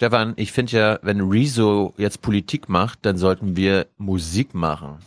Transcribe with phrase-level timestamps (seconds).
[0.00, 4.98] Stefan, ich finde ja, wenn Rezo jetzt Politik macht, dann sollten wir Musik machen.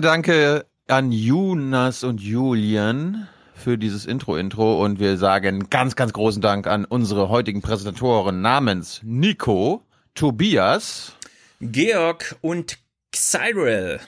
[0.00, 6.40] Danke, danke an Jonas und Julian für dieses Intro-Intro und wir sagen ganz, ganz großen
[6.40, 9.82] Dank an unsere heutigen Präsentatoren namens Nico,
[10.14, 11.12] Tobias,
[11.60, 12.78] Georg und
[13.14, 14.00] Cyril.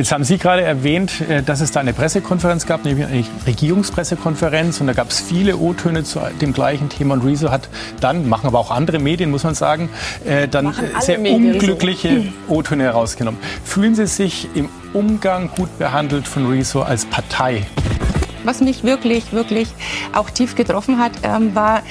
[0.00, 4.80] Jetzt haben Sie gerade erwähnt, äh, dass es da eine Pressekonferenz gab, nämlich eine Regierungspressekonferenz.
[4.80, 7.12] Und da gab es viele O-Töne zu dem gleichen Thema.
[7.12, 7.68] Und Rezo hat
[8.00, 9.90] dann, machen aber auch andere Medien, muss man sagen,
[10.24, 12.24] äh, dann sehr Medien unglückliche so.
[12.54, 13.38] O-Töne herausgenommen.
[13.62, 17.66] Fühlen Sie sich im Umgang gut behandelt von Rezo als Partei?
[18.44, 19.68] Was mich wirklich, wirklich
[20.14, 21.82] auch tief getroffen hat, ähm, war,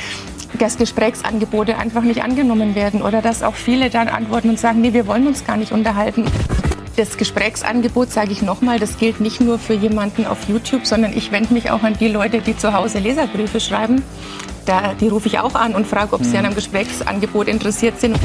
[0.58, 4.94] dass Gesprächsangebote einfach nicht angenommen werden oder dass auch viele dann antworten und sagen, nee,
[4.94, 6.26] wir wollen uns gar nicht unterhalten.
[7.00, 11.32] Das Gesprächsangebot, sage ich nochmal, das gilt nicht nur für jemanden auf YouTube, sondern ich
[11.32, 14.04] wende mich auch an die Leute, die zu Hause Leserbriefe schreiben.
[14.66, 18.20] Da, die rufe ich auch an und frage, ob sie an einem Gesprächsangebot interessiert sind.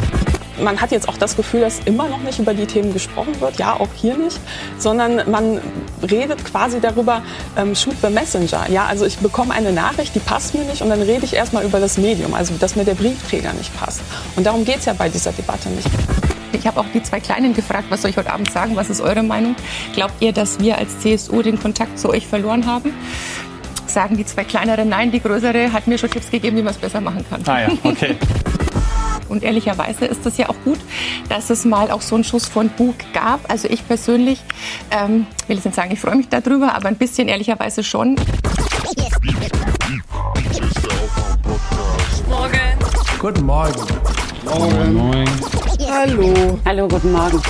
[0.61, 3.61] Man hat jetzt auch das Gefühl, dass immer noch nicht über die Themen gesprochen wird,
[3.61, 4.41] ja, auch hier nicht,
[4.77, 5.61] sondern man
[6.11, 7.23] redet quasi darüber,
[7.57, 8.69] ähm, shoot the messenger.
[8.71, 11.65] Ja, also ich bekomme eine Nachricht, die passt mir nicht und dann rede ich erstmal
[11.65, 14.01] über das Medium, also dass mir der Briefträger nicht passt.
[14.35, 15.89] Und darum geht es ja bei dieser Debatte nicht.
[16.55, 18.77] Ich habe auch die zwei Kleinen gefragt, was soll ich heute Abend sagen?
[18.77, 19.57] Was ist eure Meinung?
[19.93, 22.93] Glaubt ihr, dass wir als CSU den Kontakt zu euch verloren haben?
[23.87, 26.79] Sagen die zwei kleineren nein, die größere hat mir schon Tipps gegeben, wie man es
[26.79, 27.43] besser machen kann.
[27.47, 28.17] Ah ja, okay.
[29.29, 30.79] Und ehrlicherweise ist es ja auch gut,
[31.29, 33.51] dass es mal auch so einen Schuss von Bug gab.
[33.51, 34.41] Also ich persönlich
[34.91, 38.17] ähm, will jetzt nicht sagen, ich freue mich darüber, aber ein bisschen ehrlicherweise schon.
[42.29, 42.61] Morgen.
[43.19, 44.34] Guten Morgen.
[44.45, 44.95] Morgen.
[44.95, 45.29] Moin.
[45.91, 46.59] Hallo.
[46.65, 47.41] Hallo, guten Morgen.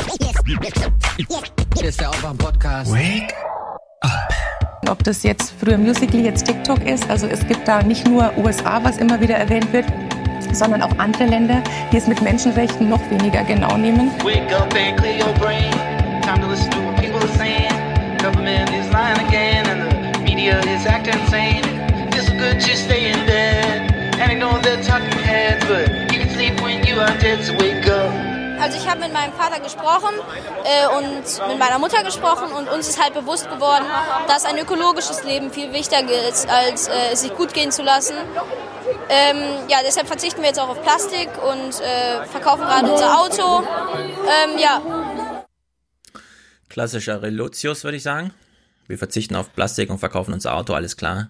[1.77, 2.93] Hier ist der Aufwärm-Podcast.
[2.93, 3.35] Wake
[4.01, 4.33] up.
[4.89, 8.83] Ob das jetzt früher Musical.ly, jetzt TikTok ist, also es gibt da nicht nur USA,
[8.83, 9.87] was immer wieder erwähnt wird,
[10.53, 14.11] sondern auch andere Länder, die es mit Menschenrechten noch weniger genau nehmen.
[14.23, 15.73] Wake up and clear your brain.
[16.23, 17.73] Time to listen to what people are saying.
[18.19, 21.65] Government is lying again and the media is acting insane.
[22.13, 23.64] It's good just stay in bed
[28.65, 30.15] Also ich habe mit meinem Vater gesprochen
[30.65, 33.85] äh, und mit meiner Mutter gesprochen und uns ist halt bewusst geworden,
[34.27, 38.15] dass ein ökologisches Leben viel wichtiger ist, als äh, sich gut gehen zu lassen.
[39.11, 43.65] Ähm, ja, deshalb verzichten wir jetzt auch auf Plastik und äh, verkaufen gerade unser Auto.
[44.47, 44.81] Ähm, ja.
[46.71, 48.33] Klassischer Relotius, würde ich sagen.
[48.87, 51.29] Wir verzichten auf Plastik und verkaufen unser Auto, alles klar.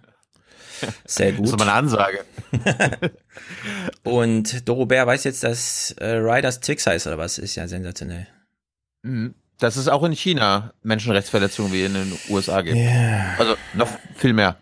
[1.04, 1.46] Sehr gut.
[1.46, 2.24] Das ist mal eine Ansage.
[4.02, 7.38] und Dorobert weiß jetzt, dass äh, Riders Tix heißt oder was?
[7.38, 8.26] Ist ja sensationell.
[9.02, 9.34] Mhm.
[9.58, 12.76] Dass es auch in China Menschenrechtsverletzungen wie in den USA gibt.
[12.76, 13.34] Yeah.
[13.38, 14.56] Also noch viel mehr.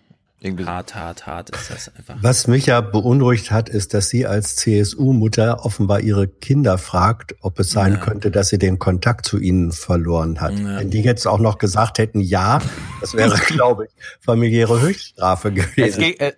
[0.45, 2.17] Irgendwie hart, hart, hart ist das einfach.
[2.21, 7.61] Was mich ja beunruhigt hat, ist, dass sie als CSU-Mutter offenbar ihre Kinder fragt, ob
[7.61, 7.99] es sein ja.
[8.01, 10.59] könnte, dass sie den Kontakt zu ihnen verloren hat.
[10.59, 10.81] Ja.
[10.81, 12.61] Wenn die jetzt auch noch gesagt hätten, ja,
[13.01, 15.75] das wäre, glaube ich, familiäre Höchststrafe gewesen.
[15.77, 16.33] Es ging, äh,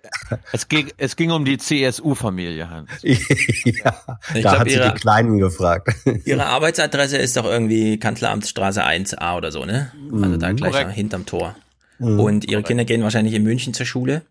[0.51, 2.89] es ging, es ging um die CSU-Familie, Hans.
[3.01, 5.95] ja, ich da glaub, hat sie ihre, die Kleinen gefragt.
[6.25, 9.91] Ihre Arbeitsadresse ist doch irgendwie Kanzleramtsstraße 1a oder so, ne?
[10.21, 10.91] Also da gleich Korrekt.
[10.91, 11.55] hinterm Tor.
[11.99, 12.19] Mhm.
[12.19, 14.23] Und ihre Kinder gehen wahrscheinlich in München zur Schule.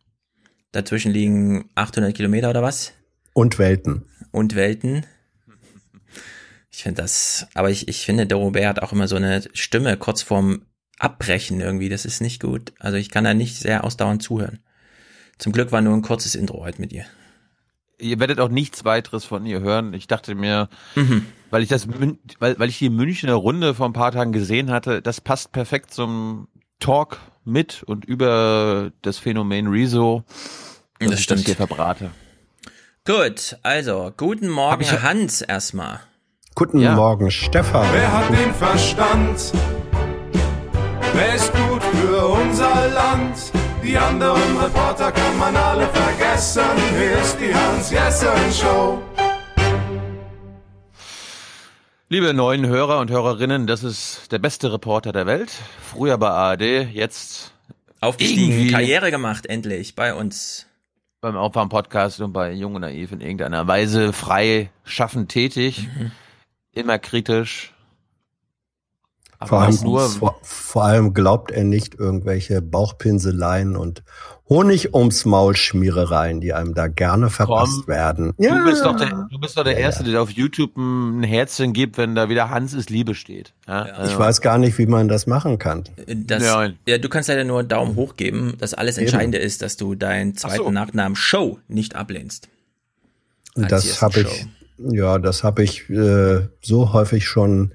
[0.72, 2.93] Dazwischen liegen 800 Kilometer oder was?
[3.32, 4.05] Und Welten.
[4.32, 5.06] Und Welten.
[6.70, 9.96] Ich finde das, aber ich, ich finde, der Robert hat auch immer so eine Stimme
[9.96, 10.62] kurz vorm
[10.99, 11.88] Abbrechen irgendwie.
[11.88, 12.72] Das ist nicht gut.
[12.81, 14.58] Also ich kann da nicht sehr ausdauernd zuhören.
[15.38, 17.05] Zum Glück war nur ein kurzes Intro heute mit ihr.
[17.99, 19.94] Ihr werdet auch nichts weiteres von ihr hören.
[19.94, 21.26] Ich dachte mir, mhm.
[21.50, 25.00] weil ich das, weil, weil ich die Münchner Runde vor ein paar Tagen gesehen hatte,
[25.00, 26.49] das passt perfekt zum
[26.81, 30.25] Talk mit und über das Phänomen Rezo.
[30.99, 31.46] Das, das stimmt.
[31.46, 32.11] hier verbrate.
[33.06, 36.00] Gut, also guten Morgen Hans erstmal.
[36.55, 36.94] Guten ja.
[36.94, 37.87] Morgen, Stefan.
[37.93, 39.52] Wer hat den Verstand?
[41.12, 43.52] Wer ist gut für unser Land?
[43.85, 46.62] Die anderen Reporter kann man alle vergessen.
[46.96, 49.02] Hier ist die Hans-Jessen-Show.
[52.11, 55.51] Liebe neuen Hörer und Hörerinnen, das ist der beste Reporter der Welt.
[55.81, 57.55] Früher bei ARD, jetzt
[57.99, 60.67] aufgestiegen, Karriere gemacht, endlich bei uns.
[61.23, 65.89] Beim Aufwärm-Podcast und bei Jung und Naiv in irgendeiner Weise frei schaffend tätig.
[65.99, 66.11] Mhm.
[66.73, 67.73] Immer kritisch.
[69.43, 74.03] Vor allem, vor, vor allem glaubt er nicht irgendwelche Bauchpinseleien und
[74.46, 78.35] Honig ums Maul Schmierereien, die einem da gerne verpasst Komm, werden.
[78.37, 78.58] Ja.
[78.58, 81.96] Du bist doch der, du bist doch der Erste, der auf YouTube ein Herzchen gibt,
[81.96, 83.55] wenn da wieder Hans ist Liebe steht.
[83.67, 83.87] Ja?
[83.87, 84.05] Ja.
[84.05, 85.85] Ich weiß gar nicht, wie man das machen kann.
[86.06, 86.69] Das, ja.
[86.87, 88.55] ja, du kannst leider nur einen Daumen hoch geben.
[88.58, 89.06] Das alles Eben.
[89.06, 90.70] Entscheidende ist, dass du deinen zweiten so.
[90.70, 92.49] Nachnamen Show nicht ablehnst.
[93.55, 94.46] Das habe ich,
[94.79, 97.73] ja, das habe ich äh, so häufig schon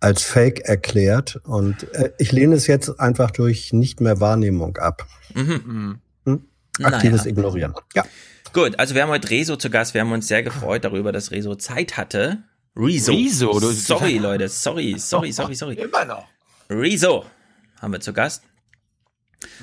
[0.00, 5.06] als Fake erklärt und äh, ich lehne es jetzt einfach durch nicht mehr Wahrnehmung ab.
[5.34, 6.00] Mhm.
[6.24, 6.48] Hm?
[6.82, 7.30] Aktives naja.
[7.30, 7.74] Ignorieren.
[7.94, 8.04] Ja.
[8.52, 9.94] Gut, also wir haben heute Rezo zu Gast.
[9.94, 12.44] Wir haben uns sehr gefreut darüber, dass Rezo Zeit hatte.
[12.76, 13.12] Rezo.
[13.12, 13.58] Rezo.
[13.60, 14.48] Du, sorry, Leute.
[14.48, 15.74] Sorry, sorry, sorry, sorry.
[15.82, 16.28] Immer noch.
[16.70, 17.24] Rezo
[17.80, 18.44] haben wir zu Gast.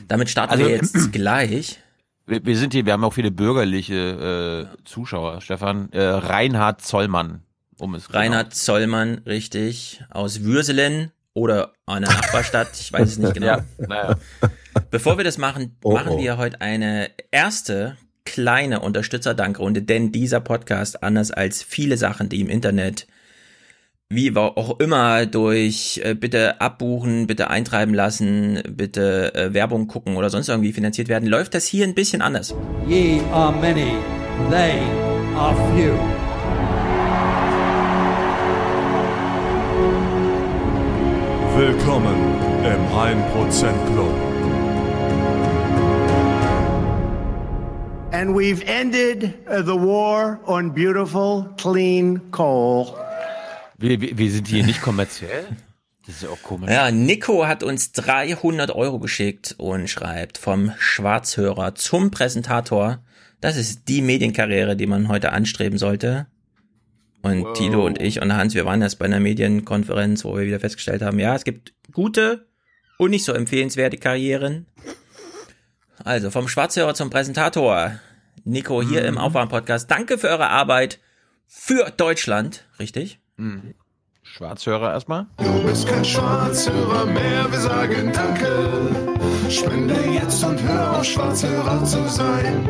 [0.07, 1.79] Damit starten also, wir jetzt gleich.
[2.27, 5.41] Wir, wir, sind hier, wir haben auch viele bürgerliche äh, Zuschauer.
[5.41, 7.44] Stefan, äh, Reinhard Zollmann
[7.79, 8.55] um es Reinhard genau.
[8.55, 13.47] Zollmann, richtig, aus Würselen oder einer Nachbarstadt, ich weiß es nicht genau.
[13.47, 14.17] ja, naja.
[14.91, 16.19] Bevor wir das machen, oh, machen oh.
[16.19, 22.49] wir heute eine erste kleine Unterstützerdankrunde, denn dieser Podcast, anders als viele Sachen, die im
[22.49, 23.07] Internet
[24.09, 30.29] wie auch immer durch äh, bitte abbuchen, bitte eintreiben lassen, bitte äh, Werbung gucken oder
[30.29, 32.53] sonst irgendwie finanziert werden, läuft das hier ein bisschen anders.
[32.87, 33.93] Ye are many,
[34.51, 34.79] they
[35.35, 36.24] are few.
[41.57, 42.17] Willkommen
[42.65, 44.13] im 1% Club.
[48.11, 52.93] And we've ended the war on beautiful, clean coal.
[53.77, 55.45] Wir, wir, wir sind hier nicht kommerziell.
[56.05, 56.69] Das ist ja auch komisch.
[56.69, 63.01] Ja, Nico hat uns 300 Euro geschickt und schreibt vom Schwarzhörer zum Präsentator.
[63.39, 66.27] Das ist die Medienkarriere, die man heute anstreben sollte.
[67.25, 67.57] Und wow.
[67.57, 71.01] Tilo und ich und Hans, wir waren erst bei einer Medienkonferenz, wo wir wieder festgestellt
[71.01, 72.45] haben, ja, es gibt gute
[72.99, 74.67] und nicht so empfehlenswerte Karrieren.
[76.03, 77.99] Also vom Schwarzhörer zum Präsentator.
[78.43, 79.07] Nico hier mhm.
[79.07, 79.89] im Aufwärm-Podcast.
[79.89, 80.99] Danke für eure Arbeit
[81.47, 83.19] für Deutschland, richtig?
[83.37, 83.73] Mhm.
[84.21, 85.25] Schwarzhörer erstmal.
[85.37, 89.49] Du bist kein Schwarzhörer mehr, wir sagen Danke.
[89.49, 92.67] Spende jetzt und hör auf, Schwarzhörer zu sein.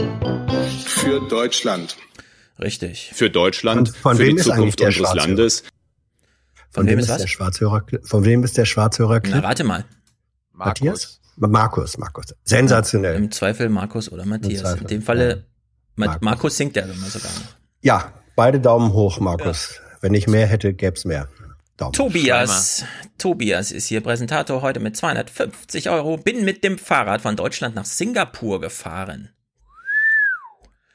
[0.86, 1.98] Für Deutschland.
[2.60, 3.12] Richtig.
[3.14, 5.64] Für Deutschland, von, von für die Zukunft unseres Landes.
[6.72, 7.86] Von, von wem ist, der Schwarzhörer?
[8.04, 9.22] Von wem ist der Schwarzhörer?
[9.28, 9.86] Na, warte mal.
[10.52, 10.82] Markus.
[10.82, 11.22] Matthias?
[11.38, 12.26] Markus, Markus.
[12.44, 13.16] Sensationell.
[13.16, 14.80] Im Zweifel Markus oder Matthias.
[14.80, 15.36] In dem Falle, ja.
[15.96, 16.22] Markus.
[16.22, 17.56] Markus singt er immer sogar noch.
[17.82, 19.76] Ja, beide Daumen hoch, Markus.
[19.76, 19.98] Ja.
[20.02, 21.28] Wenn ich mehr hätte, gäb's mehr.
[21.78, 21.94] Daumen.
[21.94, 23.12] Tobias, Schleimer.
[23.18, 26.18] Tobias ist hier Präsentator heute mit 250 Euro.
[26.18, 29.30] Bin mit dem Fahrrad von Deutschland nach Singapur gefahren.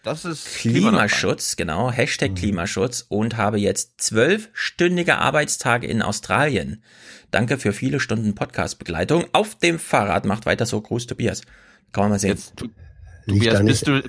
[0.03, 2.35] Das ist Klimaschutz, genau, Hashtag mhm.
[2.37, 6.83] Klimaschutz und habe jetzt zwölfstündige Arbeitstage in Australien.
[7.31, 9.27] Danke für viele Stunden Podcast-Begleitung.
[9.33, 10.81] Auf dem Fahrrad macht weiter so.
[10.81, 11.43] Gruß, Tobias.
[11.93, 12.31] Kann man mal sehen.
[12.31, 12.55] Jetzt,
[13.27, 14.03] Tobias, bist du,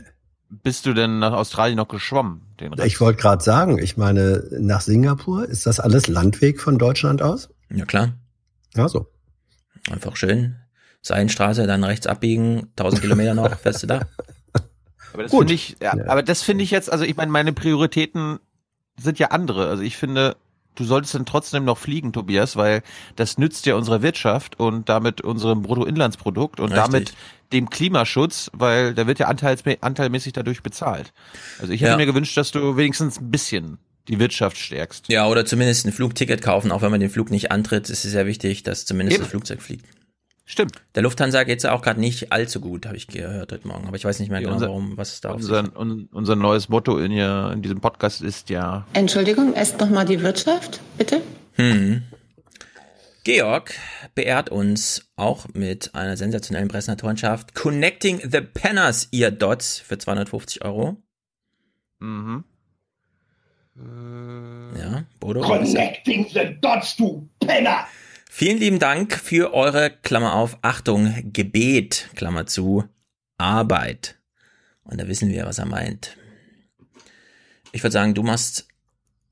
[0.50, 2.42] bist du denn nach Australien noch geschwommen?
[2.86, 7.50] ich wollte gerade sagen, ich meine, nach Singapur, ist das alles Landweg von Deutschland aus?
[7.70, 8.14] Ja, klar.
[8.76, 9.08] Ja, so.
[9.90, 10.56] Einfach schön.
[11.02, 14.02] Seilenstraße, dann rechts abbiegen, 1000 Kilometer noch, fährst du da.
[15.14, 16.08] Aber das finde ich, ja, ja.
[16.08, 18.40] aber das finde ich jetzt, also ich meine, meine Prioritäten
[19.00, 19.68] sind ja andere.
[19.68, 20.36] Also ich finde,
[20.76, 22.82] du solltest dann trotzdem noch fliegen, Tobias, weil
[23.16, 26.86] das nützt ja unserer Wirtschaft und damit unserem Bruttoinlandsprodukt und Richtig.
[26.86, 27.14] damit
[27.52, 31.12] dem Klimaschutz, weil da wird ja anteilmäßig dadurch bezahlt.
[31.60, 31.98] Also ich hätte ja.
[31.98, 33.78] mir gewünscht, dass du wenigstens ein bisschen
[34.08, 35.10] die Wirtschaft stärkst.
[35.10, 38.12] Ja, oder zumindest ein Flugticket kaufen, auch wenn man den Flug nicht antritt, ist es
[38.12, 39.24] sehr wichtig, dass zumindest Eben.
[39.24, 39.86] das Flugzeug fliegt.
[40.52, 40.84] Stimmt.
[40.96, 43.88] Der Lufthansa geht es ja auch gerade nicht allzu gut, habe ich gehört heute Morgen.
[43.88, 46.36] Aber ich weiß nicht mehr ja, genau, unser, warum, was es da unser, un, unser
[46.36, 48.86] neues Motto in, ja, in diesem Podcast ist ja.
[48.92, 51.22] Entschuldigung, esst nochmal die Wirtschaft, bitte.
[51.54, 52.04] Hm.
[53.24, 53.76] Georg
[54.14, 57.56] beehrt uns auch mit einer sensationellen Präsentatorenschaft.
[57.56, 60.98] Connecting the Penners, ihr Dots, für 250 Euro.
[62.00, 62.44] Mhm.
[64.78, 65.40] Ja, Bodo.
[65.40, 67.88] Connecting the Dots, du Penner!
[68.34, 72.86] Vielen lieben Dank für eure, Klammer auf, Achtung, Gebet, Klammer zu,
[73.38, 74.16] Arbeit.
[74.86, 76.16] Und da wissen wir, was er meint.
[77.74, 78.70] Ich würde sagen, du machst,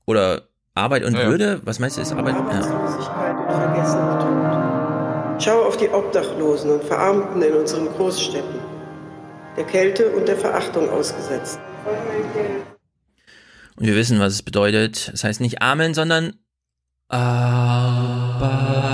[0.04, 2.34] oder Arbeit und ja, Würde, was meinst du, ist Arbeit?
[2.34, 3.46] Arbeitslosigkeit ja.
[3.46, 5.42] und Vergessenheit.
[5.42, 8.60] Schau auf die Obdachlosen und Verarmten in unseren Großstädten,
[9.56, 11.58] der Kälte und der Verachtung ausgesetzt.
[13.76, 15.10] Und wir wissen, was es bedeutet.
[15.14, 16.34] Es heißt nicht Amen, sondern
[17.08, 18.89] Arbeit.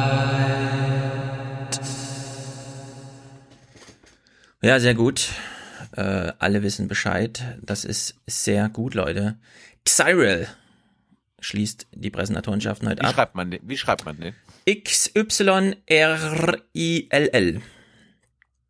[4.66, 5.28] Ja, sehr gut.
[5.92, 7.40] Äh, alle wissen Bescheid.
[7.62, 9.38] Das ist sehr gut, Leute.
[9.84, 10.48] Xyril
[11.38, 13.14] schließt die Präsentatorschaften heute Wie ab.
[13.14, 13.60] Schreibt man den?
[13.62, 14.34] Wie schreibt man den?
[14.64, 15.82] X-Y-R-I-L-L.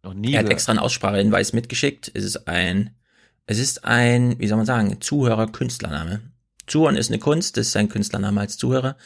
[0.03, 0.35] Noch nie.
[0.35, 2.11] Er hat extra einen Aussprachehinweis mitgeschickt.
[2.13, 2.91] Es ist ein,
[3.47, 6.21] es ist ein, wie soll man sagen, Zuhörer-Künstlername.
[6.67, 8.99] Zuhören ist eine Kunst, das ist sein Künstlername als Zuhörer.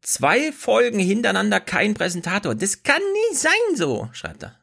[0.00, 2.54] Zwei Folgen hintereinander kein Präsentator.
[2.54, 4.61] Das kann nie sein so, schreibt er.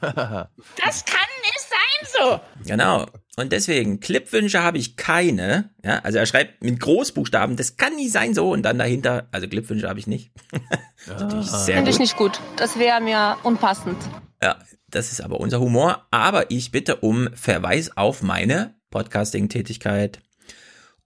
[0.00, 2.40] Das kann nicht sein so.
[2.66, 3.06] Genau.
[3.36, 5.70] Und deswegen, Clipwünsche habe ich keine.
[5.84, 8.50] Ja, also er schreibt mit Großbuchstaben, das kann nie sein so.
[8.50, 10.32] Und dann dahinter, also Clipwünsche habe ich nicht.
[11.06, 11.16] Ja.
[11.64, 12.38] Finde ich nicht gut.
[12.56, 13.96] Das wäre mir unpassend.
[14.42, 14.58] Ja,
[14.90, 16.06] das ist aber unser Humor.
[16.10, 20.20] Aber ich bitte um Verweis auf meine Podcasting-Tätigkeit.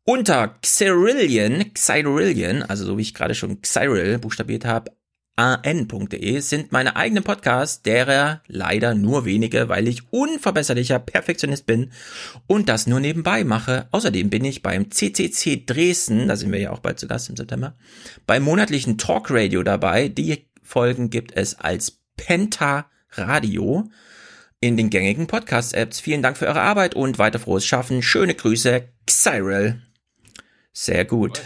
[0.04, 4.90] Unter Xyrillion, Xyrillion, also so wie ich gerade schon Xyril buchstabiert habe,
[5.36, 11.90] an.de sind meine eigenen Podcasts, derer leider nur wenige, weil ich unverbesserlicher Perfektionist bin
[12.46, 13.88] und das nur nebenbei mache.
[13.92, 17.36] Außerdem bin ich beim CCC Dresden, da sind wir ja auch bald zu Gast im
[17.36, 17.74] September,
[18.26, 20.08] beim monatlichen Talk Radio dabei.
[20.08, 23.88] Die Folgen gibt es als Penta Radio
[24.60, 26.00] in den gängigen Podcast-Apps.
[26.00, 28.02] Vielen Dank für eure Arbeit und weiter frohes Schaffen.
[28.02, 29.82] Schöne Grüße, Xyril.
[30.72, 31.42] Sehr gut.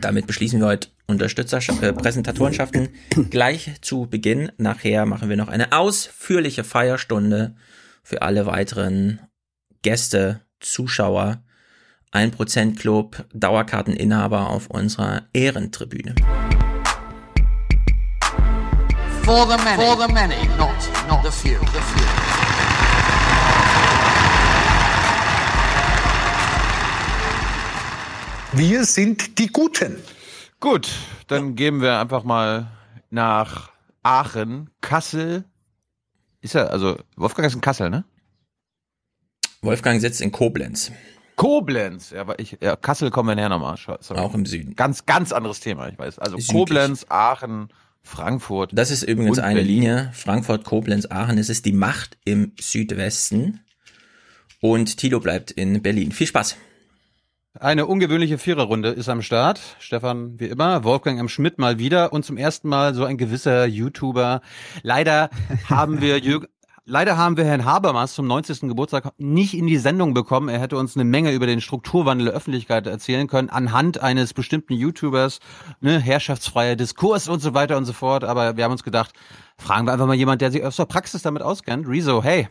[0.00, 4.52] Damit beschließen wir heute Unterstützerpräsentatorenschaften äh, gleich zu Beginn.
[4.58, 7.56] Nachher machen wir noch eine ausführliche Feierstunde
[8.02, 9.20] für alle weiteren
[9.80, 11.42] Gäste, Zuschauer,
[12.12, 16.14] 1% Club, Dauerkarteninhaber auf unserer Ehrentribüne.
[19.22, 20.76] For the many, For the many not,
[21.08, 21.58] not the few.
[21.58, 22.04] The few.
[28.52, 29.96] Wir sind die Guten.
[30.60, 30.90] Gut,
[31.28, 32.68] dann gehen wir einfach mal
[33.10, 33.70] nach
[34.02, 35.44] Aachen, Kassel.
[36.40, 38.04] Ist er, also Wolfgang ist in Kassel, ne?
[39.62, 40.92] Wolfgang sitzt in Koblenz.
[41.36, 43.76] Koblenz, ja, aber ich, ja, Kassel kommen wir näher nochmal.
[43.76, 44.18] Sorry.
[44.18, 44.74] Auch im Süden.
[44.74, 46.18] Ganz, ganz anderes Thema, ich weiß.
[46.18, 46.56] Also Südlich.
[46.56, 47.68] Koblenz, Aachen,
[48.02, 48.72] Frankfurt.
[48.74, 49.82] Das ist übrigens eine Berlin.
[49.82, 50.10] Linie.
[50.14, 51.38] Frankfurt, Koblenz, Aachen.
[51.38, 53.60] Es ist die Macht im Südwesten.
[54.60, 56.10] Und Tilo bleibt in Berlin.
[56.10, 56.56] Viel Spaß.
[57.54, 59.60] Eine ungewöhnliche Viererrunde ist am Start.
[59.80, 61.28] Stefan, wie immer, Wolfgang M.
[61.28, 64.42] Schmidt mal wieder und zum ersten Mal so ein gewisser YouTuber.
[64.82, 65.30] Leider
[65.68, 66.46] haben wir Jürgen,
[66.84, 68.60] leider haben wir Herrn Habermas zum 90.
[68.60, 70.50] Geburtstag nicht in die Sendung bekommen.
[70.50, 74.74] Er hätte uns eine Menge über den Strukturwandel der Öffentlichkeit erzählen können, anhand eines bestimmten
[74.74, 75.40] YouTubers,
[75.80, 78.24] ne, herrschaftsfreier Diskurs und so weiter und so fort.
[78.24, 79.14] Aber wir haben uns gedacht,
[79.56, 81.88] fragen wir einfach mal jemand, der sich aus der Praxis damit auskennt.
[81.88, 82.48] Rezo, hey.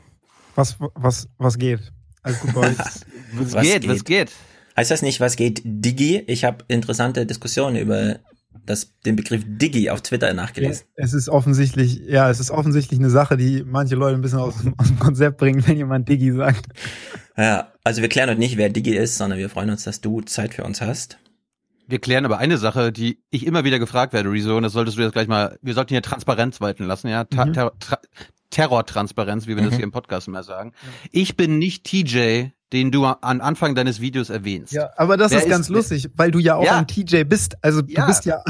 [0.55, 1.93] Was, was, was geht?
[2.23, 2.77] Alles gut bei euch?
[2.79, 3.05] was,
[3.53, 4.31] was geht, geht, was geht?
[4.77, 6.23] Heißt das nicht, was geht Digi?
[6.27, 8.19] Ich habe interessante Diskussionen über
[8.65, 10.85] das, den Begriff Digi auf Twitter nachgelesen.
[10.95, 14.55] Es ist offensichtlich, ja, es ist offensichtlich eine Sache, die manche Leute ein bisschen aus,
[14.77, 16.67] aus dem Konzept bringen, wenn jemand Digi sagt.
[17.35, 20.21] Ja, also wir klären heute nicht, wer Digi ist, sondern wir freuen uns, dass du
[20.21, 21.17] Zeit für uns hast.
[21.87, 24.97] Wir klären aber eine Sache, die ich immer wieder gefragt werde, Rezo, und das solltest
[24.97, 27.53] du jetzt gleich mal, wir sollten hier Transparenz walten lassen, ja, Ta mhm.
[27.53, 27.71] Ter
[28.49, 29.67] Terrortransparenz, wie wir mhm.
[29.67, 30.73] das hier im Podcast immer sagen.
[31.11, 34.73] Ich bin nicht TJ, den du am Anfang deines Videos erwähnst.
[34.73, 36.77] Ja, aber das ist ganz lustig, weil du ja auch ja.
[36.77, 37.57] ein TJ bist.
[37.61, 38.05] Also du ja.
[38.05, 38.43] bist ja,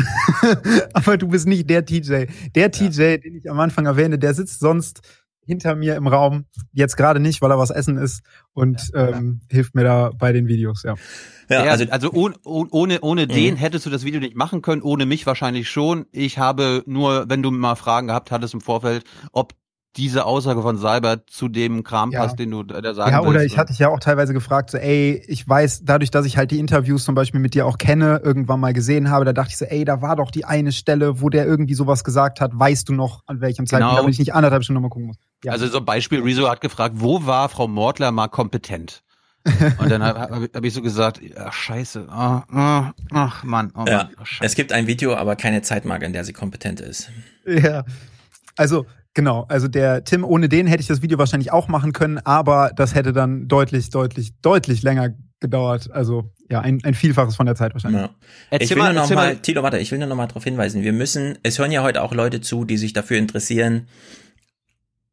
[0.94, 2.26] aber du bist nicht der TJ.
[2.56, 3.18] Der TJ, ja.
[3.18, 5.02] den ich am Anfang erwähne, der sitzt sonst
[5.48, 6.46] hinter mir im Raum.
[6.74, 8.22] Jetzt gerade nicht, weil er was essen ist
[8.54, 10.96] und ähm, hilft mir da bei den Videos, ja.
[11.50, 13.30] Ja, also, also ohne, ohne, ohne mhm.
[13.30, 16.06] den hättest du das Video nicht machen können, ohne mich wahrscheinlich schon.
[16.12, 19.54] Ich habe nur, wenn du mal Fragen gehabt hattest im Vorfeld, ob
[19.98, 22.22] diese Aussage von Seibert zu dem Kram ja.
[22.22, 24.70] passt, den du da sagen Ja, oder willst, ich hatte dich ja auch teilweise gefragt,
[24.70, 27.77] so, ey, ich weiß, dadurch, dass ich halt die Interviews zum Beispiel mit dir auch
[27.77, 30.72] kenne, irgendwann mal gesehen habe, da dachte ich so, ey, da war doch die eine
[30.72, 34.01] Stelle, wo der irgendwie sowas gesagt hat, weißt du noch, an welchem Zeitpunkt, genau.
[34.01, 35.18] damit ich nicht anderthalb Stunden nochmal gucken muss.
[35.44, 35.51] Ja.
[35.51, 39.04] Also so ein Beispiel, Rezo hat gefragt, wo war Frau Mortler mal kompetent?
[39.80, 43.80] Und dann habe hab, hab ich so gesagt, ach scheiße, ach, ach, ach Mann, oh
[43.80, 44.10] Mann, ja.
[44.20, 47.10] oh, Es gibt ein Video, aber keine Zeitmarke, in der sie kompetent ist.
[47.46, 47.86] Ja,
[48.58, 48.86] also
[49.18, 52.70] Genau, also der Tim, ohne den hätte ich das Video wahrscheinlich auch machen können, aber
[52.76, 55.90] das hätte dann deutlich, deutlich, deutlich länger gedauert.
[55.92, 58.04] Also ja, ein, ein Vielfaches von der Zeit wahrscheinlich.
[58.04, 58.12] Ja.
[58.60, 60.94] Ich will nur noch mal, Tilo, warte, ich will nur noch mal darauf hinweisen, wir
[60.94, 63.88] müssen, es hören ja heute auch Leute zu, die sich dafür interessieren,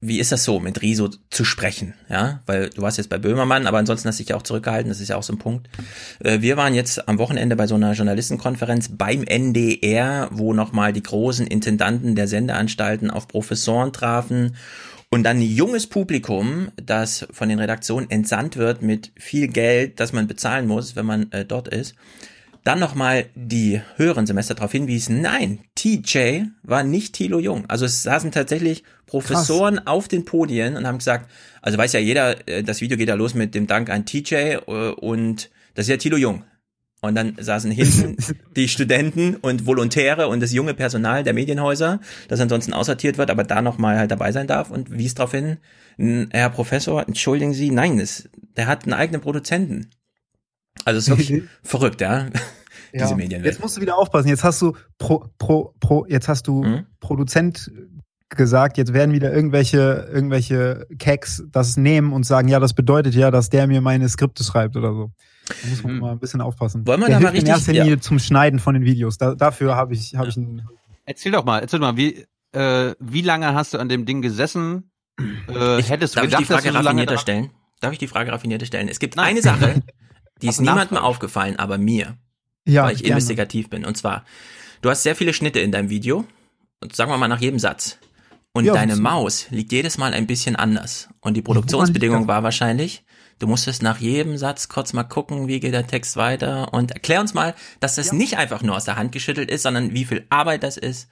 [0.00, 1.94] wie ist das so, mit Riso zu sprechen?
[2.10, 4.90] Ja, weil du warst jetzt bei Böhmermann, aber ansonsten hast du dich ja auch zurückgehalten,
[4.90, 5.68] das ist ja auch so ein Punkt.
[6.20, 11.02] Äh, wir waren jetzt am Wochenende bei so einer Journalistenkonferenz beim NDR, wo nochmal die
[11.02, 14.56] großen Intendanten der Sendeanstalten auf Professoren trafen
[15.10, 20.12] und dann ein junges Publikum, das von den Redaktionen entsandt wird mit viel Geld, das
[20.12, 21.94] man bezahlen muss, wenn man äh, dort ist
[22.64, 27.64] dann nochmal die höheren Semester darauf hinwiesen, nein, TJ war nicht Thilo Jung.
[27.68, 29.86] Also es saßen tatsächlich Professoren Krass.
[29.86, 31.30] auf den Podien und haben gesagt,
[31.60, 34.34] also weiß ja jeder, äh, das Video geht ja los mit dem Dank an TJ
[34.34, 34.58] äh,
[34.96, 36.42] und das ist ja Thilo Jung.
[37.02, 38.16] Und dann saßen hinten
[38.56, 43.44] die Studenten und Volontäre und das junge Personal der Medienhäuser, das ansonsten aussortiert wird, aber
[43.44, 45.58] da nochmal halt dabei sein darf und wies darauf hin,
[46.30, 49.90] Herr Professor, entschuldigen Sie, nein, das, der hat einen eigenen Produzenten.
[50.84, 52.26] Also es ist wirklich verrückt, ja.
[52.92, 53.16] Diese ja.
[53.16, 53.52] Medienwelt.
[53.52, 54.28] Jetzt musst du wieder aufpassen.
[54.28, 56.86] Jetzt hast du pro, pro, pro, jetzt hast du mhm.
[57.00, 57.70] Produzent
[58.30, 63.30] gesagt, jetzt werden wieder irgendwelche, irgendwelche Cacks das nehmen und sagen, ja, das bedeutet ja,
[63.30, 65.10] dass der mir meine Skripte schreibt oder so.
[65.48, 66.00] Da muss man mhm.
[66.00, 66.86] mal ein bisschen aufpassen.
[66.86, 68.00] Wollen wir der da mal richtig, in erster Linie ja.
[68.00, 69.18] zum Schneiden von den Videos.
[69.18, 70.66] Da, dafür habe ich, habe ich einen.
[71.04, 74.22] Erzähl doch mal, erzähl doch mal, wie, äh, wie lange hast du an dem Ding
[74.22, 74.90] gesessen?
[75.48, 77.50] Äh, ich, hättest du darf gedacht, ich die Frage raffinierter stellen?
[77.80, 78.88] Darf ich die Frage raffinierter stellen?
[78.88, 79.26] Es gibt Nein.
[79.26, 79.82] eine Sache,
[80.42, 82.16] Die ist niemandem aufgefallen, aber mir.
[82.66, 83.12] Ja, weil ich gerne.
[83.12, 83.84] investigativ bin.
[83.84, 84.24] Und zwar,
[84.82, 86.24] du hast sehr viele Schnitte in deinem Video.
[86.80, 87.98] Und sagen wir mal nach jedem Satz.
[88.52, 91.08] Und ja, deine Maus liegt jedes Mal ein bisschen anders.
[91.20, 93.04] Und die Produktionsbedingung war wahrscheinlich,
[93.38, 96.72] du musstest nach jedem Satz kurz mal gucken, wie geht der Text weiter.
[96.72, 98.14] Und erklär uns mal, dass das ja.
[98.14, 101.08] nicht einfach nur aus der Hand geschüttelt ist, sondern wie viel Arbeit das ist.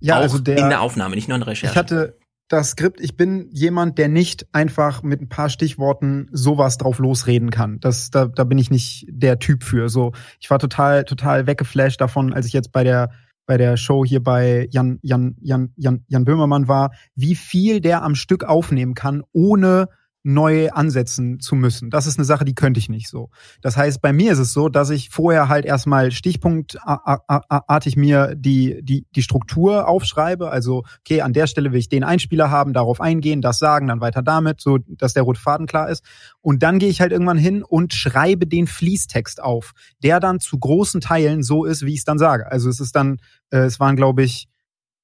[0.00, 1.72] Ja, also der, in der Aufnahme, nicht nur in der Recherche.
[1.72, 6.78] Ich hatte, das Skript, ich bin jemand, der nicht einfach mit ein paar Stichworten sowas
[6.78, 7.80] drauf losreden kann.
[7.80, 9.88] Das, da, da bin ich nicht der Typ für.
[9.88, 13.10] So, ich war total, total weggeflasht davon, als ich jetzt bei der
[13.46, 18.02] bei der Show hier bei Jan, Jan, Jan, Jan, Jan Böhmermann war, wie viel der
[18.02, 19.86] am Stück aufnehmen kann, ohne
[20.26, 21.88] neu ansetzen zu müssen.
[21.88, 23.30] Das ist eine Sache, die könnte ich nicht so.
[23.62, 28.80] Das heißt, bei mir ist es so, dass ich vorher halt erstmal stichpunktartig mir die,
[28.82, 30.50] die, die Struktur aufschreibe.
[30.50, 34.00] Also, okay, an der Stelle will ich den Einspieler haben, darauf eingehen, das sagen, dann
[34.00, 36.04] weiter damit, so dass der rote Faden klar ist.
[36.40, 40.58] Und dann gehe ich halt irgendwann hin und schreibe den Fließtext auf, der dann zu
[40.58, 42.50] großen Teilen so ist, wie ich es dann sage.
[42.50, 43.18] Also es ist dann,
[43.50, 44.48] äh, es waren, glaube ich,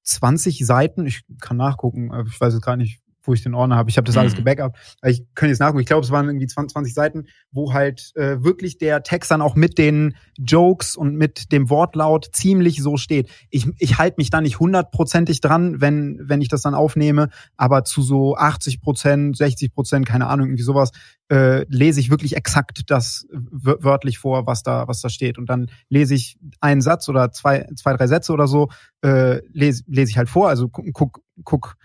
[0.03, 3.89] 20 Seiten, ich kann nachgucken, ich weiß es gar nicht, wo ich den Ordner habe.
[3.89, 4.37] Ich habe das alles mhm.
[4.37, 4.77] gebackupt.
[5.05, 5.79] Ich könnte jetzt nachgucken.
[5.79, 9.41] Ich glaube, es waren irgendwie 20, 20 Seiten, wo halt äh, wirklich der Text dann
[9.41, 13.29] auch mit den Jokes und mit dem Wortlaut ziemlich so steht.
[13.49, 17.83] Ich, ich halte mich da nicht hundertprozentig dran, wenn, wenn ich das dann aufnehme, aber
[17.83, 20.91] zu so 80 Prozent, 60 Prozent, keine Ahnung, irgendwie sowas,
[21.29, 25.37] äh, lese ich wirklich exakt das wörtlich vor, was da, was da steht.
[25.37, 28.69] Und dann lese ich einen Satz oder zwei, zwei drei Sätze oder so,
[29.01, 30.49] äh, lese, lese ich halt vor.
[30.49, 31.77] Also guck, guck, guck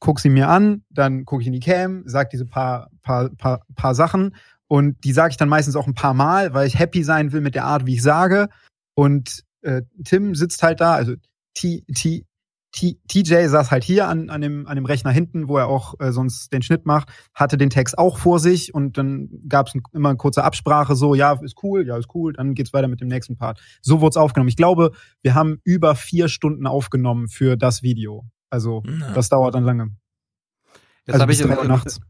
[0.00, 3.64] guck sie mir an, dann gucke ich in die Cam, sag diese paar, paar, paar,
[3.74, 4.34] paar Sachen
[4.66, 7.40] und die sage ich dann meistens auch ein paar Mal, weil ich happy sein will
[7.40, 8.48] mit der Art, wie ich sage.
[8.94, 11.14] Und äh, Tim sitzt halt da, also
[11.54, 12.24] T, T,
[12.72, 15.94] T, TJ saß halt hier an, an, dem, an dem Rechner hinten, wo er auch
[16.00, 19.74] äh, sonst den Schnitt macht, hatte den Text auch vor sich und dann gab es
[19.92, 23.00] immer eine kurze Absprache, so, ja, ist cool, ja, ist cool, dann geht's weiter mit
[23.00, 23.60] dem nächsten Part.
[23.80, 24.48] So wurde es aufgenommen.
[24.48, 24.90] Ich glaube,
[25.22, 28.24] wir haben über vier Stunden aufgenommen für das Video.
[28.54, 29.10] Also Na.
[29.10, 29.90] das dauert dann lange.
[31.06, 32.00] Jetzt also habe ich, nachts.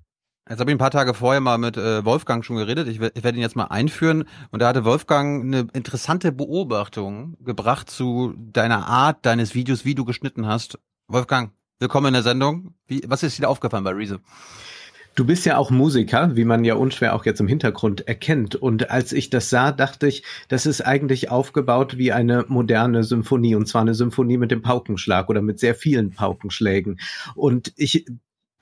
[0.47, 2.87] Jetzt habe ich ein paar Tage vorher mal mit äh, Wolfgang schon geredet.
[2.87, 4.25] Ich, ich werde ihn jetzt mal einführen.
[4.51, 10.05] Und da hatte Wolfgang eine interessante Beobachtung gebracht zu deiner Art deines Videos, wie du
[10.05, 10.79] geschnitten hast.
[11.09, 12.75] Wolfgang, willkommen in der Sendung.
[12.87, 14.21] Wie, was ist dir aufgefallen bei Reese?
[15.15, 18.57] Du bist ja auch Musiker, wie man ja unschwer auch jetzt im Hintergrund erkennt.
[18.57, 23.55] Und als ich das sah, dachte ich, das ist eigentlich aufgebaut wie eine moderne Symphonie.
[23.55, 26.99] Und zwar eine Symphonie mit dem Paukenschlag oder mit sehr vielen Paukenschlägen.
[27.37, 28.07] Und ich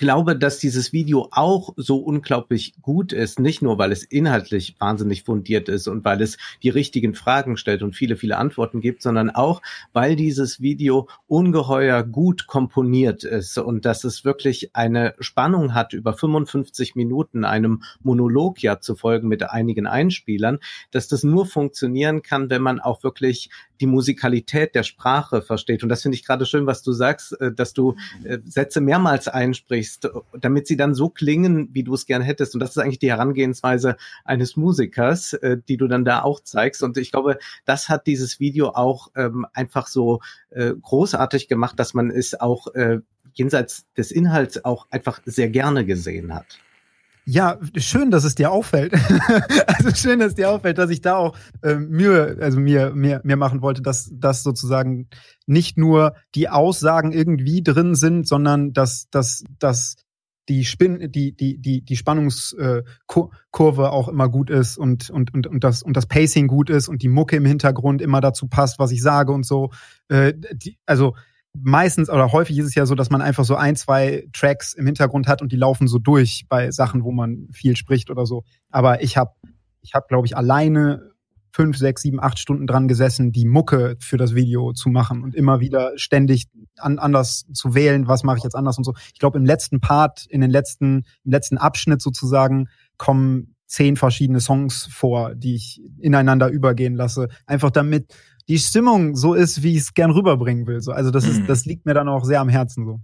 [0.02, 5.22] glaube, dass dieses Video auch so unglaublich gut ist, nicht nur, weil es inhaltlich wahnsinnig
[5.22, 9.30] fundiert ist und weil es die richtigen Fragen stellt und viele, viele Antworten gibt, sondern
[9.30, 9.62] auch,
[9.92, 16.14] weil dieses Video ungeheuer gut komponiert ist und dass es wirklich eine Spannung hat, über
[16.14, 20.58] 55 Minuten einem Monolog ja zu folgen mit einigen Einspielern,
[20.90, 23.50] dass das nur funktionieren kann, wenn man auch wirklich
[23.82, 25.82] die Musikalität der Sprache versteht.
[25.82, 29.26] Und das finde ich gerade schön, was du sagst, äh, dass du äh, Sätze mehrmals
[29.26, 30.08] einsprichst,
[30.40, 32.54] damit sie dann so klingen, wie du es gern hättest.
[32.54, 36.84] Und das ist eigentlich die Herangehensweise eines Musikers, äh, die du dann da auch zeigst.
[36.84, 40.20] Und ich glaube, das hat dieses Video auch ähm, einfach so
[40.54, 42.66] großartig gemacht, dass man es auch
[43.32, 46.58] jenseits des Inhalts auch einfach sehr gerne gesehen hat.
[47.24, 48.94] Ja, schön, dass es dir auffällt.
[49.66, 53.36] also schön, dass dir auffällt, dass ich da auch äh, Mühe, also mir, mir, mir
[53.36, 55.08] machen wollte, dass, dass sozusagen
[55.46, 59.96] nicht nur die Aussagen irgendwie drin sind, sondern dass, dass, dass
[60.48, 65.62] die Spin, die, die, die, die Spannungskurve auch immer gut ist und, und, und, und,
[65.62, 68.90] das, und das Pacing gut ist und die Mucke im Hintergrund immer dazu passt, was
[68.90, 69.70] ich sage und so.
[70.08, 71.14] Äh, die, also
[71.54, 74.86] meistens oder häufig ist es ja so, dass man einfach so ein, zwei Tracks im
[74.86, 78.44] Hintergrund hat und die laufen so durch bei Sachen, wo man viel spricht oder so.
[78.70, 79.32] Aber ich habe,
[79.80, 81.12] ich habe, glaube ich, alleine
[81.54, 85.34] fünf, sechs, sieben, acht Stunden dran gesessen, die Mucke für das Video zu machen und
[85.34, 86.46] immer wieder ständig
[86.78, 88.94] an, anders zu wählen, was mache ich jetzt anders und so.
[89.12, 94.40] Ich glaube, im letzten Part, in den letzten, im letzten Abschnitt sozusagen, kommen zehn verschiedene
[94.40, 97.28] Songs vor, die ich ineinander übergehen lasse.
[97.46, 98.14] Einfach damit
[98.48, 100.80] die Stimmung so ist, wie ich es gern rüberbringen will.
[100.80, 101.46] So, also das ist, mhm.
[101.46, 103.00] das liegt mir dann auch sehr am Herzen so.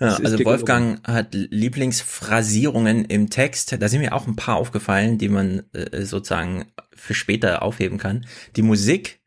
[0.00, 3.80] Ja, also Wolfgang hat Lieblingsphrasierungen im Text.
[3.80, 8.24] Da sind mir auch ein paar aufgefallen, die man äh, sozusagen für später aufheben kann.
[8.54, 9.18] Die Musik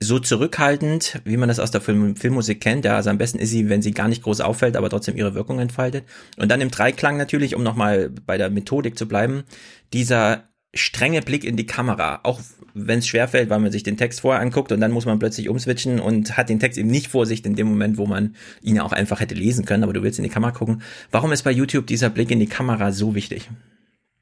[0.00, 2.84] so zurückhaltend, wie man das aus der Film Filmmusik kennt.
[2.84, 5.34] Ja, also am besten ist sie, wenn sie gar nicht groß auffällt, aber trotzdem ihre
[5.34, 6.04] Wirkung entfaltet.
[6.36, 9.44] Und dann im Dreiklang natürlich, um nochmal bei der Methodik zu bleiben,
[9.92, 12.40] dieser strenge Blick in die Kamera, auch
[12.74, 15.48] wenn es schwerfällt, weil man sich den Text vorher anguckt und dann muss man plötzlich
[15.48, 18.80] umswitchen und hat den Text eben nicht vor sich in dem Moment, wo man ihn
[18.80, 20.82] auch einfach hätte lesen können, aber du willst in die Kamera gucken.
[21.10, 23.48] Warum ist bei YouTube dieser Blick in die Kamera so wichtig?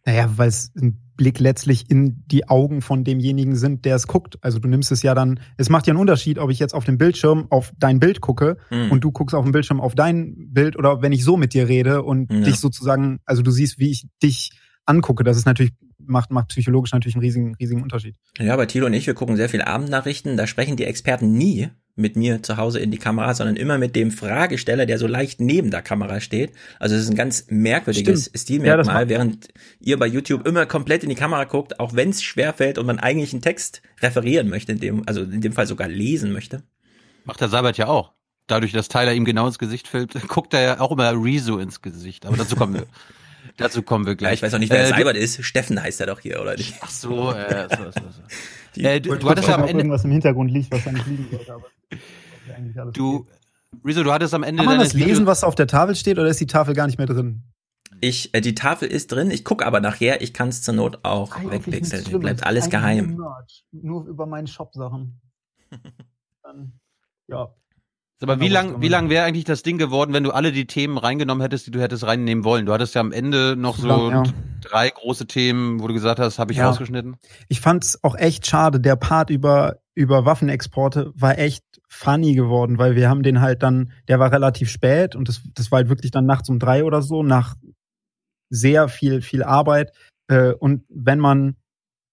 [0.05, 4.37] Naja, weil es ein Blick letztlich in die Augen von demjenigen sind, der es guckt.
[4.41, 6.85] Also du nimmst es ja dann, es macht ja einen Unterschied, ob ich jetzt auf
[6.85, 8.91] dem Bildschirm auf dein Bild gucke mhm.
[8.91, 11.69] und du guckst auf dem Bildschirm auf dein Bild oder wenn ich so mit dir
[11.69, 12.41] rede und ja.
[12.41, 14.51] dich sozusagen, also du siehst, wie ich dich
[14.87, 15.23] angucke.
[15.23, 15.73] Das ist natürlich
[16.07, 18.17] macht, macht psychologisch natürlich einen riesigen, riesigen Unterschied.
[18.39, 21.71] Ja, bei Thilo und ich, wir gucken sehr viel Abendnachrichten, da sprechen die Experten nie
[21.95, 25.41] mit mir zu Hause in die Kamera, sondern immer mit dem Fragesteller, der so leicht
[25.41, 26.53] neben der Kamera steht.
[26.79, 28.39] Also es ist ein ganz merkwürdiges Stimmt.
[28.39, 32.23] Stilmerkmal, ja, während ihr bei YouTube immer komplett in die Kamera guckt, auch wenn es
[32.23, 35.89] schwerfällt und man eigentlich einen Text referieren möchte, in dem, also in dem Fall sogar
[35.89, 36.63] lesen möchte.
[37.25, 38.13] Macht der Seibert ja auch.
[38.47, 41.83] Dadurch, dass Tyler ihm genau ins Gesicht fällt, guckt er ja auch immer Rezo ins
[41.83, 42.25] Gesicht.
[42.25, 42.87] Aber dazu kommen wir.
[43.57, 44.31] Dazu kommen wir gleich.
[44.31, 45.45] Ja, ich weiß auch nicht, wer äh, Seibert ist.
[45.45, 46.75] Steffen heißt er doch hier, oder nicht?
[46.81, 48.23] Ach so, äh, so, so, so.
[48.75, 51.07] Die, äh, du, du hattest ja am Ende irgendwas im Hintergrund liegt, was da nicht
[51.07, 51.67] liegen sollte, aber
[52.93, 53.27] du,
[53.85, 54.63] Rezo, du hattest am Ende.
[54.63, 56.99] Kann man das lesen, was auf der Tafel steht, oder ist die Tafel gar nicht
[56.99, 57.43] mehr drin?
[58.01, 59.31] Ich, äh, die Tafel ist drin.
[59.31, 60.23] Ich gucke aber nachher.
[60.23, 62.19] Ich kann es zur Not auch ah, wegpixeln.
[62.21, 63.21] Bleibt alles geheim.
[63.71, 65.21] Nur über meinen Shop-Sachen.
[66.43, 66.81] Dann,
[67.29, 67.55] ja.
[68.23, 70.99] Aber wie lang, wie lang wäre eigentlich das Ding geworden, wenn du alle die Themen
[70.99, 72.67] reingenommen hättest, die du hättest reinnehmen wollen?
[72.67, 74.33] Du hattest ja am Ende noch so lang, ja.
[74.61, 76.69] drei große Themen, wo du gesagt hast, habe ich ja.
[76.69, 77.17] rausgeschnitten.
[77.49, 78.81] Ich fand's auch echt schade.
[78.81, 83.93] Der Part über über Waffenexporte war echt funny geworden, weil wir haben den halt dann,
[84.09, 87.03] der war relativ spät und das, das war halt wirklich dann nachts um drei oder
[87.03, 87.57] so, nach
[88.49, 89.93] sehr viel, viel Arbeit.
[90.29, 91.57] Äh, und wenn man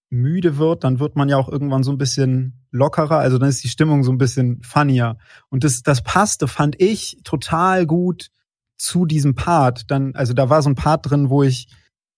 [0.09, 3.63] müde wird, dann wird man ja auch irgendwann so ein bisschen lockerer, also dann ist
[3.63, 5.17] die Stimmung so ein bisschen funnier.
[5.49, 8.29] Und das, das passte, fand ich, total gut
[8.77, 9.91] zu diesem Part.
[9.91, 11.67] Dann, also da war so ein Part drin, wo ich,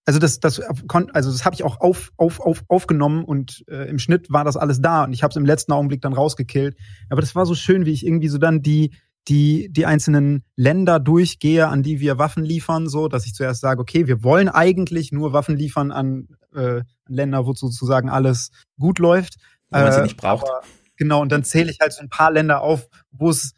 [0.04, 3.98] also das, das also das habe ich auch auf, auf, auf, aufgenommen und äh, im
[3.98, 6.76] Schnitt war das alles da und ich habe es im letzten Augenblick dann rausgekillt.
[7.10, 8.94] Aber das war so schön, wie ich irgendwie so dann die
[9.28, 13.80] die die einzelnen Länder durchgehe, an die wir Waffen liefern, so dass ich zuerst sage,
[13.80, 19.36] okay, wir wollen eigentlich nur Waffen liefern an äh, Länder, wo sozusagen alles gut läuft,
[19.70, 20.48] wo man äh, sie nicht braucht.
[20.48, 20.62] Aber,
[20.96, 23.52] genau, und dann zähle ich halt so ein paar Länder auf, wo es,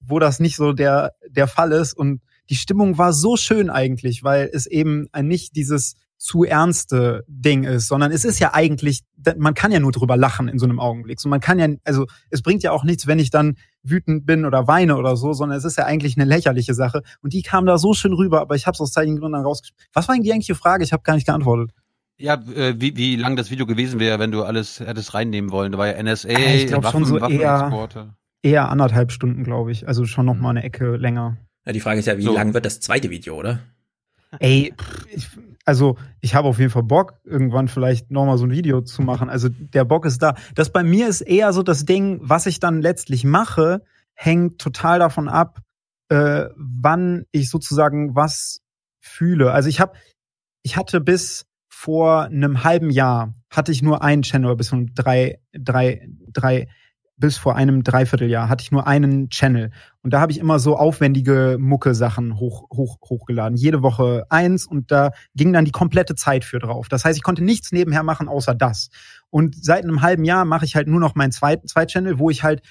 [0.00, 4.22] wo das nicht so der der Fall ist und die Stimmung war so schön eigentlich,
[4.22, 9.02] weil es eben nicht dieses zu ernste Ding ist, sondern es ist ja eigentlich,
[9.36, 11.20] man kann ja nur drüber lachen in so einem Augenblick.
[11.20, 14.44] So man kann ja, also es bringt ja auch nichts, wenn ich dann wütend bin
[14.44, 17.02] oder weine oder so, sondern es ist ja eigentlich eine lächerliche Sache.
[17.20, 19.84] Und die kam da so schön rüber, aber ich habe es aus zeitlichen Gründen rausgeschrieben.
[19.92, 20.84] Was war eigentlich die eigentliche Frage?
[20.84, 21.70] Ich habe gar nicht geantwortet.
[22.18, 25.72] Ja, äh, wie, wie lang das Video gewesen wäre, wenn du alles hättest reinnehmen wollen.
[25.72, 28.10] Da war ja NSA, ja, ich glaube schon so eher,
[28.42, 29.86] eher anderthalb Stunden, glaube ich.
[29.86, 31.36] Also schon noch mal eine Ecke länger.
[31.66, 32.32] Ja, die Frage ist ja, wie so.
[32.32, 33.58] lang wird das zweite Video, oder?
[34.38, 34.72] Ey,
[35.12, 35.28] ich,
[35.66, 39.28] also ich habe auf jeden Fall Bock, irgendwann vielleicht nochmal so ein Video zu machen.
[39.28, 40.36] Also der Bock ist da.
[40.54, 43.82] Das bei mir ist eher so das Ding, was ich dann letztlich mache,
[44.14, 45.60] hängt total davon ab,
[46.08, 48.60] äh, wann ich sozusagen was
[49.00, 49.50] fühle.
[49.50, 49.94] Also ich habe,
[50.62, 55.40] ich hatte bis vor einem halben Jahr hatte ich nur einen Channel bis von drei,
[55.52, 56.68] drei, drei
[57.16, 59.70] bis vor einem Dreivierteljahr hatte ich nur einen Channel.
[60.06, 63.58] Und da habe ich immer so aufwendige Mucke-Sachen hoch, hoch, hochgeladen.
[63.58, 66.88] Jede Woche eins und da ging dann die komplette Zeit für drauf.
[66.88, 68.90] Das heißt, ich konnte nichts nebenher machen außer das.
[69.30, 72.30] Und seit einem halben Jahr mache ich halt nur noch meinen zweiten zwei Channel, wo
[72.30, 72.62] ich halt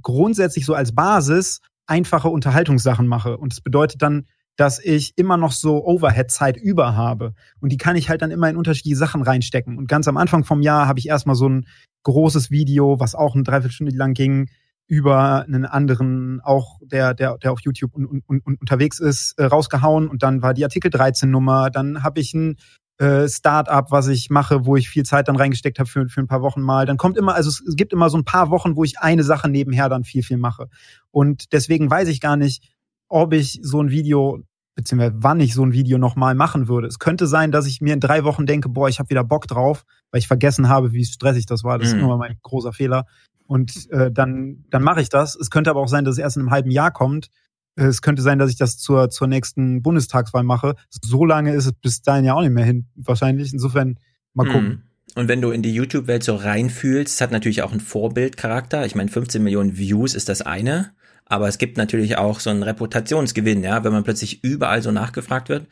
[0.00, 3.36] grundsätzlich so als Basis einfache Unterhaltungssachen mache.
[3.36, 7.34] Und das bedeutet dann, dass ich immer noch so Overhead-Zeit über habe.
[7.58, 9.76] Und die kann ich halt dann immer in unterschiedliche Sachen reinstecken.
[9.76, 11.66] Und ganz am Anfang vom Jahr habe ich erstmal so ein
[12.04, 14.48] großes Video, was auch eine Dreiviertelstunde lang ging,
[14.86, 19.44] über einen anderen, auch der, der, der auf YouTube un, un, un, unterwegs ist, äh,
[19.44, 22.56] rausgehauen und dann war die Artikel 13 Nummer, dann habe ich ein
[22.98, 26.28] äh, Start-up, was ich mache, wo ich viel Zeit dann reingesteckt habe für, für ein
[26.28, 26.86] paar Wochen mal.
[26.86, 29.24] Dann kommt immer, also es, es gibt immer so ein paar Wochen, wo ich eine
[29.24, 30.68] Sache nebenher dann viel, viel mache.
[31.10, 32.72] Und deswegen weiß ich gar nicht,
[33.08, 34.42] ob ich so ein Video
[34.74, 36.88] beziehungsweise wann ich so ein Video nochmal machen würde.
[36.88, 39.46] Es könnte sein, dass ich mir in drei Wochen denke, boah, ich habe wieder Bock
[39.46, 41.78] drauf, weil ich vergessen habe, wie stressig das war.
[41.78, 41.98] Das mhm.
[41.98, 43.06] ist immer mein großer Fehler.
[43.46, 45.36] Und äh, dann, dann mache ich das.
[45.36, 47.30] Es könnte aber auch sein, dass es erst in einem halben Jahr kommt.
[47.76, 50.76] Es könnte sein, dass ich das zur, zur nächsten Bundestagswahl mache.
[50.90, 53.52] So lange ist es bis dahin ja auch nicht mehr hin, wahrscheinlich.
[53.52, 53.98] Insofern
[54.32, 54.68] mal gucken.
[54.68, 54.82] Mhm.
[55.16, 58.84] Und wenn du in die YouTube-Welt so reinfühlst, hat natürlich auch einen Vorbildcharakter.
[58.86, 60.92] Ich meine, 15 Millionen Views ist das eine.
[61.26, 65.48] Aber es gibt natürlich auch so einen Reputationsgewinn, ja, wenn man plötzlich überall so nachgefragt
[65.48, 65.66] wird.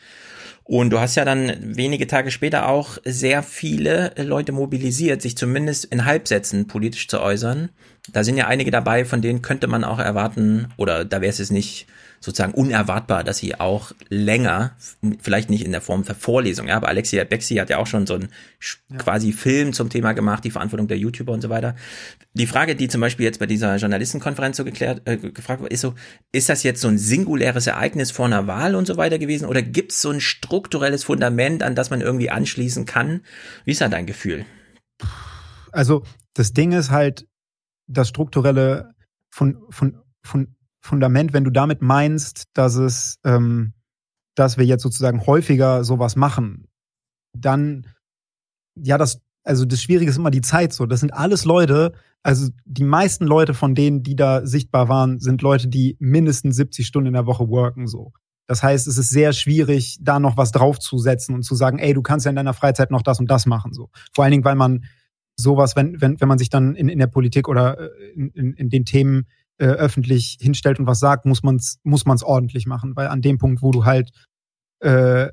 [0.65, 5.87] Und du hast ja dann wenige Tage später auch sehr viele Leute mobilisiert, sich zumindest
[5.87, 7.71] in Halbsätzen politisch zu äußern.
[8.13, 11.51] Da sind ja einige dabei, von denen könnte man auch erwarten, oder da wäre es
[11.51, 11.87] nicht
[12.23, 14.77] sozusagen unerwartbar, dass sie auch länger,
[15.21, 18.07] vielleicht nicht in der Form der Vorlesung, ja, aber Alexia Bexi hat ja auch schon
[18.07, 18.29] so einen
[18.89, 18.97] ja.
[18.99, 21.75] quasi Film zum Thema gemacht, die Verantwortung der YouTuber und so weiter.
[22.35, 25.81] Die Frage, die zum Beispiel jetzt bei dieser Journalistenkonferenz so geklärt, äh, gefragt wurde, ist
[25.81, 25.95] so,
[26.31, 29.61] ist das jetzt so ein singuläres Ereignis vor einer Wahl und so weiter gewesen oder
[29.61, 33.23] gibt es so ein strukturelles Fundament, an das man irgendwie anschließen kann?
[33.65, 34.47] Wie ist da dein Gefühl?
[35.73, 36.05] Also
[36.35, 37.27] das Ding ist halt,
[37.89, 38.95] das strukturelle
[39.29, 43.73] von, von, von Fundament, wenn du damit meinst, dass es, ähm,
[44.35, 46.69] dass wir jetzt sozusagen häufiger sowas machen,
[47.33, 47.87] dann,
[48.75, 50.87] ja, das, also das Schwierige ist immer die Zeit so.
[50.87, 51.93] Das sind alles Leute,
[52.23, 56.87] also die meisten Leute von denen, die da sichtbar waren, sind Leute, die mindestens 70
[56.87, 58.13] Stunden in der Woche worken so.
[58.49, 62.03] Das heißt, es ist sehr schwierig, da noch was draufzusetzen und zu sagen, ey, du
[62.03, 63.89] kannst ja in deiner Freizeit noch das und das machen so.
[64.13, 64.85] Vor allen Dingen, weil man
[65.37, 68.53] sowas, wenn, wenn, wenn man sich dann in, in der Politik oder äh, in, in,
[68.55, 69.27] in den Themen
[69.63, 72.97] äh, öffentlich hinstellt und was sagt, muss man es muss man's ordentlich machen.
[72.97, 74.11] Weil an dem Punkt, wo du halt
[74.81, 75.29] äh,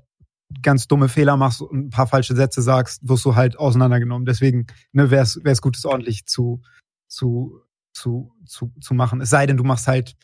[0.62, 4.28] ganz dumme Fehler machst und ein paar falsche Sätze sagst, wirst du halt auseinandergenommen.
[4.28, 6.62] Deswegen ne, wäre es gut, es ordentlich zu,
[7.08, 7.60] zu,
[7.92, 9.20] zu, zu, zu machen.
[9.20, 10.16] Es sei denn, du machst halt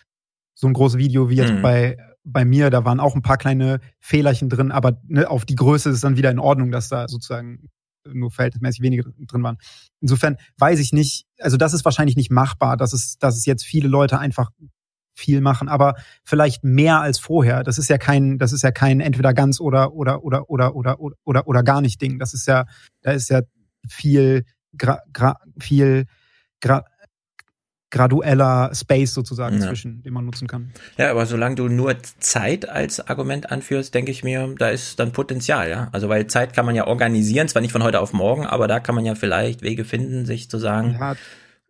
[0.54, 1.64] so ein großes Video wie jetzt mhm.
[1.64, 5.56] bei, bei mir, da waren auch ein paar kleine Fehlerchen drin, aber ne, auf die
[5.56, 7.72] Größe ist es dann wieder in Ordnung, dass da sozusagen
[8.14, 9.58] nur verhältnismäßig wenige drin waren.
[10.02, 13.66] Insofern weiß ich nicht, also das ist wahrscheinlich nicht machbar, dass es, dass es jetzt
[13.66, 14.52] viele Leute einfach
[15.16, 17.64] viel machen, aber vielleicht mehr als vorher.
[17.64, 21.00] Das ist ja kein, das ist ja kein entweder ganz oder oder oder oder oder
[21.00, 22.20] oder oder, oder gar nicht Ding.
[22.20, 22.66] Das ist ja,
[23.02, 23.42] da ist ja
[23.88, 24.44] viel,
[24.78, 26.06] gra, gra, viel
[26.60, 26.84] gra,
[27.92, 29.68] gradueller Space sozusagen ja.
[29.68, 30.72] zwischen, den man nutzen kann.
[30.98, 35.12] Ja, aber solange du nur Zeit als Argument anführst, denke ich mir, da ist dann
[35.12, 35.90] Potenzial, ja.
[35.92, 38.80] Also weil Zeit kann man ja organisieren, zwar nicht von heute auf morgen, aber da
[38.80, 41.16] kann man ja vielleicht Wege finden, sich zu sagen, ja,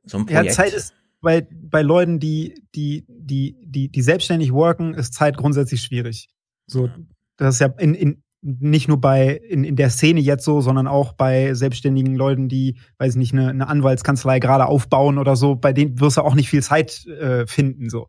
[0.05, 0.45] so ein Projekt.
[0.45, 5.37] Ja, Zeit ist bei, bei Leuten, die, die, die, die, die selbstständig worken, ist Zeit
[5.37, 6.29] grundsätzlich schwierig.
[6.67, 6.89] So,
[7.37, 10.87] das ist ja in, in, nicht nur bei in, in der Szene jetzt so, sondern
[10.87, 15.55] auch bei selbstständigen Leuten, die, weiß ich nicht, eine, eine Anwaltskanzlei gerade aufbauen oder so,
[15.55, 17.89] bei denen wirst du auch nicht viel Zeit äh, finden.
[17.89, 18.07] So,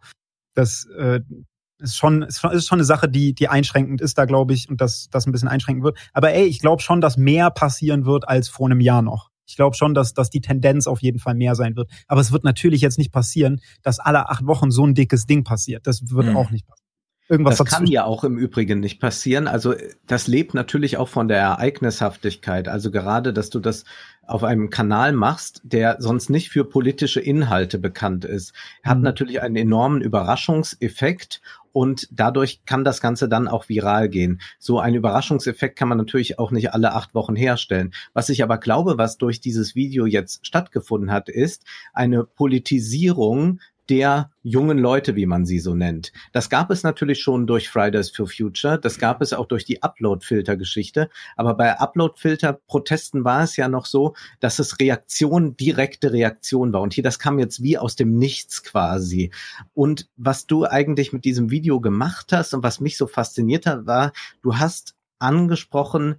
[0.54, 1.20] das äh,
[1.78, 4.68] ist schon ist schon, ist schon eine Sache, die die einschränkend ist da, glaube ich,
[4.68, 5.96] und das das ein bisschen einschränken wird.
[6.12, 9.30] Aber ey, ich glaube schon, dass mehr passieren wird als vor einem Jahr noch.
[9.48, 11.90] Ich glaube schon, dass, dass die Tendenz auf jeden Fall mehr sein wird.
[12.08, 15.44] Aber es wird natürlich jetzt nicht passieren, dass alle acht Wochen so ein dickes Ding
[15.44, 15.86] passiert.
[15.86, 16.36] Das wird mhm.
[16.36, 16.85] auch nicht passieren.
[17.28, 19.48] Irgendwas das kann ja auch im Übrigen nicht passieren.
[19.48, 19.74] Also
[20.06, 22.68] das lebt natürlich auch von der Ereignishaftigkeit.
[22.68, 23.84] Also gerade, dass du das
[24.26, 29.04] auf einem Kanal machst, der sonst nicht für politische Inhalte bekannt ist, hat mhm.
[29.04, 31.40] natürlich einen enormen Überraschungseffekt
[31.72, 34.40] und dadurch kann das Ganze dann auch viral gehen.
[34.58, 37.92] So einen Überraschungseffekt kann man natürlich auch nicht alle acht Wochen herstellen.
[38.14, 44.30] Was ich aber glaube, was durch dieses Video jetzt stattgefunden hat, ist eine Politisierung der
[44.42, 46.12] jungen Leute, wie man sie so nennt.
[46.32, 49.82] Das gab es natürlich schon durch Fridays for Future, das gab es auch durch die
[49.82, 56.82] Upload-Filter-Geschichte, aber bei Upload-Filter-Protesten war es ja noch so, dass es Reaktion, direkte Reaktion war.
[56.82, 59.30] Und hier, das kam jetzt wie aus dem Nichts quasi.
[59.74, 63.86] Und was du eigentlich mit diesem Video gemacht hast und was mich so fasziniert hat,
[63.86, 66.16] war, du hast angesprochen,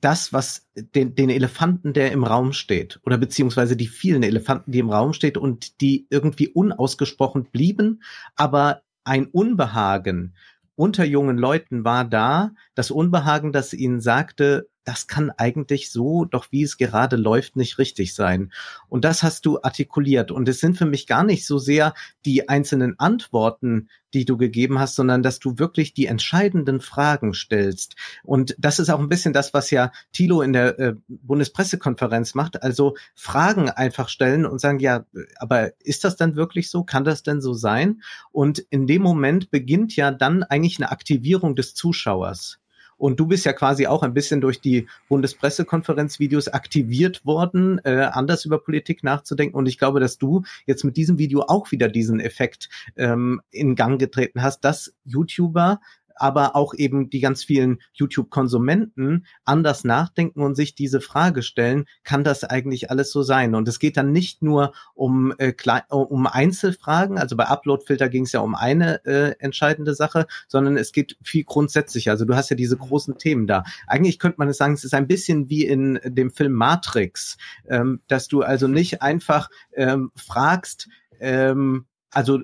[0.00, 4.78] das, was den, den Elefanten, der im Raum steht, oder beziehungsweise die vielen Elefanten, die
[4.78, 8.02] im Raum steht und die irgendwie unausgesprochen blieben,
[8.36, 10.34] aber ein Unbehagen
[10.80, 16.46] unter jungen Leuten war da, das Unbehagen, das ihnen sagte, das kann eigentlich so, doch
[16.50, 18.52] wie es gerade läuft, nicht richtig sein.
[18.88, 20.30] Und das hast du artikuliert.
[20.30, 24.78] Und es sind für mich gar nicht so sehr die einzelnen Antworten, die du gegeben
[24.78, 27.94] hast, sondern dass du wirklich die entscheidenden Fragen stellst.
[28.24, 32.62] Und das ist auch ein bisschen das, was ja Thilo in der äh, Bundespressekonferenz macht.
[32.62, 35.04] Also Fragen einfach stellen und sagen, ja,
[35.36, 36.84] aber ist das denn wirklich so?
[36.84, 38.02] Kann das denn so sein?
[38.32, 42.59] Und in dem Moment beginnt ja dann eigentlich eine Aktivierung des Zuschauers.
[43.00, 48.44] Und du bist ja quasi auch ein bisschen durch die Bundespressekonferenzvideos aktiviert worden, äh, anders
[48.44, 49.56] über Politik nachzudenken.
[49.56, 53.74] Und ich glaube, dass du jetzt mit diesem Video auch wieder diesen Effekt ähm, in
[53.74, 55.80] Gang getreten hast, dass YouTuber
[56.20, 62.24] aber auch eben die ganz vielen YouTube-Konsumenten anders nachdenken und sich diese Frage stellen, kann
[62.24, 63.54] das eigentlich alles so sein?
[63.54, 65.54] Und es geht dann nicht nur um, äh,
[65.88, 70.92] um Einzelfragen, also bei Uploadfilter ging es ja um eine äh, entscheidende Sache, sondern es
[70.92, 72.10] geht viel grundsätzlicher.
[72.10, 73.64] Also du hast ja diese großen Themen da.
[73.86, 78.00] Eigentlich könnte man es sagen, es ist ein bisschen wie in dem Film Matrix, ähm,
[78.08, 80.88] dass du also nicht einfach ähm, fragst,
[81.20, 82.40] ähm, also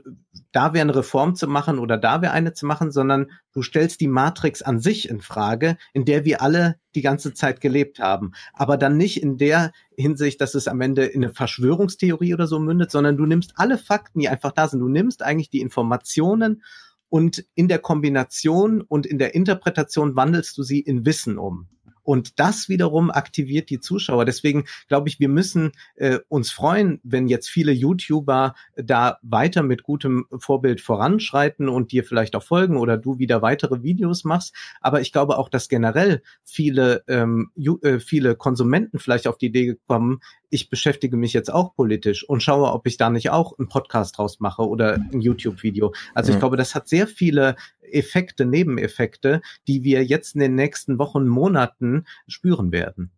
[0.53, 4.01] da wäre eine Reform zu machen oder da wäre eine zu machen, sondern du stellst
[4.01, 8.33] die Matrix an sich in Frage, in der wir alle die ganze Zeit gelebt haben.
[8.53, 12.59] Aber dann nicht in der Hinsicht, dass es am Ende in eine Verschwörungstheorie oder so
[12.59, 14.81] mündet, sondern du nimmst alle Fakten, die einfach da sind.
[14.81, 16.63] Du nimmst eigentlich die Informationen
[17.09, 21.69] und in der Kombination und in der Interpretation wandelst du sie in Wissen um.
[22.07, 24.25] Und das wiederum aktiviert die Zuschauer.
[24.25, 29.83] Deswegen glaube ich, wir müssen äh, uns freuen, wenn jetzt viele YouTuber da weiter mit
[29.83, 34.55] gutem Vorbild voranschreiten und dir vielleicht auch folgen oder du wieder weitere Videos machst.
[34.81, 37.51] Aber ich glaube auch, dass generell viele, ähm,
[37.83, 42.43] äh, viele Konsumenten vielleicht auf die Idee kommen, ich beschäftige mich jetzt auch politisch und
[42.43, 45.95] schaue, ob ich da nicht auch einen Podcast draus mache oder ein YouTube-Video.
[46.15, 50.99] Also ich glaube, das hat sehr viele Effekte, Nebeneffekte, die wir jetzt in den nächsten
[50.99, 53.11] Wochen, Monaten spüren werden.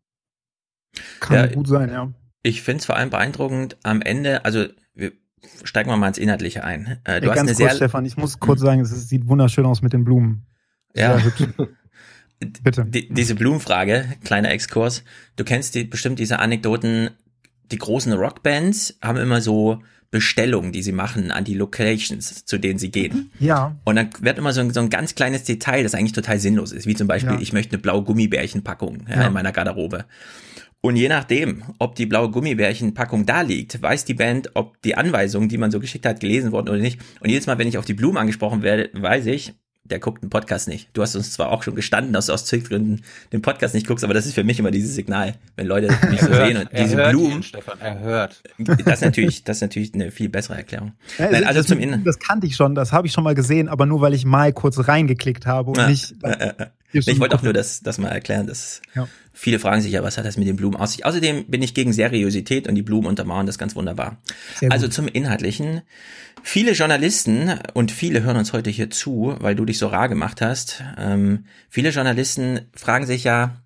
[1.20, 2.12] Kann ja, gut sein, ja.
[2.42, 5.12] Ich finde es vor allem beeindruckend am Ende, also wir
[5.64, 6.98] steigen wir mal ins Inhaltliche ein.
[7.04, 9.28] Äh, du ja, hast ganz eine kurz, sehr Stefan, ich muss kurz sagen, es sieht
[9.28, 10.46] wunderschön aus mit den Blumen.
[10.94, 11.20] Ja.
[12.40, 12.84] Bitte.
[12.84, 15.02] Die, diese Blumenfrage, kleiner Exkurs.
[15.36, 17.10] Du kennst die, bestimmt diese Anekdoten.
[17.70, 22.78] Die großen Rockbands haben immer so Bestellungen, die sie machen an die Locations, zu denen
[22.78, 23.30] sie gehen.
[23.40, 23.76] Ja.
[23.84, 26.72] Und dann wird immer so ein, so ein ganz kleines Detail, das eigentlich total sinnlos
[26.72, 27.40] ist, wie zum Beispiel, ja.
[27.40, 29.26] ich möchte eine blaue Gummibärchenpackung ja, ja.
[29.26, 30.06] in meiner Garderobe.
[30.80, 35.48] Und je nachdem, ob die blaue Gummibärchenpackung da liegt, weiß die Band, ob die Anweisungen,
[35.48, 37.00] die man so geschickt hat, gelesen wurden oder nicht.
[37.20, 39.54] Und jedes Mal, wenn ich auf die Blumen angesprochen werde, weiß ich,
[39.90, 40.88] der guckt den Podcast nicht.
[40.92, 44.04] Du hast uns zwar auch schon gestanden, dass du aus Züchtgründen den Podcast nicht guckst,
[44.04, 46.96] aber das ist für mich immer dieses Signal, wenn Leute mich so sehen und diese
[46.96, 47.36] Blumen.
[47.36, 48.42] Ihn, Stefan, er hört.
[48.58, 50.92] Das ist natürlich, das ist natürlich eine viel bessere Erklärung.
[51.18, 52.04] Ja, Nein, also das, zum Innen.
[52.04, 54.52] Das kannte ich schon, das habe ich schon mal gesehen, aber nur weil ich mal
[54.52, 56.14] kurz reingeklickt habe und ja, nicht.
[56.22, 59.08] Äh, äh, ich wollte auch nur das, das mal erklären, dass ja.
[59.32, 61.04] viele fragen sich ja, was hat das mit den Blumen aus sich?
[61.04, 64.18] Außerdem bin ich gegen Seriosität und die Blumen untermauern das ganz wunderbar.
[64.70, 65.82] Also zum Inhaltlichen.
[66.42, 70.40] Viele Journalisten und viele hören uns heute hier zu, weil du dich so rar gemacht
[70.40, 70.82] hast.
[70.96, 73.60] Ähm, viele Journalisten fragen sich ja,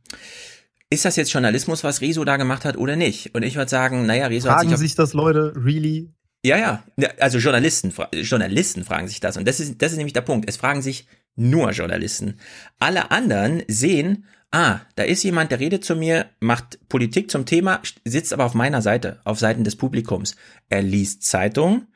[0.91, 3.35] ist das jetzt Journalismus, was Rezo da gemacht hat oder nicht?
[3.35, 6.11] Und ich würde sagen, naja, Rezo fragen hat sich, sich das Leute really?
[6.45, 6.85] Ja, ja,
[7.21, 10.49] also Journalisten, Journalisten fragen sich das und das ist das ist nämlich der Punkt.
[10.49, 12.39] Es fragen sich nur Journalisten.
[12.79, 17.81] Alle anderen sehen, ah, da ist jemand, der redet zu mir, macht Politik zum Thema,
[18.05, 20.37] sitzt aber auf meiner Seite, auf Seiten des Publikums.
[20.69, 21.87] Er liest Zeitung,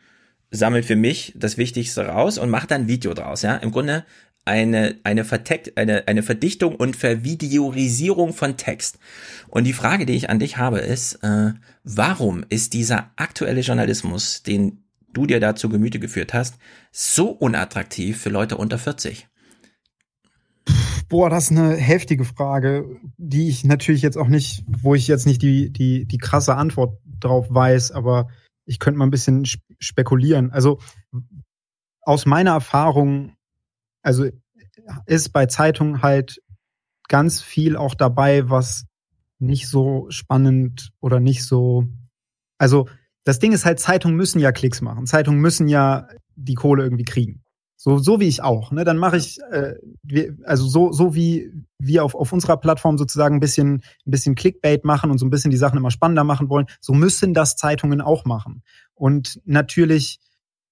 [0.51, 3.57] sammelt für mich das Wichtigste raus und macht dann Video draus, ja.
[3.57, 4.05] Im Grunde
[4.47, 8.99] eine, eine, Vertext, eine, eine Verdichtung und Vervideorisierung von Text.
[9.49, 14.45] Und die Frage, die ich an dich habe, ist, äh, warum ist dieser aktuelle Journalismus,
[14.45, 14.86] den
[15.17, 16.59] du dir da zu Gemüte geführt hast,
[16.93, 19.29] so unattraktiv für Leute unter 40?
[21.09, 25.27] Boah, das ist eine heftige Frage, die ich natürlich jetzt auch nicht, wo ich jetzt
[25.27, 28.29] nicht die, die, die krasse Antwort drauf weiß, aber
[28.65, 29.45] ich könnte mal ein bisschen
[29.79, 30.51] spekulieren.
[30.51, 30.81] Also
[32.03, 33.37] aus meiner Erfahrung,
[34.03, 34.27] also
[35.07, 36.43] ist bei Zeitungen halt
[37.09, 38.87] ganz viel auch dabei, was
[39.39, 41.85] nicht so spannend oder nicht so.
[42.59, 42.89] Also
[43.27, 45.05] das Ding ist halt, Zeitungen müssen ja Klicks machen.
[45.05, 47.43] Zeitungen müssen ja die Kohle irgendwie kriegen.
[47.77, 48.71] So, so wie ich auch.
[48.71, 48.85] Ne?
[48.85, 49.75] Dann mache ich, äh,
[50.45, 54.85] also so, so wie wir auf, auf unserer Plattform sozusagen ein bisschen, ein bisschen Clickbait
[54.85, 58.01] machen und so ein bisschen die Sachen immer spannender machen wollen, so müssen das Zeitungen
[58.01, 58.63] auch machen.
[58.95, 60.21] Und natürlich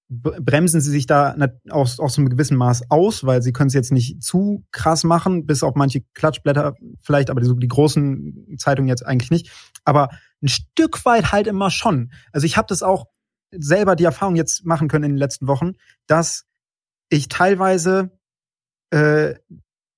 [0.07, 1.35] bremsen sie sich da
[1.69, 5.45] aus, aus einem gewissen Maß aus, weil sie können es jetzt nicht zu krass machen,
[5.45, 9.51] bis auf manche Klatschblätter vielleicht, aber die, die großen Zeitungen jetzt eigentlich nicht.
[9.83, 10.09] Aber
[10.43, 12.11] ein Stück weit halt immer schon.
[12.31, 13.05] Also ich habe das auch
[13.51, 15.73] selber die Erfahrung jetzt machen können in den letzten Wochen,
[16.05, 16.45] dass
[17.09, 18.11] ich teilweise
[18.91, 19.35] äh,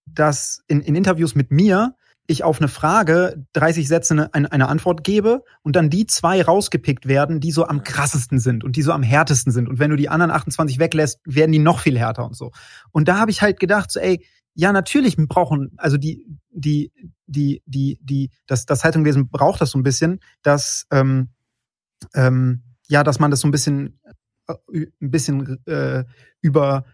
[0.06, 1.96] dass in, in Interviews mit mir
[2.28, 7.08] ich auf eine Frage 30 Sätze eine, eine, Antwort gebe und dann die zwei rausgepickt
[7.08, 9.70] werden, die so am krassesten sind und die so am härtesten sind.
[9.70, 12.52] Und wenn du die anderen 28 weglässt, werden die noch viel härter und so.
[12.92, 16.92] Und da habe ich halt gedacht, so, ey, ja, natürlich brauchen, also die, die,
[17.28, 21.30] die, die, die, das, das Zeitungwesen braucht das so ein bisschen, dass, ähm,
[22.14, 24.00] ähm, ja, dass man das so ein bisschen,
[24.48, 24.54] äh,
[25.02, 26.04] ein bisschen äh,
[26.42, 26.86] über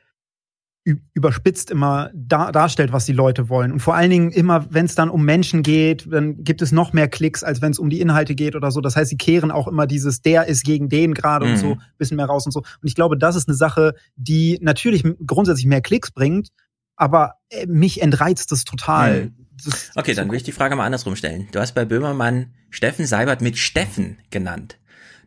[0.86, 3.72] überspitzt immer da, darstellt, was die Leute wollen.
[3.72, 6.92] Und vor allen Dingen immer, wenn es dann um Menschen geht, dann gibt es noch
[6.92, 8.82] mehr Klicks, als wenn es um die Inhalte geht oder so.
[8.82, 11.52] Das heißt, sie kehren auch immer dieses, der ist gegen den gerade mhm.
[11.54, 12.60] und so, bisschen mehr raus und so.
[12.60, 16.50] Und ich glaube, das ist eine Sache, die natürlich grundsätzlich mehr Klicks bringt,
[16.98, 19.26] aber äh, mich entreizt das total.
[19.26, 19.34] Mhm.
[19.64, 21.48] Das, okay, dann will ich die Frage mal andersrum stellen.
[21.54, 24.80] Du hast bei Böhmermann Steffen Seibert mit Steffen genannt.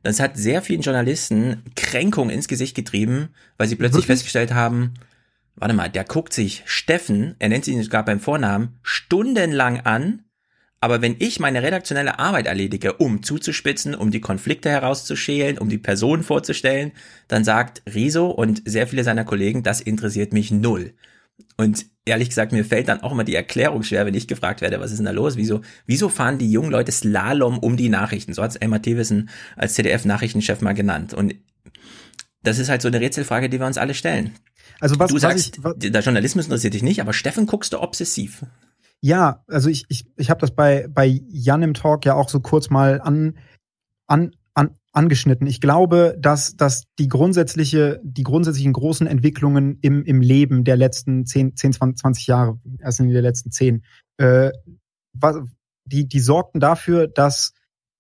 [0.03, 4.19] Das hat sehr vielen Journalisten Kränkung ins Gesicht getrieben, weil sie plötzlich Wirklich?
[4.19, 4.95] festgestellt haben,
[5.57, 10.25] warte mal, der guckt sich Steffen, er nennt ihn sogar beim Vornamen, stundenlang an,
[10.81, 15.79] aber wenn ich meine redaktionelle Arbeit erledige, um zuzuspitzen, um die Konflikte herauszuschälen, um die
[15.79, 16.93] Person vorzustellen,
[17.29, 20.93] dann sagt Riso und sehr viele seiner Kollegen, das interessiert mich null.
[21.57, 24.81] Und ehrlich gesagt, mir fällt dann auch immer die Erklärung schwer, wenn ich gefragt werde,
[24.81, 25.37] was ist denn da los?
[25.37, 28.35] Wieso, wieso fahren die jungen Leute Slalom um die Nachrichten?
[28.35, 31.15] So hat es Elmar Thewissen als ZDF-Nachrichtenchef mal genannt.
[31.15, 31.35] Und
[32.43, 34.35] das ist halt so eine Rätselfrage, die wir uns alle stellen.
[34.81, 37.81] Also was, du sagst, was ich, der Journalismus interessiert dich nicht, aber Steffen guckst du
[37.81, 38.45] obsessiv.
[39.01, 42.41] Ja, also ich, ich, ich habe das bei, bei Jan im Talk ja auch so
[42.41, 43.39] kurz mal an,
[44.07, 45.47] an, an, angeschnitten.
[45.47, 51.27] Ich glaube, dass, dass die grundsätzliche, die grundsätzlichen großen Entwicklungen im, im Leben der letzten
[51.27, 53.85] 10, 10 20 Jahre, erst in der letzten 10,
[54.17, 54.51] äh,
[55.85, 57.53] die, die sorgten dafür, dass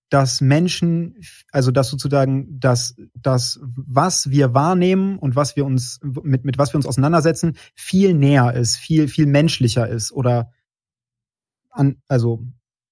[0.08, 1.16] dass Menschen,
[1.50, 6.72] also dass sozusagen das, das, was wir wahrnehmen und was wir uns, mit, mit was
[6.72, 10.52] wir uns auseinandersetzen, viel näher ist, viel, viel menschlicher ist oder
[11.70, 12.46] an, also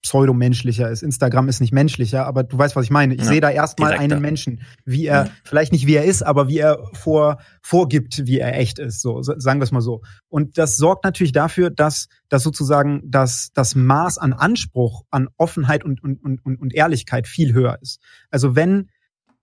[0.05, 1.03] pseudomenschlicher ist.
[1.03, 3.15] Instagram ist nicht menschlicher, aber du weißt, was ich meine.
[3.15, 5.31] Ich ja, sehe da erstmal einen Menschen, wie er, ja.
[5.45, 9.01] vielleicht nicht wie er ist, aber wie er vor, vorgibt, wie er echt ist.
[9.01, 10.03] So, sagen wir es mal so.
[10.29, 15.85] Und das sorgt natürlich dafür, dass, dass sozusagen das, das Maß an Anspruch, an Offenheit
[15.85, 17.99] und, und, und, und Ehrlichkeit viel höher ist.
[18.31, 18.91] Also wenn,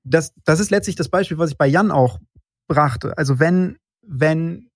[0.04, 2.20] das, das ist letztlich das Beispiel, was ich bei Jan auch
[2.68, 3.18] brachte.
[3.18, 4.70] Also wenn, wenn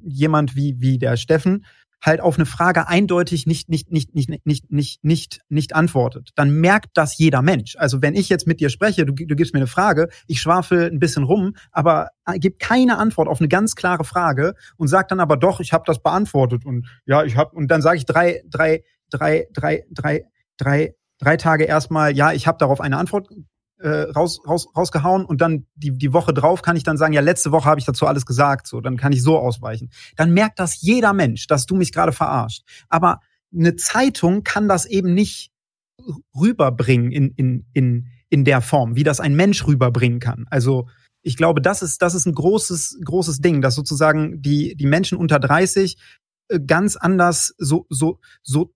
[0.00, 1.64] jemand wie, wie der Steffen
[2.00, 6.50] halt auf eine Frage eindeutig nicht, nicht, nicht, nicht, nicht, nicht, nicht, nicht antwortet, dann
[6.50, 7.76] merkt das jeder Mensch.
[7.76, 10.90] Also wenn ich jetzt mit dir spreche, du, du gibst mir eine Frage, ich schwafel
[10.90, 15.20] ein bisschen rum, aber gib keine Antwort auf eine ganz klare Frage und sag dann
[15.20, 18.42] aber doch, ich habe das beantwortet und ja, ich habe und dann sage ich drei,
[18.48, 20.24] drei, drei, drei, drei,
[20.56, 23.28] drei, drei Tage erstmal, ja, ich habe darauf eine Antwort
[23.78, 27.20] äh, raus, raus, rausgehauen und dann die, die Woche drauf kann ich dann sagen, ja,
[27.20, 29.90] letzte Woche habe ich dazu alles gesagt, so, dann kann ich so ausweichen.
[30.16, 32.64] Dann merkt das jeder Mensch, dass du mich gerade verarscht.
[32.88, 33.20] Aber
[33.52, 35.52] eine Zeitung kann das eben nicht
[36.38, 40.46] rüberbringen in, in, in, in der Form, wie das ein Mensch rüberbringen kann.
[40.50, 40.88] Also
[41.22, 45.18] ich glaube, das ist, das ist ein großes, großes Ding, dass sozusagen die, die Menschen
[45.18, 45.96] unter 30
[46.48, 48.72] äh, ganz anders so, so, so,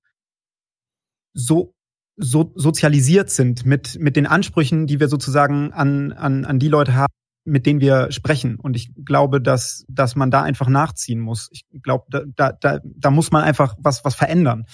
[1.34, 1.74] so
[2.16, 6.94] so sozialisiert sind mit, mit den Ansprüchen, die wir sozusagen an, an, an die Leute
[6.94, 7.12] haben,
[7.44, 8.56] mit denen wir sprechen.
[8.56, 11.48] Und ich glaube, dass, dass man da einfach nachziehen muss.
[11.52, 14.66] Ich glaube, da, da, da, da muss man einfach was, was verändern.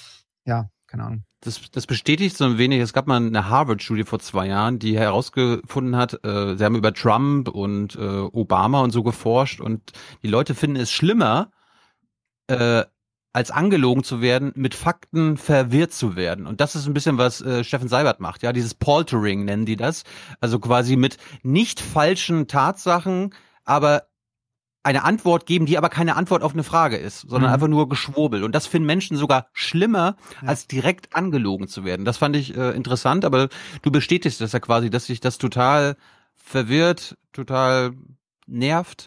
[0.44, 1.24] Ja, keine Ahnung.
[1.40, 4.98] Das, das bestätigt so ein wenig, es gab mal eine Harvard-Studie vor zwei Jahren, die
[4.98, 9.92] herausgefunden hat, äh, sie haben über Trump und äh, Obama und so geforscht und
[10.24, 11.52] die Leute finden es schlimmer,
[12.48, 12.84] äh,
[13.38, 16.44] als angelogen zu werden, mit Fakten verwirrt zu werden.
[16.44, 19.76] Und das ist ein bisschen, was äh, Steffen Seibert macht, ja, dieses Poltering nennen die
[19.76, 20.02] das.
[20.40, 23.32] Also quasi mit nicht falschen Tatsachen,
[23.64, 24.08] aber
[24.82, 27.54] eine Antwort geben, die aber keine Antwort auf eine Frage ist, sondern mhm.
[27.54, 28.42] einfach nur Geschwurbel.
[28.42, 30.48] Und das finden Menschen sogar schlimmer, ja.
[30.48, 32.04] als direkt angelogen zu werden.
[32.04, 33.50] Das fand ich äh, interessant, aber
[33.82, 35.94] du bestätigst das ja quasi, dass sich das total
[36.34, 37.92] verwirrt, total
[38.48, 39.06] nervt.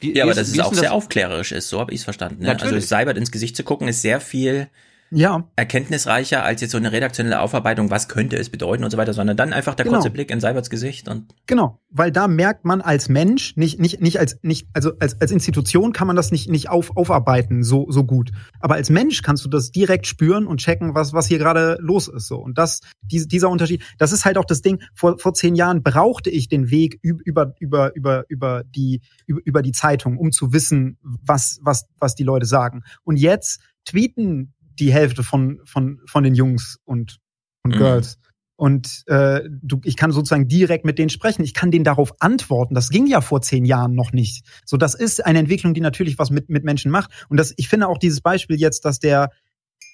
[0.00, 2.42] Wie, ja, aber dass es auch sehr aufklärerisch ist, so habe ich es verstanden.
[2.42, 2.56] Ne?
[2.60, 4.68] Also Seibert ins Gesicht zu gucken, ist sehr viel
[5.10, 5.48] ja.
[5.56, 9.36] erkenntnisreicher als jetzt so eine redaktionelle Aufarbeitung, was könnte es bedeuten und so weiter, sondern
[9.36, 9.98] dann einfach der genau.
[9.98, 14.00] kurze Blick in Seiberts Gesicht und genau, weil da merkt man als Mensch nicht nicht
[14.00, 17.86] nicht als nicht also als als Institution kann man das nicht nicht auf, aufarbeiten so
[17.90, 18.30] so gut,
[18.60, 22.08] aber als Mensch kannst du das direkt spüren und checken, was was hier gerade los
[22.08, 24.82] ist so und das die, dieser Unterschied, das ist halt auch das Ding.
[24.94, 29.62] Vor vor zehn Jahren brauchte ich den Weg über über über über die über, über
[29.62, 34.92] die Zeitung, um zu wissen, was was was die Leute sagen und jetzt tweeten die
[34.92, 37.18] Hälfte von, von, von den Jungs und,
[37.62, 37.78] und mhm.
[37.78, 38.18] Girls.
[38.56, 41.44] Und äh, du, ich kann sozusagen direkt mit denen sprechen.
[41.44, 42.74] Ich kann denen darauf antworten.
[42.74, 44.44] Das ging ja vor zehn Jahren noch nicht.
[44.64, 47.26] So, das ist eine Entwicklung, die natürlich was mit, mit Menschen macht.
[47.28, 49.30] Und das, ich finde auch dieses Beispiel jetzt, dass der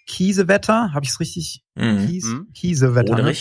[0.07, 1.63] Kiesewetter, habe ich es richtig?
[1.75, 2.07] Mhm.
[2.07, 2.53] Kies, mhm.
[2.55, 3.23] Kiesewetter.
[3.23, 3.35] Ne?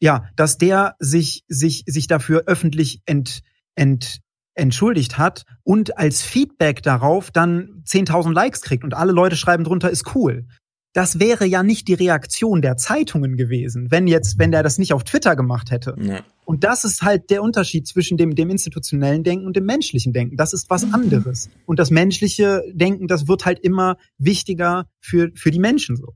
[0.00, 3.40] Ja, dass der sich sich sich dafür öffentlich ent,
[3.74, 4.18] ent
[4.54, 9.90] entschuldigt hat und als Feedback darauf dann 10.000 Likes kriegt und alle Leute schreiben drunter
[9.90, 10.46] ist cool.
[10.92, 14.92] Das wäre ja nicht die Reaktion der Zeitungen gewesen, wenn jetzt, wenn der das nicht
[14.92, 15.96] auf Twitter gemacht hätte.
[16.00, 16.20] Ja.
[16.44, 20.36] Und das ist halt der Unterschied zwischen dem, dem institutionellen Denken und dem menschlichen Denken.
[20.36, 21.50] Das ist was anderes.
[21.66, 26.14] Und das menschliche Denken, das wird halt immer wichtiger für, für die Menschen so.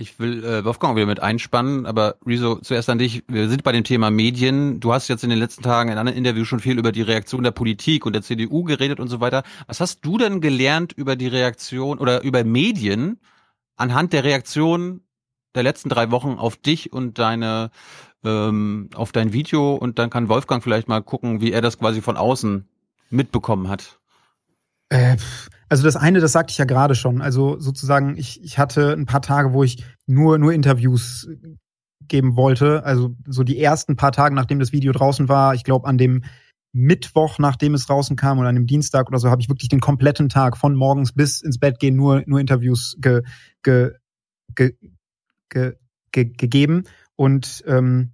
[0.00, 3.22] Ich will äh, Wolfgang wieder mit einspannen, aber Rezo, zuerst an dich.
[3.28, 4.80] Wir sind bei dem Thema Medien.
[4.80, 7.42] Du hast jetzt in den letzten Tagen in anderen Interviews schon viel über die Reaktion
[7.42, 9.42] der Politik und der CDU geredet und so weiter.
[9.66, 13.20] Was hast du denn gelernt über die Reaktion oder über Medien
[13.76, 15.02] anhand der Reaktion
[15.54, 17.70] der letzten drei Wochen auf dich und deine
[18.24, 22.00] ähm, auf dein Video und dann kann Wolfgang vielleicht mal gucken, wie er das quasi
[22.00, 22.66] von außen
[23.10, 24.00] mitbekommen hat.
[24.88, 25.18] Äh,
[25.70, 27.22] also das eine, das sagte ich ja gerade schon.
[27.22, 31.28] Also sozusagen, ich, ich hatte ein paar Tage, wo ich nur, nur Interviews
[32.08, 32.84] geben wollte.
[32.84, 36.24] Also so die ersten paar Tage, nachdem das Video draußen war, ich glaube an dem
[36.72, 39.80] Mittwoch, nachdem es draußen kam oder an dem Dienstag oder so, habe ich wirklich den
[39.80, 43.22] kompletten Tag von morgens bis ins Bett gehen nur, nur Interviews ge,
[43.62, 43.92] ge,
[44.56, 44.74] ge,
[45.50, 45.76] ge,
[46.10, 46.82] ge, gegeben.
[47.14, 48.10] Und ähm,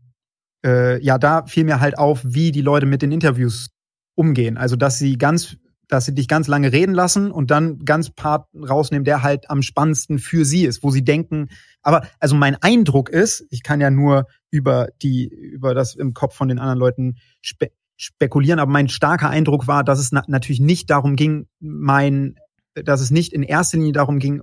[0.63, 3.71] äh, ja, da fiel mir halt auf, wie die Leute mit den Interviews
[4.15, 4.59] umgehen.
[4.59, 5.57] Also dass sie ganz
[5.89, 9.63] dass sie dich ganz lange reden lassen und dann ganz Part rausnehmen, der halt am
[9.63, 11.49] spannendsten für sie ist, wo sie denken.
[11.83, 16.35] Aber also mein Eindruck ist, ich kann ja nur über die über das im Kopf
[16.35, 20.61] von den anderen Leuten spe spekulieren, aber mein starker Eindruck war, dass es na natürlich
[20.61, 22.37] nicht darum ging, mein,
[22.75, 24.43] dass es nicht in erster Linie darum ging,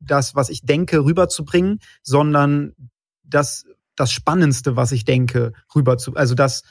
[0.00, 2.74] das, was ich denke, rüberzubringen, sondern
[3.22, 3.64] das
[3.98, 6.62] das Spannendste, was ich denke, rüber zu, also das,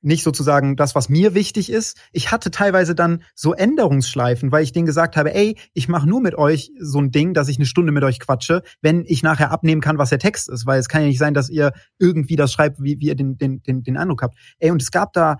[0.00, 1.96] nicht sozusagen das, was mir wichtig ist.
[2.12, 6.20] Ich hatte teilweise dann so Änderungsschleifen, weil ich denen gesagt habe, ey, ich mache nur
[6.20, 9.50] mit euch so ein Ding, dass ich eine Stunde mit euch quatsche, wenn ich nachher
[9.50, 10.66] abnehmen kann, was der Text ist.
[10.66, 13.38] Weil es kann ja nicht sein, dass ihr irgendwie das schreibt, wie, wie ihr den,
[13.38, 14.38] den, den, den Eindruck habt.
[14.58, 15.38] Ey, und es gab da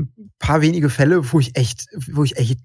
[0.00, 2.60] ein paar wenige Fälle, wo ich echt, wo ich echt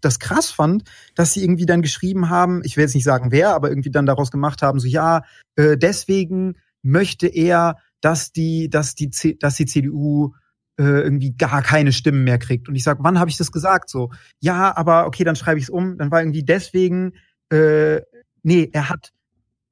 [0.00, 0.84] das krass fand,
[1.14, 4.06] dass sie irgendwie dann geschrieben haben, ich will jetzt nicht sagen wer, aber irgendwie dann
[4.06, 5.22] daraus gemacht haben, so ja,
[5.54, 10.34] äh, deswegen möchte er, dass die, dass die, dass die CDU
[10.78, 12.68] äh, irgendwie gar keine Stimmen mehr kriegt.
[12.68, 13.88] Und ich sage, wann habe ich das gesagt?
[13.88, 14.10] So,
[14.40, 15.98] ja, aber okay, dann schreibe ich es um.
[15.98, 17.14] Dann war irgendwie deswegen,
[17.50, 18.00] äh,
[18.42, 19.12] nee, er hat,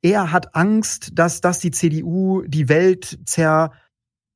[0.03, 3.73] er hat Angst, dass, dass die CDU die Welt zer,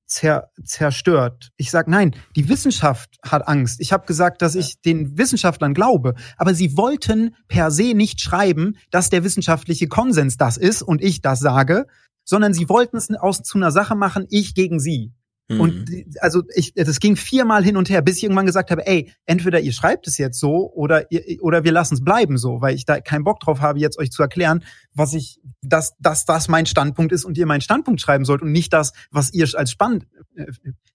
[0.06, 1.50] zer, zerstört.
[1.56, 3.80] Ich sage, nein, die Wissenschaft hat Angst.
[3.80, 8.76] Ich habe gesagt, dass ich den Wissenschaftlern glaube, aber sie wollten per se nicht schreiben,
[8.90, 11.86] dass der wissenschaftliche Konsens das ist und ich das sage,
[12.24, 15.12] sondern sie wollten es aus zu einer Sache machen, ich gegen sie.
[15.48, 15.60] Mhm.
[15.60, 15.90] Und
[16.20, 19.60] also ich, das ging viermal hin und her, bis ich irgendwann gesagt habe, ey, entweder
[19.60, 22.84] ihr schreibt es jetzt so oder ihr, oder wir lassen es bleiben so, weil ich
[22.84, 26.66] da keinen Bock drauf habe, jetzt euch zu erklären, was ich, dass, dass das mein
[26.66, 30.06] Standpunkt ist und ihr meinen Standpunkt schreiben sollt und nicht das, was ihr als spannend,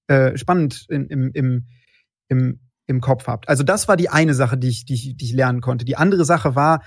[0.08, 1.68] äh, äh spannend in, im, im,
[2.28, 3.49] im, im Kopf habt.
[3.49, 5.84] Also das war die eine Sache, die ich, die ich, die ich lernen konnte.
[5.84, 6.84] Die andere Sache war,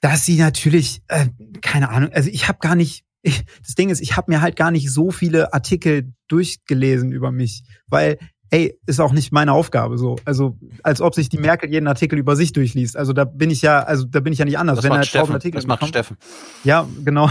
[0.00, 1.26] dass sie natürlich, äh,
[1.60, 4.54] keine Ahnung, also ich habe gar nicht ich, das Ding ist, ich habe mir halt
[4.54, 8.18] gar nicht so viele Artikel durchgelesen über mich, weil
[8.50, 10.16] ey, ist auch nicht meine Aufgabe so.
[10.26, 12.96] Also als ob sich die Merkel jeden Artikel über sich durchliest.
[12.96, 14.76] Also da bin ich ja, also da bin ich ja nicht anders.
[14.76, 15.32] Das Wenn macht halt Steffen.
[15.32, 16.18] Artikel das macht kommt, Steffen.
[16.64, 17.30] Ja, genau.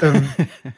[0.00, 0.26] ähm,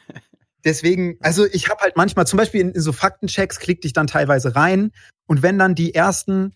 [0.65, 4.07] deswegen, also ich habe halt manchmal, zum Beispiel in, in so Faktenchecks klick dich dann
[4.07, 4.91] teilweise rein
[5.27, 6.53] und wenn dann die ersten,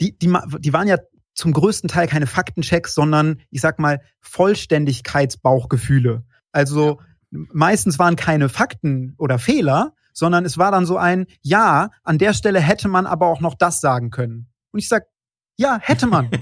[0.00, 0.98] die, die, die waren ja
[1.34, 6.22] zum größten Teil keine Faktenchecks, sondern ich sag mal Vollständigkeitsbauchgefühle.
[6.52, 11.90] Also ja meistens waren keine Fakten oder Fehler, sondern es war dann so ein, ja,
[12.04, 14.48] an der Stelle hätte man aber auch noch das sagen können.
[14.70, 15.04] Und ich sag,
[15.56, 16.30] ja, hätte man.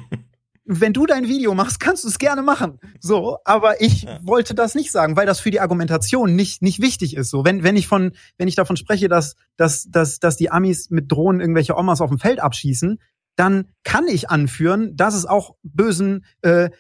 [0.73, 2.79] Wenn du dein Video machst, kannst du es gerne machen.
[3.01, 4.21] So, aber ich ja.
[4.23, 7.31] wollte das nicht sagen, weil das für die Argumentation nicht nicht wichtig ist.
[7.31, 10.91] So, wenn wenn ich von wenn ich davon spreche, dass dass dass dass die Amis
[10.91, 13.01] mit Drohnen irgendwelche Omas auf dem Feld abschießen,
[13.35, 16.71] dann kann ich anführen, dass es auch bösen äh,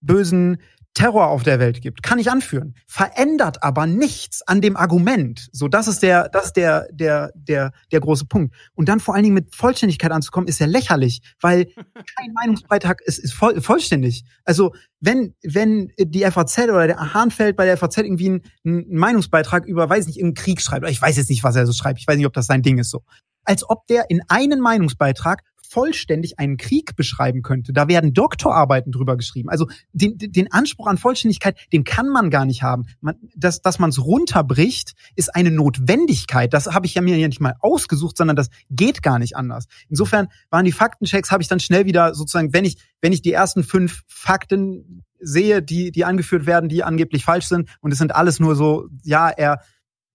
[0.00, 0.58] bösen
[0.98, 5.48] Terror auf der Welt gibt, kann ich anführen, verändert aber nichts an dem Argument.
[5.52, 8.52] So, das ist der, das ist der, der, der, der große Punkt.
[8.74, 11.66] Und dann vor allen Dingen mit Vollständigkeit anzukommen, ist ja lächerlich, weil
[12.16, 14.24] kein Meinungsbeitrag ist, ist voll, vollständig.
[14.44, 19.66] Also, wenn, wenn die FAZ oder der Hahnfeld bei der FAZ irgendwie einen, einen Meinungsbeitrag
[19.66, 22.08] über, weiß nicht, irgendeinen Krieg schreibt, ich weiß jetzt nicht, was er so schreibt, ich
[22.08, 23.04] weiß nicht, ob das sein Ding ist so.
[23.44, 27.72] Als ob der in einen Meinungsbeitrag vollständig einen Krieg beschreiben könnte.
[27.72, 29.48] Da werden Doktorarbeiten drüber geschrieben.
[29.48, 32.86] Also den, den Anspruch an Vollständigkeit, den kann man gar nicht haben.
[33.00, 36.52] Man, dass dass man es runterbricht, ist eine Notwendigkeit.
[36.52, 39.66] Das habe ich ja mir ja nicht mal ausgesucht, sondern das geht gar nicht anders.
[39.88, 43.32] Insofern waren die Faktenchecks, habe ich dann schnell wieder sozusagen, wenn ich wenn ich die
[43.32, 47.68] ersten fünf Fakten sehe, die, die angeführt werden, die angeblich falsch sind.
[47.80, 49.60] Und es sind alles nur so, ja, er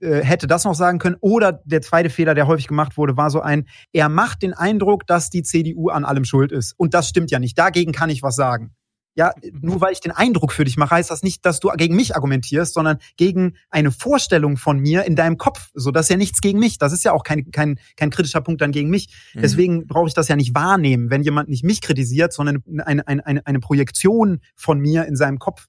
[0.04, 1.18] hätte das noch sagen können.
[1.20, 5.08] Oder der zweite Fehler, der häufig gemacht wurde, war so ein, er macht den Eindruck,
[5.08, 6.74] dass die CDU an allem schuld ist.
[6.78, 7.58] Und das stimmt ja nicht.
[7.58, 8.74] Dagegen kann ich was sagen
[9.16, 9.32] ja,
[9.62, 12.16] nur weil ich den Eindruck für dich mache, heißt das nicht, dass du gegen mich
[12.16, 15.70] argumentierst, sondern gegen eine Vorstellung von mir in deinem Kopf.
[15.74, 16.80] So, das ist ja nichts gegen mich.
[16.80, 19.10] Das ist ja auch kein, kein, kein kritischer Punkt dann gegen mich.
[19.34, 19.42] Mhm.
[19.42, 23.26] Deswegen brauche ich das ja nicht wahrnehmen, wenn jemand nicht mich kritisiert, sondern eine, eine,
[23.26, 25.68] eine, eine Projektion von mir in seinem Kopf.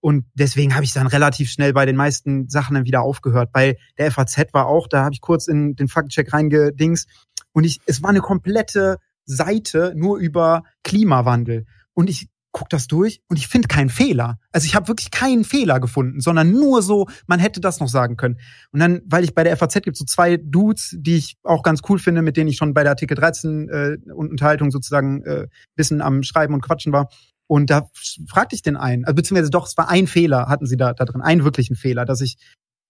[0.00, 3.52] Und deswegen habe ich dann relativ schnell bei den meisten Sachen dann wieder aufgehört.
[3.52, 7.06] Bei der FAZ war auch, da habe ich kurz in den Faktcheck reingedings
[7.52, 11.66] und ich, es war eine komplette Seite nur über Klimawandel.
[11.92, 14.38] Und ich guck das durch und ich finde keinen Fehler.
[14.52, 18.16] Also ich habe wirklich keinen Fehler gefunden, sondern nur so, man hätte das noch sagen
[18.16, 18.38] können.
[18.72, 21.80] Und dann, weil ich bei der FAZ gibt so zwei Dudes, die ich auch ganz
[21.88, 25.46] cool finde, mit denen ich schon bei der Artikel 13 äh, Unterhaltung sozusagen äh,
[25.76, 27.08] bisschen am Schreiben und Quatschen war.
[27.50, 27.90] Und da
[28.28, 31.04] fragte ich den einen, also beziehungsweise doch, es war ein Fehler, hatten sie da, da
[31.04, 32.36] drin, einen wirklichen Fehler, dass ich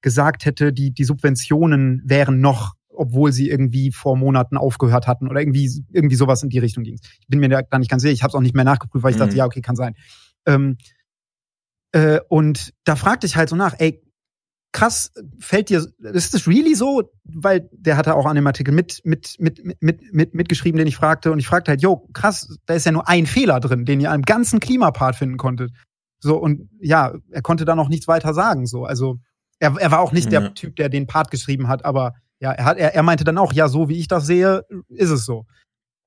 [0.03, 5.41] gesagt hätte, die, die Subventionen wären noch obwohl sie irgendwie vor Monaten aufgehört hatten oder
[5.41, 6.99] irgendwie irgendwie sowas in die Richtung ging.
[7.21, 8.13] Ich bin mir da nicht ganz sicher.
[8.13, 9.21] Ich habe es auch nicht mehr nachgeprüft, weil ich mhm.
[9.21, 9.95] dachte, ja okay, kann sein.
[10.45, 10.77] Ähm,
[11.93, 14.03] äh, und da fragte ich halt so nach, ey,
[14.73, 17.11] krass, fällt dir, ist das really so?
[17.25, 20.97] Weil der hatte auch an dem Artikel mit, mit, mit, mit, mit, mitgeschrieben, den ich
[20.97, 21.33] fragte.
[21.33, 24.12] Und ich fragte halt, jo, krass, da ist ja nur ein Fehler drin, den ihr
[24.12, 25.73] am ganzen Klimapart finden konntet.
[26.21, 28.66] So, und ja, er konnte da noch nichts weiter sagen.
[28.66, 29.18] So, also
[29.59, 30.41] er, er war auch nicht ja.
[30.41, 33.39] der Typ, der den Part geschrieben hat, aber ja, er, hat, er, er meinte dann
[33.39, 35.47] auch, ja, so wie ich das sehe, ist es so.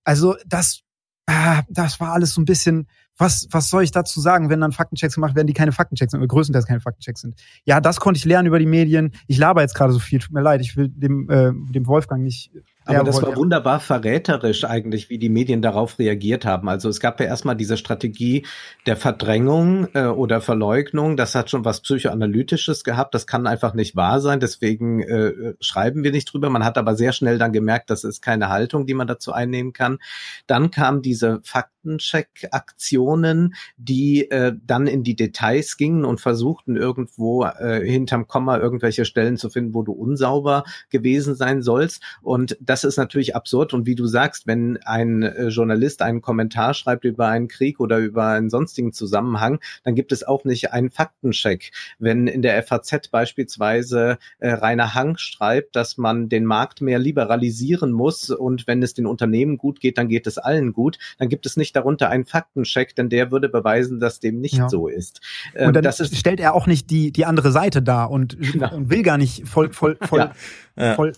[0.03, 0.82] Also das,
[1.28, 2.88] ah, das war alles so ein bisschen,
[3.18, 6.20] was, was soll ich dazu sagen, wenn dann Faktenchecks gemacht werden, die keine Faktenchecks sind,
[6.20, 7.36] oder größtenteils keine Faktenchecks sind.
[7.66, 9.11] Ja, das konnte ich lernen über die Medien.
[9.28, 12.24] Ich laber jetzt gerade so viel, tut mir leid, ich will dem, äh, dem Wolfgang
[12.24, 12.51] nicht
[12.86, 16.68] aber das war wunderbar verräterisch eigentlich, wie die Medien darauf reagiert haben.
[16.68, 18.45] Also es gab ja erstmal diese Strategie
[18.86, 21.16] der Verdrängung äh, oder Verleugnung.
[21.16, 23.14] Das hat schon was psychoanalytisches gehabt.
[23.16, 24.39] Das kann einfach nicht wahr sein.
[24.39, 26.49] Deswegen äh, schreiben wir nicht drüber.
[26.49, 29.74] Man hat aber sehr schnell dann gemerkt, das ist keine Haltung, die man dazu einnehmen
[29.74, 29.99] kann.
[30.47, 31.39] Dann kamen diese
[31.84, 39.05] Faktencheck-Aktionen, die äh, dann in die Details gingen und versuchten irgendwo äh, hinterm Komma irgendwelche
[39.05, 42.01] Stellen zu finden, wo du unsauber gewesen sein sollst.
[42.21, 43.73] Und das ist natürlich absurd.
[43.73, 47.97] Und wie du sagst, wenn ein äh, Journalist einen Kommentar schreibt über einen Krieg oder
[47.97, 51.71] über einen sonstigen Zusammenhang, dann gibt es auch nicht einen Faktencheck.
[51.99, 57.91] Wenn in der FAZ beispielsweise äh, Rainer Hank schreibt, dass man den Markt mehr liberalisieren
[57.91, 61.45] muss und wenn es den Unternehmen gut geht, dann geht es allen gut, dann gibt
[61.45, 64.69] es nicht darunter einen Faktencheck, denn der würde beweisen, dass dem nicht ja.
[64.69, 65.21] so ist.
[65.55, 68.38] Ähm, und dann das ist, stellt er auch nicht die, die andere Seite dar und,
[68.39, 68.74] genau.
[68.74, 70.32] und will gar nicht voll, voll, voll,
[70.78, 70.93] ja.
[70.95, 71.13] voll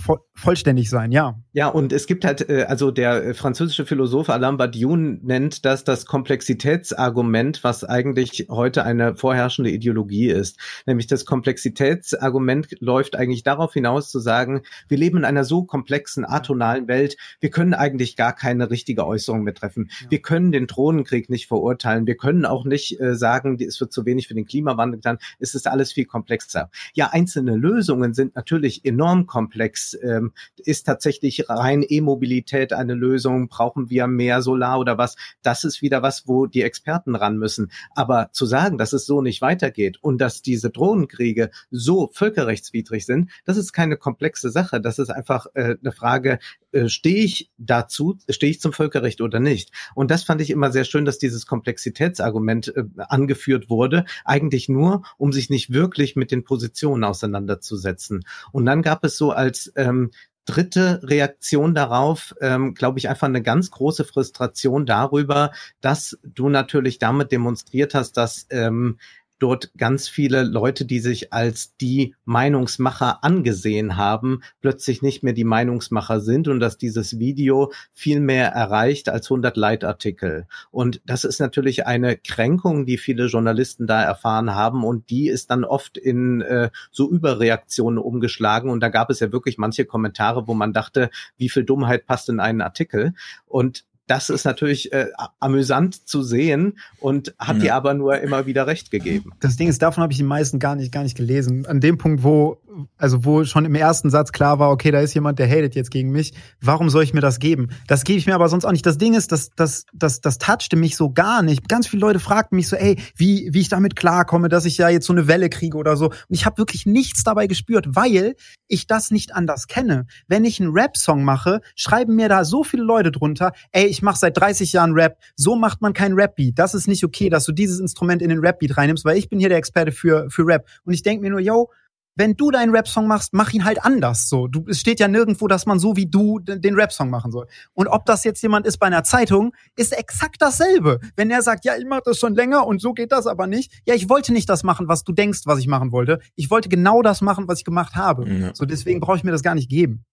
[0.00, 1.38] voll, vollständig sein, ja.
[1.52, 5.84] Ja, und es gibt halt, äh, also der äh, französische Philosoph Alain Badiou nennt das
[5.84, 10.58] das Komplexitätsargument, was eigentlich heute eine vorherrschende Ideologie ist.
[10.86, 16.24] Nämlich das Komplexitätsargument läuft eigentlich darauf hinaus zu sagen, wir leben in einer so komplexen,
[16.24, 19.90] atonalen Welt, wir können eigentlich gar keine richtige Äußerung mehr treffen.
[20.02, 20.10] Ja.
[20.10, 24.04] Wir können den Drohnenkrieg nicht verurteilen, wir können auch nicht äh, sagen, es wird zu
[24.04, 26.70] wenig für den Klimawandel getan, es ist alles viel komplexer.
[26.94, 29.85] Ja, einzelne Lösungen sind natürlich enorm komplex.
[29.94, 33.48] Ähm, ist tatsächlich rein E-Mobilität eine Lösung?
[33.48, 35.16] Brauchen wir mehr Solar oder was?
[35.42, 37.70] Das ist wieder was, wo die Experten ran müssen.
[37.94, 43.30] Aber zu sagen, dass es so nicht weitergeht und dass diese Drohnenkriege so völkerrechtswidrig sind,
[43.44, 44.80] das ist keine komplexe Sache.
[44.80, 46.38] Das ist einfach äh, eine Frage,
[46.76, 49.70] äh, stehe ich dazu, stehe ich zum Völkerrecht oder nicht?
[49.94, 55.02] Und das fand ich immer sehr schön, dass dieses Komplexitätsargument äh, angeführt wurde, eigentlich nur,
[55.16, 58.24] um sich nicht wirklich mit den Positionen auseinanderzusetzen.
[58.52, 60.10] Und dann gab es so als ähm,
[60.46, 66.98] dritte Reaktion darauf, ähm, glaube ich, einfach eine ganz große Frustration darüber, dass du natürlich
[66.98, 68.98] damit demonstriert hast, dass ähm,
[69.38, 75.44] dort ganz viele Leute, die sich als die Meinungsmacher angesehen haben, plötzlich nicht mehr die
[75.44, 80.46] Meinungsmacher sind und dass dieses Video viel mehr erreicht als 100 Leitartikel.
[80.70, 85.50] Und das ist natürlich eine Kränkung, die viele Journalisten da erfahren haben und die ist
[85.50, 90.48] dann oft in äh, so Überreaktionen umgeschlagen und da gab es ja wirklich manche Kommentare,
[90.48, 93.14] wo man dachte, wie viel Dummheit passt in einen Artikel
[93.46, 95.08] und das ist natürlich äh,
[95.40, 97.62] amüsant zu sehen und hat ja.
[97.62, 99.32] dir aber nur immer wieder recht gegeben.
[99.40, 101.66] Das Ding ist, davon habe ich die meisten gar nicht, gar nicht gelesen.
[101.66, 102.58] An dem Punkt, wo,
[102.96, 105.90] also wo schon im ersten Satz klar war, okay, da ist jemand, der hatet jetzt
[105.90, 106.32] gegen mich.
[106.60, 107.68] Warum soll ich mir das geben?
[107.86, 108.86] Das gebe ich mir aber sonst auch nicht.
[108.86, 111.68] Das Ding ist, das, das, das, das touchte mich so gar nicht.
[111.68, 114.88] Ganz viele Leute fragten mich so, ey, wie, wie ich damit klarkomme, dass ich ja
[114.88, 116.06] jetzt so eine Welle kriege oder so.
[116.06, 118.34] Und ich habe wirklich nichts dabei gespürt, weil
[118.68, 120.06] ich das nicht anders kenne.
[120.28, 124.18] Wenn ich einen Rap-Song mache, schreiben mir da so viele Leute drunter, ey, ich mache
[124.18, 125.18] seit 30 Jahren Rap.
[125.36, 126.58] So macht man keinen Rap-Beat.
[126.58, 129.38] Das ist nicht okay, dass du dieses Instrument in den Rap-Beat reinnimmst, weil ich bin
[129.38, 130.66] hier der Experte für, für Rap.
[130.84, 131.70] Und ich denke mir nur, yo,
[132.16, 134.28] wenn du deinen Rap-Song machst, mach ihn halt anders.
[134.28, 137.46] So, du, es steht ja nirgendwo, dass man so wie du den Rap-Song machen soll.
[137.74, 140.98] Und ob das jetzt jemand ist bei einer Zeitung, ist exakt dasselbe.
[141.14, 143.72] Wenn er sagt, ja, ich mache das schon länger und so geht das aber nicht.
[143.86, 146.20] Ja, ich wollte nicht das machen, was du denkst, was ich machen wollte.
[146.34, 148.28] Ich wollte genau das machen, was ich gemacht habe.
[148.28, 148.54] Ja.
[148.54, 150.04] So, deswegen brauche ich mir das gar nicht geben.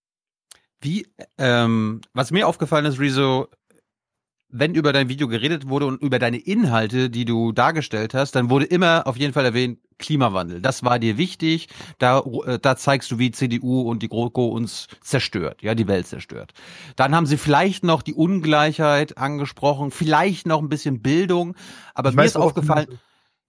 [0.80, 1.06] Wie,
[1.38, 3.48] ähm, was mir aufgefallen ist, Rezo,
[4.56, 8.50] wenn über dein Video geredet wurde und über deine Inhalte, die du dargestellt hast, dann
[8.50, 10.60] wurde immer auf jeden Fall erwähnt Klimawandel.
[10.60, 11.68] Das war dir wichtig.
[11.98, 16.06] Da, äh, da zeigst du, wie CDU und die GroKo uns zerstört, ja, die Welt
[16.06, 16.52] zerstört.
[16.96, 21.54] Dann haben sie vielleicht noch die Ungleichheit angesprochen, vielleicht noch ein bisschen Bildung.
[21.94, 22.86] Aber ich mir ist aufgefallen,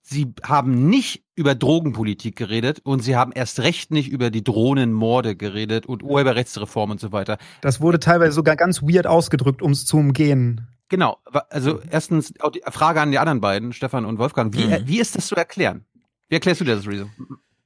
[0.01, 5.35] sie haben nicht über Drogenpolitik geredet und sie haben erst recht nicht über die Drohnenmorde
[5.35, 7.37] geredet und Urheberrechtsreform und so weiter.
[7.61, 10.67] Das wurde teilweise sogar ganz weird ausgedrückt, um es zu umgehen.
[10.89, 11.17] Genau,
[11.49, 14.83] also erstens auch die Frage an die anderen beiden, Stefan und Wolfgang, wie, mhm.
[14.85, 15.85] wie ist das zu erklären?
[16.29, 17.09] Wie erklärst du das, Rezo?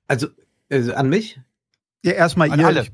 [0.07, 0.27] Also,
[0.69, 1.39] also an mich?
[2.03, 2.65] Ja, erstmal ihr.
[2.65, 2.87] Alle.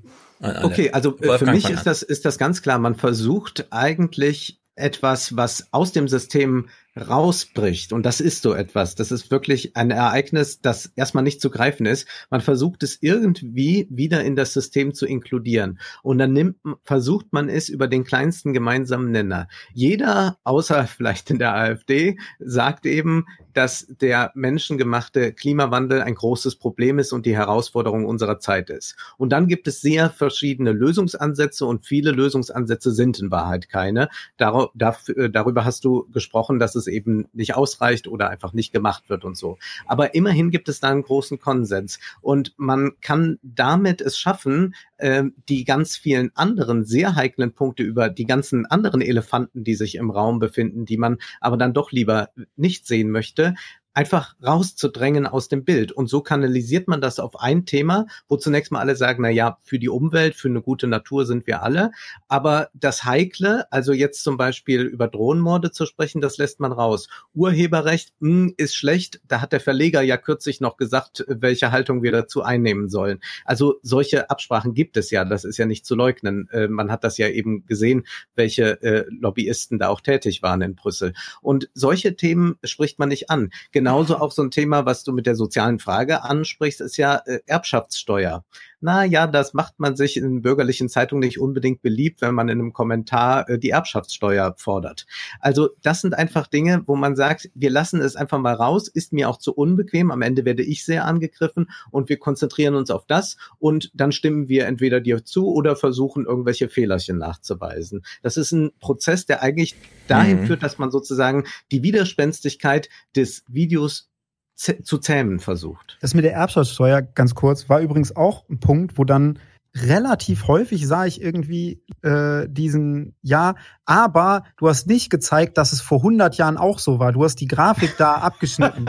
[0.64, 2.78] Okay, also äh, für mich ist das, ist das ganz klar.
[2.78, 7.92] Man versucht eigentlich etwas, was aus dem System rausbricht.
[7.92, 8.96] Und das ist so etwas.
[8.96, 12.08] Das ist wirklich ein Ereignis, das erstmal nicht zu greifen ist.
[12.30, 15.80] Man versucht es irgendwie wieder in das System zu inkludieren.
[16.04, 19.48] Und dann nimmt, versucht man es über den kleinsten gemeinsamen Nenner.
[19.74, 27.00] Jeder, außer vielleicht in der AfD, sagt eben, dass der menschengemachte Klimawandel ein großes Problem
[27.00, 28.96] ist und die Herausforderung unserer Zeit ist.
[29.18, 34.10] Und dann gibt es sehr verschiedene Lösungsansätze und viele Lösungsansätze sind in Wahrheit keine.
[34.38, 39.10] Dar darüber hast du gesprochen, dass es es eben nicht ausreicht oder einfach nicht gemacht
[39.10, 39.58] wird und so.
[39.86, 45.24] Aber immerhin gibt es da einen großen Konsens und man kann damit es schaffen, äh,
[45.50, 50.12] die ganz vielen anderen sehr heiklen Punkte über die ganzen anderen Elefanten, die sich im
[50.12, 53.56] Raum befinden, die man aber dann doch lieber nicht sehen möchte,
[53.96, 55.92] einfach rauszudrängen aus dem Bild.
[55.92, 59.58] Und so kanalisiert man das auf ein Thema, wo zunächst mal alle sagen, na ja,
[59.64, 61.92] für die Umwelt, für eine gute Natur sind wir alle.
[62.28, 67.08] Aber das Heikle, also jetzt zum Beispiel über Drohnenmorde zu sprechen, das lässt man raus.
[67.34, 69.22] Urheberrecht mh, hm, ist schlecht.
[69.28, 73.22] Da hat der Verleger ja kürzlich noch gesagt, welche Haltung wir dazu einnehmen sollen.
[73.46, 75.24] Also solche Absprachen gibt es ja.
[75.24, 76.50] Das ist ja nicht zu leugnen.
[76.52, 80.76] Äh, man hat das ja eben gesehen, welche äh, Lobbyisten da auch tätig waren in
[80.76, 81.14] Brüssel.
[81.42, 83.52] Und solche Themen spricht man nicht an.
[83.72, 87.22] Genau genauso auch so ein Thema, was du mit der sozialen Frage ansprichst, ist ja
[87.28, 88.44] äh, Erbschaftssteuer.
[88.82, 92.60] Na ja, das macht man sich in bürgerlichen Zeitungen nicht unbedingt beliebt, wenn man in
[92.60, 95.06] einem Kommentar äh, die Erbschaftssteuer fordert.
[95.40, 99.14] Also das sind einfach Dinge, wo man sagt, wir lassen es einfach mal raus, ist
[99.14, 100.12] mir auch zu unbequem.
[100.12, 104.48] Am Ende werde ich sehr angegriffen und wir konzentrieren uns auf das und dann stimmen
[104.48, 108.04] wir entweder dir zu oder versuchen irgendwelche Fehlerchen nachzuweisen.
[108.22, 109.76] Das ist ein Prozess, der eigentlich
[110.08, 110.48] dahin mhm.
[110.48, 114.10] führt, dass man sozusagen die Widerspenstigkeit des Videos Videos
[114.56, 115.98] zu zähmen versucht.
[116.02, 119.40] Das mit der Erbschaftssteuer, ganz kurz, war übrigens auch ein Punkt, wo dann
[119.76, 125.82] relativ häufig sah ich irgendwie äh, diesen, ja, aber du hast nicht gezeigt, dass es
[125.82, 127.12] vor 100 Jahren auch so war.
[127.12, 128.86] Du hast die Grafik da abgeschnitten.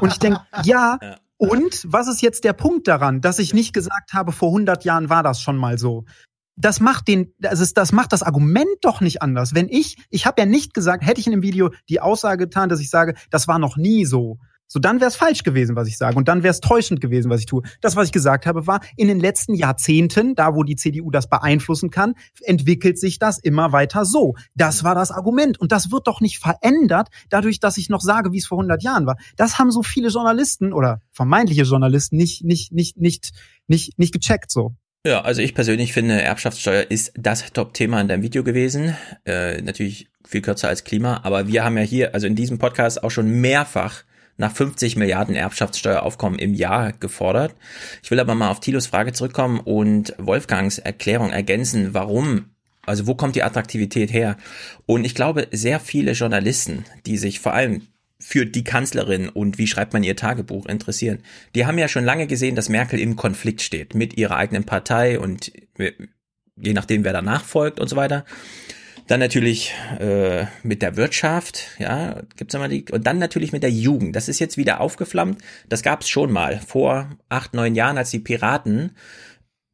[0.00, 3.72] Und ich denke, ja, ja, und was ist jetzt der Punkt daran, dass ich nicht
[3.72, 6.04] gesagt habe, vor 100 Jahren war das schon mal so?
[6.60, 9.54] das macht den, also das macht das Argument doch nicht anders.
[9.54, 12.68] Wenn ich, ich habe ja nicht gesagt, hätte ich in dem Video die Aussage getan,
[12.68, 14.38] dass ich sage, das war noch nie so.
[14.68, 16.16] So, dann wäre es falsch gewesen, was ich sage.
[16.16, 17.62] Und dann wäre es täuschend gewesen, was ich tue.
[17.80, 21.28] Das, was ich gesagt habe, war, in den letzten Jahrzehnten, da wo die CDU das
[21.28, 24.34] beeinflussen kann, entwickelt sich das immer weiter so.
[24.54, 25.58] Das war das Argument.
[25.58, 28.82] Und das wird doch nicht verändert, dadurch, dass ich noch sage, wie es vor 100
[28.82, 29.16] Jahren war.
[29.36, 33.32] Das haben so viele Journalisten oder vermeintliche Journalisten nicht, nicht, nicht, nicht,
[33.66, 34.74] nicht, nicht gecheckt so.
[35.06, 38.96] Ja, also ich persönlich finde, Erbschaftssteuer ist das Top-Thema in deinem Video gewesen.
[39.24, 43.02] Äh, natürlich viel kürzer als Klima, aber wir haben ja hier, also in diesem Podcast
[43.02, 44.02] auch schon mehrfach
[44.38, 47.54] nach 50 Milliarden Erbschaftssteueraufkommen im Jahr gefordert.
[48.02, 52.46] Ich will aber mal auf Thilos Frage zurückkommen und Wolfgangs Erklärung ergänzen, warum
[52.86, 54.38] also wo kommt die Attraktivität her?
[54.86, 57.82] Und ich glaube, sehr viele Journalisten, die sich vor allem
[58.18, 61.18] für die Kanzlerin und wie schreibt man ihr Tagebuch interessieren.
[61.54, 65.20] Die haben ja schon lange gesehen, dass Merkel im Konflikt steht mit ihrer eigenen Partei
[65.20, 65.52] und
[66.56, 68.24] je nachdem, wer danach folgt und so weiter.
[69.08, 73.70] Dann natürlich äh, mit der Wirtschaft, ja, gibt's immer die, und dann natürlich mit der
[73.70, 74.14] Jugend.
[74.14, 75.42] Das ist jetzt wieder aufgeflammt.
[75.68, 78.92] Das gab's schon mal vor acht, neun Jahren, als die Piraten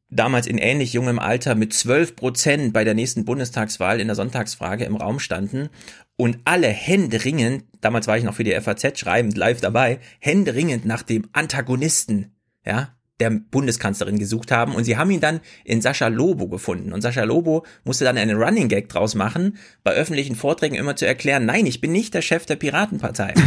[0.09, 4.85] damals in ähnlich jungem Alter mit zwölf Prozent bei der nächsten Bundestagswahl in der Sonntagsfrage
[4.85, 5.69] im Raum standen
[6.15, 11.03] und alle händeringend, damals war ich noch für die FAZ schreibend live dabei, händeringend nach
[11.03, 12.31] dem Antagonisten,
[12.65, 17.01] ja, der Bundeskanzlerin gesucht haben und sie haben ihn dann in Sascha Lobo gefunden und
[17.01, 21.45] Sascha Lobo musste dann einen Running Gag draus machen, bei öffentlichen Vorträgen immer zu erklären,
[21.45, 23.33] nein, ich bin nicht der Chef der Piratenpartei.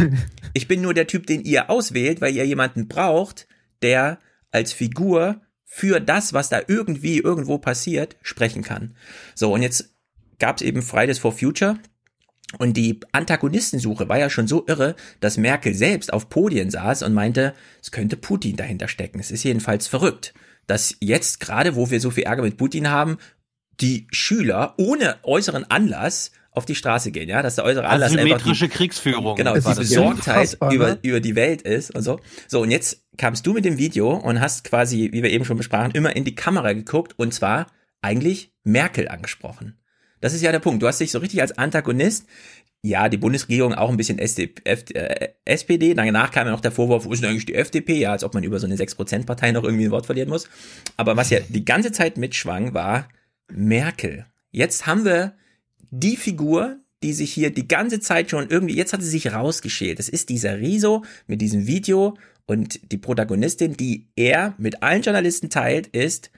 [0.53, 3.47] Ich bin nur der Typ, den ihr auswählt, weil ihr jemanden braucht,
[3.83, 4.17] der
[4.51, 8.95] als Figur für das, was da irgendwie irgendwo passiert, sprechen kann.
[9.35, 9.93] So, und jetzt
[10.39, 11.77] gab es eben Fridays for Future.
[12.57, 17.13] Und die Antagonistensuche war ja schon so irre, dass Merkel selbst auf Podien saß und
[17.13, 19.19] meinte, es könnte Putin dahinter stecken.
[19.19, 20.33] Es ist jedenfalls verrückt,
[20.65, 23.17] dass jetzt gerade, wo wir so viel Ärger mit Putin haben,
[23.79, 28.67] die Schüler ohne äußeren Anlass auf die Straße gehen, ja, dass der äußere Anlass Asymmetrische
[28.67, 29.35] die, Kriegsführung.
[29.35, 32.19] Genau, die Besorgtheit über, über die Welt ist und so.
[32.47, 35.57] So, und jetzt kamst du mit dem Video und hast quasi, wie wir eben schon
[35.57, 37.67] besprachen, immer in die Kamera geguckt und zwar
[38.01, 39.77] eigentlich Merkel angesprochen.
[40.21, 40.81] Das ist ja der Punkt.
[40.81, 42.25] Du hast dich so richtig als Antagonist
[42.81, 45.93] ja, die Bundesregierung auch ein bisschen SD, F, äh, SPD.
[45.93, 47.99] Danach kam ja noch der Vorwurf, wo ist denn eigentlich die FDP?
[47.99, 50.47] Ja, als ob man über so eine 6%-Partei noch irgendwie ein Wort verlieren muss.
[50.95, 53.09] Aber was ja die ganze Zeit mitschwang, war
[53.51, 54.25] Merkel.
[54.51, 55.33] Jetzt haben wir
[55.91, 59.99] die Figur, die sich hier die ganze Zeit schon irgendwie, jetzt hat sie sich rausgeschält.
[59.99, 65.49] Das ist dieser Riso mit diesem Video und die Protagonistin, die er mit allen Journalisten
[65.49, 66.31] teilt, ist,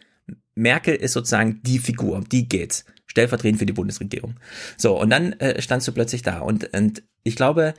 [0.56, 2.86] Merkel ist sozusagen die Figur, um die geht's.
[3.12, 4.36] Stellvertretend für die Bundesregierung.
[4.78, 6.39] So, und dann äh, standst du plötzlich da.
[6.39, 7.74] Und, und ich glaube,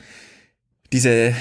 [0.92, 1.34] diese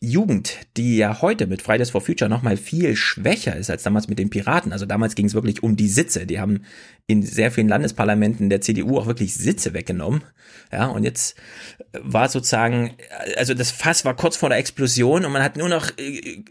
[0.00, 4.08] Jugend, die ja heute mit Fridays for Future noch mal viel schwächer ist als damals
[4.08, 4.72] mit den Piraten.
[4.72, 6.26] Also damals ging es wirklich um die Sitze.
[6.26, 6.64] Die haben
[7.06, 10.24] in sehr vielen Landesparlamenten der CDU auch wirklich Sitze weggenommen.
[10.72, 11.36] Ja, und jetzt
[11.92, 12.96] war sozusagen,
[13.36, 16.42] also das Fass war kurz vor der Explosion und man hat nur noch äh,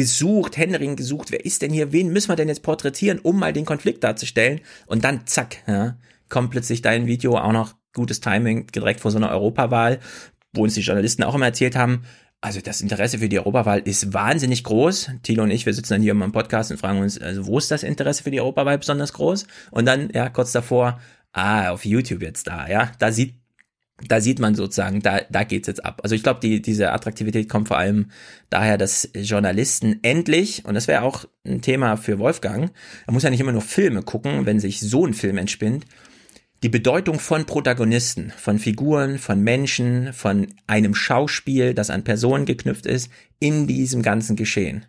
[0.00, 3.52] gesucht, Henry gesucht, wer ist denn hier, wen müssen wir denn jetzt porträtieren, um mal
[3.52, 4.62] den Konflikt darzustellen?
[4.86, 5.98] Und dann zack, ja,
[6.30, 9.98] kommt plötzlich dein Video auch noch gutes Timing direkt vor so einer Europawahl,
[10.54, 12.02] wo uns die Journalisten auch immer erzählt haben,
[12.40, 15.10] also das Interesse für die Europawahl ist wahnsinnig groß.
[15.22, 17.70] Thilo und ich, wir sitzen dann hier im Podcast und fragen uns, also wo ist
[17.70, 19.46] das Interesse für die Europawahl besonders groß?
[19.70, 20.98] Und dann, ja, kurz davor,
[21.32, 23.34] ah, auf YouTube jetzt da, ja, da sieht
[24.08, 26.00] da sieht man sozusagen, da, da geht's jetzt ab.
[26.02, 28.10] Also ich glaube, die, diese Attraktivität kommt vor allem
[28.48, 32.72] daher, dass Journalisten endlich, und das wäre auch ein Thema für Wolfgang,
[33.06, 35.86] er muss ja nicht immer nur Filme gucken, wenn sich so ein Film entspinnt,
[36.62, 42.86] die Bedeutung von Protagonisten, von Figuren, von Menschen, von einem Schauspiel, das an Personen geknüpft
[42.86, 44.84] ist, in diesem ganzen Geschehen.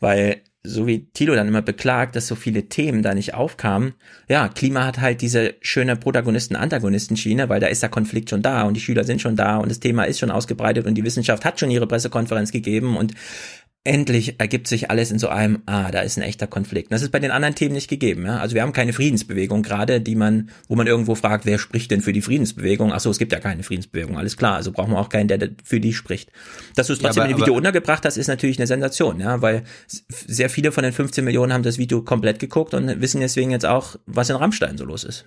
[0.00, 3.92] Weil, so wie Tilo dann immer beklagt, dass so viele Themen da nicht aufkamen,
[4.28, 8.74] ja, Klima hat halt diese schöne Protagonisten-Antagonisten-Schiene, weil da ist der Konflikt schon da und
[8.74, 11.60] die Schüler sind schon da und das Thema ist schon ausgebreitet und die Wissenschaft hat
[11.60, 13.12] schon ihre Pressekonferenz gegeben und
[13.84, 16.90] endlich ergibt sich alles in so einem, ah, da ist ein echter Konflikt.
[16.90, 18.24] das ist bei den anderen Themen nicht gegeben.
[18.24, 18.38] Ja?
[18.38, 22.00] Also wir haben keine Friedensbewegung gerade, die man, wo man irgendwo fragt, wer spricht denn
[22.00, 22.92] für die Friedensbewegung?
[22.92, 24.56] Ach so, es gibt ja keine Friedensbewegung, alles klar.
[24.56, 26.32] Also brauchen wir auch keinen, der für die spricht.
[26.74, 29.20] Dass du es trotzdem ja, aber, in dem Video untergebracht hast, ist natürlich eine Sensation,
[29.20, 33.20] ja, weil sehr viele von den 15 Millionen haben das Video komplett geguckt und wissen
[33.20, 35.26] deswegen jetzt auch, was in Rammstein so los ist.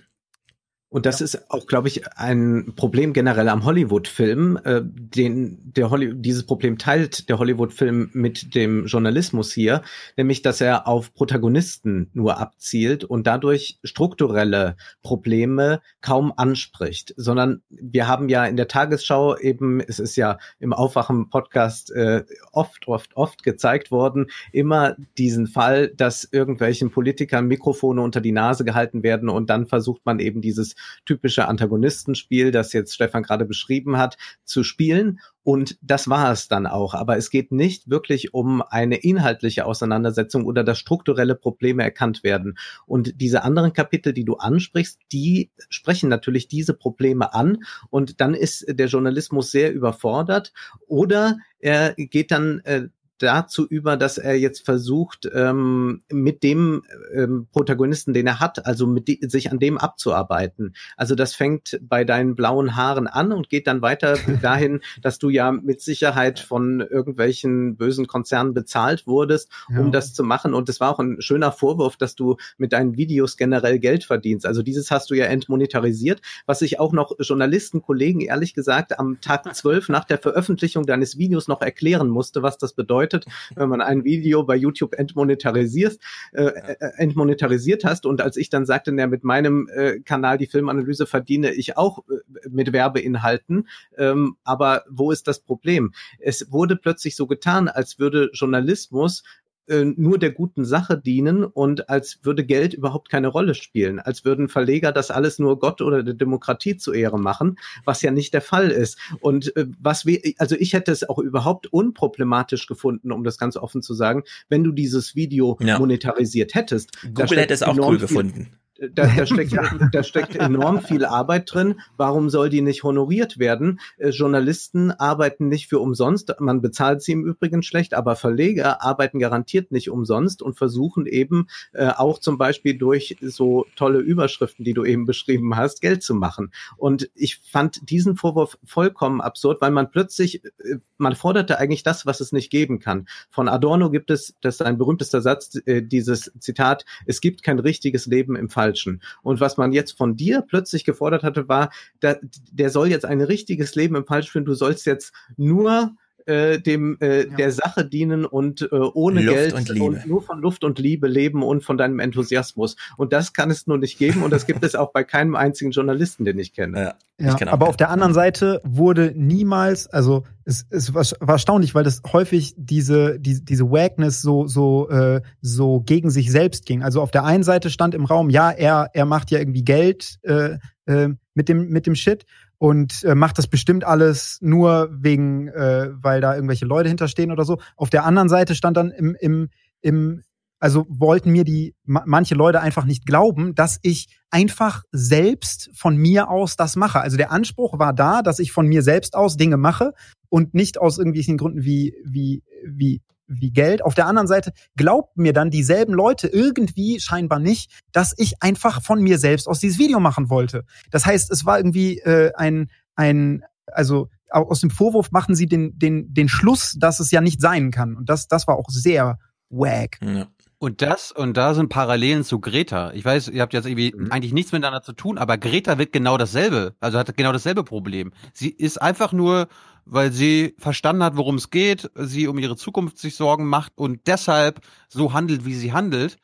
[0.90, 4.58] Und das ist auch, glaube ich, ein Problem generell am Hollywood-Film.
[4.64, 9.82] Äh, den, der Holly dieses Problem teilt der Hollywood-Film mit dem Journalismus hier,
[10.16, 18.08] nämlich, dass er auf Protagonisten nur abzielt und dadurch strukturelle Probleme kaum anspricht, sondern wir
[18.08, 23.42] haben ja in der Tagesschau eben, es ist ja im Aufwachen-Podcast äh, oft, oft, oft
[23.42, 29.50] gezeigt worden, immer diesen Fall, dass irgendwelchen Politikern Mikrofone unter die Nase gehalten werden und
[29.50, 35.20] dann versucht man eben dieses typische Antagonistenspiel, das jetzt Stefan gerade beschrieben hat, zu spielen.
[35.42, 36.92] Und das war es dann auch.
[36.92, 42.58] Aber es geht nicht wirklich um eine inhaltliche Auseinandersetzung oder dass strukturelle Probleme erkannt werden.
[42.86, 47.64] Und diese anderen Kapitel, die du ansprichst, die sprechen natürlich diese Probleme an.
[47.88, 50.52] Und dann ist der Journalismus sehr überfordert.
[50.86, 52.88] Oder er geht dann äh,
[53.18, 58.86] dazu über, dass er jetzt versucht, ähm, mit dem ähm, Protagonisten, den er hat, also
[58.86, 60.74] mit die, sich an dem abzuarbeiten.
[60.96, 65.28] Also das fängt bei deinen blauen Haaren an und geht dann weiter dahin, dass du
[65.28, 69.90] ja mit Sicherheit von irgendwelchen bösen Konzernen bezahlt wurdest, um ja.
[69.90, 70.54] das zu machen.
[70.54, 74.46] Und es war auch ein schöner Vorwurf, dass du mit deinen Videos generell Geld verdienst.
[74.46, 79.20] Also dieses hast du ja entmonetarisiert, was ich auch noch Journalisten, Kollegen ehrlich gesagt am
[79.20, 83.68] Tag zwölf nach der Veröffentlichung deines Videos noch erklären musste, was das bedeutet bedeutet, wenn
[83.68, 85.98] man ein Video bei YouTube entmonetarisiert,
[86.32, 90.46] äh, äh, entmonetarisiert hast und als ich dann sagte, na, mit meinem äh, Kanal die
[90.46, 95.92] Filmanalyse verdiene ich auch äh, mit Werbeinhalten, ähm, aber wo ist das Problem?
[96.18, 99.22] Es wurde plötzlich so getan, als würde Journalismus
[99.68, 104.24] äh, nur der guten Sache dienen und als würde Geld überhaupt keine Rolle spielen, als
[104.24, 108.34] würden Verleger das alles nur Gott oder der Demokratie zu Ehre machen, was ja nicht
[108.34, 108.98] der Fall ist.
[109.20, 113.56] Und äh, was wir, also ich hätte es auch überhaupt unproblematisch gefunden, um das ganz
[113.56, 115.78] offen zu sagen, wenn du dieses Video ja.
[115.78, 116.90] monetarisiert hättest.
[117.14, 119.56] Google hätte es auch cool gefunden da, da, steckt,
[119.92, 121.80] da steckt enorm viel Arbeit drin.
[121.96, 123.80] Warum soll die nicht honoriert werden?
[123.96, 126.34] Äh, Journalisten arbeiten nicht für umsonst.
[126.38, 131.48] Man bezahlt sie im Übrigen schlecht, aber Verleger arbeiten garantiert nicht umsonst und versuchen eben
[131.72, 136.14] äh, auch zum Beispiel durch so tolle Überschriften, die du eben beschrieben hast, Geld zu
[136.14, 136.52] machen.
[136.76, 142.06] Und ich fand diesen Vorwurf vollkommen absurd, weil man plötzlich, äh, man forderte eigentlich das,
[142.06, 143.08] was es nicht geben kann.
[143.30, 147.58] Von Adorno gibt es, das ist ein berühmtester Satz, äh, dieses Zitat, es gibt kein
[147.58, 149.02] richtiges Leben im Fall Falschen.
[149.22, 151.70] Und was man jetzt von dir plötzlich gefordert hatte, war,
[152.02, 152.20] der,
[152.52, 154.44] der soll jetzt ein richtiges Leben im Falsch führen.
[154.44, 155.94] Du sollst jetzt nur
[156.28, 157.36] äh, dem äh, ja.
[157.36, 161.08] der Sache dienen und äh, ohne Luft Geld und, und, nur von Luft und Liebe
[161.08, 162.76] leben und von deinem Enthusiasmus.
[162.98, 165.70] Und das kann es nur nicht geben und das gibt es auch bei keinem einzigen
[165.70, 166.78] Journalisten, den ich kenne.
[166.78, 171.36] Ja, ja ich aber auf der anderen Seite wurde niemals, also es, es war, war
[171.36, 176.66] erstaunlich, weil das häufig diese die, diese Wagness so so äh, so gegen sich selbst
[176.66, 176.82] ging.
[176.82, 180.18] Also auf der einen Seite stand im Raum, ja, er er macht ja irgendwie Geld
[180.22, 182.26] äh, äh, mit dem mit dem Shit
[182.58, 187.44] und äh, macht das bestimmt alles nur wegen, äh, weil da irgendwelche Leute hinterstehen oder
[187.44, 187.58] so.
[187.76, 189.48] Auf der anderen Seite stand dann im, im,
[189.80, 190.22] im
[190.60, 196.28] also wollten mir die manche Leute einfach nicht glauben, dass ich einfach selbst von mir
[196.28, 197.00] aus das mache.
[197.00, 199.94] Also der Anspruch war da, dass ich von mir selbst aus Dinge mache
[200.28, 203.82] und nicht aus irgendwelchen Gründen wie wie wie wie Geld.
[203.82, 208.82] Auf der anderen Seite glaubt mir dann dieselben Leute irgendwie scheinbar nicht, dass ich einfach
[208.82, 210.64] von mir selbst aus dieses Video machen wollte.
[210.90, 215.78] Das heißt, es war irgendwie äh, ein, ein, also aus dem Vorwurf machen sie den,
[215.78, 217.96] den, den Schluss, dass es ja nicht sein kann.
[217.96, 219.18] Und das, das war auch sehr
[219.48, 219.98] wack.
[220.02, 220.26] Ja.
[220.60, 222.92] Und das, und da sind Parallelen zu Greta.
[222.92, 224.10] Ich weiß, ihr habt jetzt irgendwie mhm.
[224.10, 228.12] eigentlich nichts miteinander zu tun, aber Greta wird genau dasselbe, also hat genau dasselbe Problem.
[228.32, 229.48] Sie ist einfach nur
[229.90, 234.06] weil sie verstanden hat, worum es geht, sie um ihre Zukunft sich Sorgen macht und
[234.06, 236.18] deshalb so handelt, wie sie handelt,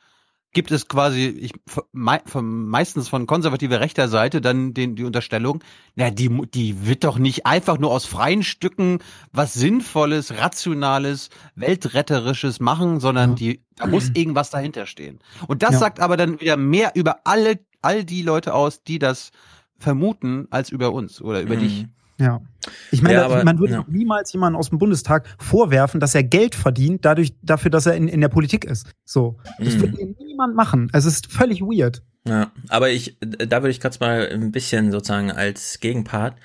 [0.55, 1.51] gibt es quasi ich,
[1.91, 5.63] me, meistens von konservativer rechter Seite dann den, die Unterstellung,
[5.95, 8.99] na, die, die wird doch nicht einfach nur aus freien Stücken
[9.31, 13.35] was Sinnvolles, Rationales, Weltretterisches machen, sondern ja.
[13.35, 15.19] die, da muss irgendwas dahinter stehen.
[15.47, 15.79] Und das ja.
[15.79, 19.31] sagt aber dann wieder mehr über alle, all die Leute aus, die das
[19.77, 21.59] vermuten, als über uns oder über mhm.
[21.59, 21.85] dich.
[22.17, 22.39] Ja.
[22.91, 23.85] Ich meine, ja, aber, man würde ja.
[23.87, 28.07] niemals jemanden aus dem Bundestag vorwerfen, dass er Geld verdient, dadurch, dafür, dass er in,
[28.07, 28.87] in der Politik ist.
[29.05, 29.37] So.
[29.59, 29.81] Das mhm.
[29.81, 30.89] würde niemand machen.
[30.93, 32.01] Es ist völlig weird.
[32.27, 36.35] Ja, aber ich, da würde ich kurz mal ein bisschen sozusagen als Gegenpart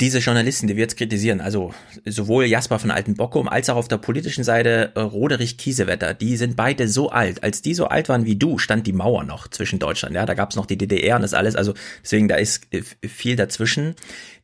[0.00, 1.72] diese Journalisten, die wir jetzt kritisieren, also
[2.04, 6.56] sowohl Jasper von Altenbockum als auch auf der politischen Seite äh, Roderich Kiesewetter, die sind
[6.56, 7.42] beide so alt.
[7.42, 10.14] Als die so alt waren wie du, stand die Mauer noch zwischen Deutschland.
[10.14, 11.56] Ja, da gab's noch die DDR und das alles.
[11.56, 11.72] Also
[12.02, 13.94] deswegen, da ist äh, viel dazwischen.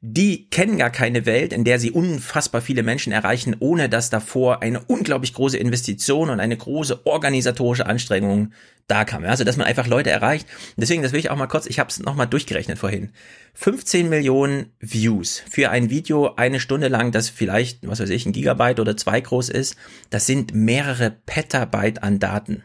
[0.04, 4.60] Die kennen gar keine Welt, in der sie unfassbar viele Menschen erreichen, ohne dass davor
[4.60, 8.52] eine unglaublich große Investition und eine große organisatorische Anstrengung
[8.88, 9.24] da kam.
[9.24, 10.48] Also, dass man einfach Leute erreicht.
[10.76, 13.12] Deswegen, das will ich auch mal kurz, ich habe es nochmal durchgerechnet vorhin.
[13.54, 18.32] 15 Millionen Views für ein Video eine Stunde lang, das vielleicht, was weiß ich, ein
[18.32, 19.76] Gigabyte oder zwei groß ist,
[20.10, 22.64] das sind mehrere Petabyte an Daten.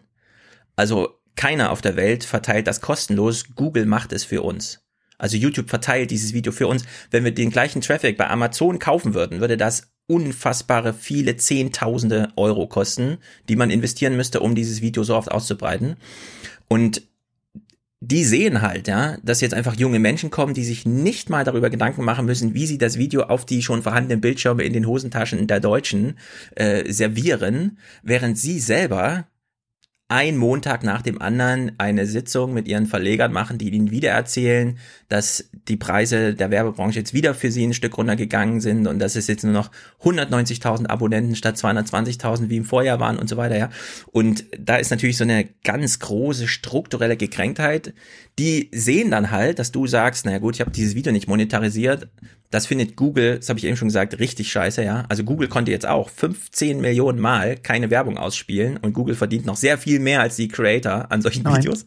[0.76, 4.87] Also keiner auf der Welt verteilt das kostenlos, Google macht es für uns.
[5.18, 6.84] Also YouTube verteilt dieses Video für uns.
[7.12, 12.68] Wenn wir den gleichen Traffic bei Amazon kaufen würden, würde das unfassbare viele Zehntausende Euro
[12.68, 13.18] kosten,
[13.50, 15.98] die man investieren müsste, um dieses Video so oft auszubreiten.
[16.68, 17.02] Und
[18.00, 21.70] die sehen halt, ja, dass jetzt einfach junge Menschen kommen, die sich nicht mal darüber
[21.70, 25.48] Gedanken machen müssen, wie sie das Video auf die schon vorhandenen Bildschirme in den Hosentaschen
[25.48, 26.18] der Deutschen
[26.56, 29.26] äh, servieren, während sie selber
[30.10, 34.78] ein Montag nach dem anderen eine Sitzung mit ihren Verlegern machen, die ihnen wieder erzählen,
[35.10, 39.18] dass die Preise der Werbebranche jetzt wieder für sie ein Stück runtergegangen sind und dass
[39.18, 39.70] es jetzt nur noch
[40.04, 43.70] 190.000 Abonnenten statt 220.000 wie im Vorjahr waren und so weiter, ja.
[44.14, 47.94] Und da ist natürlich so eine ganz große strukturelle Gekränktheit.
[48.40, 52.08] Die sehen dann halt, dass du sagst, naja gut, ich habe dieses Video nicht monetarisiert,
[52.50, 55.06] das findet Google, das habe ich eben schon gesagt, richtig scheiße, ja.
[55.10, 59.58] Also Google konnte jetzt auch 15 Millionen Mal keine Werbung ausspielen und Google verdient noch
[59.58, 61.58] sehr viel mehr als die Creator an solchen Nein.
[61.58, 61.86] Videos.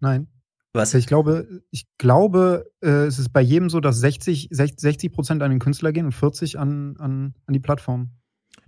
[0.00, 0.26] Nein.
[0.72, 0.92] Was?
[0.94, 5.50] Ich glaube, ich glaube, äh, es ist bei jedem so, dass 60, 60 Prozent an
[5.50, 8.10] den Künstler gehen und 40 an, an, an die Plattform.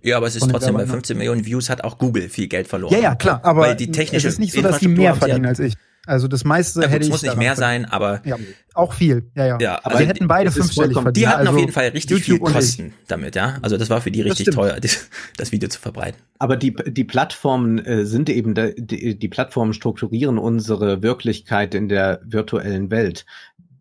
[0.01, 2.93] Ja, aber es ist trotzdem bei 15 Millionen Views hat auch Google viel Geld verloren.
[2.93, 5.45] Ja, ja, klar, aber Weil die technische es ist nicht so, dass die mehr verdienen
[5.45, 5.75] als ich.
[6.09, 7.09] Also das meiste ja, gut, hätte ich.
[7.09, 8.21] Es muss nicht mehr sein, aber.
[8.25, 8.35] Ja,
[8.73, 9.57] auch viel, ja, ja.
[9.59, 11.17] ja aber also wir hätten beide fünfstellig verdient.
[11.17, 13.57] Die hatten also auf jeden Fall richtig YouTube viel Kosten damit, ja.
[13.61, 14.77] Also das war für die richtig teuer,
[15.37, 16.19] das Video zu verbreiten.
[16.39, 22.21] Aber die, die Plattformen äh, sind eben, die, die Plattformen strukturieren unsere Wirklichkeit in der
[22.23, 23.25] virtuellen Welt.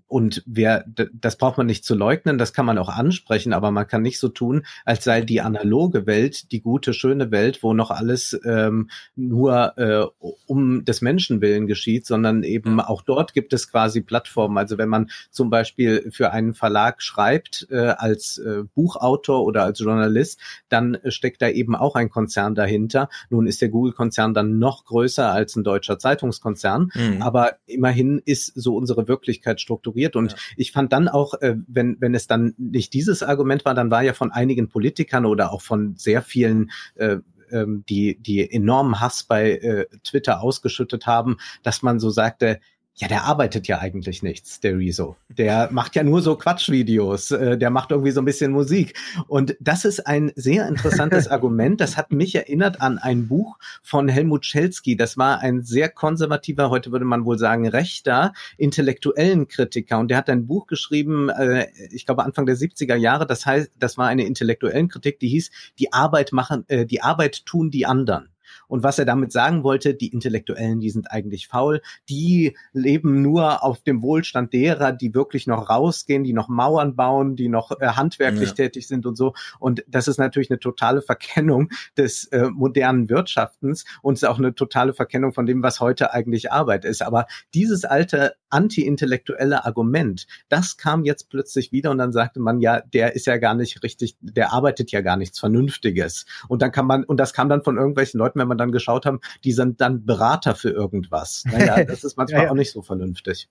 [0.09, 3.87] Und wer, das braucht man nicht zu leugnen, das kann man auch ansprechen, aber man
[3.87, 7.91] kann nicht so tun, als sei die analoge Welt die gute, schöne Welt, wo noch
[7.91, 10.07] alles ähm, nur äh,
[10.47, 14.57] um des Menschen willen geschieht, sondern eben auch dort gibt es quasi Plattformen.
[14.57, 19.79] Also wenn man zum Beispiel für einen Verlag schreibt äh, als äh, Buchautor oder als
[19.81, 20.41] Journalist,
[20.71, 23.11] dann steckt da eben auch ein Konzern dahinter.
[23.29, 27.21] Nun ist der Google-Konzern dann noch größer als ein deutscher Zeitungskonzern, mhm.
[27.21, 30.17] aber immerhin ist so unsere Wirklichkeit strukturiert strukturiert.
[30.17, 30.39] Und ja.
[30.57, 34.03] ich fand dann auch, äh, wenn, wenn es dann nicht dieses Argument war, dann war
[34.03, 37.19] ja von einigen Politikern oder auch von sehr vielen äh,
[37.51, 42.61] ähm, die, die enormen Hass bei äh, Twitter ausgeschüttet haben, dass man so sagte,
[42.99, 45.17] ja, der arbeitet ja eigentlich nichts, der Rezo.
[45.29, 48.99] Der macht ja nur so Quatschvideos, äh, der macht irgendwie so ein bisschen Musik.
[49.29, 51.81] Und das ist ein sehr interessantes Argument.
[51.81, 54.97] Das hat mich erinnert an ein Buch von Helmut Schelsky.
[54.97, 60.01] Das war ein sehr konservativer, heute würde man wohl sagen, rechter, intellektuellen Kritiker.
[60.01, 63.27] Und der hat ein Buch geschrieben, äh, ich glaube Anfang der 70er Jahre.
[63.27, 67.47] Das heißt, das war eine intellektuellen Kritik, die hieß, die Arbeit machen, äh, die Arbeit
[67.47, 68.29] tun die anderen.
[68.69, 73.65] Und was er damit sagen wollte, die Intellektuellen, die sind eigentlich faul, die leben nur
[73.65, 77.89] auf dem Wohlstand derer, die wirklich noch rausgehen, die noch Mauern bauen, die noch äh,
[77.89, 78.55] handwerklich ja.
[78.55, 79.35] tätig sind und so.
[79.59, 84.55] Und das ist natürlich eine totale Verkennung des äh, modernen Wirtschaftens und ist auch eine
[84.55, 87.03] totale Verkennung von dem, was heute eigentlich Arbeit ist.
[87.03, 92.81] Aber dieses alte anti-intellektuelle Argument, das kam jetzt plötzlich wieder und dann sagte man, ja,
[92.81, 96.27] der ist ja gar nicht richtig, der arbeitet ja gar nichts Vernünftiges.
[96.49, 99.07] Und dann kann man, und das kam dann von irgendwelchen Leuten, wenn man dann geschaut
[99.07, 101.45] haben, die sind dann Berater für irgendwas.
[101.47, 102.51] Naja, das ist manchmal ja, ja.
[102.51, 103.49] auch nicht so vernünftig.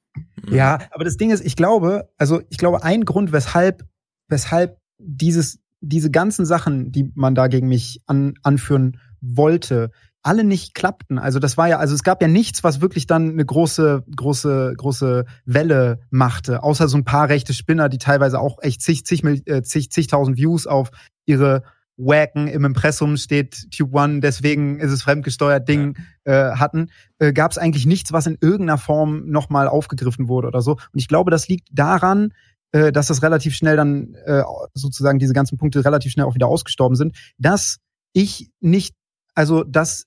[0.49, 3.85] Ja, aber das Ding ist, ich glaube, also ich glaube, ein Grund, weshalb,
[4.27, 9.91] weshalb dieses, diese ganzen Sachen, die man da gegen mich an, anführen wollte,
[10.27, 11.19] alle nicht klappten.
[11.19, 14.73] Also das war ja, also es gab ja nichts, was wirklich dann eine große, große,
[14.75, 19.23] große Welle machte, außer so ein paar rechte Spinner, die teilweise auch echt zig, zig,
[19.23, 20.91] äh, zig, zigtausend Views auf
[21.25, 21.63] ihre
[21.97, 26.51] Wacken im Impressum steht Tube One, deswegen ist es fremdgesteuert Ding ja.
[26.51, 30.61] äh, hatten, äh, gab es eigentlich nichts, was in irgendeiner Form nochmal aufgegriffen wurde oder
[30.61, 30.73] so.
[30.73, 32.33] Und ich glaube, das liegt daran,
[32.71, 34.43] äh, dass das relativ schnell dann äh,
[34.73, 37.79] sozusagen diese ganzen Punkte relativ schnell auch wieder ausgestorben sind, dass
[38.13, 38.95] ich nicht,
[39.33, 40.05] also dass,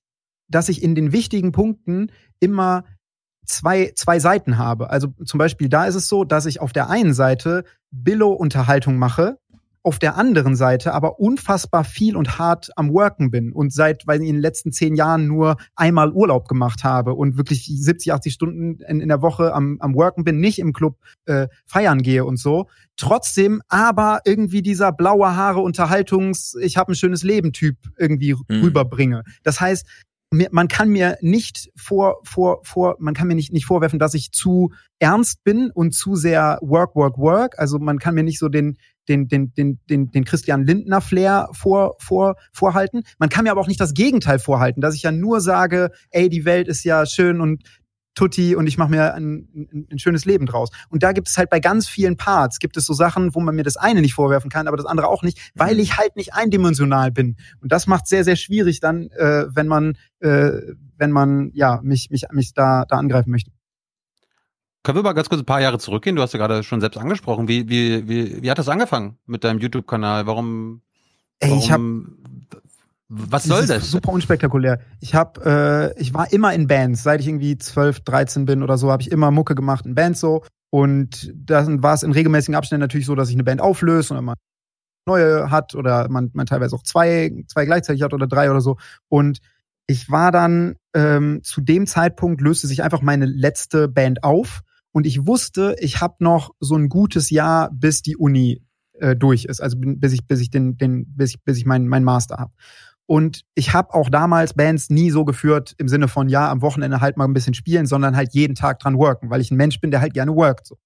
[0.49, 2.85] dass ich in den wichtigen Punkten immer
[3.47, 4.91] zwei, zwei Seiten habe.
[4.91, 9.39] Also zum Beispiel da ist es so, dass ich auf der einen Seite Billo-Unterhaltung mache,
[9.83, 14.21] auf der anderen Seite aber unfassbar viel und hart am Worken bin und seit, weil
[14.21, 18.33] ich in den letzten zehn Jahren nur einmal Urlaub gemacht habe und wirklich 70, 80
[18.33, 22.25] Stunden in, in der Woche am, am Worken bin, nicht im Club äh, feiern gehe
[22.25, 22.69] und so.
[22.97, 28.63] Trotzdem aber irgendwie dieser blaue Haare Unterhaltungs, ich habe ein schönes Leben Typ irgendwie mhm.
[28.63, 29.25] rüberbringe.
[29.43, 29.87] Das heißt,
[30.33, 34.31] man kann mir nicht vor, vor, vor, man kann mir nicht, nicht vorwerfen, dass ich
[34.31, 34.71] zu
[35.01, 37.59] ernst bin und zu sehr work, work, work.
[37.59, 38.79] Also man kann mir nicht so den,
[39.09, 43.03] den, den, den, den, den Christian Lindner Flair vor, vor, vorhalten.
[43.19, 46.29] Man kann mir aber auch nicht das Gegenteil vorhalten, dass ich ja nur sage, ey,
[46.29, 47.63] die Welt ist ja schön und
[48.15, 50.71] tutti und ich mache mir ein, ein, ein, schönes Leben draus.
[50.89, 53.55] Und da gibt es halt bei ganz vielen Parts, gibt es so Sachen, wo man
[53.55, 55.81] mir das eine nicht vorwerfen kann, aber das andere auch nicht, weil mhm.
[55.81, 57.37] ich halt nicht eindimensional bin.
[57.61, 60.51] Und das macht sehr, sehr schwierig dann, äh, wenn man, äh,
[60.97, 63.53] wenn man ja mich, mich, mich da, da angreifen möchte.
[64.83, 66.17] Können wir mal ganz kurz ein paar Jahre zurückgehen?
[66.17, 67.49] Du hast ja gerade schon selbst angesprochen.
[67.49, 70.27] Wie, wie, wie, wie hat das angefangen mit deinem YouTube-Kanal?
[70.27, 70.81] Warum,
[71.41, 71.59] warum?
[71.59, 71.81] Ey, ich hab,
[73.09, 73.81] was soll das?
[73.81, 73.91] das?
[73.91, 74.81] Super unspektakulär.
[75.01, 78.79] Ich hab, äh, ich war immer in Bands, seit ich irgendwie 12, 13 bin oder
[78.79, 80.45] so, habe ich immer Mucke gemacht in Bands so.
[80.71, 84.25] Und dann war es in regelmäßigen Abständen natürlich so, dass ich eine Band auflöse und
[84.25, 84.37] man
[85.07, 88.77] neue hat oder man, man teilweise auch zwei, zwei gleichzeitig hat oder drei oder so.
[89.09, 89.41] Und
[89.87, 94.61] ich war dann ähm, zu dem Zeitpunkt löste sich einfach meine letzte Band auf
[94.93, 98.63] und ich wusste, ich habe noch so ein gutes Jahr, bis die Uni
[98.95, 101.89] äh, durch ist, also bis ich bis ich den den bis ich bis ich meinen
[101.89, 102.53] mein Master habe.
[103.07, 107.01] Und ich habe auch damals Bands nie so geführt im Sinne von ja am Wochenende
[107.01, 109.81] halt mal ein bisschen spielen, sondern halt jeden Tag dran worken, weil ich ein Mensch
[109.81, 110.69] bin, der halt gerne workt.
[110.69, 110.77] So.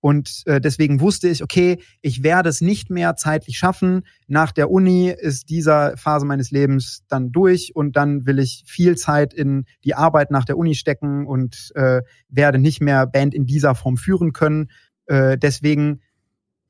[0.00, 4.02] Und äh, deswegen wusste ich, okay, ich werde es nicht mehr zeitlich schaffen.
[4.26, 8.96] Nach der Uni ist dieser Phase meines Lebens dann durch und dann will ich viel
[8.96, 13.46] Zeit in die Arbeit nach der Uni stecken und äh, werde nicht mehr Band in
[13.46, 14.70] dieser Form führen können.
[15.06, 16.00] Äh, deswegen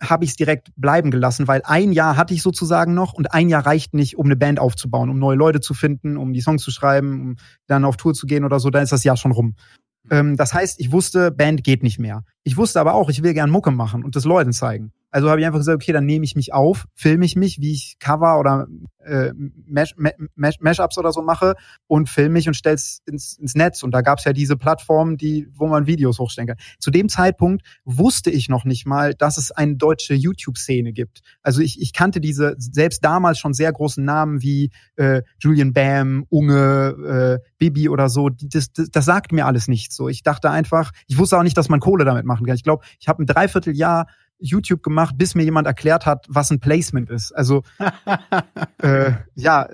[0.01, 3.49] habe ich es direkt bleiben gelassen, weil ein Jahr hatte ich sozusagen noch und ein
[3.49, 6.63] Jahr reicht nicht, um eine Band aufzubauen, um neue Leute zu finden, um die Songs
[6.63, 7.37] zu schreiben, um
[7.67, 9.55] dann auf Tour zu gehen oder so, dann ist das Jahr schon rum.
[10.11, 12.25] Ähm, das heißt, ich wusste, Band geht nicht mehr.
[12.43, 14.93] Ich wusste aber auch, ich will gern Mucke machen und das Leuten zeigen.
[15.11, 17.73] Also habe ich einfach gesagt, okay, dann nehme ich mich auf, filme ich mich, wie
[17.73, 18.67] ich Cover oder
[19.07, 19.33] äh,
[19.67, 19.95] Mash,
[20.35, 21.55] Mash, Mashups oder so mache
[21.87, 23.83] und filme mich und stell's ins, ins Netz.
[23.83, 26.57] Und da gab's ja diese Plattform, die, wo man Videos hochstellen kann.
[26.79, 31.21] Zu dem Zeitpunkt wusste ich noch nicht mal, dass es eine deutsche YouTube-Szene gibt.
[31.43, 36.27] Also ich, ich kannte diese selbst damals schon sehr großen Namen wie äh, Julian Bam,
[36.29, 38.29] Unge, äh, Bibi oder so.
[38.29, 39.97] Das, das, das sagt mir alles nichts.
[39.97, 42.57] So, ich dachte einfach, ich wusste auch nicht, dass man Kohle damit machen kann.
[42.57, 44.07] Ich glaube, ich habe ein Dreivierteljahr
[44.39, 47.33] YouTube gemacht, bis mir jemand erklärt hat, was ein Placement ist.
[47.33, 47.63] Also
[48.83, 49.69] äh, ja,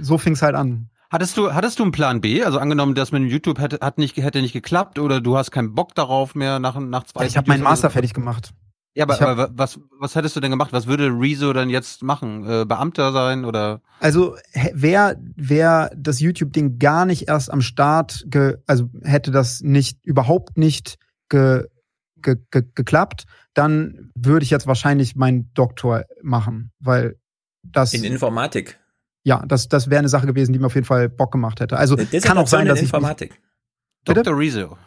[0.00, 0.90] so fing es halt an.
[1.10, 2.44] Hattest du, hattest du einen Plan B?
[2.44, 5.74] Also angenommen, dass mit YouTube hätte, hat nicht, hätte nicht geklappt oder du hast keinen
[5.74, 8.52] Bock darauf mehr nach, nach zwei ja, Ich habe meinen Master fertig gemacht.
[8.94, 10.72] Ja, aber, hab, aber, was, was hättest du denn gemacht?
[10.72, 12.44] Was würde Rezo dann jetzt machen?
[12.44, 13.80] Äh, Beamter sein oder?
[14.00, 14.36] Also
[14.72, 20.58] wer, wer das YouTube-Ding gar nicht erst am Start, ge, also hätte das nicht, überhaupt
[20.58, 20.98] nicht
[21.28, 21.66] ge,
[22.22, 23.24] ge, ge, geklappt,
[23.54, 27.18] dann würde ich jetzt wahrscheinlich meinen Doktor machen, weil
[27.62, 27.92] das.
[27.94, 28.78] In Informatik.
[29.22, 31.76] Ja, das, das wäre eine Sache gewesen, die mir auf jeden Fall Bock gemacht hätte.
[31.76, 33.32] Also kann auch sein, dass in Informatik.
[33.32, 34.14] ich.
[34.14, 34.36] Dr.
[34.36, 34.78] Rezo.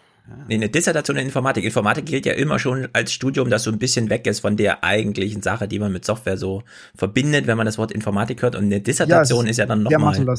[0.48, 1.66] Nee, eine Dissertation in Informatik.
[1.66, 4.84] Informatik gilt ja immer schon als Studium, das so ein bisschen weg ist von der
[4.84, 6.64] eigentlichen Sache, die man mit Software so
[6.96, 8.56] verbindet, wenn man das Wort Informatik hört.
[8.56, 10.26] Und eine Dissertation ja, ist ja dann nochmal.
[10.26, 10.36] Ja,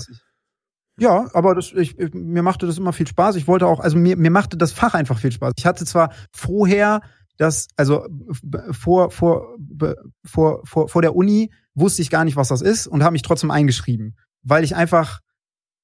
[1.32, 3.36] aber das, ich, mir machte das immer viel Spaß.
[3.36, 5.54] Ich wollte auch, also mir, mir machte das Fach einfach viel Spaß.
[5.56, 7.00] Ich hatte zwar vorher
[7.36, 8.06] das, also
[8.70, 9.56] vor, vor,
[10.24, 13.22] vor, vor, vor der Uni wusste ich gar nicht, was das ist und habe mich
[13.22, 15.20] trotzdem eingeschrieben, weil ich einfach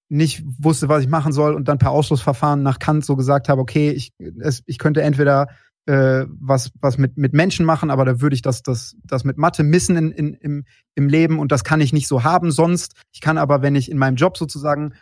[0.08, 3.60] nicht wusste, was ich machen soll und dann per Ausschlussverfahren nach Kant so gesagt habe,
[3.60, 5.48] okay, ich, es, ich könnte entweder
[5.90, 9.38] äh, was, was mit, mit Menschen machen, aber da würde ich das, das, das mit
[9.38, 10.64] Mathe missen in, in, im,
[10.94, 12.94] im Leben und das kann ich nicht so haben sonst.
[13.10, 14.94] Ich kann aber, wenn ich in meinem Job sozusagen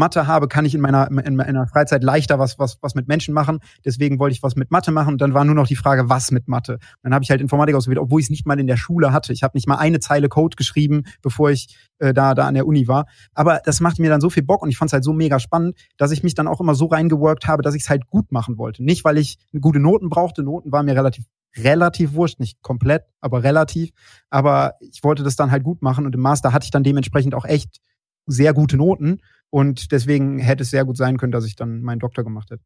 [0.00, 3.32] Mathe habe, kann ich in meiner, in meiner Freizeit leichter was, was, was mit Menschen
[3.32, 3.60] machen.
[3.84, 6.32] Deswegen wollte ich was mit Mathe machen und dann war nur noch die Frage, was
[6.32, 6.74] mit Mathe.
[6.74, 9.12] Und dann habe ich halt Informatik ausgewählt, obwohl ich es nicht mal in der Schule
[9.12, 9.32] hatte.
[9.32, 12.66] Ich habe nicht mal eine Zeile Code geschrieben, bevor ich äh, da, da an der
[12.66, 13.06] Uni war.
[13.34, 15.38] Aber das machte mir dann so viel Bock und ich fand es halt so mega
[15.38, 18.32] spannend, dass ich mich dann auch immer so reingeworkt habe, dass ich es halt gut
[18.32, 18.82] machen wollte.
[18.82, 20.42] Nicht, weil ich gute Noten brauchte.
[20.42, 23.90] Noten waren mir relativ relativ wurscht, nicht komplett, aber relativ.
[24.30, 27.34] Aber ich wollte das dann halt gut machen und im Master hatte ich dann dementsprechend
[27.34, 27.80] auch echt
[28.26, 29.20] sehr gute Noten
[29.50, 32.62] und deswegen hätte es sehr gut sein können, dass ich dann meinen Doktor gemacht hätte.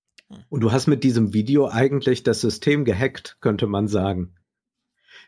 [0.48, 4.34] Und du hast mit diesem Video eigentlich das System gehackt, könnte man sagen.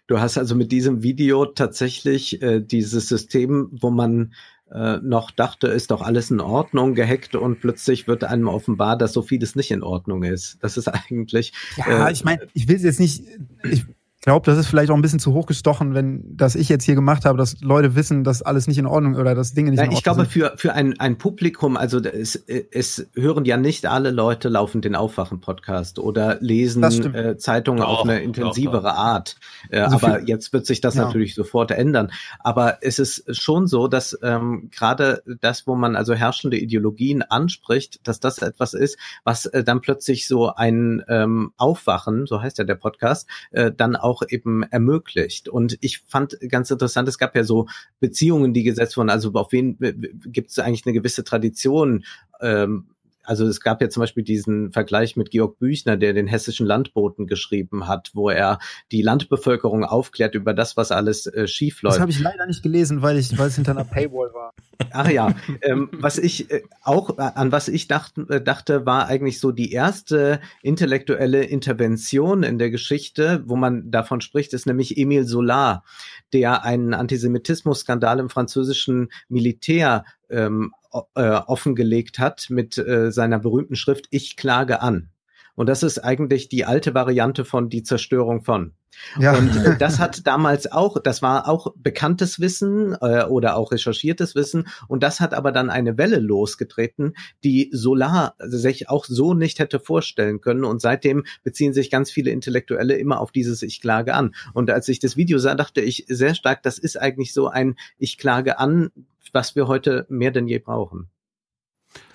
[0.06, 4.32] Du hast also mit diesem Video tatsächlich äh, dieses System, wo man
[4.70, 9.12] äh, noch dachte, ist doch alles in Ordnung, gehackt und plötzlich wird einem offenbar, dass
[9.12, 10.58] so vieles nicht in Ordnung ist.
[10.60, 11.52] Das ist eigentlich.
[11.76, 13.24] Ja, äh, ich meine, ich will es jetzt nicht.
[13.64, 13.84] Ich,
[14.26, 16.96] glaube, das ist vielleicht auch ein bisschen zu hoch gestochen, wenn das ich jetzt hier
[16.96, 19.84] gemacht habe, dass Leute wissen, dass alles nicht in Ordnung oder dass Dinge nicht ja,
[19.84, 20.26] in Ordnung sind.
[20.26, 24.48] Ich glaube, für, für ein, ein Publikum, also es, es hören ja nicht alle Leute
[24.48, 28.98] laufen den Aufwachen-Podcast oder lesen äh, Zeitungen doch, auf eine intensivere doch, doch.
[28.98, 29.36] Art.
[29.70, 31.04] Äh, also aber jetzt wird sich das ja.
[31.04, 32.10] natürlich sofort ändern.
[32.40, 38.00] Aber es ist schon so, dass ähm, gerade das, wo man also herrschende Ideologien anspricht,
[38.08, 42.64] dass das etwas ist, was äh, dann plötzlich so ein ähm, Aufwachen, so heißt ja
[42.64, 45.48] der Podcast, äh, dann auch auch eben ermöglicht.
[45.48, 47.66] Und ich fand ganz interessant, es gab ja so
[48.00, 49.10] Beziehungen, die gesetzt wurden.
[49.10, 52.04] Also auf wen gibt es eigentlich eine gewisse Tradition?
[52.40, 52.88] Ähm,
[53.26, 57.26] also es gab ja zum Beispiel diesen Vergleich mit Georg Büchner, der den hessischen Landboten
[57.26, 58.58] geschrieben hat, wo er
[58.92, 61.96] die Landbevölkerung aufklärt über das, was alles äh, schief läuft.
[61.96, 64.52] Das habe ich leider nicht gelesen, weil ich, weil es hinter einer Paywall war.
[64.92, 69.08] Ach ja, ähm, was ich äh, auch äh, an was ich dacht, äh, dachte, war
[69.08, 74.96] eigentlich so die erste intellektuelle Intervention in der Geschichte, wo man davon spricht, ist nämlich
[74.96, 75.84] Emile Solar,
[76.32, 80.72] der einen Antisemitismus-Skandal im französischen Militär ähm,
[81.14, 85.10] äh, offengelegt hat mit äh, seiner berühmten Schrift Ich klage an.
[85.54, 88.74] Und das ist eigentlich die alte Variante von die Zerstörung von.
[89.18, 89.36] Ja.
[89.36, 94.34] Und äh, das hat damals auch, das war auch bekanntes Wissen äh, oder auch recherchiertes
[94.34, 94.68] Wissen.
[94.86, 99.80] Und das hat aber dann eine Welle losgetreten, die Solar sich auch so nicht hätte
[99.80, 100.64] vorstellen können.
[100.64, 104.34] Und seitdem beziehen sich ganz viele Intellektuelle immer auf dieses Ich klage an.
[104.52, 107.76] Und als ich das Video sah, dachte ich sehr stark, das ist eigentlich so ein
[107.98, 108.90] Ich klage an,
[109.36, 111.10] was wir heute mehr denn je brauchen.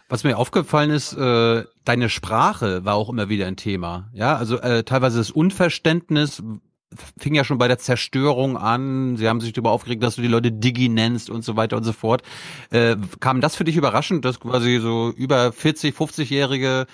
[0.10, 4.10] Was mir aufgefallen ist, äh, deine Sprache war auch immer wieder ein Thema.
[4.11, 6.43] Ja, also äh, teilweise das Unverständnis
[7.18, 9.18] fing ja schon bei der Zerstörung an.
[9.18, 11.84] Sie haben sich darüber aufgeregt, dass du die Leute Digi nennst und so weiter und
[11.84, 12.23] so fort.
[12.72, 16.88] Äh, kam das für dich überraschend, dass quasi so über 40, 50-jährige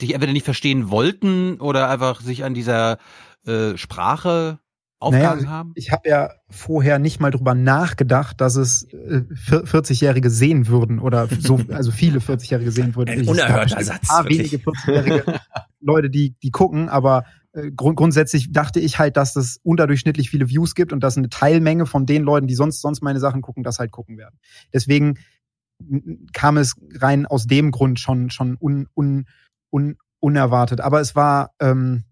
[0.00, 2.98] dich entweder nicht verstehen wollten oder einfach sich an dieser
[3.44, 4.60] äh, Sprache
[5.02, 5.72] aufgehangen naja, haben?
[5.74, 11.28] Ich habe ja vorher nicht mal drüber nachgedacht, dass es äh, 40-Jährige sehen würden oder
[11.28, 13.10] so, also viele 40-Jährige sehen würden.
[13.10, 14.00] Ein unerhörter Satz.
[14.02, 15.40] Ein paar wenige 40-Jährige
[15.80, 20.48] Leute, die, die gucken, aber äh, grund grundsätzlich dachte ich halt, dass es unterdurchschnittlich viele
[20.48, 23.62] Views gibt und dass eine Teilmenge von den Leuten, die sonst, sonst meine Sachen gucken,
[23.62, 24.38] das halt gucken werden.
[24.72, 25.18] Deswegen
[26.32, 29.26] kam es rein aus dem Grund schon, schon un, un,
[29.70, 30.80] un, unerwartet.
[30.80, 32.04] Aber es war, ähm,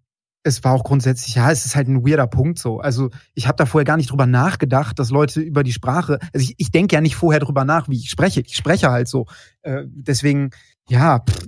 [0.42, 2.80] es war auch grundsätzlich, ja, es ist halt ein weirder Punkt so.
[2.80, 6.44] Also ich habe da vorher gar nicht drüber nachgedacht, dass Leute über die Sprache, also
[6.44, 8.40] ich, ich denke ja nicht vorher drüber nach, wie ich spreche.
[8.40, 9.26] Ich spreche halt so.
[9.62, 10.50] Äh, deswegen,
[10.88, 11.46] ja, pff,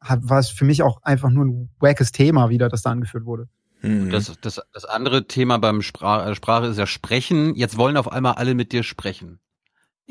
[0.00, 3.48] war es für mich auch einfach nur ein wackes Thema wieder, das da angeführt wurde.
[3.82, 4.10] Mhm.
[4.10, 7.54] Das, das, das andere Thema beim Spra Sprache ist ja Sprechen.
[7.54, 9.40] Jetzt wollen auf einmal alle mit dir sprechen.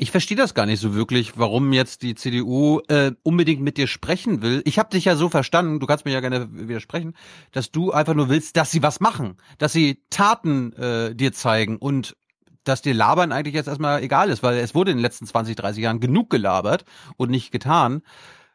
[0.02, 3.86] Ich verstehe das gar nicht so wirklich, warum jetzt die CDU äh, unbedingt mit dir
[3.86, 4.62] sprechen will.
[4.64, 7.12] Ich habe dich ja so verstanden, du kannst mir ja gerne widersprechen,
[7.52, 11.76] dass du einfach nur willst, dass sie was machen, dass sie Taten äh, dir zeigen
[11.76, 12.16] und
[12.64, 15.54] dass dir Labern eigentlich jetzt erstmal egal ist, weil es wurde in den letzten 20,
[15.54, 16.86] 30 Jahren genug gelabert
[17.18, 18.00] und nicht getan.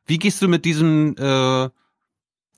[0.08, 1.70] Wie gehst du mit diesen äh,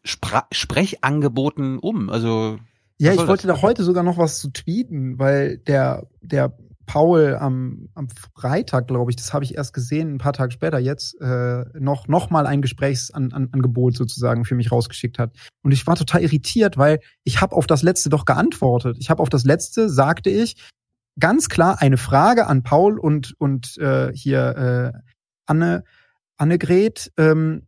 [0.06, 2.10] Spra Sprechangeboten um?
[2.10, 2.58] Also
[3.00, 6.58] ja, ich wollte da heute sogar noch was zu tweeten, weil der der
[6.88, 10.80] Paul am, am Freitag, glaube ich, das habe ich erst gesehen, ein paar Tage später
[10.80, 15.36] jetzt, äh, noch, noch mal ein Gesprächsangebot sozusagen für mich rausgeschickt hat.
[15.64, 18.98] Und ich war total irritiert, weil ich habe auf das letzte doch geantwortet.
[19.00, 20.56] Ich habe auf das letzte, sagte ich,
[21.20, 25.00] ganz klar eine Frage an Paul und, und äh, hier äh,
[25.46, 25.84] Anne,
[26.38, 27.68] Annegret, ähm,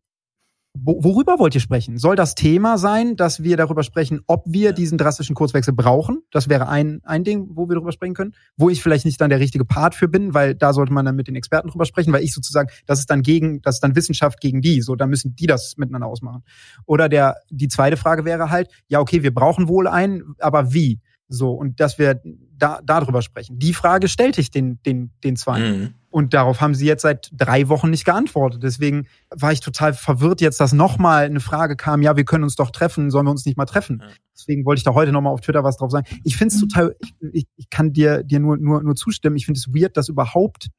[0.84, 1.98] worüber wollt ihr sprechen?
[1.98, 6.22] Soll das Thema sein, dass wir darüber sprechen, ob wir diesen drastischen Kurzwechsel brauchen?
[6.32, 8.34] Das wäre ein, ein Ding, wo wir darüber sprechen können.
[8.58, 11.16] Wo ich vielleicht nicht dann der richtige Part für bin, weil da sollte man dann
[11.16, 13.96] mit den Experten drüber sprechen, weil ich sozusagen, das ist dann gegen, das ist dann
[13.96, 16.44] Wissenschaft gegen die, so, da müssen die das miteinander ausmachen.
[16.86, 21.00] Oder der, die zweite Frage wäre halt, ja, okay, wir brauchen wohl einen, aber wie?
[21.28, 22.22] So, und dass wir
[22.58, 23.60] da, darüber sprechen.
[23.60, 25.60] Die Frage stellte ich den, den, den zwei.
[25.60, 25.94] Mhm.
[26.12, 28.64] Und darauf haben sie jetzt seit drei Wochen nicht geantwortet.
[28.64, 32.56] Deswegen war ich total verwirrt jetzt, dass nochmal eine Frage kam, ja, wir können uns
[32.56, 33.98] doch treffen, sollen wir uns nicht mal treffen?
[33.98, 34.14] Mhm.
[34.34, 36.08] Deswegen wollte ich da heute nochmal auf Twitter was drauf sagen.
[36.24, 36.96] Ich finde es total,
[37.32, 39.36] ich, ich kann dir, dir nur, nur, nur zustimmen.
[39.36, 40.70] Ich finde es weird, dass überhaupt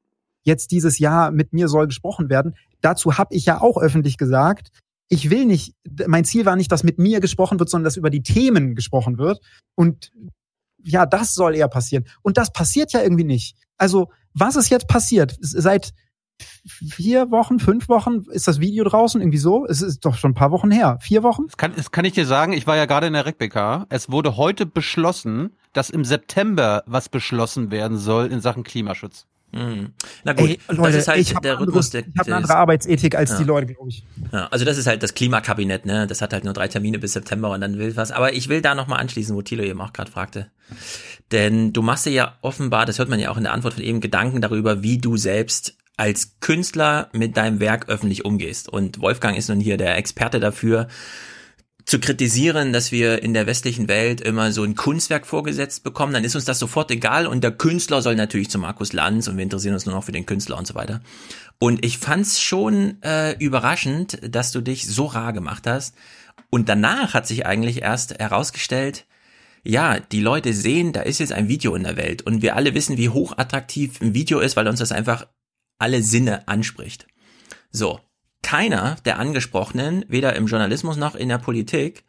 [0.42, 2.54] jetzt dieses Jahr mit mir soll gesprochen werden.
[2.80, 4.70] Dazu habe ich ja auch öffentlich gesagt,
[5.08, 5.74] ich will nicht,
[6.06, 9.18] mein Ziel war nicht, dass mit mir gesprochen wird, sondern dass über die Themen gesprochen
[9.18, 9.40] wird.
[9.74, 10.12] Und
[10.82, 12.06] ja, das soll eher passieren.
[12.22, 13.56] Und das passiert ja irgendwie nicht.
[13.76, 15.36] Also, was ist jetzt passiert?
[15.40, 15.92] Seit
[16.66, 19.66] vier Wochen, fünf Wochen ist das Video draußen, irgendwie so.
[19.66, 20.98] Es ist doch schon ein paar Wochen her.
[21.00, 21.46] Vier Wochen?
[21.46, 23.86] Das kann, das kann ich dir sagen, ich war ja gerade in der RecBK.
[23.88, 29.26] Es wurde heute beschlossen, dass im September was beschlossen werden soll in Sachen Klimaschutz.
[29.52, 29.92] Mhm.
[30.24, 32.02] Na gut, Ey, Leute, das ist halt der Rhythmus der.
[32.02, 33.38] Ich habe eine andere Arbeitsethik als ja.
[33.38, 34.04] die Leute, glaube ich.
[34.32, 36.06] Ja, also das ist halt das Klimakabinett, ne?
[36.06, 38.12] Das hat halt nur drei Termine bis September und dann will was.
[38.12, 40.50] Aber ich will da nochmal anschließen, wo Thilo eben auch gerade fragte.
[41.32, 43.82] Denn du machst dir ja offenbar, das hört man ja auch in der Antwort von
[43.82, 48.68] eben, Gedanken darüber, wie du selbst als Künstler mit deinem Werk öffentlich umgehst.
[48.68, 50.88] Und Wolfgang ist nun hier der Experte dafür,
[51.90, 56.22] zu kritisieren, dass wir in der westlichen Welt immer so ein Kunstwerk vorgesetzt bekommen, dann
[56.22, 59.42] ist uns das sofort egal und der Künstler soll natürlich zu Markus Lanz und wir
[59.42, 61.00] interessieren uns nur noch für den Künstler und so weiter.
[61.58, 65.96] Und ich fand's schon äh, überraschend, dass du dich so rar gemacht hast.
[66.48, 69.04] Und danach hat sich eigentlich erst herausgestellt,
[69.64, 72.72] ja, die Leute sehen, da ist jetzt ein Video in der Welt und wir alle
[72.72, 75.26] wissen, wie hochattraktiv ein Video ist, weil uns das einfach
[75.80, 77.08] alle Sinne anspricht.
[77.72, 77.98] So,
[78.42, 82.04] keiner der Angesprochenen, weder im Journalismus noch in der Politik,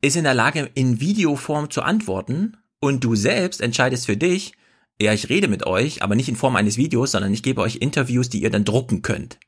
[0.00, 4.52] ist in der Lage, in Videoform zu antworten und du selbst entscheidest für dich,
[5.00, 7.76] ja, ich rede mit euch, aber nicht in Form eines Videos, sondern ich gebe euch
[7.76, 9.38] Interviews, die ihr dann drucken könnt.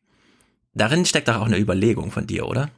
[0.75, 2.71] Darin steckt doch auch eine Überlegung von dir, oder?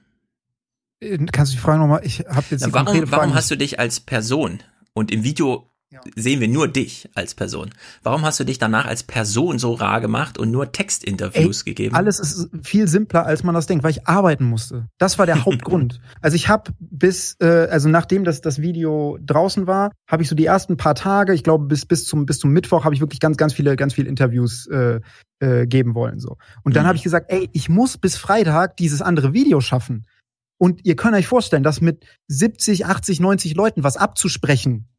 [1.01, 2.01] Äh, kannst du die Frage nochmal?
[2.05, 4.63] Ich habe jetzt Na, warum, warum hast du dich als Person
[4.95, 5.71] und im Video
[6.17, 7.71] sehen wir nur dich als Person.
[8.03, 11.95] Warum hast du dich danach als Person so rar gemacht und nur Textinterviews Ey, gegeben?
[11.95, 14.89] Alles ist viel simpler, als man das denkt, weil ich arbeiten musste.
[14.99, 16.01] Das war der Hauptgrund.
[16.21, 20.35] also ich habe bis, äh, also nachdem das, das Video draußen war, habe ich so
[20.35, 23.21] die ersten paar Tage, ich glaube bis bis zum bis zum Mittwoch, habe ich wirklich
[23.21, 25.01] ganz ganz viele ganz viele Interviews äh,
[25.41, 26.37] äh, geben wollen so.
[26.63, 26.89] Und dann mhm.
[26.89, 30.07] habe ich gesagt, ey, ich muss bis Freitag dieses andere Video schaffen.
[30.59, 34.92] Und ihr könnt euch vorstellen, dass mit 70, 80, 90 Leuten was abzusprechen.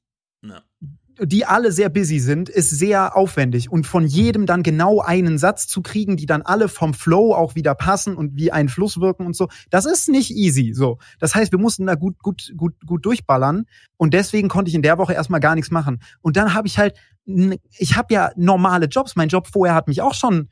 [1.26, 3.72] Die alle sehr busy sind, ist sehr aufwendig.
[3.72, 7.56] Und von jedem dann genau einen Satz zu kriegen, die dann alle vom Flow auch
[7.56, 10.74] wieder passen und wie ein Fluss wirken und so, das ist nicht easy.
[10.74, 13.66] So, das heißt, wir mussten da gut, gut, gut, gut durchballern.
[13.98, 16.02] Und deswegen konnte ich in der Woche erstmal gar nichts machen.
[16.22, 16.96] Und dann habe ich halt,
[17.26, 19.16] ich habe ja normale Jobs.
[19.16, 20.50] Mein Job vorher hat mich auch schon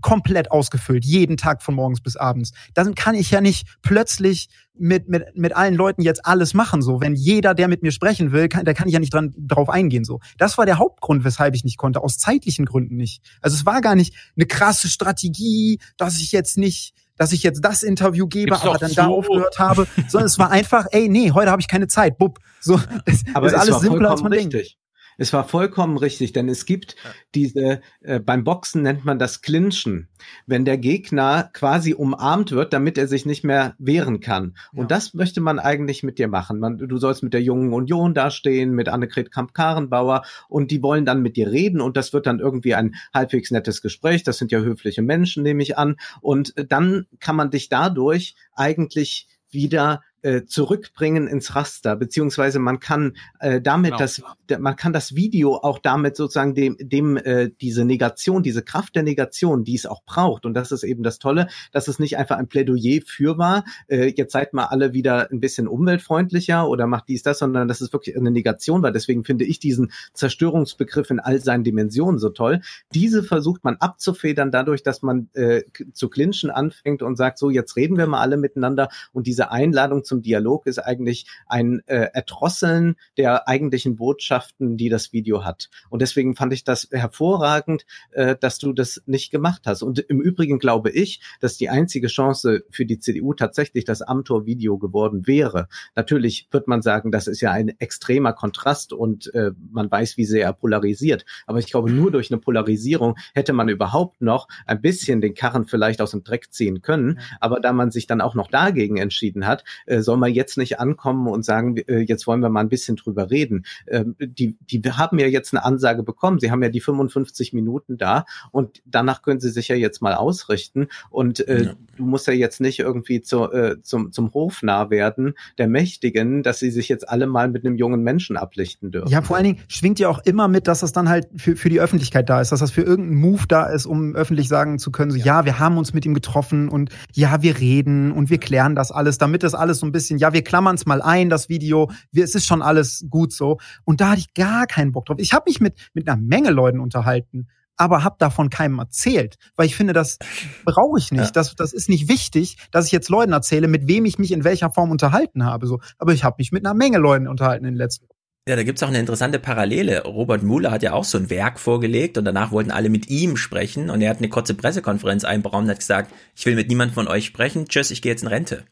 [0.00, 2.52] komplett ausgefüllt, jeden Tag von morgens bis abends.
[2.74, 4.48] Dann kann ich ja nicht plötzlich
[4.78, 7.00] mit, mit, mit allen Leuten jetzt alles machen, so.
[7.00, 9.68] Wenn jeder, der mit mir sprechen will, kann, da kann ich ja nicht dran, drauf
[9.68, 10.20] eingehen, so.
[10.38, 13.22] Das war der Hauptgrund, weshalb ich nicht konnte, aus zeitlichen Gründen nicht.
[13.40, 17.64] Also es war gar nicht eine krasse Strategie, dass ich jetzt nicht, dass ich jetzt
[17.64, 18.96] das Interview gebe, Gibt's aber dann zu.
[18.96, 22.38] da aufgehört habe, sondern es war einfach, ey, nee, heute habe ich keine Zeit, bub.
[22.60, 24.52] So, es, aber ist alles simpler als man richtig.
[24.52, 24.78] denkt.
[25.18, 26.94] Es war vollkommen richtig, denn es gibt
[27.34, 30.08] diese, äh, beim Boxen nennt man das Clinchen,
[30.46, 34.56] wenn der Gegner quasi umarmt wird, damit er sich nicht mehr wehren kann.
[34.72, 34.80] Ja.
[34.80, 36.60] Und das möchte man eigentlich mit dir machen.
[36.60, 41.20] Man, du sollst mit der Jungen Union dastehen, mit Annegret Kamp-Karenbauer und die wollen dann
[41.20, 44.22] mit dir reden und das wird dann irgendwie ein halbwegs nettes Gespräch.
[44.22, 45.96] Das sind ja höfliche Menschen, nehme ich an.
[46.20, 53.16] Und dann kann man dich dadurch eigentlich wieder äh, zurückbringen ins Raster, beziehungsweise man kann
[53.40, 53.98] äh, damit genau.
[53.98, 54.22] das,
[54.58, 59.02] man kann das Video auch damit sozusagen dem, dem äh, diese Negation, diese Kraft der
[59.02, 62.36] Negation, die es auch braucht, und das ist eben das Tolle, dass es nicht einfach
[62.36, 67.08] ein Plädoyer für war, äh, jetzt seid mal alle wieder ein bisschen umweltfreundlicher oder macht
[67.08, 68.90] dies, das, sondern dass es wirklich eine Negation war.
[68.90, 72.60] Deswegen finde ich diesen Zerstörungsbegriff in all seinen Dimensionen so toll.
[72.92, 75.62] Diese versucht man abzufedern dadurch, dass man äh,
[75.92, 80.04] zu clinchen anfängt und sagt, so, jetzt reden wir mal alle miteinander und diese Einladung
[80.08, 85.70] zum Dialog ist eigentlich ein äh, Erdrosseln der eigentlichen Botschaften, die das Video hat.
[85.90, 89.82] Und deswegen fand ich das hervorragend, äh, dass du das nicht gemacht hast.
[89.82, 94.78] Und im Übrigen glaube ich, dass die einzige Chance für die CDU tatsächlich das Amtor-Video
[94.78, 95.68] geworden wäre.
[95.94, 100.24] Natürlich wird man sagen, das ist ja ein extremer Kontrast und äh, man weiß, wie
[100.24, 101.24] sehr er polarisiert.
[101.46, 105.66] Aber ich glaube, nur durch eine Polarisierung hätte man überhaupt noch ein bisschen den Karren
[105.66, 107.20] vielleicht aus dem Dreck ziehen können.
[107.40, 110.56] Aber da man sich dann auch noch dagegen entschieden hat, äh, äh, soll man jetzt
[110.58, 113.64] nicht ankommen und sagen, äh, jetzt wollen wir mal ein bisschen drüber reden.
[113.86, 116.40] Ähm, die, die haben ja jetzt eine Ansage bekommen.
[116.40, 120.14] Sie haben ja die 55 Minuten da und danach können sie sich ja jetzt mal
[120.14, 120.88] ausrichten.
[121.10, 121.72] Und äh, ja.
[121.96, 126.58] du musst ja jetzt nicht irgendwie zu, äh, zum, zum Hofnarr werden der Mächtigen, dass
[126.58, 129.10] sie sich jetzt alle mal mit einem jungen Menschen ablichten dürfen.
[129.10, 131.68] Ja, vor allen Dingen schwingt ja auch immer mit, dass das dann halt für, für
[131.68, 134.90] die Öffentlichkeit da ist, dass das für irgendeinen Move da ist, um öffentlich sagen zu
[134.90, 135.24] können, so, ja.
[135.24, 138.92] ja, wir haben uns mit ihm getroffen und ja, wir reden und wir klären das
[138.92, 141.90] alles, damit das alles so ein bisschen, ja, wir klammern es mal ein, das Video,
[142.12, 143.58] wir, es ist schon alles gut so.
[143.84, 145.18] Und da hatte ich gar keinen Bock drauf.
[145.18, 149.66] Ich habe mich mit, mit einer Menge Leuten unterhalten, aber habe davon keinem erzählt, weil
[149.66, 150.18] ich finde, das
[150.64, 151.26] brauche ich nicht.
[151.26, 151.30] Ja.
[151.30, 154.44] Das, das ist nicht wichtig, dass ich jetzt Leuten erzähle, mit wem ich mich in
[154.44, 155.66] welcher Form unterhalten habe.
[155.66, 158.06] So, aber ich habe mich mit einer Menge Leuten unterhalten in den letzten
[158.48, 160.04] ja, da gibt's auch eine interessante Parallele.
[160.04, 163.36] Robert Mueller hat ja auch so ein Werk vorgelegt und danach wollten alle mit ihm
[163.36, 166.94] sprechen und er hat eine kurze Pressekonferenz einberaumt und hat gesagt, ich will mit niemand
[166.94, 168.64] von euch sprechen, tschüss, ich gehe jetzt in Rente.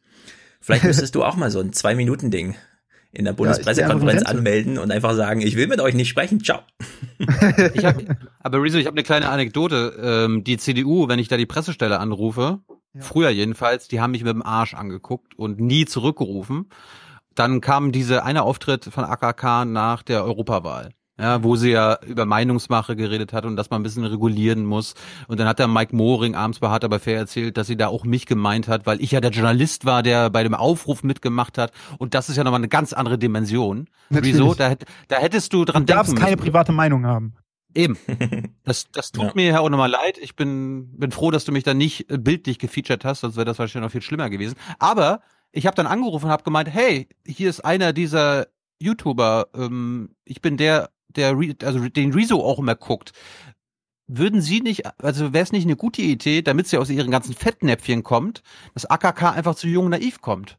[0.61, 2.57] Vielleicht müsstest du auch mal so ein Zwei-Minuten-Ding
[3.12, 6.61] in der Bundespressekonferenz ja, anmelden und einfach sagen, ich will mit euch nicht sprechen, ciao.
[7.73, 8.03] ich hab,
[8.41, 9.97] aber Rezo, ich habe eine kleine Anekdote.
[10.03, 12.61] Ähm, die CDU, wenn ich da die Pressestelle anrufe,
[12.93, 13.01] ja.
[13.01, 16.69] früher jedenfalls, die haben mich mit dem Arsch angeguckt und nie zurückgerufen.
[17.35, 22.27] Dann kam diese eine Auftritt von AKK nach der Europawahl ja, wo sie ja über
[22.27, 24.95] Meinungsmache geredet hat und dass man ein bisschen regulieren muss.
[25.29, 27.89] Und dann hat der Mike Moring abends bei Hart aber fair erzählt, dass sie da
[27.89, 31.57] auch mich gemeint hat, weil ich ja der Journalist war, der bei dem Aufruf mitgemacht
[31.59, 31.73] hat.
[31.99, 33.89] Und das ist ja nochmal eine ganz andere Dimension.
[34.11, 34.35] Natürlich.
[34.35, 34.55] Wieso?
[34.55, 34.75] Da,
[35.09, 37.35] da hättest du dran du darfst denken keine private Meinung haben.
[37.75, 37.99] Eben.
[38.67, 39.33] Das, das tut ja.
[39.37, 40.19] mir ja auch nochmal leid.
[40.19, 43.61] Ich bin, bin froh, dass du mich da nicht bildlich gefeatured hast, sonst wäre das
[43.61, 44.57] wahrscheinlich noch viel schlimmer gewesen.
[44.81, 45.21] Aber
[45.53, 48.49] ich habe dann angerufen und habe gemeint, hey, hier ist einer dieser
[48.81, 53.13] YouTuber, ähm, ich bin der der, also den Rezo auch immer guckt,
[54.07, 57.35] würden Sie nicht, also wäre es nicht eine gute Idee, damit sie aus ihren ganzen
[57.35, 58.43] Fettnäpfchen kommt,
[58.75, 60.59] dass AKK einfach zu jung naiv kommt?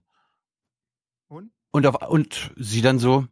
[1.30, 1.52] Und?
[1.72, 3.26] Und, auf, und sie dann so,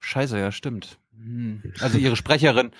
[0.00, 0.98] scheiße, ja, stimmt.
[1.14, 1.62] Hm.
[1.80, 2.70] Also ihre Sprecherin,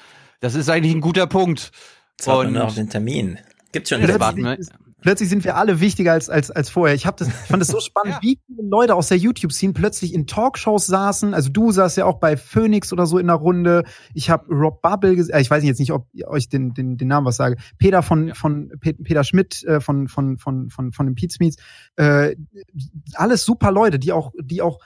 [0.41, 1.73] das ist eigentlich ein guter Punkt.
[2.19, 3.39] Jetzt hat man noch den Termin.
[3.73, 4.59] Gibt's schon warten wir
[5.01, 6.95] plötzlich sind wir alle wichtiger als, als, als vorher.
[6.95, 8.23] Ich, hab das, ich fand das so spannend, ja.
[8.23, 11.35] wie viele Leute aus der YouTube-Scene plötzlich in Talkshows saßen.
[11.35, 13.85] Also du saßt ja auch bei Phoenix oder so in der Runde.
[14.15, 16.97] Ich habe Rob Bubble gesehen, äh, ich weiß jetzt nicht, ob ich euch den, den,
[16.97, 17.57] den Namen was sage.
[17.79, 18.35] Peter von, ja.
[18.35, 21.57] von Peter Schmidt äh, von, von, von, von, von den Pete Meets.
[21.97, 22.37] Äh,
[23.15, 24.79] alles super Leute, die auch, die auch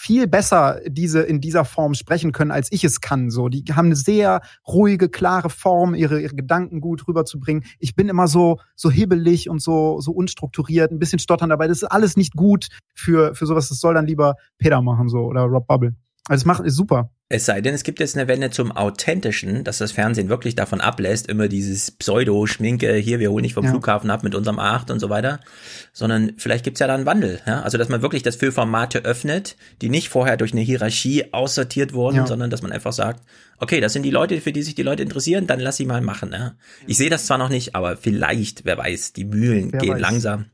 [0.00, 3.30] viel besser diese in dieser Form sprechen können, als ich es kann.
[3.30, 7.64] So, die haben eine sehr ruhige, klare Form, ihre, ihre Gedanken gut rüberzubringen.
[7.80, 11.66] Ich bin immer so so hibbelig und so so unstrukturiert, ein bisschen stottern dabei.
[11.66, 13.70] Das ist alles nicht gut für für sowas.
[13.70, 15.96] Das soll dann lieber Peter machen so oder Rob Bubble.
[16.28, 17.10] Also das macht ist super.
[17.30, 20.80] Es sei denn, es gibt jetzt eine Wende zum Authentischen, dass das Fernsehen wirklich davon
[20.80, 23.70] ablässt, immer dieses Pseudo-Schminke, hier, wir holen nicht vom ja.
[23.70, 25.40] Flughafen ab mit unserem A8 und so weiter,
[25.92, 27.40] sondern vielleicht gibt's ja da einen Wandel.
[27.46, 27.62] Ja?
[27.62, 31.92] Also, dass man wirklich das für Formate öffnet, die nicht vorher durch eine Hierarchie aussortiert
[31.92, 32.26] wurden, ja.
[32.26, 33.22] sondern dass man einfach sagt,
[33.58, 36.00] okay, das sind die Leute, für die sich die Leute interessieren, dann lass sie mal
[36.00, 36.32] machen.
[36.32, 36.54] Ja?
[36.86, 40.00] Ich sehe das zwar noch nicht, aber vielleicht, wer weiß, die Mühlen wer gehen weiß.
[40.00, 40.46] langsam.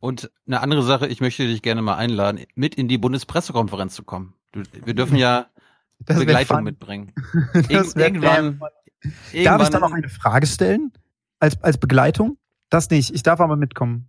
[0.00, 4.02] Und eine andere Sache, ich möchte dich gerne mal einladen, mit in die Bundespressekonferenz zu
[4.02, 4.34] kommen.
[4.52, 5.46] Du, wir dürfen ja
[6.00, 7.12] das Begleitung mitbringen.
[7.52, 8.60] das irgendwann,
[9.32, 10.92] irgendwann, Darf ich da noch eine Frage stellen?
[11.38, 12.38] Als, als Begleitung?
[12.70, 13.14] Das nicht.
[13.14, 14.08] Ich darf aber mitkommen.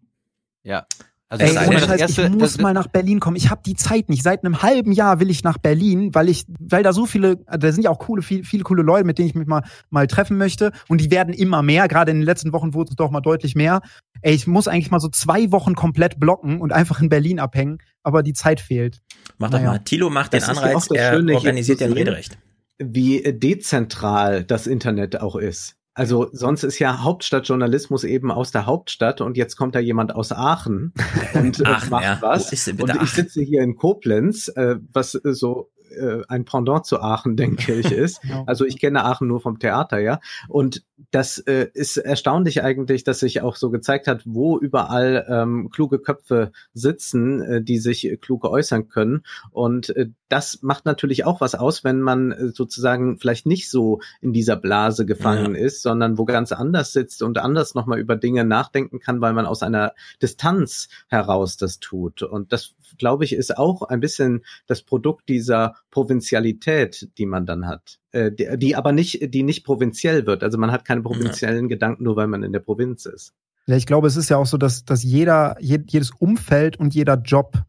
[0.63, 0.85] Ja.
[1.31, 3.37] Also Ey, ohne Scheiß, erste, ich muss mal nach Berlin kommen.
[3.37, 4.21] Ich habe die Zeit nicht.
[4.21, 7.71] Seit einem halben Jahr will ich nach Berlin, weil ich, weil da so viele, da
[7.71, 10.37] sind ja auch coole, viele, viele coole Leute, mit denen ich mich mal, mal treffen
[10.37, 10.73] möchte.
[10.89, 11.87] Und die werden immer mehr.
[11.87, 13.79] Gerade in den letzten Wochen wurde es doch mal deutlich mehr.
[14.21, 17.77] Ey, ich muss eigentlich mal so zwei Wochen komplett blocken und einfach in Berlin abhängen,
[18.03, 18.99] aber die Zeit fehlt.
[19.37, 19.63] Mach naja.
[19.63, 19.79] doch mal.
[19.79, 22.37] Tilo macht das den Anreiz, er organisiert den Rederecht.
[22.77, 25.77] Wie dezentral das Internet auch ist.
[25.93, 30.31] Also sonst ist ja Hauptstadtjournalismus eben aus der Hauptstadt und jetzt kommt da jemand aus
[30.31, 30.93] Aachen
[31.33, 32.17] und äh, Aachen, macht ja.
[32.21, 32.67] was.
[32.67, 37.73] und ich sitze hier in Koblenz, äh, was so äh, ein Pendant zu Aachen, denke
[37.73, 38.21] ich, ist.
[38.45, 40.19] Also ich kenne Aachen nur vom Theater, ja.
[40.47, 45.69] Und das äh, ist erstaunlich eigentlich, dass sich auch so gezeigt hat, wo überall ähm,
[45.71, 49.23] kluge Köpfe sitzen, äh, die sich klug äußern können.
[49.51, 53.99] Und äh, das macht natürlich auch was aus, wenn man äh, sozusagen vielleicht nicht so
[54.21, 55.61] in dieser Blase gefangen ja.
[55.61, 59.45] ist, sondern wo ganz anders sitzt und anders nochmal über Dinge nachdenken kann, weil man
[59.45, 62.23] aus einer Distanz heraus das tut.
[62.23, 67.67] Und das, glaube ich, ist auch ein bisschen das Produkt dieser Provinzialität, die man dann
[67.67, 70.43] hat, äh, die, die, aber nicht, die nicht provinziell wird.
[70.43, 71.69] Also man hat keine provinziellen ja.
[71.69, 73.33] Gedanken, nur weil man in der Provinz ist.
[73.67, 77.15] Ja, ich glaube, es ist ja auch so, dass, dass jeder, jedes Umfeld und jeder
[77.15, 77.63] Job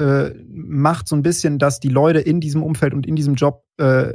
[0.00, 3.64] äh, macht so ein bisschen, dass die Leute in diesem Umfeld und in diesem Job
[3.78, 4.12] äh,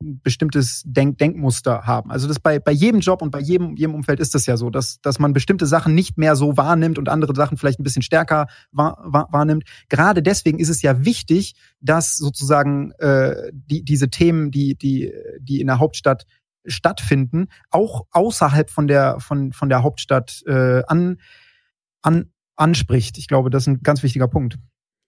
[0.00, 2.10] bestimmtes Denk Denkmuster haben.
[2.10, 4.70] Also das bei, bei jedem Job und bei jedem, jedem Umfeld ist das ja so,
[4.70, 8.02] dass, dass man bestimmte Sachen nicht mehr so wahrnimmt und andere Sachen vielleicht ein bisschen
[8.02, 9.64] stärker wahr, wahr, wahrnimmt.
[9.88, 15.60] Gerade deswegen ist es ja wichtig, dass sozusagen äh, die, diese Themen, die, die, die
[15.60, 16.26] in der Hauptstadt
[16.66, 21.18] stattfinden, auch außerhalb von der, von, von der Hauptstadt äh, an,
[22.02, 23.18] an, anspricht.
[23.18, 24.58] Ich glaube, das ist ein ganz wichtiger Punkt.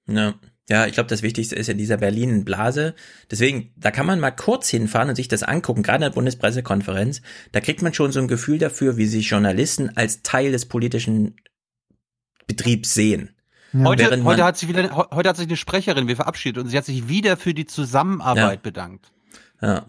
[0.09, 0.35] Ja.
[0.69, 2.95] Ja, ich glaube, das Wichtigste ist in dieser Berlin-Blase.
[3.31, 7.23] Deswegen, da kann man mal kurz hinfahren und sich das angucken, gerade in der Bundespressekonferenz.
[7.53, 11.37] Da kriegt man schon so ein Gefühl dafür, wie sich Journalisten als Teil des politischen
[12.49, 13.31] Betriebs sehen.
[13.73, 13.85] Ja.
[13.85, 16.85] Heute, heute, hat sich wieder, heute hat sich eine Sprecherin, wir verabschiedet und sie hat
[16.85, 18.61] sich wieder für die Zusammenarbeit ja.
[18.63, 19.13] bedankt.
[19.61, 19.87] Ja.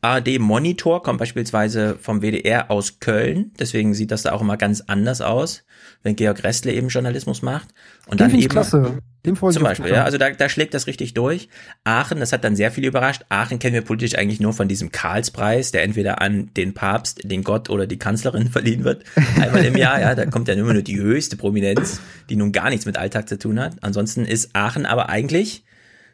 [0.00, 4.82] ARD Monitor kommt beispielsweise vom WDR aus Köln, deswegen sieht das da auch immer ganz
[4.86, 5.64] anders aus,
[6.02, 7.68] wenn Georg Restle eben Journalismus macht.
[8.06, 8.98] Und Den dann eben klasse.
[9.26, 11.50] Dem zum Beispiel, ja, also da, da schlägt das richtig durch.
[11.84, 13.22] Aachen, das hat dann sehr viel überrascht.
[13.28, 17.44] Aachen kennen wir politisch eigentlich nur von diesem Karlspreis, der entweder an den Papst, den
[17.44, 19.04] Gott oder die Kanzlerin verliehen wird.
[19.38, 22.00] Einmal im Jahr, ja, da kommt ja immer nur die höchste Prominenz,
[22.30, 23.76] die nun gar nichts mit Alltag zu tun hat.
[23.82, 25.64] Ansonsten ist Aachen aber eigentlich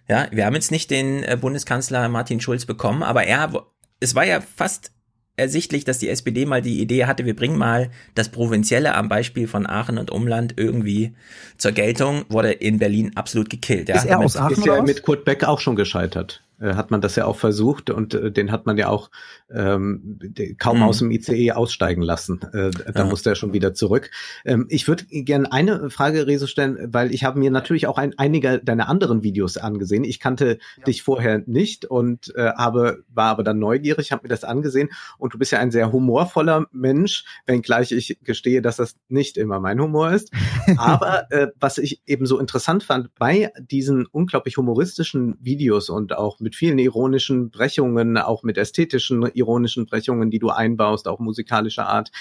[0.09, 3.67] ja, wir haben jetzt nicht den äh, Bundeskanzler Martin Schulz bekommen, aber er,
[4.01, 4.93] es war ja fast
[5.37, 9.47] ersichtlich, dass die SPD mal die Idee hatte, wir bringen mal das Provinzielle am Beispiel
[9.47, 11.15] von Aachen und Umland irgendwie
[11.59, 13.89] zur Geltung, wurde in Berlin absolut gekillt.
[13.89, 13.97] Ja.
[13.97, 16.43] Ist er aus Aachen ist ja mit Kurt Beck auch schon gescheitert.
[16.59, 19.11] Äh, hat man das ja auch versucht und äh, den hat man ja auch
[19.51, 20.19] ähm,
[20.59, 20.83] kaum mhm.
[20.85, 22.41] aus dem ICE aussteigen lassen.
[22.53, 23.05] Äh, da ja.
[23.05, 24.11] musste er schon wieder zurück.
[24.45, 28.15] Ähm, ich würde gerne eine Frage, Reso, stellen, weil ich habe mir natürlich auch ein,
[28.17, 30.05] einige deiner anderen Videos angesehen.
[30.05, 30.85] Ich kannte ja.
[30.85, 34.89] dich vorher nicht und äh, habe war aber dann neugierig, habe mir das angesehen
[35.19, 39.61] und du bist ja ein sehr humorvoller Mensch, wenngleich ich gestehe, dass das nicht immer
[39.61, 40.33] mein Humor ist.
[40.79, 46.41] aber äh, was ich eben so interessant fand bei diesen unglaublich humoristischen Videos und auch
[46.47, 52.13] mit vielen ironischen Brechungen, auch mit ästhetischen ironischen Brechungen, die du einbaust, auch musikalischer Art,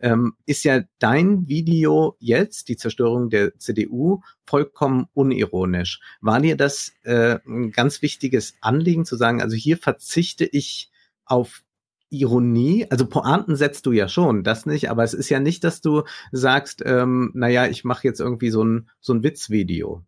[0.00, 6.00] ähm, ist ja dein Video jetzt, die Zerstörung der CDU, vollkommen unironisch.
[6.22, 10.90] War dir das äh, ein ganz wichtiges Anliegen zu sagen, also hier verzichte ich
[11.26, 11.62] auf
[12.08, 15.82] Ironie, also Pointen setzt du ja schon, das nicht, aber es ist ja nicht, dass
[15.82, 20.06] du sagst, ähm, naja, ich mache jetzt irgendwie so ein, so ein Witzvideo.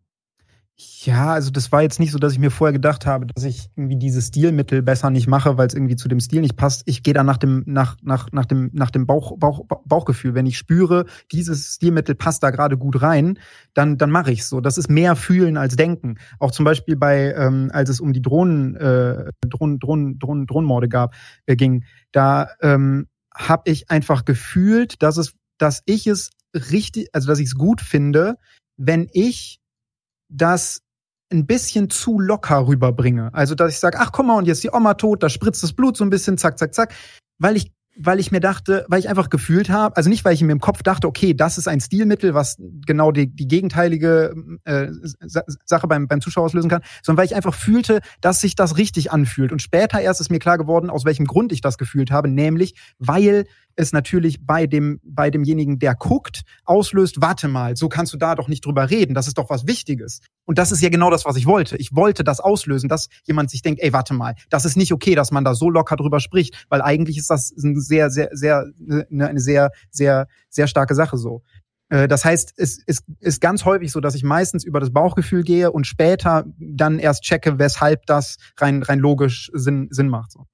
[0.79, 3.71] Ja, also das war jetzt nicht so, dass ich mir vorher gedacht habe, dass ich
[3.75, 6.83] irgendwie dieses Stilmittel besser nicht mache, weil es irgendwie zu dem Stil nicht passt.
[6.85, 10.35] Ich gehe da nach dem nach nach nach dem nach dem Bauch, Bauch Bauchgefühl.
[10.35, 13.39] Wenn ich spüre, dieses Stilmittel passt da gerade gut rein,
[13.73, 14.61] dann dann mache ich so.
[14.61, 16.19] Das ist mehr fühlen als denken.
[16.37, 20.89] Auch zum Beispiel bei ähm, als es um die Drohnen äh, Drohnen Drohnen Drohnen Drohnenmorde
[20.89, 21.15] gab
[21.47, 27.27] äh, ging, da ähm, habe ich einfach gefühlt, dass es dass ich es richtig, also
[27.27, 28.35] dass ich es gut finde,
[28.77, 29.59] wenn ich
[30.29, 30.81] das
[31.31, 33.33] ein bisschen zu locker rüberbringe.
[33.33, 35.73] Also, dass ich sage, ach komm mal, und jetzt die Oma tot, da spritzt das
[35.73, 36.93] Blut so ein bisschen, zack, zack, zack.
[37.37, 40.41] Weil ich weil ich mir dachte, weil ich einfach gefühlt habe, also nicht, weil ich
[40.41, 44.35] mir im Kopf dachte, okay, das ist ein Stilmittel, was genau die, die gegenteilige
[44.65, 44.87] äh,
[45.65, 49.11] Sache beim, beim Zuschauer auslösen kann, sondern weil ich einfach fühlte, dass sich das richtig
[49.11, 49.51] anfühlt.
[49.51, 52.75] Und später erst ist mir klar geworden, aus welchem Grund ich das gefühlt habe, nämlich
[52.99, 53.45] weil
[53.77, 58.35] es natürlich bei dem, bei demjenigen, der guckt, auslöst, warte mal, so kannst du da
[58.35, 60.19] doch nicht drüber reden, das ist doch was Wichtiges.
[60.45, 61.77] Und das ist ja genau das, was ich wollte.
[61.77, 65.15] Ich wollte das auslösen, dass jemand sich denkt, ey, warte mal, das ist nicht okay,
[65.15, 68.65] dass man da so locker drüber spricht, weil eigentlich ist das eine sehr, sehr, sehr,
[69.09, 71.43] eine, eine sehr, sehr, sehr starke Sache so.
[71.89, 75.43] Äh, das heißt, es ist, ist ganz häufig so, dass ich meistens über das Bauchgefühl
[75.43, 80.31] gehe und später dann erst checke, weshalb das rein, rein logisch Sinn, Sinn macht.
[80.31, 80.47] So.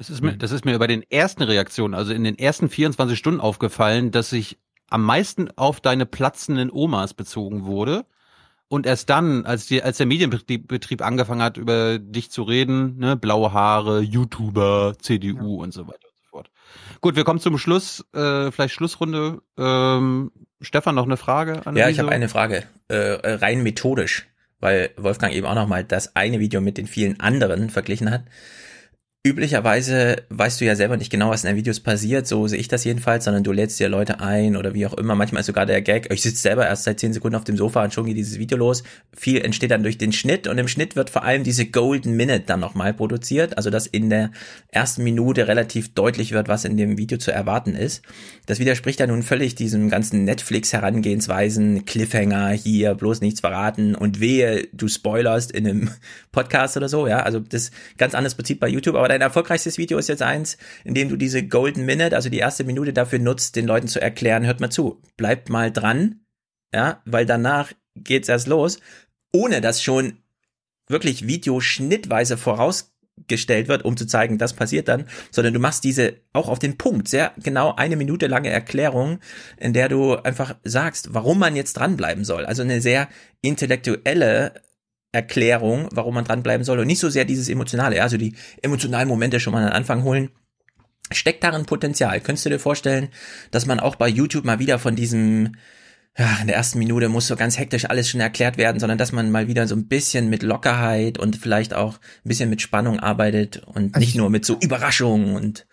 [0.00, 3.18] Das ist mir, das ist mir bei den ersten Reaktionen, also in den ersten 24
[3.18, 4.56] Stunden aufgefallen, dass ich
[4.88, 8.06] am meisten auf deine platzenden Omas bezogen wurde.
[8.68, 13.14] Und erst dann, als, die, als der Medienbetrieb angefangen hat, über dich zu reden, ne,
[13.14, 15.64] blaue Haare, YouTuber, CDU ja.
[15.64, 16.50] und so weiter und so fort.
[17.02, 19.42] Gut, wir kommen zum Schluss, äh, vielleicht Schlussrunde.
[19.58, 20.32] Ähm,
[20.62, 21.66] Stefan, noch eine Frage?
[21.66, 22.96] An ja, ich habe eine Frage, äh,
[23.34, 24.28] rein methodisch,
[24.60, 28.22] weil Wolfgang eben auch nochmal das eine Video mit den vielen anderen verglichen hat.
[29.22, 32.68] Üblicherweise weißt du ja selber nicht genau, was in deinen Videos passiert, so sehe ich
[32.68, 35.14] das jedenfalls, sondern du lädst dir Leute ein oder wie auch immer.
[35.14, 37.84] Manchmal ist sogar der Gag, ich sitze selber erst seit 10 Sekunden auf dem Sofa
[37.84, 38.82] und schon geht dieses Video los.
[39.14, 42.44] Viel entsteht dann durch den Schnitt und im Schnitt wird vor allem diese Golden Minute
[42.46, 44.30] dann nochmal produziert, also dass in der
[44.68, 48.00] ersten Minute relativ deutlich wird, was in dem Video zu erwarten ist.
[48.46, 54.66] Das widerspricht ja nun völlig diesem ganzen Netflix-Herangehensweisen, Cliffhanger hier, bloß nichts verraten und wehe,
[54.72, 55.90] du spoilerst in einem
[56.32, 57.22] Podcast oder so, ja.
[57.22, 60.94] Also das ganz anderes Prinzip bei YouTube, aber dein erfolgreichstes Video ist jetzt eins, in
[60.94, 64.46] dem du diese Golden Minute, also die erste Minute dafür nutzt, den Leuten zu erklären,
[64.46, 66.20] hört mal zu, bleibt mal dran,
[66.72, 68.78] ja, weil danach geht's erst los,
[69.32, 70.18] ohne dass schon
[70.88, 76.14] wirklich Video schnittweise vorausgestellt wird, um zu zeigen, das passiert dann, sondern du machst diese
[76.32, 79.18] auch auf den Punkt, sehr genau eine Minute lange Erklärung,
[79.56, 82.46] in der du einfach sagst, warum man jetzt dranbleiben soll.
[82.46, 83.08] Also eine sehr
[83.42, 84.54] intellektuelle
[85.12, 89.40] Erklärung, warum man dranbleiben soll und nicht so sehr dieses emotionale, also die emotionalen Momente
[89.40, 90.30] schon mal an den Anfang holen.
[91.12, 92.20] Steckt darin Potenzial?
[92.20, 93.08] Könntest du dir vorstellen,
[93.50, 95.56] dass man auch bei YouTube mal wieder von diesem,
[96.16, 99.10] ja, in der ersten Minute muss so ganz hektisch alles schon erklärt werden, sondern dass
[99.10, 103.00] man mal wieder so ein bisschen mit Lockerheit und vielleicht auch ein bisschen mit Spannung
[103.00, 105.66] arbeitet und also nicht nur mit so Überraschungen und.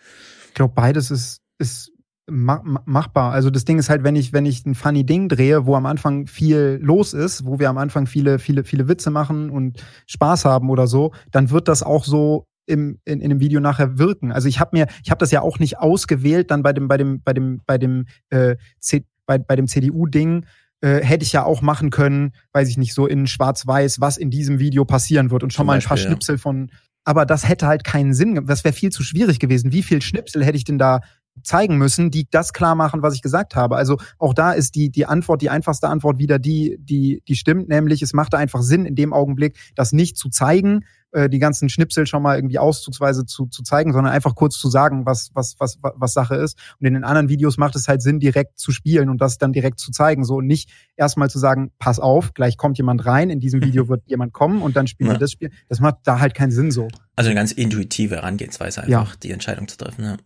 [0.48, 1.92] Ich glaube, beides ist, ist
[2.30, 3.32] machbar.
[3.32, 5.86] Also das Ding ist halt, wenn ich, wenn ich ein funny Ding drehe, wo am
[5.86, 10.44] Anfang viel los ist, wo wir am Anfang viele, viele, viele Witze machen und Spaß
[10.44, 14.30] haben oder so, dann wird das auch so im, in, in dem Video nachher wirken.
[14.30, 16.98] Also ich habe mir, ich habe das ja auch nicht ausgewählt, dann bei dem, bei
[16.98, 20.44] dem, bei dem, bei dem, äh, C, bei, bei dem CDU-Ding,
[20.80, 24.30] äh, hätte ich ja auch machen können, weiß ich nicht, so in Schwarz-Weiß, was in
[24.30, 26.40] diesem Video passieren wird und schon Zum mal ein paar Beispiel, Schnipsel ja.
[26.40, 26.70] von.
[27.04, 29.72] Aber das hätte halt keinen Sinn, das wäre viel zu schwierig gewesen.
[29.72, 31.00] Wie viel Schnipsel hätte ich denn da
[31.42, 33.76] zeigen müssen, die das klar machen, was ich gesagt habe.
[33.76, 37.68] Also auch da ist die, die Antwort, die einfachste Antwort wieder die, die, die stimmt,
[37.68, 41.70] nämlich es machte einfach Sinn, in dem Augenblick das nicht zu zeigen, äh, die ganzen
[41.70, 45.56] Schnipsel schon mal irgendwie auszugsweise zu, zu zeigen, sondern einfach kurz zu sagen, was, was,
[45.58, 46.58] was, was Sache ist.
[46.78, 49.54] Und in den anderen Videos macht es halt Sinn, direkt zu spielen und das dann
[49.54, 50.24] direkt zu zeigen.
[50.24, 53.88] So und nicht erstmal zu sagen, pass auf, gleich kommt jemand rein, in diesem Video
[53.88, 55.14] wird jemand kommen und dann spielen ja.
[55.14, 55.50] wir das Spiel.
[55.68, 56.88] Das macht da halt keinen Sinn so.
[57.16, 59.18] Also eine ganz intuitive Herangehensweise einfach, ja.
[59.22, 60.04] die Entscheidung zu treffen.
[60.04, 60.16] Ja.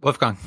[0.00, 0.38] Wolfgang.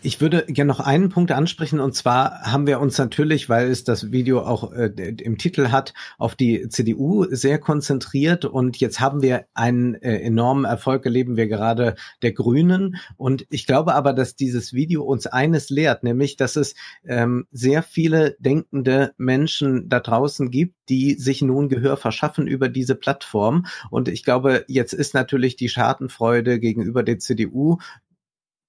[0.00, 3.82] Ich würde gerne noch einen Punkt ansprechen und zwar haben wir uns natürlich, weil es
[3.82, 9.22] das Video auch äh, im Titel hat, auf die CDU sehr konzentriert und jetzt haben
[9.22, 14.36] wir einen äh, enormen Erfolg erleben wir gerade der Grünen und ich glaube aber, dass
[14.36, 16.74] dieses Video uns eines lehrt, nämlich, dass es
[17.04, 22.94] ähm, sehr viele denkende Menschen da draußen gibt, die sich nun Gehör verschaffen über diese
[22.94, 27.78] Plattform und ich glaube, jetzt ist natürlich die Schadenfreude gegenüber der CDU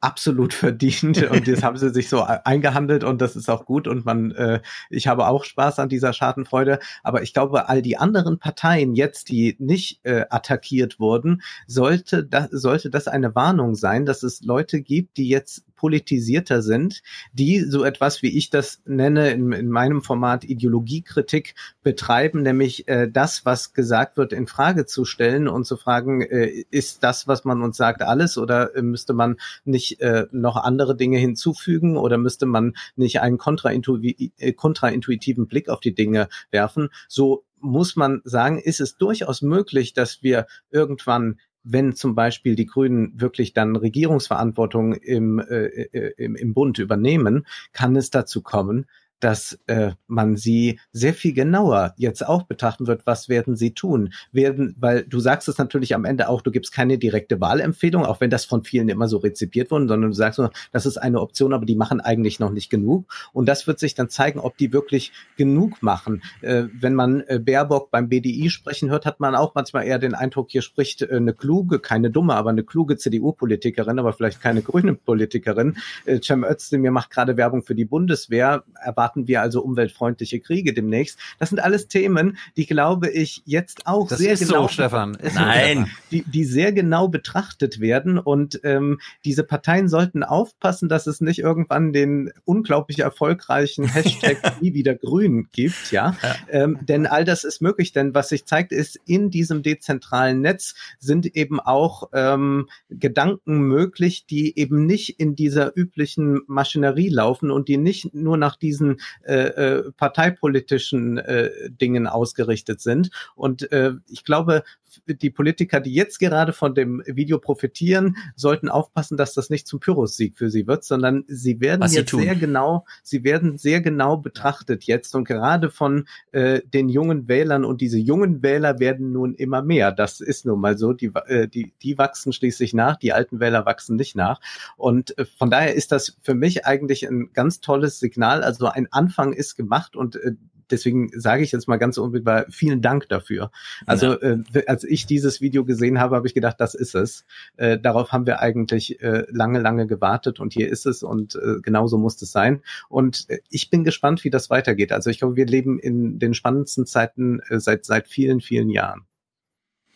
[0.01, 1.21] absolut verdient.
[1.29, 3.87] Und jetzt haben sie sich so eingehandelt und das ist auch gut.
[3.87, 7.97] Und man, äh, ich habe auch Spaß an dieser Schadenfreude, aber ich glaube, all die
[7.97, 14.05] anderen Parteien jetzt, die nicht äh, attackiert wurden, sollte das, sollte das eine Warnung sein,
[14.05, 17.01] dass es Leute gibt, die jetzt politisierter sind,
[17.31, 23.09] die so etwas, wie ich das nenne, in, in meinem Format Ideologiekritik betreiben, nämlich äh,
[23.09, 27.45] das, was gesagt wird, in Frage zu stellen und zu fragen, äh, ist das, was
[27.45, 32.17] man uns sagt, alles oder äh, müsste man nicht äh, noch andere Dinge hinzufügen oder
[32.17, 36.89] müsste man nicht einen äh, kontraintuitiven Blick auf die Dinge werfen?
[37.07, 42.65] So muss man sagen, ist es durchaus möglich, dass wir irgendwann wenn zum Beispiel die
[42.65, 48.85] Grünen wirklich dann Regierungsverantwortung im, äh, äh, im, im Bund übernehmen, kann es dazu kommen,
[49.19, 54.13] dass äh, man sie sehr viel genauer jetzt auch betrachten wird, was werden sie tun?
[54.31, 58.21] Werden, weil du sagst es natürlich am Ende auch, du gibst keine direkte Wahlempfehlung, auch
[58.21, 61.21] wenn das von vielen immer so rezipiert wurde, sondern du sagst nur, das ist eine
[61.21, 63.05] Option, aber die machen eigentlich noch nicht genug.
[63.33, 66.21] Und das wird sich dann zeigen, ob die wirklich genug machen.
[66.41, 70.15] Äh, wenn man äh, Baerbock beim BDI sprechen hört, hat man auch manchmal eher den
[70.15, 74.61] Eindruck, hier spricht äh, eine kluge, keine dumme, aber eine kluge CDU-Politikerin, aber vielleicht keine
[74.61, 75.77] grüne Politikerin.
[76.05, 78.63] Äh, Cem Özdemir macht gerade Werbung für die Bundeswehr.
[79.09, 81.17] Erwarten wir also umweltfreundliche Kriege demnächst?
[81.39, 85.15] Das sind alles Themen, die glaube ich jetzt auch das sehr ist genau, so, Stefan.
[85.15, 90.89] Ist Nein, so, die, die sehr genau betrachtet werden und ähm, diese Parteien sollten aufpassen,
[90.89, 96.15] dass es nicht irgendwann den unglaublich erfolgreichen Hashtag nie wieder grün gibt, ja.
[96.21, 96.35] ja.
[96.49, 100.75] Ähm, denn all das ist möglich, denn was sich zeigt, ist, in diesem dezentralen Netz
[100.99, 107.67] sind eben auch ähm, Gedanken möglich, die eben nicht in dieser üblichen Maschinerie laufen und
[107.67, 113.09] die nicht nur nach diesen äh, äh, parteipolitischen äh, Dingen ausgerichtet sind.
[113.35, 114.63] Und äh, ich glaube,
[115.07, 119.79] die Politiker, die jetzt gerade von dem Video profitieren, sollten aufpassen, dass das nicht zum
[119.79, 124.17] Pyrrhus-Sieg für sie wird, sondern sie werden Was jetzt sehr genau, sie werden sehr genau
[124.17, 129.35] betrachtet jetzt und gerade von äh, den jungen Wählern und diese jungen Wähler werden nun
[129.35, 129.91] immer mehr.
[129.91, 130.93] Das ist nun mal so.
[130.93, 134.41] Die, äh, die, die wachsen schließlich nach, die alten Wähler wachsen nicht nach.
[134.77, 138.43] Und äh, von daher ist das für mich eigentlich ein ganz tolles Signal.
[138.43, 140.33] Also ein Anfang ist gemacht und äh,
[140.71, 143.51] deswegen sage ich jetzt mal ganz unmittelbar vielen Dank dafür.
[143.85, 144.37] Also ja.
[144.53, 147.25] äh, als ich dieses Video gesehen habe, habe ich gedacht, das ist es.
[147.57, 151.59] Äh, darauf haben wir eigentlich äh, lange, lange gewartet und hier ist es und äh,
[151.61, 152.61] genauso muss es sein.
[152.87, 154.91] Und äh, ich bin gespannt, wie das weitergeht.
[154.91, 159.05] Also ich glaube, wir leben in den spannendsten Zeiten äh, seit seit vielen, vielen Jahren.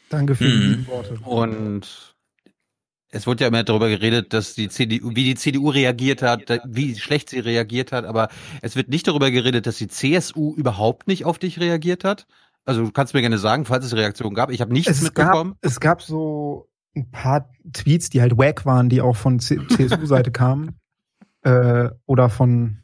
[0.10, 0.88] Danke für die mhm.
[0.88, 1.18] Worte.
[1.26, 2.13] Und
[3.14, 6.96] es wurde ja immer darüber geredet, dass die CDU, wie die CDU reagiert hat, wie
[6.96, 8.28] schlecht sie reagiert hat, aber
[8.62, 12.26] es wird nicht darüber geredet, dass die CSU überhaupt nicht auf dich reagiert hat.
[12.66, 14.50] Also du kannst mir gerne sagen, falls es Reaktionen gab.
[14.50, 15.52] Ich habe nichts es mitbekommen.
[15.52, 20.32] Gab, es gab so ein paar Tweets, die halt wack waren, die auch von CSU-Seite
[20.32, 20.80] kamen.
[21.44, 22.80] Äh, oder von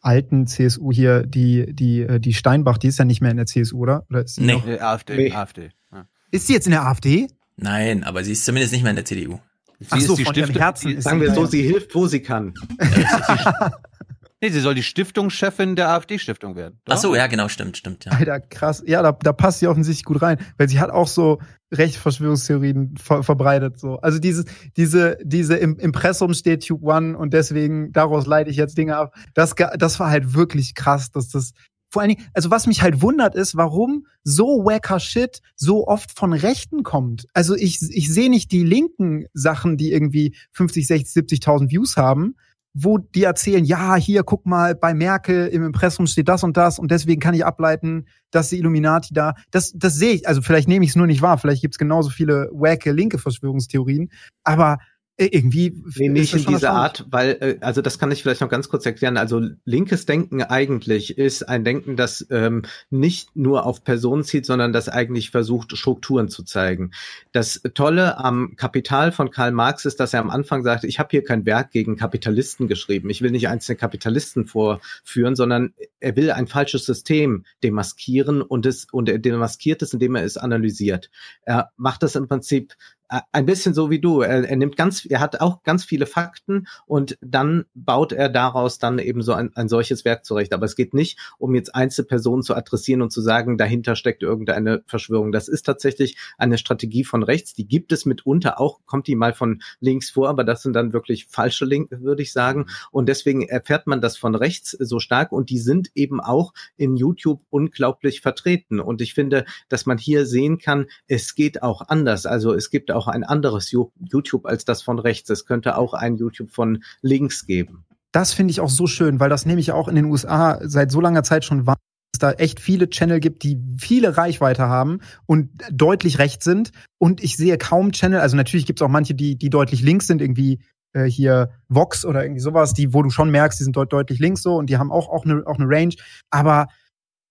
[0.00, 3.46] alten CSU hier, die, die, äh, die Steinbach, die ist ja nicht mehr in der
[3.46, 4.06] CSU, oder?
[4.08, 4.52] oder ist sie nee.
[4.52, 4.66] Noch?
[4.66, 5.32] AfD, nee.
[5.32, 5.70] AfD.
[5.92, 6.06] Ja.
[6.30, 7.26] Ist sie jetzt in der AfD?
[7.56, 9.40] Nein, aber sie ist zumindest nicht mehr in der CDU.
[9.80, 10.56] Sie Ach so, ist die Stiftung.
[10.56, 12.52] Herzen sagen wir so, sie hilft, wo sie kann.
[14.40, 16.80] nee, sie soll die Stiftungschefin der AfD-Stiftung werden.
[16.84, 16.96] Doch?
[16.96, 18.04] Ach so, ja, genau, stimmt, stimmt.
[18.04, 18.12] Ja.
[18.12, 18.82] Alter, krass.
[18.86, 21.38] Ja, da, da passt sie offensichtlich gut rein, weil sie hat auch so
[21.72, 23.78] Rechtsverschwörungstheorien ver verbreitet.
[23.78, 24.00] So.
[24.00, 24.46] Also dieses,
[24.76, 29.14] diese, diese im Impressum steht Tube One und deswegen daraus leite ich jetzt Dinge ab.
[29.34, 31.52] Das, das war halt wirklich krass, dass das
[31.90, 36.16] vor allen Dingen, also was mich halt wundert ist, warum so wacker Shit so oft
[36.16, 37.26] von Rechten kommt.
[37.32, 42.34] Also ich, ich sehe nicht die linken Sachen, die irgendwie 50, 60, 70.000 Views haben,
[42.74, 46.78] wo die erzählen, ja, hier, guck mal, bei Merkel im Impressum steht das und das
[46.78, 50.68] und deswegen kann ich ableiten, dass die Illuminati da, das, das sehe ich, also vielleicht
[50.68, 54.10] nehme ich es nur nicht wahr, vielleicht gibt es genauso viele wacke linke Verschwörungstheorien,
[54.44, 54.78] aber
[55.18, 55.82] irgendwie.
[55.96, 58.86] Nee, nicht in dieser Art, weil, äh, also das kann ich vielleicht noch ganz kurz
[58.86, 59.16] erklären.
[59.16, 64.72] Also linkes Denken eigentlich ist ein Denken, das ähm, nicht nur auf Personen zieht, sondern
[64.72, 66.92] das eigentlich versucht, Strukturen zu zeigen.
[67.32, 71.08] Das Tolle am Kapital von Karl Marx ist, dass er am Anfang sagt, ich habe
[71.10, 73.10] hier kein Werk gegen Kapitalisten geschrieben.
[73.10, 78.86] Ich will nicht einzelne Kapitalisten vorführen, sondern er will ein falsches System demaskieren und es
[78.92, 81.10] und er demaskiert es, indem er es analysiert.
[81.42, 82.74] Er macht das im Prinzip
[83.08, 84.20] ein bisschen so wie du.
[84.20, 88.78] Er, er, nimmt ganz, er hat auch ganz viele Fakten und dann baut er daraus
[88.78, 90.52] dann eben so ein, ein solches Werk zurecht.
[90.52, 94.82] Aber es geht nicht, um jetzt Einzelpersonen zu adressieren und zu sagen, dahinter steckt irgendeine
[94.86, 95.32] Verschwörung.
[95.32, 97.54] Das ist tatsächlich eine Strategie von rechts.
[97.54, 100.92] Die gibt es mitunter auch, kommt die mal von links vor, aber das sind dann
[100.92, 102.66] wirklich falsche Linke, würde ich sagen.
[102.90, 106.96] Und deswegen erfährt man das von rechts so stark und die sind eben auch in
[106.96, 108.80] YouTube unglaublich vertreten.
[108.80, 112.26] Und ich finde, dass man hier sehen kann, es geht auch anders.
[112.26, 115.30] Also es gibt auch ein anderes YouTube als das von rechts.
[115.30, 117.84] Es könnte auch ein YouTube von links geben.
[118.12, 120.90] Das finde ich auch so schön, weil das nehme ich auch in den USA seit
[120.90, 121.76] so langer Zeit schon wahr
[122.12, 126.72] es da echt viele Channel gibt, die viele Reichweite haben und deutlich rechts sind.
[126.98, 130.06] Und ich sehe kaum Channel, also natürlich gibt es auch manche, die, die deutlich links
[130.06, 130.60] sind, irgendwie
[130.92, 134.18] äh, hier Vox oder irgendwie sowas, die, wo du schon merkst, die sind deut deutlich
[134.18, 135.94] links so und die haben auch, auch, eine, auch eine Range.
[136.30, 136.66] Aber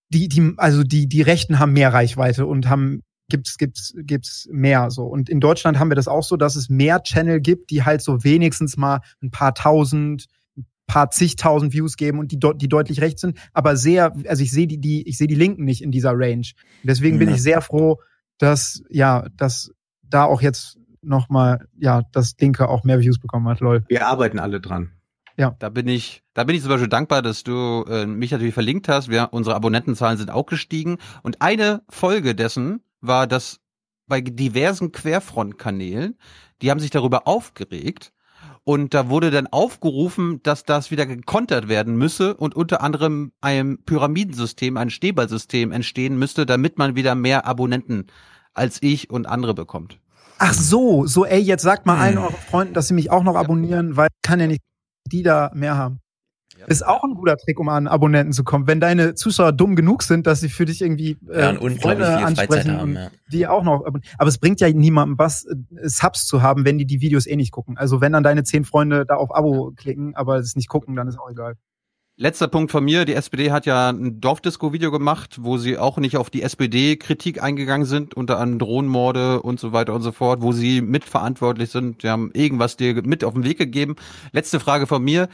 [0.10, 4.90] die, die, also die, die Rechten haben mehr Reichweite und haben gibt's gibt's gibt's mehr
[4.90, 7.84] so und in Deutschland haben wir das auch so, dass es mehr Channel gibt, die
[7.84, 10.28] halt so wenigstens mal ein paar tausend
[10.58, 14.52] ein paar zigtausend Views geben und die die deutlich rechts sind, aber sehr also ich
[14.52, 16.48] sehe die die ich sehe die Linken nicht in dieser Range.
[16.84, 18.00] deswegen bin ich sehr froh,
[18.38, 19.72] dass ja, dass
[20.04, 23.84] da auch jetzt noch mal ja, das Linke auch mehr Views bekommen hat, lol.
[23.88, 24.92] Wir arbeiten alle dran.
[25.38, 25.56] Ja.
[25.60, 28.90] Da bin ich, da bin ich zum Beispiel dankbar, dass du äh, mich natürlich verlinkt
[28.90, 29.10] hast.
[29.10, 30.98] Wir, unsere Abonnentenzahlen sind auch gestiegen.
[31.22, 33.60] Und eine Folge dessen war, dass
[34.08, 36.18] bei diversen Querfrontkanälen,
[36.62, 38.14] die haben sich darüber aufgeregt.
[38.64, 43.78] Und da wurde dann aufgerufen, dass das wieder gekontert werden müsse und unter anderem ein
[43.86, 48.08] Pyramidensystem, ein Schneeballsystem entstehen müsste, damit man wieder mehr Abonnenten
[48.54, 50.00] als ich und andere bekommt.
[50.40, 53.36] Ach so, so ey, jetzt sagt mal allen euren Freunden, dass sie mich auch noch
[53.36, 54.62] abonnieren, weil kann ja nicht
[55.08, 56.00] die da mehr haben.
[56.66, 58.68] Ist auch ein guter Trick, um an Abonnenten zu kommen.
[58.68, 62.08] Wenn deine Zuschauer dumm genug sind, dass sie für dich irgendwie äh, Ja, und Freunde
[62.08, 63.12] ansprechen haben, ja.
[63.32, 63.86] die auch noch.
[64.18, 67.36] Aber es bringt ja niemandem was, äh, Subs zu haben, wenn die die Videos eh
[67.36, 67.78] nicht gucken.
[67.78, 71.08] Also wenn dann deine zehn Freunde da auf Abo klicken, aber es nicht gucken, dann
[71.08, 71.56] ist auch egal.
[72.20, 73.06] Letzter Punkt von mir.
[73.06, 77.86] Die SPD hat ja ein Dorfdisco-Video gemacht, wo sie auch nicht auf die SPD-Kritik eingegangen
[77.86, 82.02] sind, unter anderem Drohnenmorde und so weiter und so fort, wo sie mitverantwortlich sind.
[82.02, 83.98] Die haben irgendwas dir mit auf den Weg gegeben.
[84.32, 85.30] Letzte Frage von mir.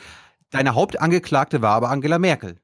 [0.53, 2.57] Deine Hauptangeklagte war aber Angela Merkel.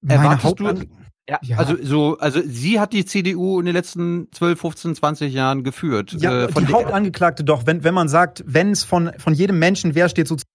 [0.00, 0.88] Meine Erwartest du, Hauptange-
[1.28, 1.58] ja, Ja.
[1.58, 6.12] also so, also sie hat die CDU in den letzten 12, 15, 20 Jahren geführt.
[6.18, 9.58] Ja, Äh, von die Hauptangeklagte doch, wenn, wenn man sagt, wenn es von, von jedem
[9.58, 10.48] Menschen wer steht sozusagen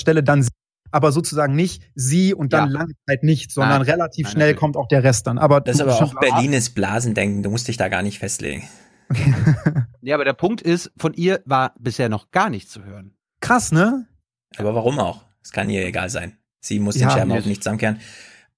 [0.00, 0.50] Stelle, dann sie,
[0.90, 2.78] aber sozusagen nicht sie und dann Ja.
[2.80, 3.90] lange Zeit nicht, sondern Nein.
[3.90, 4.60] relativ Nein, schnell natürlich.
[4.60, 5.38] kommt auch der Rest dann.
[5.38, 6.20] Aber Das ist du- aber schon auch.
[6.20, 7.42] Berlines Blasendenken.
[7.42, 8.68] Du musst dich da gar nicht festlegen.
[10.02, 13.14] ja, aber der Punkt ist, von ihr war bisher noch gar nichts zu hören.
[13.40, 14.06] Krass, ne?
[14.56, 15.24] Aber warum auch?
[15.42, 16.36] Es kann ihr egal sein.
[16.60, 17.62] Sie muss Ja, den Scherbenhaufen nicht.
[17.62, 18.00] zusammenkehren.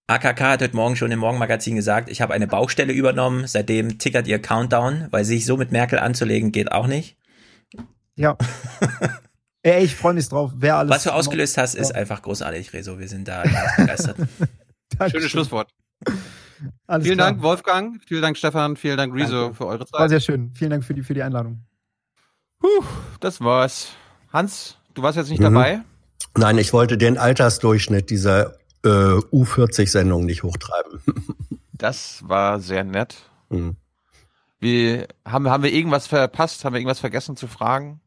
[0.06, 3.46] AKK hat heute Morgen schon im Morgenmagazin gesagt, ich habe eine Baustelle übernommen.
[3.46, 7.16] Seitdem tickert ihr Countdown, weil sich so mit Merkel anzulegen geht auch nicht.
[8.16, 8.36] Ja.
[9.62, 10.90] Ey, ich freue mich drauf, wer alles.
[10.90, 11.94] Was du ausgelöst hast, ist Ja.
[11.96, 12.98] einfach großartig, Rezo.
[12.98, 14.16] Wir sind da ganz begeistert.
[15.10, 15.70] Schönes Schlusswort.
[16.86, 17.30] Alles vielen klar.
[17.30, 18.02] Dank, Wolfgang.
[18.06, 18.76] Vielen Dank, Stefan.
[18.76, 20.10] Vielen Dank, Rezo, für eure War Zeit.
[20.10, 20.52] sehr schön.
[20.54, 21.64] Vielen Dank für die, für die Einladung.
[22.60, 22.68] Puh,
[23.20, 23.88] das war's.
[24.32, 25.44] Hans, du warst jetzt nicht Mhm.
[25.44, 25.80] dabei.
[26.36, 31.00] Nein, ich wollte den Altersdurchschnitt dieser äh, U40-Sendung nicht hochtreiben.
[31.76, 33.16] Das war sehr nett.
[33.50, 33.76] Hm.
[34.60, 36.64] Wie, haben, haben wir irgendwas verpasst?
[36.64, 38.00] Haben wir irgendwas vergessen zu fragen?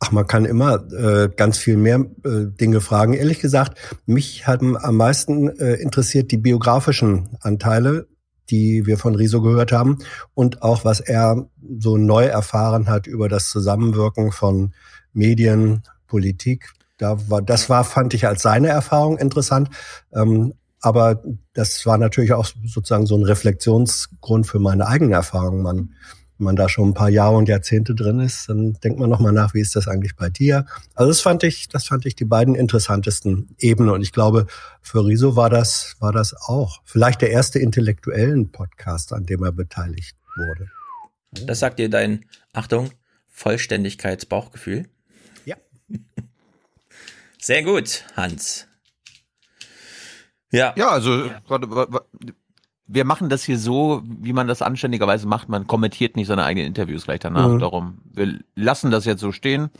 [0.00, 3.14] Ach, man kann immer äh, ganz viel mehr äh, Dinge fragen.
[3.14, 8.06] Ehrlich gesagt, mich haben am meisten äh, interessiert die biografischen Anteile,
[8.48, 9.98] die wir von Riso gehört haben
[10.34, 11.48] und auch was er
[11.78, 14.72] so neu erfahren hat über das Zusammenwirken von
[15.12, 16.70] Medien, Politik.
[16.98, 19.70] Da war, das war, fand ich als seine Erfahrung interessant.
[20.12, 21.22] Ähm, aber
[21.54, 25.62] das war natürlich auch sozusagen so ein Reflexionsgrund für meine eigene Erfahrung.
[25.62, 25.94] Man,
[26.38, 29.32] wenn man da schon ein paar Jahre und Jahrzehnte drin ist, dann denkt man nochmal
[29.32, 30.66] nach, wie ist das eigentlich bei dir?
[30.94, 33.90] Also das fand ich, das fand ich die beiden interessantesten Ebenen.
[33.90, 34.46] Und ich glaube,
[34.80, 39.52] für Riso war das, war das auch vielleicht der erste intellektuellen Podcast, an dem er
[39.52, 40.70] beteiligt wurde.
[41.32, 42.90] Das sagt dir dein, Achtung,
[43.28, 44.86] Vollständigkeitsbauchgefühl.
[45.44, 45.56] Ja.
[47.48, 48.66] Sehr gut, Hans.
[50.50, 50.74] Ja.
[50.76, 52.02] Ja, also wa-
[52.86, 55.48] wir machen das hier so, wie man das anständigerweise macht.
[55.48, 57.48] Man kommentiert nicht seine eigenen Interviews gleich danach.
[57.48, 57.58] Mhm.
[57.58, 59.70] Darum, wir lassen das jetzt so stehen.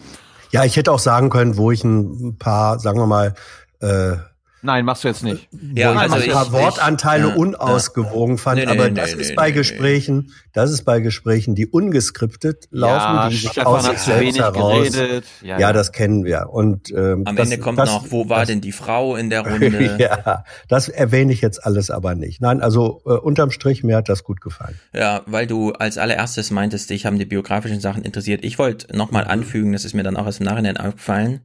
[0.51, 3.35] Ja, ich hätte auch sagen können, wo ich ein paar, sagen wir mal,
[3.81, 4.17] äh,
[4.61, 5.49] Nein, machst du jetzt nicht.
[5.75, 8.59] Ja, wo ich also ein paar ich- Wortanteile ich- ja, unausgewogen fand.
[8.61, 9.53] Nee, aber nee, das nee, ist bei nee.
[9.55, 13.99] Gesprächen, das ist bei Gesprächen, die ungeskriptet laufen, Ja, die sich Stefan aus hat sich
[14.01, 14.93] zu selbst wenig heraus.
[14.93, 15.25] geredet.
[15.43, 15.73] Ja, Ja, ja.
[15.73, 16.49] das kennen wir.
[16.51, 19.41] Und ähm, Am das, Ende kommt das, noch, wo war denn die Frau in der
[19.49, 19.97] Runde?
[19.99, 22.41] ja, das erwähne ich jetzt alles aber nicht.
[22.41, 24.79] Nein, also äh, unterm Strich mir hat das gut gefallen.
[24.93, 28.45] Ja, weil du als allererstes meintest, dich haben die biografischen Sachen interessiert.
[28.45, 31.43] Ich wollte nochmal anfügen, das ist mir dann auch erst im Nachhinein aufgefallen.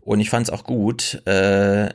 [0.00, 1.22] Und ich fand es auch gut.
[1.26, 1.88] Äh,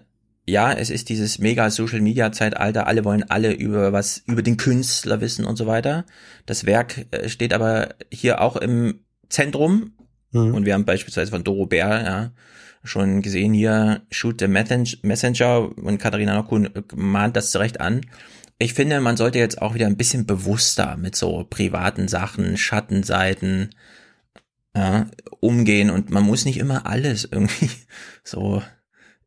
[0.48, 2.88] ja, es ist dieses mega Social Media Zeitalter.
[2.88, 6.06] Alle wollen alle über was, über den Künstler wissen und so weiter.
[6.46, 9.94] Das Werk äh, steht aber hier auch im Zentrum.
[10.32, 10.56] Mhm.
[10.56, 12.32] Und wir haben beispielsweise von Doro Bär, ja,
[12.84, 18.02] schon gesehen hier, Shoot the Messen- Messenger und Katharina Nockun mahnt das zurecht an.
[18.58, 23.70] Ich finde, man sollte jetzt auch wieder ein bisschen bewusster mit so privaten Sachen, Schattenseiten
[24.76, 25.08] ja,
[25.40, 27.70] umgehen und man muss nicht immer alles irgendwie
[28.24, 28.62] so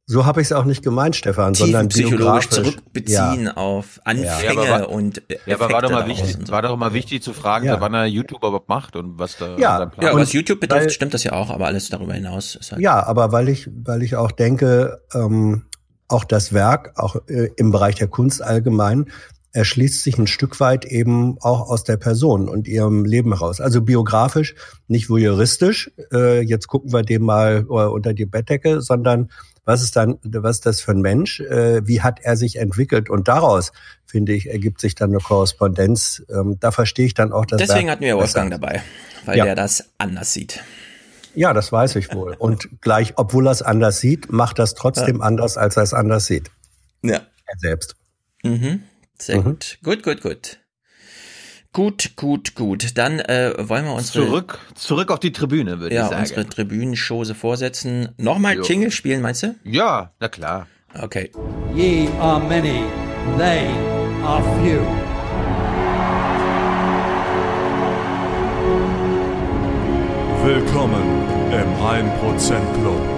[0.07, 2.51] So habe ich es auch nicht gemeint, Stefan, sondern biografisch.
[2.51, 3.57] zurückbeziehen Ja.
[3.57, 6.53] auf Ja, Anfänge aber war- und Ja, aber war doch mal Effekte wichtig, so.
[6.53, 7.81] war doch mal wichtig zu fragen, Ja.
[7.81, 9.79] wann er YouTube überhaupt macht und was da Ja.
[9.79, 12.13] sein Plan Ja, Und was YouTube betrifft, weil- stimmt das ja auch, aber alles darüber
[12.13, 12.83] hinaus ist halt.
[12.83, 15.65] Ja, aber weil ich, weil ich auch denke, ähm,
[16.09, 19.07] auch das Werk, auch äh, im Bereich der Kunst allgemein,
[19.53, 23.59] erschließt sich ein Stück weit eben auch aus der Person und ihrem Leben heraus.
[23.61, 24.55] Also biografisch,
[24.87, 29.31] nicht voyeuristisch, äh, jetzt gucken wir dem mal äh, unter die Bettdecke, sondern
[29.65, 31.41] was ist dann, was ist das für ein Mensch?
[31.41, 33.09] Äh, wie hat er sich entwickelt?
[33.09, 33.73] Und daraus,
[34.05, 36.23] finde ich, ergibt sich dann eine Korrespondenz.
[36.29, 38.17] Ähm, da verstehe ich dann auch das Deswegen hatten wir.
[38.17, 38.83] Wolfgang dabei,
[39.25, 39.45] weil Ja.
[39.45, 40.63] der das anders sieht.
[41.35, 42.35] Ja, das weiß ich wohl.
[42.39, 45.23] Und gleich, obwohl er es anders sieht, macht das trotzdem ja.
[45.25, 46.51] anders, als er es anders sieht.
[47.03, 47.21] Ja.
[47.47, 47.97] Er selbst.
[48.43, 48.83] Mhm.
[49.19, 49.45] Sehr mhm.
[49.45, 49.79] gut.
[49.83, 50.59] Gut, gut, gut.
[51.75, 52.97] Gut, gut, gut.
[52.97, 56.15] Dann äh, wollen wir uns zurück zurück auf die Tribüne, würde ja, ich sagen.
[56.15, 58.11] Ja, unsere Tribünenschose vorsetzen.
[58.17, 59.57] Nochmal Jingle spielen, meinst du?
[59.65, 60.69] Ja, na klar.
[61.03, 61.33] Okay.
[61.75, 62.85] Ye are many,
[63.37, 63.67] they
[64.23, 64.79] are few.
[70.45, 71.03] Willkommen
[71.51, 73.14] im 1% Club.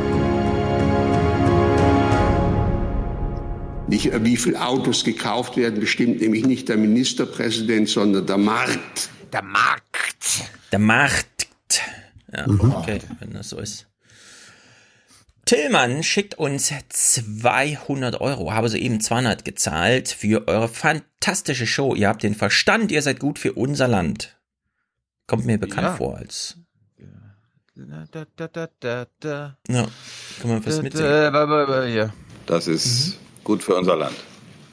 [3.89, 9.11] Nicht, wie viele Autos gekauft werden, bestimmt nämlich nicht der Ministerpräsident, sondern der Markt.
[9.33, 10.51] Der Markt.
[10.73, 11.47] Der Markt.
[12.35, 12.73] Ja, mhm.
[12.73, 13.87] okay, wenn das so ist.
[15.45, 21.95] Tillmann schickt uns 200 Euro, habe soeben 200 gezahlt für eure fantastische Show.
[21.95, 24.37] Ihr habt den Verstand, ihr seid gut für unser Land.
[25.29, 25.95] Kommt mir bekannt ja.
[25.95, 26.57] vor als.
[27.77, 28.49] Da, da,
[28.81, 29.87] da, da, Ja,
[30.41, 32.11] kann man was mitsingen.
[32.47, 34.17] Das ist mhm gut für unser Land.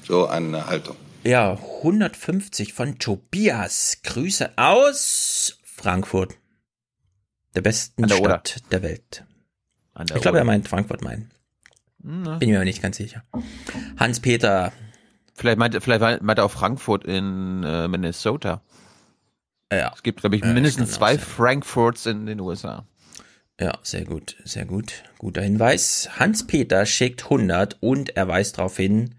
[0.06, 0.98] So eine Haltung.
[1.24, 4.00] Ja, 150 von Tobias.
[4.04, 6.34] Grüße aus Frankfurt.
[7.56, 9.24] Der besten der Stadt der Welt.
[9.96, 11.30] Der ich glaube, er meint Frankfurt mein.
[12.00, 12.38] Na.
[12.38, 13.24] Bin mir aber nicht ganz sicher.
[13.98, 14.74] Hans-Peter.
[15.36, 18.62] Vielleicht meint, vielleicht meint er auch Frankfurt in äh, Minnesota.
[19.72, 19.92] Ja.
[19.96, 22.86] Es gibt, glaube ich, mindestens ja, zwei Frankfurts in den USA.
[23.64, 25.04] Ja, sehr gut, sehr gut.
[25.20, 26.10] Guter Hinweis.
[26.20, 29.16] Hans-Peter schickt 100 und er weist darauf hin.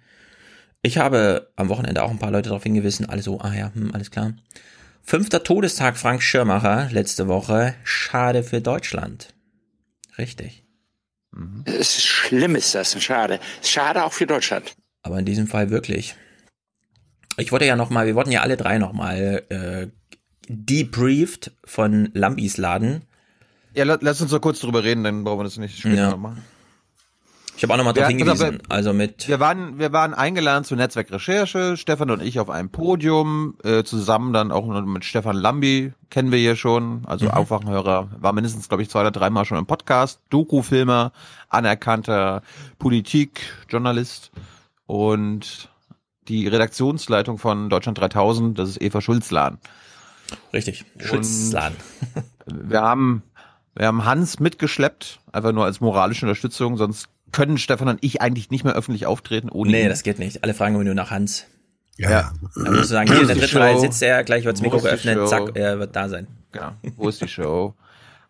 [0.83, 3.09] Ich habe am Wochenende auch ein paar Leute darauf hingewiesen.
[3.09, 4.35] Alle so, ah ja, hm, alles klar.
[5.03, 7.75] Fünfter Todestag Frank Schirmacher letzte Woche.
[7.85, 9.29] Schade für Deutschland.
[10.19, 10.63] Richtig.
[11.33, 11.63] Mhm.
[11.65, 13.03] Es ist schlimm, ist das.
[13.03, 13.41] Schade.
[13.63, 14.77] Schade auch für Deutschland.
[15.01, 16.17] Aber in diesem Fall wirklich.
[17.39, 19.87] Ich wollte ja nochmal, wir wurden ja alle drei nochmal äh,
[20.49, 23.07] debriefed von Lambis Laden
[23.75, 26.17] ja, lass uns noch kurz drüber reden, dann brauchen wir das nicht später ja.
[26.17, 26.43] machen.
[27.57, 28.63] Ich habe auch nochmal darauf hingewiesen.
[28.69, 29.29] Also mit.
[29.29, 34.33] Wir waren, wir waren eingeladen zur Netzwerkrecherche, Stefan und ich auf einem Podium, äh, zusammen
[34.33, 37.31] dann auch mit Stefan Lambi, kennen wir hier schon, also mhm.
[37.31, 41.13] Aufwachenhörer, war mindestens, glaube ich, zwei oder dreimal schon im Podcast, Doku-Filmer,
[41.49, 42.43] anerkannter
[42.79, 44.33] Politik-Journalist
[44.87, 45.71] und
[46.27, 49.59] die Redaktionsleitung von Deutschland 3000, das ist Eva Schulzlan.
[50.53, 51.75] Richtig, Schulzlan.
[52.47, 53.23] wir haben
[53.77, 58.51] wir haben Hans mitgeschleppt, einfach nur als moralische Unterstützung, sonst können Stefan und ich eigentlich
[58.51, 59.89] nicht mehr öffentlich auftreten ohne Nee, ihn.
[59.89, 60.45] das geht nicht.
[60.45, 61.47] Alle fragen immer nur nach Hans.
[61.97, 62.11] Ja.
[62.11, 62.33] ja.
[62.55, 64.79] Dann musst du sagen, hier in der dritten Reihe sitzt er, gleich wird das Mikro
[64.79, 66.27] geöffnet, zack, er wird da sein.
[66.53, 66.73] Genau.
[66.97, 67.75] Wo ist die Show?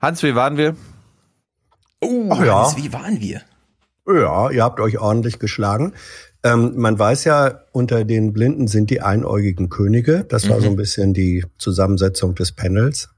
[0.01, 0.77] Hans, wie waren wir?
[2.01, 2.63] Oh, Ach ja.
[2.63, 3.43] Hans, wie waren wir?
[4.07, 5.95] Ja, ihr habt euch ordentlich geschlagen.
[6.43, 10.25] Ähm, man weiß ja, unter den Blinden sind die einäugigen Könige.
[10.25, 10.63] Das war mhm.
[10.63, 13.14] so ein bisschen die Zusammensetzung des Panels.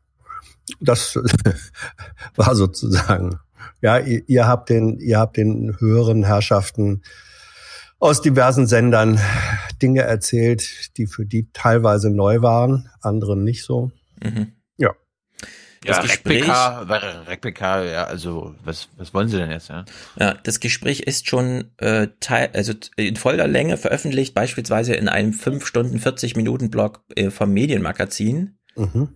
[0.80, 1.18] Das
[2.36, 3.38] war sozusagen,
[3.80, 7.02] ja, ihr, ihr habt den, ihr habt den höheren Herrschaften
[7.98, 9.18] aus diversen Sendern
[9.80, 13.90] Dinge erzählt, die für die teilweise neu waren, anderen nicht so.
[14.22, 14.52] Mhm.
[14.76, 14.94] Ja.
[15.84, 16.44] Das ja, Gespräch,
[17.28, 19.68] Rekpeka, ja, also was, was wollen Sie denn jetzt?
[19.68, 19.84] Ja,
[20.18, 25.32] ja das Gespräch ist schon äh, teil, also in voller Länge veröffentlicht, beispielsweise in einem
[25.32, 28.59] 5 Stunden 40 Minuten Blog äh, vom Medienmagazin.
[28.74, 29.09] Mhm.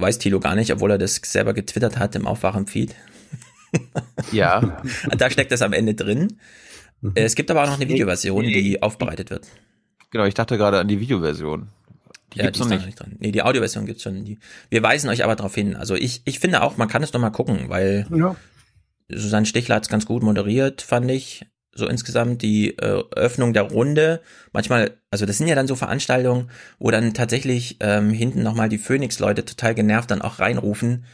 [0.00, 2.94] Weiß Tilo gar nicht, obwohl er das selber getwittert hat im Aufwachen-Feed.
[4.32, 4.82] Ja.
[5.16, 6.38] da steckt das am Ende drin.
[7.00, 7.12] Mhm.
[7.14, 9.46] Es gibt aber auch noch eine Videoversion, die aufbereitet wird.
[10.10, 11.68] Genau, ich dachte gerade an die Videoversion.
[12.32, 12.86] Die ja, gibt's die noch nicht.
[12.86, 13.16] nicht drin.
[13.18, 14.24] Nee, die Audioversion gibt's schon.
[14.24, 15.76] Die, wir weisen euch aber darauf hin.
[15.76, 18.36] Also ich, ich finde auch, man kann es noch mal gucken, weil ja.
[19.08, 24.20] Susanne Stichler hat's ganz gut moderiert, fand ich so insgesamt die äh, Öffnung der Runde.
[24.52, 28.78] Manchmal, also das sind ja dann so Veranstaltungen, wo dann tatsächlich ähm, hinten nochmal die
[28.78, 31.04] Phoenix-Leute total genervt dann auch reinrufen.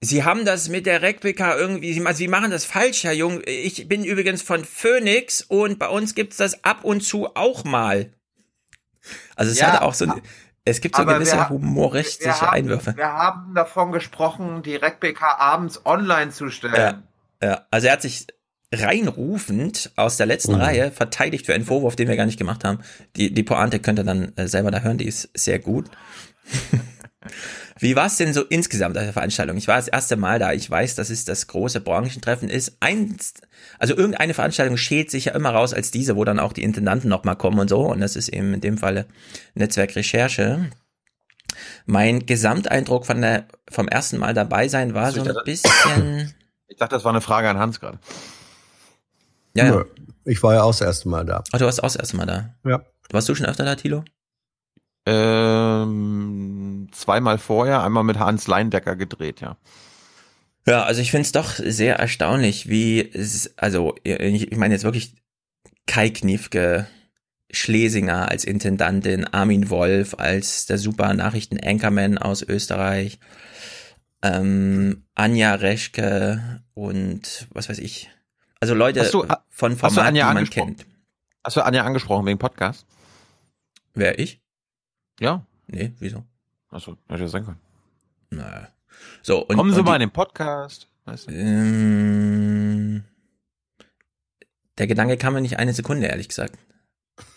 [0.00, 3.42] Sie haben das mit der Replika irgendwie, Sie, Sie machen das falsch, Herr Jung.
[3.46, 8.12] Ich bin übrigens von Phoenix und bei uns gibt's das ab und zu auch mal.
[9.34, 10.06] Also es ja, hat auch so,
[10.64, 12.96] es gibt so gewisse wir, humoristische wir haben, Einwürfe.
[12.96, 16.74] Wir haben davon gesprochen, die Replika abends online zu stellen.
[16.74, 17.02] Ja,
[17.42, 18.26] ja, also er hat sich
[18.72, 20.60] reinrufend aus der letzten mhm.
[20.60, 22.80] Reihe verteidigt für einen Vorwurf, den wir gar nicht gemacht haben.
[23.16, 25.90] Die, die Pointe könnt ihr dann äh, selber da hören, die ist sehr gut.
[27.80, 29.56] Wie war es denn so insgesamt auf der Veranstaltung?
[29.56, 30.52] Ich war das erste Mal da.
[30.52, 32.76] Ich weiß, dass es das große Branchentreffen ist.
[32.80, 33.34] Eins,
[33.78, 37.08] also irgendeine Veranstaltung schält sich ja immer raus als diese, wo dann auch die Intendanten
[37.08, 37.82] nochmal kommen und so.
[37.82, 39.06] Und das ist eben in dem Falle
[39.54, 40.70] Netzwerk Recherche.
[41.86, 46.34] Mein Gesamteindruck von der, vom ersten Mal dabei sein war so ein bisschen.
[46.66, 47.98] Ich dachte, das war eine Frage an Hans gerade.
[49.58, 49.84] Ja, ja.
[50.24, 51.42] Ich war ja auch das erste Mal da.
[51.52, 52.54] Ach, du warst auch das erste Mal da?
[52.64, 52.82] Ja.
[53.10, 54.04] Warst du schon öfter da, Tilo?
[55.06, 59.56] Ähm, zweimal vorher, einmal mit Hans Leindecker gedreht, ja.
[60.66, 64.84] Ja, also ich finde es doch sehr erstaunlich, wie, es, also ich, ich meine jetzt
[64.84, 65.14] wirklich
[65.86, 66.86] Kai Kniefke,
[67.50, 73.18] Schlesinger als Intendantin, Armin Wolf als der super Nachrichten-Anchorman aus Österreich,
[74.22, 78.10] ähm, Anja Reschke und was weiß ich.
[78.60, 80.76] Also Leute Hast du- von Formaten, die Anja man angesprochen?
[80.76, 80.86] kennt.
[81.44, 82.86] Hast du Anja angesprochen wegen Podcast?
[83.94, 84.40] Wer, ich?
[85.20, 85.44] Ja.
[85.66, 86.24] Nee, wieso?
[86.70, 87.60] Achso, hätte ja sein können.
[88.30, 88.68] Naja.
[89.22, 90.88] So, und, Kommen Sie und mal die- in den Podcast.
[91.04, 91.32] Weißt du?
[91.32, 93.04] Ähm,
[94.76, 96.58] der Gedanke kam mir nicht eine Sekunde, ehrlich gesagt.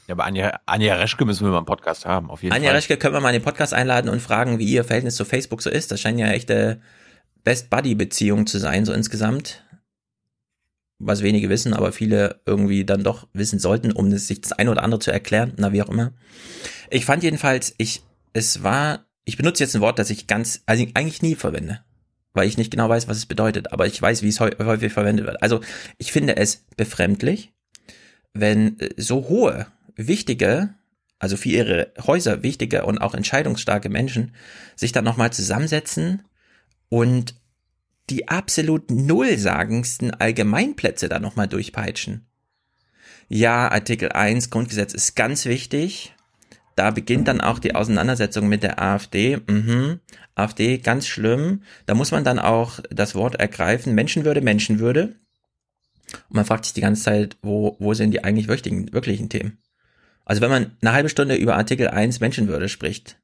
[0.08, 2.76] Ja, aber Anja, Anja Reschke müssen wir mal im Podcast haben, auf jeden Anja Fall.
[2.78, 5.62] Reschke können wir mal in den Podcast einladen und fragen, wie ihr Verhältnis zu Facebook
[5.62, 5.92] so ist.
[5.92, 6.82] Das scheint ja echte
[7.44, 9.64] Best-Buddy-Beziehung zu sein, so insgesamt.
[11.04, 14.84] Was wenige wissen, aber viele irgendwie dann doch wissen sollten, um sich das eine oder
[14.84, 15.54] andere zu erklären.
[15.58, 16.14] Na, wie auch immer.
[16.90, 18.04] Ich fand jedenfalls, ich,
[18.34, 21.80] es war, ich benutze jetzt ein Wort, das ich ganz, also eigentlich nie verwende.
[22.34, 24.94] Weil ich nicht genau weiß, was es bedeutet, aber ich weiß, wie es häu- häufig
[24.94, 25.42] verwendet wird.
[25.42, 25.60] Also,
[25.98, 27.52] ich finde es befremdlich,
[28.34, 30.76] wenn äh, so hohe, wichtige,
[31.20, 34.34] also für ihre Häuser wichtige und auch entscheidungsstarke Menschen
[34.76, 36.24] sich dann nochmal zusammensetzen
[36.90, 37.36] und
[38.10, 42.26] die absolut nullsagendsten Allgemeinplätze da nochmal durchpeitschen.
[43.30, 46.14] Ja, Artikel 1 Grundgesetz ist ganz wichtig.
[46.76, 49.38] Da beginnt dann auch die Auseinandersetzung mit der AfD.
[49.48, 50.00] Mhm.
[50.36, 51.64] AfD, ganz schlimm.
[51.86, 53.94] Da muss man dann auch das Wort ergreifen.
[53.94, 55.16] Menschenwürde, Menschenwürde.
[56.30, 59.60] Und man fragt sich die ganze Zeit, wo, wo sind die eigentlich wirklichen, wirklichen Themen?
[60.26, 63.20] Also wenn man eine halbe Stunde über Artikel 1 Menschenwürde spricht,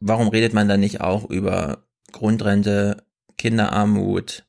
[0.00, 3.04] warum redet man dann nicht auch über Grundrente,
[3.38, 4.44] Kinderarmut,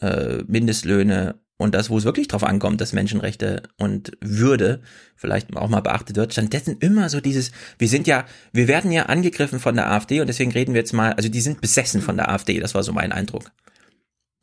[0.00, 4.80] äh, Mindestlöhne und das, wo es wirklich drauf ankommt, dass Menschenrechte und Würde
[5.14, 6.32] vielleicht auch mal beachtet wird.
[6.32, 10.26] Stattdessen immer so dieses, wir sind ja, wir werden ja angegriffen von der AfD und
[10.26, 12.94] deswegen reden wir jetzt mal, also die sind besessen von der AfD, das war so
[12.94, 13.52] mein Eindruck.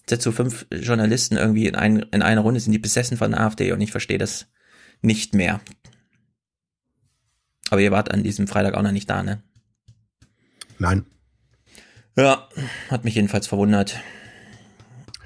[0.08, 3.42] Jetzt so fünf Journalisten irgendwie in, ein, in einer Runde sind die besessen von der
[3.42, 4.46] AfD und ich verstehe das
[5.02, 5.60] nicht mehr.
[7.72, 9.42] Aber ihr wart an diesem Freitag auch noch nicht da, ne?
[10.78, 11.06] Nein.
[12.18, 12.48] Ja,
[12.90, 14.00] hat mich jedenfalls verwundert.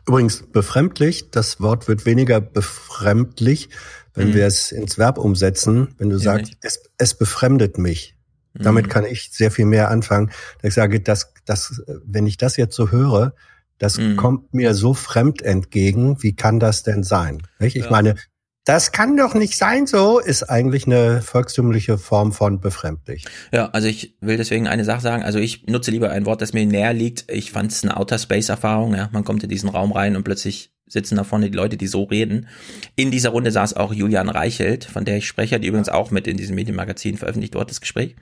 [0.08, 3.70] Übrigens, befremdlich, das Wort wird weniger befremdlich,
[4.14, 4.34] wenn Mhm.
[4.34, 8.16] wir es ins Verb umsetzen, wenn du Ja, sagst, es, es befremdet mich.
[8.54, 8.90] Damit Mhm.
[8.90, 10.32] kann ich sehr viel mehr anfangen.
[10.62, 13.34] Ich sage, dass, dass, wenn ich das jetzt so höre,
[13.78, 14.18] das Mhm.
[14.18, 16.22] kommt mir so fremd entgegen.
[16.22, 17.42] Wie kann das denn sein?
[17.60, 17.90] Ich Ja.
[17.90, 18.16] meine,
[18.64, 23.26] das kann doch nicht sein so, ist eigentlich eine volkstümliche Form von befremdlich.
[23.52, 25.24] Ja, also ich will deswegen eine Sache sagen.
[25.24, 27.32] Also ich nutze lieber ein Wort, das mir näher liegt.
[27.32, 28.94] Ich fand es eine Outer Space-Erfahrung.
[28.94, 31.88] Ja, man kommt in diesen Raum rein und plötzlich sitzen da vorne die Leute, die
[31.88, 32.48] so reden.
[32.96, 36.28] In dieser Runde saß auch Julian Reichelt, von der ich spreche, die übrigens auch mit
[36.28, 38.16] in diesem Medienmagazin veröffentlicht wurde, das Gespräch.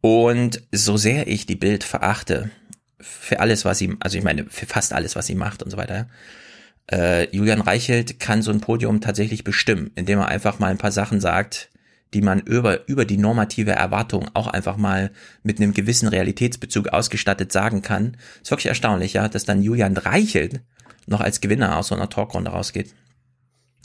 [0.00, 2.50] Und so sehr ich die Bild verachte,
[3.00, 5.76] für alles, was sie, also ich meine, für fast alles, was sie macht und so
[5.76, 6.08] weiter,
[6.90, 10.92] äh, Julian Reichelt kann so ein Podium tatsächlich bestimmen, indem er einfach mal ein paar
[10.92, 11.70] Sachen sagt,
[12.12, 15.12] die man über, über die normative Erwartung auch einfach mal
[15.44, 18.16] mit einem gewissen Realitätsbezug ausgestattet sagen kann.
[18.42, 20.60] Ist wirklich erstaunlich, ja, dass dann Julian Reichelt
[21.06, 22.94] noch als Gewinner aus so einer Talkrunde rausgeht.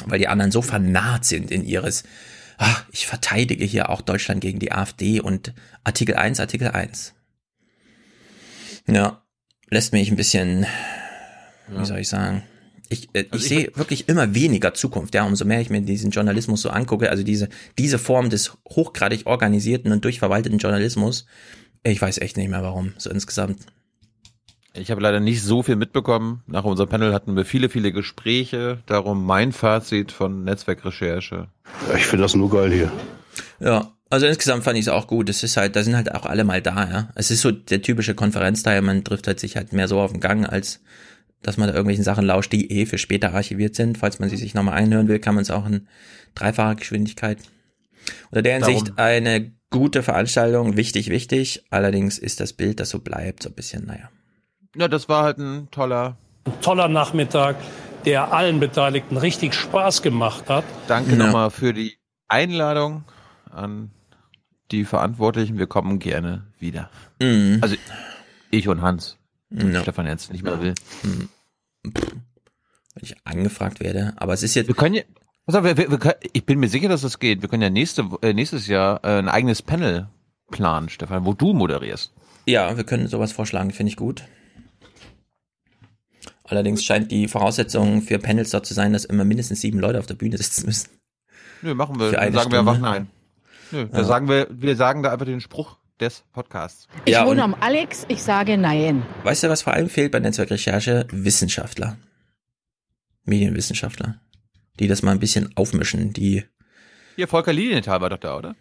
[0.06, 2.04] Weil die anderen so vernarrt sind in ihres,
[2.58, 5.54] ah, ich verteidige hier auch Deutschland gegen die AfD und
[5.84, 7.14] Artikel 1, Artikel 1.
[8.88, 9.24] Ja,
[9.70, 10.66] lässt mich ein bisschen,
[11.68, 12.44] wie soll ich sagen,
[13.00, 15.82] ich, äh, Also ich ich- sehe wirklich immer weniger Zukunft, ja, umso mehr ich mir
[15.82, 21.26] diesen Journalismus so angucke, also diese, diese Form des hochgradig organisierten und durchverwalteten Journalismus,
[21.84, 23.60] ich weiß echt nicht mehr warum, so insgesamt.
[24.78, 26.44] Ich habe leider nicht so viel mitbekommen.
[26.48, 28.80] Nach unserem Panel hatten wir viele, viele Gespräche.
[28.88, 31.48] Darum mein Fazit von Netzwerkrecherche.
[31.96, 32.92] Ich finde das nur geil hier.
[33.62, 35.30] Ja, also insgesamt fand ich es auch gut.
[35.30, 37.10] Es ist halt, da sind halt auch alle mal da, ja.
[37.16, 40.20] Es ist so der typische Konferenzteil, man trifft halt sich halt mehr so auf den
[40.20, 40.82] Gang, als
[41.46, 43.98] dass man da irgendwelchen Sachen lauscht, die eh für später archiviert sind.
[43.98, 45.88] Falls man sie sich nochmal einhören will, kann man es auch in
[46.34, 47.38] dreifacher Geschwindigkeit.
[48.32, 51.64] Unter der Darum- Hinsicht eine gute Veranstaltung, wichtig, wichtig.
[51.70, 54.10] Allerdings ist das Bild, das so bleibt, so ein bisschen, naja.
[54.76, 56.18] Ja, das war halt ein toller.
[56.46, 57.56] Ein toller Nachmittag,
[58.06, 60.64] der allen Beteiligten richtig Spaß gemacht hat.
[60.88, 61.18] Danke Ja.
[61.18, 61.98] nochmal für die
[62.28, 63.04] Einladung
[63.50, 63.92] an
[64.72, 65.58] die Verantwortlichen.
[65.58, 66.90] Wir kommen gerne wieder.
[67.22, 67.60] Mhm.
[67.62, 67.76] Also
[68.52, 69.18] ich und Hans.
[69.52, 69.82] Ja.
[69.82, 70.74] Stefan jetzt nicht mehr will.
[71.94, 74.14] Wenn ich angefragt werde.
[74.18, 74.68] Aber es ist jetzt.
[74.68, 75.04] Wir können ja.
[75.46, 77.42] Pass auf, wir, wir, wir, können- ich bin mir sicher, dass das geht.
[77.42, 80.08] Wir können ja nächste, äh, nächstes Jahr äh, ein eigenes Panel
[80.50, 82.14] planen, Stefan, wo du moderierst.
[82.48, 84.24] Ja, wir können sowas vorschlagen, finde ich gut.
[86.44, 90.06] Allerdings scheint die Voraussetzung für Panels dort zu sein, dass immer mindestens sieben Leute auf
[90.06, 90.90] der Bühne sitzen müssen.
[91.62, 92.12] Nö, machen wir.
[92.12, 92.90] Dann sagen wir einfach Stunde?
[92.92, 93.08] nein.
[93.72, 94.04] Nö, da Ja.
[94.04, 96.88] sagen wir, wir sagen da einfach den Spruch des Podcasts.
[97.06, 99.06] Ich ja, wohne am Alex, ich sage nein.
[99.24, 101.08] Weißt du, was vor allem fehlt bei Netzwerkrecherche?
[101.12, 101.98] Wissenschaftler.
[103.24, 104.20] Medienwissenschaftler.
[104.80, 106.44] Die das mal ein bisschen aufmischen, die.
[107.16, 108.56] Hier, Volker Lilienthal war doch da, oder?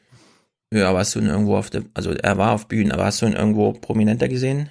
[0.72, 3.20] Ja, aber hast du ihn irgendwo auf der, also er war auf Bühnen, aber hast
[3.22, 4.70] du ihn irgendwo prominenter gesehen?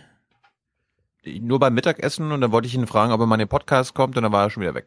[1.25, 3.93] Nur beim Mittagessen und dann wollte ich ihn fragen, ob er mal in den Podcast
[3.93, 4.85] kommt und dann war er schon wieder weg.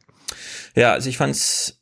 [0.74, 1.80] Ja, also ich fand's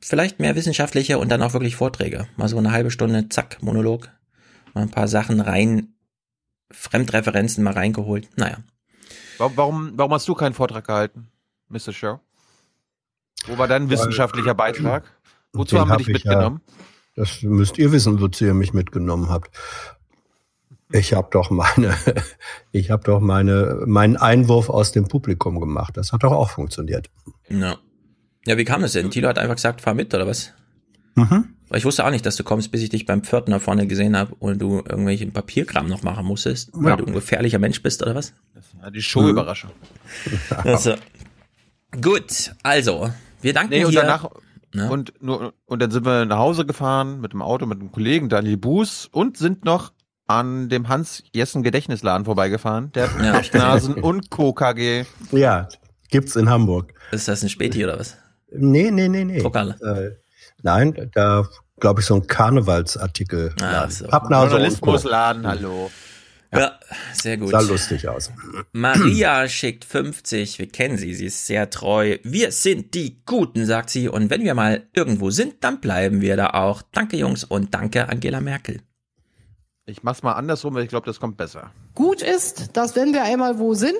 [0.00, 2.28] vielleicht mehr wissenschaftlicher und dann auch wirklich Vorträge.
[2.36, 4.10] Mal so eine halbe Stunde, zack, Monolog.
[4.74, 5.94] Mal ein paar Sachen rein,
[6.70, 8.28] Fremdreferenzen mal reingeholt.
[8.36, 8.58] Naja.
[9.38, 11.28] Warum, warum hast du keinen Vortrag gehalten,
[11.68, 11.92] Mr.
[11.92, 12.20] Show?
[13.46, 15.04] Wo war dein wissenschaftlicher Beitrag?
[15.52, 16.60] Wozu haben wir dich mitgenommen?
[16.66, 16.74] Ja
[17.14, 19.50] das müsst ihr wissen, wozu ihr mich mitgenommen habt.
[20.90, 21.94] Ich habe doch meine,
[22.72, 25.96] ich habe doch meine, meinen Einwurf aus dem Publikum gemacht.
[25.96, 27.10] Das hat doch auch funktioniert.
[27.48, 27.76] Ja.
[28.44, 29.10] Ja, wie kam es denn?
[29.10, 30.52] Tilo hat einfach gesagt, fahr mit, oder was?
[31.14, 31.54] Mhm.
[31.72, 34.14] Weil ich wusste auch nicht, dass du kommst, bis ich dich beim Pförtner vorne gesehen
[34.14, 36.96] habe und du irgendwelchen Papierkram noch machen musstest, weil ja.
[36.96, 38.34] du ein gefährlicher Mensch bist, oder was?
[38.54, 39.70] Das war die Showüberraschung.
[40.64, 40.96] also,
[41.98, 43.08] gut, also,
[43.40, 44.02] wir danken nee, und hier.
[44.02, 44.28] Danach,
[44.74, 44.90] Ne?
[44.90, 48.30] Und, nur, und dann sind wir nach Hause gefahren mit dem Auto mit einem Kollegen,
[48.30, 49.92] Daniel Buß, und sind noch
[50.26, 53.42] an dem Hans-Jessen-Gedächtnisladen vorbeigefahren, der ja.
[53.52, 54.54] Nasen und Co.
[54.54, 55.04] KG.
[55.30, 55.68] Ja,
[56.10, 56.94] gibt's in Hamburg.
[57.10, 58.16] Ist das ein Späti oder was?
[58.50, 59.38] Nee, nee, nee, nee.
[59.38, 60.16] Äh,
[60.62, 61.46] nein, da
[61.80, 63.54] glaube ich so ein Karnevalsartikel.
[63.60, 64.06] Ah, so.
[64.06, 65.90] Journalismusladen, hallo.
[66.52, 66.78] Ja, ja,
[67.14, 67.50] sehr gut.
[67.50, 68.30] Sah lustig aus.
[68.72, 70.58] Maria schickt 50.
[70.58, 72.18] Wir kennen sie, sie ist sehr treu.
[72.24, 74.08] Wir sind die Guten, sagt sie.
[74.08, 76.82] Und wenn wir mal irgendwo sind, dann bleiben wir da auch.
[76.92, 78.80] Danke, Jungs, und danke, Angela Merkel.
[79.86, 81.72] Ich mach's mal andersrum, weil ich glaube, das kommt besser.
[81.94, 83.98] Gut ist, dass wenn wir einmal wo sind,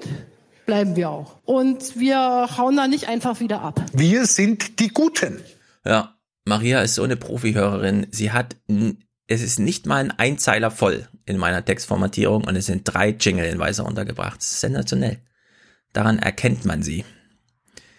[0.66, 1.40] bleiben wir auch.
[1.44, 3.82] Und wir hauen da nicht einfach wieder ab.
[3.94, 5.40] Wir sind die Guten.
[5.84, 6.14] Ja,
[6.44, 8.06] Maria ist so eine Profihörerin.
[8.10, 8.56] Sie hat
[9.32, 13.46] es ist nicht mal ein Einzeiler voll in meiner Textformatierung und es sind drei Jingle
[13.46, 14.42] in Weißer untergebracht.
[14.42, 15.20] Sensationell.
[15.92, 17.04] Daran erkennt man sie.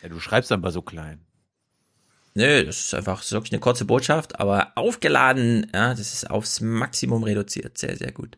[0.01, 1.25] Ja, du schreibst aber so klein.
[2.35, 7.23] Nö, das ist einfach wirklich eine kurze Botschaft, aber aufgeladen, ja, das ist aufs Maximum
[7.23, 7.77] reduziert.
[7.77, 8.37] Sehr, sehr gut.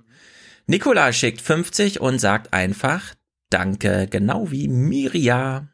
[0.67, 3.15] Nikola schickt 50 und sagt einfach
[3.49, 5.67] Danke, genau wie Miria.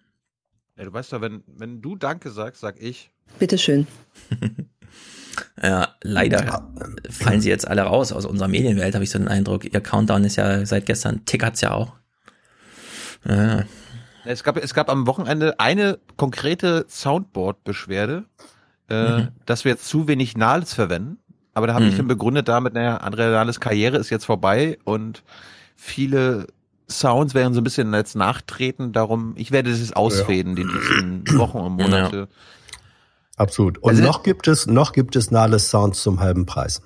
[0.77, 3.11] Ja, du weißt ja, wenn, wenn du Danke sagst, sag ich.
[3.39, 3.87] Bitteschön.
[5.61, 6.67] Ja, leider ja.
[7.09, 9.71] fallen sie jetzt alle raus aus unserer Medienwelt, habe ich so den Eindruck.
[9.71, 11.93] Ihr Countdown ist ja seit gestern, tickert's ja auch.
[13.27, 13.63] Ja.
[14.25, 18.25] Es gab, es gab am Wochenende eine konkrete Soundboard-Beschwerde,
[18.89, 19.27] äh, mhm.
[19.45, 21.17] dass wir jetzt zu wenig Nahles verwenden.
[21.53, 21.91] Aber da habe mhm.
[21.91, 25.23] ich dann begründet damit, naja, Andrea Nahles Karriere ist jetzt vorbei und
[25.75, 26.47] viele
[26.89, 28.93] Sounds werden so ein bisschen jetzt nachtreten.
[28.93, 30.63] Darum, ich werde das jetzt ausfäden, ja.
[30.63, 32.17] die nächsten Wochen und Monate.
[32.17, 32.27] Ja.
[33.41, 33.79] Absolut.
[33.79, 36.81] Und also, noch gibt es, noch gibt es Nahles Sounds zum halben Preis.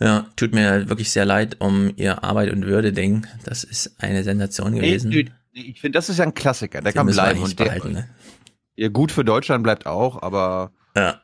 [0.00, 3.26] Ja, tut mir wirklich sehr leid um ihr Arbeit und Würde Ding.
[3.44, 5.10] Das ist eine Sensation gewesen.
[5.10, 6.80] Nee, ich finde, das ist ja ein Klassiker.
[6.80, 8.08] Der Den kann bleiben und der, behalten, ne?
[8.74, 11.20] ja, gut für Deutschland bleibt auch, aber ja.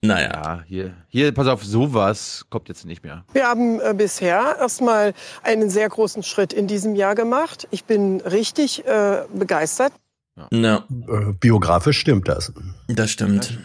[0.00, 0.30] Naja.
[0.32, 3.24] Ja, hier, hier, pass auf, sowas kommt jetzt nicht mehr.
[3.32, 5.12] Wir haben äh, bisher erstmal
[5.42, 7.66] einen sehr großen Schritt in diesem Jahr gemacht.
[7.72, 9.92] Ich bin richtig äh, begeistert.
[10.38, 10.48] Ja.
[10.50, 10.86] ja.
[11.08, 12.52] Äh, biografisch stimmt das.
[12.88, 13.58] Das stimmt.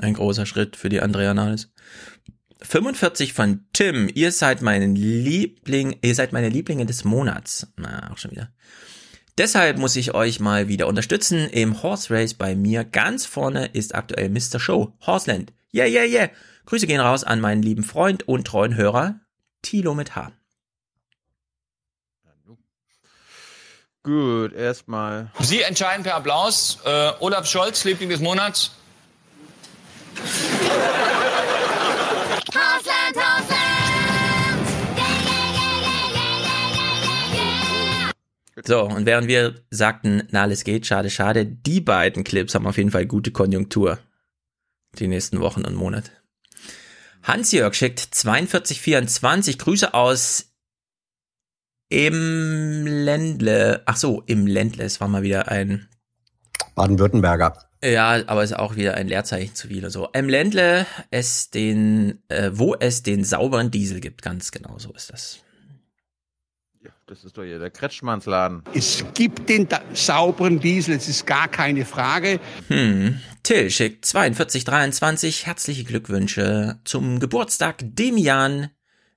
[0.00, 1.70] Ein großer Schritt für die Andrea Nahles.
[2.62, 4.10] 45 von Tim.
[4.12, 7.66] Ihr seid mein Liebling, ihr seid meine Lieblinge des Monats.
[7.76, 8.50] Na, auch schon wieder.
[9.38, 11.48] Deshalb muss ich euch mal wieder unterstützen.
[11.50, 14.58] Im Horse Race bei mir ganz vorne ist aktuell Mr.
[14.58, 14.94] Show.
[15.06, 15.52] Horseland.
[15.74, 16.30] Yeah, yeah, yeah.
[16.64, 19.20] Grüße gehen raus an meinen lieben Freund und treuen Hörer,
[19.62, 20.32] Tilo mit H.
[24.06, 25.32] Gut, erstmal.
[25.40, 26.78] Sie entscheiden per Applaus.
[26.84, 28.70] Äh, Olaf Scholz, Liebling des Monats.
[32.54, 33.66] Hausland, Hausland!
[38.64, 42.76] So, und während wir sagten, na, alles geht, schade, schade, die beiden Clips haben auf
[42.76, 43.98] jeden Fall gute Konjunktur.
[45.00, 46.12] Die nächsten Wochen und Monate.
[47.24, 50.52] Hans-Jörg schickt 4224 Grüße aus
[51.88, 55.88] im Ländle, ach so, im Ländle, es war mal wieder ein
[56.74, 57.56] Baden-Württemberger.
[57.82, 59.88] Ja, aber es ist auch wieder ein Leerzeichen zu viel.
[59.90, 64.92] So, im Ländle, es den, äh, wo es den sauberen Diesel gibt, ganz genau so
[64.92, 65.40] ist das.
[66.82, 68.62] Ja, das ist doch hier der Kretschmannsladen.
[68.74, 72.40] Es gibt den sauberen Diesel, es ist gar keine Frage.
[72.68, 73.20] Hm.
[73.42, 78.70] Till schickt 4223 herzliche Glückwünsche zum Geburtstag Demian.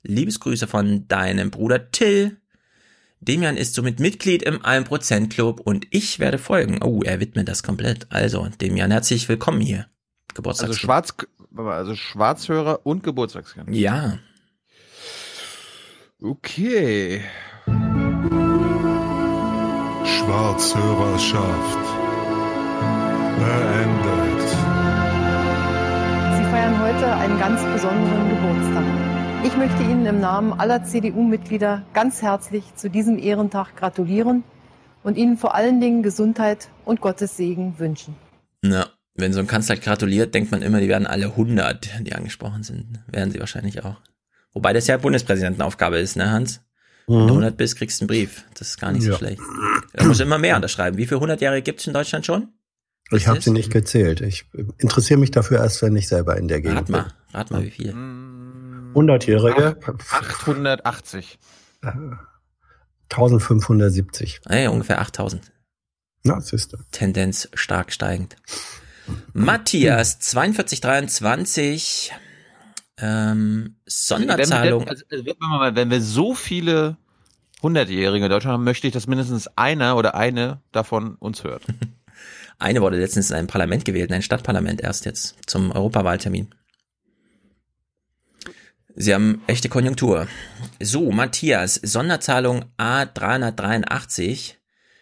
[0.04, 2.38] Liebesgrüße von deinem Bruder Till.
[3.22, 6.82] Demian ist somit Mitglied im 1% Club und ich werde folgen.
[6.82, 8.08] Oh, er widmet das komplett.
[8.10, 9.88] Also, Demian, herzlich willkommen hier.
[10.34, 11.14] Geburtstags also Schwarz,
[11.56, 13.76] also Schwarzhörer und Geburtstagskind.
[13.76, 14.20] Ja.
[16.22, 17.22] Okay.
[20.06, 21.86] Schwarzhörerschaft
[23.38, 24.50] beendet.
[26.38, 29.29] Sie feiern heute einen ganz besonderen Geburtstag.
[29.44, 34.44] Ich möchte Ihnen im Namen aller CDU-Mitglieder ganz herzlich zu diesem Ehrentag gratulieren
[35.04, 38.16] und Ihnen vor allen Dingen Gesundheit und Gottes Segen wünschen.
[38.62, 42.64] Na, wenn so ein Kanzler gratuliert, denkt man immer, die werden alle 100, die angesprochen
[42.64, 43.00] sind.
[43.08, 43.98] Werden sie wahrscheinlich auch.
[44.54, 46.62] Wobei das ja Bundespräsidentenaufgabe ist, ne, Hans?
[47.08, 47.30] Wenn du Mhm.
[47.32, 48.46] 100 bist, kriegst du einen Brief.
[48.58, 49.18] Das ist gar nicht so Ja.
[49.18, 49.42] schlecht.
[49.94, 50.98] Da musst du immer mehr unterschreiben.
[50.98, 52.50] Wie viele 100-Jährige gibt es in Deutschland schon?
[53.12, 54.22] Ich habe sie nicht gezählt.
[54.22, 54.46] Ich
[54.78, 57.72] interessiere mich dafür erst, wenn ich selber in der Gegend Rat mal, rat mal, wie
[57.72, 57.94] viele.
[59.00, 59.10] Bin.
[59.10, 59.78] 100-Jährige,
[60.10, 61.40] 880.
[63.10, 64.42] 1570.
[64.46, 65.52] Ey, ungefähr 8000.
[66.24, 66.78] Na, siehst du.
[66.92, 68.36] Tendenz stark steigend.
[69.34, 72.12] Matthias, 4223,
[72.98, 74.88] ähm, Sonderzahlung.
[74.88, 76.98] Also, also, wenn, wir, wenn wir so viele
[77.62, 81.64] Hundertjährige in Deutschland haben, möchte ich, dass mindestens einer oder eine davon uns hört.
[82.62, 86.50] Eine wurde letztens in ein Parlament gewählt, in ein Stadtparlament erst jetzt zum Europawahltermin.
[89.02, 90.28] Sie haben echte Konjunktur.
[90.82, 94.56] So, Matthias, Sonderzahlung A383.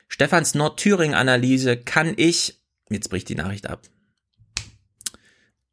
[0.07, 2.61] Stefans Nordthüringen-Analyse kann ich.
[2.91, 3.81] Jetzt bricht die Nachricht ab.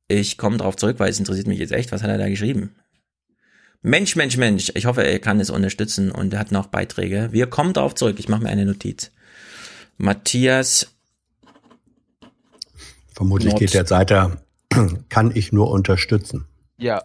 [0.08, 1.92] Ich komme drauf zurück, weil es interessiert mich jetzt echt.
[1.92, 2.74] Was hat er da geschrieben?
[3.82, 4.72] Mensch, Mensch, Mensch.
[4.74, 7.28] Ich hoffe, er kann es unterstützen und er hat noch Beiträge.
[7.32, 8.16] Wir kommen drauf zurück.
[8.18, 9.10] Ich mache mir eine Notiz.
[9.98, 10.88] Matthias
[13.12, 14.38] Vermutlich Nord- geht der Seite,
[15.10, 16.46] kann ich nur unterstützen.
[16.78, 17.04] Ja.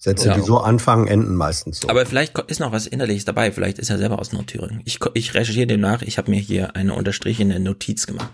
[0.00, 0.34] Sätze, Ja.
[0.34, 1.88] die so anfangen, enden meistens so.
[1.88, 3.50] Aber vielleicht ist noch was Innerliches dabei.
[3.50, 4.80] Vielleicht ist er selber aus Nordthüringen.
[4.84, 6.02] Ich, ich recherchiere dem nach.
[6.02, 8.30] Ich habe mir hier eine unterstrichene Notiz gemacht.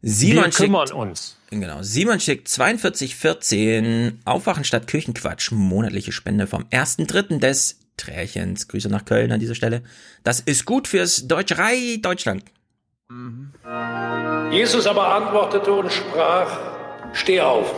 [0.00, 1.36] Simon Wir kümmern schickt, uns.
[1.50, 5.52] genau, Simon schickt 4214 Aufwachen statt Küchenquatsch.
[5.52, 7.38] Monatliche Spende vom 1.3.
[7.38, 8.66] des Trärchens.
[8.66, 9.82] Grüße nach Köln an dieser Stelle.
[10.24, 12.44] Das ist gut fürs Deutscherei Deutschland.
[14.50, 16.58] Jesus aber antwortete und sprach,
[17.12, 17.72] steh auf,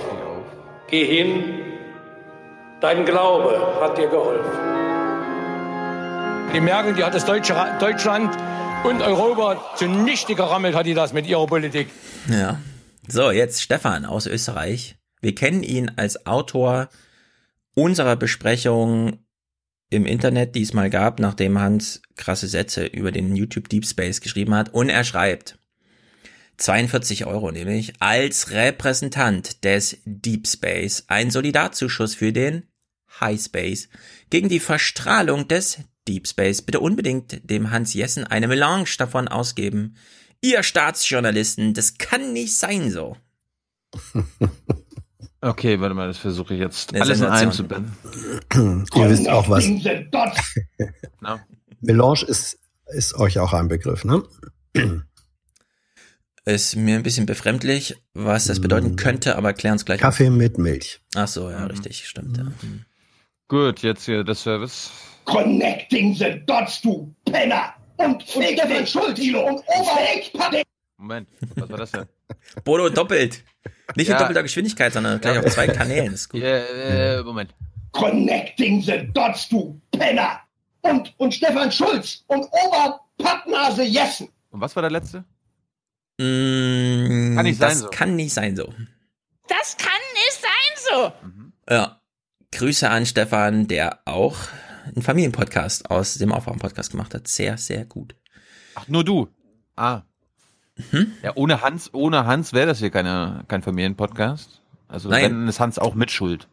[0.89, 1.45] geh hin,
[2.85, 4.51] dein Glaube hat dir geholfen.
[6.53, 8.37] Die Merkel, die hat das Deutsche, Deutschland
[8.85, 11.89] und Europa zunichte gerammelt, hat die das mit ihrer Politik.
[12.29, 12.61] Ja.
[13.09, 14.97] So, jetzt Stefan aus Österreich.
[15.23, 16.91] Wir kennen ihn als Autor
[17.75, 19.19] unserer Besprechung
[19.89, 24.21] im Internet, die es mal gab, nachdem Hans krasse Sätze über den YouTube Deep Space
[24.21, 24.75] geschrieben hat.
[24.75, 25.59] Und er schreibt
[26.59, 32.65] 42 Euro nämlich als Repräsentant des Deep Space ein Solidarzuschuss für den
[33.21, 33.89] High Space
[34.31, 36.63] gegen die Verstrahlung des Deep Space.
[36.63, 39.97] Bitte unbedingt dem Hans Jessen eine Melange davon ausgeben.
[40.41, 43.17] Ihr Staatsjournalisten, das kann nicht sein so.
[45.41, 47.95] Okay, warte mal, das versuche ich jetzt Eine alles in einem Sensation.
[48.01, 48.87] zu blenden.
[48.97, 49.67] Ihr wisst auch was.
[51.21, 51.45] Na?
[51.83, 54.23] Melange ist, ist euch auch ein Begriff, ne?
[56.47, 60.01] Ist mir ein bisschen befremdlich, was das bedeuten könnte, aber klären uns gleich.
[60.01, 61.01] Kaffee mit Milch.
[61.15, 62.37] Ach so, ja, richtig, stimmt.
[62.37, 62.45] Ja.
[62.45, 62.85] Hm.
[63.49, 64.91] Gut, jetzt hier der Service.
[65.25, 67.75] Connecting the dots, du Penner!
[67.97, 70.33] Und fick den Schultilo und Oberfick!
[70.97, 72.07] Moment, was war das denn?
[72.65, 73.45] Bodo doppelt.
[73.97, 74.15] Nicht Ja.
[74.15, 76.13] in doppelter Geschwindigkeit, sondern gleich auf zwei Kanälen.
[76.13, 76.41] Das ist gut.
[76.43, 77.55] Ja, äh, Moment.
[77.93, 80.41] Connecting the dots, du Penner!
[80.83, 84.29] Und, und Stefan Schulz und Oberpappnase Jessen!
[84.51, 85.25] Und was war der letzte?
[86.19, 87.89] Mm, Kann nicht sein das so.
[87.89, 88.73] kann nicht sein so.
[89.49, 91.73] Das kann nicht sein so.
[91.75, 92.01] Ja.
[92.55, 94.37] Grüße an Stefan, der auch
[94.87, 97.29] einen Familienpodcast aus dem Aufwachen-Podcast gemacht hat.
[97.29, 98.15] Sehr, sehr gut.
[98.75, 99.29] Ach, nur du.
[99.77, 100.03] Ah.
[101.23, 104.61] Ja, ohne Hans, ohne Hans wäre das hier keine, kein Familienpodcast.
[104.89, 105.25] Also Nein.
[105.25, 106.49] wenn ist Hans auch mit Schuld.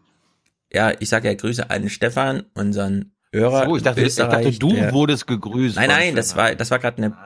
[0.72, 3.66] Ja, ich sage ja Grüße an Stefan, unseren Hörer.
[3.66, 5.76] So, ich dachte, ich dachte du der- wurdest gegrüßt.
[5.76, 7.18] Nein, nein, das war, das war gerade eine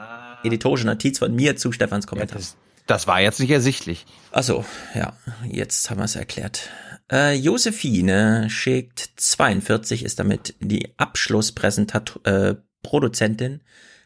[0.44, 2.38] editorische Notiz von mir zu Stefans Kommentar.
[2.38, 2.56] das,
[2.88, 4.06] das war jetzt nicht ersichtlich.
[4.32, 6.70] Ach so, ja, jetzt haben wir es erklärt.
[7.12, 13.62] Äh, Josephine schickt 42, ist damit die Abschlusspräsentat äh, Produzentin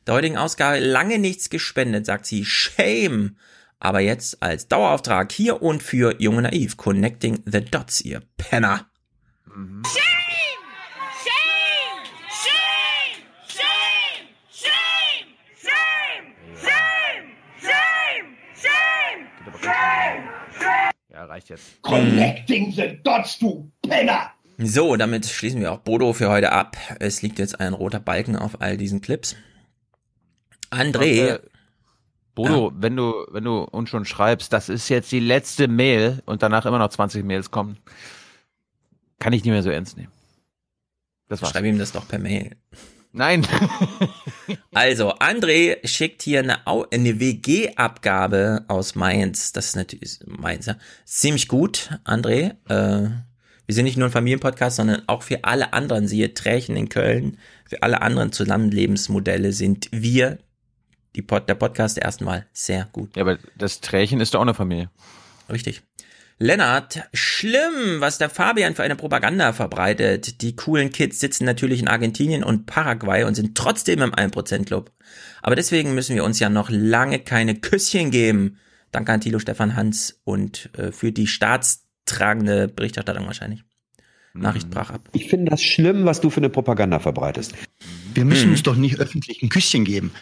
[0.06, 0.80] der heutigen Ausgabe.
[0.80, 2.46] Lange nichts gespendet, sagt sie.
[2.46, 3.38] Shame!
[3.80, 6.76] Aber jetzt als Dauerauftrag hier und für Junge Naiv.
[6.76, 8.90] Connecting the Dots, ihr Penner.
[9.48, 9.84] Shame!
[9.86, 10.19] Shame!
[21.20, 21.82] Ja, reicht jetzt.
[21.82, 24.32] Connecting the dots, du Penner!
[24.58, 26.78] So, damit schließen wir auch Bodo für heute ab.
[27.02, 29.36] Es liegt jetzt ein roter Balken auf all diesen Clips.
[30.72, 31.40] André, Äh,
[32.36, 36.42] Bodo, wenn du, wenn du uns schon schreibst, das ist jetzt die letzte Mail und
[36.42, 37.80] danach immer noch 20 Mails kommen,
[39.20, 40.14] kann ich nicht mehr so ernst nehmen.
[41.28, 41.52] Das war's.
[41.52, 42.56] Schreib ihm das doch per Mail.
[43.12, 43.46] Nein.
[44.74, 49.52] also, André schickt hier eine, eine WG-Abgabe aus Mainz.
[49.52, 50.76] Das ist natürlich Mainz, ja.
[51.06, 52.56] Ziemlich gut, André.
[52.70, 53.10] Äh,
[53.66, 57.38] wir sind nicht nur ein Familienpodcast, sondern auch für alle anderen, siehe Trächen in Köln,
[57.66, 60.40] für alle anderen Zusammenlebensmodelle sind wir,
[61.16, 63.16] die Pod, der Podcast, erstmal sehr gut.
[63.16, 64.90] Ja, aber das Trächen ist doch auch eine Familie.
[65.52, 65.82] Richtig.
[66.42, 70.42] Lennart, schlimm, was der Fabian für eine Propaganda verbreitet.
[70.42, 74.94] Die coolen Kids sitzen natürlich in Argentinien und Paraguay und sind trotzdem im 1% Club.
[75.42, 78.58] Aber deswegen müssen wir uns ja noch lange keine Küsschen geben.
[78.92, 83.64] Danke an Thilo Stefan Hans und äh, für die Staats tragende Berichterstattung wahrscheinlich.
[84.34, 85.10] Nachricht brach ab.
[85.12, 87.54] Ich finde das schlimm, was du für eine Propaganda verbreitest.
[88.14, 88.52] Wir müssen hm.
[88.52, 90.14] uns doch nicht öffentlich ein Küsschen geben.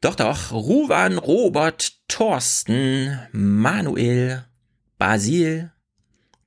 [0.00, 0.52] Doch, doch.
[0.52, 4.44] Ruwan, Robert, Thorsten, Manuel,
[5.00, 5.72] Basil,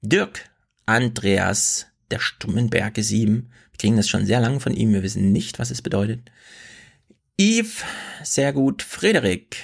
[0.03, 0.47] Dirk,
[0.85, 3.51] Andreas, der Stummenberge 7.
[3.71, 4.93] Wir kriegen das schon sehr lange von ihm.
[4.93, 6.29] Wir wissen nicht, was es bedeutet.
[7.41, 7.83] Yves,
[8.21, 8.83] sehr gut.
[8.83, 9.57] Frederik,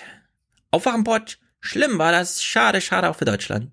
[0.72, 1.38] Aufwachenpott.
[1.60, 2.42] Schlimm war das.
[2.42, 3.70] Schade, schade auch für Deutschland.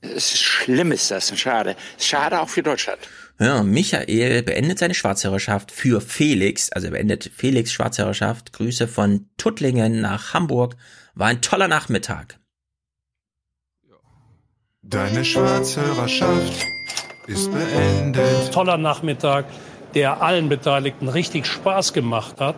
[0.00, 1.76] Es ist schlimm ist das, schade.
[2.00, 2.98] Schade auch für Deutschland.
[3.38, 8.52] Ja, Michael beendet seine Schwarzhörerschaft für Felix, also er beendet Felix Schwarzhörerschaft.
[8.52, 10.74] Grüße von Tuttlingen nach Hamburg.
[11.14, 12.40] War ein toller Nachmittag.
[14.86, 16.66] Deine Schwarzhörerschaft
[17.26, 18.52] ist beendet.
[18.52, 19.46] Toller Nachmittag,
[19.94, 22.56] der allen Beteiligten richtig Spaß gemacht hat.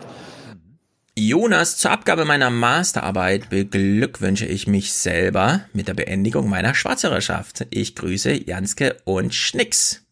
[1.16, 7.66] Jonas, zur Abgabe meiner Masterarbeit beglückwünsche ich mich selber mit der Beendigung meiner Schwarzhörerschaft.
[7.70, 10.04] Ich grüße Janske und Schnicks.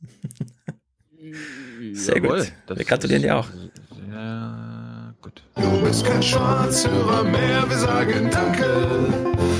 [1.92, 2.78] Sehr Jawohl, gut.
[2.78, 3.48] Wir gratulieren dir auch.
[3.50, 4.63] Sehr
[5.24, 5.42] gut.
[5.56, 8.66] Du bist kein Schwarzhörer mehr, wir sagen Danke.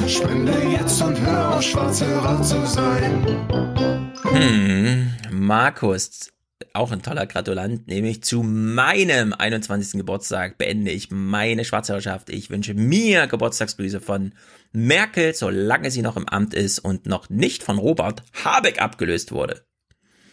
[0.07, 3.27] Spende jetzt und hör auf, Schwarzhörer zu sein.
[4.23, 6.31] Hm, Markus,
[6.75, 9.99] auch ein toller Gratulant, nämlich zu meinem 21.
[9.99, 12.29] Geburtstag beende ich meine Schwarzherrschaft.
[12.29, 14.35] Ich wünsche mir Geburtstagsgrüße von
[14.73, 19.65] Merkel, solange sie noch im Amt ist und noch nicht von Robert Habeck abgelöst wurde.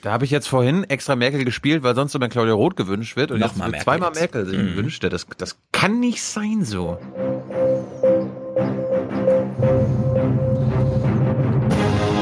[0.01, 3.29] Da habe ich jetzt vorhin extra Merkel gespielt, weil sonst immer Claudia Roth gewünscht wird
[3.29, 4.19] und noch jetzt mal Merkel zweimal jetzt.
[4.19, 4.75] Merkel sich mhm.
[4.75, 5.09] wünschte.
[5.09, 6.97] Das, das kann nicht sein so.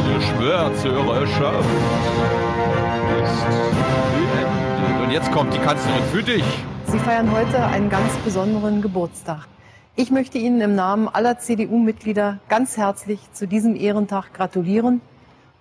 [0.05, 1.69] Die Schwärzhörerschaft
[5.03, 6.43] und jetzt kommt die Kanzlerin für dich.
[6.87, 9.47] Sie feiern heute einen ganz besonderen Geburtstag.
[9.95, 14.99] Ich möchte Ihnen im Namen aller CDU-Mitglieder ganz herzlich zu diesem Ehrentag gratulieren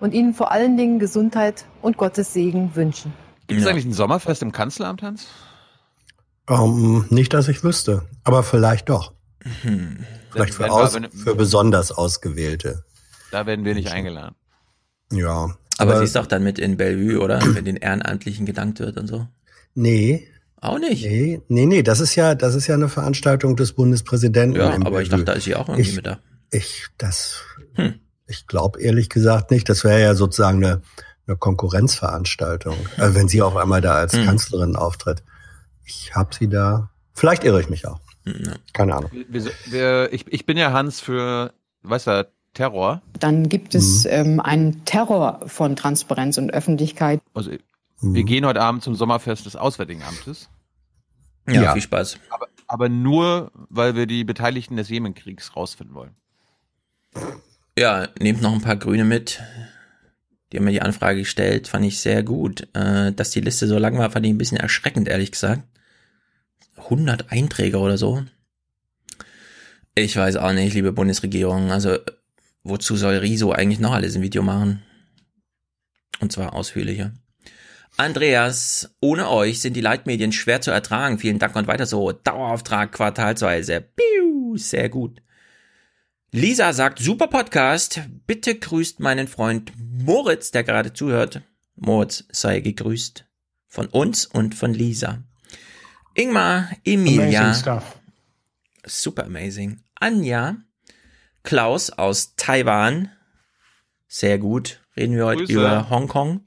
[0.00, 3.12] und Ihnen vor allen Dingen Gesundheit und Gottes Segen wünschen.
[3.46, 3.72] Gibt es ja.
[3.72, 5.26] eigentlich ein Sommerfest im Kanzleramt, Hans?
[6.46, 9.12] Um, ähm, nicht, dass ich wüsste, aber vielleicht doch.
[9.62, 10.04] Hm.
[10.30, 12.84] Vielleicht für, aus, für besonders Ausgewählte.
[13.30, 14.34] Da werden wir nicht eingeladen.
[15.12, 17.40] Ja, aber, aber sie ist doch dann mit in Bellevue, oder?
[17.54, 19.26] Wenn den Ehrenamtlichen gedankt wird und so.
[19.74, 20.28] Nee.
[20.60, 21.04] Auch nicht?
[21.04, 24.58] Nee, nee, nee, das ist ja, das ist ja eine Veranstaltung des Bundespräsidenten.
[24.58, 25.02] Ja, aber Bellevue.
[25.02, 26.18] ich dachte, da ist sie auch irgendwie ich, mit da.
[26.50, 27.42] Ich, das,
[27.74, 27.94] hm.
[28.28, 29.68] Ich glaube ehrlich gesagt nicht.
[29.68, 30.82] Das wäre ja sozusagen eine,
[31.26, 32.76] eine Konkurrenzveranstaltung.
[32.96, 34.26] Also wenn sie auf einmal da als hm.
[34.26, 35.22] Kanzlerin auftritt.
[35.84, 38.00] Ich habe sie da, vielleicht irre ich mich auch.
[38.24, 39.10] Hm, Keine Ahnung.
[39.28, 43.02] Wir, wir, ich, ich bin ja Hans für, weißt du, Terror.
[43.18, 44.10] Dann gibt es mhm.
[44.10, 47.20] ähm, einen Terror von Transparenz und Öffentlichkeit.
[47.32, 47.52] Also
[48.00, 48.14] mhm.
[48.14, 50.50] wir gehen heute Abend zum Sommerfest des Auswärtigen Amtes.
[51.46, 51.72] Ja, ja.
[51.72, 52.18] viel Spaß.
[52.30, 56.16] Aber, aber nur, weil wir die Beteiligten des Jemenkriegs rausfinden wollen.
[57.78, 59.40] Ja, nehmt noch ein paar Grüne mit.
[60.50, 62.66] Die haben mir die Anfrage gestellt, fand ich sehr gut.
[62.74, 65.62] Äh, dass die Liste so lang war, fand ich ein bisschen erschreckend, ehrlich gesagt.
[66.76, 68.24] 100 Einträge oder so.
[69.94, 71.70] Ich weiß auch nicht, liebe Bundesregierung.
[71.70, 71.98] Also
[72.68, 74.82] Wozu soll Riso eigentlich noch alles ein Video machen?
[76.20, 77.12] Und zwar ausführlicher.
[77.96, 81.18] Andreas, ohne euch sind die Leitmedien schwer zu ertragen.
[81.18, 82.12] Vielen Dank und weiter so.
[82.12, 83.80] Dauerauftrag quartalsweise.
[83.80, 85.22] Piu, sehr gut.
[86.30, 88.02] Lisa sagt, super Podcast.
[88.26, 91.40] Bitte grüßt meinen Freund Moritz, der gerade zuhört.
[91.74, 93.24] Moritz sei gegrüßt.
[93.66, 95.22] Von uns und von Lisa.
[96.14, 97.40] Ingmar, Emilia.
[97.40, 97.98] Amazing stuff.
[98.84, 99.80] Super amazing.
[99.94, 100.56] Anja,
[101.44, 103.10] Klaus aus Taiwan.
[104.06, 104.84] Sehr gut.
[104.98, 105.52] Reden wir heute Grüße.
[105.52, 106.46] über Hongkong.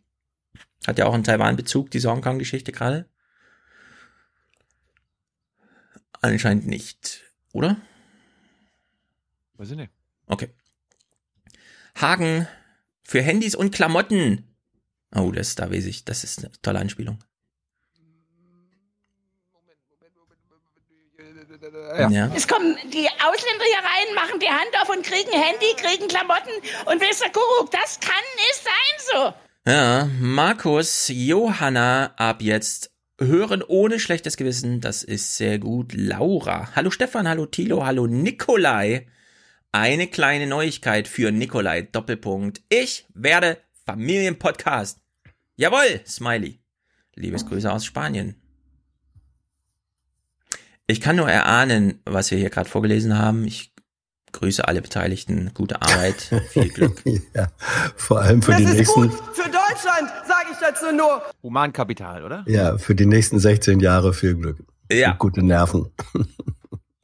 [0.85, 3.09] Hat ja auch einen Taiwan-Bezug, diese Hongkong-Geschichte gerade.
[6.21, 7.77] Anscheinend nicht, oder?
[9.61, 9.91] Weiß ich nicht.
[10.25, 10.49] Okay.
[11.93, 12.47] Hagen
[13.03, 14.55] für Handys und Klamotten.
[15.15, 16.03] Oh, das da weiß ich.
[16.03, 17.23] Das ist eine tolle Anspielung.
[21.95, 22.09] Ja.
[22.09, 22.31] ja.
[22.35, 26.53] Es kommen die Ausländer hier rein, machen die Hand auf und kriegen Handy, kriegen Klamotten
[26.87, 29.71] und wisst ihr, Kuckuck, das kann nicht sein so.
[29.71, 32.89] Ja, Markus, Johanna, ab jetzt
[33.19, 35.93] hören ohne schlechtes Gewissen, das ist sehr gut.
[35.93, 39.05] Laura, hallo Stefan, hallo Tilo, hallo Nikolai.
[39.73, 42.61] Eine kleine Neuigkeit für Nikolai, Doppelpunkt.
[42.67, 44.99] Ich werde Familienpodcast.
[45.55, 46.59] Jawohl, Smiley.
[47.15, 48.35] Liebesgrüße aus Spanien.
[50.87, 53.45] Ich kann nur erahnen, was wir hier gerade vorgelesen haben.
[53.45, 53.73] Ich
[54.33, 55.51] grüße alle Beteiligten.
[55.53, 56.15] Gute Arbeit.
[56.49, 57.01] Viel Glück.
[57.33, 57.47] ja,
[57.95, 59.09] vor allem für das die ist nächsten.
[59.09, 61.23] gut für Deutschland, sage ich dazu nur.
[61.43, 62.43] Humankapital, oder?
[62.45, 64.57] Ja, für die nächsten 16 Jahre viel Glück.
[64.91, 65.11] Ja.
[65.11, 65.91] Und gute Nerven.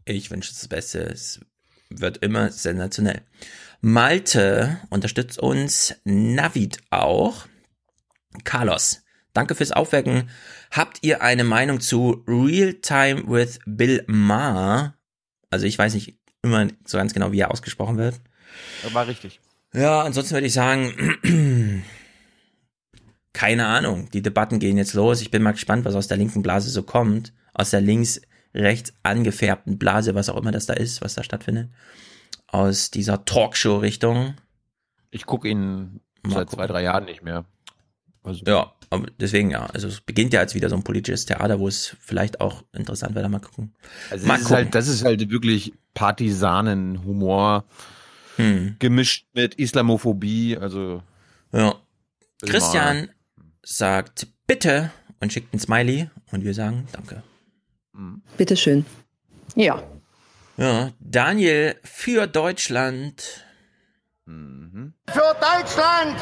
[0.03, 0.99] Ich wünsche das Beste.
[1.03, 1.39] Es
[1.89, 3.21] wird immer sensationell.
[3.81, 5.95] Malte unterstützt uns.
[6.03, 7.47] Navid auch.
[8.43, 9.03] Carlos,
[9.33, 10.29] danke fürs Aufwecken.
[10.71, 14.95] Habt ihr eine Meinung zu Real Time with Bill Maher?
[15.49, 18.19] Also ich weiß nicht immer so ganz genau, wie er ausgesprochen wird.
[18.91, 19.39] War richtig.
[19.73, 21.83] Ja, ansonsten würde ich sagen,
[23.33, 24.09] keine Ahnung.
[24.11, 25.21] Die Debatten gehen jetzt los.
[25.21, 27.33] Ich bin mal gespannt, was aus der linken Blase so kommt.
[27.53, 28.21] Aus der links,
[28.57, 31.69] rechts angefärbten Blase, was auch immer das da ist, was da stattfindet.
[32.47, 34.35] Aus dieser Talkshow-Richtung.
[35.11, 36.57] Ich gucke ihn Mal seit gucken.
[36.59, 37.45] zwei, drei Jahren nicht mehr.
[38.23, 39.65] Also, Ja, aber deswegen ja.
[39.67, 43.15] Also es beginnt ja jetzt wieder so ein politisches Theater, wo es vielleicht auch interessant
[43.15, 43.73] wäre, da mal gucken.
[44.09, 44.63] Also mal das, ist gucken.
[44.65, 47.65] halt, das ist halt wirklich Partisanenhumor
[48.37, 48.75] Hm.
[48.79, 50.57] gemischt mit Islamophobie.
[50.57, 51.01] Also
[51.53, 51.75] Ja.
[52.45, 53.09] Christian
[53.63, 57.23] sagt bitte und schickt ein Smiley und wir sagen danke.
[58.37, 58.85] Bitteschön.
[59.55, 59.83] Ja.
[60.57, 63.45] Ja, Daniel für Deutschland.
[64.25, 66.17] Für Deutschland!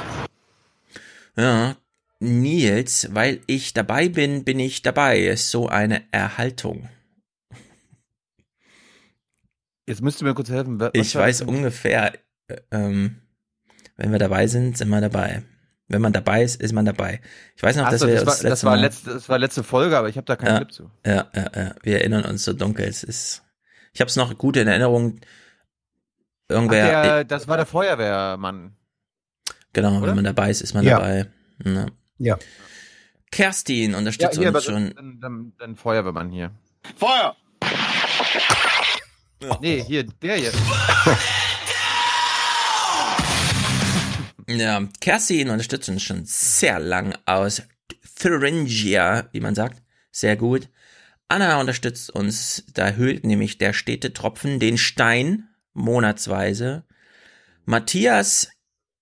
[1.38, 1.76] Ja,
[2.20, 5.20] Nils, weil ich dabei bin, bin ich dabei.
[5.20, 6.90] Ist so eine Erhaltung.
[9.88, 10.80] Jetzt müsst ihr mir kurz helfen.
[10.80, 12.14] was Ich weiß ungefähr,
[12.48, 13.22] äh, ähm,
[13.98, 15.44] wenn wir dabei sind, sind wir dabei.
[15.88, 17.22] Wenn man dabei ist, ist man dabei.
[17.56, 19.30] Ich weiß noch, Ach dass so, wir das, war, das, letzte war Mal- letzte, das
[19.30, 20.92] war letzte Folge, aber ich habe da keinen ja, Clip zu.
[21.06, 21.76] Ja, ja, ja.
[21.84, 22.86] Wir erinnern uns so dunkel.
[22.88, 23.44] Es ist.
[23.94, 25.20] Ich habe es noch gut in Erinnerung.
[26.48, 27.02] Ach, Irgendwer.
[27.04, 28.76] der, das war der Feuerwehrmann.
[29.74, 30.08] genau, oder?
[30.08, 30.98] wenn man dabei ist, ist man Ja.
[31.00, 31.28] dabei.
[31.64, 31.86] Ja.
[32.18, 32.38] Ja.
[33.32, 34.94] Kerstin Ja, unterstützt hier, aber uns schon.
[34.96, 36.52] dann, dann, dann Feuerwehrmann hier.
[36.98, 37.36] Feuer!
[39.62, 40.58] Nee, hier, der jetzt.
[44.60, 47.64] Ja, Kerstin unterstützt uns schon sehr lang aus
[48.20, 49.82] Thuringia, wie man sagt.
[50.12, 50.70] Sehr gut.
[51.28, 56.86] Anna unterstützt uns, da höhlt nämlich der stete Tropfen den Stein monatsweise.
[57.66, 58.50] Matthias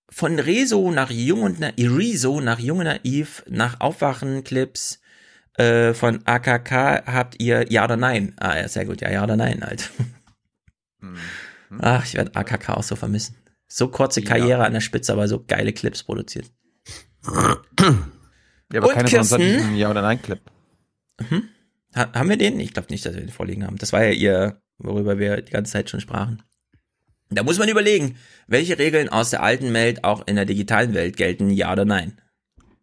[0.08, 5.00] von Rezo nach Jung und Na Rezo nach Jung und Naiv, nach Aufwachen-Clips
[5.54, 8.34] äh, von AKK habt ihr Ja oder Nein?
[8.38, 9.90] Ah, ja, sehr gut, ja, Ja oder Nein halt.
[11.78, 13.36] Ach, ich werde AKK auch so vermissen.
[13.76, 16.48] So kurze Karriere an der Spitze, aber so geile Clips produziert.
[17.26, 19.74] Ja, aber Und hat Kirsten?
[19.74, 20.40] Ja- oder Nein-Clip.
[21.18, 21.48] Mhm.
[21.96, 22.60] Ha haben wir den?
[22.60, 23.76] Ich glaube nicht, dass wir den vorliegen haben.
[23.76, 26.44] Das war ja ihr, worüber wir die ganze Zeit schon sprachen.
[27.30, 31.16] Da muss man überlegen, welche Regeln aus der alten Welt auch in der digitalen Welt
[31.16, 32.20] gelten, ja oder nein.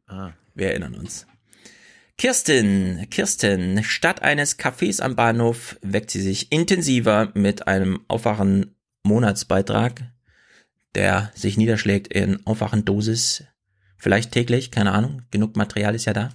[0.08, 0.32] Ah.
[0.56, 1.26] Wir erinnern uns.
[2.18, 10.11] Kirsten, Kirsten, statt eines Cafés am Bahnhof weckt sie sich intensiver mit einem Aufwachen Monatsbeitrag,
[10.96, 13.44] der sich niederschlägt in Aufwachen-Dosis,
[13.98, 16.30] vielleicht täglich, keine Ahnung, genug Material ist ja da.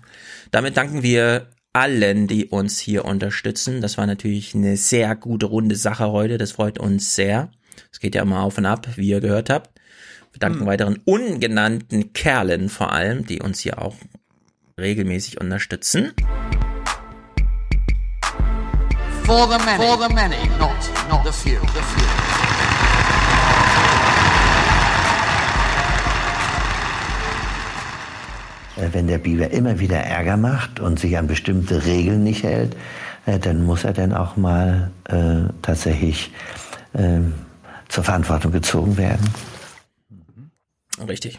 [0.50, 3.80] Damit danken wir allen, die uns hier unterstützen.
[3.82, 7.50] Das war natürlich eine sehr gute runde Sache heute, das freut uns sehr.
[7.92, 9.78] Es geht ja immer auf und ab, wie ihr gehört habt.
[10.32, 13.96] Wir danken weiteren ungenannten Kerlen vor allem, die uns hier auch
[14.78, 16.12] regelmäßig unterstützen.
[19.24, 19.82] For the many.
[19.82, 20.76] For the many, not,
[21.10, 21.58] not the few.
[21.60, 22.25] The few.
[28.76, 32.76] Wenn der Biber immer wieder Ärger macht und sich an bestimmte Regeln nicht hält,
[33.24, 36.30] äh, dann muss er dann auch mal äh, tatsächlich
[36.94, 37.34] ähm,
[37.88, 39.26] zur Verantwortung gezogen werden.
[41.08, 41.38] Richtig.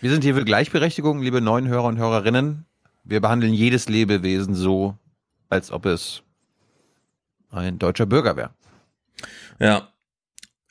[0.00, 2.66] Wir sind hier für Gleichberechtigung, liebe neuen Hörer und Hörerinnen.
[3.04, 4.96] Wir behandeln jedes Lebewesen so,
[5.48, 6.22] als ob es
[7.50, 8.50] ein deutscher Bürger wäre.
[9.58, 9.91] Ja.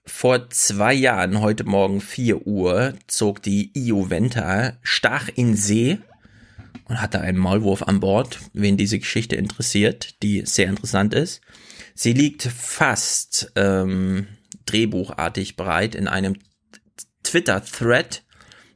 [0.05, 5.99] Vor zwei Jahren, heute Morgen 4 Uhr, zog die Io Venta stach in See
[6.85, 11.41] und hatte einen Maulwurf an Bord, wen diese Geschichte interessiert, die sehr interessant ist.
[11.93, 14.27] Sie liegt fast ähm,
[14.65, 16.37] drehbuchartig bereit in einem
[17.23, 18.23] Twitter-Thread,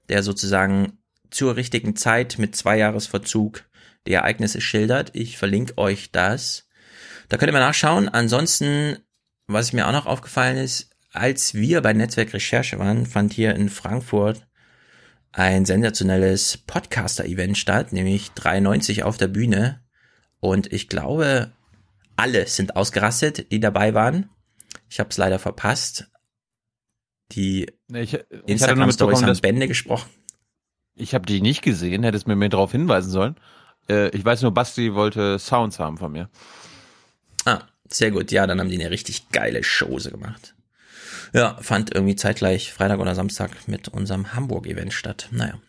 [0.10, 0.99] der sozusagen
[1.31, 3.64] zur richtigen Zeit mit zwei Jahresverzug
[4.06, 5.10] die Ereignisse schildert.
[5.14, 6.68] Ich verlinke euch das.
[7.30, 8.10] Da könnt ihr mal nachschauen.
[8.10, 8.99] Ansonsten,
[9.47, 13.69] was mir auch noch aufgefallen ist, als wir bei Netzwerk Recherche waren, fand hier in
[13.69, 14.45] Frankfurt
[15.31, 19.81] ein sensationelles Podcaster-Event statt, nämlich 93 auf der Bühne.
[20.39, 21.51] Und ich glaube,
[22.15, 24.29] alle sind ausgerastet, die dabei waren.
[24.89, 26.09] Ich habe es leider verpasst.
[27.31, 30.09] Die Instagram-Stories haben Bände gesprochen.
[30.93, 33.35] Ich habe die nicht gesehen, hättest mir mehr darauf hinweisen sollen.
[33.89, 36.29] Äh, ich weiß nur, Basti wollte Sounds haben von mir.
[37.43, 38.31] Ah, sehr gut.
[38.31, 40.55] Ja, dann haben die eine richtig geile Chose gemacht.
[41.34, 45.30] Ja, fand irgendwie zeitgleich Freitag oder Samstag mit unserem Hamburg-Event statt.
[45.31, 45.60] Naja.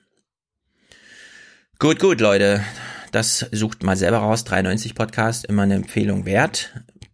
[1.78, 2.64] Gut, gut, Leute.
[3.12, 4.44] Das sucht mal selber raus.
[4.44, 6.72] 93 Podcast, immer eine Empfehlung wert.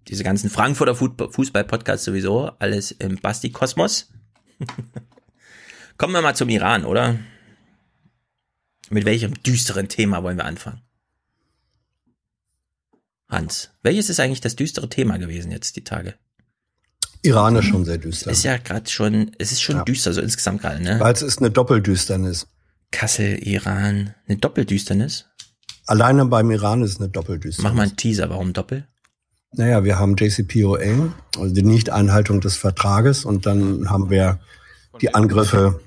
[0.08, 2.52] Diese ganzen Frankfurter Fußball-Podcasts sowieso.
[2.58, 4.10] Alles im Basti-Kosmos.
[5.96, 7.18] Kommen wir mal zum Iran, oder?
[8.90, 10.82] Mit welchem düsteren Thema wollen wir anfangen?
[13.28, 16.14] Hans, welches ist eigentlich das düstere Thema gewesen jetzt die Tage?
[17.22, 18.30] Iran ist schon sehr düster.
[18.30, 19.84] Ist ja gerade schon, es ist schon ja.
[19.84, 20.98] düster, so insgesamt gerade, ne?
[20.98, 22.48] Weil es ist eine Doppeldüsternis.
[22.90, 25.26] Kassel, Iran, eine Doppeldüsternis?
[25.86, 27.62] Alleine beim Iran ist eine Doppeldüsternis.
[27.62, 28.86] Mach mal einen Teaser, warum Doppel?
[29.52, 34.40] Naja, wir haben JCPOA, also die Nichteinhaltung des Vertrages, und dann haben wir
[35.00, 35.80] die Angriffe,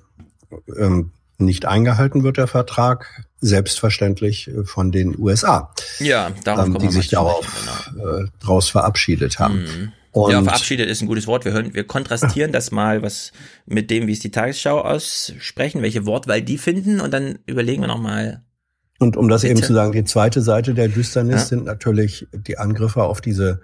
[0.78, 5.74] ähm, nicht eingehalten wird der Vertrag, selbstverständlich äh, von den USA.
[6.00, 7.46] Ja, darum ähm, die sich darauf
[7.92, 8.20] genau.
[8.20, 9.64] äh, daraus verabschiedet haben.
[9.64, 9.92] Mhm.
[10.16, 11.44] Und ja, verabschiedet ist ein gutes Wort.
[11.44, 13.34] Wir hören, wir kontrastieren das mal, was
[13.66, 17.90] mit dem, wie es die Tagesschau aussprechen, welche Wortwahl die finden, und dann überlegen wir
[17.90, 18.42] nochmal.
[18.98, 19.52] Und um das bitte.
[19.52, 21.46] eben zu sagen, die zweite Seite der Düsternis ja?
[21.48, 23.60] sind natürlich die Angriffe auf diese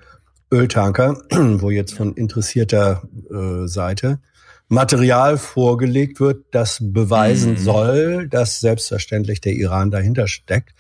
[0.52, 4.19] Öltanker, wo jetzt von interessierter äh, Seite
[4.68, 7.57] Material vorgelegt wird, das beweisen mhm.
[7.57, 10.73] soll, dass selbstverständlich der Iran dahinter steckt.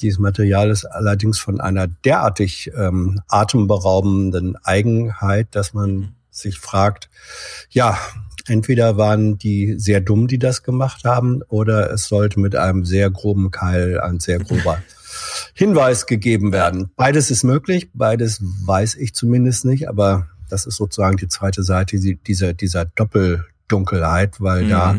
[0.00, 7.08] Dieses Material ist allerdings von einer derartig ähm, atemberaubenden Eigenheit, dass man sich fragt,
[7.70, 7.98] ja,
[8.46, 13.10] entweder waren die sehr dumm, die das gemacht haben, oder es sollte mit einem sehr
[13.10, 14.82] groben Keil ein sehr grober
[15.54, 16.90] Hinweis gegeben werden.
[16.96, 21.98] Beides ist möglich, beides weiß ich zumindest nicht, aber das ist sozusagen die zweite Seite
[21.98, 24.68] dieser, dieser Doppeldunkelheit, weil mhm.
[24.68, 24.96] da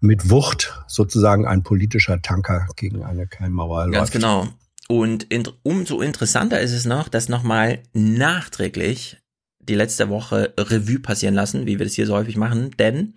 [0.00, 3.94] mit Wucht sozusagen ein politischer Tanker gegen eine Keimmauer läuft.
[3.94, 4.48] Ganz genau.
[4.88, 9.18] Und in, umso interessanter ist es noch, dass nochmal nachträglich
[9.60, 13.14] die letzte Woche Revue passieren lassen, wie wir das hier so häufig machen, denn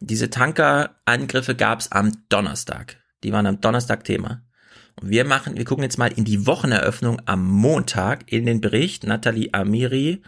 [0.00, 2.96] diese Tankerangriffe gab es am Donnerstag.
[3.22, 4.42] Die waren am Donnerstag Thema.
[5.00, 9.04] Und wir machen, wir gucken jetzt mal in die Wocheneröffnung am Montag in den Bericht.
[9.04, 10.22] Nathalie Amiri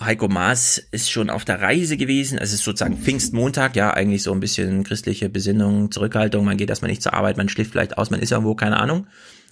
[0.00, 2.36] Heiko Maas ist schon auf der Reise gewesen.
[2.38, 6.44] Es ist sozusagen Pfingstmontag, ja, eigentlich so ein bisschen christliche Besinnung, Zurückhaltung.
[6.44, 9.06] Man geht erstmal nicht zur Arbeit, man schläft vielleicht aus, man ist irgendwo, keine Ahnung.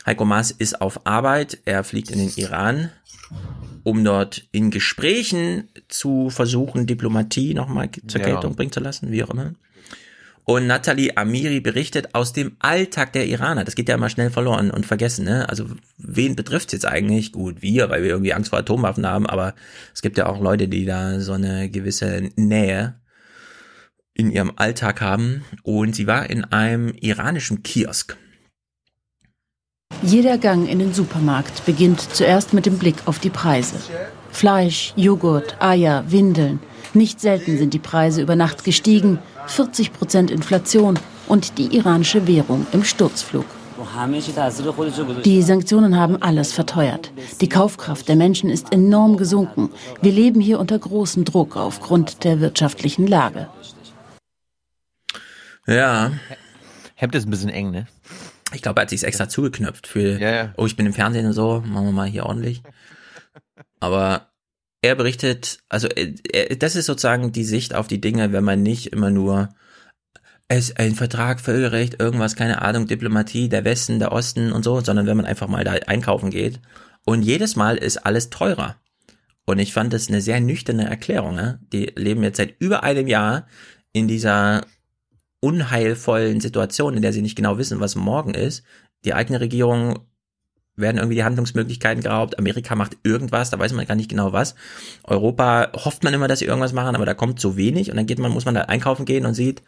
[0.05, 2.91] Heiko Maas ist auf Arbeit, er fliegt in den Iran,
[3.85, 8.27] um dort in Gesprächen zu versuchen, Diplomatie nochmal zur ja.
[8.27, 9.53] Geltung bringen zu lassen, wie auch immer.
[10.45, 13.65] Und Nathalie Amiri berichtet aus dem Alltag der Iraner.
[13.65, 15.25] Das geht ja immer schnell verloren und vergessen.
[15.25, 15.49] Ne?
[15.49, 15.67] Also
[15.99, 17.33] wen betrifft's jetzt eigentlich?
[17.33, 19.55] Gut, wir, weil wir irgendwie Angst vor Atomwaffen haben, aber
[19.95, 23.01] es gibt ja auch Leute, die da so eine gewisse Nähe
[24.15, 25.45] in ihrem Alltag haben.
[25.63, 28.17] Und sie war in einem iranischen Kiosk.
[30.03, 33.77] Jeder Gang in den Supermarkt beginnt zuerst mit dem Blick auf die Preise.
[34.33, 36.59] Fleisch, Joghurt, Eier, Windeln.
[36.95, 40.99] Nicht selten sind die Preise über Nacht gestiegen 40 Prozent Inflation
[41.29, 43.45] und die iranische Währung im Sturzflug.
[45.25, 47.13] Die Sanktionen haben alles verteuert.
[47.41, 49.71] Die Kaufkraft der Menschen ist enorm gesunken.
[50.01, 53.49] Wir leben hier unter großem Druck aufgrund der wirtschaftlichen Lage.
[55.67, 56.13] Ja.
[56.95, 57.87] Hemd ist ein bisschen eng, ne?
[58.55, 60.55] Ich glaube, er hat sich extra zugeknöpft für, ja, ja.
[60.57, 62.63] oh, ich bin im Fernsehen und so, machen wir mal hier ordentlich.
[63.81, 64.32] Aber
[64.83, 68.63] er berichtet, also äh, er, das ist sozusagen die Sicht auf die Dinge, wenn man
[68.63, 69.49] nicht immer nur
[70.49, 75.07] es ein Vertrag, Völkerrecht, irgendwas, keine Ahnung, Diplomatie, der Westen, der Osten und so, sondern
[75.07, 76.61] wenn man einfach mal da einkaufen geht.
[77.07, 78.77] Und jedes Mal ist alles teurer.
[79.47, 81.35] Und ich fand das eine sehr nüchterne Erklärung.
[81.35, 81.61] Ne?
[81.73, 83.47] Die leben jetzt seit über einem Jahr
[83.93, 84.67] in dieser
[85.41, 88.63] unheilvollen Situation, in der sie nicht genau wissen, was morgen ist.
[89.05, 90.01] Die eigene Regierung
[90.77, 92.39] werden irgendwie die Handlungsmöglichkeiten geraubt.
[92.39, 94.55] Amerika macht irgendwas, da weiß man gar nicht genau was.
[95.05, 98.07] Europa hofft man immer, dass sie irgendwas machen, aber da kommt so wenig und dann
[98.07, 99.63] geht man, muss man da einkaufen gehen und sieht,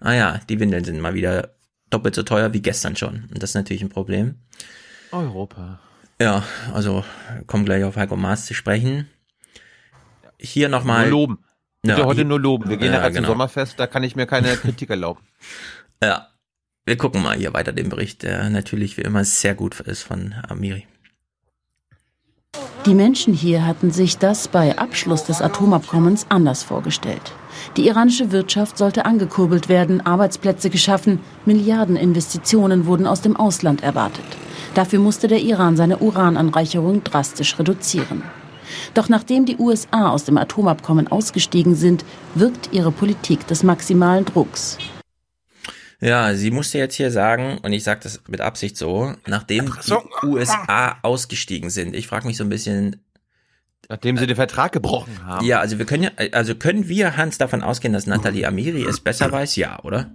[0.00, 1.54] ah ja, die Windeln sind mal wieder
[1.88, 3.24] doppelt so teuer wie gestern schon.
[3.30, 4.36] Und das ist natürlich ein Problem.
[5.12, 5.80] Europa.
[6.20, 7.04] Ja, also
[7.46, 9.08] kommen gleich auf Heiko Maas zu sprechen.
[10.38, 11.08] Hier nochmal.
[11.08, 11.44] Nur loben.
[11.84, 12.68] Ja, heute nur loben.
[12.68, 13.20] Wir gehen ja, genau.
[13.20, 15.20] zum Sommerfest, da kann ich mir keine Kritik erlauben.
[16.02, 16.28] Ja,
[16.86, 20.34] wir gucken mal hier weiter den Bericht, der natürlich wie immer sehr gut ist von
[20.48, 20.86] Amiri.
[22.86, 27.32] Die Menschen hier hatten sich das bei Abschluss des Atomabkommens anders vorgestellt.
[27.76, 34.24] Die iranische Wirtschaft sollte angekurbelt werden, Arbeitsplätze geschaffen, Milliardeninvestitionen wurden aus dem Ausland erwartet.
[34.74, 38.22] Dafür musste der Iran seine Urananreicherung drastisch reduzieren.
[38.94, 44.78] Doch nachdem die USA aus dem Atomabkommen ausgestiegen sind, wirkt ihre Politik des maximalen Drucks.
[46.00, 50.26] Ja, sie musste jetzt hier sagen, und ich sage das mit Absicht so, nachdem die
[50.26, 51.94] USA ausgestiegen sind.
[51.94, 52.96] Ich frage mich so ein bisschen.
[53.88, 55.44] Nachdem sie den Vertrag gebrochen haben.
[55.44, 59.00] Ja, also wir können ja, also können wir, Hans, davon ausgehen, dass Nathalie Amiri es
[59.00, 59.56] besser weiß?
[59.56, 60.10] Ja, oder?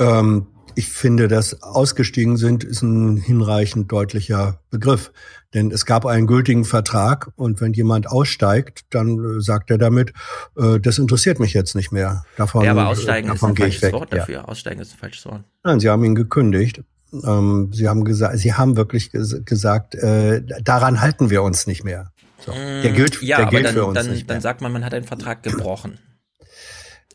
[0.00, 0.48] Ähm,
[0.80, 5.12] ich finde, dass ausgestiegen sind, ist ein hinreichend deutlicher Begriff.
[5.52, 10.14] Denn es gab einen gültigen Vertrag und wenn jemand aussteigt, dann äh, sagt er damit,
[10.56, 12.24] äh, das interessiert mich jetzt nicht mehr.
[12.38, 13.92] Davon, ja, aber aussteigen äh, davon ist ein falsches weg.
[13.92, 14.34] Wort dafür.
[14.36, 14.44] Ja.
[14.44, 15.44] Aussteigen ist ein falsches Wort.
[15.64, 16.82] Nein, sie haben ihn gekündigt.
[17.12, 21.84] Ähm, sie haben gesagt, sie haben wirklich ges gesagt, äh, daran halten wir uns nicht
[21.84, 22.10] mehr.
[22.38, 22.52] So.
[22.52, 24.34] Der gilt, Mm, ja, der aber gilt dann, für uns dann, nicht mehr.
[24.34, 25.98] dann sagt man, man hat einen Vertrag gebrochen.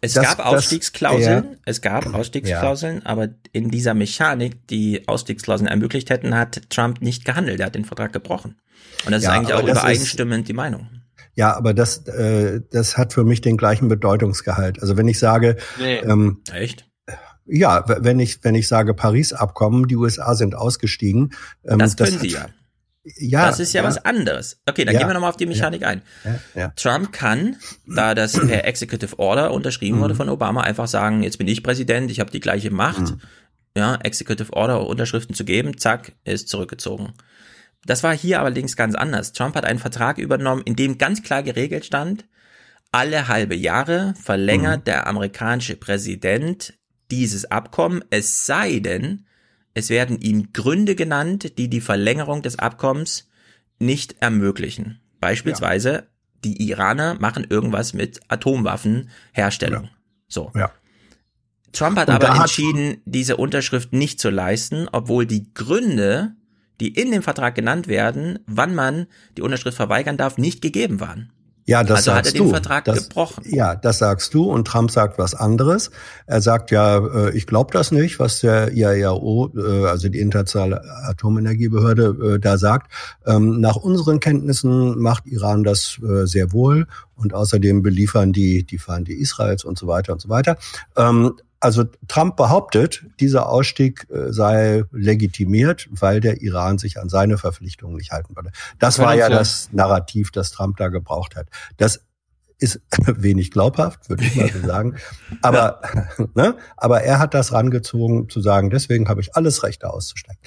[0.05, 1.57] Es Das- gab das- Ausstiegsklauseln, ja.
[1.65, 7.59] es gab Ausstiegsklauseln, aber in dieser Mechanik, die Ausstiegsklauseln ermöglicht hätten, hat Trump nicht gehandelt.
[7.59, 8.55] Er hat den Vertrag gebrochen.
[9.05, 10.87] Und das Ja, ist eigentlich auch das ist- übereinstimmend die Meinung.
[11.35, 14.81] Ja, aber das, äh, das hat für mich den gleichen Bedeutungsgehalt.
[14.81, 15.97] Also wenn ich sage, Nee.
[15.97, 16.85] ähm, Echt?
[17.45, 21.33] ja, wenn ich wenn ich sage Paris-Abkommen, die USA sind ausgestiegen,
[21.65, 22.45] ähm, Das können hat- sie ja.
[23.17, 24.61] Ja, das ist ja, was anderes.
[24.65, 24.99] Okay, dann Ja.
[24.99, 26.01] gehen wir nochmal auf die Mechanik ein.
[26.23, 26.67] Ja, ja.
[26.75, 30.01] Trump kann, da das per Executive Order unterschrieben Mhm.
[30.01, 33.21] wurde von Obama, einfach sagen, jetzt bin ich Präsident, ich habe die gleiche Macht, Mhm.
[33.77, 37.13] ja, Executive Order Unterschriften zu geben, zack, ist zurückgezogen.
[37.85, 39.33] Das war hier allerdings ganz anders.
[39.33, 42.25] Trump hat einen Vertrag übernommen, in dem ganz klar geregelt stand,
[42.91, 44.83] alle halbe Jahre verlängert Mhm.
[44.85, 46.73] der amerikanische Präsident
[47.11, 49.27] dieses Abkommen, es sei denn,
[49.75, 53.27] es werden ihm Gründe genannt, die die Verlängerung des Abkommens
[53.77, 54.99] nicht ermöglichen.
[55.19, 56.07] Beispielsweise,
[56.43, 59.89] die Iraner machen irgendwas mit Atomwaffenherstellung.
[60.27, 60.51] So.
[60.55, 60.71] Ja.
[61.73, 66.35] Trump hat aber hat- entschieden, diese Unterschrift nicht zu leisten, obwohl die Gründe,
[66.79, 71.33] die in dem Vertrag genannt werden, wann man die Unterschrift verweigern darf, nicht gegeben waren.
[71.67, 72.49] Ja, das also hat er sagst den du.
[72.51, 73.43] Vertrag das, gebrochen.
[73.47, 75.89] Ja, das sagst du und Trump sagt was anderes.
[76.27, 80.83] Er sagt ja, äh, ich glaube das nicht, was der IAEO, äh, also die Internationale
[81.07, 82.91] Atomenergiebehörde, äh, da sagt.
[83.25, 86.85] Ähm, nach unseren Kenntnissen macht Iran das äh, sehr wohl
[87.15, 90.57] und außerdem beliefern die die Feinde Israels und so weiter und so weiter.
[90.95, 91.33] Ähm,
[91.65, 97.97] also Trump behauptet, dieser Ausstieg äh, sei legitimiert, weil der Iran sich an seine Verpflichtungen
[97.97, 98.51] nicht halten würde.
[98.79, 101.47] Das war ja ja- das Narrativ, das Trump da gebraucht hat.
[101.77, 102.05] Das
[102.57, 104.95] ist wenig glaubhaft, würde ich mal so sagen.
[105.41, 105.81] Aber,
[106.35, 106.55] ne?
[106.77, 110.39] aber er hat das rangezogen, zu sagen, deswegen habe ich alles Recht, da auszusteigen.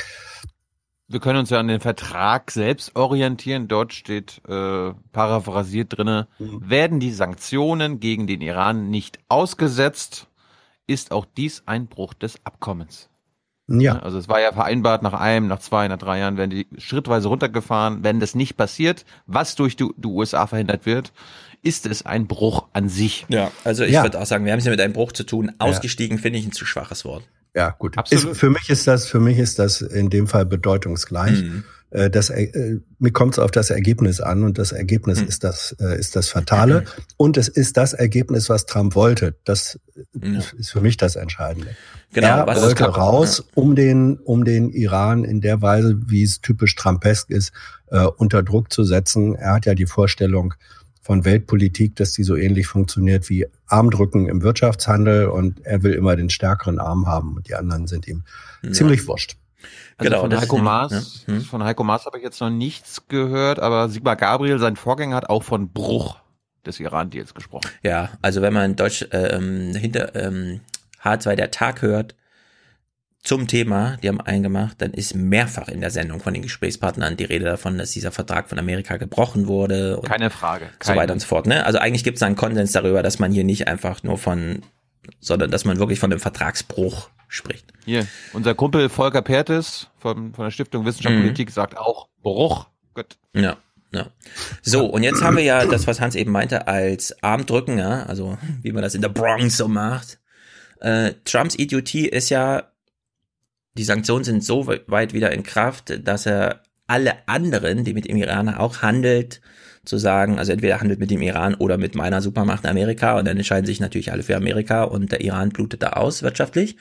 [1.10, 3.66] Wir können uns ja an den Vertrag selbst orientieren.
[3.66, 6.68] Dort steht äh, paraphrasiert drinne, Mhm.
[6.68, 10.26] werden die Sanktionen gegen den Iran nicht ausgesetzt,
[10.88, 13.08] ist auch dies ein Bruch des Abkommens.
[13.68, 13.98] Ja.
[13.98, 17.28] Also es war ja vereinbart, nach einem, nach zwei, nach drei Jahren werden die schrittweise
[17.28, 18.02] runtergefahren.
[18.02, 21.12] Wenn das nicht passiert, was durch die, die USA verhindert wird,
[21.62, 23.26] ist es ein Bruch an sich.
[23.28, 24.02] Ja, also ich Ja.
[24.04, 25.52] würde auch sagen, wir haben es hier mit einem Bruch zu tun.
[25.58, 27.24] Ausgestiegen finde ich ein zu schwaches Wort.
[27.54, 27.98] Ja, gut.
[27.98, 28.32] Absolut.
[28.32, 31.42] Ist, für mich ist das, für mich ist das in dem Fall bedeutungsgleich.
[31.42, 31.64] Mhm.
[31.90, 35.28] Äh, Das, äh, mir kommt es auf das Ergebnis an und das Ergebnis Mhm.
[35.28, 36.84] ist das, äh, ist das Fatale
[37.16, 39.36] und es ist das Ergebnis, was Trump wollte.
[39.44, 39.78] Das
[40.20, 40.40] Ja.
[40.58, 41.70] ist für mich das Entscheidende.
[42.12, 46.40] Genau, er was- wollte raus, um den, um den Iran in der Weise, wie es
[46.40, 47.52] typisch Trumpesk ist,
[47.90, 49.34] äh, unter Druck zu setzen.
[49.34, 50.54] Er hat ja die Vorstellung
[51.02, 56.16] von Weltpolitik, dass die so ähnlich funktioniert wie Armdrücken im Wirtschaftshandel und er will immer
[56.16, 58.24] den stärkeren Arm haben und die anderen sind ihm
[58.62, 58.72] Ja.
[58.72, 59.36] ziemlich wurscht.
[59.98, 61.34] Also Genau, von ist Heiko nämlich- Maas, ja.
[61.34, 61.40] Hm.
[61.42, 65.28] von Heiko Maas habe ich jetzt noch nichts gehört, aber Sigmar Gabriel, sein Vorgänger, hat
[65.28, 66.16] auch von Bruch
[66.64, 67.68] des Iran-Deals gesprochen.
[67.82, 70.60] Ja, also wenn man Deutsch ähm, hinter ähm,
[71.02, 72.14] H2 der Tag hört
[73.24, 77.16] zum Thema, die haben einen gemacht, dann ist mehrfach in der Sendung von den Gesprächspartnern
[77.16, 80.66] die Rede davon, dass dieser Vertrag von Amerika gebrochen wurde Keine Frage.
[80.80, 81.00] so Keine.
[81.00, 81.46] weiter und so fort.
[81.46, 81.64] Ne?
[81.66, 84.62] Also eigentlich gibt es einen Konsens darüber, dass man hier nicht einfach nur von,
[85.20, 87.72] sondern dass man wirklich von einem Vertragsbruch spricht.
[87.84, 91.24] Hier, unser Kumpel Volker Pertes von, von der Stiftung Wissenschaft und Mhm.
[91.26, 92.66] Politik sagt auch Bruch.
[92.94, 93.18] Gut.
[93.34, 93.58] Ja,
[93.92, 94.08] ja.
[94.62, 98.38] So, und jetzt haben wir ja das, was Hans eben meinte, als Armdrücken, ja, also
[98.62, 100.18] wie man das in der Bronx so macht.
[100.80, 102.70] Äh, Trumps Idiotie ist ja,
[103.74, 108.08] die Sanktionen sind so we- weit wieder in Kraft, dass er alle anderen, die mit
[108.08, 109.40] dem Iran auch handelt,
[109.88, 113.36] zu sagen, also entweder handelt mit dem Iran oder mit meiner Supermacht Amerika und dann
[113.36, 116.76] entscheiden sich natürlich alle für Amerika und der Iran blutet da aus wirtschaftlich.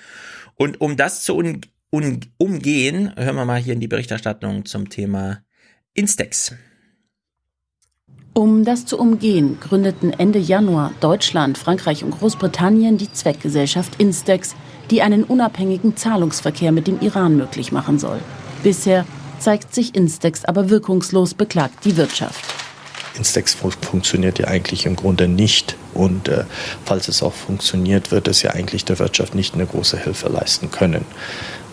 [0.56, 1.62] Und um das zu un
[1.92, 5.40] un umgehen, hören wir mal hier in die Berichterstattung zum Thema
[5.94, 6.54] Instex.
[8.34, 14.56] Um das zu umgehen, gründeten Ende Januar Deutschland, Frankreich und Großbritannien die Zweckgesellschaft Instex,
[14.92, 18.20] die einen unabhängigen Zahlungsverkehr mit dem Iran möglich machen soll.
[18.62, 19.06] Bisher
[19.40, 22.67] zeigt sich Instex aber wirkungslos, beklagt die Wirtschaft.
[23.18, 25.76] Instex funktioniert ja eigentlich im Grunde nicht.
[25.94, 26.46] Und äh,
[26.86, 30.72] falls es auch funktioniert, wird es ja eigentlich der Wirtschaft nicht eine große Hilfe leisten
[30.72, 31.06] können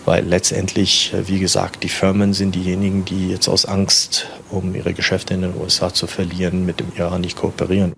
[0.04, 4.94] weil letztendlich, äh, wie gesagt, die Firmen sind diejenigen, die jetzt aus Angst, um ihre
[4.94, 7.92] Geschäfte in den USA zu verlieren, mit dem Iran nicht kooperieren.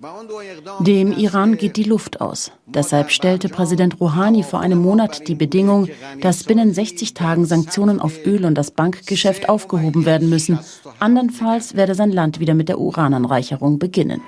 [0.80, 2.52] Dem Iran geht die Luft aus.
[2.66, 5.88] Deshalb stellte Präsident Rouhani vor einem Monat die Bedingung,
[6.20, 10.58] dass binnen 60 Tagen Sanktionen auf Öl und das Bankgeschäft aufgehoben werden müssen.
[10.98, 14.22] Andernfalls werde sein Land wieder mit der Urananreicherung beginnen.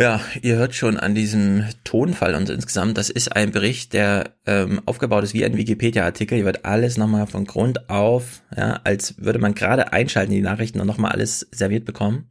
[0.00, 4.80] Ja, ihr hört schon an diesem Tonfall und insgesamt, das ist ein Bericht, der ähm,
[4.86, 6.36] aufgebaut ist wie ein Wikipedia-Artikel.
[6.36, 10.80] Hier wird alles nochmal von Grund auf, ja, als würde man gerade einschalten, die Nachrichten
[10.80, 12.30] und nochmal alles serviert bekommen.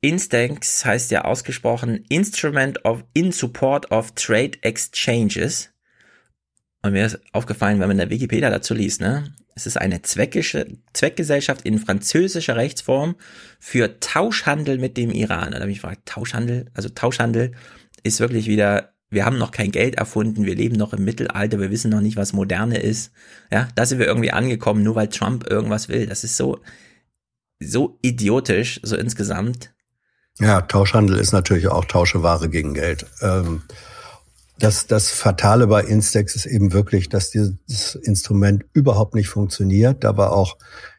[0.00, 5.68] Instanks heißt ja ausgesprochen Instrument of in Support of Trade Exchanges.
[6.80, 9.34] Und mir ist aufgefallen, wenn man in der Wikipedia dazu liest, ne?
[9.58, 13.16] Es ist eine Zweckgesellschaft in französischer Rechtsform
[13.58, 15.50] für Tauschhandel mit dem Iran.
[15.50, 16.66] Da habe ich gefragt, Tauschhandel?
[16.74, 17.50] Also Tauschhandel
[18.04, 21.72] ist wirklich wieder, wir haben noch kein Geld erfunden, wir leben noch im Mittelalter, wir
[21.72, 23.10] wissen noch nicht, was moderne ist.
[23.50, 26.06] Ja, da sind wir irgendwie angekommen, nur weil Trump irgendwas will.
[26.06, 26.60] Das ist so,
[27.58, 29.74] so idiotisch, so insgesamt.
[30.38, 33.06] Ja, Tauschhandel ist natürlich auch Tausche Ware gegen Geld.
[33.22, 33.62] Ähm
[34.58, 40.02] das, das Fatale bei Instex ist eben wirklich, dass dieses Instrument überhaupt nicht funktioniert.
[40.04, 40.56] Da war auch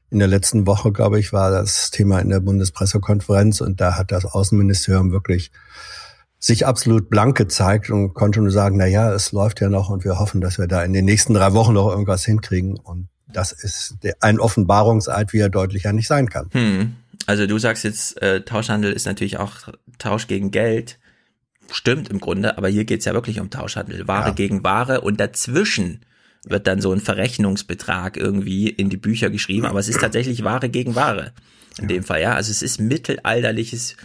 [0.10, 4.12] in der letzten Woche, glaube ich, war das Thema in der Bundespressekonferenz und da hat
[4.12, 5.52] das Außenministerium wirklich
[6.40, 10.06] sich absolut blank gezeigt und konnte nur sagen, na ja, es läuft ja noch und
[10.06, 12.78] wir hoffen, dass wir da in den nächsten drei Wochen noch irgendwas hinkriegen.
[12.78, 16.48] Und das ist ein Offenbarungseid, wie er deutlicher nicht sein kann.
[16.52, 16.96] Hm.
[17.26, 19.52] Also du sagst jetzt, äh, Tauschhandel ist natürlich auch
[19.98, 20.98] Tausch gegen Geld
[21.72, 24.08] stimmt im Grunde, aber hier geht's ja wirklich um Tauschhandel.
[24.08, 24.34] Ware ja.
[24.34, 26.06] gegen Ware und dazwischen
[26.46, 30.70] wird dann so ein Verrechnungsbetrag irgendwie in die Bücher geschrieben, aber es ist tatsächlich Ware
[30.70, 31.34] gegen Ware
[31.80, 32.36] in dem Fall, ja.
[32.36, 33.96] Also es ist mittelalterliches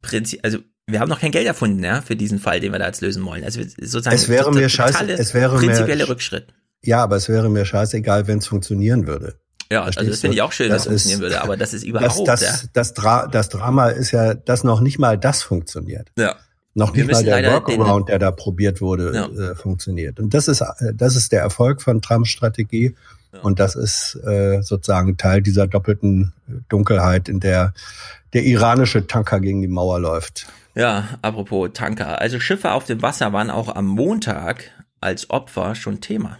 [0.00, 2.86] Prinzip, also wir haben noch kein Geld erfunden, ja, für diesen Fall, den wir da
[2.86, 3.44] jetzt lösen wollen.
[3.44, 6.52] Also sozusagen es wäre mir scheiße, es wäre prinzipielle mir, Rückschritt.
[6.82, 9.38] Ja, aber es wäre mir scheißegal, wenn es funktionieren würde.
[9.70, 12.28] Ja, also das finde ich auch schön, wenn es funktionieren würde, aber das ist überhaupt
[12.28, 12.68] das, das, ja.
[12.72, 16.08] das, Dra das Drama ist ja, dass noch nicht mal das funktioniert.
[16.18, 16.36] Ja.
[16.74, 19.26] Noch nicht mal der Workaround, der da probiert wurde, ja.
[19.26, 20.18] äh, funktioniert.
[20.18, 22.94] Und das ist, äh, das ist der Erfolg von Trumps Strategie.
[23.32, 23.40] Ja.
[23.40, 26.32] Und das ist äh, sozusagen Teil dieser doppelten
[26.68, 27.72] Dunkelheit, in der
[28.32, 30.46] der iranische Tanker gegen die Mauer läuft.
[30.74, 32.20] Ja, apropos Tanker.
[32.20, 34.70] Also Schiffe auf dem Wasser waren auch am Montag
[35.00, 36.38] als Opfer schon Thema.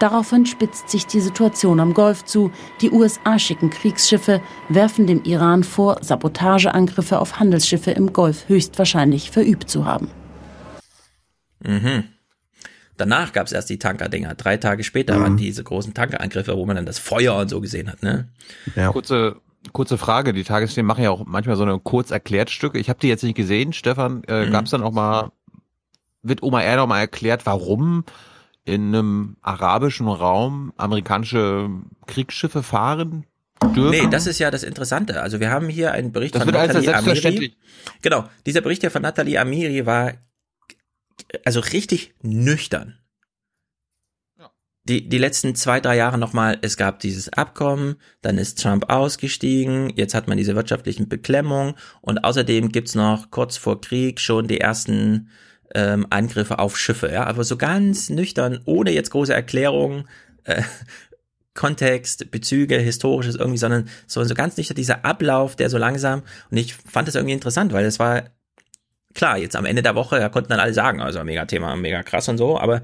[0.00, 2.50] Daraufhin spitzt sich die Situation am Golf zu.
[2.80, 9.68] Die USA schicken Kriegsschiffe, werfen dem Iran vor, Sabotageangriffe auf Handelsschiffe im Golf höchstwahrscheinlich verübt
[9.68, 10.10] zu haben.
[11.62, 12.04] Mhm.
[12.96, 14.34] Danach gab es erst die Tankerdinger.
[14.36, 15.22] Drei Tage später mhm.
[15.22, 18.02] waren diese großen Tankerangriffe, wo man dann das Feuer und so gesehen hat.
[18.02, 18.28] Ne?
[18.76, 18.92] Ja.
[18.92, 19.36] Kurze,
[19.72, 20.32] kurze Frage.
[20.32, 22.78] Die Tagesthemen machen ja auch manchmal so eine kurz erklärt Stücke.
[22.78, 23.74] Ich habe die jetzt nicht gesehen.
[23.74, 24.50] Stefan, äh, mhm.
[24.50, 25.30] gab es dann auch mal,
[26.22, 28.04] wird Oma R noch mal erklärt, warum
[28.70, 31.68] in einem arabischen Raum amerikanische
[32.06, 33.26] Kriegsschiffe fahren
[33.74, 33.90] dürfen?
[33.90, 35.20] Nee, das ist ja das Interessante.
[35.22, 37.56] Also wir haben hier einen Bericht das von Nathalie Amiri.
[38.00, 40.14] Genau, dieser Bericht hier von Nathalie Amiri war
[41.44, 42.96] also richtig nüchtern.
[44.84, 49.92] Die, die letzten zwei, drei Jahre nochmal, es gab dieses Abkommen, dann ist Trump ausgestiegen,
[49.94, 54.58] jetzt hat man diese wirtschaftlichen Beklemmungen und außerdem gibt's noch kurz vor Krieg schon die
[54.58, 55.28] ersten
[55.74, 60.08] ähm, Angriffe auf Schiffe, ja, aber so ganz nüchtern, ohne jetzt große Erklärungen,
[60.44, 60.62] äh,
[61.54, 66.56] Kontext, Bezüge, historisches irgendwie, sondern so, so ganz nüchtern dieser Ablauf, der so langsam, und
[66.56, 68.30] ich fand das irgendwie interessant, weil es war,
[69.14, 72.02] klar, jetzt am Ende der Woche, da konnten dann alle sagen, also mega Thema, mega
[72.02, 72.82] krass und so, aber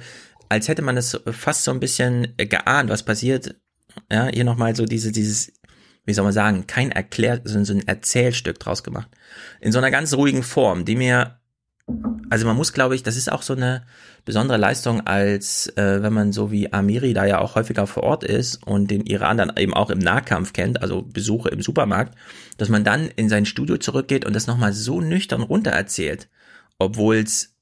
[0.48, 3.56] als hätte man es fast so ein bisschen geahnt, was passiert,
[4.10, 5.52] ja, hier nochmal so diese, dieses,
[6.04, 9.08] wie soll man sagen, kein Erklär, so ein Erzählstück draus gemacht.
[9.60, 11.38] In so einer ganz ruhigen Form, die mir
[12.30, 13.82] also man muss, glaube ich, das ist auch so eine
[14.24, 18.24] besondere Leistung, als äh, wenn man so wie Amiri da ja auch häufiger vor Ort
[18.24, 22.16] ist und den Iran dann eben auch im Nahkampf kennt, also Besuche im Supermarkt,
[22.58, 26.28] dass man dann in sein Studio zurückgeht und das nochmal so nüchtern runter erzählt,
[26.78, 27.54] obwohl es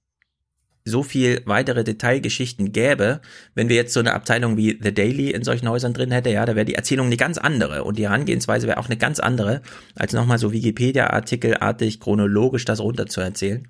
[0.87, 3.21] so viel weitere Detailgeschichten gäbe,
[3.55, 6.45] wenn wir jetzt so eine Abteilung wie The Daily in solchen Häusern drin hätte, ja,
[6.45, 9.63] da wäre die Erzählung eine ganz andere und die Herangehensweise wäre auch eine ganz andere,
[9.95, 13.67] als nochmal so Wikipedia-Artikelartig chronologisch das runter zu erzählen.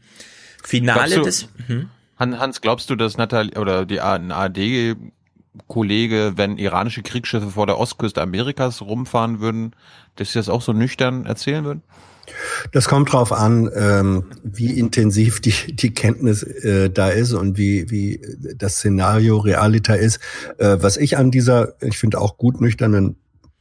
[0.65, 1.49] Finale du, des.
[1.67, 1.89] Hm?
[2.19, 4.97] Hans, glaubst du, dass Natalie oder die ARD
[5.69, 9.73] Kollege, wenn iranische Kriegsschiffe vor der Ostküste Amerikas rumfahren würden,
[10.17, 11.83] dass sie das auch so nüchtern erzählen würden?
[12.73, 17.91] Das kommt drauf an, ähm, wie intensiv die, die Kenntnis äh, da ist und wie,
[17.91, 18.21] wie
[18.57, 20.21] das Szenario realiter ist.
[20.59, 23.17] Äh, was ich an dieser, ich finde auch gut nüchternen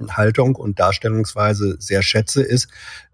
[0.10, 2.68] Haltung und Darstellungsweise sehr schätze, ist,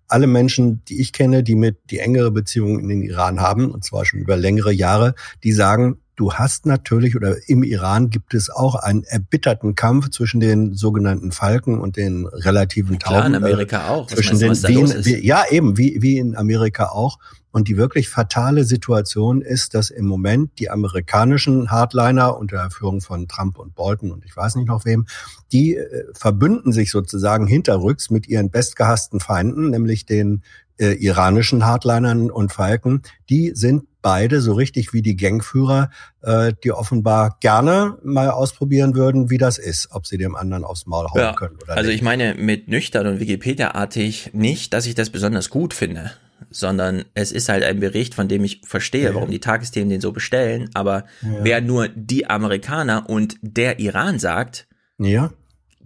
[0.09, 3.83] alle Menschen, die ich kenne, die mit die engere Beziehungen in den Iran haben, und
[3.83, 8.49] zwar schon über längere Jahre, die sagen, Du hast natürlich oder im Iran gibt es
[8.49, 13.15] auch einen erbitterten Kampf zwischen den sogenannten Falken und den relativen Tauben.
[13.15, 14.07] Klar, in Amerika auch.
[14.07, 17.19] Zwischen den, in, wie, ja, eben, wie, wie in Amerika auch.
[17.51, 23.29] Und die wirklich fatale Situation ist, dass im Moment die amerikanischen Hardliner unter Führung von
[23.29, 25.07] Trump und Bolton und ich weiß nicht noch wem,
[25.53, 30.43] die äh, verbünden sich sozusagen hinterrücks mit ihren bestgehassten Feinden, nämlich den
[30.79, 33.01] äh, iranischen Hardlinern und Falken.
[33.29, 35.89] Die sind beide so richtig wie die Gangführer,
[36.21, 40.85] äh, die offenbar gerne mal ausprobieren würden, wie das ist, ob sie dem anderen aufs
[40.85, 41.97] Maul hauen ja, können oder Also nicht.
[41.97, 46.11] ich meine mit nüchtern und Wikipedia-artig nicht, dass ich das besonders gut finde,
[46.49, 49.15] sondern es ist halt ein Bericht, von dem ich verstehe, ja.
[49.15, 51.29] warum die Tagesthemen den so bestellen, aber ja.
[51.41, 54.67] wer nur die Amerikaner und der Iran sagt,
[54.97, 55.31] ja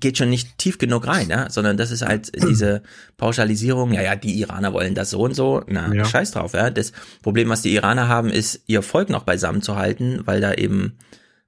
[0.03, 1.49] geht schon nicht tief genug rein, ja?
[1.49, 2.83] sondern das ist halt diese
[3.17, 6.05] Pauschalisierung, ja, ja, die Iraner wollen das so und so, na, ja.
[6.05, 6.69] scheiß drauf, ja.
[6.69, 6.91] Das
[7.23, 10.97] Problem, was die Iraner haben, ist, ihr Volk noch beisammen zu halten, weil da eben,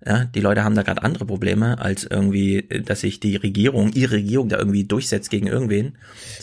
[0.06, 4.16] ja, die Leute haben da gerade andere Probleme, als irgendwie, dass sich die Regierung, ihre
[4.16, 5.98] Regierung da irgendwie durchsetzt gegen irgendwen.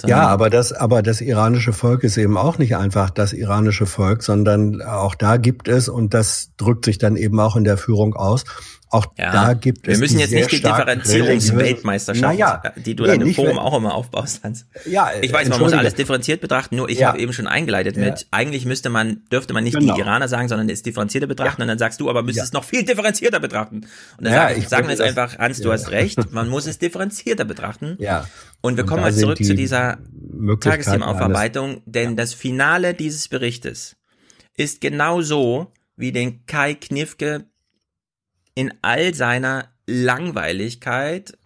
[0.06, 4.22] Ja, aber das, aber das iranische Volk ist eben auch nicht einfach das iranische Volk,
[4.22, 8.14] sondern auch da gibt es, und das drückt sich dann eben auch in der Führung
[8.14, 8.44] aus,
[8.92, 9.94] auch ja, da gibt es.
[9.94, 13.94] Wir müssen jetzt nicht die Differenzierungsweltmeisterschaft, naja, die du nee, dann im Forum auch immer
[13.94, 14.66] aufbaust, Hans.
[14.84, 17.08] Ja, ich weiß, man muss alles differenziert betrachten, nur ich ja.
[17.08, 18.04] habe eben schon eingeleitet ja.
[18.04, 19.94] mit, eigentlich müsste man, dürfte man nicht genau.
[19.94, 22.64] die Iraner sagen, sondern es differenzierter betrachten und dann sagst du, aber müsstest es noch
[22.64, 23.86] viel differenzierter betrachten.
[24.16, 27.44] Und dann sagen, sagen wir jetzt einfach, Hans, du hast recht, man muss es differenzierter
[27.44, 27.96] betrachten.
[27.98, 28.26] Ja.
[28.62, 29.98] Und wir und kommen mal zurück zu dieser
[30.60, 33.96] Tagesthemaaufarbeitung, denn das Finale dieses Berichtes
[34.56, 37.46] ist genau so, wie den Kai Knifke
[38.54, 41.36] in all seiner Langweiligkeit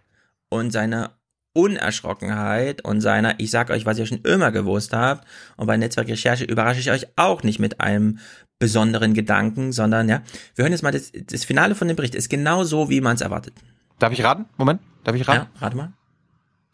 [0.49, 1.17] und seiner
[1.53, 6.43] Unerschrockenheit und seiner, ich sag euch, was ihr schon immer gewusst habt, und bei Netzwerkrecherche
[6.43, 8.19] überrasche ich euch auch nicht mit einem
[8.59, 10.21] besonderen Gedanken, sondern ja,
[10.55, 13.15] wir hören jetzt mal das, das Finale von dem Bericht, ist genau so, wie man
[13.15, 13.53] es erwartet.
[13.99, 14.45] Darf ich raten?
[14.57, 15.47] Moment, darf ich raten?
[15.55, 15.93] Ja, rate mal.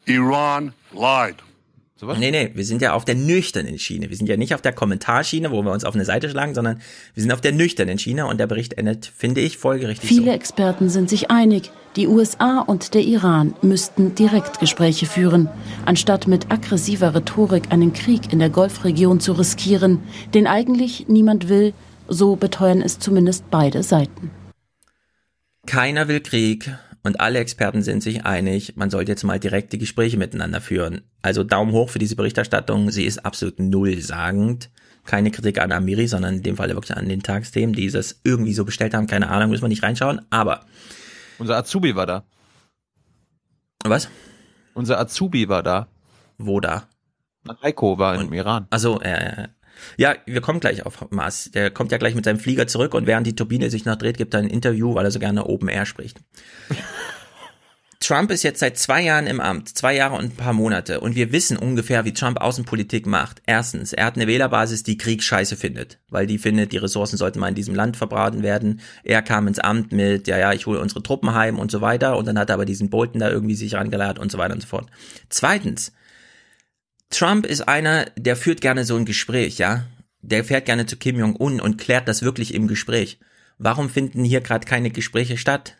[0.05, 1.35] Iran lied.
[2.03, 2.19] Sowas?
[2.19, 4.09] Nee, nee, wir sind ja auf der nüchternen Schiene.
[4.09, 6.81] Wir sind ja nicht auf der Kommentarschiene, wo wir uns auf eine Seite schlagen, sondern
[7.13, 10.09] wir sind auf der nüchternen Schiene und der Bericht endet, finde ich, folgerichtig.
[10.09, 10.31] Viele so.
[10.31, 15.47] Experten sind sich einig, die USA und der Iran müssten Direktgespräche führen,
[15.85, 19.99] anstatt mit aggressiver Rhetorik einen Krieg in der Golfregion zu riskieren,
[20.33, 21.73] den eigentlich niemand will,
[22.09, 24.29] so beteuern es zumindest beide Seiten.
[25.65, 26.69] Keiner will Krieg
[27.03, 31.01] und alle Experten sind sich einig, man sollte jetzt mal direkte Gespräche miteinander führen.
[31.21, 32.91] Also Daumen hoch für diese Berichterstattung.
[32.91, 34.71] Sie ist absolut nullsagend.
[35.05, 38.53] Keine Kritik an Amiri, sondern in dem Fall wirklich an den Tagsthemen, die das irgendwie
[38.53, 39.07] so bestellt haben.
[39.07, 40.21] Keine Ahnung, müssen wir nicht reinschauen.
[40.29, 40.65] Aber
[41.39, 42.23] unser Azubi war da.
[43.83, 44.07] Was?
[44.73, 45.89] Unser Azubi war da.
[46.37, 46.87] Wo da?
[47.61, 48.67] Heiko war im Iran.
[48.69, 49.49] Also, äh,
[49.97, 51.51] ja, wir kommen gleich auf Mars.
[51.51, 54.17] Der kommt ja gleich mit seinem Flieger zurück und während die Turbine sich noch dreht,
[54.17, 56.19] gibt er ein Interview, weil er so gerne Open Air spricht.
[58.03, 61.15] Trump ist jetzt seit zwei Jahren im Amt, zwei Jahre und ein paar Monate, und
[61.15, 63.41] wir wissen ungefähr, wie Trump Außenpolitik macht.
[63.45, 67.39] Erstens, er hat eine Wählerbasis, die Krieg scheiße findet, weil die findet, die Ressourcen sollten
[67.39, 68.81] mal in diesem Land verbraten werden.
[69.05, 72.17] Er kam ins Amt mit, ja, ja, ich hole unsere Truppen heim und so weiter,
[72.17, 74.61] und dann hat er aber diesen Bolton da irgendwie sich rangeladen und so weiter und
[74.61, 74.89] so fort.
[75.29, 75.93] Zweitens,
[77.13, 79.85] Trump ist einer, der führt gerne so ein Gespräch, ja.
[80.21, 83.19] Der fährt gerne zu Kim Jong-un und klärt das wirklich im Gespräch.
[83.57, 85.77] Warum finden hier gerade keine Gespräche statt?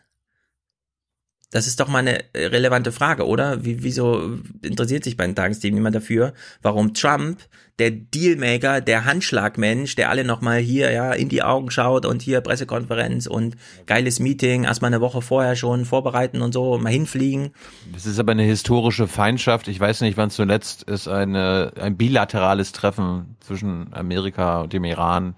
[1.50, 3.64] Das ist doch mal eine relevante Frage, oder?
[3.64, 7.38] Wie, wieso interessiert sich bei den niemand dafür, warum Trump,
[7.78, 12.40] der Dealmaker, der Handschlagmensch, der alle nochmal hier ja in die Augen schaut und hier
[12.40, 13.56] Pressekonferenz und
[13.86, 17.50] geiles Meeting, erstmal eine Woche vorher schon vorbereiten und so, mal hinfliegen.
[17.92, 19.66] Das ist aber eine historische Feindschaft.
[19.66, 25.34] Ich weiß nicht, wann zuletzt es eine, ein bilaterales Treffen zwischen Amerika und dem Iran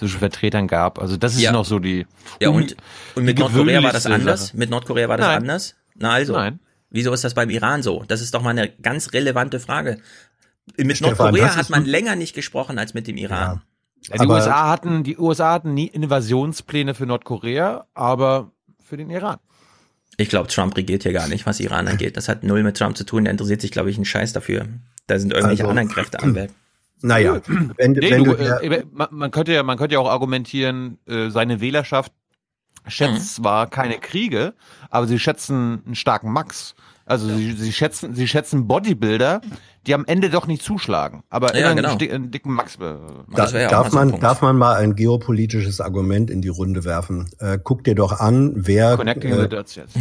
[0.00, 0.98] zwischen Vertretern gab.
[0.98, 1.52] Also das ist ja.
[1.52, 2.06] noch so die.
[2.40, 2.76] Ja, und,
[3.14, 4.48] und mit Nordkorea war das anders?
[4.48, 4.56] Sache.
[4.56, 5.42] Mit Nordkorea war das Nein.
[5.42, 5.76] anders?
[5.94, 6.32] Na also.
[6.32, 6.58] Nein.
[6.88, 8.02] Wieso ist das beim Iran so?
[8.08, 9.98] Das ist doch mal eine ganz relevante Frage.
[10.76, 13.62] Mit Stefan, Nordkorea hat man länger nicht gesprochen als mit dem Iran.
[14.08, 14.16] Ja.
[14.18, 18.50] die USA hatten, die USA hatten nie Invasionspläne für Nordkorea, aber
[18.82, 19.38] für den Iran.
[20.16, 22.16] Ich glaube, Trump regiert hier gar nicht, was Iran angeht.
[22.16, 23.24] Das hat null mit Trump zu tun.
[23.24, 24.66] Der interessiert sich, glaube ich, einen Scheiß dafür.
[25.06, 26.50] Da sind irgendwelche also, anderen Kräfte am Werk.
[27.02, 27.40] Naja,
[27.76, 30.98] wenn, nee, wenn du, du äh, man, man, könnte ja, man könnte ja auch argumentieren,
[31.06, 32.12] äh, seine Wählerschaft
[32.86, 33.42] schätzt mhm.
[33.42, 34.54] zwar keine Kriege,
[34.90, 36.74] aber sie schätzen einen starken Max.
[37.06, 37.36] Also ja.
[37.36, 39.40] sie, sie schätzen, sie schätzen Bodybuilder,
[39.86, 41.96] die am Ende doch nicht zuschlagen, aber ja, genau.
[41.96, 42.76] einen, einen, dicken Max.
[42.76, 42.94] Äh,
[43.34, 47.28] da, ja darf man, darf man mal ein geopolitisches Argument in die Runde werfen?
[47.38, 48.96] Äh, guck dir doch an, wer.
[48.96, 49.96] Connecting äh, the Dots jetzt.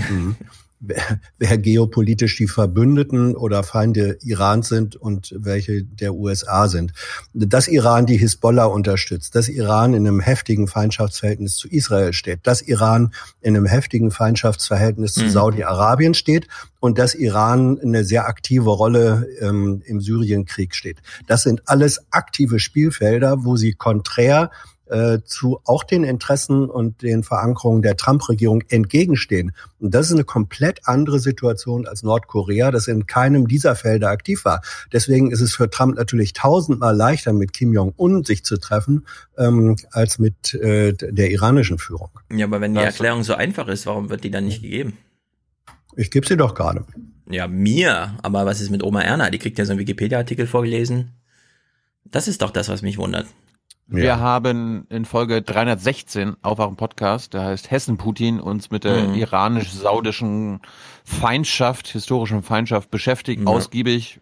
[0.80, 6.94] Wer geopolitisch die Verbündeten oder Feinde Irans sind und welche der USA sind.
[7.34, 12.62] Dass Iran die Hisbollah unterstützt, dass Iran in einem heftigen Feindschaftsverhältnis zu Israel steht, dass
[12.62, 15.22] Iran in einem heftigen Feindschaftsverhältnis mhm.
[15.22, 16.48] zu Saudi-Arabien steht
[16.80, 20.98] und dass Iran eine sehr aktive Rolle ähm, im Syrienkrieg steht.
[21.28, 24.50] Das sind alles aktive Spielfelder, wo sie konträr
[24.90, 29.54] äh, zu auch den Interessen und den Verankerungen der Trump-Regierung entgegenstehen.
[29.80, 34.46] Und das ist eine komplett andere Situation als Nordkorea, das in keinem dieser Felder aktiv
[34.46, 34.62] war.
[34.92, 39.06] Deswegen ist es für Trump natürlich tausendmal leichter, mit Kim Jong-un sich zu treffen,
[39.38, 42.10] ähm, als mit äh, der iranischen Führung.
[42.32, 44.98] Ja, aber wenn die Erklärung so einfach ist, warum wird die dann nicht gegeben?
[45.96, 46.86] Ich gebe sie doch gerade.
[47.30, 48.18] Ja, mir.
[48.24, 49.30] Aber was ist mit Oma Erna?
[49.30, 51.12] Die kriegt ja so einen Wikipedia-Artikel vorgelesen.
[52.06, 53.28] Das ist doch das, was mich wundert.
[53.92, 54.20] Wir ja.
[54.20, 59.16] haben in Folge 316 auf eurem Podcast, der heißt Hessen Putin, uns mit der mhm.
[59.16, 60.62] iranisch-saudischen
[61.04, 63.48] Feindschaft, historischen Feindschaft beschäftigt, ja.
[63.48, 64.20] ausgiebig.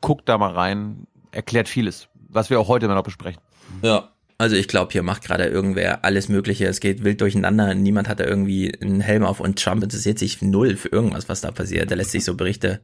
[0.00, 3.40] Guckt da mal rein, erklärt vieles, was wir auch heute immer noch besprechen.
[3.82, 4.10] Ja.
[4.38, 6.66] Also ich glaube, hier macht gerade irgendwer alles Mögliche.
[6.66, 7.74] Es geht wild durcheinander.
[7.74, 11.40] Niemand hat da irgendwie einen Helm auf und Trump interessiert sich null für irgendwas, was
[11.40, 11.88] da passiert.
[11.88, 12.82] Der lässt sich so Berichte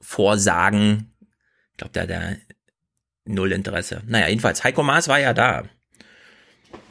[0.00, 1.12] vorsagen.
[1.70, 2.36] Ich glaube, der, der
[3.26, 4.02] null Interesse.
[4.06, 5.64] Naja, jedenfalls, Heiko Maas war ja da.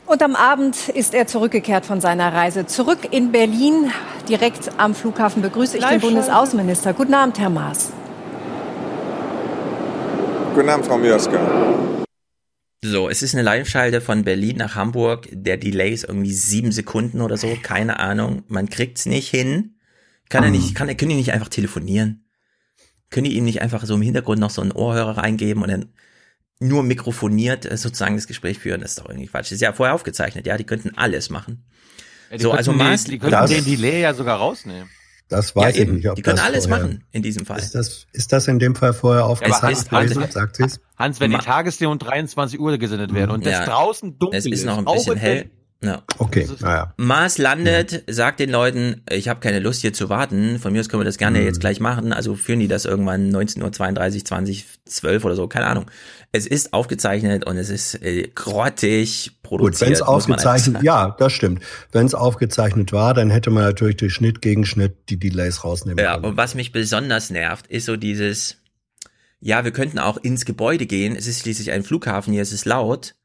[0.06, 2.66] Und am Abend ist er zurückgekehrt von seiner Reise.
[2.66, 3.92] Zurück in Berlin,
[4.28, 6.94] direkt am Flughafen begrüße ich den Bundesaußenminister.
[6.94, 7.94] Guten Abend, Herr Maas.
[10.54, 11.40] Guten Abend, Frau Mioska.
[12.84, 15.30] So, es ist eine Live-Schalte von Berlin nach Hamburg.
[15.32, 18.44] Der Delay ist irgendwie sieben Sekunden oder so, keine Ahnung.
[18.48, 19.76] Man kriegt's nicht hin.
[20.30, 22.26] Kann er nicht, kann er, können die nicht einfach telefonieren?
[23.12, 25.94] Können die ihm nicht einfach so im Hintergrund noch so einen Ohrhörer reingeben und dann
[26.62, 29.46] nur mikrofoniert äh, sozusagen das Gespräch führen, das ist doch irgendwie Quatsch.
[29.46, 31.64] Das ist ja vorher aufgezeichnet, ja, die könnten alles machen.
[32.32, 34.90] Ja, so, also Maß, die, die könnten den Delay ja sogar rausnehmen.
[35.28, 36.10] Das weiß ja, ich nicht.
[36.10, 37.58] Ob die können das alles vorher, machen in diesem Fall.
[37.58, 40.80] Ist das, ist das in dem Fall vorher aufgezeichnet ja, gewesen, Hans, sagt sie's?
[40.98, 44.46] Hans, wenn die Tagesthemen um 23 Uhr gesendet werden und ja, das draußen dunkel ist,
[44.46, 45.50] es ist noch ein bisschen hell,
[45.84, 46.04] ja.
[46.20, 46.94] Okay, naja.
[46.98, 50.60] Mars landet, sagt den Leuten, ich habe keine Lust hier zu warten.
[50.60, 51.46] Von mir aus können wir das gerne mhm.
[51.46, 52.14] jetzt gleich machen.
[52.14, 55.90] Also führen die das irgendwann 19.32 Uhr, 20, 12 oder so, keine Ahnung.
[56.32, 59.80] Es ist aufgezeichnet und es ist äh, grottig produziert.
[59.80, 61.64] Gut, wenn es aufgezeichnet, ja, das stimmt.
[61.92, 65.98] Wenn es aufgezeichnet war, dann hätte man natürlich durch Schnitt gegen Schnitt die Delays rausnehmen
[65.98, 66.24] ja, können.
[66.24, 68.58] Ja, und was mich besonders nervt, ist so dieses,
[69.40, 71.16] ja, wir könnten auch ins Gebäude gehen.
[71.16, 73.16] Es ist schließlich ein Flughafen, hier ist es laut.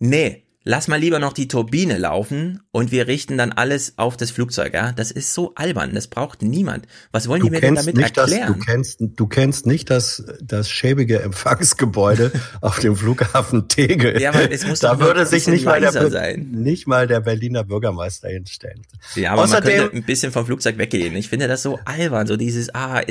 [0.00, 4.30] Nee, lass mal lieber noch die Turbine laufen und wir richten dann alles auf das
[4.30, 4.92] Flugzeug, ja?
[4.92, 6.86] Das ist so albern, das braucht niemand.
[7.10, 8.48] Was wollen du die mir denn damit nicht erklären?
[8.48, 14.20] Das, du kennst, du kennst nicht das, das schäbige Empfangsgebäude auf dem Flughafen Tegel.
[14.20, 16.50] Ja, aber es muss da würde sich nicht mal, der, sein.
[16.50, 18.82] nicht mal der Berliner Bürgermeister hinstellen.
[19.14, 21.16] Ja, aber Außerdem, man könnte ein bisschen vom Flugzeug weggehen.
[21.16, 23.02] Ich finde das so albern, so dieses, ah,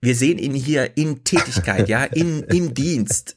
[0.00, 3.36] wir sehen ihn hier in Tätigkeit, ja, in, im Dienst.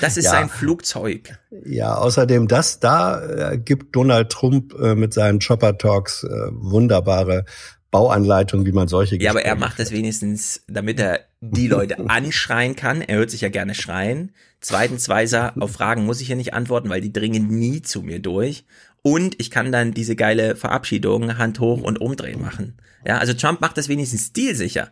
[0.00, 0.30] Das ist ja.
[0.32, 1.38] sein Flugzeug.
[1.64, 7.44] Ja, außerdem das da äh, gibt Donald Trump äh, mit seinen Chopper Talks äh, wunderbare
[7.90, 12.76] Bauanleitungen, wie man solche Ja, aber er macht das wenigstens, damit er die Leute anschreien
[12.76, 13.00] kann.
[13.00, 14.32] Er hört sich ja gerne schreien.
[14.60, 18.02] Zweitens weiß er, auf Fragen muss ich hier nicht antworten, weil die dringen nie zu
[18.02, 18.64] mir durch.
[19.02, 22.76] Und ich kann dann diese geile Verabschiedung Hand hoch und umdrehen machen.
[23.06, 24.90] Ja, also Trump macht das wenigstens stilsicher.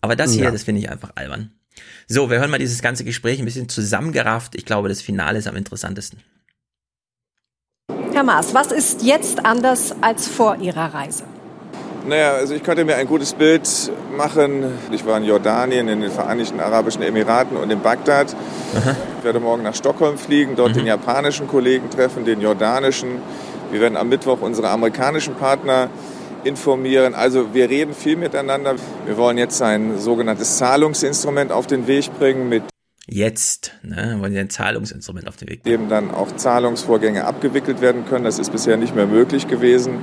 [0.00, 0.50] Aber das hier, ja.
[0.50, 1.52] das finde ich einfach albern.
[2.06, 4.54] So, wir hören mal dieses ganze Gespräch ein bisschen zusammengerafft.
[4.54, 6.20] Ich glaube, das Finale ist am interessantesten.
[8.12, 11.24] Herr Maas, was ist jetzt anders als vor Ihrer Reise?
[12.06, 13.66] Naja, also ich könnte mir ein gutes Bild
[14.16, 14.64] machen.
[14.92, 18.36] Ich war in Jordanien, in den Vereinigten Arabischen Emiraten und in Bagdad.
[18.76, 18.94] Aha.
[19.18, 20.80] Ich werde morgen nach Stockholm fliegen, dort mhm.
[20.80, 23.22] den japanischen Kollegen treffen, den jordanischen.
[23.70, 25.88] Wir werden am Mittwoch unsere amerikanischen Partner
[26.44, 27.14] informieren.
[27.14, 28.76] Also wir reden viel miteinander.
[29.06, 32.62] Wir wollen jetzt ein sogenanntes Zahlungsinstrument auf den Weg bringen mit
[33.06, 35.82] Jetzt ne, wollen Sie ein Zahlungsinstrument auf den Weg bringen.
[35.82, 38.24] Dem dann auch Zahlungsvorgänge abgewickelt werden können.
[38.24, 39.98] Das ist bisher nicht mehr möglich gewesen.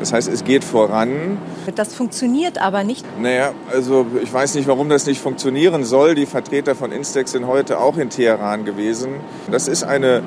[0.00, 1.38] Das heißt, es geht voran.
[1.76, 3.06] Das funktioniert aber nicht.
[3.20, 6.14] Naja, also ich weiß nicht, warum das nicht funktionieren soll.
[6.14, 9.14] Die Vertreter von Instex sind heute auch in Teheran gewesen.
[9.50, 10.22] Das ist eine,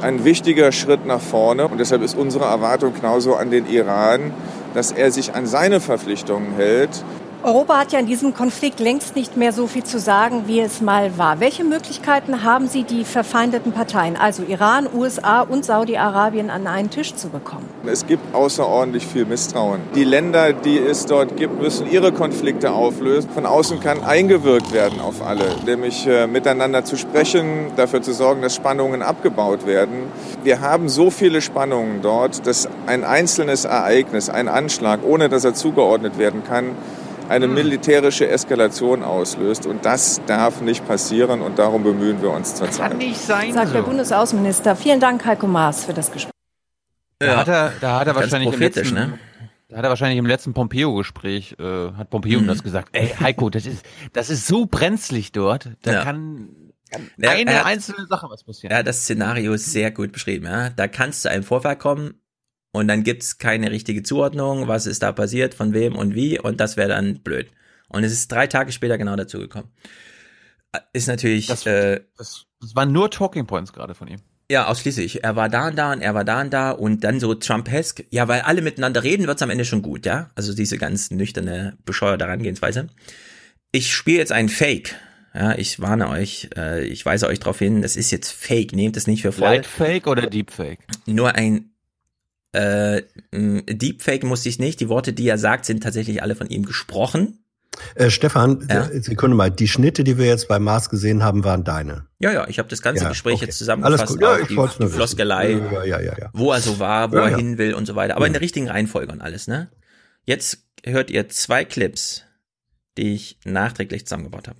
[0.00, 1.68] ein wichtiger Schritt nach vorne.
[1.68, 4.32] Und deshalb ist unsere Erwartung genauso an den Iran,
[4.74, 7.04] dass er sich an seine Verpflichtungen hält.
[7.44, 10.80] Europa hat ja in diesem Konflikt längst nicht mehr so viel zu sagen, wie es
[10.80, 11.38] mal war.
[11.38, 17.14] Welche Möglichkeiten haben Sie, die verfeindeten Parteien, also Iran, USA und Saudi-Arabien, an einen Tisch
[17.14, 17.68] zu bekommen?
[17.86, 19.82] Es gibt außerordentlich viel Misstrauen.
[19.94, 23.30] Die Länder, die es dort gibt, müssen ihre Konflikte auflösen.
[23.30, 28.42] Von außen kann eingewirkt werden auf alle, nämlich äh, miteinander zu sprechen, dafür zu sorgen,
[28.42, 30.08] dass Spannungen abgebaut werden.
[30.42, 35.54] Wir haben so viele Spannungen dort, dass ein einzelnes Ereignis, ein Anschlag, ohne dass er
[35.54, 36.74] zugeordnet werden kann,
[37.28, 39.66] eine militärische Eskalation auslöst.
[39.66, 42.90] Und das darf nicht passieren und darum bemühen wir uns zurzeit.
[42.90, 43.52] Kann nicht sein.
[43.52, 44.76] Sagt der Bundesaußenminister.
[44.76, 46.32] Vielen Dank, Heiko Maas, für das Gespräch.
[47.18, 49.18] Da hat er, da hat er wahrscheinlich im letzten, ne?
[49.68, 52.46] Da hat er wahrscheinlich im letzten Pompeo-Gespräch, äh, hat Pompeo mhm.
[52.46, 52.88] das gesagt.
[52.92, 55.70] Ey, Heiko, das ist, das ist so brenzlig dort.
[55.82, 56.04] Da ja.
[56.04, 56.48] kann,
[56.90, 58.74] kann ja, eine hat, einzelne Sache was passieren.
[58.74, 60.46] Ja, das Szenario ist sehr gut beschrieben.
[60.46, 60.70] Ja.
[60.70, 62.14] Da kann es zu einem Vorfall kommen,
[62.78, 66.60] und dann gibt's keine richtige Zuordnung, was ist da passiert, von wem und wie und
[66.60, 67.48] das wäre dann blöd.
[67.88, 69.68] Und es ist drei Tage später genau dazu gekommen.
[70.92, 71.46] Ist natürlich.
[71.46, 74.20] Das, äh, das, das waren nur Talking Points gerade von ihm.
[74.50, 75.24] Ja, ausschließlich.
[75.24, 78.04] Er war da und da und er war da und da und dann so Trumpesk.
[78.10, 80.30] Ja, weil alle miteinander reden, wird's am Ende schon gut, ja?
[80.34, 82.88] Also diese ganz nüchterne, bescheuerte Herangehensweise.
[83.72, 84.94] Ich spiele jetzt einen Fake.
[85.34, 88.96] Ja, ich warne euch, äh, ich weise euch darauf hin, das ist jetzt Fake, nehmt
[88.96, 89.48] es nicht für voll.
[89.48, 90.80] Light Fake oder Deep Fake?
[91.06, 91.70] Nur ein
[92.52, 93.02] äh,
[93.32, 94.80] Deepfake musste ich nicht.
[94.80, 97.38] Die Worte, die er sagt, sind tatsächlich alle von ihm gesprochen.
[97.94, 98.88] Äh, Stefan, ja?
[99.00, 102.06] Sekunde mal, die Schnitte, die wir jetzt bei Mars gesehen haben, waren deine.
[102.18, 103.46] Ja, ja, ich habe das ganze ja, Gespräch okay.
[103.46, 104.00] jetzt zusammengefasst.
[104.00, 104.22] Alles gut.
[104.22, 106.30] Ja, ich die, die Floskelei, ja, ja, ja, ja.
[106.32, 108.16] wo er so war, wo er hin will und so weiter.
[108.16, 109.68] Aber in der richtigen Reihenfolge und alles, ne?
[110.24, 112.24] Jetzt hört ihr zwei Clips,
[112.96, 114.58] die ich nachträglich zusammengebaut habe.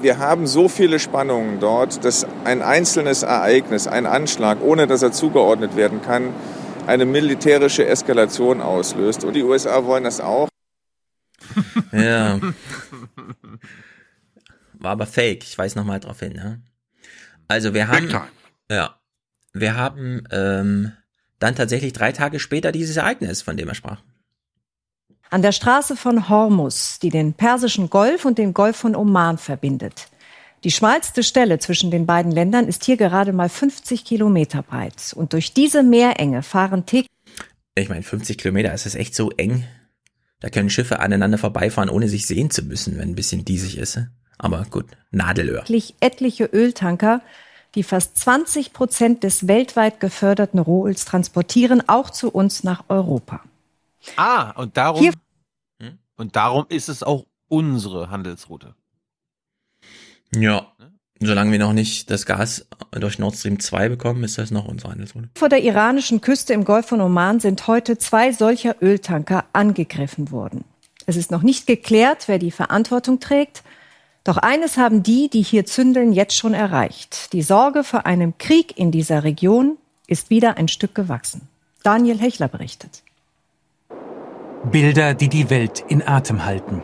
[0.00, 5.12] Wir haben so viele Spannungen dort, dass ein einzelnes Ereignis, ein Anschlag, ohne dass er
[5.12, 6.34] zugeordnet werden kann,
[6.86, 9.24] eine militärische Eskalation auslöst.
[9.24, 10.48] Und die USA wollen das auch.
[11.92, 12.40] Ja.
[14.72, 15.44] War aber fake.
[15.44, 16.32] Ich weiß noch mal drauf hin.
[16.32, 16.60] Ne?
[17.46, 18.12] Also wir haben,
[18.70, 18.98] ja,
[19.52, 20.92] wir haben ähm,
[21.38, 24.02] dann tatsächlich drei Tage später dieses Ereignis, von dem er sprach.
[25.34, 30.06] An der Straße von Hormus, die den Persischen Golf und den Golf von Oman verbindet.
[30.62, 35.12] Die schmalste Stelle zwischen den beiden Ländern ist hier gerade mal 50 Kilometer breit.
[35.16, 37.10] Und durch diese Meerenge fahren täglich.
[37.74, 39.64] Ich meine, 50 Kilometer, ist das echt so eng?
[40.38, 43.98] Da können Schiffe aneinander vorbeifahren, ohne sich sehen zu müssen, wenn ein bisschen diesig ist.
[44.38, 45.64] Aber gut, Nadelöhr.
[45.98, 47.22] Etliche Öltanker,
[47.74, 53.40] die fast 20 Prozent des weltweit geförderten Rohöls transportieren, auch zu uns nach Europa.
[54.16, 55.12] Ah, und darum, Hier?
[56.16, 58.74] Und darum ist es auch unsere Handelsroute.
[60.34, 60.72] Ja.
[61.20, 64.90] Solange wir noch nicht das Gas durch Nord Stream 2 bekommen, ist das noch unsere
[64.90, 65.30] Handelsroute.
[65.36, 70.64] Vor der iranischen Küste im Golf von Oman sind heute zwei solcher Öltanker angegriffen worden.
[71.06, 73.62] Es ist noch nicht geklärt, wer die Verantwortung trägt.
[74.24, 77.32] Doch eines haben die, die hier zündeln, jetzt schon erreicht.
[77.32, 79.76] Die Sorge vor einem Krieg in dieser Region
[80.06, 81.42] ist wieder ein Stück gewachsen.
[81.82, 83.02] Daniel Hechler berichtet.
[84.70, 86.82] Bilder, die die Welt in Atem halten.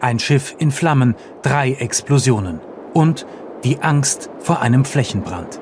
[0.00, 2.60] Ein Schiff in Flammen, drei Explosionen
[2.92, 3.26] und
[3.64, 5.58] die Angst vor einem Flächenbrand.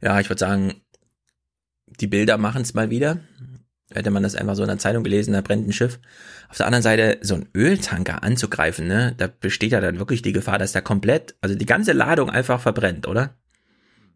[0.00, 0.74] Ja, ich würde sagen,
[1.86, 3.20] die Bilder machen es mal wieder.
[3.92, 6.00] Hätte man das einfach so in der Zeitung gelesen, da brennt ein Schiff.
[6.48, 10.32] Auf der anderen Seite, so ein Öltanker anzugreifen, ne, da besteht ja dann wirklich die
[10.32, 13.36] Gefahr, dass der komplett, also die ganze Ladung einfach verbrennt, oder?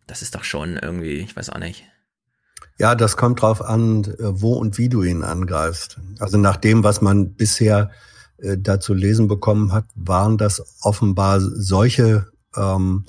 [0.08, 1.84] Das ist doch schon irgendwie, ich weiß auch nicht.
[2.82, 5.98] Ja, das kommt drauf an, wo und wie du ihn angreifst.
[6.18, 7.92] Also nach dem, was man bisher
[8.38, 13.04] äh, dazu lesen bekommen hat, waren das offenbar solche ähm,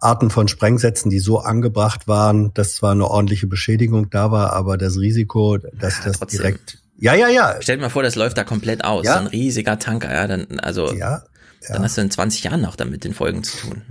[0.00, 4.76] Arten von Sprengsätzen, die so angebracht waren, dass zwar eine ordentliche Beschädigung da war, aber
[4.76, 6.40] das Risiko, dass ja, das trotzdem.
[6.40, 7.56] direkt ja, ja, ja.
[7.60, 9.04] Stell dir mal vor, das läuft da komplett aus.
[9.06, 9.14] Ja.
[9.14, 11.22] So ein riesiger Tanker, ja, dann, also, ja,
[11.62, 11.72] ja.
[11.72, 13.82] dann hast du in 20 Jahren noch damit den Folgen zu tun.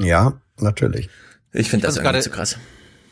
[0.00, 1.10] Ja, natürlich.
[1.52, 2.56] Ich finde das irgendwie zu krass.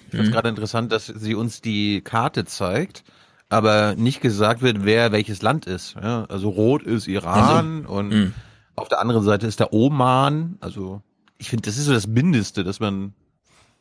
[0.09, 0.35] Ich finde es mhm.
[0.35, 3.05] gerade interessant, dass sie uns die Karte zeigt
[3.49, 5.95] aber nicht gesagt wird, wer welches Land ist.
[5.95, 6.25] Ja?
[6.29, 8.33] Also rot ist Iran also, und mh.
[8.77, 10.59] auf der anderen Seite ist der Oman.
[10.61, 11.03] Also
[11.39, 13.15] ich finde, das ist so das Mindeste, dass man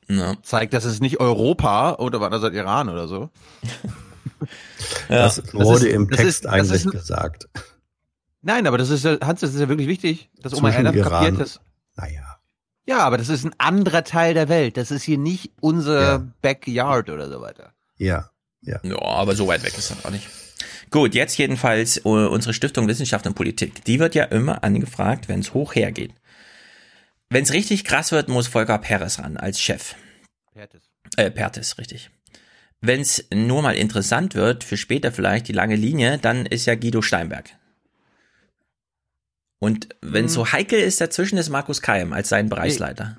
[0.08, 0.36] ja.
[0.42, 3.30] zeigt, dass es nicht Europa oder war das halt Iran oder so.
[5.10, 5.24] ja.
[5.24, 7.50] Das wurde das ist, im Text ist, eigentlich ist, gesagt.
[8.42, 11.40] Nein, aber das ist ja, Hans, das ist ja wirklich wichtig, dass Oma einer kapiert,
[11.40, 11.60] dass.
[11.98, 12.22] Naja.
[12.88, 14.78] Ja, aber das ist ein anderer Teil der Welt.
[14.78, 16.28] Das ist hier nicht unser ja.
[16.42, 17.74] Backyard oder so weiter.
[17.98, 18.30] Ja.
[18.62, 18.80] Ja.
[18.82, 20.28] ja, aber so weit weg ist das auch nicht.
[20.90, 23.84] Gut, jetzt jedenfalls uh, unsere Stiftung Wissenschaft und Politik.
[23.86, 26.14] Die wird ja immer angefragt, wenn es hoch hergeht.
[27.30, 29.96] Wenn es richtig krass wird, muss Volker Peres ran als Chef.
[30.54, 30.84] Pertes.
[31.18, 32.10] Äh, Pertes, richtig.
[32.80, 36.76] Wenn es nur mal interessant wird, für später vielleicht die lange Linie, dann ist ja
[36.76, 37.50] Guido Steinberg.
[39.60, 40.36] Und wenn es mhm.
[40.36, 43.18] so heikel ist, dazwischen ist Markus Keim als sein Bereichsleiter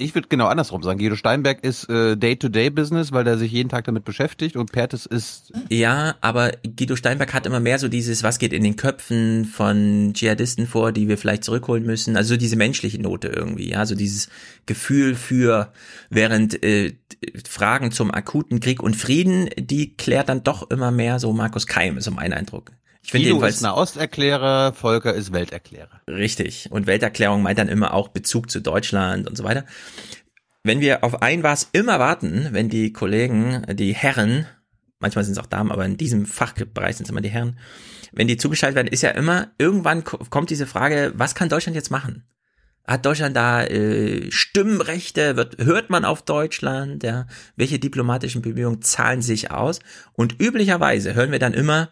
[0.00, 0.98] ich würde genau andersrum sagen.
[0.98, 5.52] Guido Steinberg ist äh, Day-to-Day-Business, weil der sich jeden Tag damit beschäftigt und Pertes ist.
[5.68, 10.12] Ja, aber Guido Steinberg hat immer mehr so dieses, was geht in den Köpfen von
[10.14, 12.16] Dschihadisten vor, die wir vielleicht zurückholen müssen.
[12.16, 14.28] Also diese menschliche Note irgendwie, ja, so dieses
[14.66, 15.72] Gefühl für,
[16.08, 16.94] während äh,
[17.48, 21.98] Fragen zum akuten Krieg und Frieden, die klärt dann doch immer mehr so Markus Keim,
[21.98, 22.72] ist so mein Eindruck.
[23.02, 26.00] Ich finde jedenfalls ist Nahosterklärer, Volker ist Welterklärer.
[26.08, 26.68] Richtig.
[26.70, 29.64] Und Welterklärung meint dann immer auch Bezug zu Deutschland und so weiter.
[30.62, 34.46] Wenn wir auf ein was immer warten, wenn die Kollegen, die Herren,
[34.98, 37.58] manchmal sind es auch Damen, aber in diesem Fachbereich sind es immer die Herren,
[38.12, 41.90] wenn die zugeschaltet werden, ist ja immer, irgendwann kommt diese Frage, was kann Deutschland jetzt
[41.90, 42.24] machen?
[42.86, 45.36] Hat Deutschland da äh, Stimmrechte?
[45.36, 47.04] Wird, hört man auf Deutschland?
[47.04, 47.26] Ja?
[47.56, 49.78] Welche diplomatischen Bemühungen zahlen sich aus?
[50.14, 51.90] Und üblicherweise hören wir dann immer,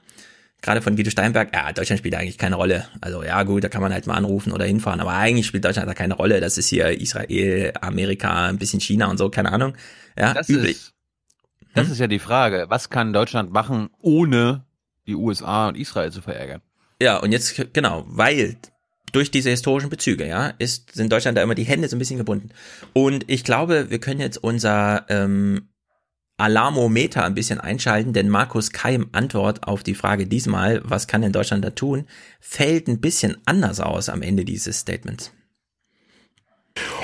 [0.62, 2.88] gerade von Guido Steinberg, ja, Deutschland spielt eigentlich keine Rolle.
[3.00, 5.88] Also ja gut, da kann man halt mal anrufen oder hinfahren, aber eigentlich spielt Deutschland
[5.88, 6.40] da keine Rolle.
[6.40, 9.74] Das ist hier Israel, Amerika, ein bisschen China und so, keine Ahnung.
[10.18, 10.76] Ja, das üblich.
[10.76, 10.94] Ist,
[11.74, 11.92] das hm?
[11.92, 12.66] ist ja die Frage.
[12.68, 14.64] Was kann Deutschland machen, ohne
[15.06, 16.60] die USA und Israel zu verärgern?
[17.00, 18.56] Ja, und jetzt, genau, weil
[19.12, 22.18] durch diese historischen Bezüge, ja, ist, sind Deutschland da immer die Hände so ein bisschen
[22.18, 22.50] gebunden.
[22.92, 25.68] Und ich glaube, wir können jetzt unser ähm,
[26.38, 31.32] Alarmometer ein bisschen einschalten, denn Markus Keim Antwort auf die Frage diesmal, was kann denn
[31.32, 32.06] Deutschland da tun,
[32.40, 35.32] fällt ein bisschen anders aus am Ende dieses Statements.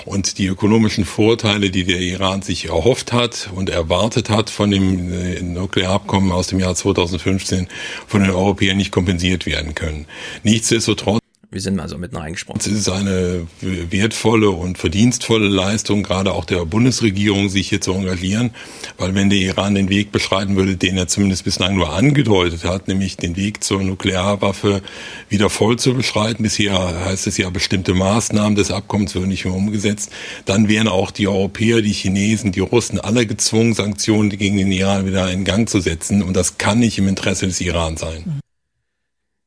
[0.04, 5.12] Und die ökonomischen Vorteile, die der Iran sich erhofft hat und erwartet hat von dem
[5.12, 7.66] äh, Nuklearabkommen aus dem Jahr 2015,
[8.06, 10.06] von den Europäern nicht kompensiert werden können.
[10.44, 11.23] Nichtsdestotrotz
[11.54, 12.60] wir sind mal so mitten reingesprungen.
[12.60, 18.50] Es ist eine wertvolle und verdienstvolle Leistung, gerade auch der Bundesregierung, sich hier zu engagieren,
[18.98, 22.88] weil wenn der Iran den Weg beschreiten würde, den er zumindest bislang nur angedeutet hat,
[22.88, 24.82] nämlich den Weg zur Nuklearwaffe
[25.28, 29.54] wieder voll zu beschreiten, bisher heißt es ja, bestimmte Maßnahmen des Abkommens würden nicht mehr
[29.54, 30.10] umgesetzt,
[30.46, 35.06] dann wären auch die Europäer, die Chinesen, die Russen alle gezwungen, Sanktionen gegen den Iran
[35.06, 38.40] wieder in Gang zu setzen und das kann nicht im Interesse des Iran sein.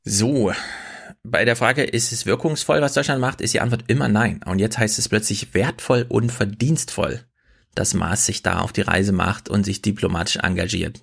[0.06, 0.54] So,
[1.32, 4.42] bei der Frage, ist es wirkungsvoll, was Deutschland macht, ist die Antwort immer nein.
[4.46, 7.22] Und jetzt heißt es plötzlich wertvoll und verdienstvoll,
[7.76, 11.02] dass Maas sich da auf die Reise macht und sich diplomatisch engagiert.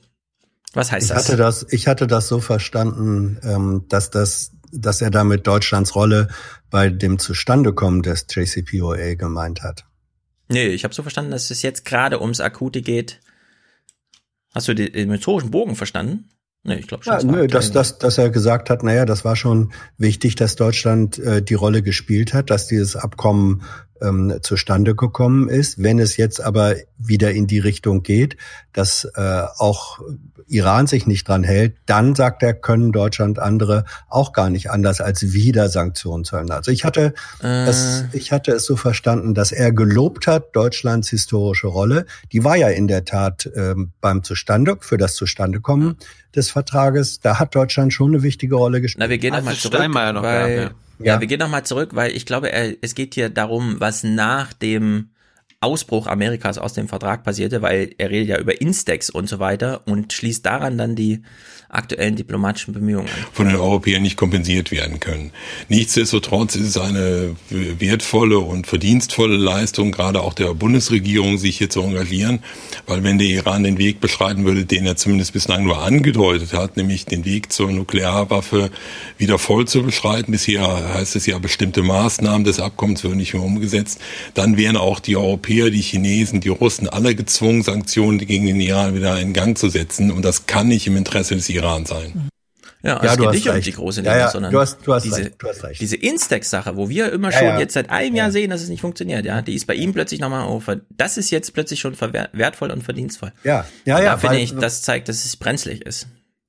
[0.73, 1.29] Was heißt ich das?
[1.29, 1.67] Hatte das?
[1.71, 6.29] Ich hatte das so verstanden, ähm, dass das, dass er damit Deutschlands Rolle
[6.71, 9.85] bei dem Zustandekommen des JCPOA gemeint hat.
[10.49, 13.21] Nee, ich habe so verstanden, dass es jetzt gerade ums Akute geht.
[14.53, 16.29] Hast du den historischen Bogen verstanden?
[16.65, 17.13] Nee, ich glaube schon.
[17.13, 21.19] Ja, nö, dass, dass, dass er gesagt hat, naja, das war schon wichtig, dass Deutschland
[21.19, 23.63] äh, die Rolle gespielt hat, dass dieses Abkommen
[24.03, 25.83] ähm, zustande gekommen ist.
[25.83, 28.37] Wenn es jetzt aber wieder in die Richtung geht,
[28.73, 30.01] dass äh, auch
[30.47, 35.01] Iran sich nicht dran hält, dann sagt er, können Deutschland andere auch gar nicht anders
[35.01, 36.51] als wieder Sanktionen zahlen.
[36.51, 37.67] Also ich hatte äh.
[37.67, 42.07] es, ich hatte es so verstanden, dass er gelobt hat Deutschlands historische Rolle.
[42.33, 45.97] Die war ja in der Tat ähm, beim Zustande für das Zustandekommen
[46.35, 47.21] des Vertrages.
[47.21, 49.01] Da hat Deutschland schon eine wichtige Rolle gespielt.
[49.01, 50.84] Na, wir gehen nochmal zurück, noch weil, gab, ja.
[50.99, 55.11] Ja, wir gehen nochmal zurück, weil ich glaube, es geht hier darum, was nach dem
[55.61, 59.87] Ausbruch Amerikas aus dem Vertrag passierte, weil er redet ja über Instex und so weiter
[59.87, 61.23] und schließt daran dann die
[61.75, 65.31] aktuellen diplomatischen Bemühungen von den Europäern nicht kompensiert werden können.
[65.69, 71.83] Nichtsdestotrotz ist es eine wertvolle und verdienstvolle Leistung, gerade auch der Bundesregierung, sich hier zu
[71.83, 72.41] engagieren,
[72.87, 76.77] weil wenn der Iran den Weg beschreiten würde, den er zumindest bislang nur angedeutet hat,
[76.77, 78.71] nämlich den Weg zur Nuklearwaffe
[79.19, 83.43] wieder voll zu beschreiten, bisher heißt es ja, bestimmte Maßnahmen des Abkommens würden nicht mehr
[83.43, 84.01] umgesetzt,
[84.35, 88.95] dann wären auch die Europäer, die Chinesen, die Russen alle gezwungen, Sanktionen gegen den Iran
[88.95, 90.11] wieder in Gang zu setzen.
[90.11, 92.29] Und das kann nicht im Interesse des Iran Iran sein.
[92.83, 93.57] Ja, also ja, es geht nicht recht.
[93.57, 95.65] um die große Linie, ja, ja, sondern du hast, du hast diese, recht, du hast
[95.65, 95.81] recht.
[95.81, 99.25] diese Instax-Sache, wo wir immer schon jetzt seit einem Jahr sehen, dass es nicht funktioniert,
[99.25, 102.83] ja, die ist bei ihm plötzlich nochmal, oh, das ist jetzt plötzlich schon wertvoll und
[102.83, 103.33] verdienstvoll.
[103.43, 104.05] Ja, ja, ja.
[104.13, 106.09] Da finde ich, das zeigt, dass es brenzlig ist.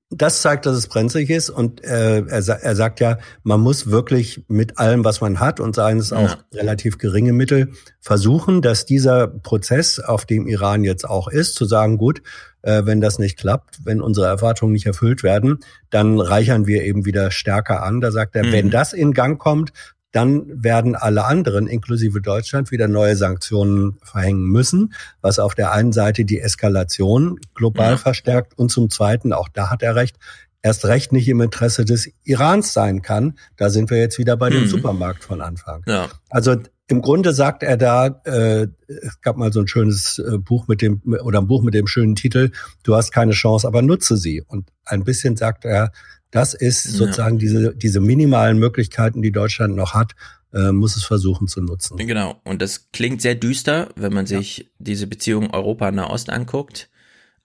[0.10, 4.44] Das zeigt, dass es brenzlig ist und äh, er, er sagt ja, man muss wirklich
[4.48, 7.72] mit allem, was man hat und seien es auch relativ geringe Mittel,
[8.02, 12.22] versuchen, dass dieser Prozess, auf dem Iran jetzt auch ist, zu sagen, gut,
[12.66, 15.60] äh, wenn das nicht klappt, wenn unsere Erwartungen nicht erfüllt werden,
[15.92, 18.02] dann reichern wir eben wieder stärker an.
[18.02, 18.52] Da sagt er, mhm.
[18.52, 19.72] wenn das in Gang kommt,
[20.12, 25.92] dann werden alle anderen, inklusive Deutschland, wieder neue Sanktionen verhängen müssen, was auf der einen
[25.92, 27.98] Seite die Eskalation global ja.
[27.98, 30.16] verstärkt und zum Zweiten, auch da hat er recht,
[30.62, 33.38] erst recht nicht im Interesse des Irans sein kann.
[33.58, 34.68] Da sind wir jetzt wieder bei dem mhm.
[34.68, 35.84] Supermarkt von Anfang.
[35.86, 36.08] Ja.
[36.30, 36.56] Also
[36.88, 40.82] im Grunde sagt er da, äh, es gab mal so ein schönes äh, Buch mit
[40.82, 42.52] dem, oder ein Buch mit dem schönen Titel,
[42.84, 44.44] du hast keine Chance, aber nutze sie.
[44.48, 45.92] Und ein bisschen sagt er,
[46.30, 47.40] das ist sozusagen ja.
[47.40, 50.14] diese, diese minimalen Möglichkeiten, die Deutschland noch hat,
[50.54, 51.98] äh, muss es versuchen zu nutzen.
[51.98, 52.40] Genau.
[52.44, 54.64] Und das klingt sehr düster, wenn man sich ja.
[54.80, 56.90] diese Beziehung Europa-Nahost anguckt.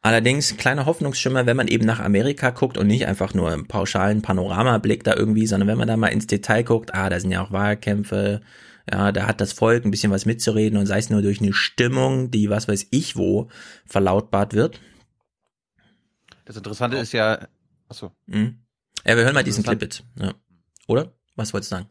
[0.02, 4.23] Allerdings kleiner Hoffnungsschimmer, wenn man eben nach Amerika guckt und nicht einfach nur im pauschalen
[4.23, 7.43] Panoramablick da irgendwie, sondern wenn man da mal ins Detail guckt, ah, da sind ja
[7.43, 8.41] auch Wahlkämpfe,
[8.91, 11.52] ja, da hat das Volk ein bisschen was mitzureden und sei es nur durch eine
[11.52, 13.49] Stimmung, die was weiß ich wo
[13.86, 14.81] verlautbart wird.
[16.44, 17.47] Das Interessante ist ja,
[17.89, 18.12] achso.
[18.27, 18.59] Mhm.
[19.07, 20.02] Ja, wir hören mal diesen Clip jetzt.
[20.17, 20.35] Ja.
[20.89, 21.12] Oder?
[21.36, 21.89] Was wolltest du sagen?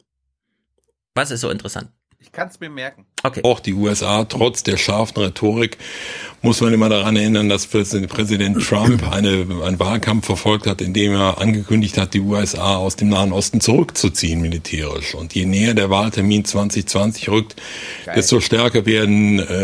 [1.15, 1.91] Was ist so interessant?
[2.21, 3.05] Ich kann es mir merken.
[3.23, 3.41] Okay.
[3.43, 5.77] Auch die USA, trotz der scharfen Rhetorik,
[6.41, 11.13] muss man immer daran erinnern, dass Präsident Trump eine, einen Wahlkampf verfolgt hat, in dem
[11.13, 15.15] er angekündigt hat, die USA aus dem Nahen Osten zurückzuziehen militärisch.
[15.15, 17.55] Und je näher der Wahltermin 2020 rückt,
[18.05, 18.15] Geil.
[18.15, 19.63] desto stärker werden äh,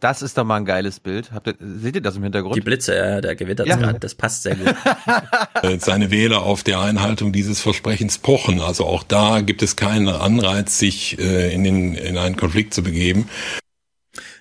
[0.00, 1.32] das ist doch mal ein geiles Bild.
[1.32, 2.54] Habt ihr, seht ihr das im Hintergrund?
[2.54, 3.76] Die Blitze, ja, der gewittert ja.
[3.76, 4.74] gerade, das passt sehr gut.
[5.62, 8.60] Äh, seine Wähler auf der Einhaltung dieses Versprechens pochen.
[8.60, 12.84] Also auch da gibt es keinen Anreiz, sich äh, in, den, in einen Konflikt zu
[12.84, 13.28] begeben.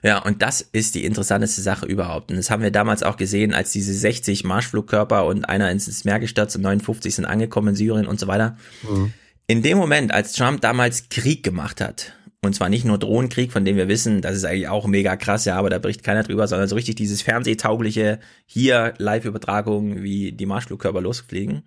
[0.03, 2.29] Ja, und das ist die interessanteste Sache überhaupt.
[2.29, 6.19] Und das haben wir damals auch gesehen, als diese 60 Marschflugkörper und einer ins Meer
[6.19, 8.57] gestürzt und 59 sind angekommen in Syrien und so weiter.
[8.83, 9.13] Mhm.
[9.47, 13.65] In dem Moment, als Trump damals Krieg gemacht hat, und zwar nicht nur Drohnenkrieg, von
[13.65, 16.47] dem wir wissen, das ist eigentlich auch mega krass, ja, aber da bricht keiner drüber,
[16.47, 21.63] sondern so richtig dieses fernsehtaugliche hier Live-Übertragung, wie die Marschflugkörper losfliegen.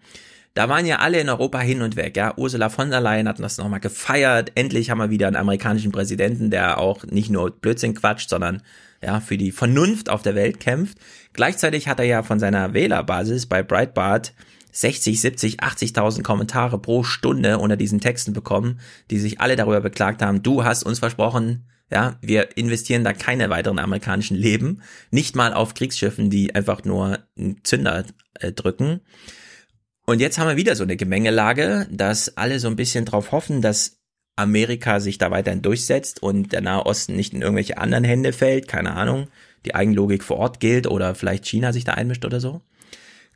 [0.54, 2.34] Da waren ja alle in Europa hin und weg, ja.
[2.36, 4.52] Ursula von der Leyen hat das nochmal gefeiert.
[4.56, 8.62] Endlich haben wir wieder einen amerikanischen Präsidenten, der auch nicht nur Blödsinn quatscht, sondern
[9.02, 10.98] ja, für die Vernunft auf der Welt kämpft.
[11.32, 14.34] Gleichzeitig hat er ja von seiner Wählerbasis bei Breitbart
[14.72, 20.22] 60, 70, 80.000 Kommentare pro Stunde unter diesen Texten bekommen, die sich alle darüber beklagt
[20.22, 25.52] haben, du hast uns versprochen, ja, wir investieren da keine weiteren amerikanischen Leben, nicht mal
[25.52, 29.00] auf Kriegsschiffen, die einfach nur einen Zünder äh, drücken.
[30.06, 33.60] Und jetzt haben wir wieder so eine Gemengelage, dass alle so ein bisschen drauf hoffen,
[33.60, 34.00] dass
[34.36, 38.68] Amerika sich da weiterhin durchsetzt und der Nahe Osten nicht in irgendwelche anderen Hände fällt,
[38.68, 39.28] keine Ahnung,
[39.66, 42.62] die Eigenlogik vor Ort gilt oder vielleicht China sich da einmischt oder so.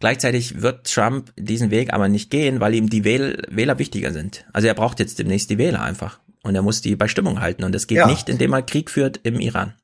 [0.01, 4.45] Gleichzeitig wird Trump diesen Weg aber nicht gehen, weil ihm die Wähl Wähler wichtiger sind.
[4.53, 6.21] Also er braucht jetzt demnächst die Wähler einfach.
[6.43, 7.65] Und er muss die bei Stimmung halten.
[7.65, 8.07] Und das geht ja.
[8.07, 9.75] nicht, indem er Krieg führt im Iran.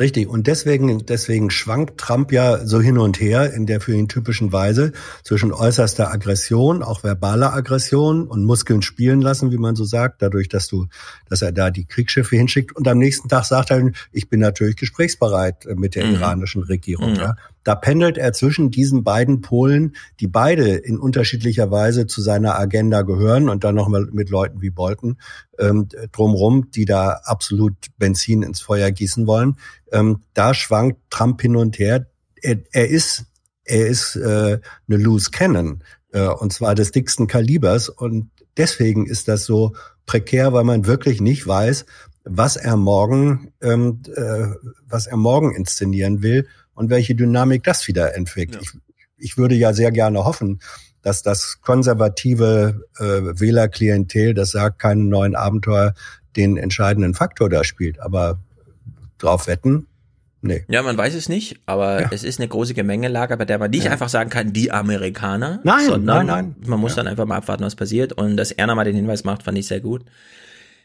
[0.00, 0.28] Richtig.
[0.28, 4.50] Und deswegen, deswegen schwankt Trump ja so hin und her in der für ihn typischen
[4.50, 4.92] Weise
[5.22, 10.48] zwischen äußerster Aggression, auch verbaler Aggression und Muskeln spielen lassen, wie man so sagt, dadurch,
[10.48, 10.86] dass du,
[11.28, 12.74] dass er da die Kriegsschiffe hinschickt.
[12.74, 16.14] Und am nächsten Tag sagt er, ich bin natürlich gesprächsbereit mit der mhm.
[16.14, 17.10] iranischen Regierung.
[17.10, 17.16] Mhm.
[17.16, 17.36] Ja.
[17.64, 23.02] Da pendelt er zwischen diesen beiden Polen, die beide in unterschiedlicher Weise zu seiner Agenda
[23.02, 25.18] gehören und dann noch mal mit Leuten wie Bolton
[25.58, 29.56] ähm, drumrum, die da absolut Benzin ins Feuer gießen wollen.
[29.92, 32.06] Ähm, da schwankt Trump hin und her.
[32.42, 33.26] Er, er ist
[33.64, 34.58] er ist äh,
[34.88, 39.74] eine Loose Cannon äh, und zwar des dicksten Kalibers und deswegen ist das so
[40.06, 41.84] prekär, weil man wirklich nicht weiß,
[42.24, 44.48] was er morgen ähm, äh,
[44.88, 46.48] was er morgen inszenieren will
[46.80, 48.64] und welche Dynamik das wieder entwickelt.
[48.64, 48.70] Ja.
[49.18, 50.60] Ich, ich würde ja sehr gerne hoffen,
[51.02, 55.92] dass das konservative äh, Wählerklientel, das sagt, keine neuen Abenteuer,
[56.36, 58.00] den entscheidenden Faktor da spielt.
[58.00, 58.40] Aber
[59.18, 59.86] drauf wetten,
[60.42, 60.64] Nee.
[60.68, 62.08] Ja, man weiß es nicht, aber ja.
[62.12, 63.90] es ist eine große Gemengelage, bei der man nicht ja.
[63.90, 66.66] einfach sagen kann, die Amerikaner, nein, sondern nein, nein.
[66.66, 67.02] man muss ja.
[67.02, 68.14] dann einfach mal abwarten, was passiert.
[68.14, 70.06] Und dass er nochmal den Hinweis macht, fand ich sehr gut.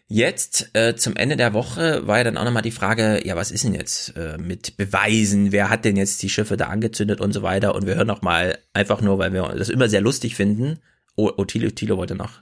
[0.07, 3.49] Jetzt äh, zum Ende der Woche war ja dann auch nochmal die Frage, ja, was
[3.49, 5.51] ist denn jetzt äh, mit Beweisen?
[5.51, 7.73] Wer hat denn jetzt die Schiffe da angezündet und so weiter?
[7.73, 10.79] Und wir hören nochmal einfach nur, weil wir das immer sehr lustig finden.
[11.15, 12.41] Oh, oh Tilo, Tilo wollte noch.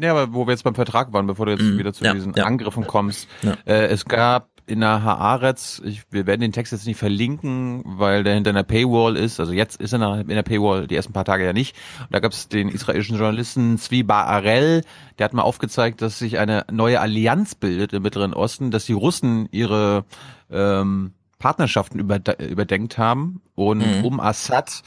[0.00, 2.14] Ja, aber wo wir jetzt beim Vertrag waren, bevor du jetzt mm, wieder zu ja,
[2.14, 2.44] diesen ja.
[2.44, 3.28] Angriffen kommst.
[3.42, 3.58] Ja.
[3.66, 8.24] Äh, es gab in der Haaretz, ich, wir werden den Text jetzt nicht verlinken, weil
[8.24, 9.40] der hinter einer Paywall ist.
[9.40, 11.76] Also jetzt ist er in der Paywall, die ersten paar Tage ja nicht.
[12.00, 14.84] Und da gab es den israelischen Journalisten Zvi Ba'arel,
[15.18, 18.92] der hat mal aufgezeigt, dass sich eine neue Allianz bildet im Mittleren Osten, dass die
[18.92, 20.04] Russen ihre
[20.50, 24.04] ähm, Partnerschaften überdenkt haben und mhm.
[24.04, 24.82] um Assad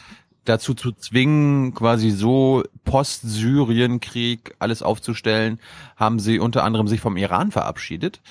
[0.45, 5.59] dazu zu zwingen, quasi so Post-Syrien-Krieg alles aufzustellen,
[5.97, 8.21] haben sie unter anderem sich vom Iran verabschiedet,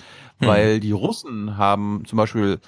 [0.41, 0.47] mhm.
[0.47, 2.61] weil die Russen haben zum Beispiel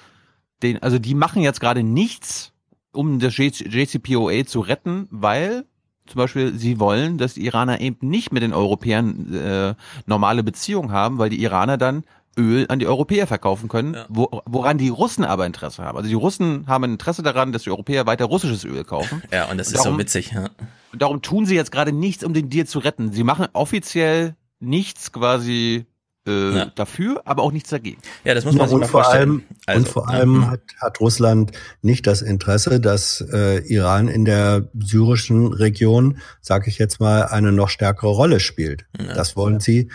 [0.63, 2.53] den, also die machen jetzt gerade nichts,
[2.91, 5.65] um das JCPOA zu retten, weil
[6.07, 10.91] zum Beispiel sie wollen, dass die Iraner eben nicht mit den Europäern äh, normale Beziehungen
[10.91, 12.03] haben, weil die Iraner dann
[12.37, 14.05] Öl an die Europäer verkaufen können, ja.
[14.09, 15.97] wo, woran die Russen aber Interesse haben.
[15.97, 19.21] Also die Russen haben Interesse daran, dass die Europäer weiter russisches Öl kaufen.
[19.31, 20.31] Ja, und das und ist darum, so witzig.
[20.31, 20.49] Ja.
[20.93, 23.11] Und darum tun sie jetzt gerade nichts, um den Deal zu retten.
[23.11, 25.85] Sie machen offiziell nichts quasi
[26.27, 26.65] äh, ja.
[26.75, 27.99] dafür, aber auch nichts dagegen.
[28.23, 29.29] Ja, das muss man ja, sich mal vor vorstellen.
[29.29, 30.47] Allem, also, und vor allem ja.
[30.51, 36.77] hat, hat Russland nicht das Interesse, dass äh, Iran in der syrischen Region, sage ich
[36.77, 38.85] jetzt mal, eine noch stärkere Rolle spielt.
[38.97, 39.89] Das wollen sie.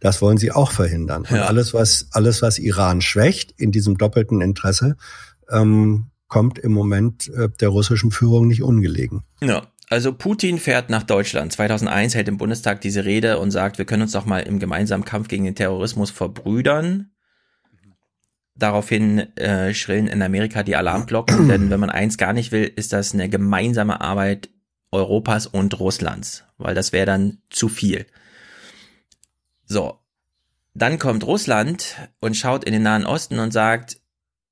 [0.00, 1.26] Das wollen sie auch verhindern.
[1.28, 4.96] Und alles, was alles, was Iran schwächt in diesem doppelten Interesse,
[5.50, 9.24] ähm, kommt im Moment äh, der russischen Führung nicht ungelegen.
[9.42, 11.52] Ja, also Putin fährt nach Deutschland.
[11.52, 15.04] 2001 hält im Bundestag diese Rede und sagt, wir können uns doch mal im gemeinsamen
[15.04, 17.10] Kampf gegen den Terrorismus verbrüdern.
[18.54, 22.92] Daraufhin äh, schrillen in Amerika die Alarmglocken, denn wenn man eins gar nicht will, ist
[22.92, 24.50] das eine gemeinsame Arbeit
[24.90, 28.06] Europas und Russlands, weil das wäre dann zu viel.
[29.64, 30.00] So,
[30.74, 34.00] dann kommt Russland und schaut in den Nahen Osten und sagt,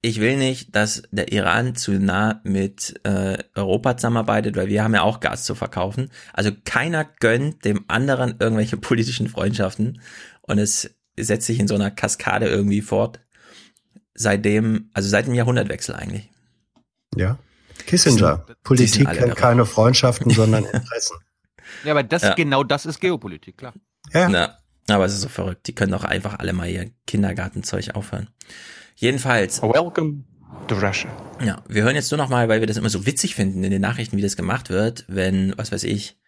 [0.07, 4.95] ich will nicht, dass der Iran zu nah mit äh, Europa zusammenarbeitet, weil wir haben
[4.95, 6.13] ja auch Gas zu verkaufen.
[6.33, 10.01] Also keiner gönnt dem anderen irgendwelche politischen Freundschaften
[10.43, 13.19] und es setzt sich in so einer Kaskade irgendwie fort.
[14.15, 16.31] Seitdem, also seit dem Jahrhundertwechsel eigentlich.
[17.17, 17.39] Ja.
[17.87, 18.45] Kissinger.
[18.47, 21.17] Sind, Politik kennt keine Freundschaften, sondern Interessen.
[21.83, 22.35] Ja, aber das ja.
[22.35, 23.75] genau das ist Geopolitik, klar.
[24.13, 24.29] Ja.
[24.29, 25.67] Na, aber es ist so verrückt.
[25.67, 28.29] Die können doch einfach alle mal ihr Kindergartenzeug aufhören.
[28.99, 29.61] Jedenfalls.
[29.61, 30.25] Welcome
[30.69, 31.11] to Russia.
[31.45, 33.71] Ja, wir hören jetzt nur noch mal, weil wir das immer so witzig finden in
[33.71, 36.19] den Nachrichten, wie das gemacht wird, wenn, was weiß ich,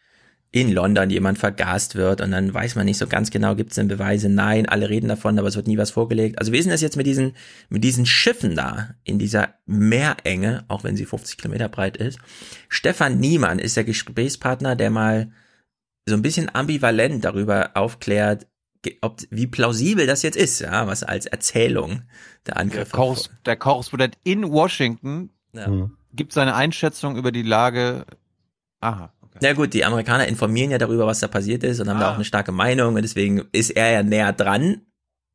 [0.50, 3.76] in London jemand vergast wird und dann weiß man nicht so ganz genau, gibt es
[3.76, 4.28] denn Beweise?
[4.28, 6.38] Nein, alle reden davon, aber es wird nie was vorgelegt.
[6.38, 7.32] Also wie ist denn das jetzt mit diesen,
[7.70, 12.18] mit diesen Schiffen da in dieser Meerenge, auch wenn sie 50 Kilometer breit ist?
[12.68, 15.32] Stefan Niemann ist der Gesprächspartner, der mal
[16.06, 18.47] so ein bisschen ambivalent darüber aufklärt,
[19.00, 22.02] ob, wie plausibel das jetzt ist, ja, was als Erzählung
[22.47, 22.90] der Angriff.
[22.90, 25.68] Der, Korres der Korrespondent in Washington ja.
[25.68, 25.97] Mhm.
[26.12, 28.07] gibt seine Einschätzung über die Lage.
[28.81, 29.12] Aha.
[29.20, 29.39] Okay.
[29.42, 32.00] Na gut, die Amerikaner informieren ja darüber, was da passiert ist und haben ah.
[32.00, 34.82] da auch eine starke Meinung und deswegen ist er ja näher dran.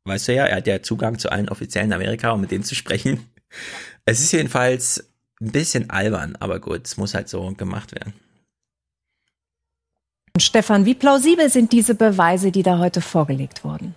[0.04, 2.64] Weißt du ja, er hat ja Zugang zu allen Offiziellen in Amerika, um mit denen
[2.64, 3.26] zu sprechen.
[4.04, 8.12] Es ist jedenfalls ein bisschen albern, aber gut, es muss halt so gemacht werden.
[10.40, 13.94] Stefan, wie plausibel sind diese Beweise, die da heute vorgelegt wurden?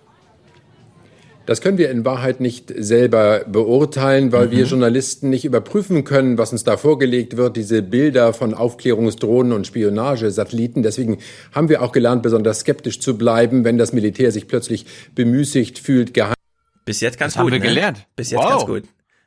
[1.46, 4.50] Das können wir in Wahrheit nicht selber beurteilen, weil mhm.
[4.52, 9.66] wir Journalisten nicht überprüfen können, was uns da vorgelegt wird, diese Bilder von Aufklärungsdrohnen und
[9.66, 10.84] Spionagesatelliten.
[10.84, 11.18] Deswegen
[11.50, 14.86] haben wir auch gelernt, besonders skeptisch zu bleiben, wenn das Militär sich plötzlich
[15.16, 16.34] bemüßigt fühlt, geheim.
[16.84, 17.52] Bis jetzt ganz das gut.
[17.52, 17.74] Haben wir ne?
[17.74, 18.06] gelernt.
[18.14, 18.50] Bis jetzt wow.
[18.50, 18.84] ganz gut.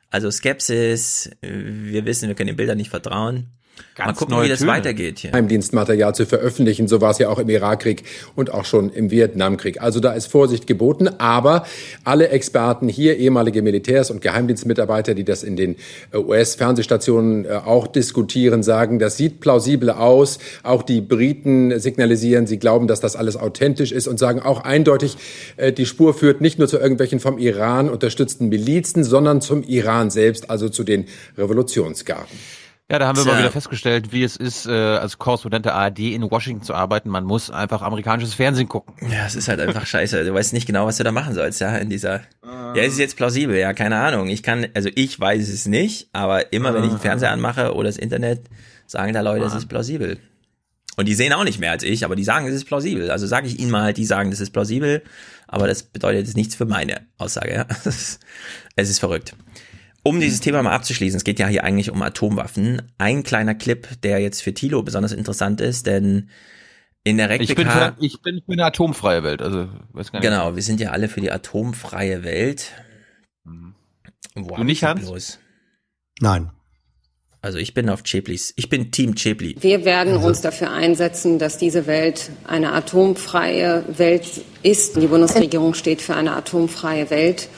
[0.08, 3.48] Also Skepsis, wir wissen, wir können den Bildern nicht vertrauen.
[3.94, 4.72] Ganz Mal gucken, wie das Töne.
[4.72, 5.32] weitergeht hier.
[5.32, 9.82] Geheimdienstmaterial zu veröffentlichen, so war es ja auch im Irakkrieg und auch schon im Vietnamkrieg.
[9.82, 11.66] Also da ist Vorsicht geboten, aber
[12.02, 15.76] alle Experten hier, ehemalige Militärs und Geheimdienstmitarbeiter, die das in den
[16.10, 20.38] äh, US-Fernsehstationen äh, auch diskutieren, sagen, das sieht plausibel aus.
[20.62, 25.18] Auch die Briten signalisieren, sie glauben, dass das alles authentisch ist und sagen auch eindeutig,
[25.58, 30.08] äh, die Spur führt nicht nur zu irgendwelchen vom Iran unterstützten Milizen, sondern zum Iran
[30.08, 31.04] selbst, also zu den
[31.36, 32.38] Revolutionsgarden.
[32.90, 33.32] Ja, da haben wir Tja.
[33.32, 37.08] mal wieder festgestellt, wie es ist, äh, als Korrespondent der ARD in Washington zu arbeiten.
[37.08, 38.94] Man muss einfach amerikanisches Fernsehen gucken.
[39.10, 40.24] Ja, es ist halt einfach scheiße.
[40.24, 42.20] Du weißt nicht genau, was du da machen sollst, ja, in dieser.
[42.44, 42.76] Uh.
[42.76, 44.28] Ja, es ist jetzt plausibel, ja, keine Ahnung.
[44.28, 46.74] Ich kann, also ich weiß es nicht, aber immer uh.
[46.74, 48.42] wenn ich den Fernseher anmache oder das Internet,
[48.86, 50.18] sagen da Leute, es ist plausibel.
[50.96, 53.10] Und die sehen auch nicht mehr als ich, aber die sagen, es ist plausibel.
[53.10, 55.02] Also sage ich ihnen mal, die sagen, das ist plausibel,
[55.48, 57.66] aber das bedeutet jetzt nichts für meine Aussage, ja.
[57.84, 58.18] es
[58.76, 59.34] ist verrückt.
[60.04, 62.82] Um dieses Thema mal abzuschließen, es geht ja hier eigentlich um Atomwaffen.
[62.98, 66.28] Ein kleiner Clip, der jetzt für Tilo besonders interessant ist, denn
[67.04, 67.52] in der Replika...
[67.52, 70.28] Ich bin für, ich bin für eine atomfreie Welt, also weiß gar nicht.
[70.28, 72.72] Genau, wir sind ja alle für die atomfreie Welt.
[73.44, 73.74] Mhm.
[74.34, 75.02] Wo du nicht, Hans?
[75.02, 75.38] Bloß?
[76.20, 76.50] Nein.
[77.40, 78.54] Also ich bin auf Cheplis.
[78.56, 79.56] Ich bin Team Chepli.
[79.60, 80.28] Wir werden also.
[80.28, 84.96] uns dafür einsetzen, dass diese Welt eine atomfreie Welt ist.
[84.96, 87.48] Die Bundesregierung steht für eine atomfreie Welt.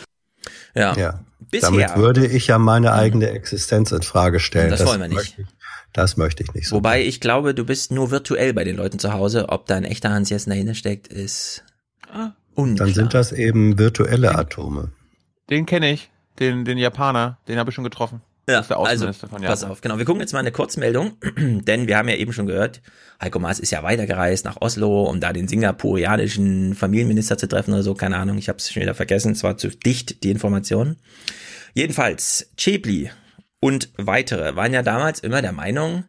[0.75, 0.97] Ja.
[0.97, 1.24] ja.
[1.39, 1.71] Bisher.
[1.71, 2.95] Damit würde ich ja meine mhm.
[2.95, 4.71] eigene Existenz in Frage stellen.
[4.71, 5.39] Das, das wollen wir nicht.
[5.39, 5.47] Ich,
[5.93, 6.77] das möchte ich nicht so.
[6.77, 9.49] Wobei ich glaube, du bist nur virtuell bei den Leuten zu Hause.
[9.49, 11.65] Ob da ein echter Hans Jessen dahinter steckt, ist
[12.13, 12.87] ah, unklar.
[12.87, 14.93] Dann sind das eben virtuelle Atome.
[15.51, 18.23] Den kenne ich, den, den Japaner, den habe ich schon getroffen.
[18.49, 19.97] Ja, also, pass auf, genau.
[19.97, 22.83] Wir gucken jetzt mal eine Kurzmeldung, denn wir haben ja eben schon gehört,
[23.23, 27.83] Heiko Maas ist ja weitergereist nach Oslo, um da den singapurianischen Familienminister zu treffen oder
[27.83, 30.97] so, keine Ahnung, ich habe es schon wieder vergessen, es war zu dicht, die Information.
[31.73, 33.11] Jedenfalls, Chebli
[33.61, 36.05] und weitere waren ja damals immer der Meinung,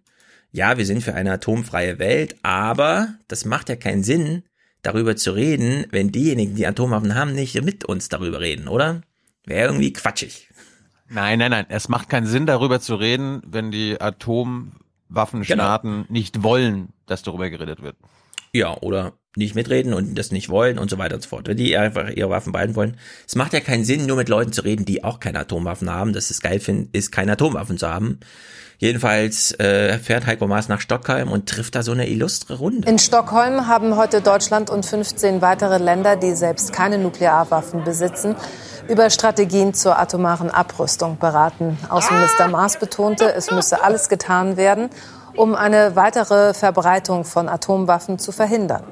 [0.51, 4.43] ja, wir sind für eine atomfreie Welt, aber das macht ja keinen Sinn,
[4.81, 9.01] darüber zu reden, wenn diejenigen, die Atomwaffen haben, nicht mit uns darüber reden, oder?
[9.45, 10.49] Wäre irgendwie quatschig.
[11.09, 11.65] Nein, nein, nein.
[11.69, 16.05] Es macht keinen Sinn, darüber zu reden, wenn die Atomwaffenstaaten genau.
[16.09, 17.95] nicht wollen, dass darüber geredet wird.
[18.53, 21.47] Ja, oder nicht mitreden und das nicht wollen und so weiter und so fort.
[21.47, 22.97] Wenn die einfach ihre Waffen behalten wollen.
[23.27, 26.13] Es macht ja keinen Sinn, nur mit Leuten zu reden, die auch keine Atomwaffen haben.
[26.13, 28.19] Das ist geil finden, ist keine Atomwaffen zu haben.
[28.77, 32.89] Jedenfalls äh, fährt Heiko Maas nach Stockholm und trifft da so eine illustre Runde.
[32.89, 38.35] In Stockholm haben heute Deutschland und 15 weitere Länder, die selbst keine Nuklearwaffen besitzen,
[38.89, 41.77] über Strategien zur atomaren Abrüstung beraten.
[41.89, 44.89] Außenminister Maas betonte, es müsse alles getan werden,
[45.35, 48.83] um eine weitere Verbreitung von Atomwaffen zu verhindern.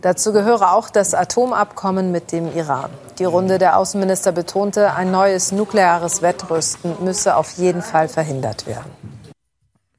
[0.00, 2.90] Dazu gehöre auch das Atomabkommen mit dem Iran.
[3.18, 8.90] Die Runde der Außenminister betonte, ein neues nukleares Wettrüsten müsse auf jeden Fall verhindert werden.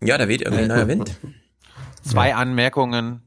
[0.01, 1.17] Ja, da weht irgendwie ein neuer Wind.
[2.03, 3.21] Zwei Anmerkungen.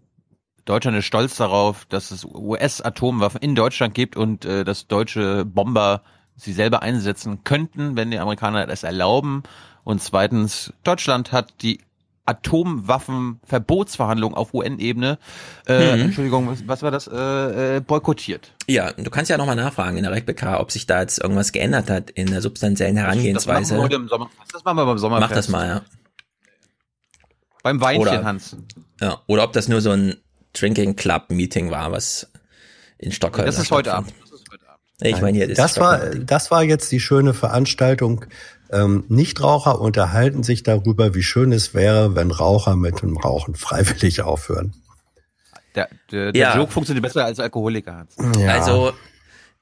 [0.66, 6.02] Deutschland ist stolz darauf, dass es US-Atomwaffen in Deutschland gibt und äh, dass deutsche Bomber
[6.36, 9.44] sie selber einsetzen könnten, wenn die Amerikaner das erlauben.
[9.84, 11.80] Und zweitens, Deutschland hat die
[12.26, 15.18] Atomwaffenverbotsverhandlung auf UN-Ebene,
[15.66, 16.02] äh, mhm.
[16.02, 18.52] Entschuldigung, was war das, äh, äh, boykottiert.
[18.66, 21.88] Ja, du kannst ja nochmal nachfragen in der RecBK, ob sich da jetzt irgendwas geändert
[21.88, 23.60] hat in der substanziellen Herangehensweise.
[23.60, 24.30] Das machen wir heute im Sommer.
[24.52, 25.30] Das machen wir beim Sommerfest.
[25.30, 25.82] Mach das mal, ja.
[27.62, 28.56] Beim Weinchen, oder, Hans.
[29.00, 30.16] Ja, oder ob das nur so ein
[30.52, 32.30] Drinking Club Meeting war, was
[32.98, 33.46] in Stockholm.
[33.46, 34.12] Das ist heute Abend.
[35.00, 38.24] Ich meine, hier, das, das war, das war jetzt die schöne Veranstaltung.
[38.70, 44.22] Ähm, Nichtraucher unterhalten sich darüber, wie schön es wäre, wenn Raucher mit dem Rauchen freiwillig
[44.22, 44.74] aufhören.
[45.74, 46.56] Der, der, der ja.
[46.56, 48.06] Joke funktioniert besser als Alkoholiker.
[48.38, 48.48] Ja.
[48.48, 48.92] Also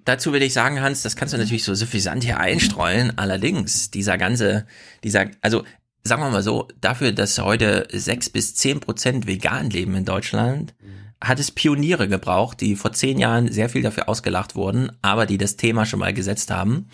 [0.05, 3.19] dazu will ich sagen, Hans, das kannst du natürlich so suffisant hier einstreuen.
[3.19, 4.67] Allerdings, dieser ganze,
[5.03, 5.65] dieser, also
[6.05, 10.75] sagen wir mal so, dafür, dass heute sechs bis zehn Prozent vegan leben in Deutschland,
[11.21, 15.39] hat es Pioniere gebraucht, die vor zehn Jahren sehr viel dafür ausgelacht wurden, aber die
[15.39, 16.91] das Thema schon mal gesetzt haben.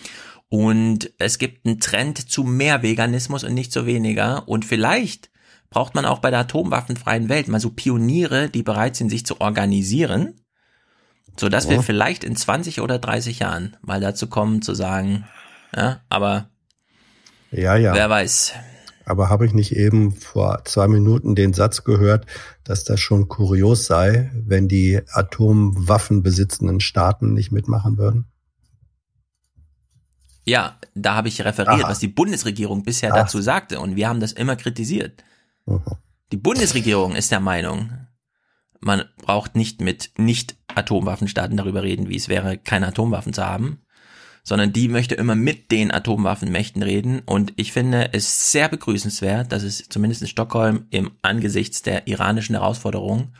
[0.50, 4.48] Und es gibt einen Trend zu mehr Veganismus und nicht zu weniger.
[4.48, 5.30] Und vielleicht
[5.70, 9.40] braucht man auch bei der atomwaffenfreien Welt mal so Pioniere, die bereit sind, sich zu
[9.40, 10.40] organisieren,
[11.38, 11.70] so dass oh.
[11.70, 15.24] wir vielleicht in 20 oder 30 Jahren mal dazu kommen zu sagen,
[15.74, 16.50] ja, aber
[17.52, 17.94] ja, ja.
[17.94, 18.54] wer weiß.
[19.04, 22.26] Aber habe ich nicht eben vor zwei Minuten den Satz gehört,
[22.64, 28.26] dass das schon kurios sei, wenn die Atomwaffen besitzenden Staaten nicht mitmachen würden?
[30.50, 31.90] Ja, da habe ich referiert, Aha.
[31.90, 33.18] was die Bundesregierung bisher Ach.
[33.18, 35.22] dazu sagte und wir haben das immer kritisiert.
[35.66, 35.80] Mhm.
[36.32, 37.92] Die Bundesregierung ist der Meinung,
[38.80, 43.82] man braucht nicht mit Nicht-Atomwaffenstaaten darüber reden, wie es wäre, keine Atomwaffen zu haben
[44.42, 47.20] sondern die möchte immer mit den Atomwaffenmächten reden.
[47.20, 52.54] Und ich finde es sehr begrüßenswert, dass es zumindest in Stockholm im Angesichts der iranischen
[52.54, 53.34] Herausforderung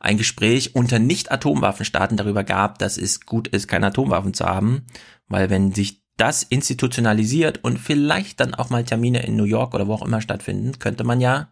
[0.00, 4.86] ein Gespräch unter Nicht-Atomwaffenstaaten darüber gab, dass es gut ist, keine Atomwaffen zu haben,
[5.28, 9.86] weil wenn sich das institutionalisiert und vielleicht dann auch mal Termine in New York oder
[9.86, 11.48] wo auch immer stattfinden, könnte man ja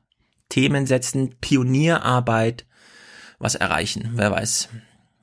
[0.49, 2.67] Themen setzen, Pionierarbeit,
[3.39, 4.69] was erreichen, wer weiß.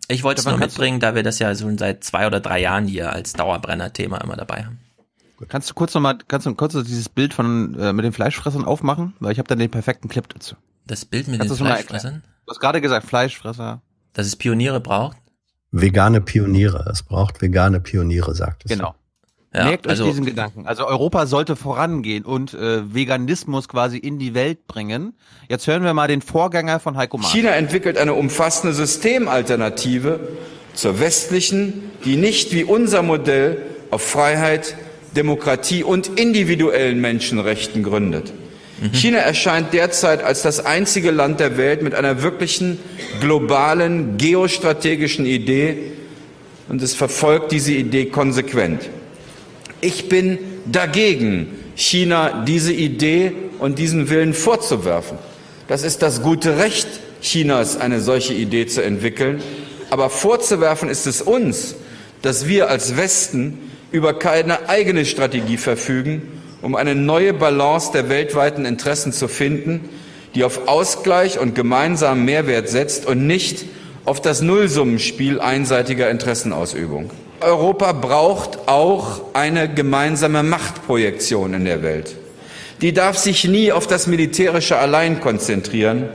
[0.09, 2.88] Ich wollte es nur mitbringen, da wir das ja schon seit zwei oder drei Jahren
[2.88, 4.80] hier als Dauerbrenner-Thema immer dabei haben.
[5.48, 9.14] Kannst du kurz nochmal, kannst du kurz dieses Bild von äh, mit den Fleischfressern aufmachen?
[9.19, 10.56] Weil ich habe dann den perfekten Clip dazu.
[10.85, 12.24] Das Bild mit kannst den Fleischfressern?
[12.45, 13.82] Du hast gerade gesagt Fleischfresser.
[14.14, 15.18] Dass es Pioniere braucht?
[15.72, 16.90] Vegane Pioniere.
[16.92, 18.69] Es braucht vegane Pioniere, sagt es.
[18.69, 18.95] Genau.
[19.53, 20.68] Ja, Merkt also, euch diesen Gedanken.
[20.68, 25.14] Also Europa sollte vorangehen und äh, Veganismus quasi in die Welt bringen.
[25.48, 27.32] Jetzt hören wir mal den Vorgänger von Heiko Maas.
[27.32, 30.19] China entwickelt eine umfassende Systemalternative
[30.76, 34.76] zur westlichen, die nicht wie unser Modell auf Freiheit,
[35.16, 38.32] Demokratie und individuellen Menschenrechten gründet.
[38.80, 38.94] Mhm.
[38.94, 42.80] China erscheint derzeit als das einzige Land der Welt mit einer wirklichen
[43.19, 45.92] globalen geostrategischen Idee
[46.68, 48.90] und es verfolgt diese Idee konsequent.
[49.82, 55.17] Ich bin dagegen, China diese Idee und diesen Willen vorzuwerfen.
[55.67, 56.88] Das ist das gute Recht
[57.22, 59.41] Chinas, eine solche Idee zu entwickeln.
[59.90, 61.75] Aber vorzuwerfen ist es uns,
[62.22, 63.58] dass wir als Westen
[63.91, 66.24] über keine eigene Strategie verfügen,
[66.61, 69.90] um eine neue Balance der weltweiten Interessen zu finden,
[70.35, 73.66] die auf Ausgleich und gemeinsamen Mehrwert setzt und nicht
[74.06, 77.09] auf das Nullsummenspiel einseitiger Interessenausübung.
[77.42, 82.16] Europa braucht auch eine gemeinsame Machtprojektion in der Welt.
[82.82, 86.09] Die darf sich nie auf das Militärische allein konzentrieren,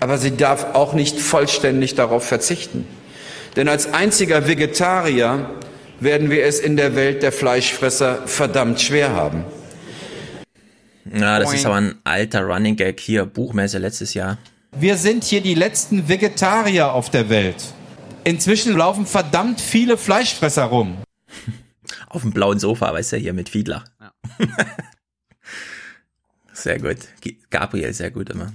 [0.00, 2.86] aber sie darf auch nicht vollständig darauf verzichten.
[3.56, 5.50] Denn als einziger Vegetarier
[6.00, 9.44] werden wir es in der Welt der Fleischfresser verdammt schwer haben.
[11.04, 14.38] Na, das ist aber ein alter Running Gag hier, Buchmesse letztes Jahr.
[14.78, 17.56] Wir sind hier die letzten Vegetarier auf der Welt.
[18.26, 20.96] Inzwischen laufen verdammt viele Fleischfresser rum.
[22.08, 23.84] Auf dem blauen Sofa, weißt du, hier mit Fiedler.
[24.00, 24.12] Ja.
[26.52, 27.06] sehr gut.
[27.50, 28.52] Gabriel, sehr gut immer.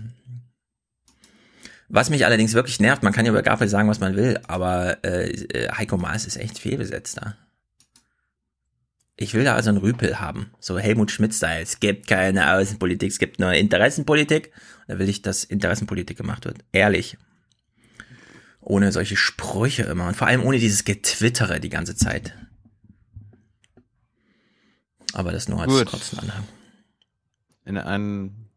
[1.87, 5.01] Was mich allerdings wirklich nervt, man kann ja über Gabriel sagen, was man will, aber
[5.05, 7.37] äh, äh Heiko Maas ist echt fehlbesetzt da.
[9.15, 11.61] Ich will da also einen Rüpel haben, so Helmut Schmidt-Style.
[11.61, 14.51] Es gibt keine Außenpolitik, es gibt nur Interessenpolitik.
[14.89, 16.57] Da will ich, dass Interessenpolitik gemacht wird.
[16.73, 17.17] Ehrlich.
[18.71, 22.33] Ohne solche Sprüche immer und vor allem ohne dieses Getwittere die ganze Zeit.
[25.13, 25.87] Aber das nur als Gut.
[25.87, 26.43] kurzen Anhang.
[27.65, 28.47] In einen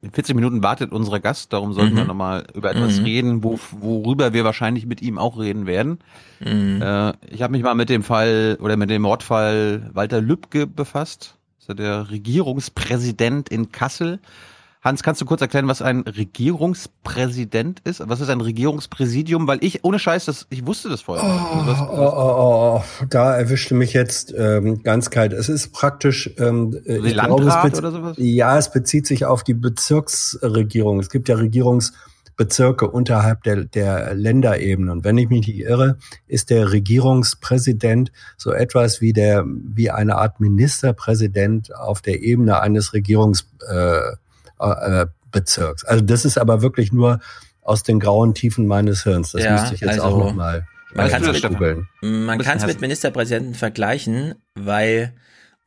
[0.00, 1.96] in 40 Minuten wartet unser Gast, darum sollten Mhm.
[1.96, 3.04] wir nochmal über etwas Mhm.
[3.04, 5.98] reden, wo, worüber wir wahrscheinlich mit ihm auch reden werden.
[6.40, 6.80] Mhm.
[6.82, 11.36] Äh, ich habe mich mal mit dem Fall oder mit dem Mordfall Walter Lübcke befasst.
[11.56, 14.20] Das ist ja der Regierungspräsident in Kassel.
[14.88, 18.02] Hans, kannst du kurz erklären, was ein Regierungspräsident ist?
[18.08, 19.46] Was ist ein Regierungspräsidium?
[19.46, 21.24] Weil ich, ohne Scheiß, das, ich wusste das vorher.
[21.24, 25.32] Also was- Oh, oh, oh, oh, da erwischte mich jetzt ähm, ganz kalt.
[25.34, 28.16] Es ist praktisch ähm, Wie ich Landrat es oder sowas?
[28.18, 31.00] Ja, es bezieht sich auf die Bezirksregierung.
[31.00, 34.90] Es gibt ja Regierungsbezirke unterhalb der, der Länderebene.
[34.90, 40.16] Und wenn ich mich nicht irre, ist der Regierungspräsident so etwas wie der wie eine
[40.16, 43.70] Art Ministerpräsident auf der Ebene eines Regierungsbezirks.
[43.70, 44.16] Äh,
[44.60, 45.84] äh, Bezirks.
[45.84, 47.20] Also das ist aber wirklich nur
[47.62, 49.32] aus den grauen Tiefen meines Hirns.
[49.32, 51.88] Das Ja, müsste ich jetzt also, auch noch mal Man äh, kann es googeln.
[52.00, 52.80] Man Bisschen kann es mit Hessen.
[52.80, 55.12] Ministerpräsidenten vergleichen, weil,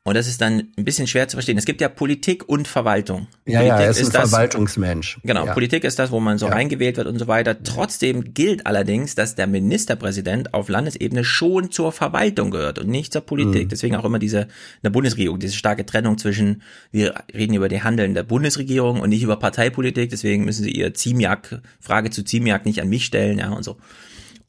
[0.04, 3.28] und das ist dann ein bisschen schwer zu verstehen, es gibt ja Politik und Verwaltung.
[3.46, 5.20] Ja, ja, Politik er ist ein das, Verwaltungsmensch.
[5.24, 5.54] Genau, ja.
[5.54, 6.54] Politik ist das, wo man so Ja.
[6.54, 7.62] reingewählt wird und so weiter.
[7.62, 13.22] Trotzdem gilt allerdings, dass der Ministerpräsident auf Landesebene schon zur Verwaltung gehört und nicht zur
[13.22, 13.66] Politik.
[13.66, 13.70] Mhm.
[13.70, 14.48] Deswegen auch immer diese in
[14.84, 19.22] der Bundesregierung, diese starke Trennung zwischen, wir reden über die Handeln der Bundesregierung und nicht
[19.22, 20.10] über Parteipolitik.
[20.10, 23.78] Deswegen müssen Sie Ihr Ziemiak, Frage zu Ziemiak nicht an mich stellen, ja, und so.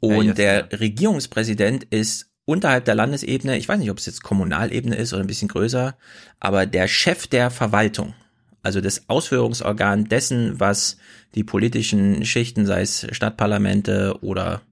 [0.01, 4.97] Und jetzt, der Regierungspräsident ist unterhalb der Landesebene, ich weiß nicht, ob es jetzt Kommunalebene
[4.97, 5.95] ist oder ein bisschen größer,
[6.41, 8.15] aber der Chef der Verwaltung,
[8.62, 10.97] also das Ausführungsorgan dessen, was
[11.35, 14.62] die politischen Schichten, sei es Stadtparlamente oder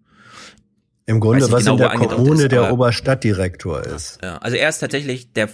[1.07, 4.19] Im Grunde, was genau, in der Kommune ist, der aber- Oberstadtdirektor ist.
[4.23, 5.49] ja, also er ist tatsächlich der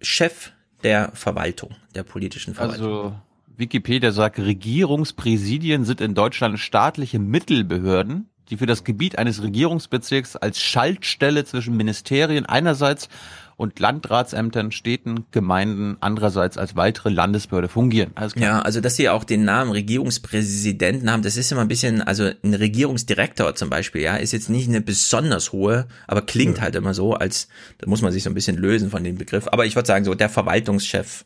[0.00, 0.50] Chef
[0.82, 2.86] der Verwaltung, der politischen Verwaltung.
[2.86, 3.14] Also
[3.56, 10.60] Wikipedia sagt, Regierungspräsidien sind in Deutschland staatliche Mittelbehörden, die für das Gebiet eines Regierungsbezirks als
[10.60, 13.08] Schaltstelle zwischen Ministerien einerseits
[13.56, 18.12] und Landratsämtern, Städten, Gemeinden andererseits als weitere Landesbehörde fungieren.
[18.36, 22.30] Ja, also dass sie auch den Namen Regierungspräsidenten haben, das ist immer ein bisschen, also
[22.42, 26.94] ein Regierungsdirektor zum Beispiel, ja, ist jetzt nicht eine besonders hohe, aber klingt halt immer
[26.94, 27.48] so, als
[27.78, 29.46] da muss man sich so ein bisschen lösen von dem Begriff.
[29.48, 31.24] Aber ich würde sagen, so der Verwaltungschef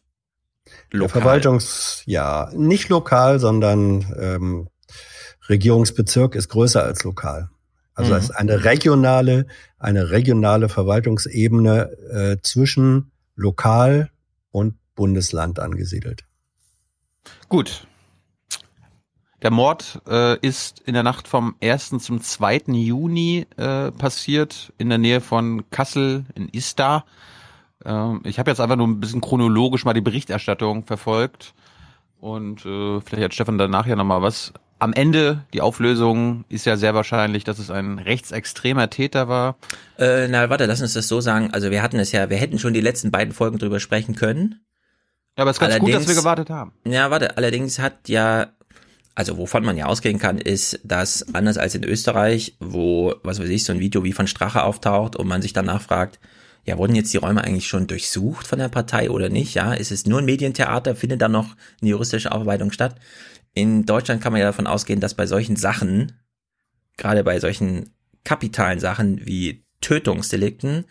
[0.93, 1.23] Der lokal.
[1.23, 4.69] Verwaltungs, ja, nicht lokal, sondern ähm,
[5.49, 7.49] Regierungsbezirk ist größer als lokal.
[7.95, 8.19] Also Mhm.
[8.19, 9.47] es ist eine regionale,
[9.79, 14.11] eine regionale Verwaltungsebene äh, zwischen lokal
[14.51, 16.25] und Bundesland angesiedelt.
[17.49, 17.87] Gut.
[19.43, 21.99] Der Mord äh, ist in der Nacht vom 1.
[22.01, 22.63] zum 2.
[22.73, 27.05] Juni äh, passiert in der Nähe von Kassel in Istar.
[27.85, 31.55] Ähm, ich habe jetzt einfach nur ein bisschen chronologisch mal die Berichterstattung verfolgt
[32.21, 34.53] und äh, vielleicht hat Stefan danach ja nochmal was.
[34.81, 39.57] Am Ende, die Auflösung ist ja sehr wahrscheinlich, dass es ein rechtsextremer Täter war.
[39.99, 41.51] Äh, na, warte, lass uns das so sagen.
[41.53, 44.61] Also wir hatten es ja, wir hätten schon die letzten beiden Folgen drüber sprechen können.
[45.37, 46.73] Ja, aber es ist ganz gut, dass wir Allerdings- gewartet haben.
[46.85, 48.49] Ja, warte, allerdings hat ja,
[49.17, 53.49] also wovon man ja ausgehen kann, ist, dass anders als in Österreich, wo, was weiß
[53.49, 56.21] ich, so ein Video wie von Strache auftaucht und man sich danach fragt,
[56.65, 59.55] ja, wurden jetzt die Räume eigentlich schon durchsucht von der Partei oder nicht?
[59.55, 60.95] Ja, ist es nur ein Medientheater?
[60.95, 62.97] Findet da noch eine juristische Aufarbeitung statt?
[63.55, 66.13] In Deutschland kann man ja davon ausgehen, dass bei solchen Sachen,
[66.97, 67.91] gerade bei solchen
[68.25, 70.85] kapitalen Sachen wie Tötungsdelikten,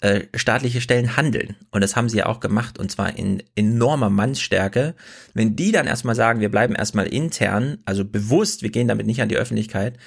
[0.00, 1.56] äh, staatliche Stellen handeln.
[1.70, 4.94] Und das haben sie ja auch gemacht, und zwar in enormer Mannsstärke.
[5.32, 9.22] Wenn die dann erstmal sagen, wir bleiben erstmal intern, also bewusst, wir gehen damit nicht
[9.22, 9.98] an die Öffentlichkeit,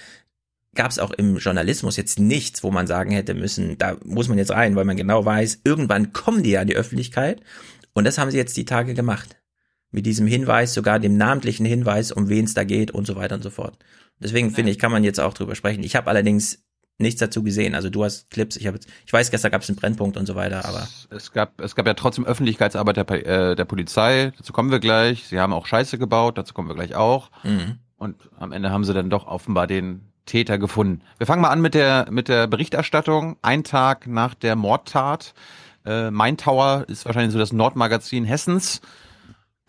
[0.75, 4.37] gab es auch im Journalismus jetzt nichts, wo man sagen hätte müssen, da muss man
[4.37, 7.41] jetzt rein, weil man genau weiß, irgendwann kommen die ja an die Öffentlichkeit.
[7.93, 9.38] Und das haben sie jetzt die Tage gemacht.
[9.91, 13.35] Mit diesem Hinweis, sogar dem namentlichen Hinweis, um wen es da geht und so weiter
[13.35, 13.77] und so fort.
[14.19, 15.83] Deswegen finde ich, kann man jetzt auch drüber sprechen.
[15.83, 16.59] Ich habe allerdings
[16.99, 17.73] nichts dazu gesehen.
[17.73, 20.25] Also du hast Clips, ich habe jetzt, ich weiß, gestern gab es einen Brennpunkt und
[20.25, 24.53] so weiter, aber Es gab, es gab ja trotzdem Öffentlichkeitsarbeit der, äh, der Polizei, dazu
[24.53, 25.25] kommen wir gleich.
[25.27, 27.31] Sie haben auch Scheiße gebaut, dazu kommen wir gleich auch.
[27.43, 27.79] Mhm.
[27.97, 31.01] Und am Ende haben sie dann doch offenbar den Täter gefunden.
[31.17, 33.37] Wir fangen mal an mit der, mit der Berichterstattung.
[33.41, 35.33] Ein Tag nach der Mordtat.
[35.85, 38.81] Äh, Main Tower ist wahrscheinlich so das Nordmagazin Hessens.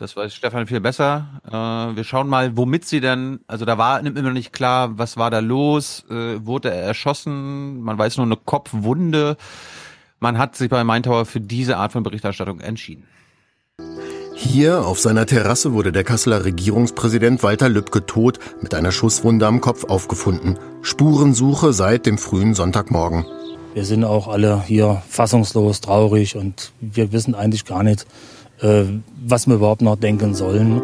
[0.01, 1.43] Das weiß Stefan viel besser.
[1.47, 5.19] Äh, wir schauen mal, womit sie denn, also da war immer noch nicht klar, was
[5.19, 9.37] war da los, äh, wurde er erschossen, man weiß nur eine Kopfwunde.
[10.19, 13.05] Man hat sich bei Main Tower für diese Art von Berichterstattung entschieden.
[14.35, 19.61] Hier auf seiner Terrasse wurde der Kasseler Regierungspräsident Walter Lübcke tot mit einer Schusswunde am
[19.61, 20.59] Kopf aufgefunden.
[20.81, 23.27] Spurensuche seit dem frühen Sonntagmorgen.
[23.75, 28.07] Wir sind auch alle hier fassungslos, traurig und wir wissen eigentlich gar nicht,
[28.63, 30.83] was wir überhaupt noch denken sollen.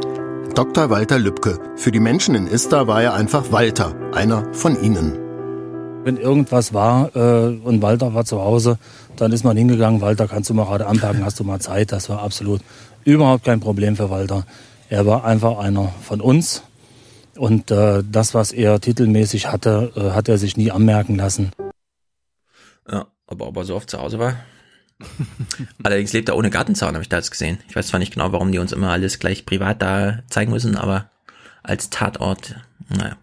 [0.54, 0.88] Dr.
[0.88, 1.58] Walter Lübcke.
[1.76, 5.12] Für die Menschen in Ista war er einfach Walter, einer von ihnen.
[6.02, 8.78] Wenn irgendwas war äh, und Walter war zu Hause,
[9.16, 11.92] dann ist man hingegangen, Walter, kannst du mal gerade anpacken, hast du mal Zeit?
[11.92, 12.62] Das war absolut
[13.04, 14.46] überhaupt kein Problem für Walter.
[14.88, 16.62] Er war einfach einer von uns
[17.36, 21.50] und äh, das, was er titelmäßig hatte, äh, hat er sich nie anmerken lassen.
[22.90, 24.36] Ja, aber ob er so oft zu Hause war?
[25.82, 27.58] Allerdings lebt er ohne Gartenzaun, habe ich da jetzt gesehen.
[27.68, 30.76] Ich weiß zwar nicht genau, warum die uns immer alles gleich privat da zeigen müssen,
[30.76, 31.10] aber
[31.62, 32.56] als Tatort,
[32.88, 33.16] naja.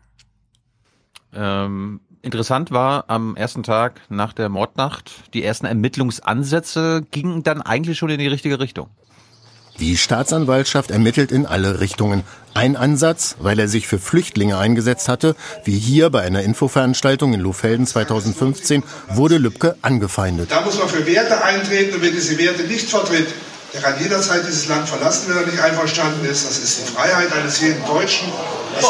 [1.34, 7.98] Ähm, interessant war am ersten Tag nach der Mordnacht, die ersten Ermittlungsansätze gingen dann eigentlich
[7.98, 8.90] schon in die richtige Richtung.
[9.80, 12.24] Die Staatsanwaltschaft ermittelt in alle Richtungen.
[12.54, 17.40] Ein Ansatz, weil er sich für Flüchtlinge eingesetzt hatte, wie hier bei einer Infoveranstaltung in
[17.40, 20.52] Lohfelden 2015, wurde Lübcke angefeindet.
[20.52, 23.28] Da muss man für Werte eintreten und wer diese Werte nicht vertritt,
[23.74, 26.46] der kann jederzeit dieses Land verlassen, wenn er nicht einverstanden ist.
[26.48, 28.28] Das ist die Freiheit eines jeden Deutschen.
[28.76, 28.86] Das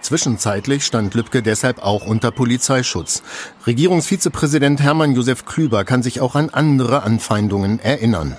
[0.00, 3.22] Zwischenzeitlich stand Lübcke deshalb auch unter Polizeischutz.
[3.66, 8.36] Regierungsvizepräsident Hermann Josef Klüber kann sich auch an andere Anfeindungen erinnern.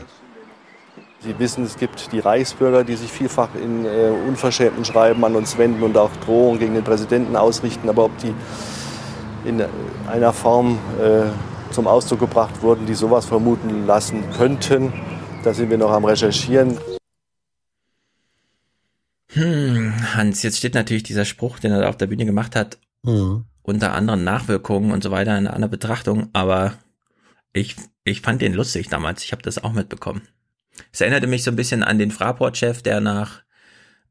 [1.21, 5.57] Sie wissen, es gibt die Reichsbürger, die sich vielfach in äh, unverschämten Schreiben an uns
[5.57, 7.89] wenden und auch Drohungen gegen den Präsidenten ausrichten.
[7.89, 8.33] Aber ob die
[9.43, 9.61] in
[10.09, 11.23] einer Form äh,
[11.73, 14.93] zum Ausdruck gebracht wurden, die sowas vermuten lassen könnten,
[15.43, 16.77] da sind wir noch am Recherchieren.
[19.31, 22.79] Hm, Hans, jetzt steht natürlich dieser Spruch, den er da auf der Bühne gemacht hat,
[23.03, 23.45] mhm.
[23.61, 26.73] unter anderen Nachwirkungen und so weiter in einer Betrachtung, aber
[27.53, 29.23] ich, ich fand den lustig damals.
[29.23, 30.21] Ich habe das auch mitbekommen.
[30.91, 33.41] Es erinnerte mich so ein bisschen an den Fraport-Chef, der nach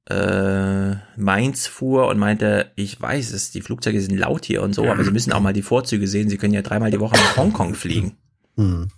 [0.08, 4.86] äh, Mainz fuhr und meinte, ich weiß es, die Flugzeuge sind laut hier und so,
[4.86, 6.28] aber Sie müssen auch mal die Vorzüge sehen.
[6.28, 8.16] Sie können ja dreimal die Woche nach Hongkong fliegen.
[8.56, 8.88] Mhm.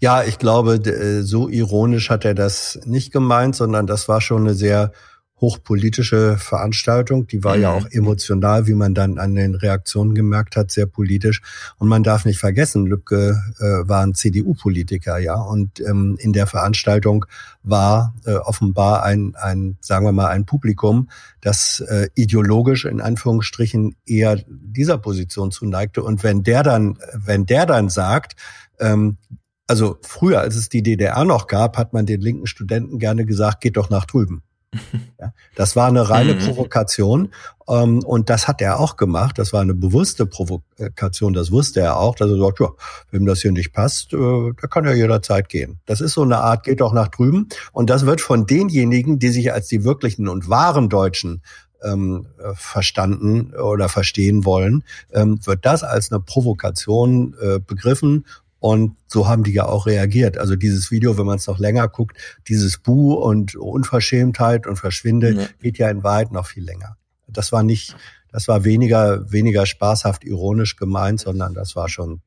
[0.00, 4.42] Ja, ich glaube, äh, so ironisch hat er das nicht gemeint, sondern das war schon
[4.42, 4.92] eine sehr
[5.40, 7.26] hochpolitische Veranstaltung.
[7.26, 7.62] Die war mhm.
[7.62, 11.42] ja auch emotional, wie man dann an den Reaktionen gemerkt hat, sehr politisch.
[11.78, 15.34] Und man darf nicht vergessen, Lübcke äh, war ein CDU-Politiker, ja.
[15.34, 17.26] Und ähm, in der Veranstaltung
[17.62, 21.10] war äh, offenbar ein, ein, sagen wir mal, ein Publikum,
[21.42, 26.02] das äh, ideologisch in Anführungsstrichen eher dieser Position zuneigte.
[26.02, 28.36] Und wenn der dann, wenn der dann sagt,
[28.78, 29.18] ähm,
[29.66, 33.60] also früher, als es die DDR noch gab, hat man den linken Studenten gerne gesagt,
[33.60, 34.42] geht doch nach drüben.
[35.18, 36.40] Ja, das war eine reine mhm.
[36.40, 37.32] Provokation
[37.68, 39.38] ähm, und das hat er auch gemacht.
[39.38, 42.68] Das war eine bewusste Provokation, das wusste er auch, dass er sagt, ja,
[43.10, 45.80] wem das hier nicht passt, äh, da kann er jederzeit gehen.
[45.86, 49.30] Das ist so eine Art, geht doch nach drüben und das wird von denjenigen, die
[49.30, 51.42] sich als die wirklichen und wahren Deutschen
[51.82, 58.26] ähm, verstanden oder verstehen wollen, ähm, wird das als eine Provokation äh, begriffen
[58.66, 60.38] und so haben die ja auch reagiert.
[60.38, 65.34] Also dieses Video, wenn man es noch länger guckt, dieses Bu und Unverschämtheit und Verschwinde
[65.34, 65.46] ja.
[65.62, 66.96] geht ja in Wahrheit noch viel länger.
[67.28, 67.94] Das war nicht,
[68.32, 72.22] das war weniger, weniger spaßhaft ironisch gemeint, sondern das war schon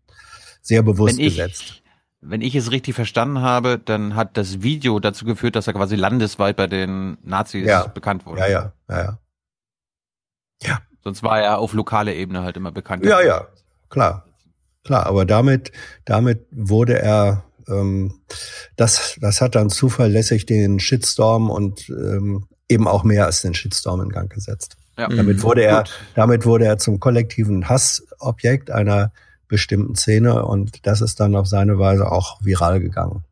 [0.62, 1.84] sehr bewusst wenn ich, gesetzt.
[2.22, 5.98] Wenn ich es richtig verstanden habe, dann hat das Video dazu geführt, dass er quasi
[5.98, 7.86] landesweit bei den Nazis ja.
[7.88, 8.40] bekannt wurde.
[8.44, 9.20] Ja, ja, ja, ja.
[10.64, 10.80] Ja.
[11.04, 13.04] Sonst war er auf lokaler Ebene halt immer bekannt.
[13.04, 13.46] Ja, ja,
[13.90, 14.24] klar.
[14.84, 15.72] Klar, aber damit,
[16.06, 18.22] damit wurde er, ähm,
[18.76, 24.02] das, das hat dann zuverlässig den Shitstorm und ähm, eben auch mehr als den Shitstorm
[24.02, 24.78] in Gang gesetzt.
[24.98, 25.08] Ja.
[25.08, 25.44] Damit mhm.
[25.44, 26.00] wurde er, Gut.
[26.16, 29.12] damit wurde er zum kollektiven Hassobjekt einer
[29.48, 33.24] bestimmten Szene und das ist dann auf seine Weise auch viral gegangen.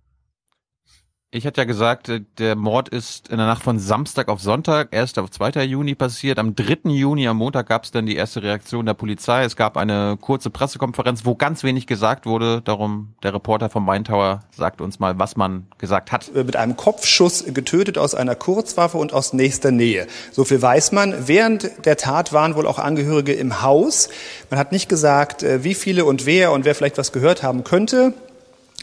[1.37, 4.91] Ich hatte ja gesagt, äh, der Mord ist in der Nacht von Samstag auf Sonntag,
[4.91, 5.19] 1.
[5.19, 5.65] auf 2.
[5.65, 6.39] Juni passiert.
[6.39, 6.89] Am 3.
[6.89, 9.43] Juni, am Montag, gab es dann die erste Reaktion der Polizei.
[9.43, 12.63] Es gab eine kurze Pressekonferenz, wo ganz wenig gesagt wurde.
[12.63, 14.03] Darum, der Reporter vom Main
[14.49, 16.33] sagt uns mal, was man gesagt hat.
[16.33, 20.07] Mit einem Kopfschuss getötet aus einer Kurzwaffe und aus nächster Nähe.
[20.31, 21.27] So viel weiß man.
[21.27, 24.09] Während der Tat waren wohl auch Angehörige im Haus.
[24.49, 27.63] Man hat nicht gesagt, äh, wie viele und wer und wer vielleicht was gehört haben
[27.63, 28.15] könnte.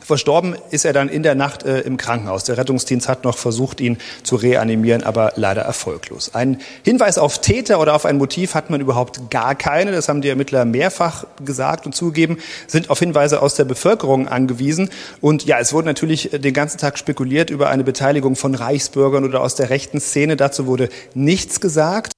[0.04, 2.44] Verstorben ist er dann in der Nacht äh, im Krankenhaus.
[2.44, 6.34] Der Rettungsdienst hat noch versucht, ihn zu reanimieren, aber leider erfolglos.
[6.34, 9.92] Ein Hinweis auf Täter oder auf ein Motiv hat man überhaupt gar keine.
[9.92, 14.90] Das haben die Ermittler mehrfach gesagt und zugegeben, sind auf Hinweise aus der Bevölkerung angewiesen.
[15.22, 19.40] Und ja, es wurde natürlich den ganzen Tag spekuliert über eine Beteiligung von Reichsbürgern oder
[19.40, 20.36] aus der rechten Szene.
[20.36, 22.12] Dazu wurde nichts gesagt.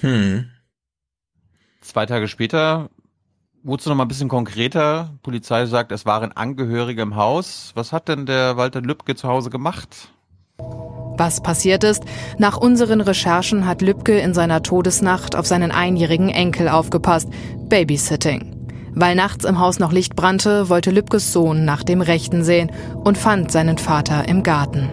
[0.00, 0.50] Hm.
[1.82, 2.90] Zwei Tage später
[3.64, 5.16] Wurdest du noch mal ein bisschen konkreter?
[5.22, 7.70] Polizei sagt, es waren Angehörige im Haus.
[7.76, 10.08] Was hat denn der Walter Lübcke zu Hause gemacht?
[11.16, 12.02] Was passiert ist?
[12.38, 17.28] Nach unseren Recherchen hat Lübcke in seiner Todesnacht auf seinen einjährigen Enkel aufgepasst.
[17.68, 18.68] Babysitting.
[18.94, 22.72] Weil nachts im Haus noch Licht brannte, wollte Lübkes Sohn nach dem Rechten sehen
[23.04, 24.90] und fand seinen Vater im Garten.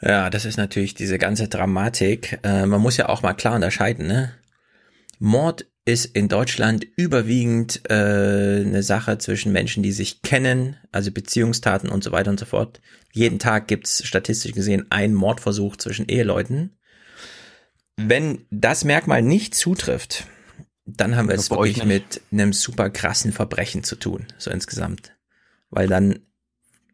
[0.00, 2.38] Ja, das ist natürlich diese ganze Dramatik.
[2.44, 4.32] Äh, man muss ja auch mal klar unterscheiden, ne?
[5.18, 11.90] Mord ist in Deutschland überwiegend äh, eine Sache zwischen Menschen, die sich kennen, also Beziehungstaten
[11.90, 12.80] und so weiter und so fort.
[13.12, 16.76] Jeden Tag gibt's statistisch gesehen einen Mordversuch zwischen Eheleuten.
[17.96, 20.26] Wenn das Merkmal nicht zutrifft,
[20.86, 25.12] dann haben wir es wirklich mit einem super krassen Verbrechen zu tun, so insgesamt.
[25.70, 26.20] Weil dann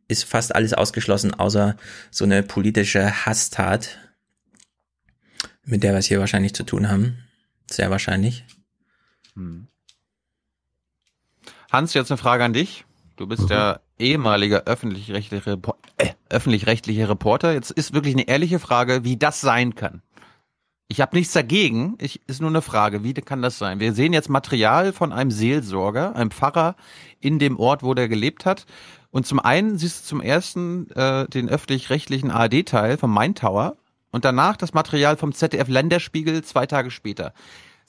[0.08, 1.76] ist fast alles ausgeschlossen, außer
[2.10, 3.98] so eine politische Hasstat,
[5.64, 7.18] mit der wir es hier wahrscheinlich zu tun haben.
[7.70, 8.44] Sehr wahrscheinlich.
[9.34, 9.66] Hm.
[11.70, 12.84] Hans, jetzt eine Frage an dich.
[13.16, 13.48] Du bist mhm.
[13.48, 15.58] der ehemalige öffentlich-rechtliche
[15.98, 17.52] äh, öffentlich Reporter.
[17.52, 20.02] Jetzt ist wirklich eine ehrliche Frage, wie das sein kann.
[20.88, 21.96] Ich habe nichts dagegen.
[22.00, 23.78] Ich, ist nur eine Frage, wie kann das sein?
[23.78, 26.74] Wir sehen jetzt Material von einem Seelsorger, einem Pfarrer
[27.20, 28.66] in dem Ort, wo der gelebt hat.
[29.12, 33.76] Und zum einen siehst du zum ersten äh, den öffentlich-rechtlichen ARD-Teil vom Main Tower
[34.10, 37.34] und danach das Material vom ZDF Länderspiegel zwei Tage später.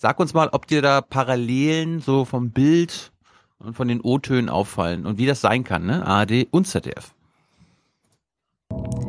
[0.02, 3.12] Sag uns mal, ob dir da Parallelen so vom Bild
[3.60, 6.04] und von den O-Tönen auffallen und wie das sein kann, ne?
[6.04, 7.14] ARD und ZDF.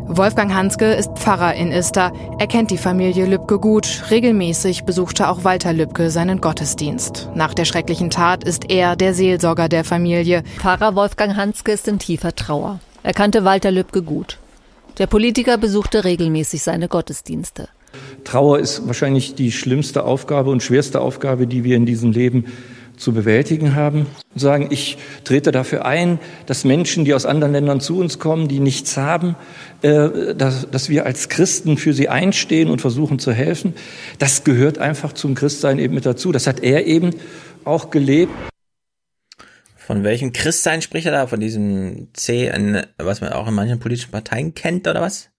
[0.07, 2.13] Wolfgang Hanske ist Pfarrer in Ister.
[2.39, 4.05] Er kennt die Familie Lübcke gut.
[4.11, 7.31] Regelmäßig besuchte auch Walter Lübcke seinen Gottesdienst.
[7.35, 10.43] Nach der schrecklichen Tat ist er der Seelsorger der Familie.
[10.59, 12.81] Pfarrer Wolfgang Hanske ist in tiefer Trauer.
[13.03, 14.39] Er kannte Walter Lübcke gut.
[14.99, 17.71] Der Politiker besuchte regelmäßig seine Gottesdienste.
[18.25, 22.47] Trauer ist wahrscheinlich die schlimmste Aufgabe und schwerste Aufgabe, die wir in diesem Leben
[22.97, 24.07] zu bewältigen haben.
[24.33, 28.49] Und sagen, ich trete dafür ein, dass Menschen, die aus anderen Ländern zu uns kommen,
[28.49, 29.35] die nichts haben,
[29.83, 33.75] äh, dass, dass wir als Christen für sie einstehen und versuchen zu helfen.
[34.19, 36.33] Das gehört einfach zum Christsein eben mit dazu.
[36.33, 37.11] Das hat er eben
[37.65, 38.33] auch gelebt.
[39.77, 41.27] Von welchem Christsein spricht er da?
[41.27, 42.51] Von diesem C,
[42.99, 45.31] was man auch in manchen politischen Parteien kennt oder was?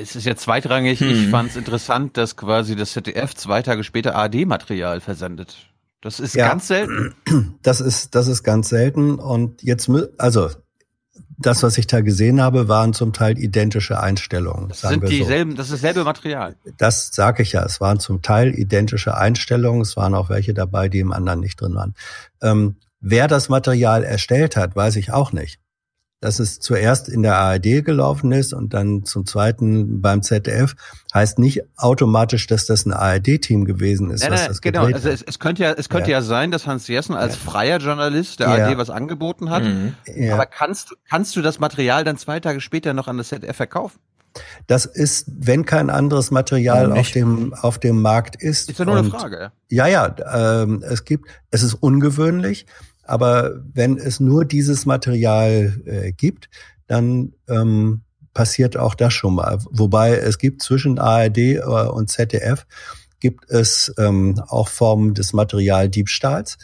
[0.00, 1.00] Es ist ja zweitrangig.
[1.00, 1.10] Hm.
[1.10, 5.56] Ich fand es interessant, dass quasi das ZDF zwei Tage später ARD-Material versendet.
[6.00, 7.14] Das ist ja, ganz selten.
[7.62, 9.18] Das ist, das ist ganz selten.
[9.18, 10.48] Und jetzt, also,
[11.36, 14.68] das, was ich da gesehen habe, waren zum Teil identische Einstellungen.
[14.68, 15.56] Das sind dieselben, so.
[15.56, 16.56] das ist dasselbe Material.
[16.78, 17.64] Das sage ich ja.
[17.64, 19.82] Es waren zum Teil identische Einstellungen.
[19.82, 21.94] Es waren auch welche dabei, die im anderen nicht drin waren.
[22.42, 25.58] Ähm, wer das Material erstellt hat, weiß ich auch nicht
[26.20, 30.74] dass es zuerst in der ARD gelaufen ist und dann zum zweiten beim ZDF,
[31.14, 34.22] heißt nicht automatisch, dass das ein ARD-Team gewesen ist.
[34.22, 34.84] Nein, was nein, das genau.
[34.86, 36.18] Also es, es, könnte ja, es könnte ja.
[36.18, 37.50] ja sein, dass Hans Jessen als ja.
[37.50, 38.66] freier Journalist der ja.
[38.66, 39.62] ARD was angeboten hat.
[39.62, 39.94] Mhm.
[40.32, 43.56] Aber kannst du, kannst du das Material dann zwei Tage später noch an das ZDF
[43.56, 43.98] verkaufen?
[44.66, 48.70] Das ist, wenn kein anderes Material auf dem auf dem Markt ist.
[48.70, 49.52] Ist ja nur eine Frage.
[49.68, 50.14] Ja, ja.
[50.62, 52.66] Ähm, es gibt, es ist ungewöhnlich.
[53.08, 56.50] Aber wenn es nur dieses Material äh, gibt,
[56.86, 58.02] dann ähm,
[58.34, 59.58] passiert auch das schon mal.
[59.70, 62.66] Wobei es gibt zwischen ARD äh, und ZDF
[63.20, 66.58] gibt es ähm, auch Formen des Materialdiebstahls.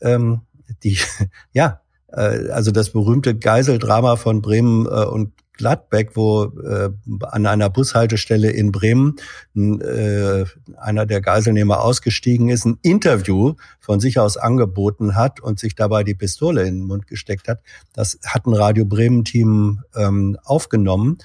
[0.00, 0.42] Ähm,
[0.82, 0.98] die,
[1.52, 6.88] ja, äh, also das berühmte Geiseldrama von Bremen äh, und Gladbeck, wo äh,
[7.20, 9.16] an einer Bushaltestelle in Bremen
[9.54, 10.44] äh,
[10.78, 16.02] einer der Geiselnehmer ausgestiegen ist, ein Interview von sich aus angeboten hat und sich dabei
[16.02, 17.60] die Pistole in den Mund gesteckt hat.
[17.92, 21.18] Das hat ein Radio Bremen-Team ähm, aufgenommen.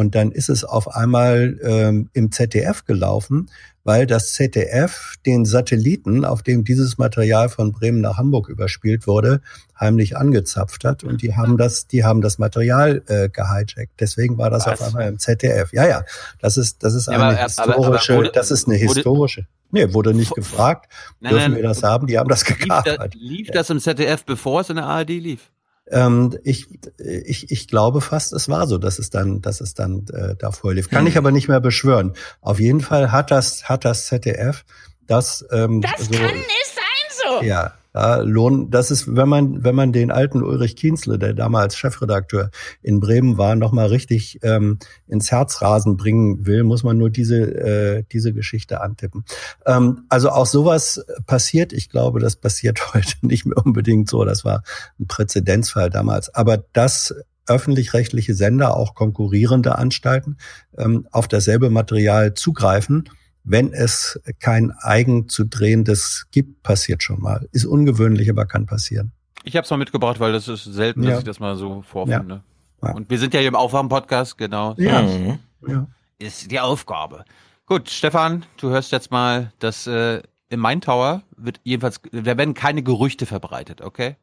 [0.00, 3.50] Und dann ist es auf einmal ähm, im ZDF gelaufen
[3.84, 9.40] weil das ZDF den Satelliten, auf dem dieses Material von Bremen nach Hamburg überspielt wurde,
[9.78, 13.92] heimlich angezapft hat und die haben das, die haben das Material äh, gehijackt.
[13.98, 14.80] Deswegen war das Was?
[14.80, 15.72] auf einmal im ZDF.
[15.72, 16.04] Ja, ja,
[16.40, 19.46] das ist, das ist eine aber, historische, aber, aber wurde, das ist eine historische.
[19.70, 20.92] Nee, wurde nicht gefragt.
[21.20, 22.06] Nein, Dürfen nein, wir das haben?
[22.06, 23.14] Die haben das gekapert.
[23.14, 25.50] Lief, lief das im ZDF, bevor es in der ARD lief?
[25.90, 30.06] Ähm, ich, ich, ich glaube fast, es war so, dass es dann, dass es dann
[30.12, 30.88] äh, davor lief.
[30.88, 32.14] Kann ich aber nicht mehr beschwören.
[32.40, 34.64] Auf jeden Fall hat das, hat das ZDF
[35.06, 35.44] das.
[35.50, 37.44] Ähm, das so, kann nicht sein so.
[37.44, 41.76] Ja, ja, Lohn, das ist, wenn man, wenn man den alten Ulrich Kienzle, der damals
[41.76, 42.50] Chefredakteur
[42.82, 44.78] in Bremen war, nochmal richtig ähm,
[45.08, 49.24] ins Herzrasen bringen will, muss man nur diese, äh, diese Geschichte antippen.
[49.66, 51.72] Ähm, also auch sowas passiert.
[51.72, 54.24] Ich glaube, das passiert heute nicht mehr unbedingt so.
[54.24, 54.62] Das war
[54.98, 56.32] ein Präzedenzfall damals.
[56.34, 57.14] Aber das
[57.48, 60.36] öffentlich-rechtliche Sender, auch konkurrierende Anstalten,
[60.78, 63.08] ähm, auf dasselbe Material zugreifen,
[63.44, 67.48] wenn es kein eigen zu drehendes gibt, passiert schon mal.
[67.52, 69.12] Ist ungewöhnlich, aber kann passieren.
[69.44, 71.10] Ich habe es mal mitgebracht, weil das ist selten, Ja.
[71.10, 72.42] dass ich das mal so vorfinde.
[72.82, 72.92] Ja.
[72.92, 74.74] Und wir sind ja hier im Aufwachen-Podcast, genau.
[74.78, 75.02] Ja.
[75.02, 75.38] Mhm.
[75.66, 75.86] Ja.
[76.18, 77.24] Ist die Aufgabe.
[77.66, 82.54] Gut, Stefan, du hörst jetzt mal, dass äh, im Main Tower wird jedenfalls, da werden
[82.54, 84.16] keine Gerüchte verbreitet, okay?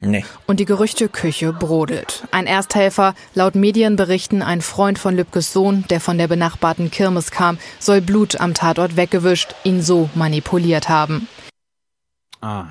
[0.00, 0.24] Nee.
[0.46, 2.26] Und die Gerüchteküche brodelt.
[2.30, 7.58] Ein Ersthelfer, laut Medienberichten ein Freund von Lübkes Sohn, der von der benachbarten Kirmes kam,
[7.78, 11.28] soll Blut am Tatort weggewischt, ihn so manipuliert haben.
[12.40, 12.66] Ah.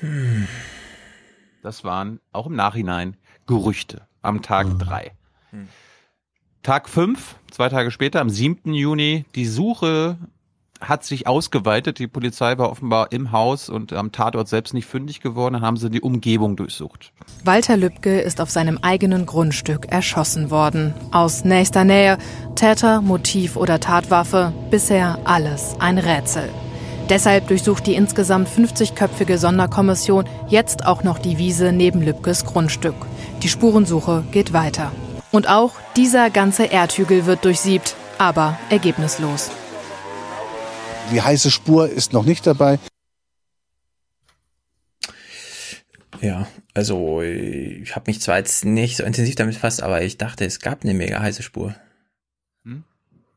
[0.00, 0.46] Hm.
[1.62, 5.12] Das waren auch im Nachhinein Gerüchte am Tag drei.
[6.62, 8.72] Tag fünf, zwei Tage später, am 7.
[8.72, 10.16] Juni, die Suche
[10.82, 11.98] hat sich ausgeweitet.
[11.98, 15.54] Die Polizei war offenbar im Haus und am Tatort selbst nicht fündig geworden.
[15.54, 17.12] Dann haben sie die Umgebung durchsucht.
[17.44, 20.94] Walter Lübcke ist auf seinem eigenen Grundstück erschossen worden.
[21.10, 22.18] Aus nächster Nähe,
[22.54, 26.48] Täter, Motiv oder Tatwaffe, bisher alles ein Rätsel.
[27.08, 32.94] Deshalb durchsucht die insgesamt 50-köpfige Sonderkommission jetzt auch noch die Wiese neben Lübkes Grundstück.
[33.42, 34.92] Die Spurensuche geht weiter.
[35.30, 39.50] Und auch dieser ganze Erdhügel wird durchsiebt, aber ergebnislos.
[41.10, 42.78] Die heiße Spur ist noch nicht dabei.
[46.20, 50.44] Ja, also ich habe mich zwar jetzt nicht so intensiv damit befasst, aber ich dachte,
[50.44, 51.74] es gab eine mega heiße Spur.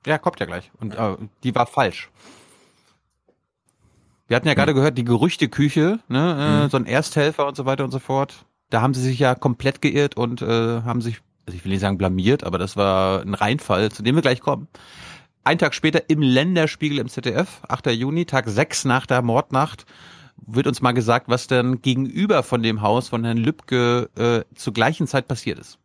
[0.06, 0.72] Ja, kommt ja gleich.
[0.80, 2.12] Und äh, die war falsch.
[4.28, 7.84] Wir hatten ja gerade gehört, die Gerüchteküche, ne, äh, so ein Ersthelfer und so weiter
[7.84, 8.46] und so fort.
[8.70, 11.82] Da haben sie sich ja komplett geirrt und äh, haben sich, also ich will nicht
[11.82, 14.68] sagen blamiert, aber das war ein Reinfall, zu dem wir gleich kommen.
[15.48, 17.92] Ein Tag später im Länderspiegel im ZDF, 8.
[17.92, 19.86] Juni, Tag 6 nach der Mordnacht,
[20.38, 24.74] wird uns mal gesagt, was denn gegenüber von dem Haus von Herrn Lübcke äh, zur
[24.74, 25.78] gleichen Zeit passiert ist.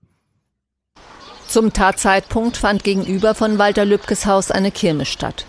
[1.46, 5.44] Zum Tatzeitpunkt fand gegenüber von Walter Lübkes Haus eine Kirmes statt.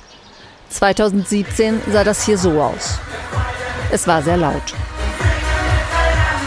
[0.68, 3.00] 2017 sah das hier so aus.
[3.94, 4.74] Es war sehr laut.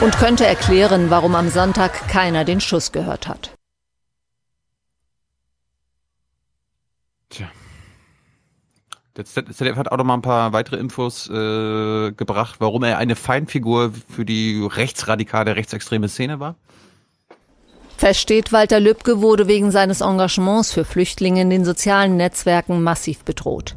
[0.02, 3.53] Und könnte erklären, warum am Sonntag keiner den Schuss gehört hat.
[7.34, 7.48] Tja.
[9.16, 13.16] Der ZDF hat auch noch mal ein paar weitere Infos äh, gebracht, warum er eine
[13.16, 16.56] Feinfigur für die rechtsradikale, rechtsextreme Szene war.
[17.96, 23.24] Fest steht, Walter Lübcke wurde wegen seines Engagements für Flüchtlinge in den sozialen Netzwerken massiv
[23.24, 23.76] bedroht.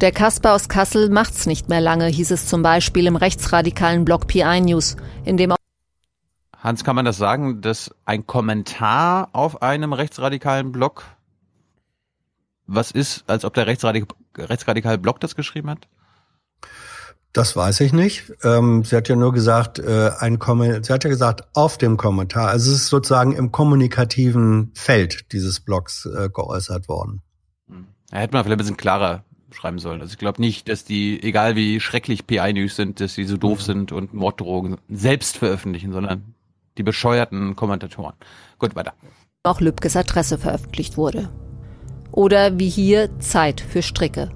[0.00, 4.26] Der Kasper aus Kassel macht's nicht mehr lange, hieß es zum Beispiel im rechtsradikalen Blog
[4.28, 5.56] PI News, in dem auch
[6.58, 11.04] Hans, kann man das sagen, dass ein Kommentar auf einem rechtsradikalen Blog
[12.70, 15.88] was ist, als ob der rechtsradik rechtsradikale Blog das geschrieben hat?
[17.32, 18.32] Das weiß ich nicht.
[18.42, 21.96] Ähm, sie hat ja nur gesagt, äh, ein Kommentar, sie hat ja gesagt, auf dem
[21.96, 22.48] Kommentar.
[22.48, 27.22] Also es ist sozusagen im kommunikativen Feld dieses Blogs äh, geäußert worden.
[28.10, 30.00] Da hätte man vielleicht ein bisschen klarer schreiben sollen.
[30.00, 33.62] Also ich glaube nicht, dass die, egal wie schrecklich PI-News sind, dass die so doof
[33.62, 36.34] sind und Morddrogen selbst veröffentlichen, sondern
[36.78, 38.14] die bescheuerten Kommentatoren.
[38.58, 38.94] Gut, weiter.
[39.44, 41.30] auch Lübkes Adresse veröffentlicht wurde.
[42.12, 44.30] Oder wie hier Zeit für Stricke.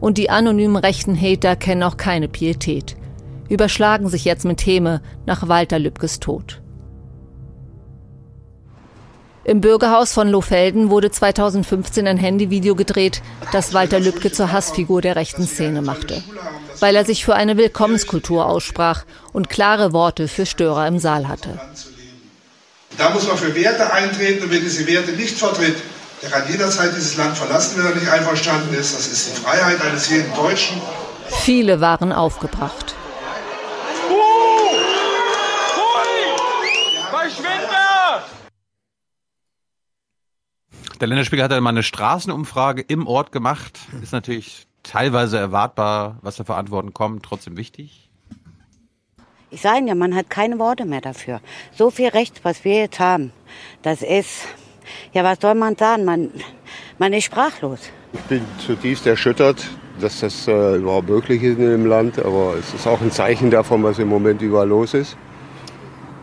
[0.00, 2.96] Und die anonymen rechten Hater kennen auch keine Pietät.
[3.48, 6.60] Überschlagen sich jetzt mit Häme nach Walter Lübkes Tod.
[9.46, 15.14] Im Bürgerhaus von Lohfelden wurde 2015 ein Handyvideo gedreht, das Walter Lübcke zur Hassfigur der
[15.14, 16.20] rechten Szene machte.
[16.80, 21.60] Weil er sich für eine Willkommenskultur aussprach und klare Worte für Störer im Saal hatte.
[22.98, 25.76] Da muss man für Werte eintreten und wer diese Werte nicht vertritt,
[26.22, 28.94] der kann jederzeit dieses Land verlassen, wenn er nicht einverstanden ist.
[28.94, 30.80] Das ist die Freiheit eines jeden Deutschen.
[31.28, 32.94] Viele waren aufgebracht.
[41.00, 43.78] Der Länderspiegel hat dann mal eine Straßenumfrage im Ort gemacht.
[44.02, 48.08] Ist natürlich teilweise erwartbar, was da für Antworten kommen, trotzdem wichtig.
[49.50, 51.40] Ich sage Ihnen ja, man hat keine Worte mehr dafür.
[51.72, 53.32] So viel Recht, was wir jetzt haben,
[53.82, 54.46] das ist,
[55.12, 56.04] ja, was soll man sagen?
[56.04, 56.30] Man,
[56.98, 57.80] man ist sprachlos.
[58.12, 59.64] Ich bin zutiefst erschüttert,
[60.00, 62.18] dass das äh, überhaupt möglich ist in dem Land.
[62.18, 65.16] Aber es ist auch ein Zeichen davon, was im Moment überall los ist.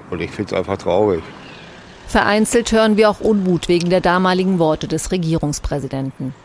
[0.09, 1.23] Und ich finde es einfach traurig.
[2.07, 6.35] Vereinzelt hören wir auch Unmut wegen der damaligen Worte des Regierungspräsidenten.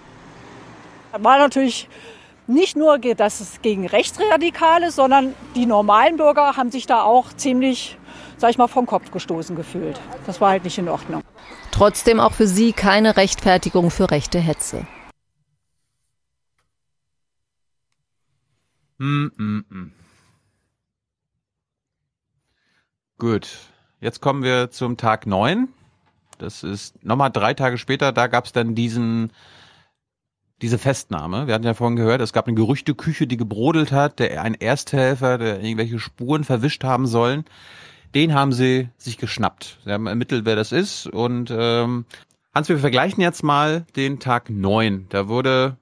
[1.13, 1.89] War natürlich
[2.47, 7.98] nicht nur, dass es gegen Rechtsradikale, sondern die normalen Bürger haben sich da auch ziemlich,
[8.39, 10.01] sag ich mal, vom Kopf gestoßen gefühlt.
[10.27, 11.23] Das war halt nicht in Ordnung.
[11.71, 14.87] Trotzdem auch für sie keine Rechtfertigung für rechte Hetze.
[18.99, 19.93] Hm, hm, hm.
[23.19, 23.49] Gut,
[24.01, 25.69] jetzt kommen wir zum Tag 9.
[26.39, 29.33] Das ist nochmal drei Tage später, da gab es dann diesen
[30.63, 31.47] diese Festnahme.
[31.47, 35.39] Wir hatten ja vorhin gehört, es gab eine Gerüchteküche, die gebrodelt hat, der ein Ersthelfer,
[35.39, 37.45] der irgendwelche Spuren verwischt haben sollen.
[38.15, 39.79] Den haben sie sich geschnappt.
[39.85, 41.07] Sie haben ermittelt, wer das ist.
[41.07, 42.05] Und ähm,
[42.55, 45.07] Hans, wir vergleichen jetzt mal den Tag neun.
[45.11, 45.77] Da wurde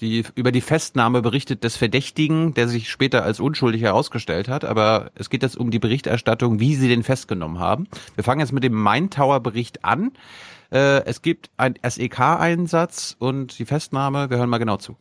[0.00, 4.64] die, über die Festnahme berichtet des Verdächtigen, der sich später als unschuldig herausgestellt hat.
[4.64, 7.88] Aber es geht jetzt um die Berichterstattung, wie sie den festgenommen haben.
[8.14, 10.12] Wir fangen jetzt mit dem Main Tower Bericht an.
[10.70, 14.30] Äh, es gibt einen SEK-Einsatz und die Festnahme.
[14.30, 14.96] Wir hören mal genau zu.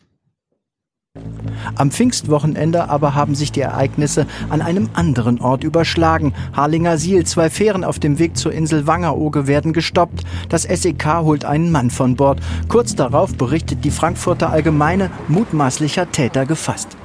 [1.76, 6.34] Am Pfingstwochenende aber haben sich die Ereignisse an einem anderen Ort überschlagen.
[6.54, 10.24] Harlinger Siel, zwei Fähren auf dem Weg zur Insel Wangerooge werden gestoppt.
[10.50, 12.40] Das SEK holt einen Mann von Bord.
[12.68, 16.96] Kurz darauf berichtet die Frankfurter Allgemeine mutmaßlicher Täter gefasst.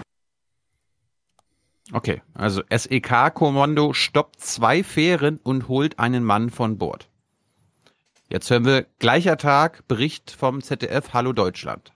[1.92, 7.08] Okay, also SEK-Kommando stoppt zwei Fähren und holt einen Mann von Bord.
[8.28, 11.92] Jetzt hören wir gleicher Tag Bericht vom ZDF Hallo Deutschland.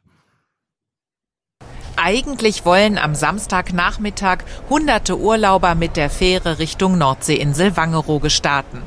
[1.96, 8.82] Eigentlich wollen am Samstagnachmittag hunderte Urlauber mit der Fähre Richtung Nordseeinsel Wangerooge starten.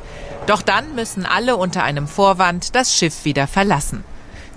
[0.46, 4.04] Doch dann müssen alle unter einem Vorwand das Schiff wieder verlassen.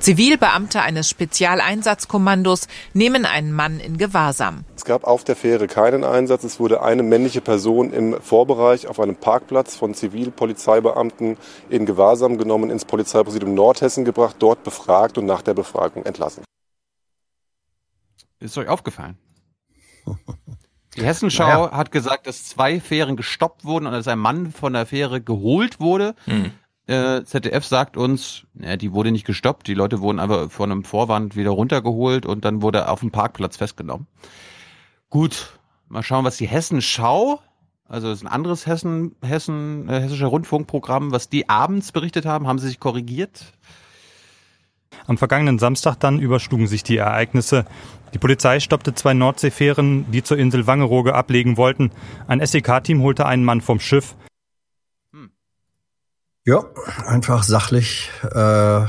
[0.00, 4.64] Zivilbeamte eines Spezialeinsatzkommandos nehmen einen Mann in Gewahrsam.
[4.74, 6.42] Es gab auf der Fähre keinen Einsatz.
[6.42, 11.36] Es wurde eine männliche Person im Vorbereich auf einem Parkplatz von Zivilpolizeibeamten
[11.68, 16.44] in Gewahrsam genommen, ins Polizeipräsidium Nordhessen gebracht, dort befragt und nach der Befragung entlassen.
[18.40, 19.16] Ist euch aufgefallen?
[20.96, 21.72] Die Hessenschau Naja.
[21.72, 25.78] hat gesagt, dass zwei Fähren gestoppt wurden und dass ein Mann von der Fähre geholt
[25.78, 26.16] wurde.
[26.24, 26.50] Hm.
[26.88, 30.82] Äh, ZDF sagt uns, ja, die wurde nicht gestoppt, die Leute wurden einfach von einem
[30.82, 34.08] Vorwand wieder runtergeholt und dann wurde er auf dem Parkplatz festgenommen.
[35.10, 37.40] Gut, mal schauen, was die Hessenschau,
[37.88, 42.48] also das ist ein anderes Hessen, Hessen, äh, hessischer Rundfunkprogramm, was die abends berichtet haben,
[42.48, 43.52] haben sie sich korrigiert?
[45.06, 47.64] Am vergangenen Samstag dann überschlugen sich die Ereignisse.
[48.14, 51.90] Die Polizei stoppte zwei Nordseefähren, die zur Insel Wangerooge ablegen wollten.
[52.26, 54.14] Ein SEK-Team holte einen Mann vom Schiff.
[56.44, 56.64] Ja,
[57.06, 58.86] einfach sachlich äh,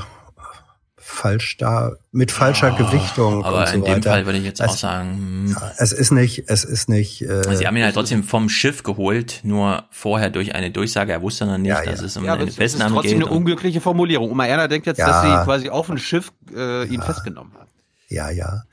[1.11, 4.09] falsch da, mit falscher Gewichtung aber und so in dem weiter.
[4.11, 5.09] Fall würde ich jetzt auch es, sagen,
[5.49, 5.57] hm.
[5.77, 7.21] Es ist nicht, es ist nicht.
[7.21, 11.11] Äh, Sie haben ihn halt trotzdem vom Schiff geholt, nur vorher durch eine Durchsage.
[11.11, 13.27] Er wusste noch nicht, dass es um Ja, aber eine es ist Festnahme trotzdem geht.
[13.27, 14.31] eine unglückliche Formulierung.
[14.31, 15.07] Oma Erna denkt jetzt, Ja.
[15.07, 17.67] dass sie quasi auf dem Schiff äh, ihn festgenommen hat.
[18.07, 18.63] Ja, ja.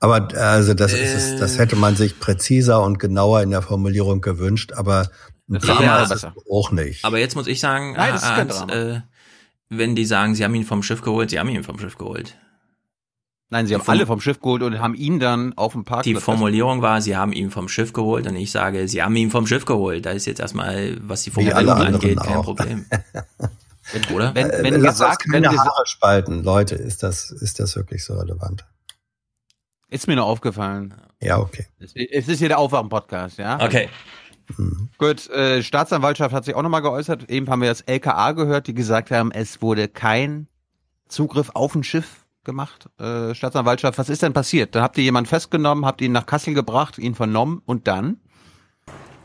[0.00, 4.20] Aber also das ist es, das hätte man sich präziser und genauer in der Formulierung
[4.20, 5.08] gewünscht, aber
[5.48, 7.04] ein Das Drama ist es auch nicht.
[7.04, 8.72] Aber jetzt muss ich sagen, Nein, das ist kein Drama.
[8.72, 9.00] äh,
[9.78, 12.36] wenn die sagen, sie haben ihn vom Schiff geholt, sie haben ihn vom Schiff geholt.
[13.50, 16.04] Nein, sie haben alle vom Schiff geholt und haben ihn dann auf dem Parkplatz.
[16.04, 19.30] Die Formulierung war, sie haben ihn vom Schiff geholt und ich sage, sie haben ihn
[19.30, 20.06] vom Schiff geholt.
[20.06, 22.44] Da ist jetzt erstmal, was die Formulierung angeht, kein auch.
[22.44, 22.86] Problem.
[24.14, 24.34] Oder?
[24.34, 28.02] Wenn, wenn Lass gesagt, wenn keine gesa- Haare spalten, Leute, ist das, ist das wirklich
[28.04, 28.64] so relevant?
[29.88, 30.94] ist mir nur aufgefallen.
[31.22, 31.66] Ja, okay.
[31.78, 33.60] Es es ist hier der Aufwachen-Podcast, ja?
[33.60, 33.88] Okay.
[34.98, 37.30] Gut, äh, Staatsanwaltschaft hat sich auch nochmal geäußert.
[37.30, 40.48] Eben haben wir das LKA gehört, die gesagt haben, es wurde kein
[41.08, 42.88] Zugriff auf ein Schiff gemacht.
[42.98, 44.74] Äh, Staatsanwaltschaft, was ist denn passiert?
[44.74, 48.18] Da habt ihr jemanden festgenommen, habt ihn nach Kassel gebracht, ihn vernommen und dann?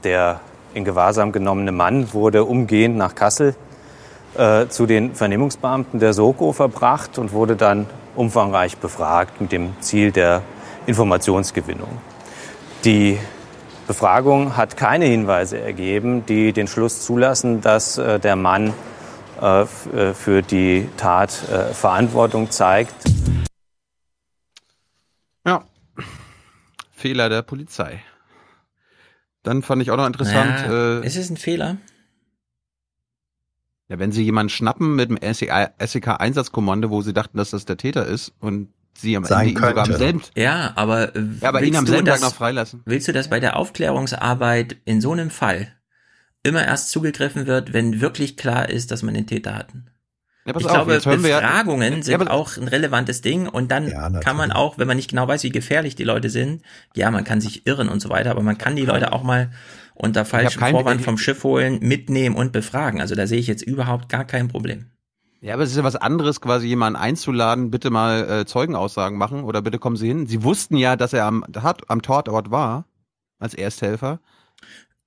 [0.04, 0.40] Der
[0.74, 3.56] in Gewahrsam genommene Mann wurde umgehend nach Kassel
[4.36, 10.12] äh, zu den Vernehmungsbeamten der Soko verbracht und wurde dann umfangreich befragt mit dem Ziel
[10.12, 10.42] der
[10.86, 11.90] Informationsgewinnung.
[12.86, 13.20] Die
[13.90, 18.72] Befragung hat keine Hinweise ergeben, die den Schluss zulassen, dass äh, der Mann
[19.42, 22.94] äh, äh, für die Tat äh, Verantwortung zeigt.
[25.44, 25.64] Ja.
[26.92, 28.04] Fehler der Polizei.
[29.42, 30.68] Dann fand ich auch noch interessant.
[30.68, 31.78] Naja, äh, ist es ein Fehler?
[33.88, 38.06] Ja, wenn sie jemanden schnappen mit dem SEK-Einsatzkommando, wo sie dachten, dass das der Täter
[38.06, 38.72] ist und
[39.02, 39.98] sie am Sein Ende ihn sogar am könnte.
[39.98, 42.82] selben, Ja, aber, äh, ja, aber ihn willst am du selben Tag das- noch freilassen.
[42.86, 45.68] Willst du, dass bei der Aufklärungsarbeit in so einem Fall
[46.44, 49.88] immer erst zugegriffen wird, wenn wirklich klar ist, dass man den Täter hatten?
[50.46, 53.88] Ja, ich auf, glaube, ja- Befragungen Ja, sind auch ein relevantes Ding und dann
[54.22, 56.64] kann man auch, wenn man nicht genau weiß, wie gefährlich die Leute sind,
[56.96, 59.52] ja, man kann sich irren und so weiter, aber man kann die Leute auch mal
[59.94, 63.02] unter falschem Vorwand vom Schiff holen, mitnehmen und befragen.
[63.02, 64.86] Also da sehe ich jetzt überhaupt gar kein Problem.
[65.42, 69.44] Ja, aber es ist ja was anderes, quasi jemanden einzuladen, bitte mal äh, Zeugenaussagen machen
[69.44, 70.28] oder bitte kommen Sie hin.
[70.28, 72.86] Sie wussten ja, dass er am, hat, am Tatort war,
[73.40, 74.20] als Ersthelfer.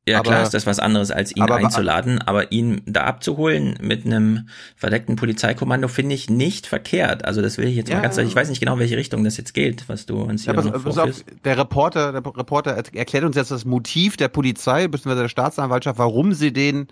[0.08, 3.78] Ja, Aber- klar ist das was anderes, als ihn aber- einzuladen, aber ihn da abzuholen
[3.82, 7.24] mit einem verdeckten Polizeikommando finde ich nicht verkehrt.
[7.24, 8.24] Also das will ich jetzt Ja, mal ganz, ja.
[8.24, 10.72] ich weiß nicht genau, welche Richtung das jetzt geht, was du uns Ja, hier pass,
[10.72, 14.88] noch pass auf, der Reporter, der Reporter er- erklärt uns jetzt das Motiv der Polizei
[14.88, 15.14] bzw.
[15.14, 16.88] der Staatsanwaltschaft, warum sie den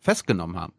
[0.00, 0.72] festgenommen haben.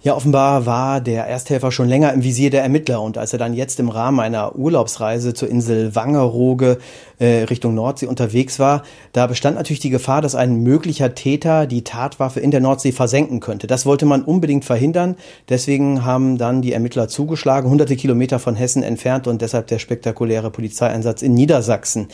[0.00, 3.52] Ja, offenbar war der Ersthelfer schon länger im Visier der Ermittler und als er dann
[3.52, 6.78] jetzt im Rahmen einer Urlaubsreise zur Insel Wangerooge
[7.18, 11.82] äh, Richtung Nordsee unterwegs war, da bestand natürlich die Gefahr, dass ein möglicher Täter die
[11.82, 13.66] Tatwaffe in der Nordsee versenken könnte.
[13.66, 15.16] Das wollte man unbedingt verhindern.
[15.48, 20.52] Deswegen haben dann die Ermittler zugeschlagen, hunderte Kilometer von Hessen entfernt und deshalb der spektakuläre
[20.52, 22.06] Polizeieinsatz in Niedersachsen.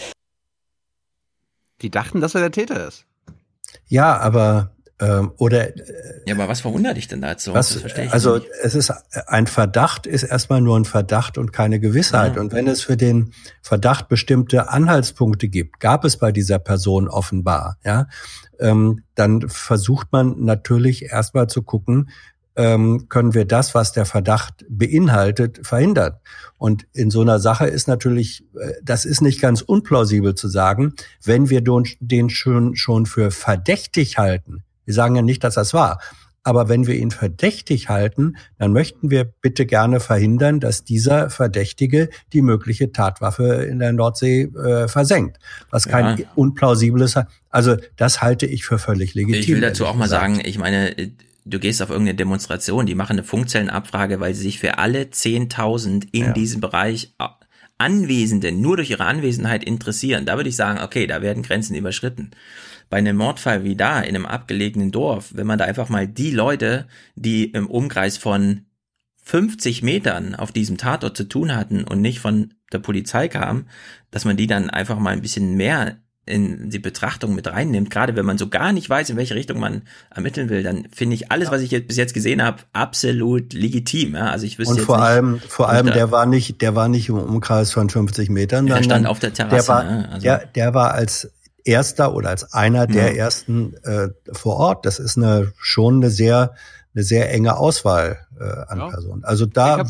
[1.83, 3.05] Die dachten, dass er der Täter ist.
[3.89, 7.53] Ja, aber ähm, oder äh, ja, aber was verwundert dich denn dazu?
[7.53, 7.83] Was,
[8.13, 8.49] also nicht.
[8.63, 8.93] es ist
[9.27, 12.37] ein Verdacht ist erstmal nur ein Verdacht und keine Gewissheit.
[12.37, 12.41] Ja.
[12.41, 17.79] Und wenn es für den Verdacht bestimmte Anhaltspunkte gibt, gab es bei dieser Person offenbar,
[17.85, 18.07] ja,
[18.61, 22.11] ähm, dann versucht man natürlich erstmal zu gucken,
[22.57, 26.15] ähm, können wir das, was der Verdacht beinhaltet, verhindern.
[26.57, 30.95] Und in so einer Sache ist natürlich, äh, das ist nicht ganz unplausibel zu sagen,
[31.25, 35.99] wenn wir den schon, schon für verdächtig halten, wir sagen ja nicht, dass das war.
[36.47, 42.11] Aber wenn wir ihn verdächtig halten, dann möchten wir bitte gerne verhindern, dass dieser Verdächtige
[42.35, 45.39] die mögliche Tatwaffe in der Nordsee äh, versenkt.
[45.71, 46.27] Was kein ja.
[46.35, 47.19] unplausibles.
[47.49, 49.41] Also das halte ich für völlig legitim.
[49.41, 50.95] Ich will dazu auch mal sagen, ich meine,
[51.47, 56.09] du gehst auf irgendeine Demonstration, die machen eine Funkzellenabfrage, weil sie sich für alle 10.000
[56.13, 56.33] in ja.
[56.33, 57.25] diesem Bereich äh,
[57.79, 60.27] Anwesenden nur durch ihre Anwesenheit interessieren.
[60.27, 62.33] Da würde ich sagen, okay, da werden Grenzen überschritten
[62.95, 66.31] bei einem Mordfall wie da in einem abgelegenen Dorf, wenn man da einfach mal die
[66.31, 68.67] Leute, die im Umkreis von
[69.25, 73.67] 50 Metern auf diesem Tatort zu tun hatten und nicht von der Polizei kamen,
[74.13, 78.15] dass man die dann einfach mal ein bisschen mehr in die Betrachtung mit reinnimmt, gerade
[78.15, 79.83] wenn man so gar nicht weiß, in welche Richtung man
[80.15, 84.15] ermitteln will, dann finde ich alles, was ich jetzt bis jetzt gesehen habe, absolut legitim.
[84.15, 84.31] Ja?
[84.31, 87.09] Also ich wüsste und vor nicht, allem, vor allem, der war nicht, der war nicht
[87.09, 88.67] im Umkreis von 50 Metern.
[88.67, 89.57] Der stand auf der Terrasse.
[89.57, 90.09] Der war, ja?
[90.11, 90.23] also.
[90.23, 91.33] der, der war als
[91.65, 93.25] erster oder als einer der ja.
[93.25, 94.87] ersten äh, vor Ort.
[94.87, 96.55] Das ist eine schon eine sehr
[96.95, 98.89] eine sehr enge Auswahl äh, an ja.
[98.89, 99.25] Personen.
[99.25, 99.85] Also da.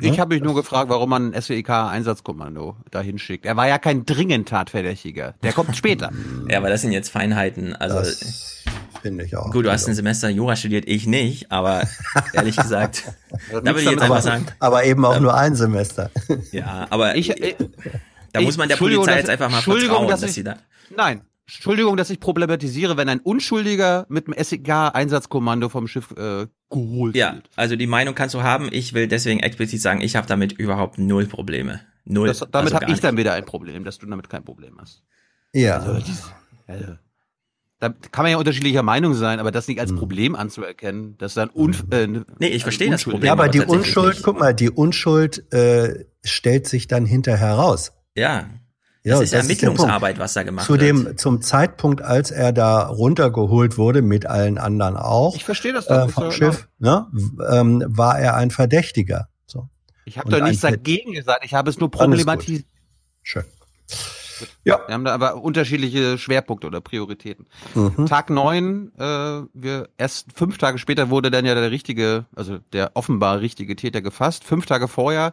[0.00, 0.18] Ich habe ne?
[0.18, 3.46] hab mich nur gefragt, warum man ein SWEK-Einsatzkommando dahin schickt.
[3.46, 5.34] Er war ja kein dringend Tatverdächtiger.
[5.42, 6.10] Der kommt später.
[6.48, 7.74] ja, aber das sind jetzt Feinheiten.
[7.74, 8.64] Also das
[9.02, 9.50] finde ich auch.
[9.50, 11.82] Gut, du hast ein Semester Jura studiert, ich nicht, aber
[12.32, 13.04] ehrlich gesagt,
[13.50, 14.46] da würde ich jetzt einfach sagen.
[14.58, 16.10] Aber eben auch ähm, nur ein Semester.
[16.52, 17.56] Ja, aber ich, ich
[18.32, 20.56] da muss man der Polizei jetzt einfach mal vertrauen, dass, dass sie da
[20.94, 21.22] Nein.
[21.48, 27.34] Entschuldigung, dass ich problematisiere, wenn ein Unschuldiger mit dem SEK-Einsatzkommando vom Schiff äh, geholt ja,
[27.34, 27.44] wird.
[27.46, 28.68] Ja, also die Meinung kannst du haben.
[28.72, 31.80] Ich will deswegen explizit sagen, ich habe damit überhaupt null Probleme.
[32.04, 32.26] Null.
[32.26, 35.04] Das, damit also habe ich dann wieder ein Problem, dass du damit kein Problem hast.
[35.52, 35.78] Ja.
[35.78, 36.14] Also,
[36.66, 36.96] also,
[37.78, 39.98] da kann man ja unterschiedlicher Meinung sein, aber das nicht als hm.
[39.98, 42.06] Problem anzuerkennen, dass dann un äh,
[42.38, 43.24] Nee, ich verstehe das Problem.
[43.24, 47.92] Ja, aber, aber die Unschuld, guck mal, die Unschuld äh, stellt sich dann hinterher raus.
[48.16, 48.48] Ja.
[49.06, 50.82] Das ja, ist das Ermittlungsarbeit, ist was da gemacht Zu wird.
[50.82, 55.36] Dem, zum Zeitpunkt, als er da runtergeholt wurde, mit allen anderen auch.
[55.36, 56.08] Ich verstehe das doch.
[56.08, 57.06] Äh, vom Schiff, ne,
[57.48, 59.28] ähm, war er ein Verdächtiger.
[59.46, 59.68] So.
[60.06, 62.64] Ich habe doch nichts dagegen gesagt, ich habe es nur problematisiert.
[63.22, 63.44] Schön.
[64.64, 64.80] Ja.
[64.86, 67.46] Wir haben da aber unterschiedliche Schwerpunkte oder Prioritäten.
[67.74, 68.06] Mhm.
[68.06, 72.90] Tag neun, äh, wir erst fünf Tage später wurde dann ja der richtige, also der
[72.94, 74.42] offenbar richtige Täter gefasst.
[74.42, 75.32] Fünf Tage vorher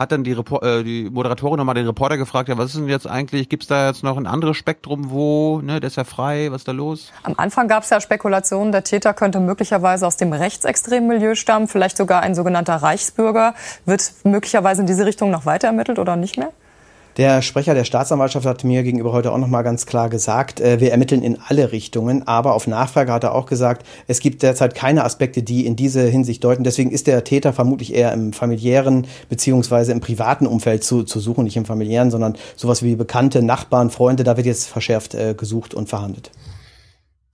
[0.00, 2.88] hat dann die, Repor äh, die Moderatorin nochmal den Reporter gefragt, ja, was ist denn
[2.88, 6.04] jetzt eigentlich, gibt es da jetzt noch ein anderes Spektrum, wo, ne, der ist ja
[6.04, 7.12] frei, was ist da los?
[7.22, 11.68] Am Anfang gab es ja Spekulationen, der Täter könnte möglicherweise aus dem rechtsextremen Milieu stammen,
[11.68, 13.54] vielleicht sogar ein sogenannter Reichsbürger.
[13.84, 16.50] Wird möglicherweise in diese Richtung noch weiter ermittelt oder nicht mehr?
[17.20, 20.80] Der Sprecher der Staatsanwaltschaft hat mir gegenüber heute auch noch mal ganz klar gesagt, äh,
[20.80, 24.74] wir ermitteln in alle Richtungen, aber auf Nachfrage hat er auch gesagt, es gibt derzeit
[24.74, 26.64] keine Aspekte, die in diese Hinsicht deuten.
[26.64, 31.44] Deswegen ist der Täter vermutlich eher im familiären beziehungsweise im privaten Umfeld zu, zu suchen,
[31.44, 35.74] nicht im familiären, sondern sowas wie Bekannte, Nachbarn, Freunde, da wird jetzt verschärft äh, gesucht
[35.74, 36.30] und verhandelt.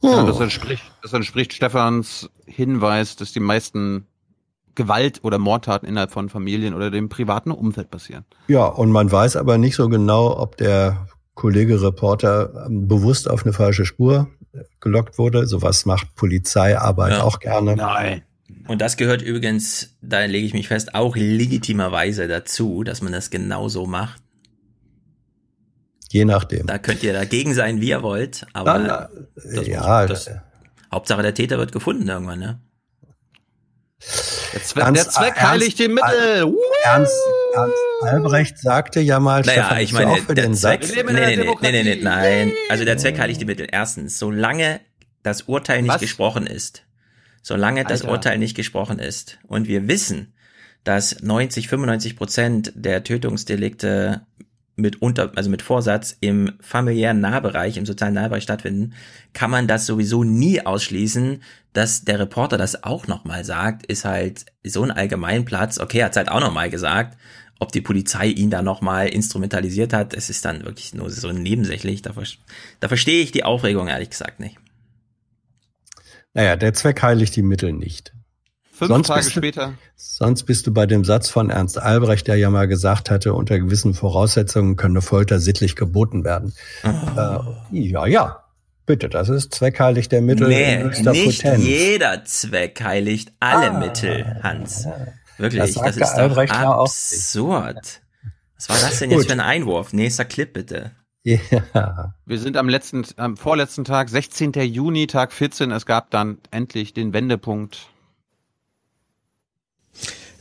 [0.03, 4.09] Ja, das entspricht, das entspricht Stefans Hinweis, dass die meisten
[4.77, 8.25] Gewalt- oder Mordtaten innerhalb von Familien oder dem privaten Umfeld passieren.
[8.47, 13.45] Ja, und man weiß aber nicht so genau, ob der Kollege Reporter ähm, bewusst auf
[13.45, 14.29] eine falsche Spur
[14.81, 15.47] gelockt wurde.
[15.47, 17.23] Sowas macht Polizeiarbeit ja.
[17.23, 17.77] auch gerne.
[17.77, 18.23] Nein.
[18.69, 23.31] Und das gehört übrigens, da lege ich mich fest, auch legitimerweise dazu, dass man das
[23.31, 24.23] genauso macht.
[26.11, 26.67] Je nachdem.
[26.67, 30.31] Da könnt ihr dagegen sein, wie ihr wollt, aber na, das ja, das,
[30.93, 32.61] Hauptsache der Täter wird gefunden irgendwann, ne?
[34.53, 36.55] Der Zweck, Ernst, der Zweck heiligt die Mittel.
[36.85, 37.13] Ernst,
[37.55, 41.83] Ernst Albrecht sagte ja mal, naja, Stefan, ich meine, der Zweck, nee, nee, nee, nee,
[41.83, 42.53] nee, nein.
[42.69, 43.67] Also der Zweck heiligt die Mittel.
[43.71, 44.81] Erstens, solange
[45.23, 46.01] das Urteil nicht Was?
[46.01, 46.85] gesprochen ist,
[47.43, 47.91] solange Alter.
[47.91, 50.35] das Urteil nicht gesprochen ist und wir wissen,
[50.85, 54.27] dass 90, 95 Prozent der Tötungsdelikte
[54.77, 58.93] mit unter, also mit Vorsatz im familiären Nahbereich, im sozialen Nahbereich stattfinden,
[59.33, 64.47] kann man das sowieso nie ausschließen, dass der Reporter das auch nochmal sagt, ist halt
[64.65, 65.79] so ein Allgemeinplatz.
[65.81, 67.19] Okay, er hat es halt auch nochmal gesagt.
[67.59, 72.03] Ob die Polizei ihn da nochmal instrumentalisiert hat, es ist dann wirklich nur so nebensächlich.
[72.03, 72.13] Da,
[72.81, 74.59] da verstehe ich die Aufregung ehrlich gesagt nicht.
[76.35, 78.13] Naja, der Zweck heiligt die Mittel nicht.
[78.77, 79.75] Fünf sonst Tage später.
[79.97, 83.59] sonst bist du bei dem Satz von Ernst Albrecht, der ja mal gesagt hatte, unter
[83.59, 86.53] gewissen Voraussetzungen könne Folter sittlich geboten werden.
[86.85, 87.43] Oh.
[87.73, 88.43] Äh, ja, ja.
[88.85, 90.49] Bitte, das ist zweckheilig der Mittel.
[90.49, 91.65] Nee, nicht Potenz.
[91.65, 94.87] jeder Zweck heiligt alle ah, Mittel, Hans.
[95.39, 98.03] Wirklich, das, das ist Albrecht doch absurd.
[98.57, 99.95] Was war das denn jetzt für ein Einwurf?
[99.95, 100.93] Nächster Clip bitte.
[101.25, 102.15] Ja.
[102.27, 104.53] Wir sind am letzten, am vorletzten Tag, 16.
[104.53, 105.71] Juni, Tag 14.
[105.71, 107.89] Es gab dann endlich den Wendepunkt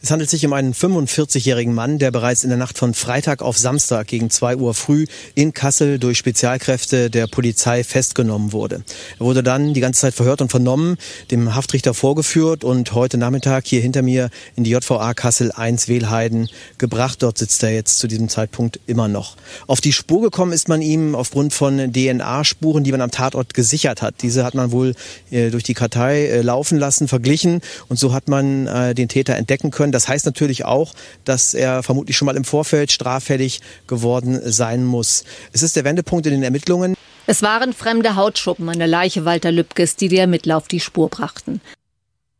[0.01, 3.57] es handelt sich um einen 45-jährigen Mann, der bereits in der Nacht von Freitag auf
[3.57, 8.83] Samstag gegen 2 Uhr früh in Kassel durch Spezialkräfte der Polizei festgenommen wurde.
[9.19, 10.97] Er wurde dann die ganze Zeit verhört und vernommen,
[11.31, 16.49] dem Haftrichter vorgeführt und heute Nachmittag hier hinter mir in die JVA Kassel 1 Wehlheiden
[16.77, 17.23] gebracht.
[17.23, 19.37] Dort sitzt er jetzt zu diesem Zeitpunkt immer noch.
[19.65, 24.01] Auf die Spur gekommen ist man ihm aufgrund von DNA-Spuren, die man am Tatort gesichert
[24.01, 24.21] hat.
[24.21, 24.93] Diese hat man wohl
[25.31, 29.35] äh, durch die Kartei äh, laufen lassen, verglichen und so hat man äh, den Täter
[29.35, 29.94] entdecken können.
[29.95, 30.93] Das heißt natürlich auch,
[31.23, 35.23] dass er vermutlich schon mal im Vorfeld straffällig geworden sein muss.
[35.53, 36.95] Es ist der Wendepunkt in den Ermittlungen.
[37.27, 41.09] Es waren fremde Hautschuppen an der Leiche Walter Lübkes, die die Ermittler auf die Spur
[41.09, 41.61] brachten.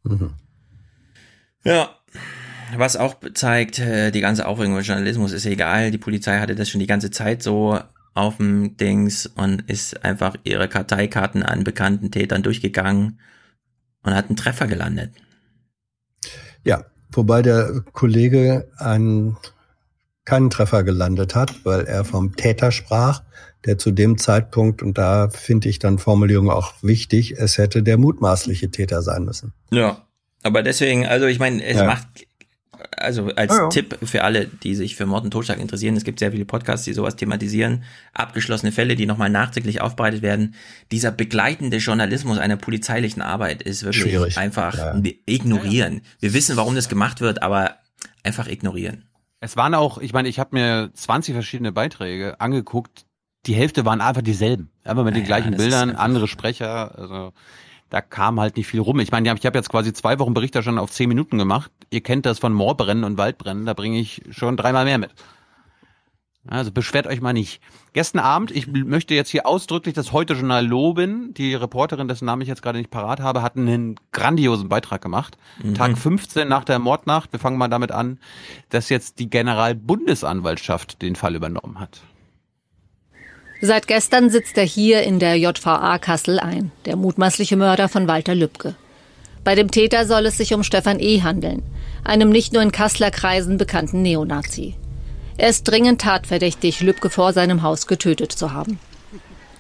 [0.04, 0.34] Mhm.
[1.64, 1.96] Ja,
[2.76, 5.92] was auch zeigt, äh, die ganze Aufregung über Journalismus ist egal.
[5.92, 7.80] Die Polizei hatte das schon die ganze Zeit so
[8.14, 13.22] auf dem Dings und ist einfach ihre Karteikarten an bekannten Tätern durchgegangen
[14.04, 15.14] und hat einen Treffer gelandet.
[16.66, 16.84] Ja,
[17.18, 19.38] wobei der Kollege einen,
[20.26, 23.22] keinen Treffer gelandet hat, weil er vom Täter sprach,
[23.66, 27.98] der zu dem Zeitpunkt, und da finde ich dann Formulierung auch wichtig, es hätte der
[27.98, 29.54] mutmaßliche Täter sein müssen.
[29.72, 30.06] Ja,
[30.44, 31.86] aber deswegen, also ich meine, es ja.
[31.86, 32.25] macht
[32.98, 33.70] also als ja, ja.
[33.70, 36.86] Tipp für alle, die sich für Mord und Totschlag interessieren, es gibt sehr viele Podcasts,
[36.86, 40.56] die sowas thematisieren, abgeschlossene Fälle, die nochmal nachträglich aufbereitet werden.
[40.92, 44.38] Dieser begleitende Journalismus einer polizeilichen Arbeit ist wirklich Schwierig.
[44.38, 45.02] einfach ja.
[45.26, 46.02] ignorieren.
[46.20, 47.78] Wir wissen, warum das gemacht wird, aber
[48.24, 49.06] einfach ignorieren.
[49.40, 53.06] Es waren auch, ich meine, ich habe mir 20 verschiedene Beiträge angeguckt.
[53.46, 54.72] Die Hälfte waren einfach dieselben.
[54.84, 56.98] Einfach mit den gleichen Bildern, andere Sprecher.
[56.98, 57.34] Also
[57.90, 59.00] da kam halt nicht viel rum.
[59.00, 61.72] Ich meine, ich habe jetzt quasi zwei Wochen Berichterstattung auf zehn Minuten gemacht.
[61.90, 65.12] Ihr kennt das von Moorbrennen und Waldbrennen, da bringe ich schon dreimal mehr mit.
[66.48, 67.60] Also beschwert euch mal nicht.
[67.94, 71.34] Gestern Abend, ich möchte jetzt hier ausdrücklich das Heute-Journal loben.
[71.34, 75.38] Die Reporterin, dessen Namen ich jetzt gerade nicht parat habe, hat einen grandiosen Beitrag gemacht.
[75.64, 75.74] Mhm.
[75.74, 78.20] Tag 15 nach der Mordnacht, wir fangen mal damit an,
[78.70, 82.02] dass jetzt die Generalbundesanwaltschaft den Fall übernommen hat.
[83.62, 88.36] Seit gestern sitzt er hier in der JVA Kassel ein, der mutmaßliche Mörder von Walter
[88.36, 88.76] Lübcke.
[89.44, 91.22] Bei dem Täter soll es sich um Stefan E.
[91.22, 91.64] handeln,
[92.04, 94.76] einem nicht nur in Kasseler Kreisen bekannten Neonazi.
[95.38, 98.80] Er ist dringend tatverdächtig, Lübcke vor seinem Haus getötet zu haben.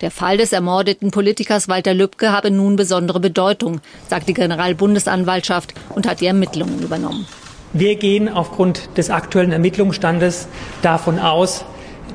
[0.02, 6.08] Der Fall des ermordeten Politikers Walter Lübcke habe nun besondere Bedeutung, sagt die Generalbundesanwaltschaft und
[6.08, 7.26] hat die Ermittlungen übernommen.
[7.72, 10.48] Wir gehen aufgrund des aktuellen Ermittlungsstandes
[10.82, 11.66] davon aus,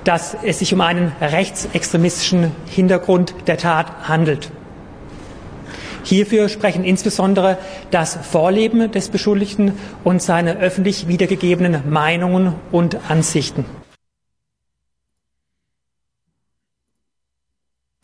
[0.04, 4.50] dass es sich um einen rechtsextremistischen Hintergrund der Tat handelt.
[6.02, 7.58] Hierfür sprechen insbesondere
[7.90, 9.72] das Vorleben des Beschuldigten
[10.02, 13.64] und seine öffentlich wiedergegebenen Meinungen und Ansichten.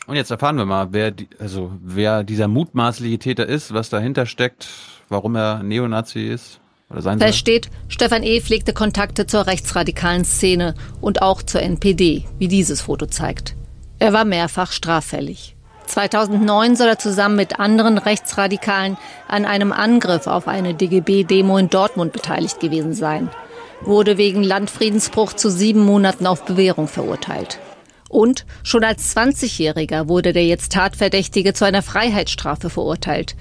[0.06, 4.26] Und jetzt erfahren wir mal, wer, die, also wer dieser mutmaßliche Täter ist, was dahinter
[4.26, 4.68] steckt,
[5.08, 6.60] warum er Neonazi ist.
[6.90, 8.40] Oder sein Fest steht, Stefan E.
[8.40, 13.54] pflegte Kontakte zur rechtsradikalen Szene und auch zur NPD, wie dieses Foto zeigt.
[13.98, 15.56] Er war mehrfach straffällig.
[15.86, 18.96] 2009 soll er zusammen mit anderen Rechtsradikalen
[19.28, 23.30] an einem Angriff auf eine DGB-Demo in Dortmund beteiligt gewesen sein,
[23.82, 27.58] wurde wegen Landfriedensbruch zu sieben Monaten auf Bewährung verurteilt.
[28.08, 33.34] Und schon als 20-Jähriger wurde der jetzt Tatverdächtige zu einer Freiheitsstrafe verurteilt,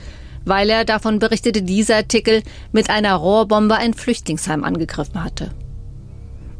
[0.45, 5.51] weil er, davon berichtete dieser Artikel, mit einer Rohrbombe ein Flüchtlingsheim angegriffen hatte.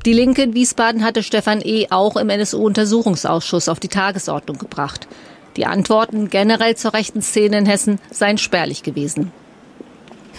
[0.06, 1.88] Die Linke in Wiesbaden hatte Stefan E.
[1.90, 5.08] auch im NSU-Untersuchungsausschuss auf die Tagesordnung gebracht.
[5.58, 9.32] Die Antworten generell zur rechten Szene in Hessen seien spärlich gewesen.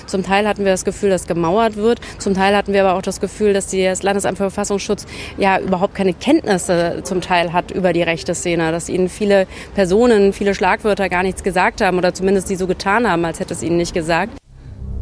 [0.07, 2.01] Zum Teil hatten wir das Gefühl, dass gemauert wird.
[2.19, 5.07] Zum Teil hatten wir aber auch das Gefühl, dass das Landesamt für Verfassungsschutz
[5.39, 10.33] ja überhaupt keine Kenntnisse zum Teil hat über die rechte Szene, dass ihnen viele Personen,
[10.33, 13.63] viele Schlagwörter gar nichts gesagt haben oder zumindest die so getan haben, als hätte es
[13.63, 14.33] ihnen nicht gesagt.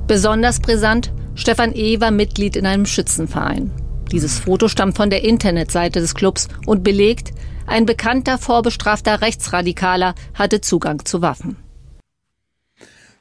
[0.06, 2.00] Besonders brisant, Stefan E.
[2.00, 3.70] war Mitglied in einem Schützenverein.
[4.12, 7.32] Dieses Foto stammt von der Internetseite des Clubs und belegt,
[7.66, 11.63] ein bekannter vorbestrafter Rechtsradikaler hatte Zugang zu Waffen.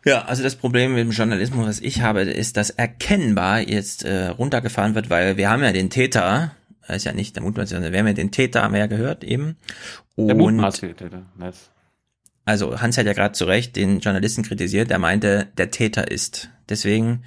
[0.06, 4.27] Ja, also das Problem mit dem Journalismus, was ich habe, ist, dass erkennbar jetzt äh,
[4.27, 7.99] runtergefahren wird, weil wir haben ja den Täter, er ist ja nicht der sondern wir
[7.99, 9.56] haben ja den Täter, haben wir ja gehört eben.
[10.15, 11.25] Und Der mutmaßliche Täter.
[11.38, 11.69] Nice.
[12.43, 16.49] also Hans hat ja gerade zu Recht den Journalisten kritisiert, der meinte, der Täter ist.
[16.67, 17.23] Deswegen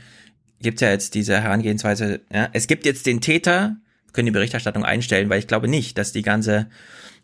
[0.61, 3.77] gibt's ja jetzt diese Herangehensweise, ja, es gibt jetzt den Täter,
[4.13, 6.67] können die Berichterstattung einstellen, weil ich glaube nicht, dass die ganze,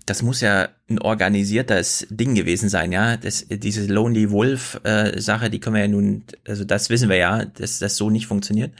[0.06, 5.12] das muss ja ein organisiertes Ding gewesen sein, ja, das, diese Lonely Wolf äh,
[5.50, 8.72] die können wir ja nun, also das wissen wir ja, dass das so nicht funktioniert.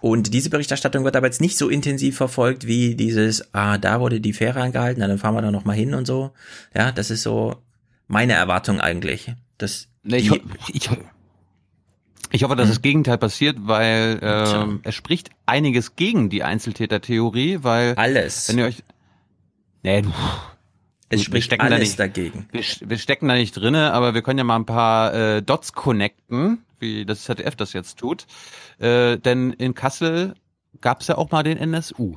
[0.00, 4.20] Und diese Berichterstattung wird aber jetzt nicht so intensiv verfolgt wie dieses, ah, da wurde
[4.20, 6.30] die Fähre angehalten, dann fahren wir da noch mal hin und so.
[6.74, 7.56] Ja, das ist so
[8.08, 9.32] meine Erwartung eigentlich.
[9.58, 10.38] Das Nee, ich, ho-
[10.72, 10.88] ich,
[12.32, 17.94] ich hoffe, dass das Gegenteil passiert, weil ähm, es spricht einiges gegen die Einzeltäter-Theorie, weil
[17.96, 18.48] alles.
[18.48, 18.82] Wenn ihr euch,
[19.82, 20.10] nee, du,
[21.12, 22.48] Es wir spricht stecken da alles nicht, dagegen.
[22.52, 25.72] Wir, wir stecken da nicht drinne, aber wir können ja mal ein paar äh, Dots
[25.72, 28.26] connecten, wie das ZDF das jetzt tut.
[28.78, 30.34] Äh, denn in Kassel
[30.80, 32.16] gab es ja auch mal den NSU.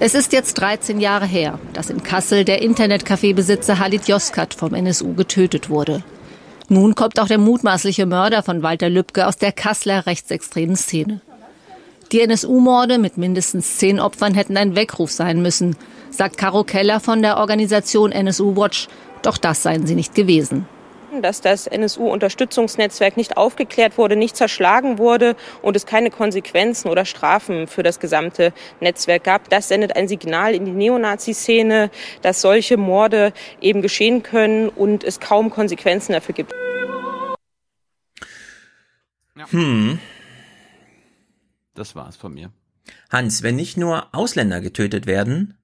[0.00, 5.14] Es ist jetzt 13 Jahre her, dass in Kassel der Internetcafé-Besitzer Halit Yozgat vom NSU
[5.14, 6.02] getötet wurde.
[6.68, 11.20] Nun kommt auch der mutmaßliche Mörder von Walter Lübcke aus der Kasseler rechtsextremen Szene.
[12.10, 15.76] Die NSU-Morde mit mindestens zehn Opfern hätten ein Weckruf sein müssen,
[16.12, 18.88] sagt Caro Keller von der Organisation NSU Watch.
[19.22, 20.66] Doch das seien sie nicht gewesen.
[21.20, 27.66] dass das NSU-Unterstützungsnetzwerk nicht aufgeklärt wurde, nicht zerschlagen wurde und es keine Konsequenzen oder Strafen
[27.66, 29.50] für das gesamte Netzwerk gab.
[29.50, 31.90] Das sendet ein Signal in die Neonazi-Szene,
[32.22, 36.54] dass solche Morde eben geschehen können und es kaum Konsequenzen dafür gibt.
[39.50, 39.98] Hm.
[41.74, 42.52] Das war's von mir.
[43.10, 45.58] Hans, wenn nicht nur Ausländer getötet werden,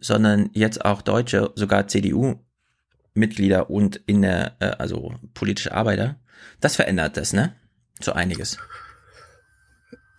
[0.00, 6.16] sondern jetzt auch Deutsche, sogar CDU-Mitglieder und in der, äh, also politische Arbeiter,
[6.60, 7.54] das verändert das, ne?
[8.00, 8.58] So einiges.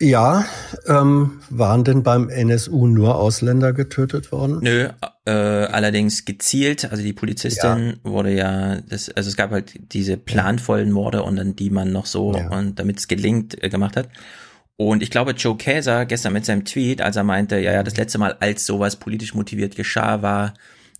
[0.02, 0.44] Ja,
[0.88, 4.58] ähm, waren denn beim NSU nur Ausländer getötet worden?
[4.60, 4.88] Nö,
[5.24, 10.90] äh, allerdings gezielt, also die Polizistin wurde ja, das, also es gab halt diese planvollen
[10.90, 14.08] Morde und dann die man noch so und damit es gelingt äh, gemacht hat.
[14.76, 17.96] Und ich glaube, Joe Käser gestern mit seinem Tweet, als er meinte, ja, ja, das
[17.96, 20.54] letzte Mal, als sowas politisch motiviert geschah, war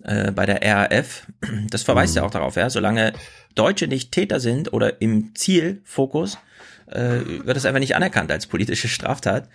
[0.05, 1.27] äh, bei der RAF.
[1.71, 3.13] Das verweist ja auch darauf, ja, solange
[3.55, 6.39] Deutsche nicht Täter sind oder im Zielfokus,
[6.87, 9.49] äh, wird das einfach nicht anerkannt als politische Straftat.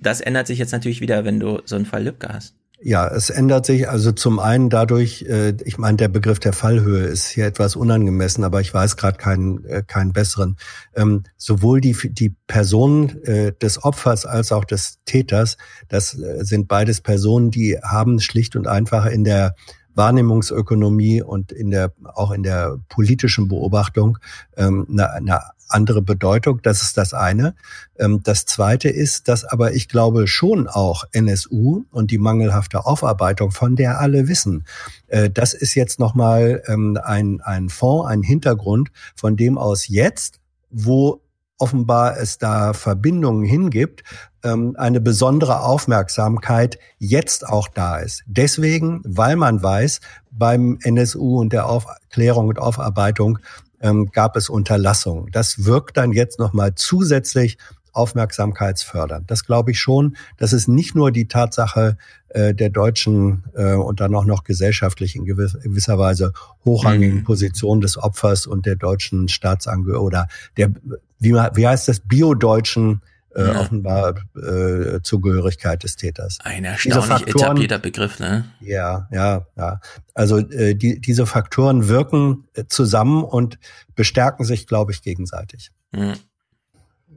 [0.00, 2.54] Das ändert sich jetzt natürlich wieder, wenn du so einen Fall Lübcke hast.
[2.80, 7.06] Ja, es ändert sich also zum einen dadurch, äh, ich meine, der Begriff der Fallhöhe
[7.06, 10.56] ist hier etwas unangemessen, aber ich weiß gerade keinen, äh, keinen besseren.
[10.94, 15.56] Ähm, sowohl die, die Person äh, des Opfers als auch des Täters,
[15.88, 19.56] das sind beides Personen, die haben schlicht und einfach in der
[19.94, 24.18] Wahrnehmungsökonomie und in der auch in der politischen Beobachtung
[24.56, 26.60] ähm, eine, eine andere Bedeutung.
[26.62, 27.54] Das ist das eine.
[27.98, 33.50] Ähm, das zweite ist, dass aber ich glaube schon auch NSU und die mangelhafte Aufarbeitung,
[33.50, 34.64] von der alle wissen,
[35.08, 40.40] äh, das ist jetzt nochmal ähm, ein, ein Fonds, ein Hintergrund, von dem aus jetzt,
[40.70, 41.22] wo
[41.58, 44.04] offenbar es da Verbindungen hingibt,
[44.44, 48.22] ähm, eine besondere Aufmerksamkeit jetzt auch da ist.
[48.26, 53.40] Deswegen, weil man weiß, beim NSU und der Aufklärung und Aufarbeitung
[53.80, 55.30] ähm, gab es Unterlassungen.
[55.32, 57.58] Das wirkt dann jetzt nochmal zusätzlich
[57.92, 59.30] aufmerksamkeitsfördernd.
[59.30, 60.16] Das glaube ich schon.
[60.36, 61.96] Das ist nicht nur die Tatsache
[62.28, 66.32] äh, der deutschen äh, und dann auch noch gesellschaftlich in gewiss, gewisser Weise
[66.64, 70.70] hochrangigen Position des Opfers und der deutschen Staatsangehörigen oder der,
[71.18, 73.02] wie, wie heißt das, biodeutschen
[73.34, 73.60] äh, Ja.
[73.60, 76.38] offenbar äh, Zugehörigkeit des Täters.
[76.42, 78.44] Ein erstaunlich Faktoren- etablierter Begriff, ne?
[78.60, 79.80] Ja, ja, ja.
[80.14, 83.58] Also äh, die, diese Faktoren wirken äh, zusammen und
[83.94, 85.70] bestärken sich, glaube ich, gegenseitig.
[85.92, 86.14] Mhm.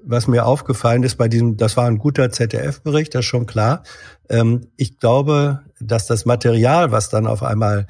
[0.03, 3.83] Was mir aufgefallen ist bei diesem, das war ein guter ZDF-Bericht, das ist schon klar.
[4.30, 7.85] Ähm, ich glaube, dass das Material, was dann auf einmal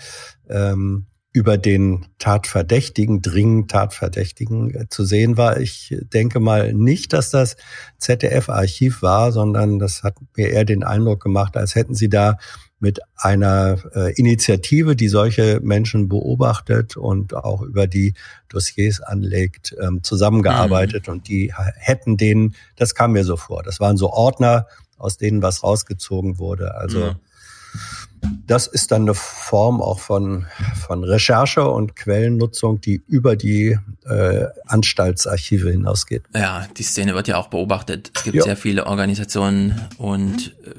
[0.49, 5.59] ähm, über den Tatverdächtigen, dringend Tatverdächtigen äh, zu sehen war.
[5.59, 7.55] Ich denke mal nicht, dass das
[7.99, 12.37] ZDF-Archiv war, sondern das hat mir eher den Eindruck gemacht, als hätten sie da
[12.79, 18.15] mit einer äh, Initiative, die solche Menschen beobachtet und auch über die
[18.49, 23.97] Dossiers anlegt, ähm, zusammengearbeitet und die hätten denen, das kam mir so vor, das waren
[23.97, 24.65] so Ordner,
[24.97, 26.75] aus denen was rausgezogen wurde.
[26.75, 27.15] Also Mhm.
[28.47, 30.45] Das ist dann eine Form auch von,
[30.85, 36.23] von Recherche und Quellennutzung, die über die äh, Anstaltsarchive hinausgeht.
[36.35, 38.11] Ja, die Szene wird ja auch beobachtet.
[38.15, 38.43] Es gibt Ja.
[38.43, 40.71] sehr viele Organisationen und äh,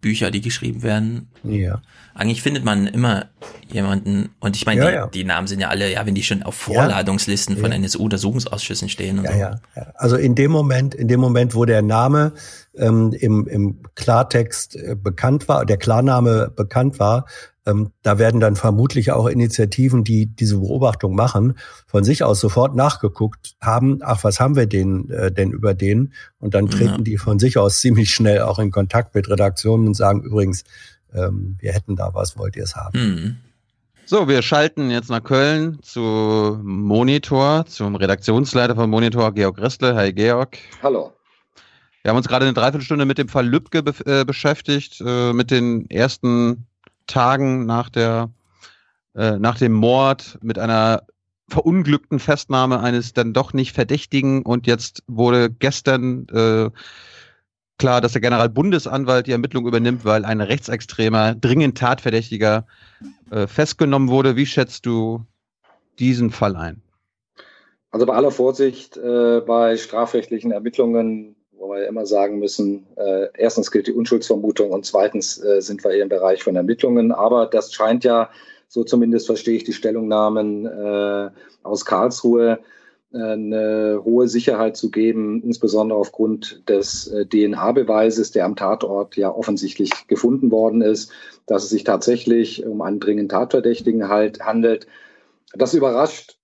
[0.00, 1.28] Bücher, die geschrieben werden.
[1.44, 1.82] Ja.
[2.14, 3.26] Eigentlich findet man immer
[3.70, 5.06] jemanden, und ich meine, Ja, die, ja.
[5.08, 7.76] die Namen sind ja alle, ja, wenn die schon auf Vorladungslisten von Ja.
[7.76, 9.38] NSU-Untersuchungsausschüssen stehen und Ja, so.
[9.38, 9.86] ja, ja.
[9.96, 12.32] Also in dem Moment, in dem Moment, wo der Name
[12.76, 17.26] ähm, im, im Klartext äh, bekannt war, der Klarname bekannt war,
[17.66, 22.74] ähm, da werden dann vermutlich auch Initiativen, die diese Beobachtung machen, von sich aus sofort
[22.74, 26.12] nachgeguckt haben, ach, was haben wir denn, äh, denn über den?
[26.38, 27.02] Und dann treten Ja.
[27.02, 30.64] die von sich aus ziemlich schnell auch in Kontakt mit Redaktionen und sagen, übrigens,
[31.12, 32.98] ähm, wir hätten da was, wollt ihr es haben?
[32.98, 33.36] Hm.
[34.06, 39.94] So, wir schalten jetzt nach Köln zu Monitor, zum Redaktionsleiter von Monitor, Georg Restle.
[39.94, 40.58] Hi Georg.
[40.82, 41.12] Hallo.
[42.02, 45.50] Wir haben uns gerade eine Dreiviertelstunde mit dem Fall Lübcke be äh, beschäftigt, äh, mit
[45.50, 46.66] den ersten
[47.06, 48.30] Tagen nach der
[49.14, 51.02] äh, nach dem Mord, mit einer
[51.48, 56.70] verunglückten Festnahme eines dann doch nicht Verdächtigen und jetzt wurde gestern äh,
[57.76, 62.66] klar, dass der Generalbundesanwalt die Ermittlung übernimmt, weil ein rechtsextremer, dringend Tatverdächtiger
[63.30, 64.36] äh, festgenommen wurde.
[64.36, 65.24] Wie schätzt du
[65.98, 66.82] diesen Fall ein?
[67.90, 73.70] Also bei aller Vorsicht äh, bei strafrechtlichen Ermittlungen, wo wir immer sagen müssen, äh, erstens
[73.70, 77.12] gilt die Unschuldsvermutung und zweitens äh, sind wir hier im Bereich von Ermittlungen.
[77.12, 78.30] Aber das scheint ja,
[78.66, 81.30] so zumindest verstehe ich die Stellungnahmen äh,
[81.62, 82.60] aus Karlsruhe,
[83.12, 89.30] äh, eine hohe Sicherheit zu geben, insbesondere aufgrund des äh, DNA-Beweises, der am Tatort ja
[89.30, 91.12] offensichtlich gefunden worden ist,
[91.44, 94.86] dass es sich tatsächlich um einen dringend Tatverdächtigen halt handelt.
[95.52, 96.39] Das überrascht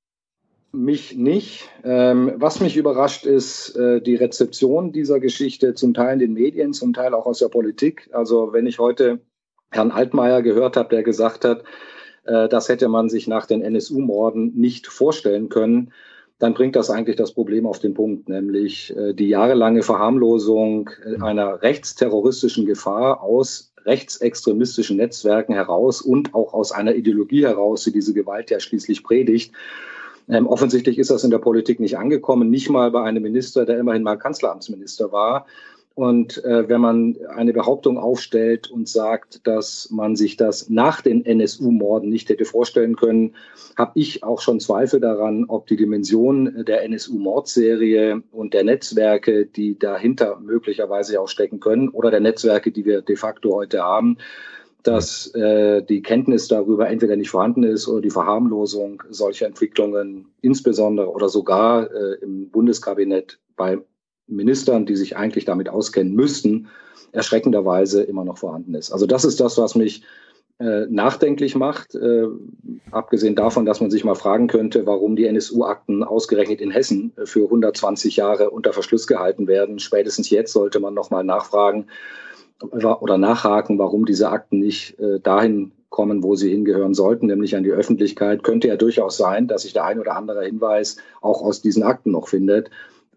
[0.77, 1.69] mich nicht.
[1.85, 6.73] Ähm, was mich überrascht, ist äh, die Rezeption dieser Geschichte, zum Teil in den Medien,
[6.73, 8.09] zum Teil auch aus der Politik.
[8.13, 9.21] Also wenn ich heute
[9.71, 11.65] Herrn Altmaier gehört habe, der gesagt hat,
[12.25, 15.93] äh, das hätte man sich nach den NSU-Morden nicht vorstellen können,
[16.39, 21.21] dann bringt das eigentlich das Problem auf den Punkt, nämlich äh, die jahrelange Verharmlosung äh,
[21.23, 28.13] einer rechtsterroristischen Gefahr aus rechtsextremistischen Netzwerken heraus und auch aus einer Ideologie heraus, die diese
[28.13, 29.53] Gewalt ja schließlich predigt.
[30.29, 33.79] Ähm, offensichtlich ist das in der Politik nicht angekommen, nicht mal bei einem Minister, der
[33.79, 35.47] immerhin mal Kanzleramtsminister war.
[35.97, 41.25] Und äh, wenn man eine Behauptung aufstellt und sagt, dass man sich das nach den
[41.25, 43.35] NSU-Morden nicht hätte vorstellen können,
[43.79, 49.79] habe ich auch schon Zweifel daran, ob die Dimension der NSU-Mordserie und der Netzwerke, die
[49.79, 54.19] dahinter möglicherweise auch stecken können, oder der Netzwerke, die wir de facto heute haben,
[54.87, 61.11] dass äh, die Kenntnis darüber entweder nicht vorhanden ist oder die Verharmlosung solcher Entwicklungen insbesondere
[61.11, 63.79] oder sogar äh, im Bundeskabinett bei
[64.29, 66.69] Ministern, die sich eigentlich damit auskennen müssten,
[67.13, 68.93] erschreckenderweise immer noch vorhanden ist.
[68.93, 70.03] Also das ist das, was mich
[70.59, 72.27] äh, nachdenklich macht, äh,
[72.91, 77.45] abgesehen davon, dass man sich mal fragen könnte, warum die NSU-Akten ausgerechnet in Hessen für
[77.45, 79.79] 120 Jahre unter Verschluss gehalten werden.
[79.79, 81.87] Spätestens jetzt sollte man noch mal nachfragen
[82.61, 87.63] oder nachhaken, warum diese Akten nicht äh, dahin kommen, wo sie hingehören sollten, nämlich an
[87.63, 88.43] die Öffentlichkeit.
[88.43, 92.11] Könnte ja durchaus sein, dass sich der ein oder andere Hinweis auch aus diesen Akten
[92.11, 92.71] noch findet.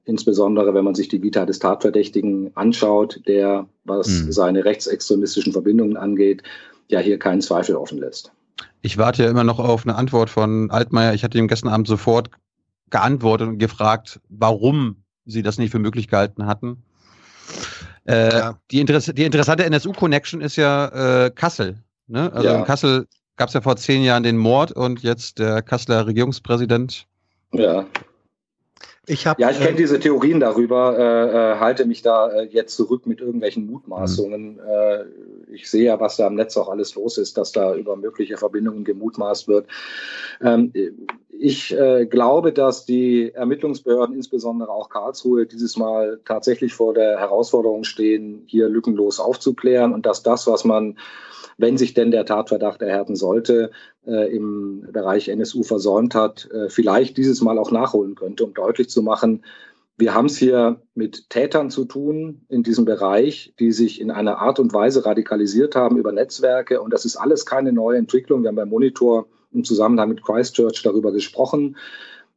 [0.06, 4.32] Insbesondere, wenn man sich die Vita des Tatverdächtigen anschaut, der, was Hm.
[4.32, 6.44] seine rechtsextremistischen Verbindungen angeht,
[6.88, 8.32] ja hier keinen Zweifel offen lässt.
[8.82, 11.14] Ich warte ja immer noch auf eine Antwort von Altmaier.
[11.14, 12.30] Ich hatte ihm gestern Abend sofort
[12.90, 16.84] geantwortet und gefragt, warum sie das nicht für möglich gehalten hatten.
[18.10, 21.78] Äh, die, Interess die interessante NSU-Connection ist ja äh, Kassel.
[22.08, 22.32] Ne?
[22.34, 22.58] Also Ja.
[22.58, 27.06] in Kassel gab es ja vor zehn Jahren den Mord und jetzt der Kasseler Regierungspräsident.
[27.54, 27.86] Ja.
[29.06, 32.48] Ich hab, ja, ich kenne äh, diese Theorien darüber, äh, äh, halte mich da äh,
[32.52, 34.60] jetzt zurück mit irgendwelchen Mutmaßungen.
[34.60, 35.06] Äh,
[35.52, 38.38] ich sehe ja, was da im Netz auch alles los ist, dass da über mögliche
[38.38, 39.68] Verbindungen gemutmaßt wird.
[40.42, 40.72] Ähm,
[41.40, 47.86] ich äh, glaube, dass die Ermittlungsbehörden, insbesondere auch Karlsruhe, dieses Mal tatsächlich vor der Herausforderung
[47.86, 50.98] stehen, hier lückenlos aufzuklären und dass das, was man
[51.58, 53.72] wenn sich denn der Tatverdacht erhärten sollte,
[54.08, 58.90] äh, im Bereich NSU versäumt hat, äh, vielleicht dieses Mal auch nachholen könnte, um deutlich
[58.90, 59.44] zu machen,
[59.98, 64.38] wir haben es hier mit Tätern zu tun in diesem Bereich, die sich in einer
[64.38, 66.82] Art und Weise radikalisiert haben über Netzwerke.
[66.82, 68.42] Und das ist alles keine neue Entwicklung.
[68.42, 71.76] Wir haben beim Monitor im Zusammenhang mit Christchurch darüber gesprochen.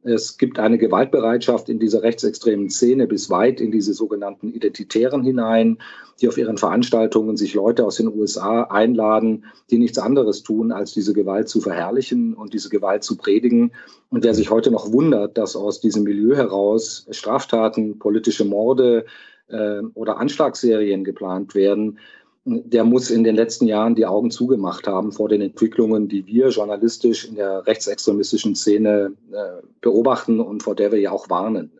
[0.05, 5.77] Es gibt eine Gewaltbereitschaft in dieser rechtsextremen Szene bis weit in diese sogenannten Identitären hinein,
[6.19, 10.93] die auf ihren Veranstaltungen sich Leute aus den USA einladen, die nichts anderes tun, als
[10.93, 13.71] diese Gewalt zu verherrlichen und diese Gewalt zu predigen.
[14.09, 19.05] Und wer sich heute noch wundert, dass aus diesem Milieu heraus Straftaten, politische Morde
[19.47, 21.97] äh, oder Anschlagsserien geplant werden,
[22.45, 26.49] der muss in den letzten Jahren die Augen zugemacht haben vor den Entwicklungen, die wir
[26.49, 31.71] journalistisch in der rechtsextremistischen Szene äh, beobachten und vor der wir ja auch warnen.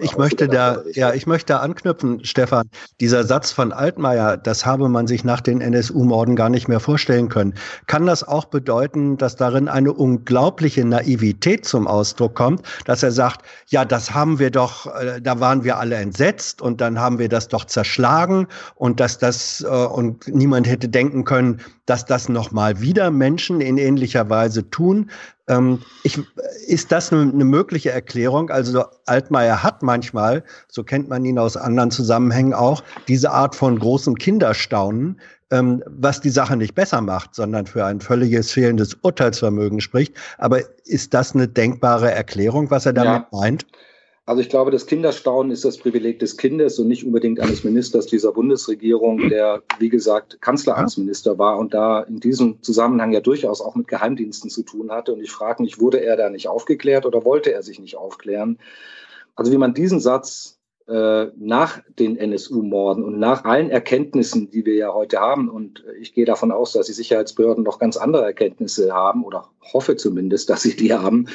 [0.00, 2.68] Ich möchte da, ja, ich möchte da anknüpfen, Stefan.
[3.00, 7.28] Dieser Satz von Altmaier, das habe man sich nach den NSU-Morden gar nicht mehr vorstellen
[7.28, 7.54] können.
[7.86, 13.42] Kann das auch bedeuten, dass darin eine unglaubliche Naivität zum Ausdruck kommt, dass er sagt,
[13.68, 17.28] ja, das haben wir doch, äh, da waren wir alle entsetzt und dann haben wir
[17.28, 22.80] das doch zerschlagen und dass das, äh, und niemand hätte denken können, dass das nochmal
[22.80, 25.10] wieder Menschen in ähnlicher Weise tun.
[25.48, 26.20] Ähm, ich,
[26.66, 28.50] ist das eine, eine mögliche Erklärung?
[28.50, 33.78] Also Altmaier hat manchmal, so kennt man ihn aus anderen Zusammenhängen auch, diese Art von
[33.78, 35.20] großem Kinderstaunen,
[35.50, 40.14] ähm, was die Sache nicht besser macht, sondern für ein völliges fehlendes Urteilsvermögen spricht.
[40.36, 43.38] Aber ist das eine denkbare Erklärung, was er damit ja.
[43.38, 43.66] meint?
[44.28, 48.04] Also ich glaube, das Kinderstaunen ist das Privileg des Kindes und nicht unbedingt eines Ministers
[48.04, 53.74] dieser Bundesregierung, der, wie gesagt, Kanzleramtsminister war und da in diesem Zusammenhang ja durchaus auch
[53.74, 55.14] mit Geheimdiensten zu tun hatte.
[55.14, 58.58] Und ich frage mich, wurde er da nicht aufgeklärt oder wollte er sich nicht aufklären?
[59.34, 60.57] Also wie man diesen Satz
[60.90, 66.24] nach den NSU-Morden und nach allen Erkenntnissen, die wir ja heute haben, und ich gehe
[66.24, 70.74] davon aus, dass die Sicherheitsbehörden noch ganz andere Erkenntnisse haben oder hoffe zumindest, dass sie
[70.74, 71.28] die haben,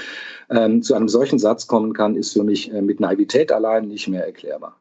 [0.49, 4.07] ähm, zu einem solchen Satz kommen kann, ist für mich äh, mit Naivität allein nicht
[4.07, 4.79] mehr erklärbar.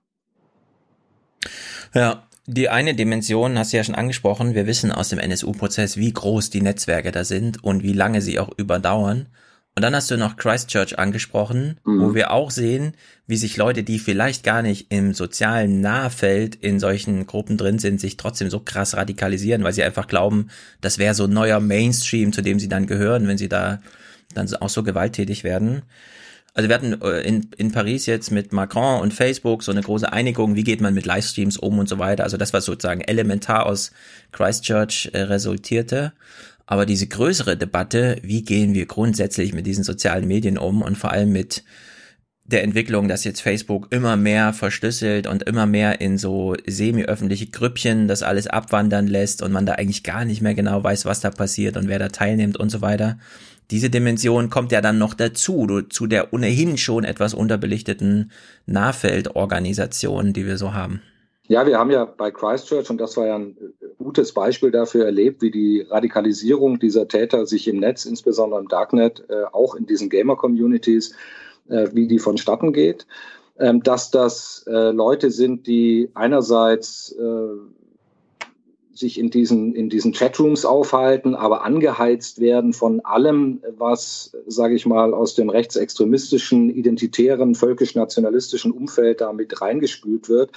[1.95, 4.55] Ja, die eine Dimension hast du ja schon angesprochen.
[4.55, 8.39] Wir wissen aus dem NSU-Prozess, wie groß die Netzwerke da sind und wie lange sie
[8.39, 9.29] auch überdauern.
[9.75, 12.01] Und dann hast du noch Christchurch angesprochen, mhm.
[12.01, 12.95] wo wir auch sehen,
[13.27, 17.99] wie sich Leute, die vielleicht gar nicht im sozialen Nahfeld in solchen Gruppen drin sind,
[17.99, 20.49] sich trotzdem so krass radikalisieren, weil sie einfach glauben,
[20.83, 23.81] das wäre so ein neuer Mainstream, zu dem sie dann gehören, wenn sie da
[24.35, 25.83] dann auch so gewalttätig werden.
[26.55, 30.13] Also wir hatten äh, in, in Paris jetzt mit Macron und Facebook so eine große
[30.13, 32.25] Einigung, wie geht man mit Livestreams um und so weiter.
[32.25, 33.93] Also das, was sozusagen elementar aus
[34.33, 36.13] Christchurch äh, resultierte.
[36.67, 41.11] Aber diese größere Debatte, wie gehen wir grundsätzlich mit diesen sozialen Medien um und vor
[41.11, 41.65] allem mit
[42.45, 48.09] der Entwicklung, dass jetzt Facebook immer mehr verschlüsselt und immer mehr in so semi-öffentliche Grüppchen
[48.09, 51.31] das alles abwandern lässt und man da eigentlich gar nicht mehr genau weiß, was da
[51.31, 53.19] passiert und wer da teilnimmt und so weiter.
[53.71, 58.33] Diese Dimension kommt ja dann noch dazu, zu der ohnehin schon etwas unterbelichteten
[58.67, 61.01] Nahfeldorganisation, die wir so haben.
[61.53, 63.55] Ja, wir haben ja bei Christchurch, und das war ja ein
[63.99, 69.23] gutes Beispiel dafür erlebt, wie die Radikalisierung dieser Täter sich im Netz, insbesondere im Darknet,
[69.29, 71.15] äh, auch in diesen Gamer-Communities,
[71.69, 73.07] äh, wie die vonstatten geht.
[73.59, 77.15] Ähm, dass das äh, Leute sind, die einerseits
[78.95, 84.87] sich in diesen, in diesen Chatrooms aufhalten, aber angeheizt werden von allem, was, sage ich
[84.87, 90.53] mal, aus dem rechtsextremistischen, identitären, völkisch-nationalistischen Umfeld da mit reingespült wird.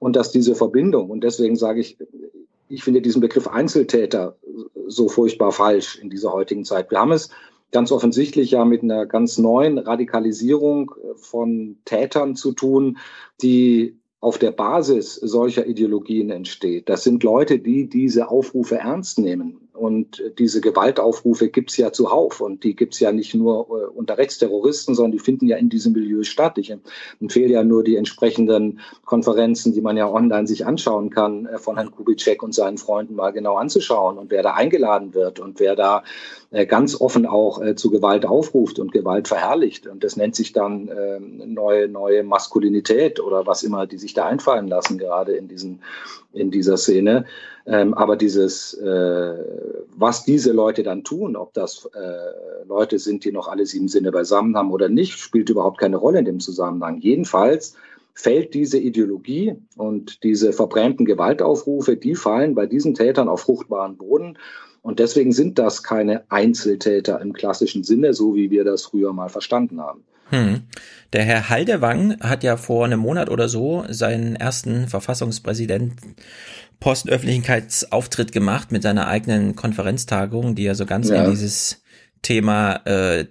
[0.00, 1.96] Und dass diese Verbindung, und deswegen sage ich,
[2.68, 4.36] ich finde diesen Begriff Einzeltäter
[4.88, 6.90] so furchtbar falsch in dieser heutigen Zeit.
[6.90, 7.30] Wir haben es
[7.70, 12.98] ganz offensichtlich ja mit einer ganz neuen Radikalisierung von Tätern zu tun,
[13.42, 16.88] die auf der Basis solcher Ideologien entsteht.
[16.88, 22.42] Das sind Leute, die diese Aufrufe ernst nehmen und diese Gewaltaufrufe gibt's ja zuhauf.
[22.42, 25.94] Und die gibt's ja nicht nur äh, unter Rechtsterroristen, sondern die finden ja in diesem
[25.94, 26.58] Milieu statt.
[26.58, 26.70] Ich
[27.18, 31.76] empfehle ja nur die entsprechenden Konferenzen, die man ja online sich anschauen kann, äh, von
[31.76, 35.74] Herrn Kubitschek und seinen Freunden mal genau anzuschauen und wer da eingeladen wird und wer
[35.76, 36.04] da
[36.66, 39.86] ganz offen auch zu Gewalt aufruft und Gewalt verherrlicht.
[39.86, 44.26] Und das nennt sich dann ähm, neue, neue Maskulinität oder was immer die sich da
[44.26, 45.80] einfallen lassen, gerade in diesen
[46.32, 47.24] in dieser Szene.
[47.66, 49.34] Ähm, aber dieses, äh,
[49.96, 54.12] was diese Leute dann tun, ob das äh, Leute sind, die noch alle sieben Sinne
[54.12, 56.98] beisammen haben oder nicht, spielt überhaupt keine Rolle in dem Zusammenhang.
[56.98, 57.76] Jedenfalls
[58.14, 64.38] fällt diese Ideologie und diese verbrämten Gewaltaufrufe, die fallen bei diesen Tätern auf fruchtbaren Boden.
[64.82, 69.28] Und deswegen sind das keine Einzeltäter im klassischen Sinne, so wie wir das früher mal
[69.28, 70.04] verstanden haben.
[70.30, 70.62] Hm.
[71.12, 75.94] Der Herr Haldewang hat ja vor einem Monat oder so seinen ersten Verfassungspräsident
[76.78, 81.24] Postöffentlichkeitsauftritt gemacht mit seiner eigenen Konferenztagung, die ja so ganz ja.
[81.24, 81.82] in dieses
[82.22, 83.26] Thema äh,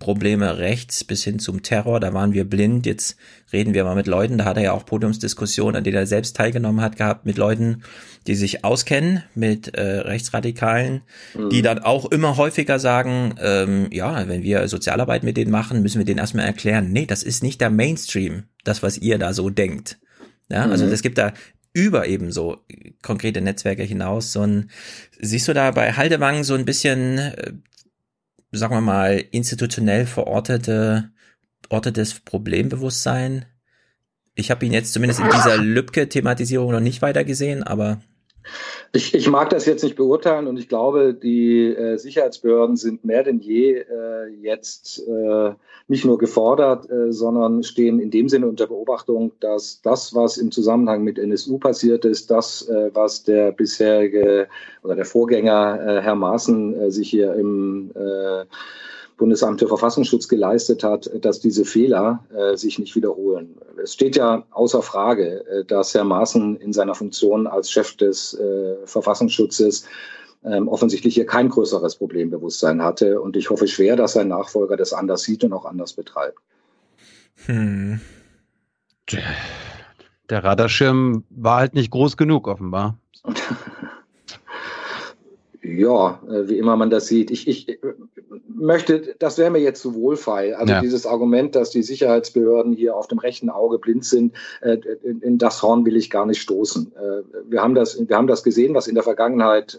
[0.00, 3.16] Probleme rechts bis hin zum Terror, da waren wir blind, jetzt
[3.52, 6.34] reden wir mal mit Leuten, da hat er ja auch Podiumsdiskussionen, an denen er selbst
[6.36, 7.82] teilgenommen hat, gehabt mit Leuten,
[8.26, 11.02] die sich auskennen mit äh, Rechtsradikalen,
[11.34, 11.50] mhm.
[11.50, 15.98] die dann auch immer häufiger sagen, ähm, ja, wenn wir Sozialarbeit mit denen machen, müssen
[15.98, 19.50] wir denen erstmal erklären, nee, das ist nicht der Mainstream, das, was ihr da so
[19.50, 19.98] denkt.
[20.48, 20.92] Ja, also mhm.
[20.92, 21.34] es gibt da
[21.72, 22.64] über eben so
[23.02, 24.70] konkrete Netzwerke hinaus so ein,
[25.20, 27.52] siehst du da bei Haldewang so ein bisschen äh,
[28.52, 31.10] sagen wir mal, institutionell verortete,
[31.68, 33.46] ortetes Problembewusstsein.
[34.34, 38.00] Ich habe ihn jetzt zumindest in dieser Lübcke-Thematisierung noch nicht weiter gesehen, aber
[38.92, 43.22] Ich, ich mag das jetzt nicht beurteilen und ich glaube, die äh, Sicherheitsbehörden sind mehr
[43.22, 45.52] denn je äh, jetzt äh,
[45.86, 50.50] nicht nur gefordert, äh, sondern stehen in dem Sinne unter Beobachtung, dass das, was im
[50.50, 54.48] Zusammenhang mit NSU passiert ist, das, äh, was der bisherige
[54.82, 58.44] oder der Vorgänger äh, Herr Maaßen äh, sich hier im äh,
[59.20, 63.54] Bundesamt für Verfassungsschutz geleistet hat, dass diese Fehler äh, sich nicht wiederholen.
[63.80, 68.32] Es steht ja außer Frage, äh, dass Herr Maaßen in seiner Funktion als Chef des
[68.32, 69.84] äh, Verfassungsschutzes
[70.42, 73.20] ähm, offensichtlich hier kein größeres Problembewusstsein hatte.
[73.20, 76.38] Und ich hoffe schwer, dass sein Nachfolger das anders sieht und auch anders betreibt.
[77.44, 78.00] Hm.
[80.30, 82.96] Der Radarschirm war halt nicht groß genug, offenbar.
[85.62, 87.30] Ja, äh, wie immer man das sieht.
[87.30, 87.78] Ich, ich
[88.48, 90.54] möchte, das wäre mir jetzt zu wohlfeil.
[90.54, 90.80] Also ja.
[90.80, 95.62] dieses Argument, dass die Sicherheitsbehörden hier auf dem rechten Auge blind sind, äh, in das
[95.62, 96.92] Horn will ich gar nicht stoßen.
[96.96, 99.78] Äh, wir haben das, wir haben das gesehen, was in der Vergangenheit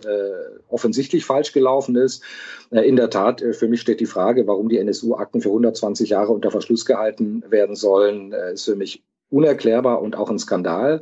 [0.70, 2.24] offensichtlich falsch gelaufen ist.
[2.72, 6.52] In der Tat, für mich steht die Frage, warum die NSU-Akten für 120 Jahre unter
[6.52, 11.02] Verschluss gehalten werden sollen, ist für mich unerklärbar und auch ein Skandal.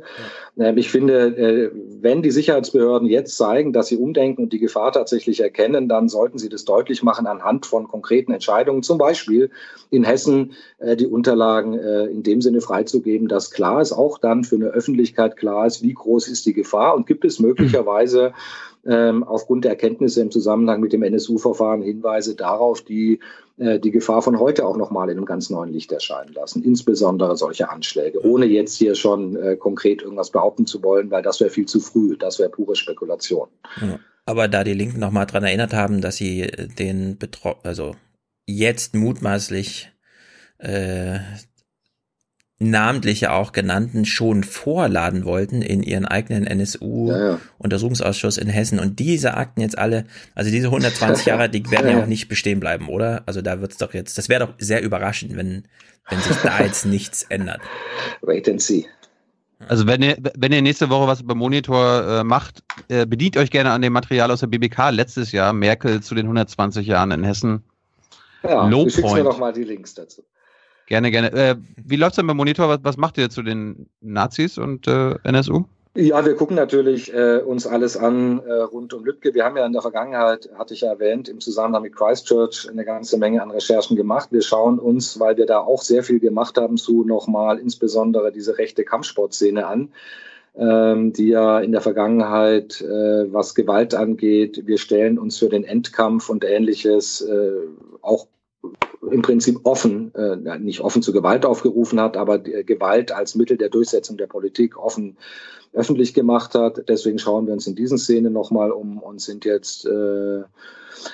[0.56, 0.72] Ja.
[0.76, 5.40] Ich finde, äh, wenn die Sicherheitsbehörden jetzt zeigen, dass sie umdenken und die Gefahr tatsächlich
[5.40, 9.50] erkennen, dann sollten sie das deutlich machen anhand von konkreten Entscheidungen, zum Beispiel
[9.90, 14.44] in Hessen äh, die Unterlagen äh, in dem Sinne freizugeben, dass klar ist, auch dann
[14.44, 18.32] für eine Öffentlichkeit klar ist, wie groß ist die Gefahr und gibt es möglicherweise
[18.86, 23.20] ähm, aufgrund der Erkenntnisse im Zusammenhang mit dem NSU-Verfahren Hinweise darauf, die
[23.58, 26.62] äh, die Gefahr von heute auch nochmal in einem ganz neuen Licht erscheinen lassen.
[26.62, 31.40] Insbesondere solche Anschläge, ohne jetzt hier schon äh, konkret irgendwas behaupten zu wollen, weil das
[31.40, 33.48] wäre viel zu früh, das wäre pure Spekulation.
[33.80, 33.98] Ja.
[34.24, 36.46] Aber da die Linken nochmal dran erinnert haben, dass sie
[36.78, 37.96] den Betro also
[38.46, 39.90] jetzt mutmaßlich
[40.58, 41.18] äh,
[42.60, 48.78] namentlich ja auch genannten schon vorladen wollten in ihren eigenen NSU-Untersuchungsausschuss in Hessen.
[48.78, 52.60] Und diese Akten jetzt alle, also diese 120 Jahre, die werden ja auch nicht bestehen
[52.60, 53.22] bleiben, oder?
[53.24, 55.64] Also da wird's doch jetzt, das wäre doch sehr überraschend, wenn,
[56.10, 57.62] wenn sich da jetzt nichts ändert.
[58.20, 58.86] Wait and see.
[59.66, 63.50] Also wenn ihr, wenn ihr nächste Woche was über Monitor äh, macht, äh, bedient euch
[63.50, 67.24] gerne an dem Material aus der BBK letztes Jahr, Merkel zu den 120 Jahren in
[67.24, 67.62] Hessen.
[68.42, 70.24] Ja, Low du schickst mir doch mal die Links dazu.
[70.90, 71.32] Gerne, gerne.
[71.32, 72.68] Äh, wie läuft's denn beim Monitor?
[72.68, 75.62] Was, was macht ihr zu den Nazis und äh, NSU?
[75.94, 79.32] Ja, wir gucken natürlich äh, uns alles an äh, rund um Lübcke.
[79.32, 82.84] Wir haben ja in der Vergangenheit, hatte ich ja erwähnt, im Zusammenhang mit Christchurch eine
[82.84, 84.32] ganze Menge an Recherchen gemacht.
[84.32, 88.58] Wir schauen uns, weil wir da auch sehr viel gemacht haben, zu nochmal insbesondere diese
[88.58, 89.90] rechte Kampfsportszene an,
[90.56, 95.62] ähm, die ja in der Vergangenheit, äh, was Gewalt angeht, wir stellen uns für den
[95.62, 97.52] Endkampf und ähnliches äh,
[98.02, 98.26] auch
[99.10, 103.68] im Prinzip offen, äh, nicht offen zu Gewalt aufgerufen hat, aber Gewalt als Mittel der
[103.70, 105.16] Durchsetzung der Politik offen
[105.72, 106.88] öffentlich gemacht hat.
[106.88, 110.42] Deswegen schauen wir uns in diesen Szenen nochmal um und sind jetzt äh,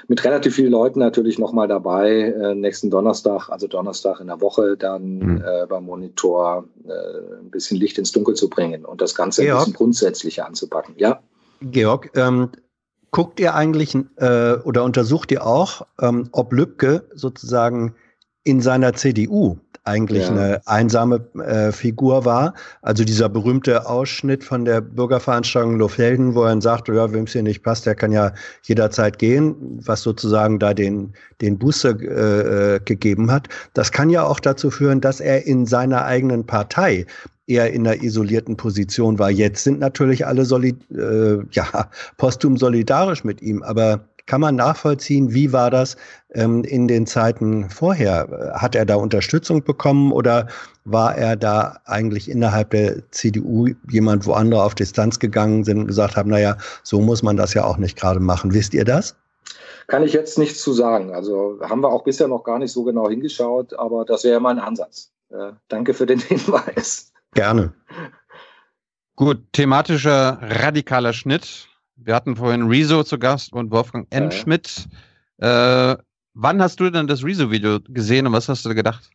[0.08, 4.76] mit relativ vielen Leuten natürlich nochmal dabei, äh, nächsten Donnerstag, also Donnerstag in der Woche,
[4.76, 5.44] dann mhm.
[5.47, 9.58] äh, beim Monitor äh, ein bisschen Licht ins Dunkel zu bringen und das Ganze Georg,
[9.58, 10.94] ein bisschen grundsätzlicher anzupacken.
[10.97, 11.20] Ja.
[11.60, 12.50] Georg, ähm,
[13.17, 17.95] guckt ihr eigentlich äh, oder untersucht ihr auch, ähm, ob Lübcke sozusagen
[18.45, 20.31] in seiner CDU eigentlich ja.
[20.33, 22.53] eine einsame äh, Figur war.
[22.83, 27.33] Also dieser berühmte Ausschnitt von der Bürgerveranstaltung Lohfelden, wo er dann sagt, ja, wem es
[27.33, 28.33] hier nicht passt, der kann ja
[28.65, 33.49] jederzeit gehen, was sozusagen da den, den Booster äh, äh, gegeben hat.
[33.73, 37.07] Das kann ja auch dazu führen, dass er in seiner eigenen Partei
[37.47, 39.31] eher in einer isolierten Position war.
[39.31, 45.33] Jetzt sind natürlich alle solid, äh, ja, posthum solidarisch mit ihm, aber kann man nachvollziehen,
[45.33, 45.97] wie war das
[46.34, 48.55] ähm, in den Zeiten vorher?
[48.55, 50.49] Hat er da Unterstützung bekommen oder
[50.84, 55.86] war er da eigentlich innerhalb der CDU jemand, wo andere auf Distanz gegangen sind und
[55.86, 58.52] gesagt haben, naja, so muss man das ja auch nicht gerade machen.
[58.52, 59.15] Wisst ihr das?
[59.86, 61.15] Kann ich jetzt nichts zu sagen.
[61.15, 64.58] Also haben wir auch bisher noch gar nicht so genau hingeschaut, aber das wäre mein
[64.58, 65.12] Ansatz.
[65.31, 67.12] Äh, danke für den Hinweis.
[67.36, 67.74] Gerne.
[69.15, 71.68] Gut, thematischer radikaler Schnitt.
[71.94, 74.24] Wir hatten vorhin Rezo zu Gast und Wolfgang N.
[74.24, 74.31] Ja.
[74.31, 74.86] Schmidt.
[75.36, 75.97] Äh,
[76.32, 79.10] wann hast du denn das Rezo-Video gesehen und was hast du gedacht?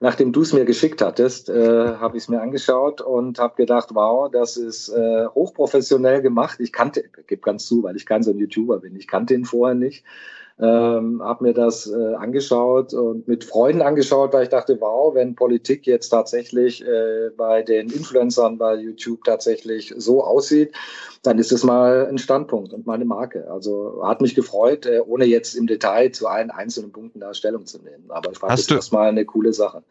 [0.00, 3.90] Nachdem du es mir geschickt hattest, äh, habe ich es mir angeschaut und habe gedacht,
[3.92, 6.58] wow, das ist äh, hochprofessionell gemacht.
[6.60, 9.44] Ich kannte, gebe ganz zu, weil ich kein so ein YouTuber bin, ich kannte ihn
[9.44, 10.04] vorher nicht
[10.58, 15.34] ähm, habe mir das äh, angeschaut und mit Freunden angeschaut, weil ich dachte, wow, wenn
[15.34, 20.72] Politik jetzt tatsächlich äh, bei den Influencern bei YouTube tatsächlich so aussieht,
[21.22, 23.50] dann ist es mal ein Standpunkt und meine Marke.
[23.50, 27.66] Also hat mich gefreut, äh, ohne jetzt im Detail zu allen einzelnen Punkten da Stellung
[27.66, 28.04] zu nehmen.
[28.08, 29.82] Aber ich fand Hast das mal eine coole Sache.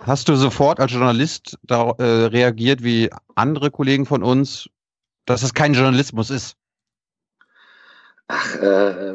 [0.00, 4.68] Hast du sofort als Journalist da, äh, reagiert wie andere Kollegen von uns
[5.30, 6.56] dass es kein Journalismus ist?
[8.26, 9.14] Ach, äh,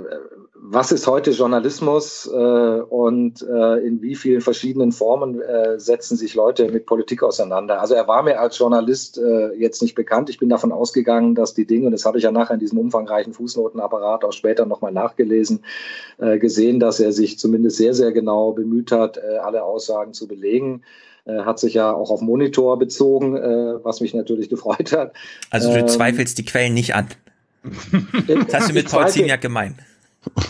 [0.67, 6.33] was ist heute Journalismus äh, und äh, in wie vielen verschiedenen Formen äh, setzen sich
[6.33, 7.79] Leute mit Politik auseinander?
[7.79, 10.29] Also er war mir als Journalist äh, jetzt nicht bekannt.
[10.29, 12.79] Ich bin davon ausgegangen, dass die Dinge, und das habe ich ja nachher in diesem
[12.79, 15.63] umfangreichen Fußnotenapparat auch später nochmal nachgelesen,
[16.17, 20.27] äh, gesehen, dass er sich zumindest sehr, sehr genau bemüht hat, äh, alle Aussagen zu
[20.27, 20.83] belegen
[21.27, 23.33] hat sich ja auch auf Monitor bezogen,
[23.81, 25.13] was mich natürlich gefreut hat.
[25.49, 27.07] Also du ähm, zweifelst die Quellen nicht an.
[28.27, 29.73] Das hast du mit Paul Ziemiak gemeint.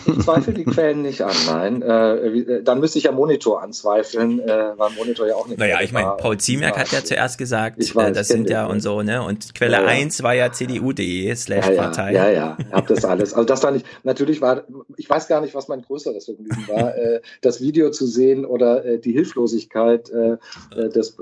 [0.06, 1.82] Ich zweifle die Quellen nicht an, nein.
[1.82, 5.58] Äh, äh, dann müsste ich ja Monitor anzweifeln, äh, weil Monitor ja auch nicht.
[5.58, 8.80] Naja, ich meine, Paul Ziemiak hat ja zuerst gesagt, weiß, äh, das sind ja und
[8.80, 9.22] so, ne?
[9.22, 12.12] Und Quelle ja, 1 war ja cdu.de slash Partei.
[12.12, 13.34] Ja, ja, ja, ich hab das alles.
[13.34, 14.64] Also das war nicht, natürlich war,
[14.96, 18.84] ich weiß gar nicht, was mein größeres Vergnügen war, äh, das Video zu sehen oder
[18.84, 20.36] äh, die Hilflosigkeit äh,
[20.74, 21.16] äh des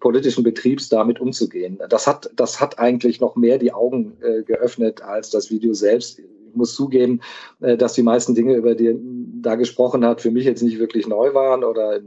[0.00, 1.78] politischen Betriebs damit umzugehen.
[1.88, 6.20] Das hat, das hat eigentlich noch mehr die Augen geöffnet als das Video selbst
[6.58, 7.20] muss zugeben,
[7.60, 8.94] äh, dass die meisten Dinge, über die
[9.40, 12.00] da gesprochen hat, für mich jetzt nicht wirklich neu waren oder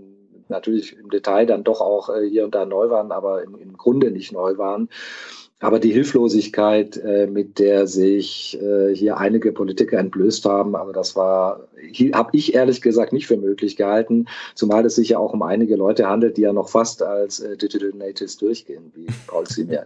[0.49, 3.77] natürlich im Detail dann doch auch äh, hier und da neu waren, aber im, im
[3.77, 4.89] Grunde nicht neu waren.
[5.61, 11.15] Aber die Hilflosigkeit, äh, mit der sich äh, hier einige Politiker entblößt haben, also das
[11.15, 11.67] war,
[12.13, 14.25] habe ich ehrlich gesagt nicht für möglich gehalten,
[14.55, 17.55] zumal es sich ja auch um einige Leute handelt, die ja noch fast als äh,
[17.57, 19.85] Digital Natives durchgehen, wie Paul Simian.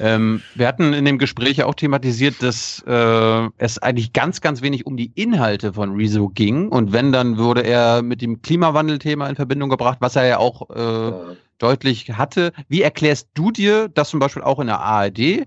[0.00, 4.60] ähm, wir hatten in dem Gespräch ja auch thematisiert, dass äh, es eigentlich ganz, ganz
[4.60, 9.28] wenig um die Inhalte von Rezo ging und wenn, dann wurde er mit dem Klimawandelthema
[9.28, 12.52] in Verbindung gebracht, was er ja auch äh, ja deutlich hatte.
[12.68, 15.46] Wie erklärst du dir, dass zum Beispiel auch in der ARD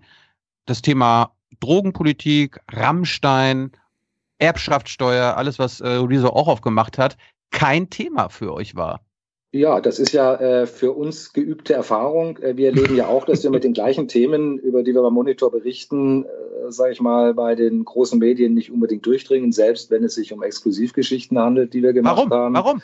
[0.65, 3.71] das Thema Drogenpolitik, Rammstein,
[4.37, 7.17] Erbschaftssteuer, alles, was äh, auch aufgemacht hat,
[7.51, 9.01] kein Thema für euch war?
[9.51, 12.37] Ja, das ist ja äh, für uns geübte Erfahrung.
[12.37, 15.13] Äh, wir erleben ja auch, dass wir mit den gleichen Themen, über die wir beim
[15.13, 20.03] Monitor berichten, äh, sage ich mal, bei den großen Medien nicht unbedingt durchdringen, selbst wenn
[20.03, 22.31] es sich um Exklusivgeschichten handelt, die wir gemacht Warum?
[22.31, 22.53] haben.
[22.53, 22.81] Warum?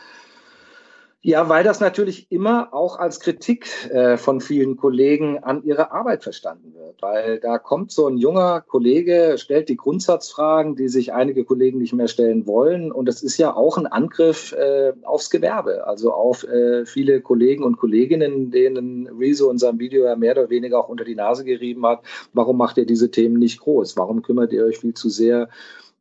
[1.25, 6.21] Ja, weil das natürlich immer auch als Kritik äh, von vielen Kollegen an ihre Arbeit
[6.21, 7.01] verstanden wird.
[7.01, 11.93] Weil da kommt so ein junger Kollege, stellt die Grundsatzfragen, die sich einige Kollegen nicht
[11.93, 12.91] mehr stellen wollen.
[12.91, 17.63] Und das ist ja auch ein Angriff äh, aufs Gewerbe, also auf äh, viele Kollegen
[17.63, 21.43] und Kolleginnen, denen Rezo in seinem Video ja mehr oder weniger auch unter die Nase
[21.43, 22.01] gerieben hat.
[22.33, 23.97] Warum macht ihr diese Themen nicht groß?
[23.97, 25.49] Warum kümmert ihr euch viel zu sehr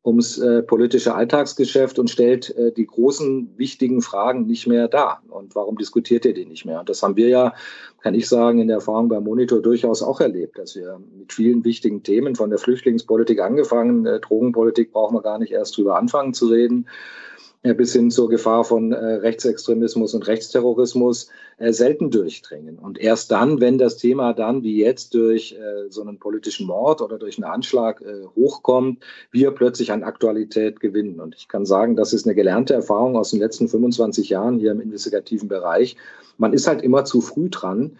[0.04, 5.22] ums äh, politische Alltagsgeschäft und stellt äh, die großen, wichtigen Fragen nicht mehr dar.
[5.28, 6.80] Und warum diskutiert ihr die nicht mehr?
[6.80, 7.54] Und das haben wir ja,
[8.02, 11.64] kann ich sagen, in der Erfahrung beim Monitor durchaus auch erlebt, dass wir mit vielen
[11.64, 16.34] wichtigen Themen von der Flüchtlingspolitik angefangen, äh, Drogenpolitik brauchen wir gar nicht erst drüber anfangen
[16.34, 16.86] zu reden,
[17.72, 22.78] bis hin zur Gefahr von äh, Rechtsextremismus und Rechtsterrorismus äh, selten durchdringen.
[22.78, 27.00] Und erst dann, wenn das Thema dann wie jetzt durch äh, so einen politischen Mord
[27.00, 28.04] oder durch einen Anschlag
[28.36, 31.20] hochkommt, wir plötzlich an Aktualität gewinnen.
[31.20, 34.72] Und ich kann sagen, das ist eine gelernte Erfahrung aus den letzten 25 Jahren hier
[34.72, 35.96] im investigativen Bereich.
[36.36, 37.96] Man ist halt immer zu früh dran.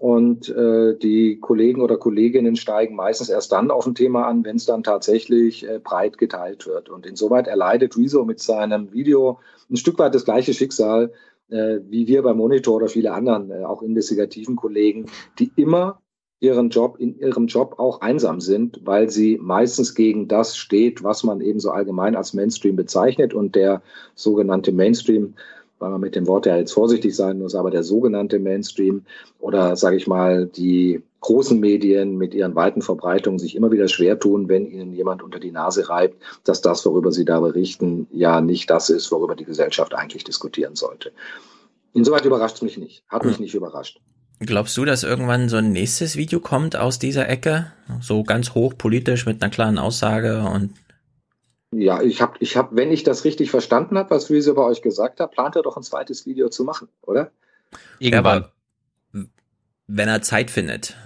[0.00, 4.56] Und äh, die Kollegen oder Kolleginnen steigen meistens erst dann auf ein Thema an, wenn
[4.56, 6.88] es dann tatsächlich äh, breit geteilt wird.
[6.88, 11.12] Und insoweit erleidet Rezo mit seinem Video ein Stück weit das gleiche Schicksal
[11.50, 15.06] äh, wie wir beim Monitor oder viele anderen, äh, auch investigativen Kollegen,
[15.38, 16.00] die immer
[16.42, 21.22] ihren Job in ihrem Job auch einsam sind, weil sie meistens gegen das steht, was
[21.22, 23.82] man eben so allgemein als Mainstream bezeichnet und der
[24.14, 25.34] sogenannte Mainstream
[25.80, 29.02] weil man mit dem Wort ja jetzt vorsichtig sein muss, aber der sogenannte Mainstream
[29.40, 34.18] oder sage ich mal die großen Medien mit ihren weiten Verbreitungen sich immer wieder schwer
[34.18, 38.40] tun, wenn ihnen jemand unter die Nase reibt, dass das, worüber sie da berichten, ja
[38.40, 41.12] nicht das ist, worüber die Gesellschaft eigentlich diskutieren sollte.
[41.92, 43.42] Insoweit überrascht es mich nicht, hat mich hm.
[43.42, 44.00] nicht überrascht.
[44.38, 47.72] Glaubst du, dass irgendwann so ein nächstes Video kommt aus dieser Ecke?
[48.00, 50.72] So ganz hochpolitisch mit einer klaren Aussage und
[51.72, 54.82] ja, ich habe, ich hab, wenn ich das richtig verstanden habe, was Reese bei euch
[54.82, 57.30] gesagt hat, plant er doch ein zweites Video zu machen, oder?
[57.98, 58.42] Irgendwann.
[59.14, 59.22] Ja,
[59.86, 60.96] wenn er Zeit findet.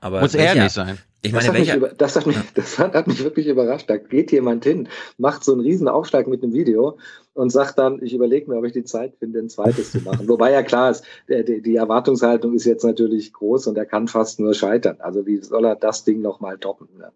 [0.00, 0.98] Aber Muss er nicht sein.
[1.22, 3.90] Ich meine, das, hat welcher, mich, das, hat mich, das hat mich wirklich überrascht.
[3.90, 6.98] Da geht jemand hin, macht so einen riesen Aufschlag mit einem Video
[7.34, 10.28] und sagt dann, ich überlege mir, ob ich die Zeit finde, ein zweites zu machen.
[10.28, 14.06] Wobei ja klar ist, der, der, die Erwartungshaltung ist jetzt natürlich groß und er kann
[14.06, 14.98] fast nur scheitern.
[15.00, 16.88] Also wie soll er das Ding nochmal toppen?
[16.96, 17.10] Ne?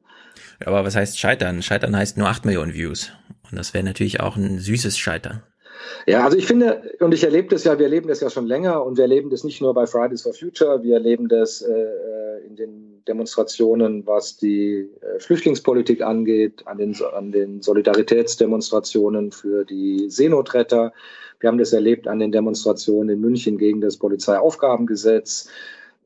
[0.64, 1.62] Aber was heißt scheitern?
[1.62, 3.12] Scheitern heißt nur acht Millionen Views.
[3.50, 5.42] Und das wäre natürlich auch ein süßes Scheitern.
[6.06, 8.84] Ja, also ich finde, und ich erlebe das ja, wir erleben das ja schon länger
[8.84, 12.46] und wir erleben das nicht nur bei Fridays for Future, wir erleben das äh, äh
[12.46, 20.10] in den Demonstrationen, was die äh, Flüchtlingspolitik angeht, an den, an den Solidaritätsdemonstrationen für die
[20.10, 20.92] Seenotretter.
[21.38, 25.48] Wir haben das erlebt an den Demonstrationen in München gegen das Polizeiaufgabengesetz.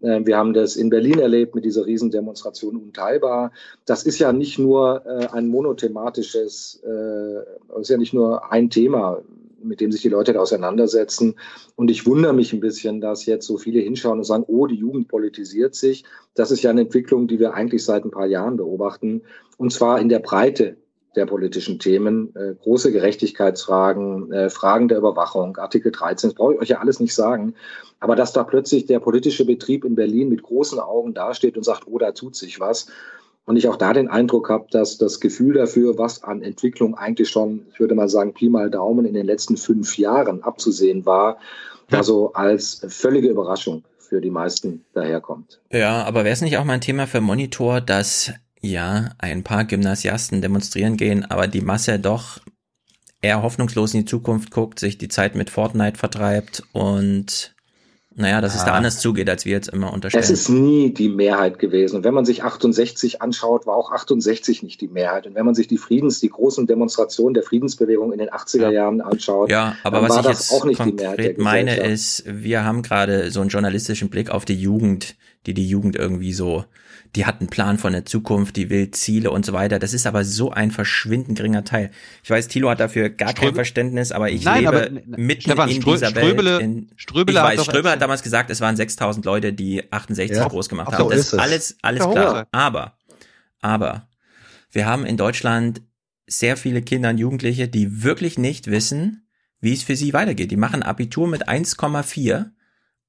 [0.02, 3.52] Äh, wir haben das in Berlin erlebt mit dieser Riesendemonstration unteilbar.
[3.86, 9.23] Das ist ja nicht nur äh, ein monothematisches, äh, ist ja nicht nur ein Thema,
[9.62, 11.36] mit dem sich die Leute da auseinandersetzen.
[11.74, 14.76] Und ich wundere mich ein bisschen, dass jetzt so viele hinschauen und sagen, oh, die
[14.76, 16.05] Jugend politisiert sich.
[16.34, 19.23] Das ist ja eine Entwicklung, die wir eigentlich seit ein paar Jahren beobachten.
[19.56, 20.76] Und zwar in der Breite
[21.17, 26.60] der politischen Themen, äh, große Gerechtigkeitsfragen, äh, Fragen der Überwachung, Artikel 13, das brauche ich
[26.60, 27.55] euch ja alles nicht sagen.
[28.01, 31.86] Aber dass da plötzlich der politische Betrieb in Berlin mit großen Augen dasteht und sagt,
[31.86, 32.86] oh, da tut sich was.
[33.47, 37.28] Und ich auch da den Eindruck habe, dass das Gefühl dafür, was an Entwicklung eigentlich
[37.28, 41.39] schon, ich würde mal sagen, Pi mal Daumen in den letzten fünf Jahren abzusehen war,
[41.91, 41.99] ja.
[41.99, 45.60] also als völlige Überraschung für die meisten daherkommt.
[45.70, 48.33] Ja, aber wäre es nicht auch mal ein Thema für Monitor, dass
[48.65, 52.41] ja, ein paar Gymnasiasten demonstrieren gehen, aber die Masse doch
[53.20, 57.55] eher hoffnungslos in die Zukunft guckt, sich die Zeit mit Fortnite vertreibt und
[58.17, 58.60] naja, dass ja.
[58.60, 60.23] es da anders zugeht, als wir jetzt immer unterstellen.
[60.23, 61.97] Es ist nie die Mehrheit gewesen.
[61.97, 65.26] Und wenn man sich 68 anschaut, war auch 68 nicht die Mehrheit.
[65.26, 69.01] Und wenn man sich die Friedens, die großen Demonstrationen der Friedensbewegung in den 80er Jahren
[69.01, 73.41] anschaut, ja, aber was ich jetzt auch nicht konkret meine ist, wir haben gerade so
[73.41, 76.65] einen journalistischen Blick auf die Jugend, die die Jugend irgendwie so
[77.15, 79.78] die hat einen Plan von der Zukunft, die will Ziele und so weiter.
[79.78, 81.91] Das ist aber so ein verschwindend geringer Teil.
[82.23, 85.43] Ich weiß, Thilo hat dafür gar Ströbe kein Verständnis, aber ich Nein, lebe aber, mitten
[85.43, 86.62] Stefan, in dieser Ströbele, Welt.
[86.62, 90.36] In, Ströbele ich weiß, hat Ströbele hat damals gesagt, es waren 6000 Leute, die 68
[90.36, 91.05] ja, groß gemacht haben.
[91.05, 92.49] So das ist alles, alles klar.
[92.51, 92.99] Aber,
[93.60, 94.09] aber,
[94.70, 95.83] wir haben in Deutschland
[96.26, 99.28] sehr viele Kinder und Jugendliche, die wirklich nicht wissen,
[99.60, 100.51] wie es für sie weitergeht.
[100.51, 102.51] Die machen Abitur mit 1,4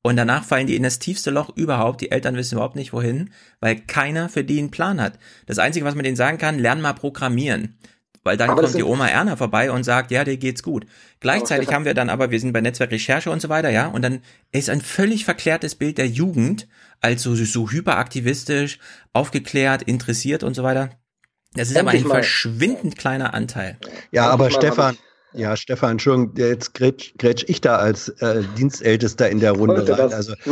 [0.05, 1.99] und danach fallen die in das tiefste Loch überhaupt.
[1.99, 5.17] Die Eltern wissen überhaupt nicht wohin, weil keiner für die einen Plan hat.
[5.47, 7.79] Das Einzige, was man denen sagen kann, lern mal programmieren.
[8.23, 10.85] Weil dann aber kommt die Oma Erna vorbei und sagt, ja, dir geht's gut.
[11.21, 14.21] Gleichzeitig haben wir dann aber, wir sind bei Netzwerkrecherche und so weiter, ja, und dann
[14.51, 16.67] ist ein völlig verklärtes Bild der Jugend,
[17.01, 18.77] also so hyperaktivistisch,
[19.11, 20.91] aufgeklärt, interessiert und so weiter.
[21.55, 23.79] Das ist Endlich aber ein verschwindend kleiner Anteil.
[24.11, 24.99] Ja, aber Stefan,
[25.35, 30.13] ja, Stefan, Entschuldigung, jetzt grätsch, grätsch ich da als äh, Dienstältester in der Runde rein.
[30.13, 30.33] Also,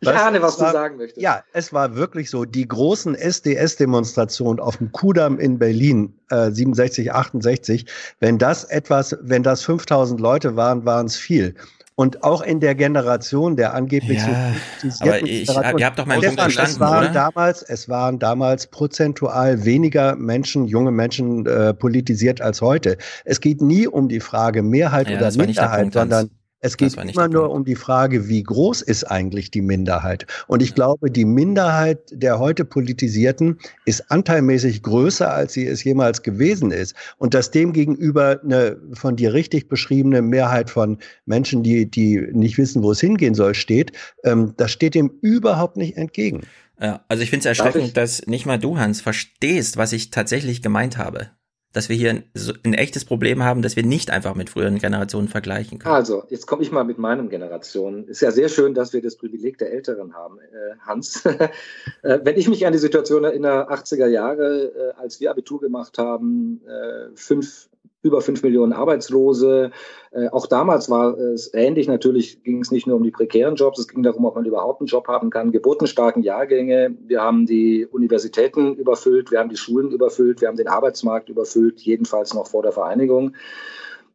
[0.00, 1.20] ich ahne, was war, du sagen möchtest.
[1.20, 7.12] Ja, es war wirklich so, die großen SDS-Demonstrationen auf dem Kudamm in Berlin, äh, 67,
[7.12, 7.86] 68,
[8.20, 11.54] wenn das etwas, wenn das 5000 Leute waren, waren es viel.
[11.96, 14.52] Und auch in der Generation der angeblich ja,
[14.90, 17.12] so aber ich, ihr habt doch meinen Punkt verstanden, es waren oder?
[17.12, 22.98] damals, es waren damals prozentual weniger Menschen, junge Menschen äh, politisiert als heute.
[23.24, 26.30] Es geht nie um die Frage Mehrheit ja, oder Minderheit, sondern
[26.64, 30.26] es geht immer nur um die Frage, wie groß ist eigentlich die Minderheit?
[30.46, 30.76] Und ich ja.
[30.76, 36.94] glaube, die Minderheit der heute Politisierten ist anteilmäßig größer, als sie es jemals gewesen ist.
[37.18, 42.56] Und dass dem gegenüber eine von dir richtig beschriebene Mehrheit von Menschen, die, die nicht
[42.56, 43.92] wissen, wo es hingehen soll, steht,
[44.24, 46.40] ähm, das steht dem überhaupt nicht entgegen.
[46.80, 50.62] Ja, also ich finde es erschreckend, dass nicht mal du, Hans, verstehst, was ich tatsächlich
[50.62, 51.28] gemeint habe
[51.74, 52.22] dass wir hier
[52.64, 55.94] ein, echtes Problem haben, dass wir nicht einfach mit früheren Generationen vergleichen können.
[55.94, 58.08] Also, jetzt komme ich mal mit meinem Generation.
[58.08, 61.26] Ist ja sehr schön, dass wir das Privileg der Älteren haben, äh, Hans.
[62.02, 65.98] äh, wenn ich mich an die Situation erinnere, 80er Jahre, äh, als wir Abitur gemacht
[65.98, 67.68] haben, äh, fünf
[68.04, 69.72] über fünf Millionen Arbeitslose.
[70.12, 71.88] Äh, auch damals war es ähnlich.
[71.88, 74.80] Natürlich ging es nicht nur um die prekären Jobs, es ging darum, ob man überhaupt
[74.80, 75.50] einen Job haben kann.
[75.50, 76.94] Geburtenstarken Jahrgänge.
[77.06, 81.80] Wir haben die Universitäten überfüllt, wir haben die Schulen überfüllt, wir haben den Arbeitsmarkt überfüllt,
[81.80, 83.34] jedenfalls noch vor der Vereinigung.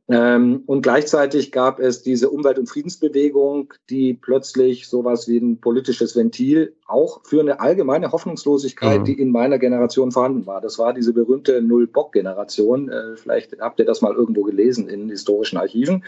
[0.09, 6.15] Ähm, und gleichzeitig gab es diese Umwelt- und Friedensbewegung, die plötzlich sowas wie ein politisches
[6.15, 9.05] Ventil auch für eine allgemeine Hoffnungslosigkeit, mhm.
[9.05, 10.61] die in meiner Generation vorhanden war.
[10.61, 12.89] Das war diese berühmte Null-Bock-Generation.
[12.89, 16.03] Äh, vielleicht habt ihr das mal irgendwo gelesen in historischen Archiven.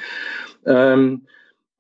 [0.66, 1.22] Ähm,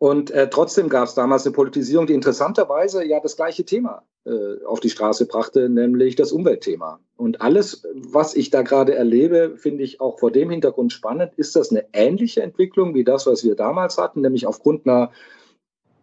[0.01, 4.65] und äh, trotzdem gab es damals eine Politisierung, die interessanterweise ja das gleiche Thema äh,
[4.65, 6.99] auf die Straße brachte, nämlich das Umweltthema.
[7.17, 11.33] Und alles, was ich da gerade erlebe, finde ich auch vor dem Hintergrund spannend.
[11.35, 15.11] Ist das eine ähnliche Entwicklung wie das, was wir damals hatten, nämlich aufgrund einer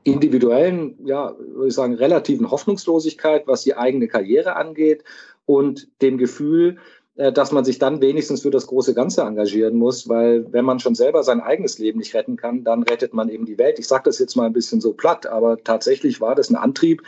[0.04, 5.02] individuellen, ja, würde ich sagen, relativen Hoffnungslosigkeit, was die eigene Karriere angeht
[5.44, 6.78] und dem Gefühl,
[7.18, 10.94] dass man sich dann wenigstens für das große Ganze engagieren muss, weil wenn man schon
[10.94, 13.80] selber sein eigenes Leben nicht retten kann, dann rettet man eben die Welt.
[13.80, 17.02] Ich sage das jetzt mal ein bisschen so platt, aber tatsächlich war das ein Antrieb,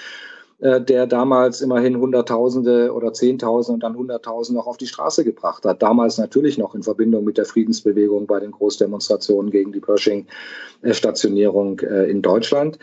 [0.59, 5.65] äh, der damals immerhin Hunderttausende oder Zehntausende und dann Hunderttausende auch auf die Straße gebracht
[5.65, 5.81] hat.
[5.81, 12.11] Damals natürlich noch in Verbindung mit der Friedensbewegung bei den Großdemonstrationen gegen die Pershing-Stationierung äh,
[12.11, 12.79] in Deutschland.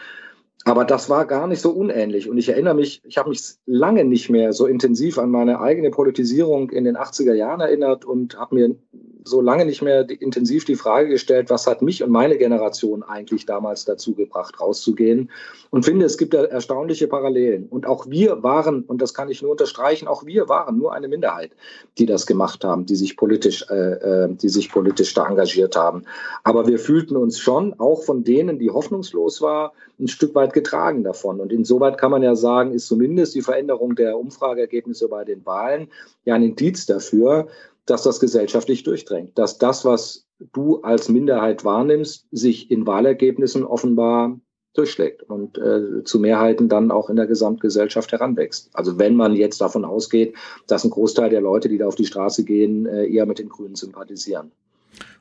[0.68, 2.30] Aber das war gar nicht so unähnlich.
[2.30, 5.92] Und ich erinnere mich, ich habe mich lange nicht mehr so intensiv an meine eigene
[5.92, 8.76] Politisierung in den 80er Jahren erinnert und habe mir
[9.24, 13.04] so lange nicht mehr die, intensiv die Frage gestellt, was hat mich und meine Generation
[13.04, 15.30] eigentlich damals dazu gebracht, rauszugehen.
[15.70, 17.68] Und finde, es gibt erstaunliche Parallelen.
[17.68, 21.08] Und auch wir waren, und das kann ich nur unterstreichen, auch wir waren nur eine
[21.08, 21.52] Minderheit,
[21.98, 26.04] die das gemacht haben, die sich politisch, äh, äh die sich politisch da engagiert haben.
[26.44, 31.04] Aber wir fühlten uns schon auch von denen, die hoffnungslos war, ein Stück weit getragen
[31.04, 31.40] davon.
[31.40, 35.90] Und insoweit kann man ja sagen, ist zumindest die Veränderung der Umfrageergebnisse bei den Wahlen
[36.26, 37.48] ja ein Indiz dafür,
[37.86, 44.40] dass das gesellschaftlich durchdrängt, dass das, was du als Minderheit wahrnimmst, sich in Wahlergebnissen offenbar
[44.74, 48.70] durchschlägt und äh, zu Mehrheiten dann auch in der Gesamtgesellschaft heranwächst.
[48.74, 50.36] Also wenn man jetzt davon ausgeht,
[50.68, 53.50] dass ein Großteil der Leute, die da auf die Straße gehen, äh, eher mit den
[53.50, 54.52] Grünen sympathisieren.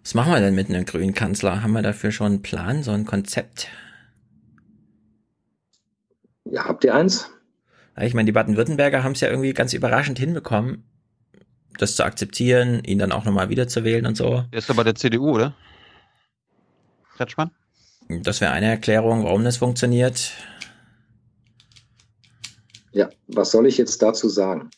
[0.03, 1.63] Was machen wir denn mit einem grünen Kanzler?
[1.63, 3.69] Haben wir dafür schon einen Plan, so ein Konzept?
[6.57, 7.31] Ja, habt ihr eins?
[8.01, 10.85] Ich meine, die Baden-Württemberger haben es ja irgendwie ganz überraschend hinbekommen,
[11.79, 14.45] das zu akzeptieren, ihn dann auch nochmal wiederzuwählen und so.
[14.53, 15.55] Der ist doch bei der CDU, oder?
[17.15, 17.51] Kretschmann?
[18.09, 20.33] Das wäre eine Erklärung, warum das funktioniert.
[22.93, 24.71] Ja, was soll ich jetzt dazu sagen?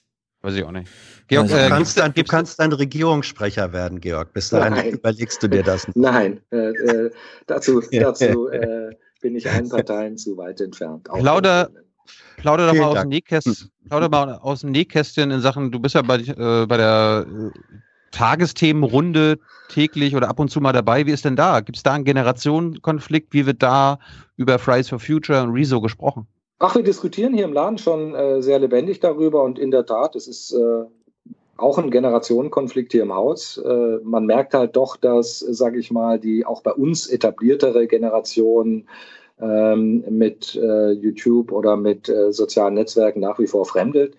[0.43, 0.91] Weiß ich auch nicht.
[1.29, 4.33] Georg, also, du, kannst ein, du kannst ein Regierungssprecher werden, Georg.
[4.33, 4.93] Bis dahin Nein.
[4.95, 5.97] überlegst du dir das nicht.
[5.97, 7.11] Nein, äh, äh,
[7.47, 11.05] dazu, dazu äh, bin ich allen Parteien zu weit entfernt.
[11.13, 11.71] Plauder,
[12.37, 15.95] plauder doch mal aus, dem Nähkästchen, plauder mal aus dem Nähkästchen in Sachen, du bist
[15.95, 17.51] ja bei, äh, bei der äh,
[18.11, 19.39] Tagesthemenrunde
[19.69, 21.07] täglich oder ab und zu mal dabei.
[21.07, 21.61] Wie ist denn da?
[21.61, 23.33] Gibt es da einen Generationenkonflikt?
[23.33, 23.99] Wie wird da
[24.37, 26.27] über Fridays for Future und Rezo gesprochen?
[26.59, 30.17] Ach, wir diskutieren hier im Laden schon äh, sehr lebendig darüber und in der Tat,
[30.17, 30.85] es ist äh,
[31.59, 33.59] auch ein Generationenkonflikt hier im Haus.
[33.59, 38.87] Äh, man merkt halt doch, dass, sage ich mal, die auch bei uns etabliertere Generation
[39.41, 44.17] ähm, mit äh, YouTube oder mit äh, sozialen Netzwerken nach wie vor fremdelt.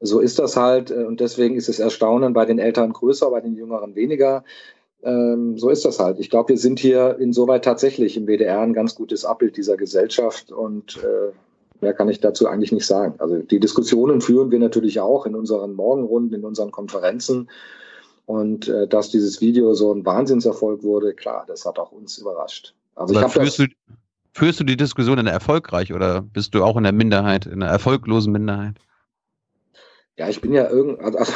[0.00, 3.54] So ist das halt und deswegen ist es erstaunend bei den Älteren größer, bei den
[3.54, 4.44] Jüngeren weniger.
[5.02, 6.18] Ähm, so ist das halt.
[6.18, 10.52] Ich glaube, wir sind hier insoweit tatsächlich im WDR ein ganz gutes Abbild dieser Gesellschaft
[10.52, 10.98] und
[11.82, 13.14] mehr kann ich dazu eigentlich nicht sagen.
[13.18, 17.48] Also die Diskussionen führen wir natürlich auch in unseren Morgenrunden, in unseren Konferenzen.
[18.26, 22.74] Und äh, dass dieses Video so ein Wahnsinnserfolg wurde, klar, das hat auch uns überrascht.
[22.96, 23.66] Also ich führst, du,
[24.32, 27.60] führst du die Diskussion in der erfolgreich oder bist du auch in der Minderheit, in
[27.60, 28.76] der erfolglosen Minderheit?
[30.16, 31.32] Ja, ich bin ja irgend, also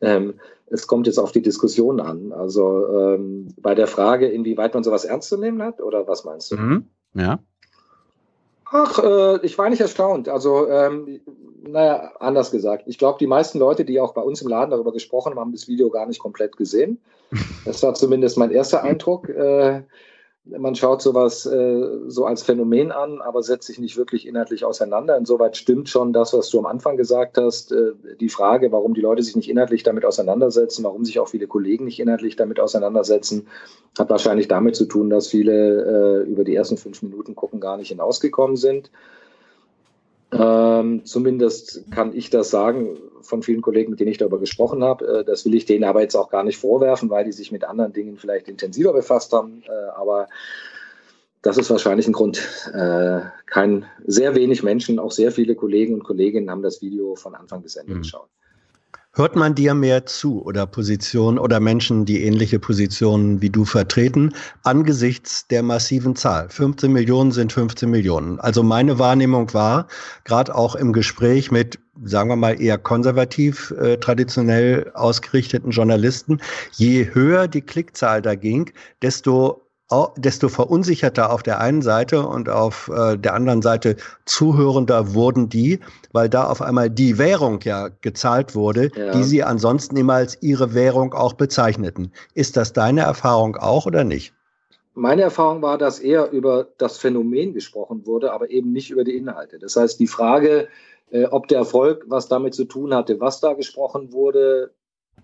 [0.00, 0.34] ähm,
[0.66, 2.32] es kommt jetzt auf die Diskussion an.
[2.32, 6.50] Also ähm, bei der Frage, inwieweit man sowas ernst zu nehmen hat, oder was meinst
[6.50, 6.56] du?
[6.56, 6.86] Mhm.
[7.14, 7.40] Ja.
[8.70, 10.28] Ach, äh, ich war nicht erstaunt.
[10.28, 11.20] Also, ähm,
[11.62, 12.84] naja, anders gesagt.
[12.86, 15.52] Ich glaube, die meisten Leute, die auch bei uns im Laden darüber gesprochen haben, haben
[15.52, 17.00] das Video gar nicht komplett gesehen.
[17.64, 19.28] Das war zumindest mein erster Eindruck.
[19.28, 19.82] Äh,
[20.56, 25.16] man schaut sowas äh, so als Phänomen an, aber setzt sich nicht wirklich inhaltlich auseinander.
[25.16, 27.72] Insoweit stimmt schon das, was du am Anfang gesagt hast.
[27.72, 31.46] Äh, die Frage, warum die Leute sich nicht inhaltlich damit auseinandersetzen, warum sich auch viele
[31.46, 33.46] Kollegen nicht inhaltlich damit auseinandersetzen,
[33.98, 37.76] hat wahrscheinlich damit zu tun, dass viele äh, über die ersten fünf Minuten gucken gar
[37.76, 38.90] nicht hinausgekommen sind.
[40.30, 45.20] Ähm, zumindest kann ich das sagen von vielen Kollegen, mit denen ich darüber gesprochen habe.
[45.20, 47.64] Äh, das will ich denen aber jetzt auch gar nicht vorwerfen, weil die sich mit
[47.64, 49.62] anderen Dingen vielleicht intensiver befasst haben.
[49.66, 50.28] Äh, aber
[51.40, 52.46] das ist wahrscheinlich ein Grund.
[52.74, 57.34] Äh, kein sehr wenig Menschen, auch sehr viele Kollegen und Kolleginnen haben das Video von
[57.34, 57.98] Anfang bis Ende mhm.
[57.98, 58.28] geschaut.
[59.18, 64.32] Hört man dir mehr zu oder Positionen oder Menschen, die ähnliche Positionen wie du vertreten,
[64.62, 66.48] angesichts der massiven Zahl?
[66.48, 68.38] 15 Millionen sind 15 Millionen.
[68.38, 69.88] Also meine Wahrnehmung war,
[70.22, 76.38] gerade auch im Gespräch mit, sagen wir mal, eher konservativ, äh, traditionell ausgerichteten Journalisten,
[76.74, 78.70] je höher die Klickzahl da ging,
[79.02, 79.67] desto
[80.16, 85.80] desto verunsicherter auf der einen Seite und auf äh, der anderen Seite zuhörender wurden die,
[86.12, 89.12] weil da auf einmal die Währung ja gezahlt wurde, ja.
[89.12, 92.12] die sie ansonsten immer als ihre Währung auch bezeichneten.
[92.34, 94.34] Ist das deine Erfahrung auch oder nicht?
[94.94, 99.16] Meine Erfahrung war, dass eher über das Phänomen gesprochen wurde, aber eben nicht über die
[99.16, 99.58] Inhalte.
[99.58, 100.68] Das heißt, die Frage,
[101.10, 104.72] äh, ob der Erfolg was damit zu tun hatte, was da gesprochen wurde,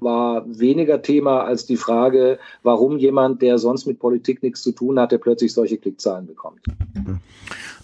[0.00, 4.98] war weniger Thema als die Frage, warum jemand, der sonst mit Politik nichts zu tun
[4.98, 6.60] hatte, plötzlich solche Klickzahlen bekommt.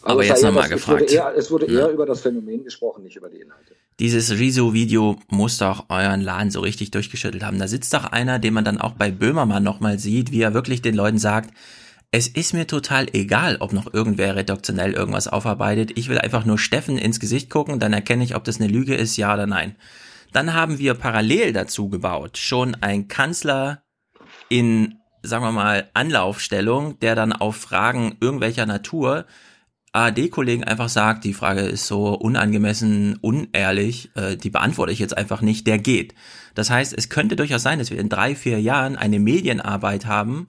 [0.02, 1.02] Also Aber jetzt nochmal gefragt.
[1.02, 1.90] Es wurde, eher, es wurde eher ja.
[1.90, 3.74] über das Phänomen gesprochen, nicht über die Inhalte.
[3.98, 7.58] Dieses Rezo-Video muss doch euren Laden so richtig durchgeschüttelt haben.
[7.58, 10.80] Da sitzt doch einer, den man dann auch bei Böhmermann nochmal sieht, wie er wirklich
[10.80, 11.50] den Leuten sagt,
[12.12, 15.92] es ist mir total egal, ob noch irgendwer redaktionell irgendwas aufarbeitet.
[15.96, 18.94] Ich will einfach nur Steffen ins Gesicht gucken, dann erkenne ich, ob das eine Lüge
[18.94, 19.76] ist, ja oder nein.
[20.32, 23.82] Dann haben wir parallel dazu gebaut schon ein Kanzler
[24.48, 29.26] in, sagen wir mal, Anlaufstellung, der dann auf Fragen irgendwelcher Natur
[29.92, 35.40] ARD-Kollegen einfach sagt, die Frage ist so unangemessen, unehrlich, äh, die beantworte ich jetzt einfach
[35.40, 36.14] nicht, der geht.
[36.54, 40.46] Das heißt, es könnte durchaus sein, dass wir in drei, vier Jahren eine Medienarbeit haben,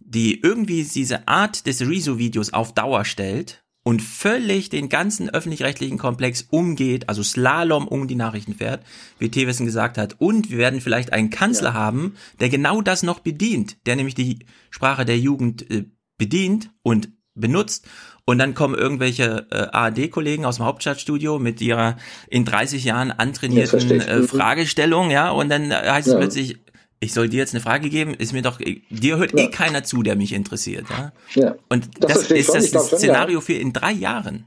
[0.00, 6.46] die irgendwie diese Art des Rezo-Videos auf Dauer stellt und völlig den ganzen öffentlich-rechtlichen Komplex
[6.50, 8.84] umgeht, also Slalom um die Nachrichten fährt,
[9.18, 10.16] wie Thewissen gesagt hat.
[10.18, 11.74] Und wir werden vielleicht einen Kanzler ja.
[11.74, 15.84] haben, der genau das noch bedient, der nämlich die Sprache der Jugend äh,
[16.18, 17.88] bedient und benutzt.
[18.26, 21.96] Und dann kommen irgendwelche äh, ARD-Kollegen aus dem Hauptstadtstudio mit ihrer
[22.28, 24.28] in 30 Jahren antrainierten äh, mhm.
[24.28, 26.58] Fragestellung, ja, und dann heißt es plötzlich,
[27.00, 29.44] ich soll dir jetzt eine Frage geben, ist mir doch, dir hört ja.
[29.44, 30.84] eh keiner zu, der mich interessiert.
[30.90, 31.12] Ja?
[31.34, 31.54] ja.
[31.70, 33.60] Und das, das ist das, das Szenario schon, ja.
[33.60, 34.44] für in drei Jahren.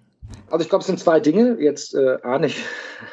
[0.51, 1.57] Also ich glaube, es sind zwei Dinge.
[1.59, 2.63] Jetzt äh, ahne ich,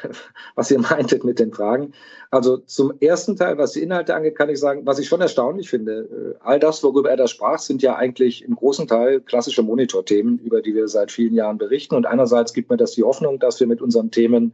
[0.55, 1.93] was ihr meintet mit den Fragen.
[2.29, 5.69] Also zum ersten Teil, was die Inhalte angeht, kann ich sagen, was ich schon erstaunlich
[5.69, 9.63] finde, äh, all das, worüber er da sprach, sind ja eigentlich im großen Teil klassische
[9.63, 11.95] Monitorthemen, über die wir seit vielen Jahren berichten.
[11.95, 14.53] Und einerseits gibt mir das die Hoffnung, dass wir mit unseren Themen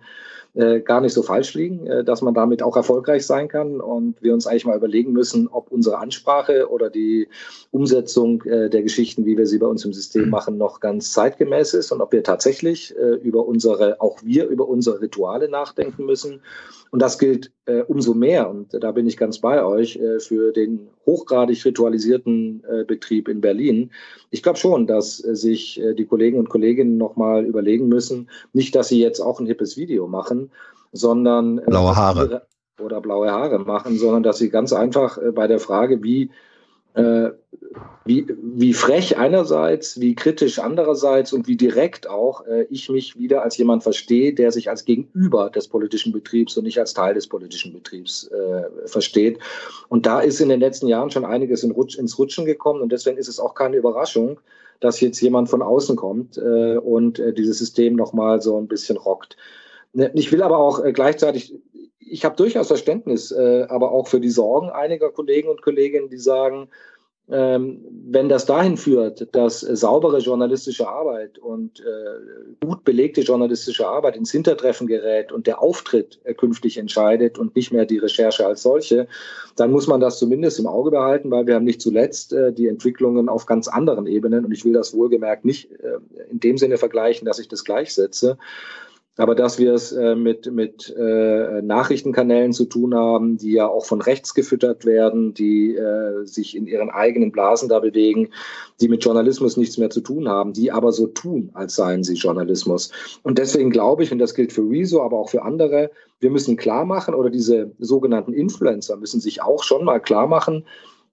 [0.54, 4.22] äh, gar nicht so falsch liegen, äh, dass man damit auch erfolgreich sein kann und
[4.22, 7.28] wir uns eigentlich mal überlegen müssen, ob unsere Ansprache oder die
[7.72, 10.30] Umsetzung äh, der Geschichten, wie wir sie bei uns im System mhm.
[10.32, 14.68] machen, noch ganz zeitgemäß ist und ob wir tatsächlich äh, über unsere, auch wir über
[14.68, 16.42] unsere Rituale nachdenken müssen.
[16.92, 20.52] Und das gilt äh, umso mehr, und da bin ich ganz bei euch, äh, für
[20.52, 23.92] den hochgradig ritualisierten äh, Betrieb in Berlin.
[24.30, 28.76] Ich glaube schon, dass äh, sich äh, die Kollegen und Kolleginnen nochmal überlegen müssen, nicht,
[28.76, 30.52] dass sie jetzt auch ein hippes Video machen,
[30.92, 32.48] sondern äh, blaue Haare.
[32.82, 36.30] oder blaue Haare machen, sondern dass sie ganz einfach äh, bei der Frage, wie
[36.98, 37.32] äh,
[38.06, 43.44] wie, wie frech einerseits, wie kritisch andererseits und wie direkt auch äh, ich mich wieder
[43.44, 47.28] als jemand verstehe, der sich als Gegenüber des politischen Betriebs und nicht als Teil des
[47.28, 49.40] politischen Betriebs äh, versteht.
[49.90, 52.92] Und da ist in den letzten Jahren schon einiges in Rutsch, ins Rutschen gekommen und
[52.92, 54.40] deswegen ist es auch keine Überraschung,
[54.80, 58.98] dass jetzt jemand von außen kommt äh, und äh, dieses System nochmal so ein bisschen
[58.98, 59.38] rockt.
[59.94, 61.54] Ne, ich will aber auch äh, gleichzeitig
[62.10, 66.18] ich habe durchaus Verständnis, äh, aber auch für die Sorgen einiger Kollegen und Kolleginnen, die
[66.18, 66.70] sagen,
[67.30, 74.16] ähm, wenn das dahin führt, dass saubere journalistische Arbeit und äh, gut belegte journalistische Arbeit
[74.16, 78.62] ins Hintertreffen gerät und der Auftritt äh, künftig entscheidet und nicht mehr die Recherche als
[78.62, 79.10] solche,
[79.58, 82.68] dann muss man das zumindest im Auge behalten, weil wir haben nicht zuletzt äh, die
[82.68, 85.98] Entwicklungen auf ganz anderen Ebenen und ich will das wohlgemerkt nicht äh,
[86.32, 88.38] in dem Sinne vergleichen, dass ich das gleichsetze,
[89.18, 93.86] aber dass wir es äh, mit, mit äh, Nachrichtenkanälen zu tun haben, die ja auch
[93.86, 98.30] von rechts gefüttert werden, die äh, sich in ihren eigenen Blasen da bewegen,
[98.80, 102.14] die mit Journalismus nichts mehr zu tun haben, die aber so tun, als seien sie
[102.14, 102.92] Journalismus.
[103.24, 105.90] Und deswegen glaube ich, und das gilt für Rezo, aber auch für andere,
[106.20, 110.64] wir müssen klar machen, oder diese sogenannten Influencer müssen sich auch schon mal klar machen,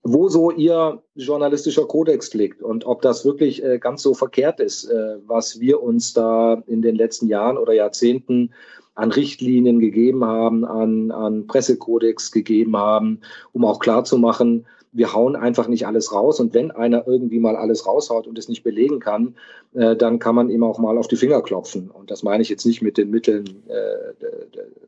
[0.05, 4.85] wo so ihr journalistischer Kodex liegt und ob das wirklich äh, ganz so verkehrt ist,
[4.85, 8.51] äh, was wir uns da in den letzten Jahren oder Jahrzehnten
[8.95, 13.21] an Richtlinien gegeben haben, an, an Pressekodex gegeben haben,
[13.53, 16.41] um auch klarzumachen, wir hauen einfach nicht alles raus.
[16.41, 19.35] Und wenn einer irgendwie mal alles raushaut und es nicht belegen kann,
[19.75, 21.91] äh, dann kann man ihm auch mal auf die Finger klopfen.
[21.91, 24.15] Und das meine ich jetzt nicht mit den Mitteln, äh,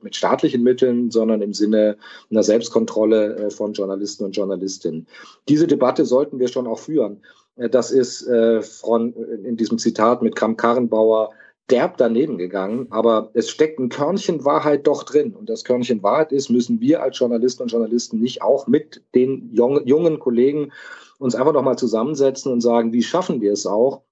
[0.01, 1.97] mit staatlichen Mitteln, sondern im Sinne
[2.31, 5.07] einer Selbstkontrolle äh, von Journalisten und Journalistinnen.
[5.49, 7.21] Diese Debatte sollten wir schon auch führen.
[7.57, 11.31] Äh, das ist äh, von, in diesem Zitat mit Kram Karrenbauer
[11.71, 15.35] derb daneben gegangen, aber es steckt ein Körnchen Wahrheit doch drin.
[15.35, 19.51] Und das Körnchen Wahrheit ist, müssen wir als Journalisten und Journalisten nicht auch mit den
[19.53, 20.73] jungen Kollegen
[21.19, 24.03] uns einfach nochmal zusammensetzen und sagen, wie schaffen wir es auch,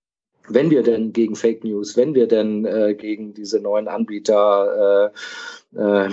[0.48, 5.12] wenn wir denn gegen Fake News, wenn wir denn äh, gegen diese neuen Anbieter,
[5.74, 6.10] äh, äh,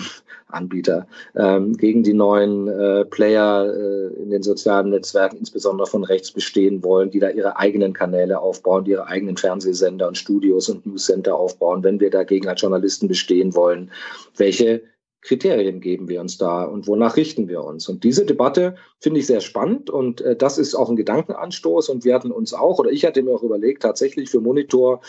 [0.47, 6.31] Anbieter, ähm, gegen die neuen äh, Player äh, in den sozialen Netzwerken, insbesondere von rechts
[6.31, 10.85] bestehen wollen, die da ihre eigenen Kanäle aufbauen, die ihre eigenen Fernsehsender und Studios und
[10.85, 13.91] Newscenter aufbauen, wenn wir dagegen als Journalisten bestehen wollen,
[14.35, 14.81] welche
[15.21, 17.87] Kriterien geben wir uns da und wonach richten wir uns?
[17.87, 22.03] Und diese Debatte finde ich sehr spannend und äh, das ist auch ein Gedankenanstoß und
[22.03, 25.01] wir hatten uns auch, oder ich hatte mir auch überlegt, tatsächlich für Monitor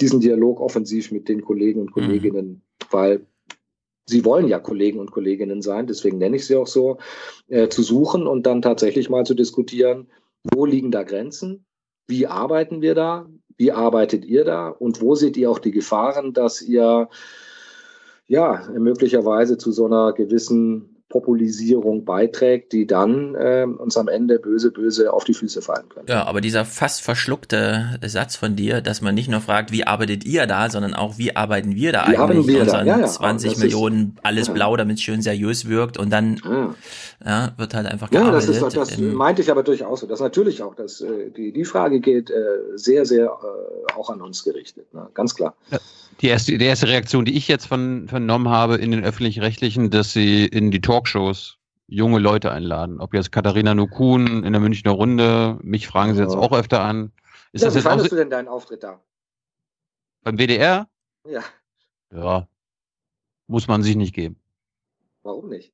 [0.00, 2.00] diesen Dialog offensiv mit den Kollegen und mhm.
[2.00, 2.62] Kolleginnen, mhm.
[2.90, 3.26] weil
[4.06, 6.96] sie wollen ja Kollegen und Kolleginnen sein, deswegen nenne ich sie auch so,
[7.48, 10.08] äh, zu suchen und dann tatsächlich mal zu diskutieren,
[10.54, 11.66] wo liegen da Grenzen,
[12.06, 16.32] wie arbeiten wir da, wie arbeitet ihr da und wo seht ihr auch die Gefahren,
[16.32, 17.10] dass ihr
[18.28, 24.70] ja, möglicherweise zu so einer gewissen Populisierung beiträgt, die dann äh, uns am Ende böse,
[24.70, 26.06] böse auf die Füße fallen können.
[26.06, 30.24] Ja, aber dieser fast verschluckte Satz von dir, dass man nicht nur fragt, wie arbeitet
[30.26, 32.46] ihr da, sondern auch, wie arbeiten wir da wie eigentlich?
[32.46, 32.96] wir unseren da?
[32.96, 34.52] Ja, ja, 20 das Millionen, ist, alles ja.
[34.52, 36.40] blau, damit es schön seriös wirkt und dann
[37.24, 37.52] ja.
[37.56, 38.50] wird halt einfach Ja, gearbeitet.
[38.50, 40.06] das, ist, das meinte ich aber durchaus so.
[40.06, 42.34] Das ist natürlich auch, dass äh, die, die Frage geht äh,
[42.74, 44.92] sehr, sehr äh, auch an uns gerichtet.
[44.92, 45.08] Ne?
[45.14, 45.54] Ganz klar.
[45.70, 45.78] Ja.
[46.20, 50.12] Die erste, die erste Reaktion, die ich jetzt von, vernommen habe in den öffentlich-rechtlichen, dass
[50.12, 53.00] sie in die Talkshows junge Leute einladen.
[53.00, 57.12] Ob jetzt Katharina Nukun in der Münchner Runde, mich fragen sie jetzt auch öfter an.
[57.52, 59.00] Ist ja, das wie fandest auch, du denn deinen Auftritt da?
[60.22, 60.86] Beim WDR?
[61.26, 61.42] Ja.
[62.12, 62.46] Ja.
[63.46, 64.36] Muss man sich nicht geben.
[65.22, 65.72] Warum nicht?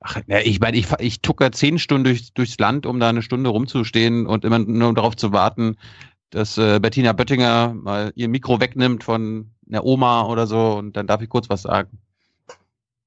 [0.00, 3.22] Ach, ja, ich meine, ich, ich tucker zehn Stunden durch, durchs Land, um da eine
[3.22, 5.76] Stunde rumzustehen und immer nur darauf zu warten,
[6.30, 11.06] dass äh, Bettina Böttinger mal ihr Mikro wegnimmt von einer Oma oder so und dann
[11.06, 12.00] darf ich kurz was sagen.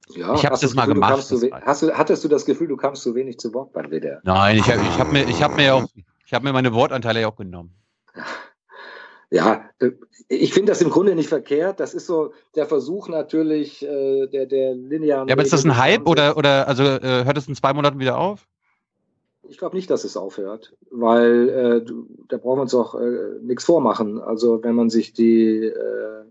[0.09, 1.31] Ja, ich habe das mal gemacht.
[1.31, 4.21] Du hast du, hattest du das Gefühl, du kamst zu wenig zu Wort beim WDR?
[4.23, 5.85] Nein, ich habe ich hab mir, ich hab mir, auch,
[6.25, 7.73] ich hab mir meine Wortanteile ja auch genommen.
[9.31, 9.69] Ja,
[10.27, 11.79] ich finde das im Grunde nicht verkehrt.
[11.79, 15.27] Das ist so der Versuch natürlich äh, der, der linearen.
[15.27, 17.99] Ja, aber ist das ein Hype oder, oder also äh, hört es in zwei Monaten
[17.99, 18.47] wieder auf?
[19.47, 21.93] Ich glaube nicht, dass es aufhört, weil äh,
[22.29, 24.19] da brauchen wir uns auch äh, nichts vormachen.
[24.19, 26.23] Also wenn man sich die äh,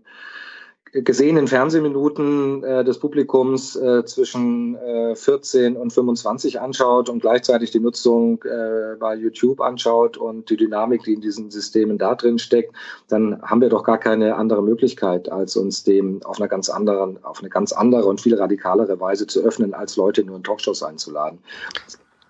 [1.03, 7.79] gesehenen Fernsehminuten äh, des Publikums äh, zwischen äh, 14 und 25 anschaut und gleichzeitig die
[7.79, 12.73] Nutzung äh, bei YouTube anschaut und die Dynamik, die in diesen Systemen da drin steckt,
[13.09, 17.23] dann haben wir doch gar keine andere Möglichkeit, als uns dem auf einer ganz anderen,
[17.23, 20.81] auf eine ganz andere und viel radikalere Weise zu öffnen, als Leute nur in Talkshows
[20.81, 21.39] einzuladen.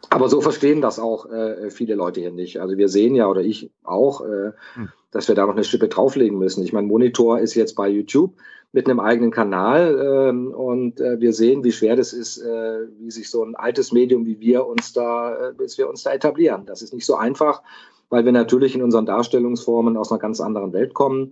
[0.09, 2.61] Aber so verstehen das auch äh, viele Leute hier nicht.
[2.61, 4.89] Also wir sehen ja, oder ich auch, äh, hm.
[5.15, 6.61] Dass wir da noch eine Schippe drauflegen müssen.
[6.61, 8.33] Ich meine, Monitor ist jetzt bei YouTube
[8.73, 13.09] mit einem eigenen Kanal ähm, und äh, wir sehen, wie schwer das ist, äh, wie
[13.09, 16.65] sich so ein altes Medium wie wir uns da, äh, bis wir uns da etablieren.
[16.65, 17.61] Das ist nicht so einfach,
[18.09, 21.31] weil wir natürlich in unseren Darstellungsformen aus einer ganz anderen Welt kommen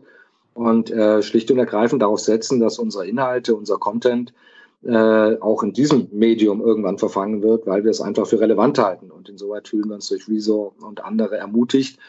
[0.54, 4.34] und äh, schlicht und ergreifend darauf setzen, dass unsere Inhalte, unser Content
[4.86, 9.12] äh, auch in diesem Medium irgendwann verfangen wird, weil wir es einfach für relevant halten.
[9.12, 12.00] Und insoweit fühlen wir uns durch Rezo und andere ermutigt,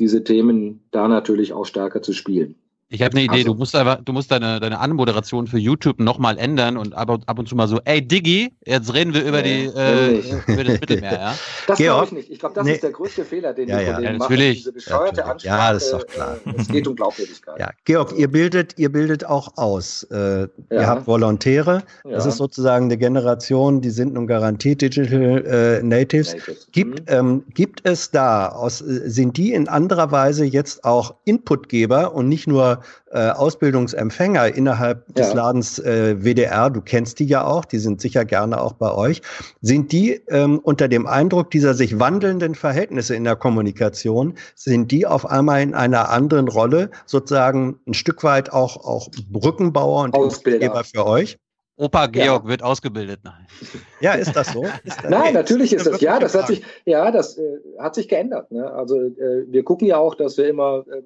[0.00, 2.56] diese Themen da natürlich auch stärker zu spielen.
[2.92, 6.00] Ich habe eine Idee, also, du musst aber, du musst deine, deine Anmoderation für YouTube
[6.00, 9.42] nochmal ändern und ab, ab und zu mal so, ey Diggi, jetzt reden wir über
[9.42, 11.34] die äh, über das Mittelmeer, ja?
[11.68, 12.30] Das glaube ich nicht.
[12.32, 12.72] Ich glaube, das nee.
[12.72, 13.92] ist der größte Fehler, den ja, die ja.
[13.92, 14.48] Kollegen ja, natürlich.
[14.48, 14.54] machen.
[14.56, 16.36] Diese bescheuerte ja, ja, das ist doch klar.
[16.44, 17.60] Äh, es geht um Glaubwürdigkeit.
[17.60, 20.02] Ja, Georg, ihr bildet, ihr bildet auch aus.
[20.04, 21.82] Äh, Ihr habt Volontäre.
[22.04, 26.34] Das ist sozusagen eine Generation, die sind nun garantiert Digital äh, Natives.
[26.34, 26.68] Natives.
[26.72, 27.16] Gibt, mhm.
[27.16, 32.46] ähm, gibt es da, aus, sind die in anderer Weise jetzt auch Inputgeber und nicht
[32.46, 32.79] nur
[33.10, 35.14] äh, Ausbildungsempfänger innerhalb ja.
[35.14, 38.92] des Ladens äh, WDR, du kennst die ja auch, die sind sicher gerne auch bei
[38.92, 39.22] euch,
[39.60, 45.06] sind die ähm, unter dem Eindruck dieser sich wandelnden Verhältnisse in der Kommunikation, sind die
[45.06, 50.84] auf einmal in einer anderen Rolle sozusagen ein Stück weit auch, auch Brückenbauer und Ausbilder
[50.84, 51.38] für euch?
[51.80, 52.48] Opa Georg ja.
[52.48, 53.20] wird ausgebildet.
[53.24, 53.46] Nein.
[54.00, 54.64] Ja, ist das so?
[54.84, 56.00] Ist das Nein, natürlich ist das.
[56.00, 58.50] Ja, das hat sich, ja, das äh, hat sich geändert.
[58.50, 58.70] Ne?
[58.70, 61.02] Also äh, wir gucken ja auch, dass wir immer äh,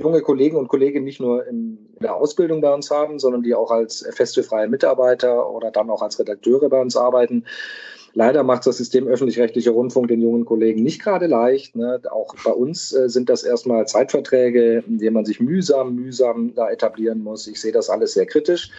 [0.00, 3.54] junge Kollegen und Kolleginnen nicht nur in, in, der Ausbildung bei uns haben, sondern die
[3.54, 7.44] auch als feste freie Mitarbeiter oder dann auch als Redakteure bei uns arbeiten.
[8.14, 11.76] Leider macht das System öffentlich-rechtlicher Rundfunk den jungen Kollegen nicht gerade leicht.
[11.76, 12.00] Ne?
[12.10, 16.70] Auch bei uns äh, sind das erstmal Zeitverträge, in denen man sich mühsam, mühsam da
[16.70, 17.46] etablieren muss.
[17.46, 18.70] Ich sehe das alles sehr kritisch.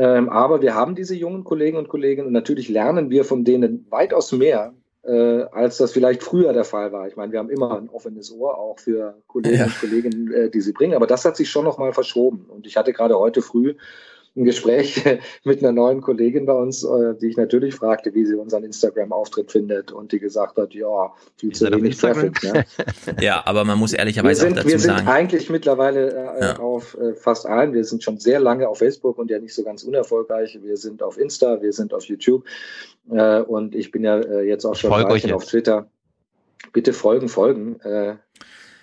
[0.00, 3.86] Ähm, aber wir haben diese jungen Kollegen und Kolleginnen und natürlich lernen wir von denen
[3.90, 4.72] weitaus mehr,
[5.02, 7.06] äh, als das vielleicht früher der Fall war.
[7.06, 9.64] Ich meine, wir haben immer ein offenes Ohr auch für Kollegen ja.
[9.66, 12.46] und Kolleginnen, äh, die sie bringen, aber das hat sich schon nochmal verschoben.
[12.48, 13.74] Und ich hatte gerade heute früh
[14.36, 15.02] ein Gespräch
[15.44, 19.50] mit einer neuen Kollegin bei uns, äh, die ich natürlich fragte, wie sie unseren Instagram-Auftritt
[19.50, 22.42] findet und die gesagt hat, ja, viel zu wenig Traffic.
[22.42, 22.64] Ne?
[23.20, 25.08] ja, aber man muss ehrlicherweise sind, auch dazu wir sind sagen.
[25.08, 26.58] eigentlich mittlerweile äh, ja.
[26.58, 27.72] auf äh, fast allen.
[27.72, 30.58] Wir sind schon sehr lange auf Facebook und ja nicht so ganz unerfolgreich.
[30.62, 32.44] Wir sind auf Insta, wir sind auf YouTube
[33.10, 35.88] äh, und ich bin ja äh, jetzt auch schon ein auf Twitter.
[36.72, 37.80] Bitte folgen, folgen.
[37.80, 38.16] Äh,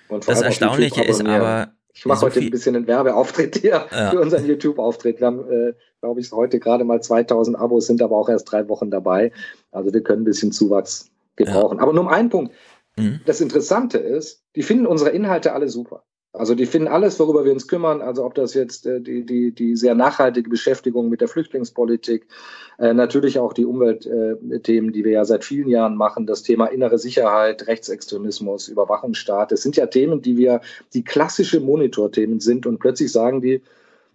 [0.10, 4.10] und das Erstaunliche ist aber, ich mache heute ein bisschen einen Werbeauftritt hier ja.
[4.12, 5.20] für unseren YouTube-Auftritt.
[5.20, 8.70] Wir haben, äh, glaube ich, heute gerade mal 2000 Abos, sind aber auch erst drei
[8.70, 9.32] Wochen dabei.
[9.72, 11.78] Also wir können ein bisschen Zuwachs gebrauchen.
[11.78, 11.84] Ja.
[11.84, 12.54] Aber nur um einen Punkt.
[12.98, 13.22] Mhm.
[13.26, 16.04] Das Interessante ist, die finden unsere Inhalte alle super.
[16.38, 19.52] Also die finden alles, worüber wir uns kümmern, also ob das jetzt äh, die, die,
[19.52, 22.28] die sehr nachhaltige Beschäftigung mit der Flüchtlingspolitik,
[22.80, 26.68] äh, natürlich auch die Umweltthemen, äh, die wir ja seit vielen Jahren machen, das Thema
[26.68, 30.62] innere Sicherheit, Rechtsextremismus, Überwachungsstaat, das sind ja Themen, die wir,
[30.94, 33.62] die klassische Monitorthemen sind und plötzlich sagen die,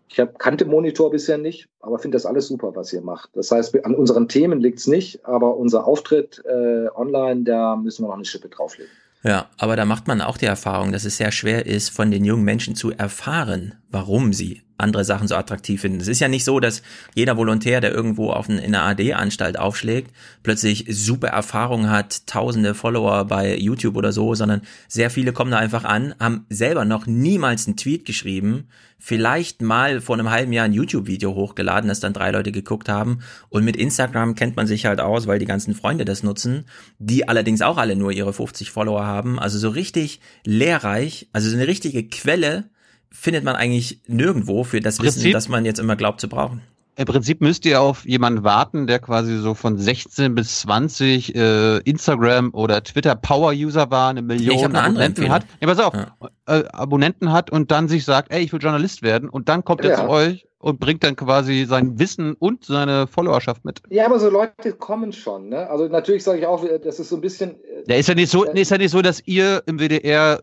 [0.08, 3.30] Ich hab, kannte Monitor bisher nicht, aber finde das alles super, was ihr macht.
[3.34, 8.08] Das heißt, an unseren Themen liegt's nicht, aber unser Auftritt äh, online, da müssen wir
[8.08, 8.92] noch eine Schippe drauflegen.
[9.24, 12.24] Ja, aber da macht man auch die Erfahrung, dass es sehr schwer ist, von den
[12.24, 16.00] jungen Menschen zu erfahren, warum sie andere Sachen so attraktiv finden.
[16.00, 16.82] Es ist ja nicht so, dass
[17.14, 20.12] jeder Volontär, der irgendwo auf ein, in einer AD-Anstalt aufschlägt,
[20.42, 25.58] plötzlich super Erfahrung hat, tausende Follower bei YouTube oder so, sondern sehr viele kommen da
[25.58, 28.68] einfach an, haben selber noch niemals einen Tweet geschrieben,
[29.04, 33.18] vielleicht mal vor einem halben Jahr ein YouTube-Video hochgeladen, das dann drei Leute geguckt haben.
[33.48, 36.66] Und mit Instagram kennt man sich halt aus, weil die ganzen Freunde das nutzen,
[37.00, 39.40] die allerdings auch alle nur ihre 50 Follower haben.
[39.40, 42.70] Also so richtig lehrreich, also so eine richtige Quelle
[43.12, 46.62] findet man eigentlich nirgendwo für das Prinzip, Wissen, das man jetzt immer glaubt zu brauchen.
[46.94, 51.78] Im Prinzip müsst ihr auf jemanden warten, der quasi so von 16 bis 20 äh,
[51.78, 55.46] Instagram oder Twitter Power User war, eine Million ich eine Abonnenten hat.
[55.60, 56.14] Ja, pass auf, ja.
[56.46, 59.82] äh, Abonnenten hat und dann sich sagt, ey, ich will Journalist werden und dann kommt
[59.84, 59.90] ja.
[59.90, 63.82] er zu euch und bringt dann quasi sein Wissen und seine Followerschaft mit.
[63.88, 65.68] Ja, aber so Leute kommen schon, ne?
[65.70, 67.56] Also natürlich sage ich auch, das ist so ein bisschen.
[67.64, 70.42] Äh, ja, ist ja nicht so, äh, ist ja nicht so, dass ihr im WDR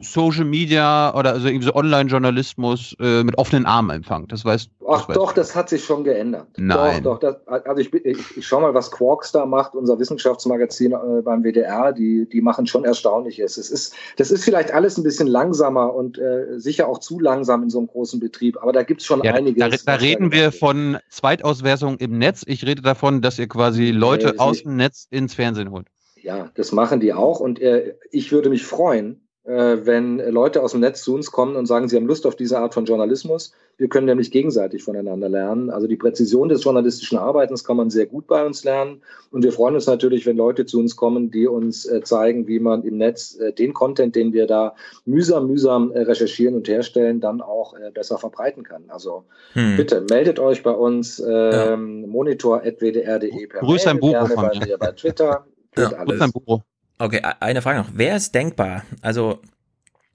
[0.00, 4.28] Social Media oder also irgendwie so Online-Journalismus äh, mit offenen Armen empfangen.
[4.28, 6.46] Das weißt Ach das doch, das hat sich schon geändert.
[6.56, 7.02] Nein.
[7.02, 7.36] Doch, doch.
[7.46, 11.42] Das, also ich, ich, ich schau mal, was Quarks da macht, unser Wissenschaftsmagazin äh, beim
[11.42, 11.92] WDR.
[11.92, 13.56] Die, die machen schon Erstaunliches.
[13.56, 17.62] Es ist, das ist vielleicht alles ein bisschen langsamer und äh, sicher auch zu langsam
[17.62, 18.56] in so einem großen Betrieb.
[18.62, 19.84] Aber da gibt's schon ja, einiges.
[19.84, 22.44] Da, da reden wir von Zweitauswertung im Netz.
[22.46, 25.86] Ich rede davon, dass ihr quasi Leute aus dem Netz ins Fernsehen holt.
[26.22, 27.40] Ja, das machen die auch.
[27.40, 31.64] Und äh, ich würde mich freuen, wenn Leute aus dem Netz zu uns kommen und
[31.64, 33.52] sagen, sie haben Lust auf diese Art von Journalismus.
[33.78, 35.70] Wir können nämlich gegenseitig voneinander lernen.
[35.70, 39.00] Also die Präzision des journalistischen Arbeitens kann man sehr gut bei uns lernen.
[39.30, 42.58] Und wir freuen uns natürlich, wenn Leute zu uns kommen, die uns äh, zeigen, wie
[42.58, 44.74] man im Netz äh, den Content, den wir da
[45.06, 48.84] mühsam, mühsam recherchieren und herstellen, dann auch besser verbreiten kann.
[48.88, 49.76] Also hm.
[49.76, 52.06] bitte meldet euch bei uns ähm, ja.
[52.06, 55.46] monitor.wdr.de per Grüß Mail, ein Buch gerne bei mir bei Twitter.
[55.76, 56.20] Ja, alles.
[56.20, 56.60] Ein Buch.
[56.98, 57.90] Okay, eine Frage noch.
[57.92, 58.84] Wer ist denkbar?
[59.02, 59.40] Also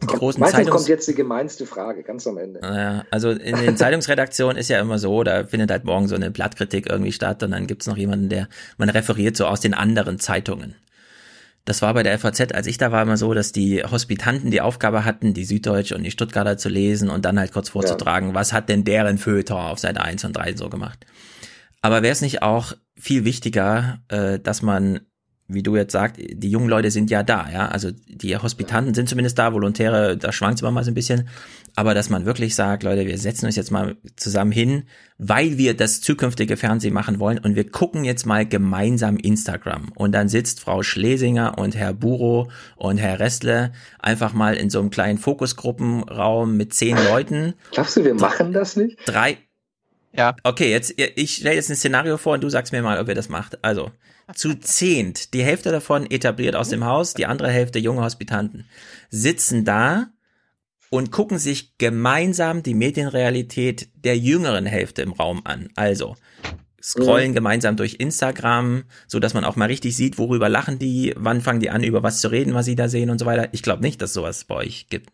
[0.02, 2.60] die großen Meistens Zeitungs kommt jetzt die gemeinste Frage, ganz am Ende.
[2.62, 6.30] Ja, also in den Zeitungsredaktionen ist ja immer so, da findet halt morgen so eine
[6.30, 10.20] Blattkritik irgendwie statt und dann gibt's noch jemanden, der man referiert so aus den anderen
[10.20, 10.76] Zeitungen.
[11.66, 14.60] Das war bei der FAZ, als ich da war, immer so, dass die Hospitanten die
[14.60, 18.36] Aufgabe hatten, die Süddeutsche und die Stuttgarter zu lesen und dann halt kurz vorzutragen, ja.
[18.36, 21.06] was hat denn deren Feuilleton auf Seite 1 und 3 so gemacht.
[21.82, 25.02] Aber wäre es nicht auch viel wichtiger, äh, dass man
[25.48, 27.68] wie du jetzt sagst, die jungen Leute sind ja da, ja.
[27.68, 31.28] Also die Hospitanten sind zumindest da, Volontäre, da schwankt es immer mal so ein bisschen.
[31.76, 34.84] Aber dass man wirklich sagt, Leute, wir setzen uns jetzt mal zusammen hin,
[35.18, 39.92] weil wir das zukünftige Fernsehen machen wollen und wir gucken jetzt mal gemeinsam Instagram.
[39.96, 44.80] Und dann sitzt Frau Schlesinger und Herr Buro und Herr Restle einfach mal in so
[44.80, 47.54] einem kleinen Fokusgruppenraum mit zehn Leuten.
[47.72, 49.00] Glaubst du, wir machen das nicht?
[49.06, 49.38] Drei.
[50.16, 50.35] Ja.
[50.43, 53.16] Okay, jetzt, ich stelle jetzt ein Szenario vor und du sagst mir mal, ob ihr
[53.16, 53.64] das macht.
[53.64, 53.92] Also,
[54.35, 58.66] zu zehnt, die Hälfte davon etabliert aus dem Haus, die andere Hälfte junge Hospitanten,
[59.09, 60.08] sitzen da
[60.90, 65.69] und gucken sich gemeinsam die Medienrealität der jüngeren Hälfte im Raum an.
[65.75, 66.16] Also
[66.82, 67.35] scrollen mhm.
[67.35, 71.61] gemeinsam durch Instagram, so dass man auch mal richtig sieht, worüber lachen die, wann fangen
[71.61, 73.50] die an, über was zu reden, was sie da sehen und so weiter.
[73.53, 75.09] Ich glaube nicht, dass sowas bei euch gibt.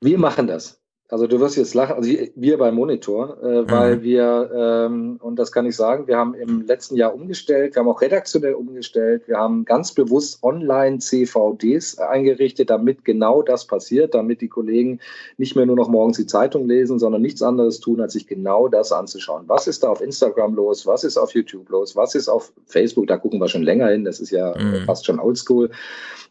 [0.00, 0.83] Wir machen das.
[1.14, 4.02] Also du wirst jetzt lachen, also wir beim Monitor, äh, weil mhm.
[4.02, 7.88] wir, ähm, und das kann ich sagen, wir haben im letzten Jahr umgestellt, wir haben
[7.88, 14.48] auch redaktionell umgestellt, wir haben ganz bewusst Online-CVDs eingerichtet, damit genau das passiert, damit die
[14.48, 14.98] Kollegen
[15.36, 18.66] nicht mehr nur noch morgens die Zeitung lesen, sondern nichts anderes tun, als sich genau
[18.66, 19.44] das anzuschauen.
[19.46, 20.84] Was ist da auf Instagram los?
[20.84, 21.94] Was ist auf YouTube los?
[21.94, 23.06] Was ist auf Facebook?
[23.06, 24.84] Da gucken wir schon länger hin, das ist ja mhm.
[24.84, 25.70] fast schon oldschool.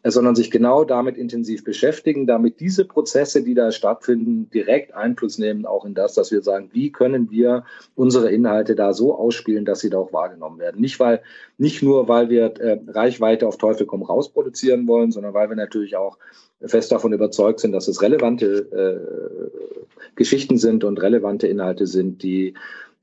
[0.04, 5.38] Äh, sondern sich genau damit intensiv beschäftigen, damit diese Prozesse, die da stattfinden, direkt Einfluss
[5.38, 9.64] nehmen auch in das, dass wir sagen, wie können wir unsere Inhalte da so ausspielen,
[9.64, 10.80] dass sie da auch wahrgenommen werden.
[10.80, 11.22] Nicht weil,
[11.56, 15.56] nicht nur, weil wir äh, Reichweite auf Teufel komm raus produzieren wollen, sondern weil wir
[15.56, 16.18] natürlich auch
[16.60, 22.54] fest davon überzeugt sind, dass es relevante äh, Geschichten sind und relevante Inhalte sind, die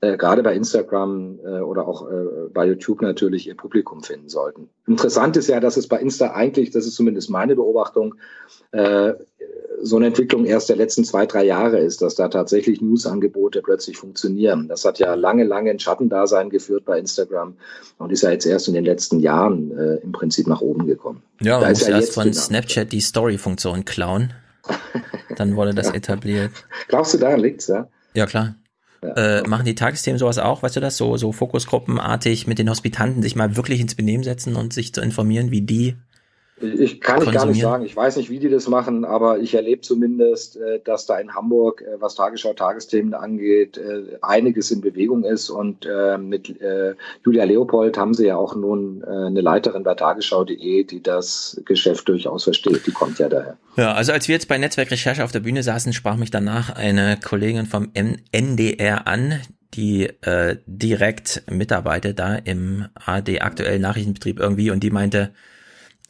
[0.02, 4.68] äh, gerade bei Instagram äh, oder auch äh, bei YouTube natürlich ihr Publikum finden sollten.
[4.86, 8.16] Interessant ist ja, dass es bei Insta eigentlich, das ist zumindest meine Beobachtung,
[8.72, 9.14] äh,
[9.80, 13.96] so eine Entwicklung erst der letzten zwei, drei Jahre ist, dass da tatsächlich News-Angebote plötzlich
[13.96, 14.68] funktionieren.
[14.68, 17.54] Das hat ja lange, lange ein Schattendasein geführt bei Instagram
[17.98, 21.22] und ist ja jetzt erst in den letzten Jahren äh, im Prinzip nach oben gekommen.
[21.40, 24.32] Ja, man muss ja erst von Snapchat die Story-Funktion klauen.
[25.36, 25.94] Dann wurde das ja.
[25.94, 26.50] etabliert.
[26.88, 27.88] Glaubst du, daran liegt's, ja?
[28.14, 28.56] Ja, klar.
[29.02, 33.20] Äh, machen die Tagesthemen sowas auch, weißt du das, so, so Fokusgruppenartig mit den Hospitanten
[33.20, 35.96] sich mal wirklich ins Benehmen setzen und sich zu informieren, wie die
[36.60, 37.84] Ich kann ich gar nicht sagen.
[37.84, 41.34] Ich weiß nicht, wie die das machen, aber ich erlebe zumindest, äh, dass da in
[41.34, 45.50] Hamburg, äh, was Tagesschau-Tagesthemen angeht, äh, einiges in Bewegung ist.
[45.50, 46.54] Und mit
[47.24, 52.44] Julia Leopold haben sie ja auch nun eine Leiterin bei Tagesschau.de, die das Geschäft durchaus
[52.44, 52.86] versteht.
[52.86, 53.56] Die kommt ja daher.
[53.76, 57.18] Ja, also als wir jetzt bei Netzwerkrecherche auf der Bühne saßen, sprach mich danach eine
[57.22, 59.40] Kollegin vom NDR an,
[59.74, 65.32] die äh, direkt mitarbeitet da im AD aktuellen Nachrichtenbetrieb irgendwie und die meinte,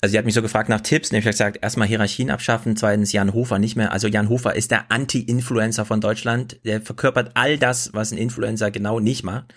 [0.02, 3.32] also sie hat mich so gefragt nach Tipps, nämlich gesagt, erstmal Hierarchien abschaffen, zweitens Jan
[3.32, 3.92] Hofer nicht mehr.
[3.92, 6.58] Also Jan Hofer ist der Anti-Influencer von Deutschland.
[6.64, 9.54] Der verkörpert all das, was ein Influencer genau nicht macht.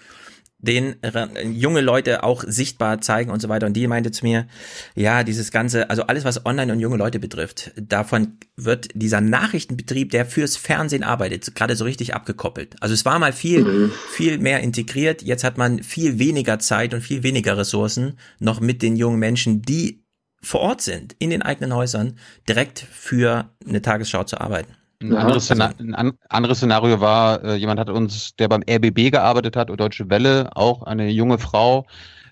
[0.59, 3.65] Den äh, junge Leute auch sichtbar zeigen und so weiter.
[3.65, 4.45] Und die meinte zu mir,
[4.93, 10.11] ja, dieses ganze, also alles, was online und junge Leute betrifft, davon wird dieser Nachrichtenbetrieb,
[10.11, 12.75] der fürs Fernsehen arbeitet, gerade so richtig abgekoppelt.
[12.82, 13.91] Also es war mal viel, mhm.
[14.11, 15.24] viel mehr integriert.
[15.24, 19.64] Jetzt hat man viel weniger Zeit und viel weniger Ressourcen noch mit den jungen Menschen,
[19.64, 20.05] die
[20.45, 22.17] vor Ort sind, in den eigenen Häusern,
[22.48, 24.74] direkt für eine Tagesschau zu arbeiten.
[25.01, 29.11] Ein, ja, anderes, also, ein anderes, Szenario war, äh, jemand hat uns, der beim RBB
[29.11, 31.85] gearbeitet hat, oder Deutsche Welle, auch eine junge Frau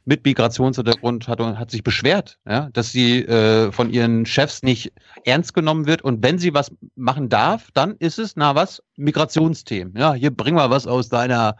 [0.06, 4.93] mit Migrationshintergrund hat, hat sich beschwert, ja, dass sie äh, von ihren Chefs nicht
[5.25, 9.95] ernst genommen wird und wenn sie was machen darf, dann ist es, na was, Migrationsthemen.
[9.98, 11.56] Ja, hier bring mal was aus deiner,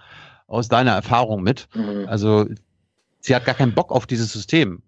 [0.48, 1.68] aus deiner Erfahrung mit.
[1.74, 2.06] Mhm.
[2.08, 2.46] Also
[3.22, 4.84] sie hat gar keinen Bock auf dieses System.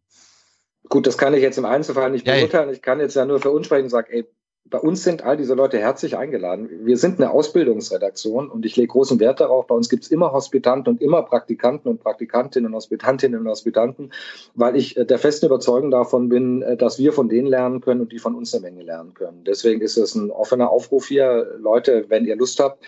[0.90, 2.70] Gut, das kann ich jetzt im Einzelfall nicht beurteilen.
[2.70, 4.26] Ich kann jetzt ja nur für uns sprechen und sagen, ey,
[4.68, 6.68] bei uns sind all diese Leute herzlich eingeladen.
[6.86, 9.68] Wir sind eine Ausbildungsredaktion und ich lege großen Wert darauf.
[9.68, 14.12] Bei uns gibt es immer Hospitanten und immer Praktikanten und Praktikantinnen und Hospitantinnen und Hospitanten,
[14.56, 18.02] weil ich äh, der festen Überzeugung davon bin, äh, dass wir von denen lernen können
[18.02, 19.44] und die von uns eine Menge lernen können.
[19.44, 21.58] Deswegen ist es ein offener Aufruf hier.
[21.60, 22.84] Leute, wenn ihr Lust habt,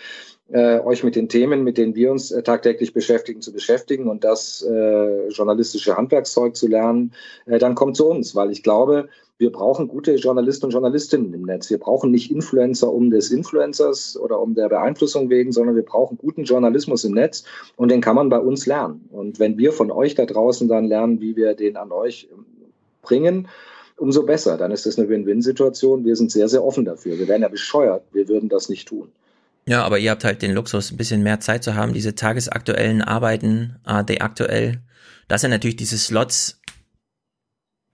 [0.50, 4.24] äh, euch mit den Themen, mit denen wir uns äh, tagtäglich beschäftigen, zu beschäftigen und
[4.24, 7.12] das äh, journalistische Handwerkszeug zu lernen,
[7.46, 11.42] äh, dann kommt zu uns, weil ich glaube, wir brauchen gute Journalisten und Journalistinnen im
[11.42, 11.70] Netz.
[11.70, 16.18] Wir brauchen nicht Influencer um des Influencers oder um der Beeinflussung wegen, sondern wir brauchen
[16.18, 17.44] guten Journalismus im Netz
[17.76, 19.08] und den kann man bei uns lernen.
[19.12, 22.46] Und wenn wir von euch da draußen dann lernen, wie wir den an euch ähm,
[23.02, 23.48] bringen,
[23.96, 24.56] umso besser.
[24.56, 26.04] Dann ist das eine Win-Win-Situation.
[26.04, 27.18] Wir sind sehr, sehr offen dafür.
[27.18, 28.04] Wir wären ja bescheuert.
[28.12, 29.10] Wir würden das nicht tun.
[29.68, 33.02] Ja, aber ihr habt halt den Luxus, ein bisschen mehr Zeit zu haben, diese tagesaktuellen
[33.02, 34.78] Arbeiten, AD aktuell.
[35.28, 36.58] Das sind natürlich diese Slots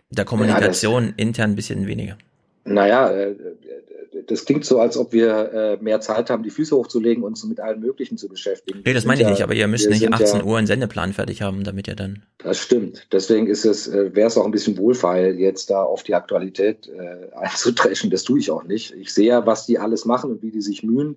[0.08, 2.16] der Kommunikation ja, intern ein bisschen weniger.
[2.64, 3.34] Naja, äh,
[4.28, 7.44] das klingt so, als ob wir äh, mehr Zeit haben, die Füße hochzulegen und uns
[7.44, 8.82] mit allem Möglichen zu beschäftigen.
[8.84, 11.12] Nee, das meine ich ja, nicht, aber ihr müsst nicht 18 ja, Uhr einen Sendeplan
[11.12, 12.22] fertig haben, damit ihr dann.
[12.38, 13.08] Das stimmt.
[13.10, 16.88] Deswegen ist es, äh, wäre es auch ein bisschen wohlfeil, jetzt da auf die Aktualität
[16.88, 18.10] äh, einzudreschen.
[18.10, 18.94] Das tue ich auch nicht.
[18.94, 21.16] Ich sehe ja, was die alles machen und wie die sich mühen.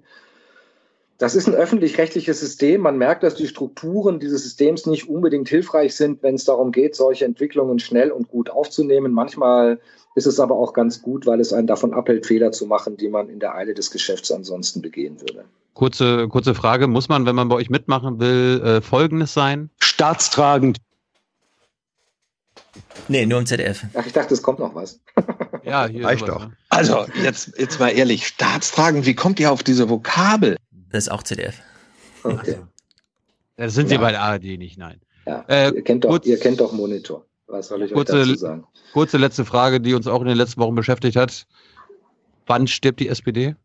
[1.18, 2.82] Das ist ein öffentlich-rechtliches System.
[2.82, 6.96] Man merkt, dass die Strukturen dieses Systems nicht unbedingt hilfreich sind, wenn es darum geht,
[6.96, 9.14] solche Entwicklungen schnell und gut aufzunehmen.
[9.14, 9.80] Manchmal
[10.14, 13.10] ist es aber auch ganz gut, weil es einen davon abhält, Fehler zu machen, die
[13.10, 15.46] man in der Eile des Geschäfts ansonsten begehen würde.
[15.74, 16.88] Kurze, kurze Frage.
[16.88, 19.72] Muss man, wenn man bei euch mitmachen will, äh, Folgendes sein?
[19.80, 20.78] Staatstragend.
[23.08, 23.86] Nee, nur im ZDF.
[23.94, 25.00] Ach, ich dachte, es kommt noch was.
[25.64, 26.48] ja, hier reicht doch.
[26.48, 26.58] Ne?
[26.70, 30.58] Also, jetzt, jetzt mal ehrlich, staatstragend, wie kommt ihr auf diese Vokabel?
[30.92, 31.62] Das ist auch ZDF.
[32.24, 32.58] Okay.
[33.58, 33.98] Das sind ja.
[33.98, 35.02] sie bei der ARD nicht, nein.
[35.26, 35.44] Ja.
[35.48, 37.26] Äh, ihr, kennt doch, kurz, ihr kennt doch Monitor.
[37.48, 38.68] Was soll ich kurze, euch dazu sagen?
[38.94, 41.48] Kurze letzte Frage, die uns auch in den letzten Wochen beschäftigt hat.
[42.46, 43.56] Wann stirbt die SPD?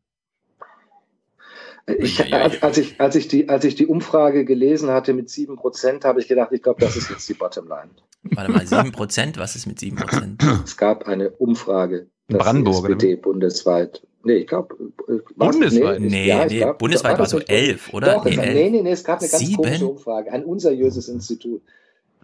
[1.99, 6.21] Ich, als, ich, als, ich die, als ich die Umfrage gelesen hatte mit 7%, habe
[6.21, 7.91] ich gedacht, ich glaube, das ist jetzt die Bottomline.
[8.23, 9.39] Warte mal, 7%?
[9.39, 10.65] Was ist mit 7%?
[10.65, 12.09] Es gab eine Umfrage.
[12.29, 12.85] Brandenburg.
[12.85, 14.75] SPD bundesweit Nee, ich glaube.
[15.09, 16.01] Äh, bundesweit?
[16.01, 18.15] Nee, nee, ja, nee glaub, bundesweit war so elf, oder?
[18.15, 19.63] Doch, nee, nee, nee, nee, es gab eine ganz Sieben?
[19.63, 20.33] komische Umfrage.
[20.33, 21.63] Ein unseriöses Institut.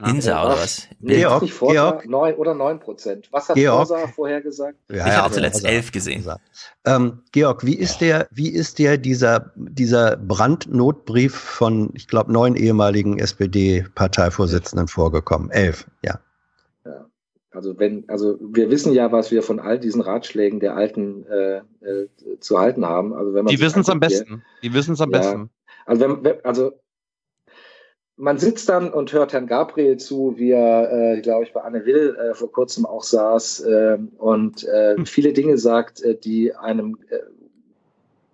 [0.07, 0.87] Insa oder was?
[1.01, 2.09] Nee, Georg, nicht Forsa, Georg.
[2.09, 3.29] 9 oder 9 Prozent.
[3.33, 3.89] Was hat Georg.
[3.89, 4.79] Forsa vorher gesagt?
[4.89, 6.25] Ja, ich ja, habe zuletzt 11 gesehen.
[6.85, 12.55] Ähm, Georg, wie ist der, wie ist der dieser, dieser Brandnotbrief von, ich glaube, neun
[12.55, 15.51] ehemaligen SPD-Parteivorsitzenden vorgekommen?
[15.51, 16.21] Elf, ja.
[17.59, 21.57] Also wenn, also wir wissen ja, was wir von all diesen Ratschlägen der Alten äh,
[21.57, 22.07] äh,
[22.39, 23.13] zu halten haben.
[23.13, 24.45] Also wenn man die wissen es am besten.
[24.63, 25.51] Die wissen es am ja, besten.
[25.85, 26.71] Also wenn, also
[28.15, 31.85] man sitzt dann und hört Herrn Gabriel zu, wie er, äh, glaube ich, bei Anne
[31.85, 35.07] Will äh, vor kurzem auch saß äh, und äh, hm.
[35.07, 37.19] viele Dinge sagt, äh, die einem, äh,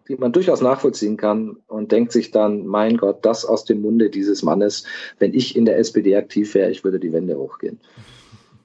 [0.06, 4.10] die man durchaus nachvollziehen kann und denkt sich dann, mein Gott, das aus dem Munde
[4.10, 4.84] dieses Mannes,
[5.18, 7.80] wenn ich in der SPD aktiv wäre, ich würde die Wände hochgehen.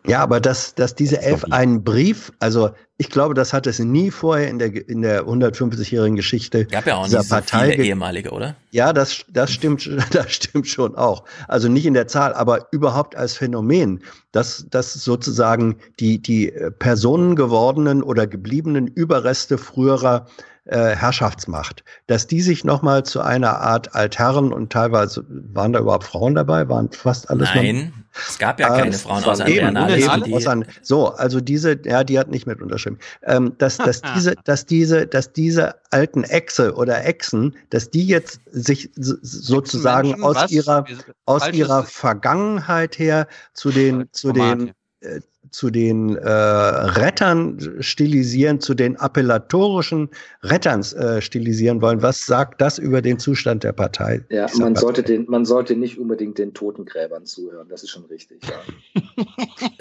[0.08, 4.12] Ja, aber dass, dass diese elf einen Brief, also ich glaube, das hat es nie
[4.12, 7.72] vorher in der, in der 150-jährigen Geschichte Gab ja auch dieser nicht so Partei.
[7.72, 8.56] viele ehemalige, oder?
[8.72, 11.26] Ja, das, das stimmt, das stimmt schon auch.
[11.48, 18.02] Also nicht in der Zahl, aber überhaupt als Phänomen, dass, dass sozusagen die, die personengewordenen
[18.02, 20.49] oder gebliebenen Überreste früherer äh,
[20.96, 26.36] Herrschaftsmacht, dass die sich nochmal zu einer Art Altherren und teilweise waren da überhaupt Frauen
[26.36, 27.94] dabei, waren fast alles Nein,
[28.28, 32.20] es gab ja keine Frauen außer eben, eben, die- außer, so, also diese, ja, die
[32.20, 37.04] hat nicht mit unterschrieben, ähm, dass, dass diese, dass diese, dass diese alten Echse oder
[37.06, 40.52] Echsen, dass die jetzt sich so- sozusagen Echsenmenschen, aus was?
[40.52, 40.86] ihrer,
[41.26, 47.78] aus falsches- ihrer Vergangenheit her zu den, zu Format den, äh, zu den äh, Rettern
[47.82, 50.10] stilisieren, zu den appellatorischen
[50.44, 52.02] Rettern äh, stilisieren wollen.
[52.02, 54.24] Was sagt das über den Zustand der Partei?
[54.30, 54.80] Ja, man Partei?
[54.82, 58.42] sollte, den, man sollte nicht unbedingt den Totengräbern zuhören, das ist schon richtig.
[58.48, 59.14] Ja.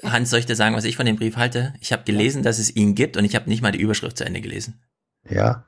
[0.13, 1.75] Hans, soll ich dir sagen, was ich von dem Brief halte?
[1.81, 4.25] Ich habe gelesen, dass es ihn gibt und ich habe nicht mal die Überschrift zu
[4.25, 4.81] Ende gelesen.
[5.29, 5.65] Ja.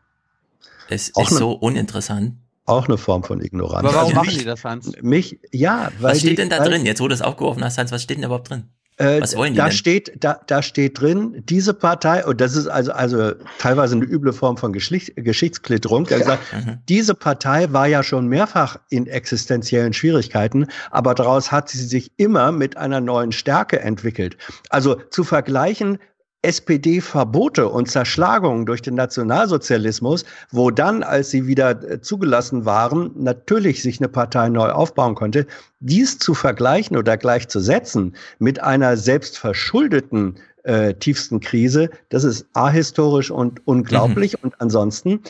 [0.89, 2.35] Es Auch ist ne- so uninteressant.
[2.67, 3.85] Auch eine Form von Ignoranz.
[3.87, 4.93] Aber warum Also machen mich- die das, Hans?
[5.03, 6.87] Mich, ja, weil Was steht die, denn da drin?
[6.87, 8.65] Jetzt, wo du es aufgeworfen hast, Hans, was steht denn da überhaupt drin?
[9.01, 9.73] Äh, Was wollen die da denn?
[9.73, 14.33] steht, da, da steht drin, diese Partei, und das ist also, also teilweise eine üble
[14.33, 16.79] Form von Geschlicht, Geschichtsklitterung, der sagt, Mhm.
[16.89, 22.53] diese Partei war ja schon mehrfach in existenziellen Schwierigkeiten, aber daraus hat sie sich immer
[22.53, 24.37] mit einer neuen Stärke entwickelt.
[24.69, 25.99] Also zu vergleichen,
[26.43, 33.83] SPD-Verbote und Zerschlagungen durch den Nationalsozialismus, wo dann, als sie wieder äh, zugelassen waren, natürlich
[33.83, 35.47] sich eine Partei neu aufbauen konnte,
[35.81, 43.67] dies zu vergleichen oder gleichzusetzen mit einer selbstverschuldeten äh, tiefsten Krise, das ist ahistorisch und
[43.67, 44.43] unglaublich.
[44.43, 45.20] Und ansonsten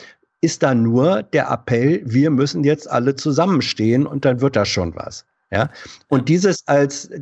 [0.41, 4.95] ist da nur der Appell, wir müssen jetzt alle zusammenstehen und dann wird das schon
[4.95, 5.25] was.
[5.51, 5.69] Ja?
[6.07, 7.21] Und dieses als äh,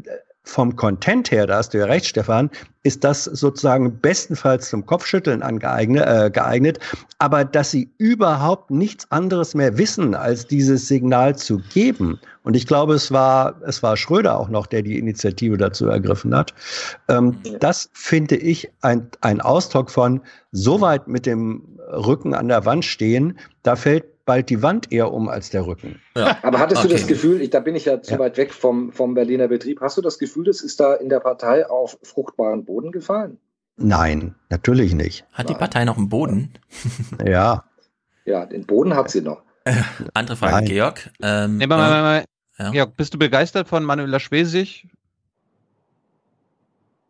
[0.50, 2.50] vom Content her, da hast du ja recht, Stefan,
[2.84, 6.80] ist das sozusagen bestenfalls zum Kopfschütteln angeeignet, äh, geeignet.
[7.20, 12.20] Aber dass sie überhaupt nichts anderes mehr wissen, als dieses Signal zu geben.
[12.44, 16.36] Und ich glaube, es war, es war Schröder auch noch, der die Initiative dazu ergriffen
[16.36, 16.54] hat.
[17.08, 20.22] Ähm, Das finde ich ein, ein Ausdruck von
[20.52, 25.12] so weit mit dem Rücken an der Wand stehen, da fällt bald die Wand eher
[25.12, 26.00] um als der Rücken.
[26.14, 26.98] Aber hattest du Okay.
[26.98, 28.20] das Gefühl, ich, da bin ich ja zu Ja.
[28.20, 31.20] weit weg vom, vom Berliner Betrieb, hast du das Gefühl, das ist da in der
[31.20, 33.40] Partei auf fruchtbaren Boden gefallen?
[33.78, 35.26] Nein, natürlich nicht.
[35.34, 36.54] Hat die Partei noch einen Boden?
[37.26, 37.64] Ja.
[38.26, 39.42] Ja, den Boden hat sie noch.
[40.14, 40.66] Andere Frage, Nein.
[40.66, 41.10] Georg.
[41.24, 42.26] Ähm, Nee, mal, mal, mal, mal.
[42.60, 42.70] Ja.
[42.72, 44.88] Georg, bist du begeistert von Manuela Schwesig?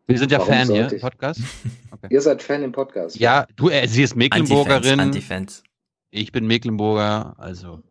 [0.06, 1.00] Wir sind ja Warum Fan hier im?
[1.00, 1.40] Podcast.
[2.08, 3.18] Ihr seid Fan im Podcast.
[3.18, 5.00] Ja, du, äh, sie ist Mecklenburgerin.
[5.00, 5.62] Antifans.
[6.10, 7.82] Ich bin Mecklenburger, also.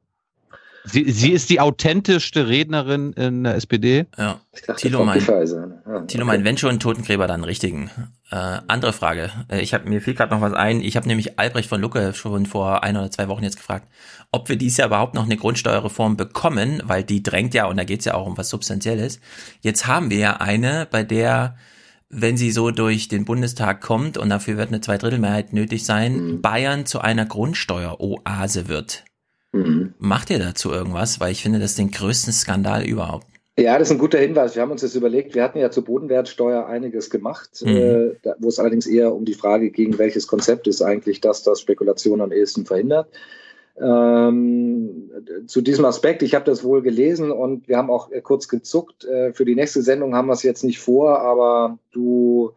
[0.86, 4.08] Sie, sie ist die authentischste Rednerin in der SPD.
[4.18, 4.40] Ja.
[4.54, 5.82] Ich dachte, Thilo Frau mein, Kiffer ist eine.
[5.86, 6.38] Ja, Thilo okay.
[6.38, 7.92] mein, wenn schon Totengräber, dann richtigen.
[8.32, 9.30] Äh, andere Frage.
[9.50, 10.82] Äh, Ich habe mir fiel gerade noch was ein.
[10.82, 13.88] Ich habe nämlich Albrecht von Lucke schon vor ein oder zwei Wochen jetzt gefragt,
[14.32, 17.84] ob wir dieses Jahr überhaupt noch eine Grundsteuerreform bekommen, weil die drängt ja, und da
[17.84, 19.20] geht's ja auch um was Substanzielles.
[19.62, 21.58] Jetzt haben wir ja eine, bei der,
[22.10, 26.86] wenn sie so durch den Bundestag kommt, und dafür wird eine Zweidrittelmehrheit nötig sein, Bayern
[26.86, 29.06] zu einer Grundsteueroase wird.
[29.52, 29.94] Mhm.
[30.00, 31.20] Macht ihr dazu irgendwas?
[31.20, 33.28] Weil ich finde das den größten Skandal überhaupt.
[33.58, 34.56] Ja, das ist ein guter Hinweis.
[34.56, 35.36] Wir haben uns das überlegt.
[35.36, 37.76] Wir hatten ja zur Bodenwertsteuer einiges gemacht, Mhm.
[37.76, 41.60] äh, wo es allerdings eher um die Frage ging, welches Konzept ist eigentlich das, das
[41.60, 43.10] Spekulation am ehesten verhindert.
[43.82, 45.10] Ähm,
[45.48, 49.06] zu diesem Aspekt, ich habe das wohl gelesen und wir haben auch äh, kurz gezuckt.
[49.06, 52.52] Äh, für die nächste Sendung haben wir es jetzt nicht vor, aber du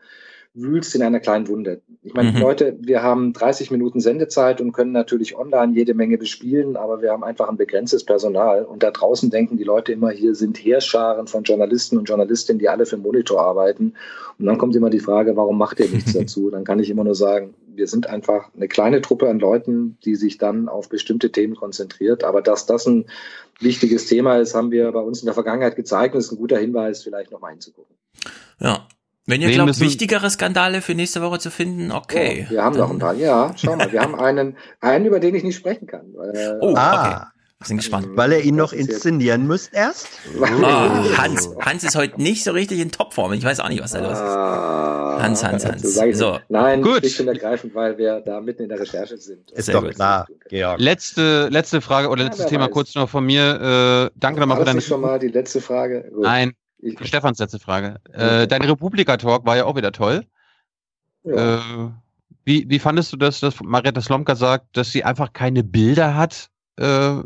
[0.54, 1.80] wühlst in einer kleinen Wunde.
[2.02, 2.40] Ich meine, Mhm.
[2.40, 7.10] Leute, wir haben 30 Minuten Sendezeit und können natürlich online jede Menge bespielen, aber wir
[7.10, 8.64] haben einfach ein begrenztes Personal.
[8.64, 12.68] Und da draußen denken die Leute immer, hier sind Heerscharen von Journalisten und Journalistinnen, die
[12.68, 13.94] alle für den Monitor arbeiten.
[14.38, 16.50] Und dann kommt immer die Frage, warum macht ihr nichts dazu?
[16.50, 20.14] Dann kann ich immer nur sagen, wir sind einfach eine kleine Truppe an Leuten, die
[20.14, 22.24] sich dann auf bestimmte Themen konzentriert.
[22.24, 23.06] Aber dass das ein
[23.60, 26.14] wichtiges Thema ist, haben wir bei uns in der Vergangenheit gezeigt.
[26.14, 27.96] Und das ist ein guter Hinweis, vielleicht nochmal hinzugucken.
[28.60, 28.86] Ja.
[29.24, 32.46] Wenn ihr Wen glaubt, müssen- wichtigere Skandale für nächste Woche zu finden, okay.
[32.48, 33.14] Oh, wir haben noch ein paar.
[33.14, 36.12] Ja, schau mal, wir haben einen, einen, über den ich nicht sprechen kann.
[36.34, 36.74] Äh, Oh, okay.
[36.76, 37.31] Ah,
[37.64, 38.08] Sind gespannt.
[38.14, 40.08] weil er ihn noch inszenieren müsst erst?
[40.42, 43.32] Ah, Hans, Hans ist heute nicht so richtig in Topform.
[43.32, 44.18] Ich weiß auch nicht, was da los ist.
[44.20, 45.84] Ah, Hans, Hans, Hans.
[45.96, 46.32] ich So.
[46.32, 46.44] nicht.
[46.50, 46.98] Nein, Gut.
[46.98, 49.50] schlicht und ergreifend, weil wir da mitten in der Recherche sind.
[49.52, 49.94] Ist Sehr doch gut.
[49.94, 50.80] klar, Georg.
[50.80, 52.72] Letzte, letzte Frage oder Ja, letztes wer Thema weiß.
[52.72, 54.10] kurz noch von mir.
[54.12, 54.80] Äh, danke nochmal für das deine.
[54.82, 56.10] schon mal die letzte Frage?
[56.12, 56.22] Gut.
[56.24, 57.96] Nein, Ich, Stefans letzte Frage.
[58.12, 60.24] Äh, dein Republika-Talk war ja auch wieder toll.
[61.24, 61.56] ja.
[61.56, 61.90] Äh,
[62.44, 66.48] wie, wie fandest du das, dass Marietta Slomka sagt, dass sie einfach keine Bilder hat?
[66.76, 67.18] Äh,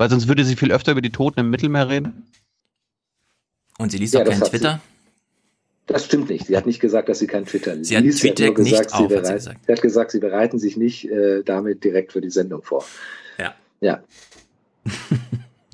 [0.00, 2.24] weil sonst würde sie viel öfter über die Toten im Mittelmeer reden.
[3.76, 4.56] Und sie liest Ja, auch das kein hat sie.
[4.56, 4.80] Twitter.
[5.86, 6.46] Das stimmt nicht.
[6.46, 7.90] Sie hat nicht gesagt, dass sie kein Twitter liest.
[7.90, 9.66] Sie hat Twitter hat nicht gesagt, auf, sie, hat sie bereit, gesagt.
[9.66, 12.82] sie hat gesagt, sie bereiten sich nicht äh, damit direkt für die Sendung vor.
[13.38, 13.54] Ja.
[13.82, 14.02] Ja.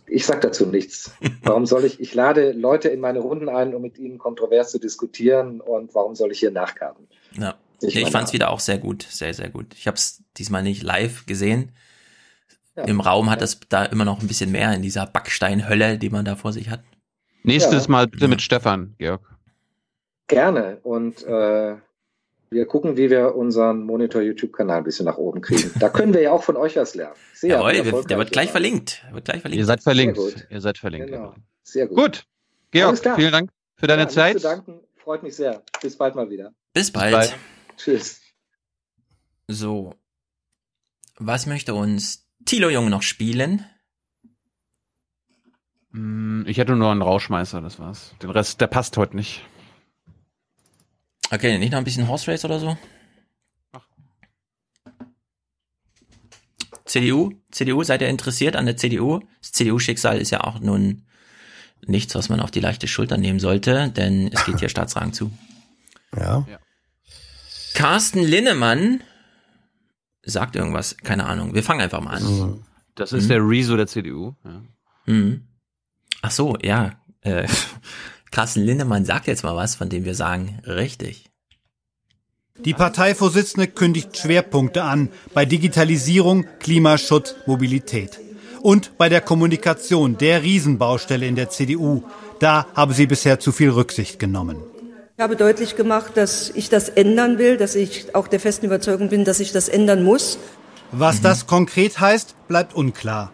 [0.08, 1.12] Ich sag dazu nichts.
[1.44, 2.00] Warum soll ich?
[2.00, 5.60] Ich lade Leute in meine Runden ein, um mit ihnen kontrovers zu diskutieren.
[5.60, 7.06] Und warum soll ich hier nachkarten?
[7.38, 7.54] Ja.
[7.80, 9.66] Ich Ich, fand es wieder auch sehr gut, sehr, sehr gut.
[9.76, 11.70] Ich habe es diesmal nicht live gesehen.
[12.76, 12.84] Ja.
[12.84, 16.24] Im Raum hat es da immer noch ein bisschen mehr in dieser Backsteinhölle, die man
[16.24, 16.82] da vor sich hat.
[17.42, 17.90] Nächstes Ja.
[17.90, 19.22] Mal bitte mit Stefan, Georg.
[20.26, 20.78] Gerne.
[20.82, 21.76] Und äh,
[22.50, 25.70] wir gucken, wie wir unseren Monitor-YouTube-Kanal ein bisschen nach oben kriegen.
[25.78, 27.14] Da können wir ja auch von euch was lernen.
[27.42, 29.04] Ja, Jawohl, wir- der wird gleich verlinkt.
[29.12, 29.60] Wird gleich verlinkt.
[29.60, 30.16] Ihr seid verlinkt.
[30.16, 30.46] Sehr gut.
[30.50, 31.06] Ihr seid verlinkt.
[31.08, 31.34] Genau.
[31.62, 31.96] Sehr gut.
[31.96, 32.26] Gut.
[32.72, 34.36] Georg, vielen Dank für deine ja, Zeit.
[34.36, 34.80] Zu danken.
[34.96, 35.62] Freut mich sehr.
[35.80, 36.52] Bis bald mal wieder.
[36.74, 37.12] Bis bald.
[37.12, 37.36] bald.
[37.76, 38.20] Tschüss.
[39.48, 39.94] So.
[41.18, 43.64] Was möchte uns Thilo Jung noch spielen?
[45.92, 48.14] Hm, Ich hätte nur einen Rauschmeißer, das war's.
[48.22, 49.42] Den Rest, der passt heute nicht.
[51.30, 52.78] Okay, nicht noch ein bisschen Horse Race oder so?
[56.84, 57.32] CDU?
[57.50, 59.20] CDU, seid ihr interessiert an der CDU?
[59.42, 61.02] Das CDU-Schicksal ist ja auch nun
[61.84, 65.32] nichts, was man auf die leichte Schulter nehmen sollte, denn es geht hier Staatsrang zu.
[66.16, 66.46] Ja.
[67.74, 69.02] Carsten Linnemann
[70.26, 71.54] sagt irgendwas, keine Ahnung.
[71.54, 72.64] Wir fangen einfach mal an.
[72.94, 73.28] Das ist Mhm.
[73.28, 74.34] der Rezo der CDU.
[74.44, 74.62] Ja.
[75.06, 75.42] Mhm.
[76.22, 76.92] Ach so, ja.
[77.22, 77.46] Äh,
[78.30, 81.30] Carsten Linnemann sagt jetzt mal was, von dem wir sagen, richtig.
[82.64, 88.18] Die Parteivorsitzende kündigt Schwerpunkte an bei Digitalisierung, Klimaschutz, Mobilität.
[88.62, 92.02] Und bei der Kommunikation, der Riesenbaustelle in der CDU.
[92.40, 94.56] Da habe sie bisher zu viel Rücksicht genommen.
[95.18, 99.08] Ich habe deutlich gemacht, dass ich das ändern will, dass ich auch der festen Überzeugung
[99.08, 100.38] bin, dass ich das ändern muss.
[100.92, 103.32] Was das konkret heißt, bleibt unklar.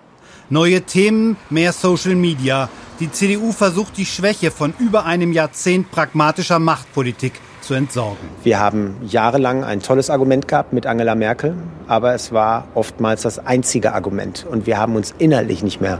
[0.49, 2.69] Neue Themen, mehr Social Media.
[3.01, 7.33] Die CDU versucht die Schwäche von über einem Jahrzehnt pragmatischer Machtpolitik
[7.63, 8.29] zu entsorgen.
[8.45, 11.57] Wir haben jahrelang ein tolles Argument gehabt mit Angela Merkel,
[11.89, 14.47] aber es war oftmals das einzige Argument.
[14.49, 15.99] Und wir haben uns inhaltlich nicht mehr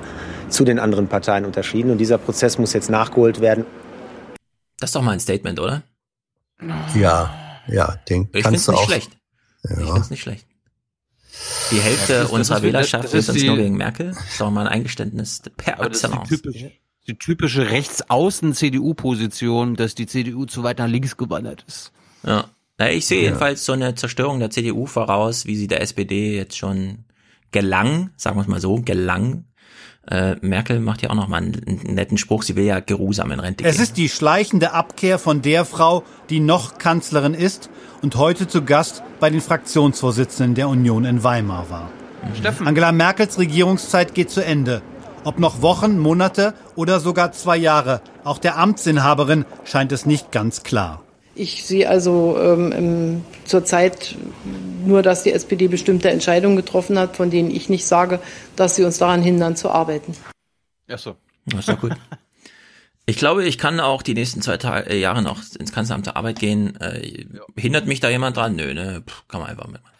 [0.49, 1.91] zu den anderen Parteien unterschieden.
[1.91, 3.67] Und dieser Prozess muss jetzt nachgeholt werden.
[4.79, 5.83] Das ist doch mal ein Statement, oder?
[6.95, 8.87] Ja, ja, den Ich finde kannst es du nicht auch.
[8.87, 9.11] schlecht.
[9.65, 9.77] Ich Ja.
[9.87, 10.47] finde es nicht schlecht.
[11.71, 14.09] Die Hälfte Ja, das ist- das unserer Wählerschaft ist ist uns die- nur wegen Merkel.
[14.09, 16.29] Das ist doch mal ein Eingeständnis per das ist die excellence.
[16.29, 16.73] typische,
[17.07, 21.93] die typische Rechtsaußen-CDU-Position, dass die CDU zu weit nach links gewandert ist.
[22.25, 22.51] Ja.
[22.79, 23.25] Na, ich sehe Ja.
[23.29, 27.05] jedenfalls so eine Zerstörung der CDU voraus, wie sie der SPD jetzt schon
[27.51, 29.45] gelang, sagen wir es mal so, gelang.
[30.11, 33.31] Äh, Merkel macht ja auch noch mal einen, einen netten Spruch, sie will ja geruhsam
[33.31, 33.83] in Rente Es gehen.
[33.85, 37.71] ist die schleichende Abkehr von der Frau, die noch Kanzlerin ist
[38.03, 41.91] und heute zu Gast bei den Fraktionsvorsitzenden der Union in Weimar war.
[42.37, 42.67] Steffen.
[42.67, 44.83] Angela Merkels Regierungszeit geht zu Ende.
[45.25, 50.65] Ob noch Wochen, Monate oder sogar zwei Jahre, auch der Amtsinhaberin scheint es nicht ganz
[50.65, 51.02] klar.
[51.35, 54.17] Ich sehe also ähm, zurzeit
[54.85, 58.21] nur, dass die SPD bestimmte Entscheidungen getroffen hat, von denen ich nicht sage,
[58.57, 60.15] dass sie uns daran hindern zu arbeiten.
[60.91, 61.17] Ach so.
[61.47, 61.93] Das ist doch gut.
[63.05, 66.17] Ich glaube, ich kann auch die nächsten zwei Tage, äh, Jahre noch ins Kanzleramt zur
[66.17, 66.81] Arbeit gehen.
[66.81, 67.25] Äh,
[67.57, 68.55] Hindert mich da jemand dran?
[68.55, 69.93] Nö, ne, Puh, kann man einfach mitmachen.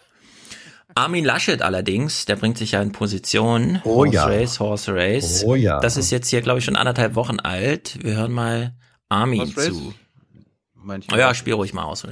[0.95, 3.81] Armin Laschet allerdings, der bringt sich ja in Position.
[3.83, 4.25] Oh Horse ja.
[4.25, 5.43] Race, Horse Race.
[5.45, 5.81] Oh ja.
[5.81, 7.97] Das ist jetzt hier, glaube ich, schon anderthalb Wochen alt.
[8.01, 8.73] Wir hören mal
[9.09, 9.67] Armin Horse Race?
[9.67, 9.93] zu.
[10.83, 11.17] Manchmal.
[11.17, 12.03] Oh ja, spiel ruhig mal aus.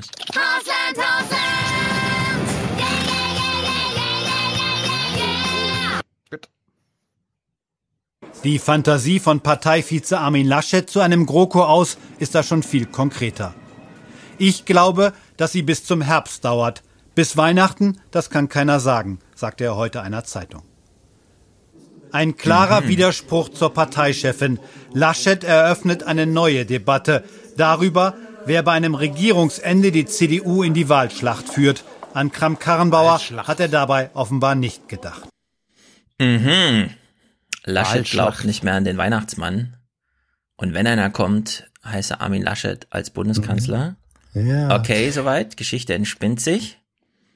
[8.43, 13.53] Die Fantasie von Parteivize Armin Laschet zu einem GroKo aus ist da schon viel konkreter.
[14.37, 16.81] Ich glaube, dass sie bis zum Herbst dauert.
[17.13, 20.63] Bis Weihnachten, das kann keiner sagen, sagte er heute einer Zeitung.
[22.11, 22.87] Ein klarer Mhm.
[22.87, 24.59] Widerspruch zur Parteichefin.
[24.93, 27.23] Laschet eröffnet eine neue Debatte
[27.57, 31.83] darüber, wer bei einem Regierungsende die CDU in die Wahlschlacht führt.
[32.13, 35.29] An Kram-Karrenbauer hat er dabei offenbar nicht gedacht.
[36.19, 36.89] Mhm.
[37.63, 39.77] Laschet glaubt nicht mehr an den Weihnachtsmann.
[40.55, 43.95] Und wenn einer kommt, heiße Armin Laschet als Bundeskanzler.
[44.33, 44.75] Ja.
[44.77, 45.57] Okay, soweit.
[45.57, 46.79] Geschichte entspinnt sich.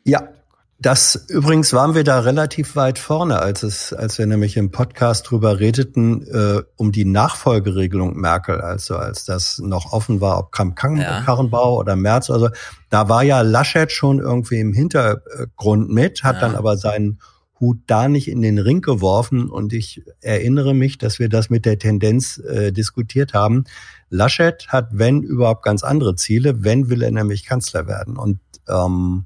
[0.04, 0.30] Ja,
[0.78, 5.30] das übrigens waren wir da relativ weit vorne, als es, als wir nämlich im Podcast
[5.30, 11.80] drüber redeten, äh, um die Nachfolgeregelung Merkel, also als das noch offen war, ob Kramp-Karrenbau
[11.80, 12.50] oder Merz, also
[12.90, 16.42] da war ja Laschet schon irgendwie im Hintergrund mit, hat Ja.
[16.42, 17.20] dann aber seinen
[17.60, 21.66] Hut da nicht in den Ring geworfen und ich erinnere mich, dass wir das mit
[21.66, 23.64] der Tendenz äh, diskutiert haben.
[24.10, 29.26] Laschet hat, wenn überhaupt ganz andere Ziele, wenn will er nämlich Kanzler werden und ähm,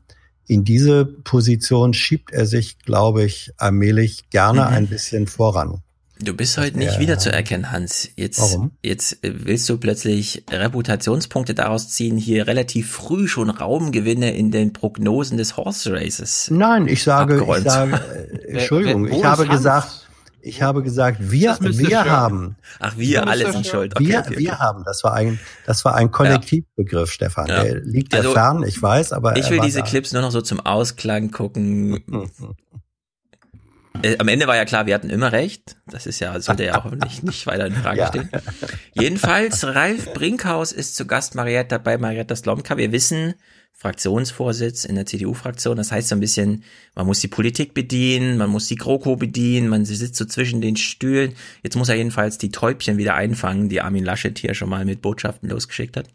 [0.49, 4.67] in diese Position schiebt er sich, glaube ich, allmählich gerne Mhm.
[4.67, 5.81] ein bisschen voran.
[6.21, 6.99] Du bist heute nicht Ja.
[6.99, 8.09] wiederzuerkennen, Hans.
[8.17, 8.71] Jetzt, Warum?
[8.83, 15.37] jetzt willst du plötzlich Reputationspunkte daraus ziehen, hier relativ früh schon Raumgewinne in den Prognosen
[15.37, 16.49] des Horse Races.
[16.51, 18.01] Nein, ich sage, ich sage,
[18.47, 19.57] äh, Entschuldigung, ich habe Hans?
[19.57, 20.08] gesagt,
[20.41, 22.55] ich habe gesagt, wir, wir haben.
[22.79, 23.95] Ach, wir alle sind schuld.
[23.95, 24.39] Okay, wir, okay, okay.
[24.39, 24.83] wir haben.
[24.85, 27.47] Das war ein, das war ein Kollektivbegriff, Stefan.
[27.47, 27.63] Ja.
[27.63, 29.85] Der liegt Also, fern, ich weiß, aber Ich will diese da.
[29.85, 32.03] Clips nur noch so zum Ausklang gucken.
[34.01, 35.75] Äh, am Ende war ja klar, wir hatten immer recht.
[35.87, 38.07] Das ist ja, sollte ja auch nicht, nicht weiter in Frage Ja.
[38.07, 38.29] stehen.
[38.93, 42.77] Jedenfalls, Ralf Brinkhaus ist zu Gast Marietta bei Marietta Slomka.
[42.77, 43.33] Wir wissen,
[43.79, 45.77] Fraktionsvorsitz in der CDU-Fraktion.
[45.77, 49.69] Das heißt so ein bisschen, man muss die Politik bedienen, man muss die GroKo bedienen,
[49.69, 51.33] man sitzt so zwischen den Stühlen.
[51.63, 55.01] Jetzt muss er jedenfalls die Täubchen wieder einfangen, die Armin Laschet hier schon mal mit
[55.01, 56.07] Botschaften losgeschickt hat.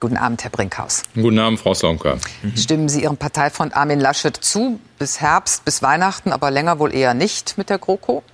[0.00, 1.04] Guten Abend, Herr Brinkhaus.
[1.14, 2.18] Guten Abend, Frau Slomka.
[2.56, 7.14] Stimmen Sie Ihrem Parteifreund Armin Laschet zu, bis Herbst, bis Weihnachten, aber länger wohl eher
[7.14, 8.24] nicht mit der GroKo?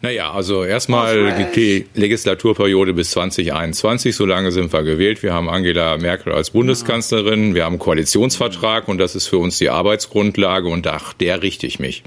[0.00, 4.14] Naja, also erstmal die Legislaturperiode bis 2021.
[4.14, 5.24] So lange sind wir gewählt.
[5.24, 7.56] Wir haben Angela Merkel als Bundeskanzlerin.
[7.56, 11.66] Wir haben einen Koalitionsvertrag und das ist für uns die Arbeitsgrundlage und nach der richte
[11.66, 12.04] ich mich.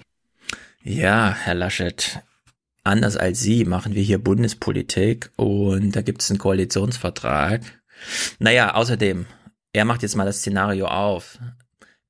[0.84, 2.20] Ja, Herr Laschet,
[2.86, 7.62] anders als Sie machen wir hier Bundespolitik und da gibt es einen Koalitionsvertrag.
[8.40, 9.26] Naja, außerdem,
[9.74, 11.38] er macht jetzt mal das Szenario auf.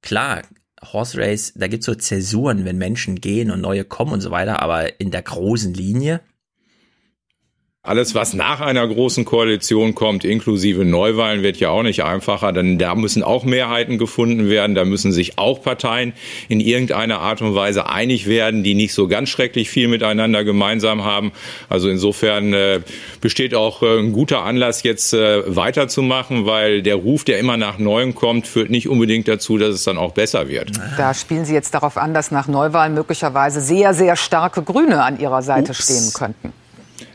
[0.04, 0.44] Klar,
[0.84, 4.62] Horse Race, da gibt's so Zäsuren, wenn Menschen gehen und neue kommen und so weiter,
[4.62, 6.22] aber in der großen Linie,
[7.84, 12.78] Alles, was nach einer großen Koalition kommt, inklusive Neuwahlen, wird ja auch nicht einfacher, denn
[12.78, 16.14] da müssen auch Mehrheiten gefunden werden, da müssen sich auch Parteien
[16.48, 21.04] in irgendeiner Art und Weise einig werden, die nicht so ganz schrecklich viel miteinander gemeinsam
[21.04, 21.32] haben.
[21.70, 22.82] Also insofern äh,
[23.20, 27.80] besteht auch äh, ein guter Anlass, jetzt äh, weiterzumachen, weil der Ruf, der immer nach
[27.80, 30.70] Neuem kommt, führt nicht unbedingt dazu, dass es dann auch besser wird.
[30.98, 35.20] Da spielen Sie jetzt darauf an, dass nach Neuwahlen möglicherweise sehr, sehr starke Grüne an
[35.20, 36.54] Ihrer Seite stehen könnten.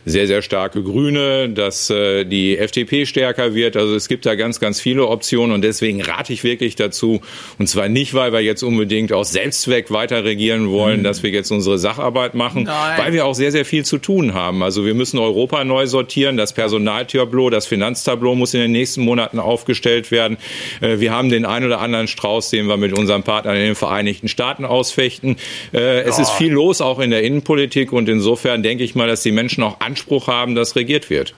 [0.07, 3.77] Sehr, sehr starke Grüne, dass äh, die FDP stärker wird.
[3.77, 7.21] Also es gibt da ganz, ganz viele Optionen und deswegen rate ich wirklich dazu,
[7.59, 11.51] und zwar nicht, weil wir jetzt unbedingt aus Selbstzweck weiter regieren wollen, dass wir jetzt
[11.51, 12.99] unsere Sacharbeit machen, Nein.
[12.99, 14.63] weil wir auch sehr, sehr viel zu tun haben.
[14.63, 19.41] Also wir müssen Europa neu sortieren, das Personaltableau, das Finanztableau muss in den nächsten Monaten
[19.41, 20.37] aufgestellt werden.
[20.81, 23.75] Äh, wir haben den ein oder anderen Strauß, den wir mit unseren Partnern in den
[23.75, 25.37] Vereinigten Staaten ausfechten.
[25.75, 29.25] Äh, es ist viel los, auch in der Innenpolitik und insofern denke ich mal, dass
[29.25, 31.35] die Menschen auch Anspruch haben, dass regiert wird.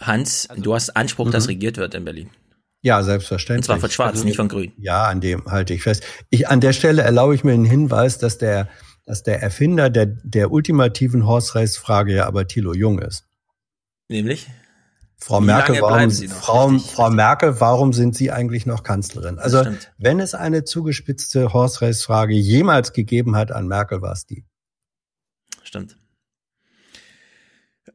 [0.00, 2.30] Hans, du hast Anspruch, dass regiert wird in Berlin.
[2.82, 3.62] Ja, selbstverständlich.
[3.62, 4.72] Und zwar von Schwarz, nicht von Grün.
[4.76, 6.04] Ja, an dem halte ich fest.
[6.30, 8.68] Ich, an der Stelle erlaube ich mir einen Hinweis, dass der,
[9.06, 13.26] dass der Erfinder der, der ultimativen Horse Race Frage ja aber Thilo Jung ist.
[14.08, 14.48] Nämlich?
[15.16, 16.10] Frau Wie Merkel, warum?
[16.10, 19.38] Frau, Frau Merkel, warum sind Sie eigentlich noch Kanzlerin?
[19.38, 19.64] Also,
[19.96, 24.44] wenn es eine zugespitzte Horse Race Frage jemals gegeben hat an Merkel, war es die.
[25.62, 25.96] Stimmt.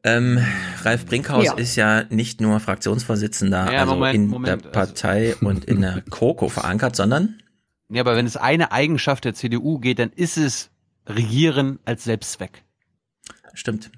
[0.04, 0.38] Ähm,
[0.82, 1.54] Ralf Brinkhaus Ja.
[1.54, 6.02] ist ja nicht nur Fraktionsvorsitzender, Ja, also Moment, in Moment, der Partei und in der
[6.10, 7.40] KOKO verankert, sondern
[7.88, 10.70] Ja, aber wenn es eine Eigenschaft der CDU geht, dann ist es
[11.06, 12.62] Regieren als Selbstzweck.
[13.54, 13.90] Stimmt.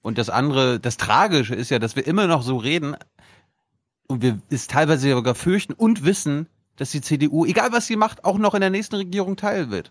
[0.00, 2.96] Und das andere, das Tragische ist ja, dass wir immer noch so reden
[4.06, 8.24] und wir es teilweise sogar fürchten und wissen, dass die CDU, egal was sie macht,
[8.24, 9.90] auch noch in der nächsten Regierung teil wird.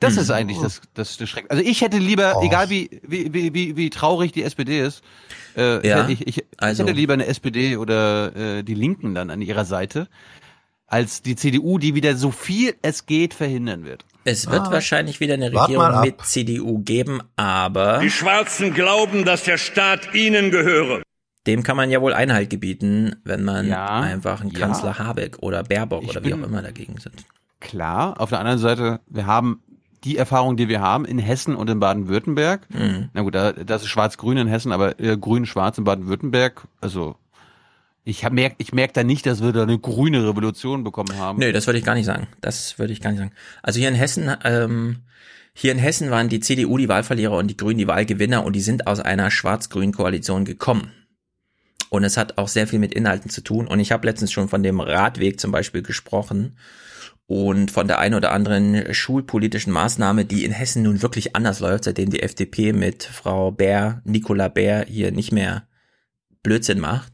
[0.00, 0.20] Das Mhm.
[0.20, 1.46] ist eigentlich das, das, das Schreck.
[1.48, 2.44] Also ich hätte lieber, Och.
[2.44, 5.02] egal wie, wie, wie, wie, wie traurig die SPD ist,
[5.56, 9.30] äh, Ja, ich, ich, ich also- hätte lieber eine SPD oder äh, die Linken dann
[9.30, 10.08] an ihrer Seite,
[10.86, 14.04] als die CDU, die wieder so viel es geht verhindern wird.
[14.24, 14.70] es wird Ah.
[14.72, 20.14] wahrscheinlich wieder eine Wart Regierung mit CDU geben, aber Die Schwarzen glauben, dass der Staat
[20.14, 21.02] ihnen gehöre.
[21.46, 24.58] dem kann man ja wohl Einhalt gebieten, wenn man Ja, einfach einen ja.
[24.60, 27.24] Kanzler Habeck oder Baerbock Ich oder wie auch immer dagegen sind.
[27.60, 29.62] Klar, auf der anderen Seite, wir haben
[30.06, 32.66] die Erfahrung, die wir haben in Hessen und in Baden-Württemberg.
[32.72, 33.10] Mhm.
[33.12, 36.68] Na gut, da, das ist schwarz-grün in Hessen, aber äh, grün-schwarz in Baden-Württemberg.
[36.80, 37.16] Also
[38.04, 41.40] ich hab merk, ich merk da nicht, dass wir da eine grüne Revolution bekommen haben.
[41.40, 42.28] Nö, das würde ich gar nicht sagen.
[42.40, 43.32] Das würde ich gar nicht sagen.
[43.64, 44.98] Also hier in Hessen, ähm,
[45.52, 48.60] hier in Hessen waren die CDU die Wahlverlierer und die Grünen die Wahlgewinner und die
[48.60, 50.92] sind aus einer schwarz-grünen Koalition gekommen.
[51.90, 53.66] Und es hat auch sehr viel mit Inhalten zu tun.
[53.66, 56.56] Und ich habe letztens schon von dem Radweg zum Beispiel gesprochen
[57.26, 61.84] und von der einen oder anderen schulpolitischen Maßnahme, die in Hessen nun wirklich anders läuft,
[61.84, 65.66] seitdem die FDP mit Frau Bär, Nicola Bär hier nicht mehr
[66.42, 67.12] Blödsinn macht.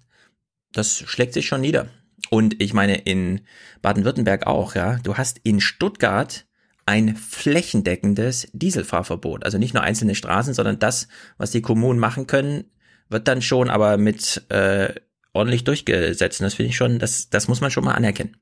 [0.73, 1.89] Das schlägt sich schon nieder.
[2.31, 3.41] Und ich meine, in
[3.81, 4.99] Baden-Württemberg auch, ja.
[5.03, 6.47] Du hast in Stuttgart
[6.85, 9.45] ein flächendeckendes Dieselfahrverbot.
[9.45, 12.65] Also nicht nur einzelne Straßen, sondern das, was die Kommunen machen können,
[13.09, 14.95] wird dann schon aber mit äh,
[15.33, 16.41] ordentlich durchgesetzt.
[16.41, 18.37] Und das finde ich schon, das, das muss man schon mal anerkennen.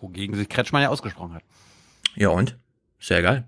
[0.00, 1.42] Wogegen sich Kretschmann ja ausgesprochen hat.
[2.14, 2.56] Ja und?
[3.00, 3.44] Sehr geil.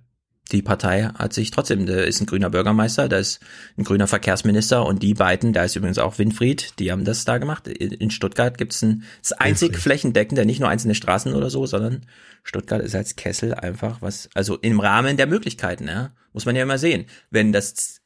[0.53, 3.41] die Partei hat sich trotzdem, da ist ein grüner Bürgermeister, da ist
[3.77, 7.39] ein grüner Verkehrsminister und die beiden, da ist übrigens auch Winfried, die haben das da
[7.39, 7.69] gemacht.
[7.69, 12.07] In Stuttgart gibt es ein, das einzig flächendeckende, nicht nur einzelne Straßen oder so, sondern
[12.43, 16.63] Stuttgart ist als Kessel einfach was, also im Rahmen der Möglichkeiten, ja, muss man ja
[16.63, 17.07] immer sehen.
[17.31, 18.01] Wenn das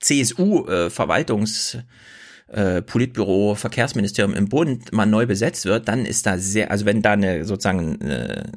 [0.00, 1.82] CSU-Verwaltungs- äh,
[2.50, 7.02] äh, Politbüro, Verkehrsministerium im Bund mal neu besetzt wird, dann ist da sehr, also wenn
[7.02, 8.52] da eine sozusagen eine,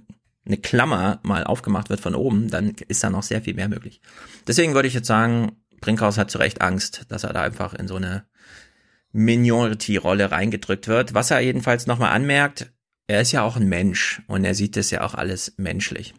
[0.46, 4.02] eine Klammer mal aufgemacht wird von oben, dann ist da noch sehr viel mehr möglich.
[4.48, 7.88] Deswegen würde ich jetzt sagen, Brinkhaus hat zu Recht Angst, dass er da einfach in
[7.88, 8.26] so eine
[9.12, 11.14] Minority-Rolle reingedrückt wird.
[11.14, 12.74] Was er jedenfalls nochmal anmerkt,
[13.08, 16.16] er ist ja auch ein Mensch und er sieht das ja auch alles menschlich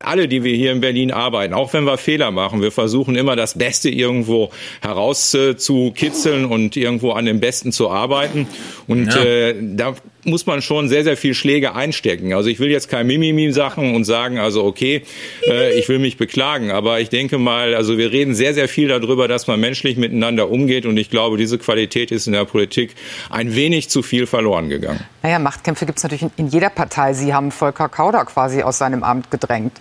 [0.00, 3.36] alle, die wir hier in Berlin arbeiten, auch wenn wir Fehler machen, wir versuchen immer
[3.36, 4.50] das Beste irgendwo
[4.82, 8.46] herauszukitzeln und irgendwo an dem Besten zu arbeiten.
[8.86, 9.22] Und ja.
[9.22, 12.32] äh, da muss man schon sehr, sehr viel Schläge einstecken.
[12.32, 15.02] Also ich will jetzt kein Mimimi sachen und sagen, also okay,
[15.48, 18.88] äh, ich will mich beklagen, aber ich denke mal, also wir reden sehr, sehr viel
[18.88, 22.94] darüber, dass man menschlich miteinander umgeht und ich glaube, diese Qualität ist in der Politik
[23.30, 25.00] ein wenig zu viel verloren gegangen.
[25.22, 27.14] Naja, Machtkämpfe gibt es natürlich in jeder Partei.
[27.14, 29.80] Sie haben Volker Kauder quasi aus seinem Amt gedrängt.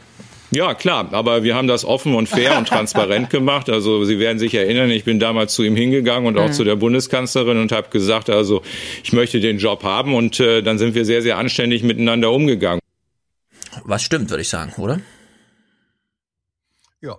[0.52, 3.70] Ja, klar, aber wir haben das offen und fair und transparent gemacht.
[3.70, 6.54] Also Sie werden sich erinnern, ich bin damals zu ihm hingegangen und auch mhm.
[6.54, 8.62] zu der Bundeskanzlerin und habe gesagt, also
[9.04, 12.80] ich möchte den Job haben und äh, dann sind wir sehr, sehr anständig miteinander umgegangen.
[13.84, 15.00] Was stimmt, würde ich sagen, oder?
[17.02, 17.18] Ja.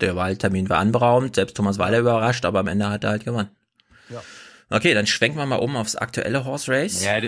[0.00, 3.50] Der Wahltermin war anberaumt, selbst Thomas Weiler überrascht, aber am Ende hat er halt gewonnen.
[4.08, 4.22] Ja.
[4.70, 7.04] Okay, dann schwenken wir mal um aufs aktuelle Horse Race.
[7.04, 7.20] Ja,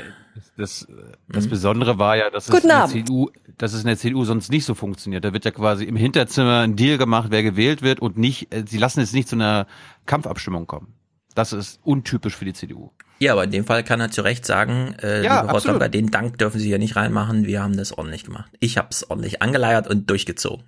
[0.56, 0.86] das,
[1.28, 1.50] das mhm.
[1.50, 4.64] Besondere war ja, dass es, in der CDU, dass es in der CDU sonst nicht
[4.64, 5.24] so funktioniert.
[5.24, 8.64] Da wird ja quasi im Hinterzimmer ein Deal gemacht, wer gewählt wird und nicht, äh,
[8.66, 9.66] sie lassen es nicht zu einer
[10.06, 10.94] Kampfabstimmung kommen.
[11.34, 12.90] Das ist untypisch für die CDU.
[13.18, 15.88] Ja, aber in dem Fall kann er zu Recht sagen, äh, ja, liebe Rottler, bei
[15.88, 18.50] den Dank dürfen Sie hier nicht reinmachen, wir haben das ordentlich gemacht.
[18.60, 20.64] Ich habe es ordentlich angeleiert und durchgezogen.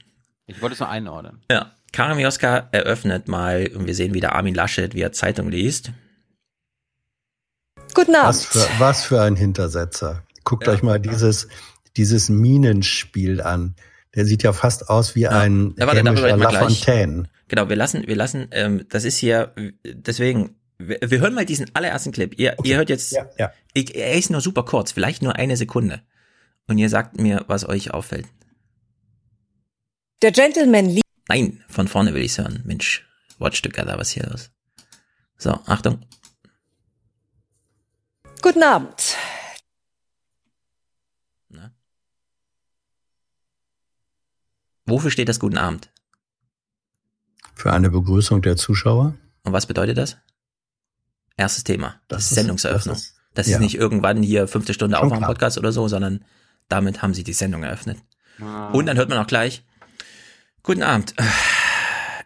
[0.47, 1.41] Ich wollte es nur einordnen.
[1.51, 1.73] Ja.
[1.93, 5.93] Karim Joska eröffnet mal, und wir sehen wieder Armin Laschet, wie er Zeitung liest.
[7.95, 8.29] Guten Abend.
[8.29, 10.23] Was für, was für ein Hintersetzer.
[10.45, 10.73] Guckt ja.
[10.73, 11.49] euch mal dieses,
[11.97, 13.75] dieses Minenspiel an.
[14.15, 15.31] Der sieht ja fast aus wie ja.
[15.31, 17.25] ein ja, warte, Lafontaine.
[17.49, 19.53] Genau, wir lassen, wir lassen, ähm, das ist hier,
[19.85, 22.39] deswegen, wir, wir hören mal diesen allerersten Clip.
[22.39, 22.71] Ihr, okay.
[22.71, 23.53] ihr hört jetzt, ja, ja.
[23.75, 26.03] Ich, er ist nur super kurz, vielleicht nur eine Sekunde.
[26.67, 28.27] Und ihr sagt mir, was euch auffällt.
[30.23, 31.05] Der Gentleman liebt.
[31.29, 32.63] Nein, von vorne will ich's hören.
[32.65, 33.07] Mensch,
[33.39, 34.51] watch together, was hier los.
[35.37, 36.01] So, Achtung.
[38.45, 39.17] Guten Abend.
[41.49, 41.73] Na?
[44.85, 45.91] Wofür steht das Guten Abend?
[47.55, 49.15] Für eine Begrüßung der Zuschauer.
[49.45, 50.19] Und was bedeutet das?
[51.39, 52.03] Erstes Thema.
[52.09, 52.97] Das, das ist Sendungseröffnung.
[52.97, 53.59] Das ist, das ist ja.
[53.61, 56.23] nicht irgendwann hier fünfte Stunde Aufwärm Podcast oder so, sondern
[56.69, 57.97] damit haben sie die Sendung eröffnet.
[58.43, 58.69] Ah.
[58.73, 59.65] Und dann hört man auch gleich,
[60.63, 61.15] Guten Abend.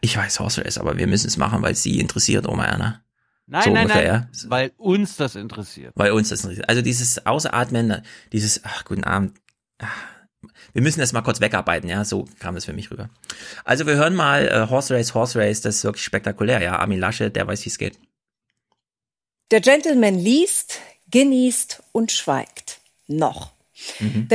[0.01, 3.05] Ich weiß, Horser ist, aber wir müssen es machen, weil es sie interessiert, Oma Erna.
[3.51, 4.51] Nein, so nein, ungefähr, nein, ja.
[4.51, 5.93] weil uns das interessiert.
[5.97, 6.69] Weil uns das interessiert.
[6.69, 9.39] Also dieses Ausatmen, dieses, ach, guten Abend.
[10.75, 13.09] Wir müssen das mal kurz wegarbeiten, ja, so kam das für mich rüber.
[13.65, 16.79] Also wir hören mal äh, Horse Race, Horse Race, das ist wirklich spektakulär, ja.
[16.79, 17.99] Armin Lasche, der weiß, wie es geht.
[19.51, 22.81] Der Gentleman liest, genießt und schweigt.
[23.07, 23.53] Noch.
[24.01, 24.29] Mhm.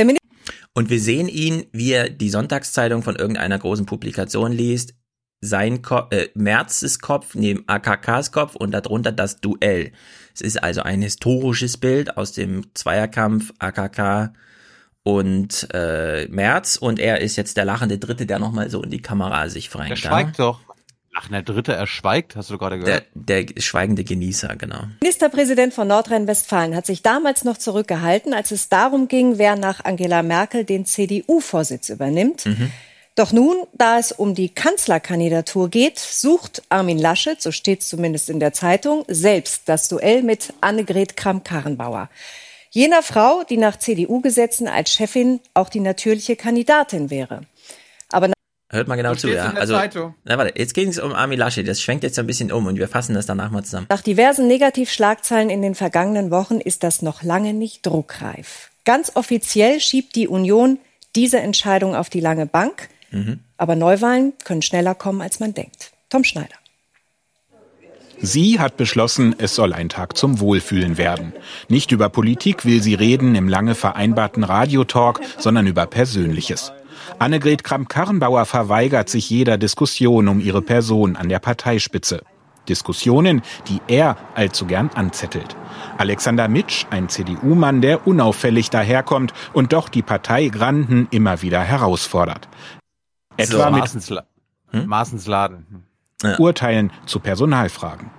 [0.72, 4.94] und wir sehen ihn, wie er die Sonntagszeitung von irgendeiner großen Publikation liest,
[5.44, 9.92] sein Kopf, äh, Merzes Kopf neben AKKs Kopf und darunter das Duell.
[10.34, 14.32] Es ist also ein historisches Bild aus dem Zweierkampf AKK
[15.02, 19.02] und äh, Merz und er ist jetzt der lachende Dritte, der nochmal so in die
[19.02, 19.90] Kamera sich fragt.
[19.90, 20.60] Er schweigt doch.
[21.16, 23.06] Ach, der Dritte, er schweigt, hast du gerade gehört?
[23.14, 24.80] Der, der schweigende Genießer, genau.
[25.00, 30.24] Ministerpräsident von Nordrhein-Westfalen hat sich damals noch zurückgehalten, als es darum ging, wer nach Angela
[30.24, 32.46] Merkel den CDU-Vorsitz übernimmt.
[32.46, 32.72] Mhm.
[33.16, 38.28] Doch nun, da es um die Kanzlerkandidatur geht, sucht Armin Laschet, so steht es zumindest
[38.28, 42.10] in der Zeitung, selbst das Duell mit Annegret Kramp-Karrenbauer.
[42.70, 47.42] Jener Frau, die nach CDU-Gesetzen als Chefin auch die natürliche Kandidatin wäre.
[48.08, 48.32] Aber
[48.68, 49.52] Hört mal genau zu, ja.
[49.52, 49.78] Also,
[50.24, 51.68] na, warte, jetzt ging es um Armin Laschet.
[51.68, 53.86] Das schwenkt jetzt ein bisschen um und wir fassen das danach mal zusammen.
[53.88, 58.70] Nach diversen Negativschlagzeilen in den vergangenen Wochen ist das noch lange nicht druckreif.
[58.84, 60.80] Ganz offiziell schiebt die Union
[61.14, 62.88] diese Entscheidung auf die lange Bank.
[63.14, 63.40] Mhm.
[63.56, 65.92] Aber Neuwahlen können schneller kommen, als man denkt.
[66.10, 66.56] Tom Schneider.
[68.20, 71.32] Sie hat beschlossen, es soll ein Tag zum Wohlfühlen werden.
[71.68, 76.72] Nicht über Politik will sie reden im lange vereinbarten Radiotalk, sondern über Persönliches.
[77.18, 82.22] Annegret Kramp-Karrenbauer verweigert sich jeder Diskussion um ihre Person an der Parteispitze.
[82.68, 85.54] Diskussionen, die er allzu gern anzettelt.
[85.98, 92.48] Alexander Mitsch, ein CDU-Mann, der unauffällig daherkommt und doch die Partei Granden immer wieder herausfordert.
[93.36, 94.26] Etwa mit Maßensla
[94.70, 94.86] hm?
[94.86, 95.66] Maßensladen.
[96.22, 96.38] Ja.
[96.38, 98.10] Urteilen zu Personalfragen.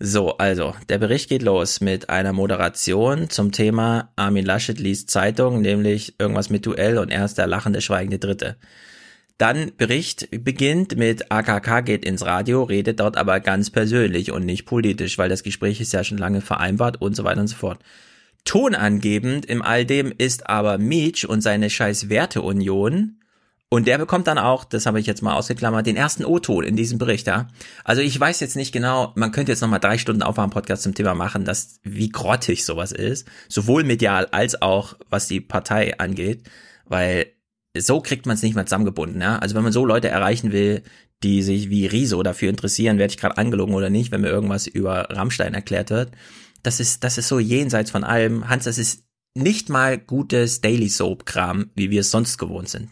[0.00, 5.60] So, also, der Bericht geht los mit einer Moderation zum Thema Armin Laschet liest Zeitung,
[5.60, 8.56] nämlich irgendwas mit Duell und er ist der lachende, schweigende Dritte.
[9.38, 14.66] Dann Bericht beginnt mit AKK geht ins Radio, redet dort aber ganz persönlich und nicht
[14.66, 17.80] politisch, weil das Gespräch ist ja schon lange vereinbart und so weiter und so fort.
[18.44, 23.18] Tonangebend im all dem ist aber Meach und seine scheiß Werteunion,
[23.70, 26.74] und der bekommt dann auch, das habe ich jetzt mal ausgeklammert, den ersten O-Ton in
[26.74, 27.48] diesem Bericht, ja.
[27.84, 31.14] Also ich weiß jetzt nicht genau, man könnte jetzt nochmal drei Stunden Aufwärm-Podcast zum Thema
[31.14, 33.28] machen, dass, wie grottig sowas ist.
[33.48, 36.48] Sowohl medial als auch, was die Partei angeht.
[36.86, 37.26] Weil
[37.76, 39.38] so kriegt man es nicht mehr zusammengebunden, ja.
[39.38, 40.82] Also wenn man so Leute erreichen will,
[41.22, 44.66] die sich wie Riso dafür interessieren, werde ich gerade angelogen oder nicht, wenn mir irgendwas
[44.66, 46.12] über Rammstein erklärt wird.
[46.62, 48.48] Das ist, das ist so jenseits von allem.
[48.48, 52.88] Hans, das ist nicht mal gutes Daily Soap-Kram, wie wir es sonst gewohnt sind.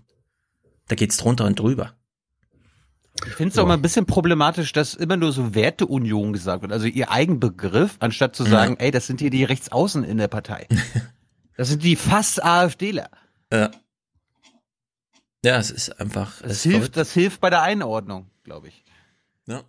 [0.88, 1.94] Da geht's drunter und drüber.
[3.24, 6.72] Ich finde es auch mal ein bisschen problematisch, dass immer nur so Werteunion gesagt wird,
[6.72, 8.78] also ihr Eigenbegriff, anstatt zu sagen, mhm.
[8.80, 10.66] ey, das sind hier die Rechtsaußen in der Partei.
[11.56, 13.08] das sind die fast AfDler.
[13.52, 13.70] Ja.
[15.44, 16.42] Ja, es ist einfach.
[16.42, 18.84] Das, hilft, das hilft bei der Einordnung, glaube ich.
[19.46, 19.62] Ja.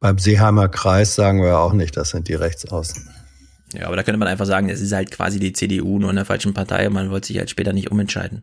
[0.00, 3.08] Beim Seeheimer Kreis sagen wir auch nicht, das sind die Rechtsaußen.
[3.74, 6.16] Ja, aber da könnte man einfach sagen, es ist halt quasi die CDU nur in
[6.16, 8.42] der falschen Partei und man wollte sich halt später nicht umentscheiden.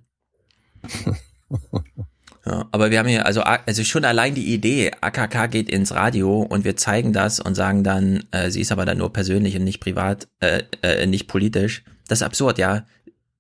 [2.46, 6.42] ja, aber wir haben hier, also, also schon allein die Idee, AKK geht ins Radio
[6.42, 9.64] und wir zeigen das und sagen dann, äh, sie ist aber dann nur persönlich und
[9.64, 11.84] nicht privat, äh, äh, nicht politisch.
[12.08, 12.86] Das ist absurd, ja.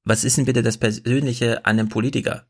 [0.03, 2.45] Was ist denn bitte das Persönliche an einem Politiker?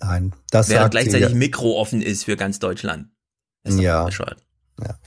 [0.00, 3.08] Nein, das Während gleichzeitig Mikro offen ist für ganz Deutschland.
[3.64, 4.04] Ist ja.
[4.04, 4.45] Bescheuert.
[4.82, 4.98] Ja.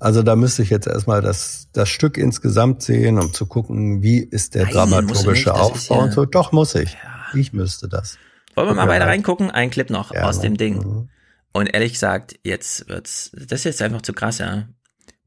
[0.00, 4.18] Also da müsste ich jetzt erstmal das, das Stück insgesamt sehen, um zu gucken, wie
[4.18, 6.24] ist der Nein, dramaturgische Aufbau ja und so.
[6.24, 6.94] Doch muss ich.
[6.94, 7.38] Ja.
[7.38, 8.18] Ich müsste das.
[8.54, 9.50] Wollen wir mal weiter reingucken?
[9.50, 10.78] Ein Clip noch aus dem Ding.
[10.78, 11.08] Mhm.
[11.52, 14.64] Und ehrlich gesagt, jetzt wird's, das ist jetzt einfach zu krass, ja.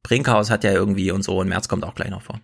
[0.03, 2.39] Brinkhaus hat ja irgendwie und so und März kommt auch gleich noch vor.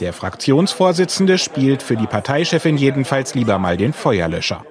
[0.00, 4.64] Der Fraktionsvorsitzende spielt für die Parteichefin jedenfalls lieber mal den Feuerlöscher.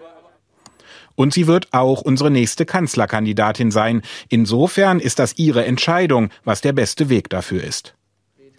[1.19, 4.03] Und sie wird auch unsere nächste Kanzlerkandidatin sein.
[4.29, 7.93] Insofern ist das ihre Entscheidung, was der beste Weg dafür ist.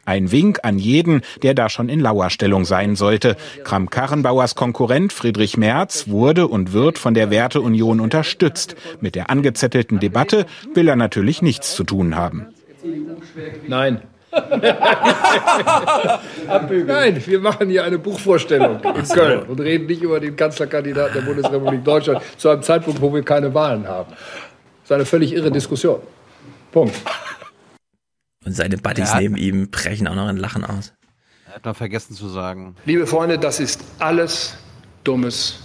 [0.04, 3.38] Ein Wink an jeden, der da schon in Lauerstellung sein sollte.
[3.64, 8.76] Kram-Karrenbauers Konkurrent Friedrich Merz wurde und wird von der Werteunion unterstützt.
[9.00, 10.44] Mit der angezettelten Debatte
[10.74, 12.48] will er natürlich nichts zu tun haben.
[13.68, 14.02] Nein,
[16.86, 21.22] Nein, wir machen hier eine Buchvorstellung in Köln und reden nicht über den Kanzlerkandidaten der
[21.22, 24.12] Bundesrepublik Deutschland zu einem Zeitpunkt, wo wir keine Wahlen haben.
[24.12, 26.00] Das ist eine völlig irre Diskussion.
[26.70, 26.94] Punkt.
[28.44, 30.92] Und seine Buddies neben ihm brechen auch noch ein Lachen aus.
[31.46, 32.76] Er hat noch vergessen zu sagen.
[32.84, 34.56] Liebe Freunde, das ist alles
[35.02, 35.58] dummes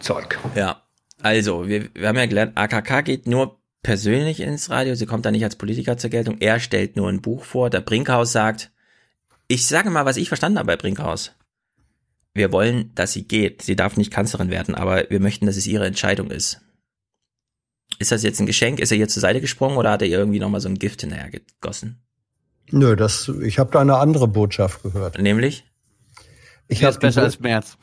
[0.00, 0.38] Zeug.
[0.54, 0.82] Ja,
[1.22, 5.30] also, wir, wir haben ja gelernt, AKK geht nur persönlich ins Radio, sie kommt da
[5.30, 8.72] nicht als Politiker zur Geltung, er stellt nur ein Buch vor, der Brinkhaus sagt,
[9.46, 11.36] ich sage mal, was ich verstanden habe bei Brinkhaus.
[12.34, 13.62] Wir wollen, dass sie geht.
[13.62, 16.60] Sie darf nicht Kanzlerin werden, aber wir möchten, dass es ihre Entscheidung ist.
[18.00, 18.80] Ist das jetzt ein Geschenk?
[18.80, 21.02] Ist er ihr zur Seite gesprungen oder hat er ihr irgendwie nochmal so ein Gift
[21.02, 22.02] hinterher gegossen?
[22.72, 25.22] Nö, das, ich habe da eine andere Botschaft gehört.
[25.22, 25.64] Nämlich?
[26.68, 27.76] Ich habe besser als März.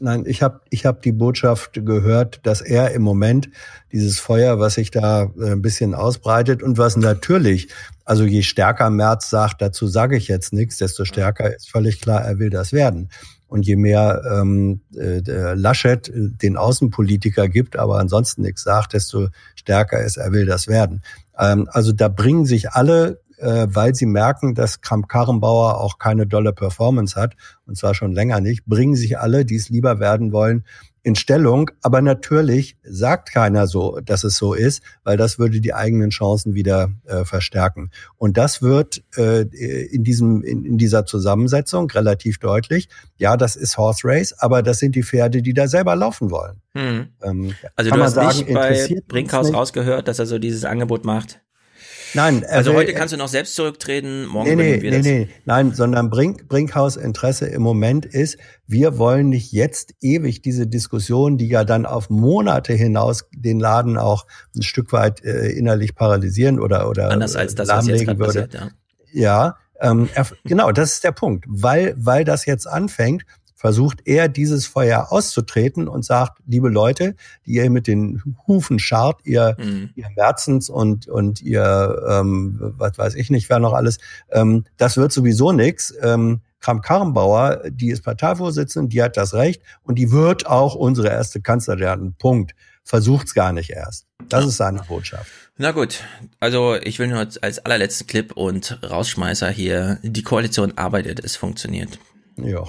[0.00, 3.50] Nein, ich habe ich hab die Botschaft gehört, dass er im Moment
[3.90, 7.68] dieses Feuer, was sich da äh, ein bisschen ausbreitet und was natürlich,
[8.04, 12.22] also je stärker Merz sagt, dazu sage ich jetzt nichts, desto stärker ist völlig klar,
[12.22, 13.10] er will das werden.
[13.48, 15.20] Und je mehr ähm, äh,
[15.54, 21.02] Laschet den Außenpolitiker gibt, aber ansonsten nichts sagt, desto stärker ist, er will das werden.
[21.36, 26.52] Ähm, also da bringen sich alle äh, weil sie merken, dass Kramp-Karrenbauer auch keine dolle
[26.52, 27.34] Performance hat,
[27.66, 30.64] und zwar schon länger nicht, bringen sich alle, die es lieber werden wollen,
[31.02, 31.70] in Stellung.
[31.82, 36.54] Aber natürlich sagt keiner so, dass es so ist, weil das würde die eigenen Chancen
[36.54, 37.90] wieder äh, verstärken.
[38.16, 39.42] Und das wird äh,
[39.86, 42.88] in diesem in, in dieser Zusammensetzung relativ deutlich.
[43.16, 46.60] Ja, das ist Horse Race, aber das sind die Pferde, die da selber laufen wollen.
[46.74, 47.08] Hm.
[47.22, 51.40] Ähm, also du hast sagen, nicht bei Brinkhaus rausgehört, dass er so dieses Angebot macht.
[52.14, 55.06] Nein, also heute kannst du noch selbst zurücktreten, morgen nee, nee, wir nee, das.
[55.06, 60.66] Nee, nein, sondern Brink, Brinkhaus Interesse im Moment ist, wir wollen nicht jetzt ewig diese
[60.66, 64.26] Diskussion, die ja dann auf Monate hinaus den Laden auch
[64.56, 68.18] ein Stück weit äh, innerlich paralysieren oder oder anders als das was jetzt würde.
[68.18, 68.70] Passiert, ja.
[69.10, 70.08] Ja, ähm,
[70.44, 73.24] genau, das ist der Punkt, weil weil das jetzt anfängt
[73.58, 79.20] versucht er dieses Feuer auszutreten und sagt, liebe Leute, die ihr mit den Hufen scharrt,
[79.24, 79.90] ihr, mhm.
[79.96, 83.98] ihr Merzens und, und ihr, ähm, was weiß ich nicht, wer noch alles,
[84.30, 85.92] ähm, das wird sowieso nix.
[86.00, 91.40] Ähm, Kram-Karrenbauer, die ist Parteivorsitzende, die hat das Recht und die wird auch unsere erste
[91.40, 92.14] Kanzlerin.
[92.16, 92.54] Punkt.
[92.84, 94.06] Versucht's gar nicht erst.
[94.28, 95.30] Das ist seine Botschaft.
[95.56, 96.04] Na gut,
[96.38, 101.98] also ich will nur als allerletzten Clip und Rausschmeißer hier, die Koalition arbeitet, es funktioniert.
[102.36, 102.64] Ja.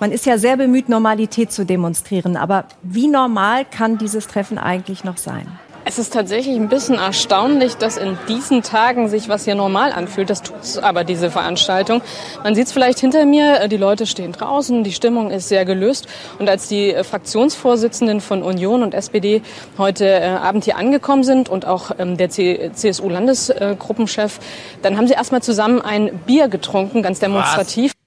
[0.00, 2.36] Man ist ja sehr bemüht, Normalität zu demonstrieren.
[2.36, 5.46] Aber wie normal kann dieses Treffen eigentlich noch sein?
[5.86, 10.30] Es ist tatsächlich ein bisschen erstaunlich, dass in diesen Tagen sich was hier normal anfühlt.
[10.30, 12.00] Das tut aber diese Veranstaltung.
[12.42, 16.06] Man sieht es vielleicht hinter mir, die Leute stehen draußen, die Stimmung ist sehr gelöst.
[16.38, 19.42] Und als die Fraktionsvorsitzenden von Union und SPD
[19.76, 24.40] heute äh, Abend hier angekommen sind und auch ähm, der CSU-Landesgruppenchef,
[24.80, 27.92] dann haben sie erstmal zusammen ein Bier getrunken, ganz demonstrativ.
[27.92, 28.03] Was?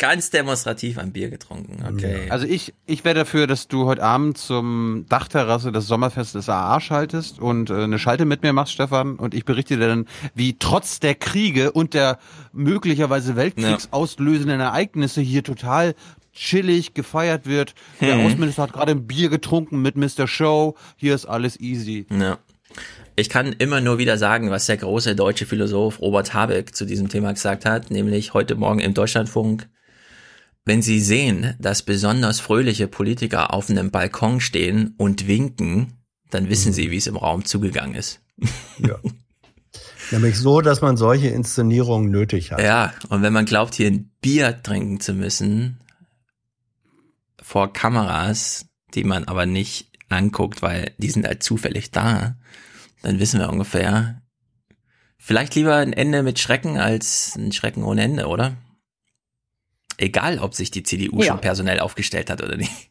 [0.00, 1.84] Ganz demonstrativ ein Bier getrunken.
[1.86, 2.30] Okay.
[2.30, 7.38] Also ich, ich wäre dafür, dass du heute Abend zum Dachterrasse des Sommerfestes AA schaltest
[7.38, 9.16] und äh, eine Schalte mit mir machst, Stefan.
[9.16, 12.18] Und ich berichte dir dann, wie trotz der Kriege und der
[12.54, 15.94] möglicherweise weltkriegsauslösenden Ereignisse hier total
[16.32, 17.74] chillig gefeiert wird.
[18.00, 18.24] Der Mhm.
[18.24, 20.26] Außenminister hat gerade ein Bier getrunken mit Mr.
[20.26, 20.76] Show.
[20.96, 22.06] Hier ist alles easy.
[22.10, 22.38] Ja.
[23.16, 27.10] Ich kann immer nur wieder sagen, was der große deutsche Philosoph Robert Habeck zu diesem
[27.10, 29.68] Thema gesagt hat, nämlich heute Morgen im Deutschlandfunk.
[30.64, 35.94] Wenn Sie sehen, dass besonders fröhliche Politiker auf einem Balkon stehen und winken,
[36.30, 38.20] dann wissen Sie, wie es im Raum zugegangen ist.
[40.10, 42.60] Nämlich so, dass man solche Inszenierungen nötig hat.
[42.60, 45.80] Ja, und wenn man glaubt, hier ein Bier trinken zu müssen,
[47.40, 52.36] vor Kameras, die man aber nicht anguckt, weil die sind halt zufällig da,
[53.02, 54.20] dann wissen wir ungefähr,
[55.16, 58.56] vielleicht lieber ein Ende mit Schrecken als ein Schrecken ohne Ende, oder?
[60.00, 61.28] Egal, ob sich die CDU Ja.
[61.28, 62.90] schon personell aufgestellt hat oder nicht.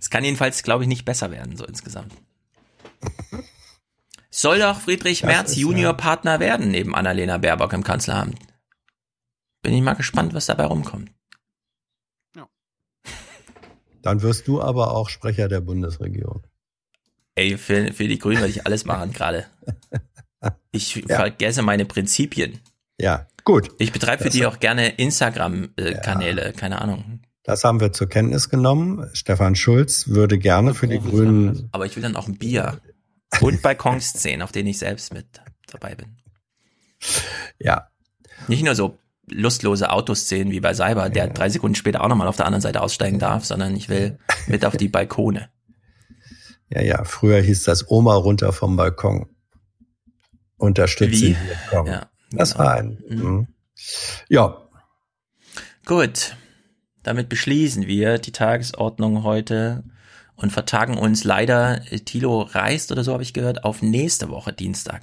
[0.00, 2.12] Es kann jedenfalls, glaube ich, nicht besser werden, so insgesamt.
[4.30, 5.92] Soll doch Friedrich Das Merz ist, Junior ja.
[5.92, 8.38] Partner werden neben Annalena Baerbock im Kanzleramt.
[9.62, 11.10] Bin ich mal gespannt, was dabei rumkommt.
[14.02, 16.46] Dann wirst du aber auch Sprecher der Bundesregierung.
[17.34, 19.46] Ey, für, für die Grünen würde ich alles machen gerade.
[20.70, 22.60] Ich vergesse meine Prinzipien.
[23.00, 23.70] Ja, gut.
[23.78, 27.22] Ich betreibe für Das- die auch gerne Instagram-Kanäle, keine Ahnung.
[27.44, 29.08] Das haben wir zur Kenntnis genommen.
[29.14, 31.68] Stefan Schulz würde gerne für die Grünen.
[31.72, 32.80] Aber ich will dann auch ein Bier
[33.40, 35.26] und Balkonszenen, auf denen ich selbst mit
[35.68, 36.18] dabei bin.
[37.58, 37.88] Ja.
[38.48, 38.98] Nicht nur so
[39.30, 42.80] lustlose Autoszenen wie bei Cyber, der drei Sekunden später auch nochmal auf der anderen Seite
[42.82, 45.48] aussteigen darf, sondern ich will mit auf die Balkone.
[46.68, 49.28] Ja, ja, früher hieß das Oma runter vom Balkon.
[50.56, 51.36] Unterstütze Wie?
[51.72, 52.64] Ja, das genau.
[52.64, 52.98] war ein.
[53.08, 53.46] Mhm.
[54.28, 54.66] Ja,
[55.86, 56.34] Gut,
[57.04, 59.84] damit beschließen wir die Tagesordnung heute
[60.34, 65.02] und vertagen uns leider, Thilo reist oder so habe ich gehört, auf nächste Woche Dienstag.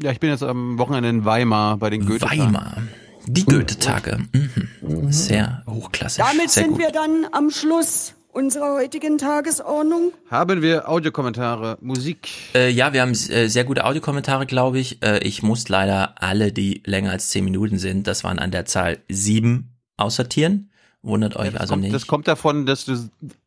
[0.00, 2.84] Ja, ich bin jetzt am Wochenende in Weimar bei den goethe Weimar.
[3.26, 4.20] Die Goethe-Tage.
[4.32, 5.12] Mhm.
[5.12, 6.24] Sehr hochklassig.
[6.24, 6.78] Damit Sehr sind gut.
[6.78, 10.12] wir dann am Schluss unserer heutigen Tagesordnung.
[10.30, 12.28] Haben wir Audiokommentare, Musik?
[12.54, 15.02] Äh, ja, wir haben äh, sehr gute Audiokommentare, glaube ich.
[15.02, 18.64] Äh, ich muss leider alle, die länger als zehn Minuten sind, das waren an der
[18.64, 20.70] Zahl sieben, aussortieren.
[21.02, 21.94] Wundert euch Das also kommt, nicht.
[21.94, 22.96] das kommt davon, dass du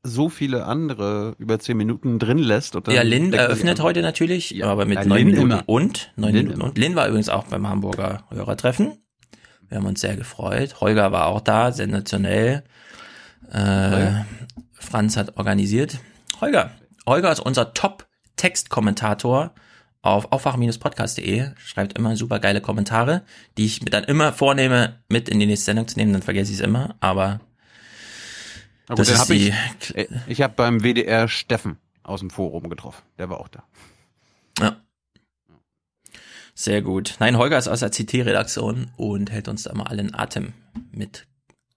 [0.04, 2.76] so viele andere über zehn Minuten drin lässt.
[2.76, 5.64] Und dann Ja, Lin die eröffnet heute natürlich, aber mit Ja, neun Minuten immer.
[5.68, 6.70] und neun Lin Minuten immer.
[6.70, 8.98] und Lin war übrigens auch beim Hamburger Hörertreffen.
[9.70, 10.82] Wir haben uns sehr gefreut.
[10.82, 12.64] Holger war auch da, sensationell.
[13.54, 14.12] Äh,
[14.82, 16.00] Franz hat organisiert.
[16.40, 16.72] Holger,
[17.06, 19.54] Holger ist unser Top-Textkommentator
[20.02, 21.52] auf aufwachen-podcast.de.
[21.58, 23.24] Schreibt immer super geile Kommentare,
[23.58, 26.14] die ich mir dann immer vornehme, mit in die nächste Sendung zu nehmen.
[26.14, 27.40] Dann vergesse ich es immer, aber
[28.88, 29.54] Na gut, das ist die
[29.94, 33.04] ich, ich habe beim WDR Steffen aus dem Forum getroffen.
[33.18, 33.64] Der war auch da.
[34.60, 34.82] Ja.
[36.54, 37.16] Sehr gut.
[37.20, 40.54] Nein, Holger ist aus der CT-Redaktion und hält uns da mal alle in Atem
[40.92, 41.28] mit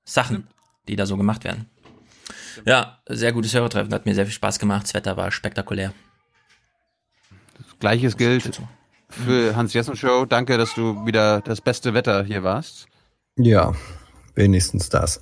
[0.05, 0.49] Sachen,
[0.89, 1.71] die da so gemacht werden.
[2.65, 4.85] Ja, sehr gutes Hörertreffen, hat mir sehr viel Spaß gemacht.
[4.85, 5.93] Das Wetter war spektakulär.
[7.81, 8.61] Gleiches gilt
[9.09, 10.25] für Hans Jessen Show.
[10.25, 12.87] Danke, dass du wieder das beste Wetter hier warst.
[13.37, 13.75] ja,
[14.35, 15.21] wenigstens das.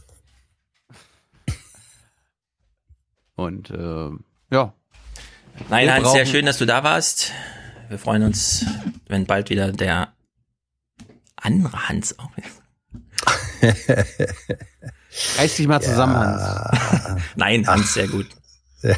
[3.34, 4.10] Und äh,
[4.50, 4.74] ja.
[5.68, 7.32] Nein, Wir Hans, sehr schön, dass du da warst.
[7.88, 8.65] Wir freuen uns,
[9.08, 10.15] wenn bald wieder der
[11.36, 12.31] andere Hans auch
[15.38, 17.22] Reiß dich mal zusammen, Hans.
[17.36, 18.26] Nein, Hans, sehr gut.
[18.82, 18.94] Ja.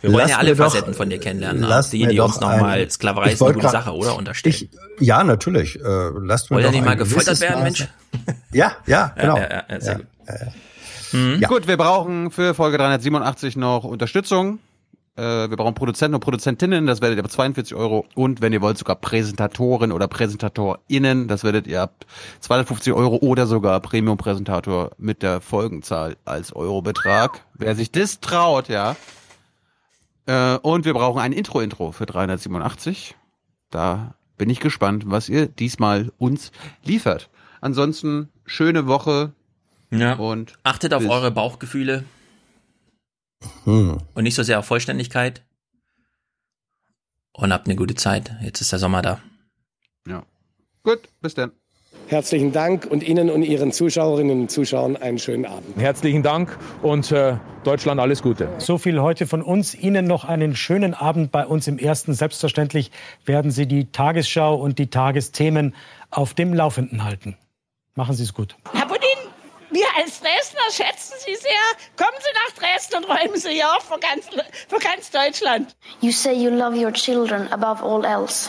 [0.00, 1.62] Wir wollen Lass ja alle mir doch- Facetten von dir kennenlernen.
[1.62, 4.16] lass Auch die, die uns nochmal Sklaverei ist eine gute grad- Sache, oder?
[4.16, 4.52] Unterstellen.
[4.52, 5.76] Ich, ja, natürlich.
[5.80, 5.82] Äh,
[6.22, 7.86] lasst mir Wollt ihr nicht mal gefoltert werden, Mensch?
[8.50, 9.36] Ja, ja, genau.
[9.36, 10.06] Ja, ja, ja, sehr gut.
[11.40, 11.46] Ja.
[11.48, 14.58] Gut, wir brauchen für Folge 387 noch Unterstützung.
[15.16, 18.04] Äh, wir brauchen Produzenten und Produzentinnen, das werdet ihr ab 42 Euro.
[18.14, 22.04] Und wenn ihr wollt, sogar Präsentatoren oder PräsentatorInnen, das werdet ihr ab
[22.40, 27.44] 250 Euro oder sogar Premium-Präsentator mit der Folgenzahl als Eurobetrag.
[27.54, 28.96] Wer sich das traut, ja.
[30.26, 33.14] Äh, und wir brauchen ein Intro-Intro für 387.
[33.70, 36.50] Da bin ich gespannt, was ihr diesmal uns
[36.82, 37.30] liefert.
[37.60, 39.32] Ansonsten schöne Woche.
[39.90, 40.14] Ja.
[40.14, 42.04] Und achtet auf eure Bauchgefühle.
[43.64, 43.98] Hm.
[44.14, 45.42] Und nicht so sehr auf Vollständigkeit.
[47.32, 48.32] Und habt eine gute Zeit.
[48.42, 49.20] Jetzt ist der Sommer da.
[50.06, 50.24] Ja.
[50.82, 51.52] Gut, bis dann.
[52.06, 55.76] Herzlichen Dank und Ihnen und Ihren Zuschauerinnen und Zuschauern einen schönen Abend.
[55.78, 58.48] Herzlichen Dank und äh, Deutschland alles Gute.
[58.58, 59.74] So viel heute von uns.
[59.74, 62.12] Ihnen noch einen schönen Abend bei uns im Ersten.
[62.12, 62.90] Selbstverständlich
[63.24, 65.74] werden Sie die Tagesschau und die Tagesthemen
[66.10, 67.36] auf dem Laufenden halten.
[67.94, 68.56] Machen Sie es gut.
[69.74, 71.50] Wir als Dresdner schätzen Sie sehr.
[71.96, 74.26] Kommen Sie nach Dresden und räumen Sie hier auf für ganz,
[74.68, 75.74] für ganz Deutschland.
[76.00, 78.48] You say you love your children above all else.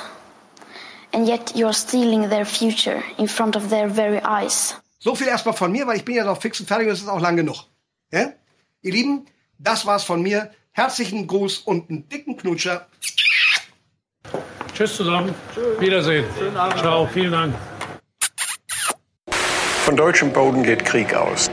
[1.14, 4.76] And yet you're stealing their future in front of their very eyes.
[5.00, 7.02] So viel erstmal von mir, weil ich bin ja noch fix und fertig und es
[7.02, 7.58] ist auch lang genug.
[8.12, 8.34] Ja?
[8.84, 9.26] Ihr Lieben,
[9.58, 10.52] das war's von mir.
[10.74, 12.88] Herzlichen Gruß und einen dicken Knutscher.
[14.76, 15.34] Tschüss zusammen.
[15.80, 16.26] Wiedersehen.
[16.78, 17.56] Ciao, vielen Dank.
[19.86, 21.52] Von deutschem Boden geht Krieg aus.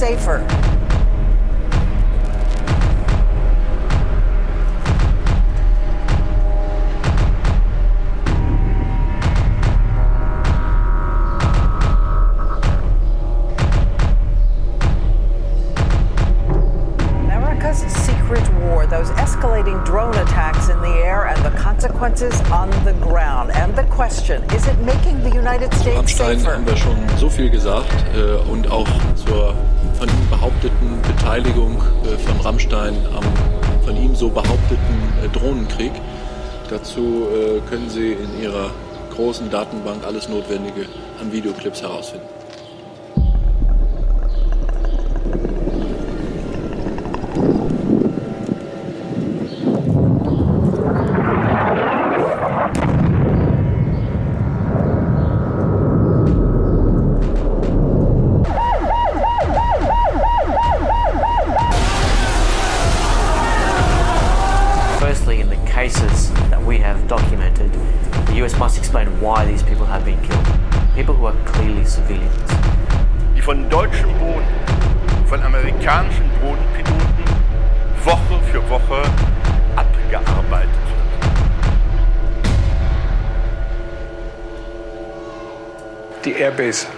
[0.00, 0.49] Safer?
[39.20, 40.86] Großen Datenbank alles Notwendige
[41.20, 42.39] an Videoclips herausfinden.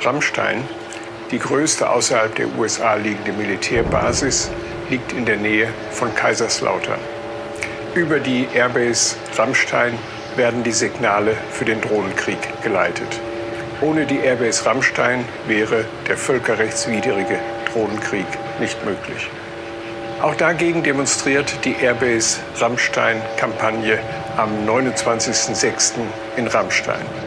[0.05, 0.65] Rammstein,
[1.31, 4.51] die größte außerhalb der USA liegende Militärbasis,
[4.91, 6.99] liegt in der Nähe von Kaiserslautern.
[7.95, 9.99] Über die Airbase Rammstein
[10.37, 13.21] werden die Signale für den Drohnenkrieg geleitet.
[13.81, 17.39] Ohne die Airbase Rammstein wäre der völkerrechtswidrige
[17.73, 18.27] Drohnenkrieg
[18.61, 19.29] nicht möglich.
[20.23, 23.99] Auch dagegen demonstriert die Airbase Rammstein-Kampagne
[24.37, 25.95] am 29.06.
[26.37, 27.22] in Rammstein.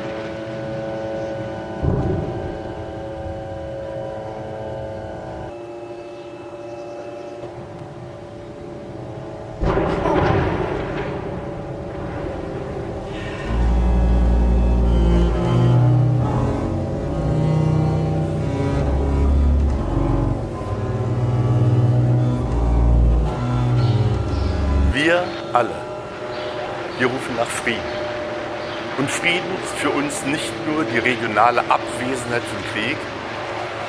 [31.46, 32.98] Regionale Abwesenheit von Krieg,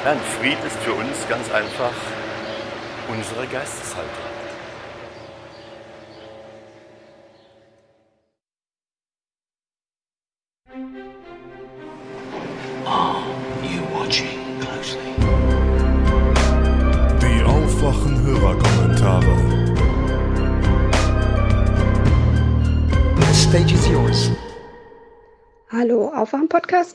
[0.05, 1.93] nein, Frieden ist für uns ganz einfach
[3.09, 4.36] unsere Geisteshaltung.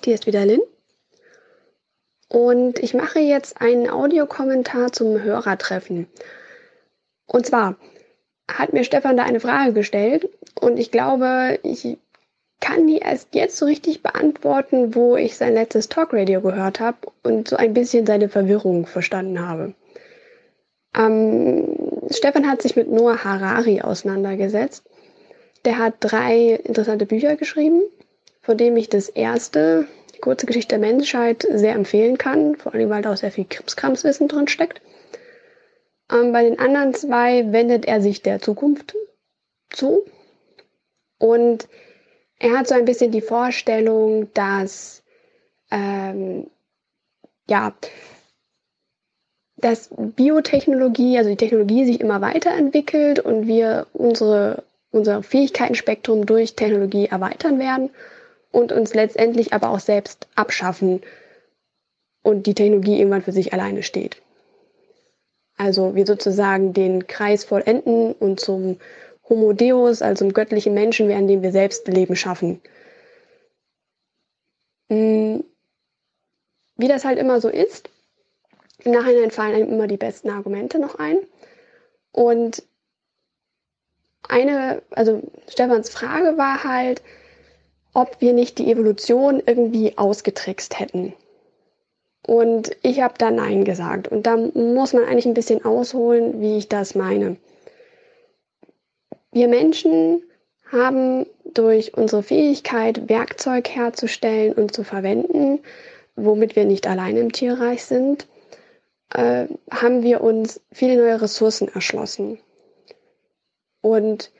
[0.01, 0.61] Aufwachen-Podcast, hier ist wieder Lynn.
[2.27, 6.07] Und ich mache jetzt einen Audiokommentar zum Hörertreffen.
[7.27, 7.75] Und zwar
[8.49, 11.97] hat mir Stefan da eine Frage gestellt und ich glaube, ich
[12.59, 17.47] kann die erst jetzt so richtig beantworten, wo ich sein letztes Talkradio gehört habe und
[17.47, 19.73] so ein bisschen seine Verwirrung verstanden habe.
[20.95, 21.75] Ähm,
[22.11, 24.83] Stefan hat sich mit Noah Harari auseinandergesetzt.
[25.65, 27.81] Der hat drei interessante Bücher geschrieben,
[28.41, 32.89] von dem ich das erste, die kurze Geschichte der Menschheit, sehr empfehlen kann, vor allem
[32.89, 34.81] weil da auch sehr viel Krimskramswissen drin steckt.
[36.11, 38.95] Ähm, bei den anderen zwei wendet er sich der Zukunft
[39.69, 40.05] zu
[41.19, 41.67] und
[42.39, 45.03] er hat so ein bisschen die Vorstellung, dass
[45.69, 46.47] ähm,
[47.47, 47.73] ja,
[49.57, 57.05] dass Biotechnologie, also die Technologie sich immer weiterentwickelt und wir unsere, unser Fähigkeitenspektrum durch Technologie
[57.05, 57.91] erweitern werden
[58.51, 61.01] und uns letztendlich aber auch selbst abschaffen
[62.23, 64.21] und die Technologie irgendwann für sich alleine steht.
[65.57, 68.79] Also wir sozusagen den Kreis vollenden und zum
[69.29, 72.61] Homo Deus, also zum göttlichen Menschen werden, dem wir selbst Leben schaffen.
[74.89, 75.43] Hm,
[76.75, 77.89] wie das halt immer so ist,
[78.83, 81.17] im Nachhinein fallen einem immer die besten Argumente noch ein.
[82.11, 82.63] Und
[84.27, 87.01] eine, also Stefans Frage war halt,
[87.93, 91.13] ob wir nicht die Evolution irgendwie ausgetrickst hätten.
[92.25, 94.07] Und ich habe da Nein gesagt.
[94.07, 97.37] Und da muss man eigentlich ein bisschen ausholen, wie ich das meine.
[99.31, 100.23] Wir Menschen
[100.71, 105.59] haben durch unsere Fähigkeit, Werkzeug herzustellen und zu verwenden,
[106.15, 108.27] womit wir nicht allein im Tierreich sind,
[109.13, 112.39] äh, haben wir uns viele neue Ressourcen erschlossen.
[113.81, 114.31] Und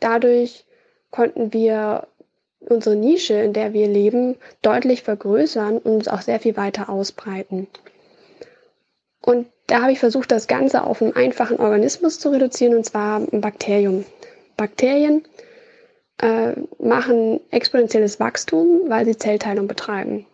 [0.00, 0.64] dadurch
[1.10, 2.08] konnten wir
[2.60, 7.68] unsere Nische, in der wir leben, deutlich vergrößern und uns auch sehr viel weiter ausbreiten.
[9.20, 13.20] Und da habe ich versucht, das Ganze auf einen einfachen Organismus zu reduzieren, und zwar
[13.20, 14.04] ein Bakterium.
[14.56, 15.24] Bakterien
[16.18, 20.26] äh, machen exponentielles Wachstum, weil sie Zellteilung betreiben.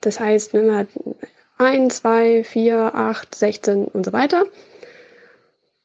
[0.00, 0.88] Das heißt, wenn man
[1.58, 4.44] 1, 2, 4, 8, 16 und so weiter.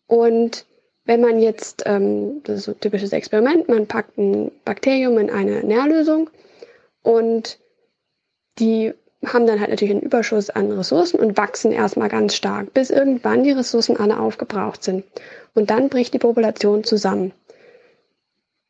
[0.07, 0.65] Und
[1.05, 5.29] wenn man jetzt, ähm, das ist so ein typisches Experiment, man packt ein Bakterium in
[5.29, 6.29] eine Nährlösung
[7.03, 7.59] und
[8.59, 8.93] die
[9.25, 13.43] haben dann halt natürlich einen Überschuss an Ressourcen und wachsen erstmal ganz stark, bis irgendwann
[13.43, 15.03] die Ressourcen alle aufgebraucht sind.
[15.53, 17.31] Und dann bricht die Population zusammen.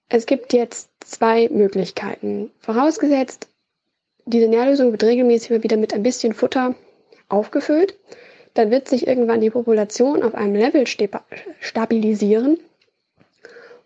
[0.10, 2.52] Es gibt jetzt zwei Möglichkeiten.
[2.60, 3.48] Vorausgesetzt,
[4.26, 6.76] diese Nährlösung wird regelmäßig mal wieder mit ein bisschen Futter
[7.30, 7.98] aufgefüllt.
[8.54, 12.60] Dann wird sich irgendwann die Population auf einem Level stabilisieren,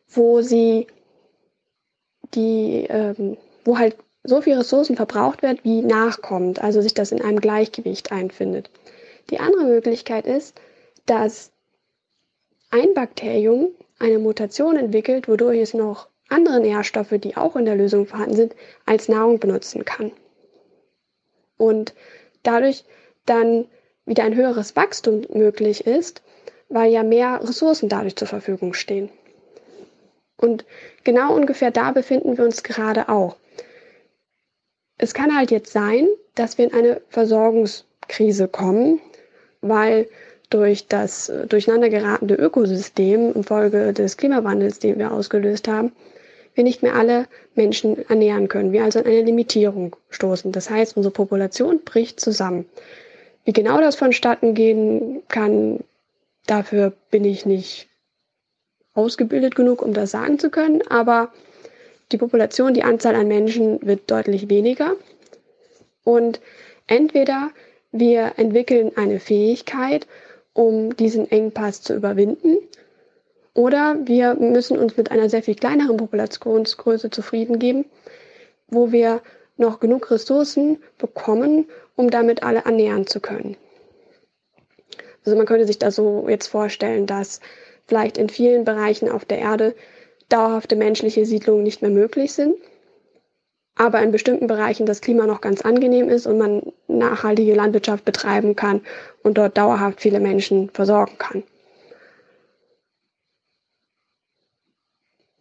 [0.07, 0.87] wo sie
[2.33, 7.21] die, ähm, wo halt so viel Ressourcen verbraucht wird, wie nachkommt, also sich das in
[7.21, 8.71] einem Gleichgewicht einfindet.
[9.29, 10.59] Die andere Möglichkeit ist,
[11.05, 11.51] dass
[12.71, 18.07] ein Bakterium eine Mutation entwickelt, wodurch es noch andere Nährstoffe, die auch in der Lösung
[18.07, 20.11] vorhanden sind, als Nahrung benutzen kann.
[21.57, 21.93] Und
[22.43, 22.83] dadurch
[23.25, 23.67] dann
[24.05, 26.21] wieder ein höheres Wachstum möglich ist,
[26.69, 29.09] weil ja mehr Ressourcen dadurch zur Verfügung stehen.
[30.37, 30.65] Und
[31.03, 33.37] genau ungefähr da befinden wir uns gerade auch.
[34.97, 39.01] Es kann halt jetzt sein, dass wir in eine Versorgungskrise kommen,
[39.61, 40.07] weil
[40.49, 45.91] durch das durcheinandergeratene Ökosystem infolge des Klimawandels, den wir ausgelöst haben,
[46.53, 50.51] wir nicht mehr alle Menschen ernähren können, wir also an eine Limitierung stoßen.
[50.51, 52.65] Das heißt, unsere Population bricht zusammen.
[53.45, 55.79] Wie genau das vonstatten gehen kann,
[56.47, 57.87] dafür bin ich nicht
[58.93, 61.31] ausgebildet genug, um das sagen zu können, aber
[62.11, 64.95] die Population, die Anzahl an Menschen wird deutlich weniger.
[66.03, 66.39] Und
[66.87, 67.51] entweder
[67.91, 70.07] wir entwickeln eine Fähigkeit,
[70.53, 72.57] um diesen Engpass zu überwinden,
[73.53, 77.85] oder wir müssen uns mit einer sehr viel kleineren Populationsgröße zufrieden geben,
[78.67, 79.21] wo wir
[79.57, 83.57] noch genug Ressourcen bekommen, um damit alle ernähren zu können.
[85.25, 87.39] Also man könnte sich da so jetzt vorstellen, dass
[87.87, 89.75] vielleicht in vielen Bereichen auf der Erde
[90.29, 92.55] dauerhafte menschliche Siedlungen nicht mehr möglich sind,
[93.75, 98.55] aber in bestimmten Bereichen das Klima noch ganz angenehm ist und man nachhaltige Landwirtschaft betreiben
[98.55, 98.81] kann
[99.23, 101.43] und dort dauerhaft viele Menschen versorgen kann.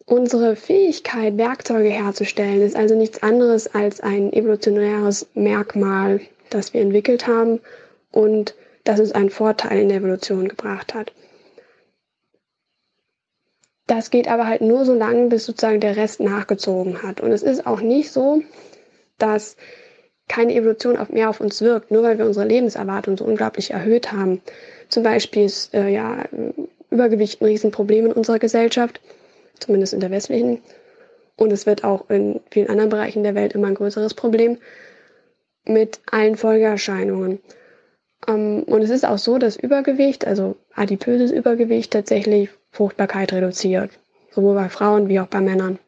[0.07, 6.21] Unsere Fähigkeit, Werkzeuge herzustellen, ist also nichts anderes als ein evolutionäres Merkmal,
[6.51, 7.59] das wir entwickelt haben
[8.11, 11.11] und das uns einen Vorteil in der Evolution gebracht hat.
[13.87, 17.21] Das geht aber halt nur so lange, bis sozusagen der Rest nachgezogen hat.
[17.21, 18.41] Und es ist auch nicht so,
[19.17, 19.57] dass
[20.27, 24.11] keine Evolution auf mehr auf uns wirkt, nur weil wir unsere Lebenserwartung so unglaublich erhöht
[24.11, 24.41] haben.
[24.89, 26.25] Zum Beispiel ist äh, ja
[26.89, 28.99] Übergewicht ein Riesenproblem in unserer Gesellschaft,
[29.59, 30.61] zumindest in der westlichen.
[31.37, 34.57] Und es wird auch in vielen anderen Bereichen der Welt immer ein größeres Problem
[35.65, 37.39] mit allen Folgeerscheinungen.
[38.27, 43.91] Ähm, und es ist auch so, dass Übergewicht, also adipöses Übergewicht, tatsächlich Fruchtbarkeit reduziert.
[44.31, 45.79] Sowohl bei Frauen wie auch bei Männern.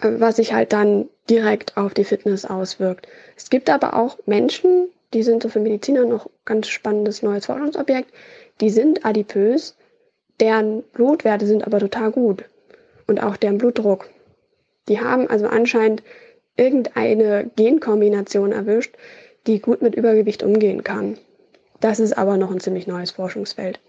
[0.00, 3.08] Äh, was sich halt dann direkt auf die Fitness auswirkt.
[3.36, 8.12] Es gibt aber auch Menschen, die sind so für Mediziner noch ganz spannendes neues Forschungsobjekt,
[8.60, 9.76] die sind adipös,
[10.40, 12.44] deren Blutwerte sind aber total gut.
[13.06, 14.08] Und auch deren Blutdruck.
[14.88, 16.02] Die haben also anscheinend
[16.56, 18.94] irgendeine Genkombination erwischt,
[19.46, 21.18] die gut mit Übergewicht umgehen kann.
[21.80, 23.80] Das ist aber noch ein ziemlich neues Forschungsfeld.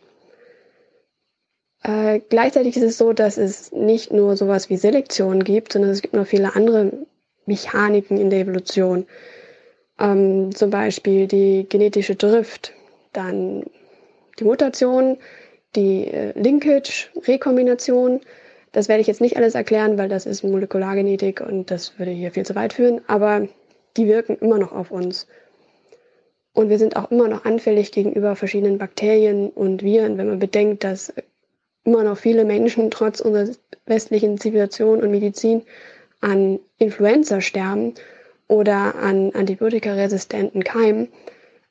[1.84, 6.02] Äh, gleichzeitig ist es so, dass es nicht nur sowas wie Selektion gibt, sondern es
[6.02, 6.92] gibt noch viele andere
[7.46, 9.06] Mechaniken in der Evolution.
[10.00, 12.74] Ähm, zum Beispiel die genetische Drift,
[13.14, 13.64] dann
[14.40, 15.18] die Mutation,
[15.76, 18.22] die äh, Linkage, Rekombination.
[18.72, 22.32] Das werde ich jetzt nicht alles erklären, weil das ist Molekulargenetik und das würde hier
[22.32, 23.48] viel zu weit führen, aber
[23.96, 25.28] die wirken immer noch auf uns.
[26.54, 30.84] Und wir sind auch immer noch anfällig gegenüber verschiedenen Bakterien und Viren, wenn man bedenkt,
[30.84, 31.14] dass
[31.84, 33.54] immer noch viele Menschen trotz unserer
[33.86, 35.64] westlichen Zivilisation und Medizin
[36.22, 37.94] an Influenza sterben
[38.48, 41.10] oder an antibiotikaresistenten Keimen,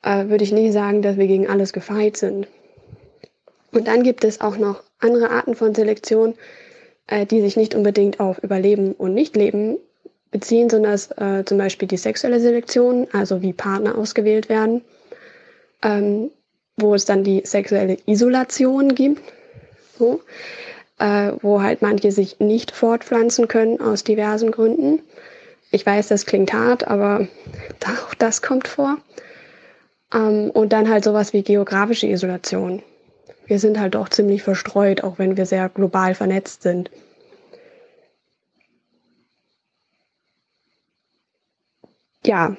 [0.01, 2.47] äh, würde ich nicht sagen, dass wir gegen alles gefeit sind.
[3.75, 6.35] Und dann gibt es auch noch andere Arten von Selektion,
[7.07, 9.77] äh, die sich nicht unbedingt auf Überleben und Nichtleben
[10.31, 14.81] beziehen, sondern äh, zum Beispiel die sexuelle Selektion, also wie Partner ausgewählt werden,
[15.83, 16.31] ähm,
[16.77, 19.21] wo es dann die sexuelle Isolation gibt,
[19.99, 20.21] so,
[20.99, 25.01] äh, wo halt manche sich nicht fortpflanzen können aus diversen Gründen.
[25.71, 27.27] Ich weiß, das klingt hart, aber
[28.07, 28.99] auch das kommt vor.
[30.13, 32.81] Ähm, und dann halt sowas wie geografische Isolation.
[33.45, 36.89] Wir sind halt doch ziemlich verstreut, auch wenn wir sehr global vernetzt sind.
[42.25, 42.57] Ja.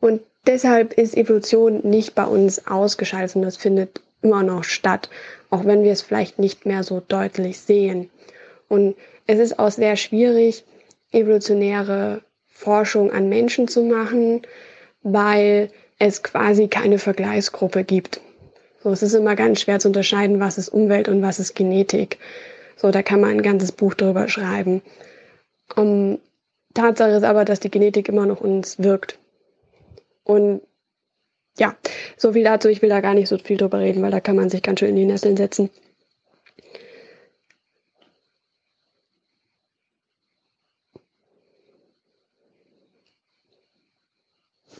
[0.00, 5.08] Und deshalb ist Evolution nicht bei uns ausgeschaltet, sondern es findet immer noch statt,
[5.48, 8.10] auch wenn wir es vielleicht nicht mehr so deutlich sehen.
[8.68, 8.94] Und
[9.26, 10.64] es ist auch sehr schwierig,
[11.12, 14.42] evolutionäre Forschung an Menschen zu machen,
[15.02, 18.20] weil es quasi keine Vergleichsgruppe gibt.
[18.82, 22.18] So, es ist immer ganz schwer zu unterscheiden, was ist Umwelt und was ist Genetik.
[22.76, 24.82] So, da kann man ein ganzes Buch drüber schreiben.
[25.76, 26.18] Um,
[26.74, 29.18] Tatsache ist aber, dass die Genetik immer noch uns wirkt.
[30.24, 30.62] Und
[31.58, 31.76] ja,
[32.16, 32.68] so viel dazu.
[32.68, 34.80] Ich will da gar nicht so viel drüber reden, weil da kann man sich ganz
[34.80, 35.70] schön in die Nesseln setzen.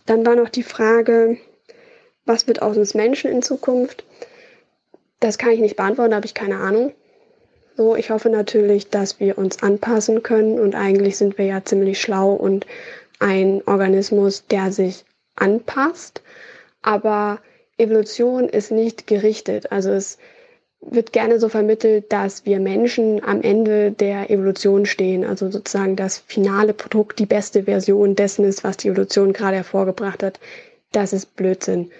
[0.06, 1.38] Dann war noch die Frage,
[2.24, 4.04] was wird aus uns Menschen in Zukunft?
[5.20, 6.92] Das kann ich nicht beantworten, da habe ich keine Ahnung.
[7.76, 12.00] So, ich hoffe natürlich, dass wir uns anpassen können und eigentlich sind wir ja ziemlich
[12.00, 12.66] schlau und
[13.20, 15.04] ein Organismus, der sich
[15.36, 16.22] anpasst.
[16.82, 17.40] Aber
[17.78, 19.72] Evolution ist nicht gerichtet.
[19.72, 20.18] Also es
[20.80, 25.24] wird gerne so vermittelt, dass wir Menschen am Ende der Evolution stehen.
[25.24, 30.22] Also sozusagen das finale Produkt, die beste Version dessen ist, was die Evolution gerade hervorgebracht
[30.22, 30.40] hat.
[30.92, 31.90] Das ist Blödsinn.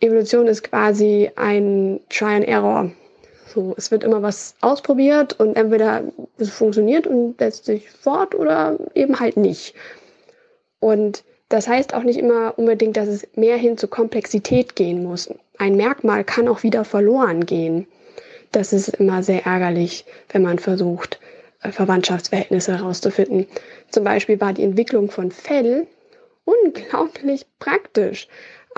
[0.00, 2.90] Evolution ist quasi ein Try and Error.
[3.46, 6.04] So, es wird immer was ausprobiert und entweder
[6.38, 9.74] es funktioniert und setzt sich fort oder eben halt nicht.
[10.78, 15.28] Und das heißt auch nicht immer unbedingt, dass es mehr hin zur Komplexität gehen muss.
[15.58, 17.86] Ein Merkmal kann auch wieder verloren gehen.
[18.52, 21.20] Das ist immer sehr ärgerlich, wenn man versucht,
[21.62, 23.46] äh, Verwandtschaftsverhältnisse herauszufinden.
[23.90, 25.86] Zum Beispiel war die Entwicklung von Fell
[26.44, 28.28] unglaublich praktisch.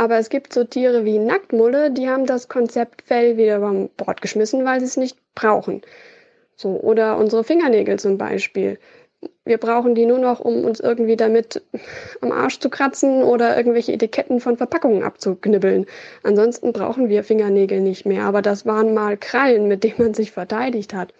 [0.02, 4.20] Aber es gibt so Tiere wie Nacktmulle, die haben das Konzept Fell wieder über Bord
[4.20, 5.80] geschmissen, weil sie es nicht brauchen.
[6.56, 8.80] So, oder unsere Fingernägel zum Beispiel
[9.44, 11.62] wir brauchen die nur noch, um uns irgendwie damit
[12.20, 15.86] am Arsch zu kratzen oder irgendwelche Etiketten von Verpackungen abzuknibbeln.
[16.24, 18.24] Ansonsten brauchen wir Fingernägel nicht mehr.
[18.24, 21.14] Aber das waren mal Krallen, mit denen man sich verteidigt hat.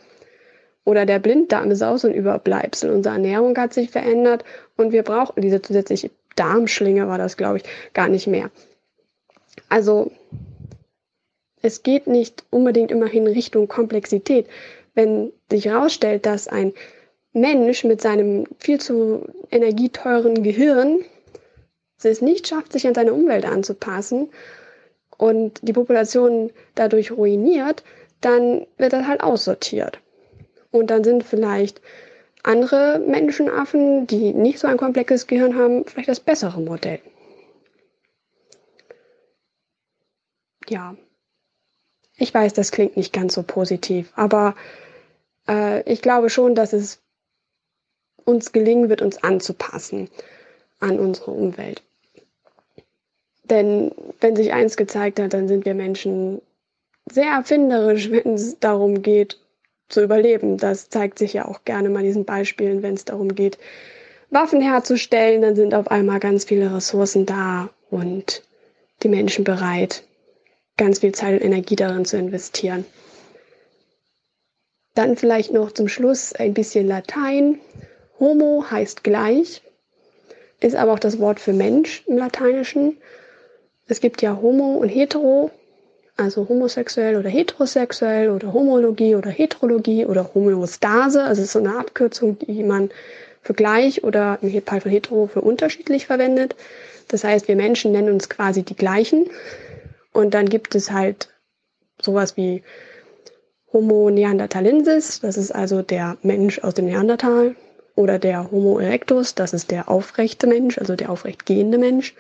[0.85, 2.91] Oder der Blinddarm ist auch so ein Überbleibsel.
[2.91, 4.45] Unsere Ernährung hat sich verändert
[4.77, 8.51] und wir brauchen diese zusätzliche Darmschlinge, war das, glaube ich, gar nicht mehr.
[9.73, 10.11] Also,
[11.63, 14.47] es geht nicht unbedingt immerhin Richtung Komplexität.
[14.93, 16.75] Wenn sich herausstellt, dass ein
[17.33, 21.07] Mensch mit seinem viel zu energieteuren Gehirn
[22.03, 24.29] es nicht schafft, sich an seine Umwelt anzupassen
[25.17, 27.83] und die Population dadurch ruiniert,
[28.21, 30.01] dann wird das halt aussortiert.
[30.71, 31.81] Und dann sind vielleicht
[32.43, 37.01] andere Menschenaffen, die nicht so ein komplexes Gehirn haben, vielleicht das bessere Modell.
[40.71, 40.97] Ja,
[42.17, 44.55] ich weiß, das klingt nicht ganz so positiv, aber
[45.49, 47.01] äh, ich glaube schon, dass es
[48.25, 50.09] uns gelingen wird, uns anzupassen
[50.79, 51.83] an unsere Umwelt.
[53.45, 56.41] Denn wenn sich eins gezeigt hat, dann sind wir Menschen
[57.11, 59.39] sehr erfinderisch, wenn es darum geht,
[59.89, 60.57] zu überleben.
[60.57, 63.59] Das zeigt sich ja auch gerne mal diesen Beispielen, wenn es darum geht,
[64.31, 68.43] Waffen herzustellen, dann sind auf einmal ganz viele Ressourcen da und
[69.03, 70.05] die Menschen bereit,
[70.83, 72.85] ganz viel Zeit und Energie darin zu investieren.
[74.95, 77.61] Dann vielleicht noch zum Schluss ein bisschen Latein.
[78.19, 79.63] Homo heißt gleich,
[80.59, 82.97] ist aber auch das Wort für Mensch im Lateinischen.
[83.87, 85.53] Es gibt ja Homo und Hetero,
[86.17, 91.23] also homosexuell oder heterosexuell oder Homologie oder Heterologie oder Homöostase.
[91.23, 92.91] Also es ist so eine Abkürzung, die man
[93.41, 96.57] für gleich oder im Fall von hetero für unterschiedlich verwendet.
[97.07, 99.31] Das heißt, wir Menschen nennen uns quasi die gleichen.
[100.13, 101.29] Und dann gibt es halt
[102.01, 102.63] sowas wie
[103.73, 107.57] Homo neanderthalensis, das ist also der Mensch aus dem Neandertal.
[107.95, 112.15] Oder der Homo erectus, das ist der aufrechte Mensch, also der aufrecht gehende Mensch.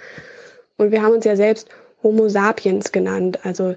[0.76, 1.68] Und wir haben uns ja selbst
[2.02, 3.40] Homo sapiens genannt.
[3.44, 3.76] Also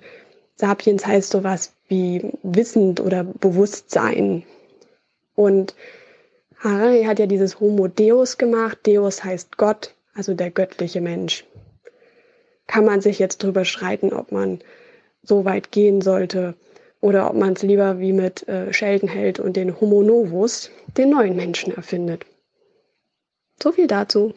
[0.56, 4.44] sapiens heißt sowas wie wissend oder Bewusstsein.
[5.36, 5.74] Und
[6.60, 8.80] Harari hat ja dieses Homo Deus gemacht.
[8.86, 11.46] Deus heißt Gott, also der göttliche Mensch.
[12.68, 14.60] Kann man sich jetzt drüber streiten, ob man
[15.22, 16.56] so weit gehen sollte
[17.02, 21.10] oder ob man es lieber wie mit äh, Sheldon hält und den Homo Novus, den
[21.10, 22.26] neuen Menschen, erfindet.
[23.62, 24.34] So viel dazu.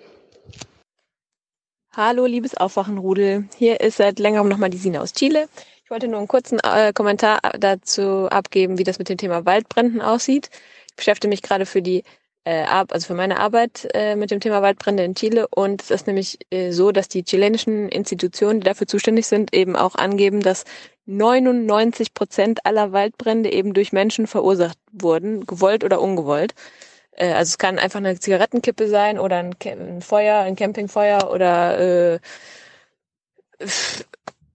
[1.92, 3.48] Hallo, liebes Aufwachenrudel.
[3.56, 5.48] Hier ist seit längerem nochmal die Sina aus Chile.
[5.82, 10.02] Ich wollte nur einen kurzen äh, Kommentar dazu abgeben, wie das mit dem Thema Waldbränden
[10.02, 10.50] aussieht.
[10.90, 12.04] Ich beschäftige mich gerade für die
[12.48, 16.06] äh, also für meine Arbeit äh, mit dem Thema Waldbrände in Chile und es ist
[16.06, 20.64] nämlich äh, so, dass die chilenischen Institutionen, die dafür zuständig sind, eben auch angeben, dass
[21.04, 26.54] 99 Prozent aller Waldbrände eben durch Menschen verursacht wurden, gewollt oder ungewollt.
[27.12, 32.14] Äh, also es kann einfach eine Zigarettenkippe sein oder ein, ein Feuer, ein Campingfeuer oder
[32.14, 32.18] äh,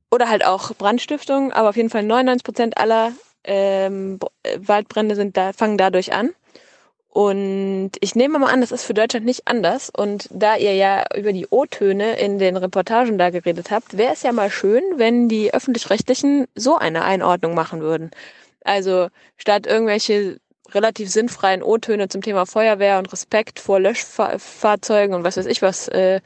[0.10, 3.12] oder halt auch Brandstiftung, aber auf jeden Fall 99 Prozent aller
[3.44, 4.20] ähm,
[4.58, 6.32] Waldbrände sind da, fangen dadurch an.
[7.14, 9.92] Und ich nehme mal an, das ist für Deutschland nicht anders.
[9.96, 14.24] Und da ihr ja über die O-Töne in den Reportagen da geredet habt, wäre es
[14.24, 18.10] ja mal schön, wenn die öffentlich-rechtlichen so eine Einordnung machen würden.
[18.64, 20.40] Also statt irgendwelche
[20.72, 25.88] relativ sinnfreien O-Töne zum Thema Feuerwehr und Respekt vor Löschfahrzeugen und was weiß ich was
[25.90, 26.20] äh,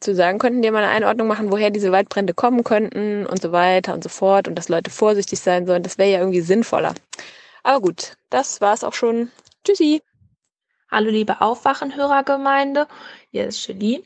[0.00, 3.52] zu sagen, könnten die mal eine Einordnung machen, woher diese Waldbrände kommen könnten und so
[3.52, 5.82] weiter und so fort und dass Leute vorsichtig sein sollen.
[5.82, 6.92] Das wäre ja irgendwie sinnvoller.
[7.62, 9.30] Aber gut, das war's auch schon.
[9.64, 10.02] Tschüssi!
[10.88, 12.86] Hallo liebe Aufwachenhörergemeinde,
[13.32, 14.04] hier ist Julie.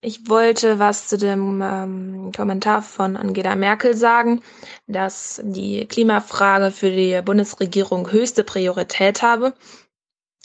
[0.00, 4.40] Ich wollte was zu dem ähm, Kommentar von Angela Merkel sagen,
[4.86, 9.54] dass die Klimafrage für die Bundesregierung höchste Priorität habe.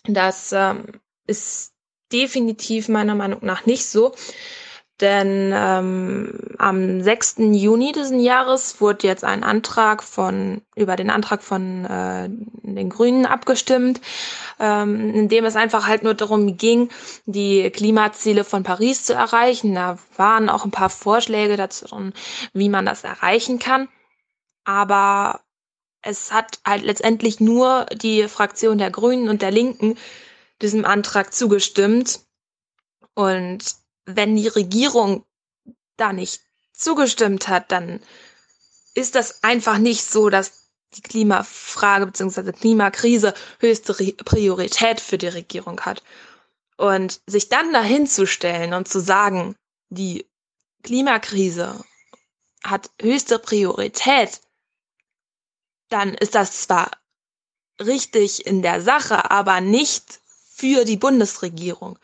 [0.06, 1.74] Das ähm, ist
[2.12, 4.16] definitiv meiner Meinung nach nicht so.
[5.02, 7.38] Denn ähm, am 6.
[7.40, 13.26] Juni diesen Jahres wurde jetzt ein Antrag von über den Antrag von äh, den Grünen
[13.26, 14.00] abgestimmt,
[14.60, 16.90] ähm, in dem es einfach halt nur darum ging,
[17.26, 19.74] die Klimaziele von Paris zu erreichen.
[19.74, 21.88] Da waren auch ein paar Vorschläge dazu,
[22.54, 23.90] wie man das erreichen kann.
[24.66, 25.42] Aber
[26.04, 29.98] es hat halt letztendlich nur die Fraktion der Grünen und der Linken
[30.62, 32.20] diesem Antrag zugestimmt.
[33.16, 35.26] Und wenn die Regierung
[35.98, 36.42] da nicht
[36.74, 38.02] zugestimmt hat, dann
[38.94, 42.52] ist das einfach nicht so, dass die Klimafrage bzw.
[42.52, 46.04] Klimakrise höchste Priorität für die Regierung hat.
[46.78, 49.56] Und sich dann dahin zu stellen und zu sagen,
[49.90, 50.26] die
[50.84, 51.84] Klimakrise
[52.64, 54.42] hat höchste Priorität,
[55.90, 56.92] dann ist das zwar
[57.80, 60.22] richtig in der Sache, aber nicht
[60.54, 61.98] für die Bundesregierung.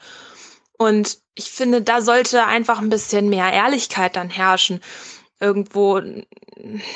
[0.78, 4.82] Und ich finde, da sollte einfach ein bisschen mehr Ehrlichkeit dann herrschen.
[5.40, 6.02] Irgendwo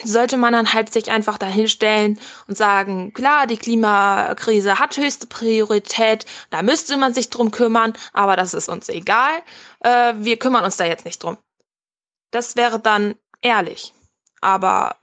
[0.04, 6.26] sollte man dann halt sich einfach dahinstellen und sagen, klar, die Klimakrise hat höchste Priorität,
[6.50, 9.32] da müsste man sich drum kümmern, aber das ist uns egal.
[9.82, 11.38] Äh, wir kümmern uns da jetzt nicht drum.
[12.32, 13.94] Das wäre dann ehrlich.
[14.42, 14.96] Aber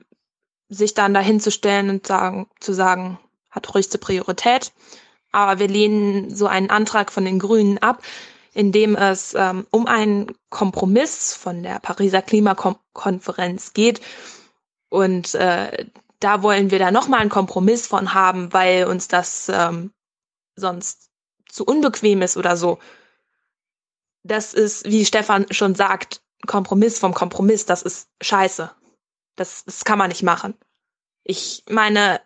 [0.68, 3.18] sich dann dahinzustellen und sagen, zu sagen,
[3.50, 4.72] hat höchste Priorität,
[5.32, 8.02] aber wir lehnen so einen Antrag von den Grünen ab,
[8.58, 14.00] in dem es ähm, um einen Kompromiss von der Pariser Klimakonferenz geht.
[14.88, 15.86] Und äh,
[16.18, 19.92] da wollen wir da nochmal einen Kompromiss von haben, weil uns das ähm,
[20.56, 21.08] sonst
[21.48, 22.80] zu unbequem ist oder so.
[24.24, 28.72] Das ist, wie Stefan schon sagt, Kompromiss vom Kompromiss, das ist scheiße.
[29.36, 30.54] Das, das kann man nicht machen.
[31.22, 32.20] Ich meine,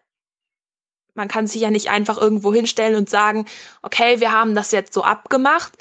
[1.13, 3.45] man kann sich ja nicht einfach irgendwo hinstellen und sagen,
[3.83, 5.77] okay, wir haben das jetzt so abgemacht.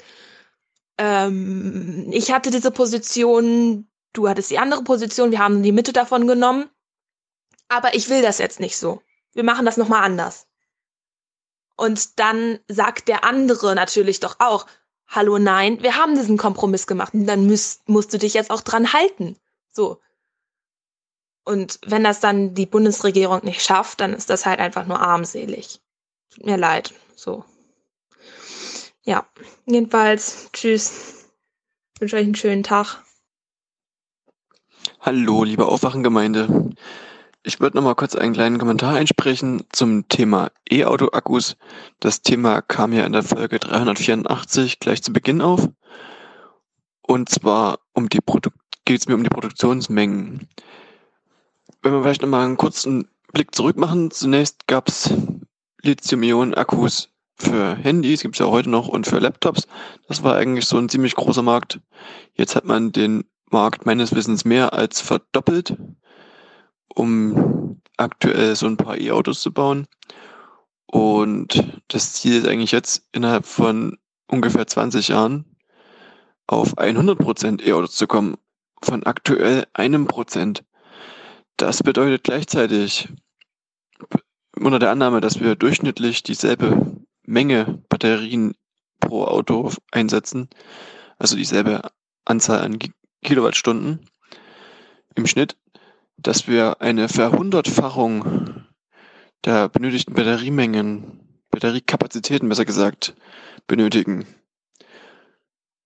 [1.02, 6.28] Ähm, ich hatte diese Position, du hattest die andere Position, wir haben die Mitte davon
[6.28, 6.70] genommen.
[7.66, 9.02] Aber ich will das jetzt nicht so.
[9.32, 10.46] Wir machen das nochmal anders.
[11.76, 14.66] Und dann sagt der andere natürlich doch auch,
[15.08, 18.60] hallo, nein, wir haben diesen Kompromiss gemacht und dann müsst, musst du dich jetzt auch
[18.60, 19.36] dran halten.
[19.72, 20.00] So.
[21.44, 25.80] Und wenn das dann die Bundesregierung nicht schafft, dann ist das halt einfach nur armselig.
[26.30, 26.94] Tut mir leid.
[27.16, 27.44] So.
[29.04, 29.26] Ja,
[29.66, 31.28] jedenfalls, tschüss.
[31.94, 33.02] Ich wünsche euch einen schönen Tag.
[35.00, 36.70] Hallo, liebe Aufwachengemeinde.
[37.42, 41.56] Ich würde noch mal kurz einen kleinen Kommentar einsprechen zum Thema E-Auto-Akkus.
[41.98, 45.68] Das Thema kam ja in der Folge 384 gleich zu Beginn auf.
[47.00, 48.20] Und zwar um die
[48.88, 50.48] es mir um die Produktionsmengen.
[51.82, 54.12] Wenn wir vielleicht noch mal einen kurzen Blick zurück machen.
[54.12, 55.12] Zunächst gab es
[55.82, 57.11] Lithium-Ionen-Akkus
[57.42, 59.66] für Handys, gibt es ja heute noch, und für Laptops.
[60.08, 61.80] Das war eigentlich so ein ziemlich großer Markt.
[62.34, 65.76] Jetzt hat man den Markt meines Wissens mehr als verdoppelt
[66.94, 69.86] um aktuell so ein paar E-Autos zu bauen.
[70.86, 75.44] Und das Ziel ist eigentlich jetzt innerhalb von ungefähr 20 Jahren
[76.46, 78.36] auf 100% E-Autos zu kommen.
[78.82, 80.64] Von aktuell einem Prozent.
[81.56, 83.08] Das bedeutet gleichzeitig
[84.58, 88.54] unter der Annahme, dass wir durchschnittlich dieselbe Menge Batterien
[89.00, 90.48] pro Auto einsetzen,
[91.18, 91.90] also dieselbe
[92.24, 92.78] Anzahl an
[93.22, 94.08] Kilowattstunden
[95.14, 95.56] im Schnitt,
[96.16, 98.64] dass wir eine Verhundertfachung
[99.44, 103.14] der benötigten Batteriemengen, Batteriekapazitäten besser gesagt,
[103.66, 104.26] benötigen.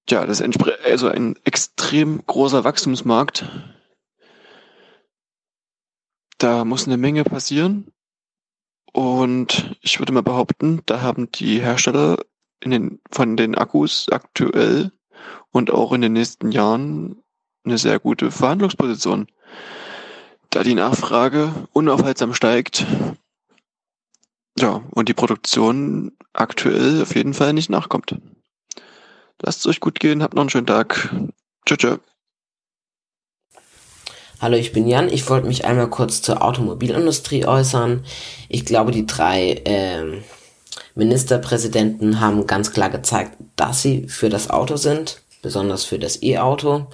[0.08, 3.44] Ja, das ist also ein extrem großer Wachstumsmarkt.
[6.38, 7.92] Da muss eine Menge passieren.
[8.96, 12.16] Und ich würde mal behaupten, da haben die Hersteller
[12.60, 14.90] in den, von den Akkus aktuell
[15.50, 17.22] und auch in den nächsten Jahren
[17.64, 19.26] eine sehr gute Verhandlungsposition
[20.48, 22.86] da die Nachfrage unaufhaltsam steigt,
[24.58, 28.16] ja, und die Produktion aktuell auf jeden Fall nicht nachkommt.
[29.42, 31.14] Lasst es euch gut gehen, habt noch einen schönen Tag.
[31.66, 31.76] Tschüss.
[31.76, 31.96] tschö.
[34.46, 35.12] Hallo, ich bin Jan.
[35.12, 38.04] Ich wollte mich einmal kurz zur Automobilindustrie äußern.
[38.48, 40.20] Ich glaube, die drei äh,
[40.94, 46.86] Ministerpräsidenten haben ganz klar gezeigt, dass sie für das Auto sind, besonders für das E-Auto.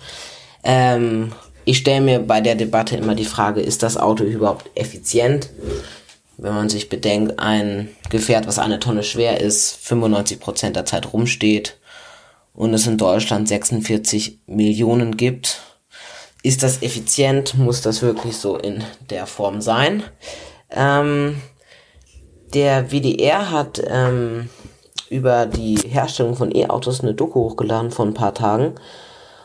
[0.64, 1.32] Ähm,
[1.66, 5.50] ich stelle mir bei der Debatte immer die Frage, ist das Auto überhaupt effizient?
[6.38, 11.12] Wenn man sich bedenkt, ein Gefährt, was eine Tonne schwer ist, 95 Prozent der Zeit
[11.12, 11.76] rumsteht
[12.54, 15.60] und es in Deutschland 46 Millionen gibt,
[16.42, 17.56] ist das effizient?
[17.56, 20.02] Muss das wirklich so in der Form sein?
[20.70, 21.40] Ähm,
[22.54, 24.48] der WDR hat ähm,
[25.08, 28.74] über die Herstellung von E-Autos eine Doku hochgeladen vor ein paar Tagen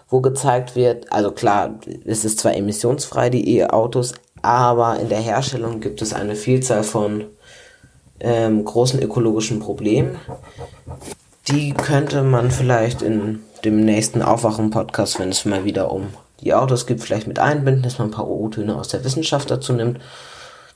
[0.09, 5.79] wo gezeigt wird, also klar, es ist zwar emissionsfrei, die E-Autos, aber in der Herstellung
[5.79, 7.25] gibt es eine Vielzahl von
[8.19, 10.17] ähm, großen ökologischen Problemen.
[11.49, 16.07] Die könnte man vielleicht in dem nächsten Aufwachen-Podcast, wenn es mal wieder um
[16.41, 19.73] die Autos gibt, vielleicht mit einbinden, dass man ein paar O-Töne aus der Wissenschaft dazu
[19.73, 19.99] nimmt.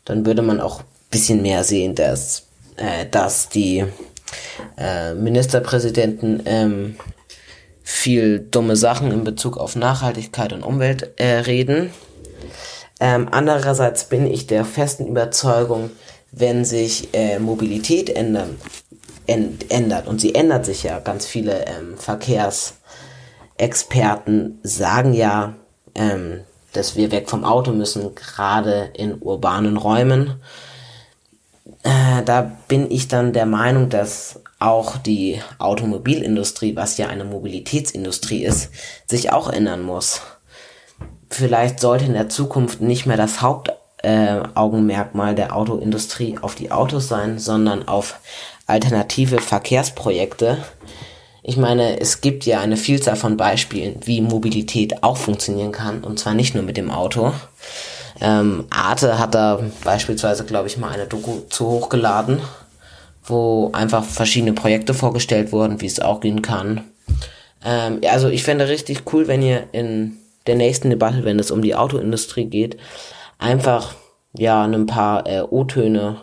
[0.05, 3.85] Dann würde man auch ein bisschen mehr sehen, dass, äh, dass die
[4.77, 6.95] äh, Ministerpräsidenten ähm,
[7.83, 11.91] viel dumme Sachen in Bezug auf Nachhaltigkeit und Umwelt äh, reden.
[12.99, 15.89] Ähm, andererseits bin ich der festen Überzeugung,
[16.31, 18.57] wenn sich äh, Mobilität ändern,
[19.27, 21.97] ändert, und sie ändert sich ja, ganz viele ähm,
[23.61, 25.53] Verkehrsexperten sagen ja,
[25.93, 26.41] ähm,
[26.73, 30.41] dass wir weg vom Auto müssen, gerade in urbanen Räumen.
[31.83, 38.43] Äh, da bin ich dann der Meinung, dass auch die Automobilindustrie, was ja eine Mobilitätsindustrie
[38.43, 38.71] ist,
[39.05, 40.21] sich auch ändern muss.
[41.29, 47.07] Vielleicht sollte in der Zukunft nicht mehr das Hauptaugenmerkmal äh, der Autoindustrie auf die Autos
[47.07, 48.19] sein, sondern auf
[48.65, 50.57] alternative Verkehrsprojekte.
[51.43, 56.19] Ich meine, es gibt ja eine Vielzahl von Beispielen, wie Mobilität auch funktionieren kann, und
[56.19, 57.33] zwar nicht nur mit dem Auto.
[58.19, 62.39] Ähm, Arte hat da beispielsweise, glaube ich, mal eine Doku zu hochgeladen
[63.23, 66.83] wo einfach verschiedene Projekte vorgestellt wurden, wie es auch gehen kann.
[67.63, 71.61] Ähm, also ich fände richtig cool, wenn ihr in der nächsten Debatte, wenn es um
[71.61, 72.77] die Autoindustrie geht,
[73.37, 73.93] einfach
[74.37, 76.21] ja ein paar äh, O-Töne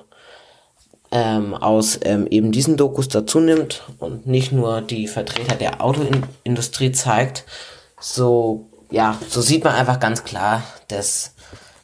[1.10, 6.92] ähm, aus ähm, eben diesen Dokus dazu nimmt und nicht nur die Vertreter der Autoindustrie
[6.92, 7.44] zeigt.
[8.00, 11.34] So ja, so sieht man einfach ganz klar, dass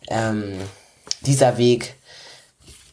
[0.08, 0.54] ähm,
[1.22, 1.96] dieser Weg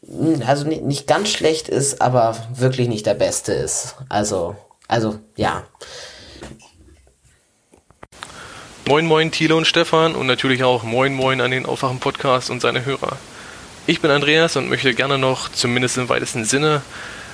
[0.01, 3.96] mh, also nicht, nicht ganz schlecht ist, aber wirklich nicht der beste ist.
[4.10, 4.56] Also,
[4.88, 5.64] also ja.
[8.88, 12.62] Moin Moin Thilo und Stefan und natürlich auch Moin Moin an den Aufwachen Podcast und
[12.62, 13.17] seine Hörer.
[13.88, 16.83] Ich bin Andreas und möchte gerne noch, zumindest im weitesten Sinne,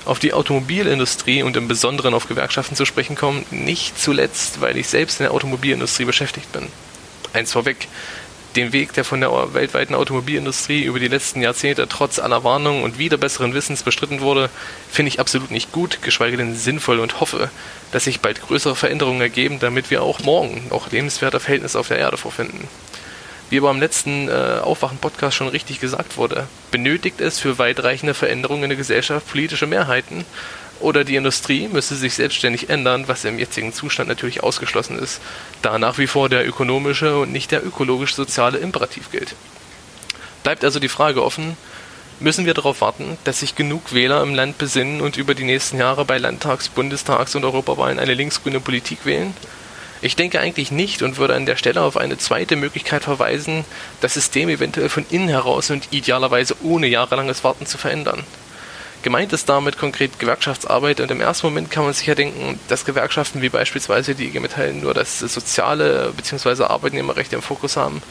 [0.06, 4.88] auf die Automobilindustrie und im Besonderen auf Gewerkschaften zu sprechen kommen, nicht zuletzt, weil ich
[4.88, 6.66] selbst in der Automobilindustrie beschäftigt bin.
[7.34, 7.86] Eins vorweg,
[8.56, 12.98] den Weg, der von der weltweiten Automobilindustrie über die letzten Jahrzehnte trotz aller Warnungen und
[12.98, 14.48] wieder besseren Wissens bestritten wurde,
[14.90, 17.50] finde ich absolut nicht gut, geschweige denn sinnvoll und hoffe,
[17.92, 21.98] dass sich bald größere Veränderungen ergeben, damit wir auch morgen noch lebenswerte Verhältnisse auf der
[21.98, 22.66] Erde vorfinden.
[23.50, 28.64] Wie aber im letzten äh, Aufwachen-Podcast schon richtig gesagt wurde, benötigt es für weitreichende Veränderungen
[28.64, 30.24] in der Gesellschaft politische Mehrheiten
[30.80, 35.20] oder die Industrie müsse sich selbstständig ändern, was im jetzigen Zustand natürlich ausgeschlossen ist,
[35.62, 39.34] da nach wie vor der ökonomische und nicht der ökologisch-soziale Imperativ gilt.
[40.42, 41.56] Bleibt also die Frage offen,
[42.20, 45.78] müssen wir darauf warten, dass sich genug Wähler im Land besinnen und über die nächsten
[45.78, 49.34] Jahre bei Landtags-, Bundestags- und Europawahlen eine linksgrüne Politik wählen?
[50.00, 53.64] Ich denke eigentlich nicht und würde an der Stelle auf eine zweite Möglichkeit verweisen,
[54.00, 58.24] das System eventuell von innen heraus und idealerweise ohne jahrelanges Warten zu verändern.
[59.02, 62.84] Gemeint ist damit konkret Gewerkschaftsarbeit und im ersten Moment kann man sich ja denken, dass
[62.84, 66.64] Gewerkschaften wie beispielsweise die IG Metall nur das soziale bzw.
[66.64, 68.02] Arbeitnehmerrecht im Fokus haben.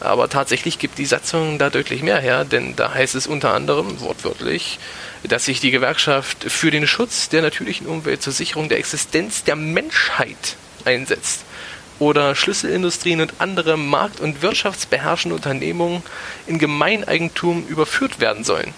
[0.00, 4.00] Aber tatsächlich gibt die Satzung da deutlich mehr her, denn da heißt es unter anderem
[4.00, 4.78] wortwörtlich,
[5.24, 9.56] dass sich die Gewerkschaft für den Schutz der natürlichen Umwelt zur Sicherung der Existenz der
[9.56, 11.44] Menschheit einsetzt
[11.98, 16.02] oder Schlüsselindustrien und andere markt- und wirtschaftsbeherrschende Unternehmungen
[16.46, 18.72] in Gemeineigentum überführt werden sollen.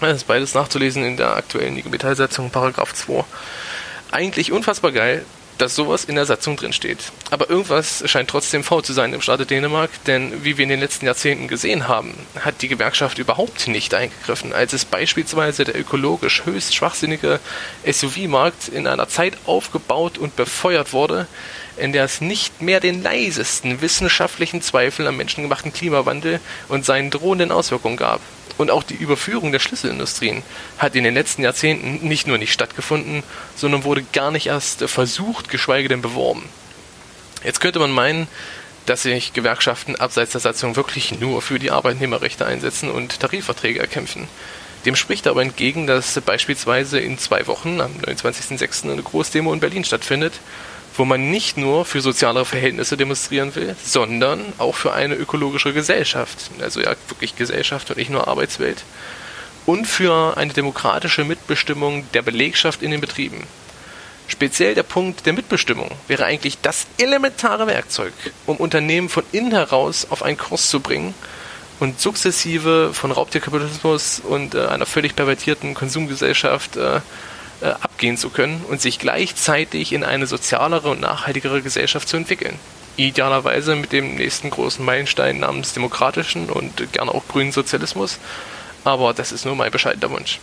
[0.00, 3.24] Das ist beides nachzulesen in der aktuellen IG Metallsatzung, Paragraph 2.
[4.10, 5.26] Eigentlich unfassbar geil,
[5.60, 6.98] dass sowas in der Satzung drinsteht.
[7.30, 10.80] Aber irgendwas scheint trotzdem faul zu sein im Staate Dänemark, denn wie wir in den
[10.80, 16.44] letzten Jahrzehnten gesehen haben, hat die Gewerkschaft überhaupt nicht eingegriffen, als es beispielsweise der ökologisch
[16.44, 17.40] höchst schwachsinnige
[17.90, 21.26] SUV-Markt in einer Zeit aufgebaut und befeuert wurde,
[21.80, 27.52] in der es nicht mehr den leisesten wissenschaftlichen Zweifel am menschengemachten Klimawandel und seinen drohenden
[27.52, 28.20] Auswirkungen gab.
[28.58, 30.42] Und auch die Überführung der Schlüsselindustrien
[30.78, 33.22] hat in den letzten Jahrzehnten nicht nur nicht stattgefunden,
[33.56, 36.46] sondern wurde gar nicht erst versucht, geschweige denn beworben.
[37.42, 38.28] Jetzt könnte man meinen,
[38.86, 44.28] dass sich Gewerkschaften abseits der Satzung wirklich nur für die Arbeitnehmerrechte einsetzen und Tarifverträge erkämpfen.
[44.84, 48.90] Dem spricht aber entgegen, dass beispielsweise in zwei Wochen, am 29.06.
[48.90, 50.34] eine Großdemo in Berlin stattfindet,
[51.00, 56.50] wo man nicht nur für soziale Verhältnisse demonstrieren will, sondern auch für eine ökologische Gesellschaft,
[56.60, 58.84] also ja wirklich Gesellschaft und nicht nur Arbeitswelt,
[59.64, 63.46] und für eine demokratische Mitbestimmung der Belegschaft in den Betrieben.
[64.28, 68.12] Speziell der Punkt der Mitbestimmung wäre eigentlich das elementare Werkzeug,
[68.44, 71.14] um Unternehmen von innen heraus auf einen Kurs zu bringen
[71.78, 77.00] und sukzessive von Raubtierkapitalismus und äh, einer völlig pervertierten Konsumgesellschaft äh,
[77.60, 82.58] äh, abgehen zu können und sich gleichzeitig in eine sozialere und nachhaltigere Gesellschaft zu entwickeln.
[82.96, 88.18] Idealerweise mit dem nächsten großen Meilenstein namens demokratischen und gerne auch grünen Sozialismus,
[88.84, 90.38] aber das ist nur mein bescheidener Wunsch.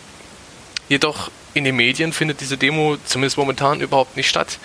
[0.89, 4.59] Jedoch in den Medien findet diese Demo zumindest momentan überhaupt nicht statt.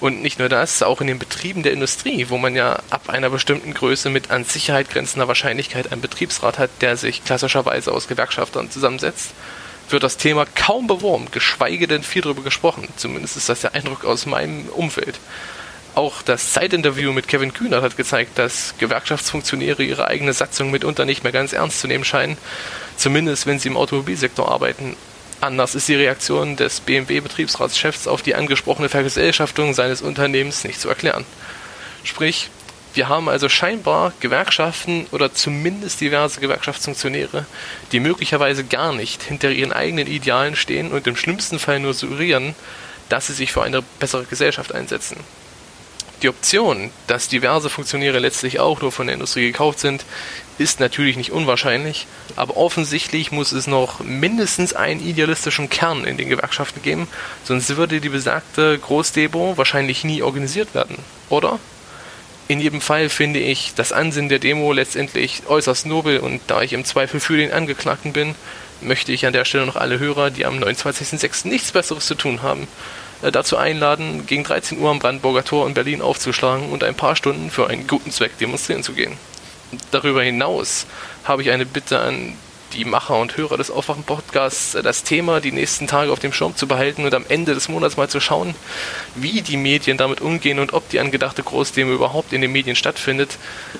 [0.00, 3.30] Und nicht nur das, auch in den Betrieben der Industrie, wo man ja ab einer
[3.30, 8.68] bestimmten Größe mit an Sicherheit grenzender Wahrscheinlichkeit einen Betriebsrat hat, der sich klassischerweise aus Gewerkschaftern
[8.68, 9.30] zusammensetzt,
[9.92, 12.88] wird das Thema kaum beworben, geschweige denn viel darüber gesprochen.
[12.96, 15.18] Zumindest ist das der Eindruck aus meinem Umfeld.
[15.94, 21.22] Auch das Zeitinterview mit Kevin Kühnert hat gezeigt, dass Gewerkschaftsfunktionäre ihre eigene Satzung mitunter nicht
[21.22, 22.38] mehr ganz ernst zu nehmen scheinen,
[22.96, 24.96] zumindest wenn sie im Automobilsektor arbeiten.
[25.42, 31.26] Anders ist die Reaktion des BMW-Betriebsratschefs auf die angesprochene Vergesellschaftung seines Unternehmens nicht zu erklären.
[32.04, 32.48] Sprich,
[32.94, 37.46] wir haben also scheinbar Gewerkschaften oder zumindest diverse Gewerkschaftsfunktionäre,
[37.90, 42.54] die möglicherweise gar nicht hinter ihren eigenen Idealen stehen und im schlimmsten Fall nur suggerieren,
[43.08, 45.16] dass sie sich für eine bessere Gesellschaft einsetzen.
[46.22, 50.04] Die Option, dass diverse Funktionäre letztlich auch nur von der Industrie gekauft sind,
[50.56, 56.28] ist natürlich nicht unwahrscheinlich, aber offensichtlich muss es noch mindestens einen idealistischen Kern in den
[56.28, 57.08] Gewerkschaften geben,
[57.42, 60.96] sonst würde die besagte Großdemo wahrscheinlich nie organisiert werden,
[61.28, 61.58] oder?
[62.52, 66.74] In jedem Fall finde ich das Ansinnen der Demo letztendlich äußerst nobel und da ich
[66.74, 68.34] im Zweifel für den Angeklagten bin,
[68.82, 71.48] möchte ich an der Stelle noch alle Hörer, die am 29.06.
[71.48, 72.68] nichts Besseres zu tun haben,
[73.22, 77.16] äh, dazu einladen, gegen 13 Uhr am Brandenburger Tor in Berlin aufzuschlagen und ein paar
[77.16, 79.16] Stunden für einen guten Zweck demonstrieren zu gehen.
[79.90, 80.84] Darüber hinaus
[81.24, 82.34] habe ich eine Bitte an
[82.72, 86.56] die Macher und Hörer des Aufwachen-Podcasts äh, das Thema die nächsten Tage auf dem Schirm
[86.56, 88.54] zu behalten und am Ende des Monats mal zu schauen,
[89.14, 93.38] wie die Medien damit umgehen und ob die angedachte Großdemo überhaupt in den Medien stattfindet.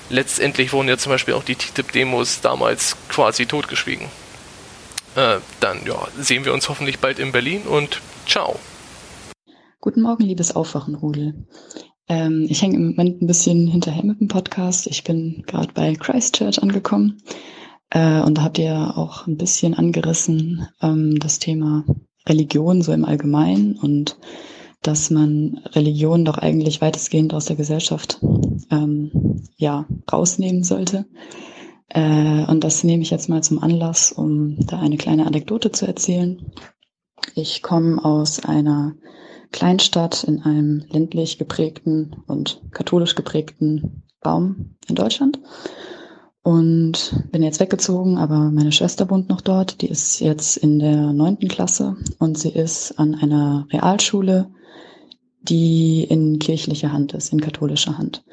[0.09, 4.07] Letztendlich wurden ja zum Beispiel auch die TTIP-Demos damals quasi totgeschwiegen.
[5.15, 8.59] Äh, dann ja, sehen wir uns hoffentlich bald in Berlin und ciao.
[9.79, 11.45] Guten Morgen, liebes Aufwachenrudel.
[12.07, 14.87] Ähm, ich hänge im Moment ein bisschen hinterher mit dem Podcast.
[14.87, 17.21] Ich bin gerade bei Christchurch angekommen.
[17.93, 21.85] Äh, und da habt ihr auch ein bisschen angerissen ähm, das Thema
[22.27, 24.17] Religion so im Allgemeinen und
[24.81, 28.19] dass man Religion doch eigentlich weitestgehend aus der Gesellschaft
[28.71, 31.05] ähm, ja rausnehmen sollte.
[31.89, 35.85] Äh, und das nehme ich jetzt mal zum Anlass, um da eine kleine Anekdote zu
[35.85, 36.51] erzählen.
[37.35, 38.95] Ich komme aus einer
[39.51, 45.39] Kleinstadt in einem ländlich geprägten und katholisch geprägten Raum in Deutschland
[46.43, 49.81] und bin jetzt weggezogen, aber meine Schwester wohnt noch dort.
[49.81, 54.49] Die ist jetzt in der neunten Klasse und sie ist an einer Realschule,
[55.41, 58.23] die in kirchlicher Hand ist, in katholischer Hand.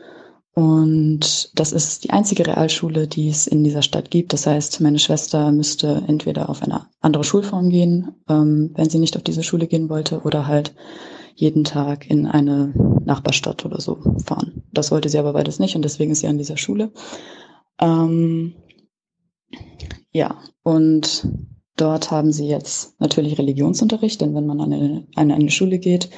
[0.53, 4.33] Und das ist die einzige Realschule, die es in dieser Stadt gibt.
[4.33, 9.17] Das heißt, meine Schwester müsste entweder auf eine andere Schulform gehen, ähm, wenn sie nicht
[9.17, 10.75] auf diese Schule gehen wollte, oder halt
[11.37, 14.63] jeden Tag in eine Nachbarstadt oder so fahren.
[14.73, 16.91] Das wollte sie aber beides nicht und deswegen ist sie an dieser Schule.
[17.81, 18.55] Ähm,
[20.13, 21.29] ja, und
[21.77, 26.11] dort haben sie jetzt natürlich Religionsunterricht, denn wenn man an eine, an eine Schule geht,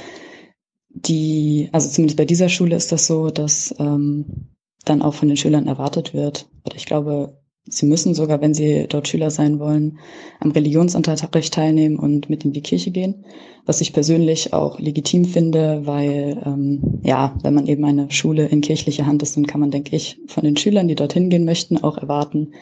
[0.89, 4.49] die, also zumindest bei dieser Schule ist das so, dass ähm,
[4.85, 8.87] dann auch von den Schülern erwartet wird, oder ich glaube, sie müssen sogar, wenn sie
[8.89, 9.99] dort Schüler sein wollen,
[10.41, 13.25] am Religionsunterricht teilnehmen und mit in die Kirche gehen,
[13.65, 18.61] was ich persönlich auch legitim finde, weil ähm, ja, wenn man eben eine Schule in
[18.61, 21.79] kirchlicher Hand ist, dann kann man, denke ich, von den Schülern, die dorthin gehen möchten,
[21.79, 22.53] auch erwarten,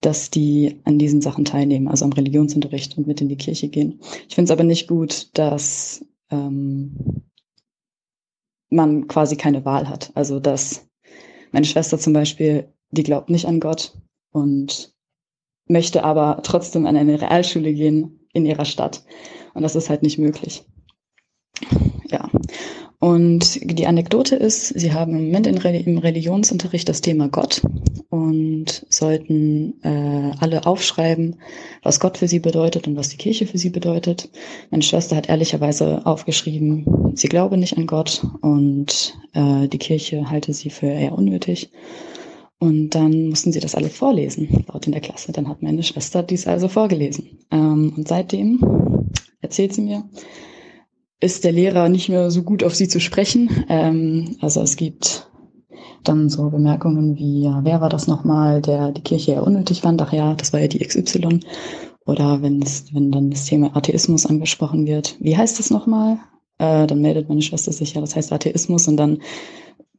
[0.00, 4.00] dass die an diesen Sachen teilnehmen, also am Religionsunterricht und mit in die Kirche gehen.
[4.28, 6.96] Ich finde es aber nicht gut, dass ähm,
[8.70, 10.10] man quasi keine Wahl hat.
[10.14, 10.88] Also dass
[11.52, 13.92] meine Schwester zum Beispiel, die glaubt nicht an Gott
[14.30, 14.92] und
[15.66, 19.04] möchte aber trotzdem an eine Realschule gehen in ihrer Stadt.
[19.54, 20.64] Und das ist halt nicht möglich.
[22.08, 22.28] Ja.
[22.98, 27.62] Und die Anekdote ist, sie haben im Moment im Religionsunterricht das Thema Gott
[28.10, 31.36] und sollten äh, alle aufschreiben,
[31.82, 34.28] was Gott für sie bedeutet und was die Kirche für sie bedeutet.
[34.70, 40.52] Meine Schwester hat ehrlicherweise aufgeschrieben, sie glaube nicht an Gott und äh, die Kirche halte
[40.52, 41.70] sie für eher unnötig.
[42.60, 45.32] Und dann mussten sie das alle vorlesen, laut in der Klasse.
[45.32, 47.38] Dann hat meine Schwester dies also vorgelesen.
[47.50, 49.08] Ähm, und seitdem,
[49.40, 50.04] erzählt sie mir,
[51.20, 53.64] ist der Lehrer nicht mehr so gut auf sie zu sprechen.
[53.70, 55.26] Ähm, also es gibt
[56.04, 60.02] dann so Bemerkungen wie, ja, wer war das nochmal, der die Kirche ja unnötig fand?
[60.02, 61.40] Ach ja, das war ja die XY.
[62.04, 66.18] Oder wenn es, wenn dann das Thema Atheismus angesprochen wird, wie heißt das nochmal?
[66.58, 69.22] Äh, dann meldet meine Schwester sich, ja, das heißt Atheismus und dann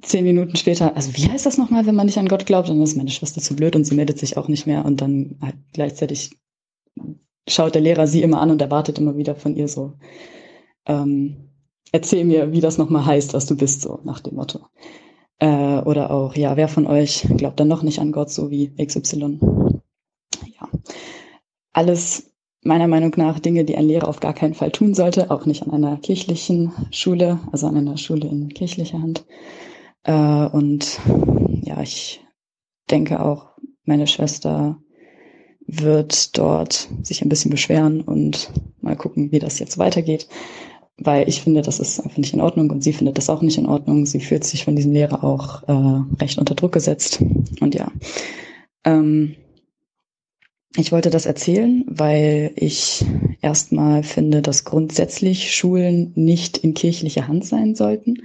[0.01, 2.69] zehn Minuten später, also wie heißt das nochmal, wenn man nicht an Gott glaubt?
[2.69, 5.37] Dann ist meine Schwester zu blöd und sie meldet sich auch nicht mehr und dann
[5.41, 6.31] halt gleichzeitig
[7.47, 9.93] schaut der Lehrer sie immer an und erwartet immer wieder von ihr so,
[10.85, 11.49] ähm,
[11.91, 14.59] erzähl mir, wie das nochmal heißt, was du bist, so nach dem Motto.
[15.39, 18.73] Äh, oder auch, ja, wer von euch glaubt dann noch nicht an Gott, so wie
[18.75, 19.39] XY?
[20.59, 20.69] Ja.
[21.73, 22.31] Alles
[22.63, 25.63] meiner Meinung nach Dinge, die ein Lehrer auf gar keinen Fall tun sollte, auch nicht
[25.63, 29.25] an einer kirchlichen Schule, also an einer Schule in kirchlicher Hand.
[30.03, 30.99] Äh, und
[31.63, 32.21] ja, ich
[32.89, 33.51] denke auch,
[33.85, 34.77] meine Schwester
[35.67, 38.51] wird dort sich ein bisschen beschweren und
[38.81, 40.27] mal gucken, wie das jetzt weitergeht.
[40.97, 43.57] Weil ich finde, das ist einfach nicht in Ordnung und sie findet das auch nicht
[43.57, 44.05] in Ordnung.
[44.05, 47.21] Sie fühlt sich von diesem Lehrer auch äh, recht unter Druck gesetzt.
[47.59, 47.91] Und ja,
[48.83, 49.35] ähm,
[50.77, 53.03] ich wollte das erzählen, weil ich
[53.41, 58.23] erstmal finde, dass grundsätzlich Schulen nicht in kirchlicher Hand sein sollten.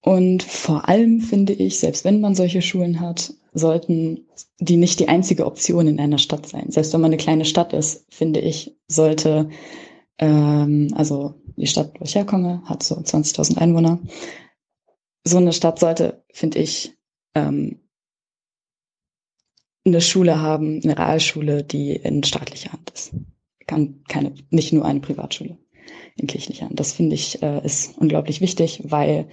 [0.00, 4.26] Und vor allem finde ich, selbst wenn man solche Schulen hat, sollten
[4.60, 6.70] die nicht die einzige Option in einer Stadt sein.
[6.70, 9.50] Selbst wenn man eine kleine Stadt ist, finde ich, sollte,
[10.18, 13.98] ähm, also die Stadt, wo ich herkomme, hat so 20.000 Einwohner.
[15.24, 16.96] So eine Stadt sollte, finde ich,
[17.34, 17.80] ähm,
[19.84, 23.12] eine Schule haben, eine Realschule, die in staatlicher Hand ist.
[23.66, 25.58] Kann keine, nicht nur eine Privatschule
[26.16, 26.78] in kirchlicher Hand.
[26.78, 29.28] Das finde ich äh, ist unglaublich wichtig, weil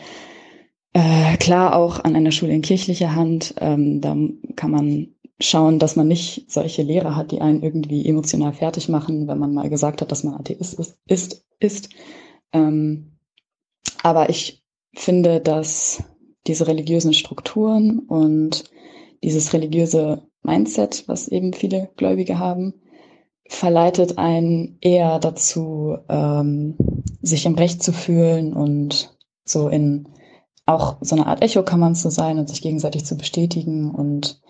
[0.96, 3.54] äh, klar auch an einer Schule in kirchlicher Hand.
[3.60, 4.16] Ähm, da
[4.56, 5.10] kann man
[5.42, 9.54] schauen, dass man nicht solche Lehrer hat, die einen irgendwie emotional fertig machen, wenn man
[9.54, 10.98] mal gesagt hat, dass man Atheist ist.
[11.06, 11.90] ist, ist.
[12.54, 13.18] Ähm,
[14.04, 14.64] aber ich
[14.94, 16.02] finde, dass
[16.48, 18.64] diese religiösen Strukturen und
[19.22, 22.74] dieses religiöse Mindset, was eben viele Gläubige haben,
[23.50, 26.78] verleitet einen eher dazu, ähm,
[27.22, 29.14] sich im Recht zu fühlen und
[29.44, 30.08] so in
[30.66, 34.42] auch so eine Art Echokammern zu sein und sich gegenseitig zu bestätigen und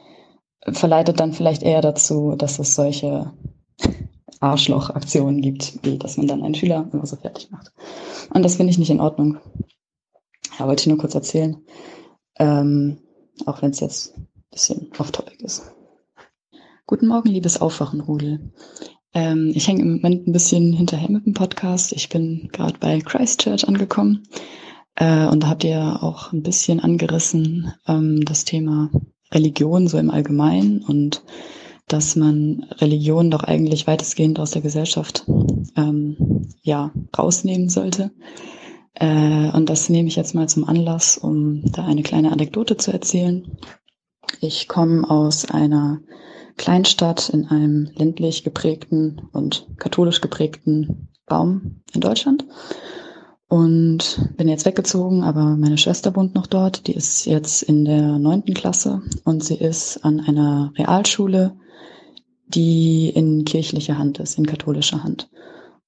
[0.71, 3.33] verleitet dann vielleicht eher dazu, dass es solche
[4.39, 7.71] Arschlochaktionen gibt, wie dass man dann einen Schüler immer so fertig macht.
[8.33, 9.37] Und das finde ich nicht in Ordnung.
[10.57, 11.57] Ja, wollte ich nur kurz erzählen.
[12.37, 12.99] Ähm,
[13.45, 15.71] auch wenn es jetzt ein bisschen off-topic ist.
[16.87, 18.53] Guten Morgen, liebes Aufwachenrudel.
[19.13, 21.93] Ähm, ich hänge im Moment ein bisschen hinterher mit dem Podcast.
[21.93, 24.27] Ich bin gerade bei Christchurch angekommen.
[24.95, 28.89] Äh, und da habt ihr auch ein bisschen angerissen ähm, das Thema
[29.31, 31.23] Religion so im Allgemeinen und
[31.87, 35.25] dass man Religion doch eigentlich weitestgehend aus der Gesellschaft
[35.75, 38.11] ähm, ja rausnehmen sollte.
[38.95, 42.91] Äh, und das nehme ich jetzt mal zum Anlass, um da eine kleine Anekdote zu
[42.91, 43.57] erzählen.
[44.41, 46.01] Ich komme aus einer
[46.57, 52.45] Kleinstadt in einem ländlich geprägten und katholisch geprägten Raum in Deutschland
[53.55, 56.87] und bin jetzt weggezogen, aber meine Schwester wohnt noch dort.
[56.87, 61.55] Die ist jetzt in der neunten Klasse und sie ist an einer Realschule,
[62.47, 65.29] die in kirchlicher Hand ist, in katholischer Hand.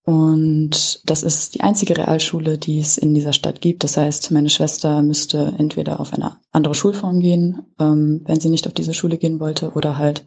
[0.05, 3.83] Und das ist die einzige Realschule, die es in dieser Stadt gibt.
[3.83, 8.65] Das heißt, meine Schwester müsste entweder auf eine andere Schulform gehen, ähm, wenn sie nicht
[8.67, 10.23] auf diese Schule gehen wollte, oder halt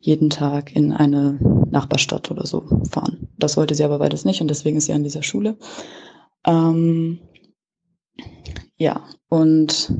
[0.00, 1.38] jeden Tag in eine
[1.70, 3.28] Nachbarstadt oder so fahren.
[3.38, 5.56] Das wollte sie aber beides nicht und deswegen ist sie an dieser Schule.
[6.46, 7.20] Ähm,
[8.76, 9.92] ja, und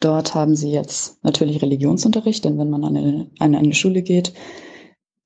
[0.00, 4.32] dort haben sie jetzt natürlich Religionsunterricht, denn wenn man an eine, an eine Schule geht,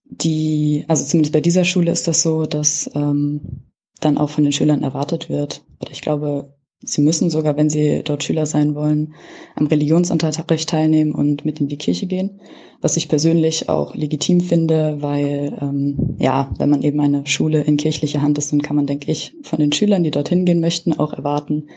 [0.04, 4.52] die, also zumindest bei dieser Schule ist das so, dass ähm, dann auch von den
[4.52, 9.14] Schülern erwartet wird, oder ich glaube, sie müssen sogar, wenn sie dort Schüler sein wollen,
[9.54, 12.40] am Religionsunterricht teilnehmen und mit in die Kirche gehen,
[12.80, 17.76] was ich persönlich auch legitim finde, weil ähm, ja, wenn man eben eine Schule in
[17.76, 20.92] kirchlicher Hand ist, dann kann man, denke ich, von den Schülern, die dorthin gehen möchten,
[20.92, 21.68] auch erwarten,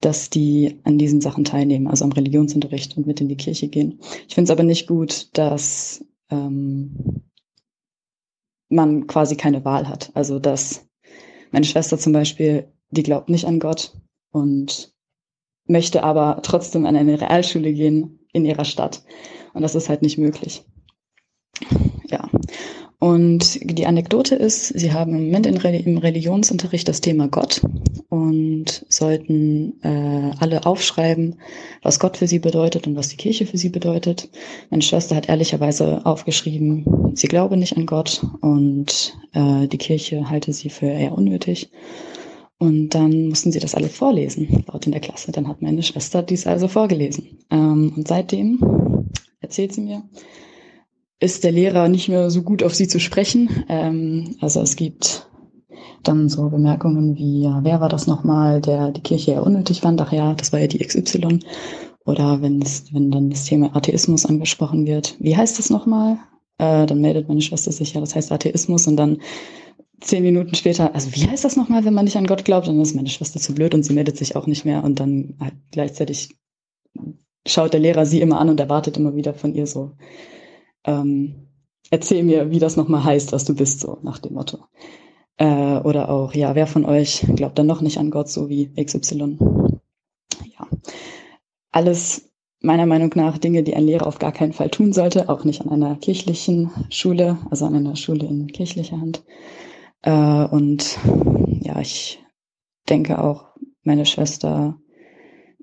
[0.00, 3.98] dass die an diesen Sachen teilnehmen, also am Religionsunterricht und mit in die Kirche gehen.
[4.28, 7.22] Ich finde es aber nicht gut, dass ähm,
[8.68, 10.10] man quasi keine Wahl hat.
[10.14, 10.86] Also dass
[11.52, 13.92] meine Schwester zum Beispiel, die glaubt nicht an Gott
[14.36, 14.92] und
[15.66, 19.02] möchte aber trotzdem an eine Realschule gehen in ihrer Stadt.
[19.54, 20.64] Und das ist halt nicht möglich.
[22.08, 22.28] Ja.
[22.98, 27.60] Und die Anekdote ist, sie haben im Moment im Religionsunterricht das Thema Gott
[28.08, 31.36] und sollten äh, alle aufschreiben,
[31.82, 34.28] was Gott für sie bedeutet und was die Kirche für sie bedeutet.
[34.70, 40.52] Meine Schwester hat ehrlicherweise aufgeschrieben, sie glaube nicht an Gott und äh, die Kirche halte
[40.52, 41.70] sie für eher unnötig.
[42.58, 45.30] Und dann mussten sie das alle vorlesen, laut in der Klasse.
[45.30, 47.38] Dann hat meine Schwester dies also vorgelesen.
[47.50, 48.60] Ähm, und seitdem,
[49.40, 50.02] erzählt sie mir,
[51.20, 53.64] ist der Lehrer nicht mehr so gut auf sie zu sprechen.
[53.68, 55.28] Ähm, also es gibt
[56.02, 60.00] dann so Bemerkungen wie, ja, wer war das nochmal, der die Kirche ja unnötig fand?
[60.00, 61.40] Ach ja, das war ja die XY.
[62.04, 66.18] Oder wenn es, wenn dann das Thema Atheismus angesprochen wird, wie heißt das nochmal?
[66.58, 69.18] Äh, dann meldet meine Schwester sich ja, das heißt Atheismus und dann
[70.00, 72.68] zehn Minuten später, also wie heißt das nochmal, wenn man nicht an Gott glaubt?
[72.68, 75.36] Dann ist meine Schwester zu blöd und sie meldet sich auch nicht mehr und dann
[75.40, 76.36] halt gleichzeitig
[77.46, 79.92] schaut der Lehrer sie immer an und erwartet immer wieder von ihr so,
[80.84, 81.48] ähm,
[81.90, 84.58] erzähl mir, wie das nochmal heißt, was du bist, so nach dem Motto.
[85.38, 88.72] Äh, oder auch, ja, wer von euch glaubt dann noch nicht an Gott, so wie
[88.74, 89.38] XY?
[90.58, 90.66] Ja.
[91.70, 92.30] Alles
[92.60, 95.60] meiner Meinung nach Dinge, die ein Lehrer auf gar keinen Fall tun sollte, auch nicht
[95.60, 99.22] an einer kirchlichen Schule, also an einer Schule in kirchlicher Hand.
[100.06, 100.98] Äh, und
[101.60, 102.24] ja, ich
[102.88, 104.78] denke auch, meine Schwester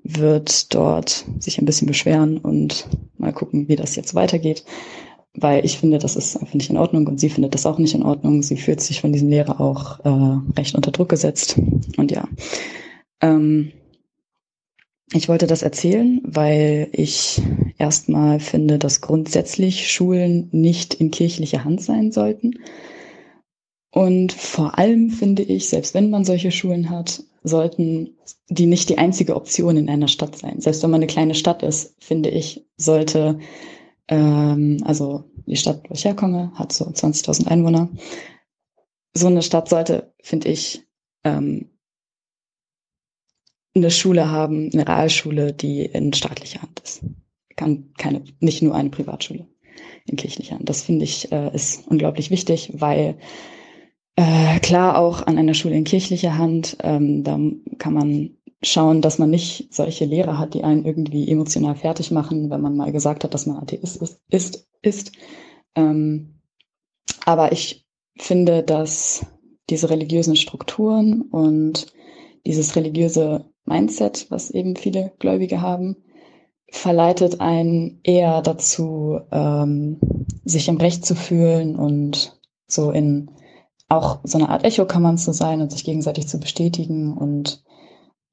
[0.04, 4.64] wird dort sich ein bisschen beschweren und mal gucken, wie das jetzt weitergeht
[5.34, 7.94] weil ich finde, das ist einfach nicht in Ordnung und sie findet das auch nicht
[7.94, 8.42] in Ordnung.
[8.42, 11.58] Sie fühlt sich von diesem Lehrer auch äh, recht unter Druck gesetzt.
[11.96, 12.28] Und ja,
[13.20, 13.72] ähm,
[15.12, 17.42] ich wollte das erzählen, weil ich
[17.78, 22.54] erstmal finde, dass grundsätzlich Schulen nicht in kirchlicher Hand sein sollten.
[23.94, 28.16] Und vor allem finde ich, selbst wenn man solche Schulen hat, sollten
[28.48, 30.60] die nicht die einzige Option in einer Stadt sein.
[30.60, 33.38] Selbst wenn man eine kleine Stadt ist, finde ich, sollte
[34.08, 37.88] ähm, also die Stadt, wo ich herkomme, hat so 20.000 Einwohner.
[39.12, 40.82] So eine Stadt sollte, finde ich,
[41.22, 41.70] ähm,
[43.76, 47.04] eine Schule haben, eine Realschule, die in staatlicher Hand ist.
[47.54, 49.46] Kann keine, nicht nur eine Privatschule
[50.06, 50.68] in kirchlicher Hand.
[50.68, 53.18] Das finde ich äh, ist unglaublich wichtig, weil
[54.16, 57.38] äh, klar auch an einer Schule in kirchlicher Hand, ähm, da
[57.78, 62.50] kann man schauen, dass man nicht solche Lehrer hat, die einen irgendwie emotional fertig machen,
[62.50, 64.20] wenn man mal gesagt hat, dass man Atheist ist.
[64.30, 65.12] ist, ist.
[65.74, 66.40] Ähm,
[67.24, 69.26] aber ich finde, dass
[69.70, 71.86] diese religiösen Strukturen und
[72.46, 75.96] dieses religiöse Mindset, was eben viele Gläubige haben,
[76.70, 79.98] verleitet einen eher dazu, ähm,
[80.44, 83.30] sich im Recht zu fühlen und so in
[83.88, 87.62] auch so eine Art Echokammern zu sein und sich gegenseitig zu bestätigen und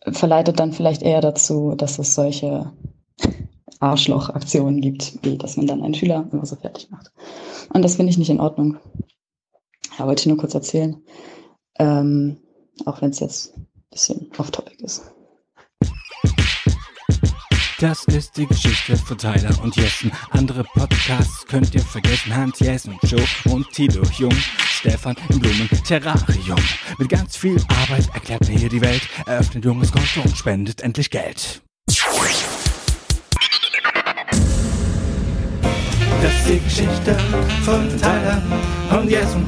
[0.08, 2.72] verleitet dann vielleicht eher dazu, dass es solche
[3.80, 7.12] Arschlochaktionen gibt, wie dass man dann einen Schüler immer so fertig macht.
[7.74, 8.78] Und das finde ich nicht in Ordnung.
[9.98, 11.01] Ja, wollte ich nur kurz erzählen.
[11.78, 12.38] Ähm,
[12.85, 15.12] auch wenn es jetzt ein bisschen off-topic ist.
[17.81, 20.12] Das ist die Geschichte von Tyler und Jessen.
[20.30, 22.35] Andere Podcasts könnt ihr vergessen.
[22.35, 24.35] Hans Jessen, Joe und Tilo Jung.
[24.69, 26.60] Stefan im Blumen-Terrarium.
[26.99, 29.01] Mit ganz viel Arbeit erklärt mir hier die Welt.
[29.26, 31.64] Eröffnet junges Konto und spendet endlich Geld.
[31.88, 31.97] Das
[36.38, 37.17] ist die Geschichte
[37.64, 38.44] von Tyler
[38.92, 39.47] und Jessen.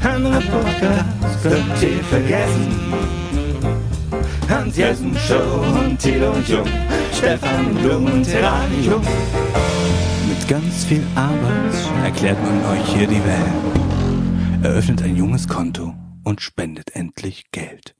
[0.00, 3.41] Andere Podcasts könnt ihr vergessen.
[4.52, 6.66] Hans Jessen Show und und Jung.
[7.16, 9.00] Stefan Blumen Terrarium.
[10.28, 14.62] Mit ganz viel Arbeit erklärt man euch hier die Welt.
[14.62, 17.94] Eröffnet ein junges Konto und spendet endlich Geld.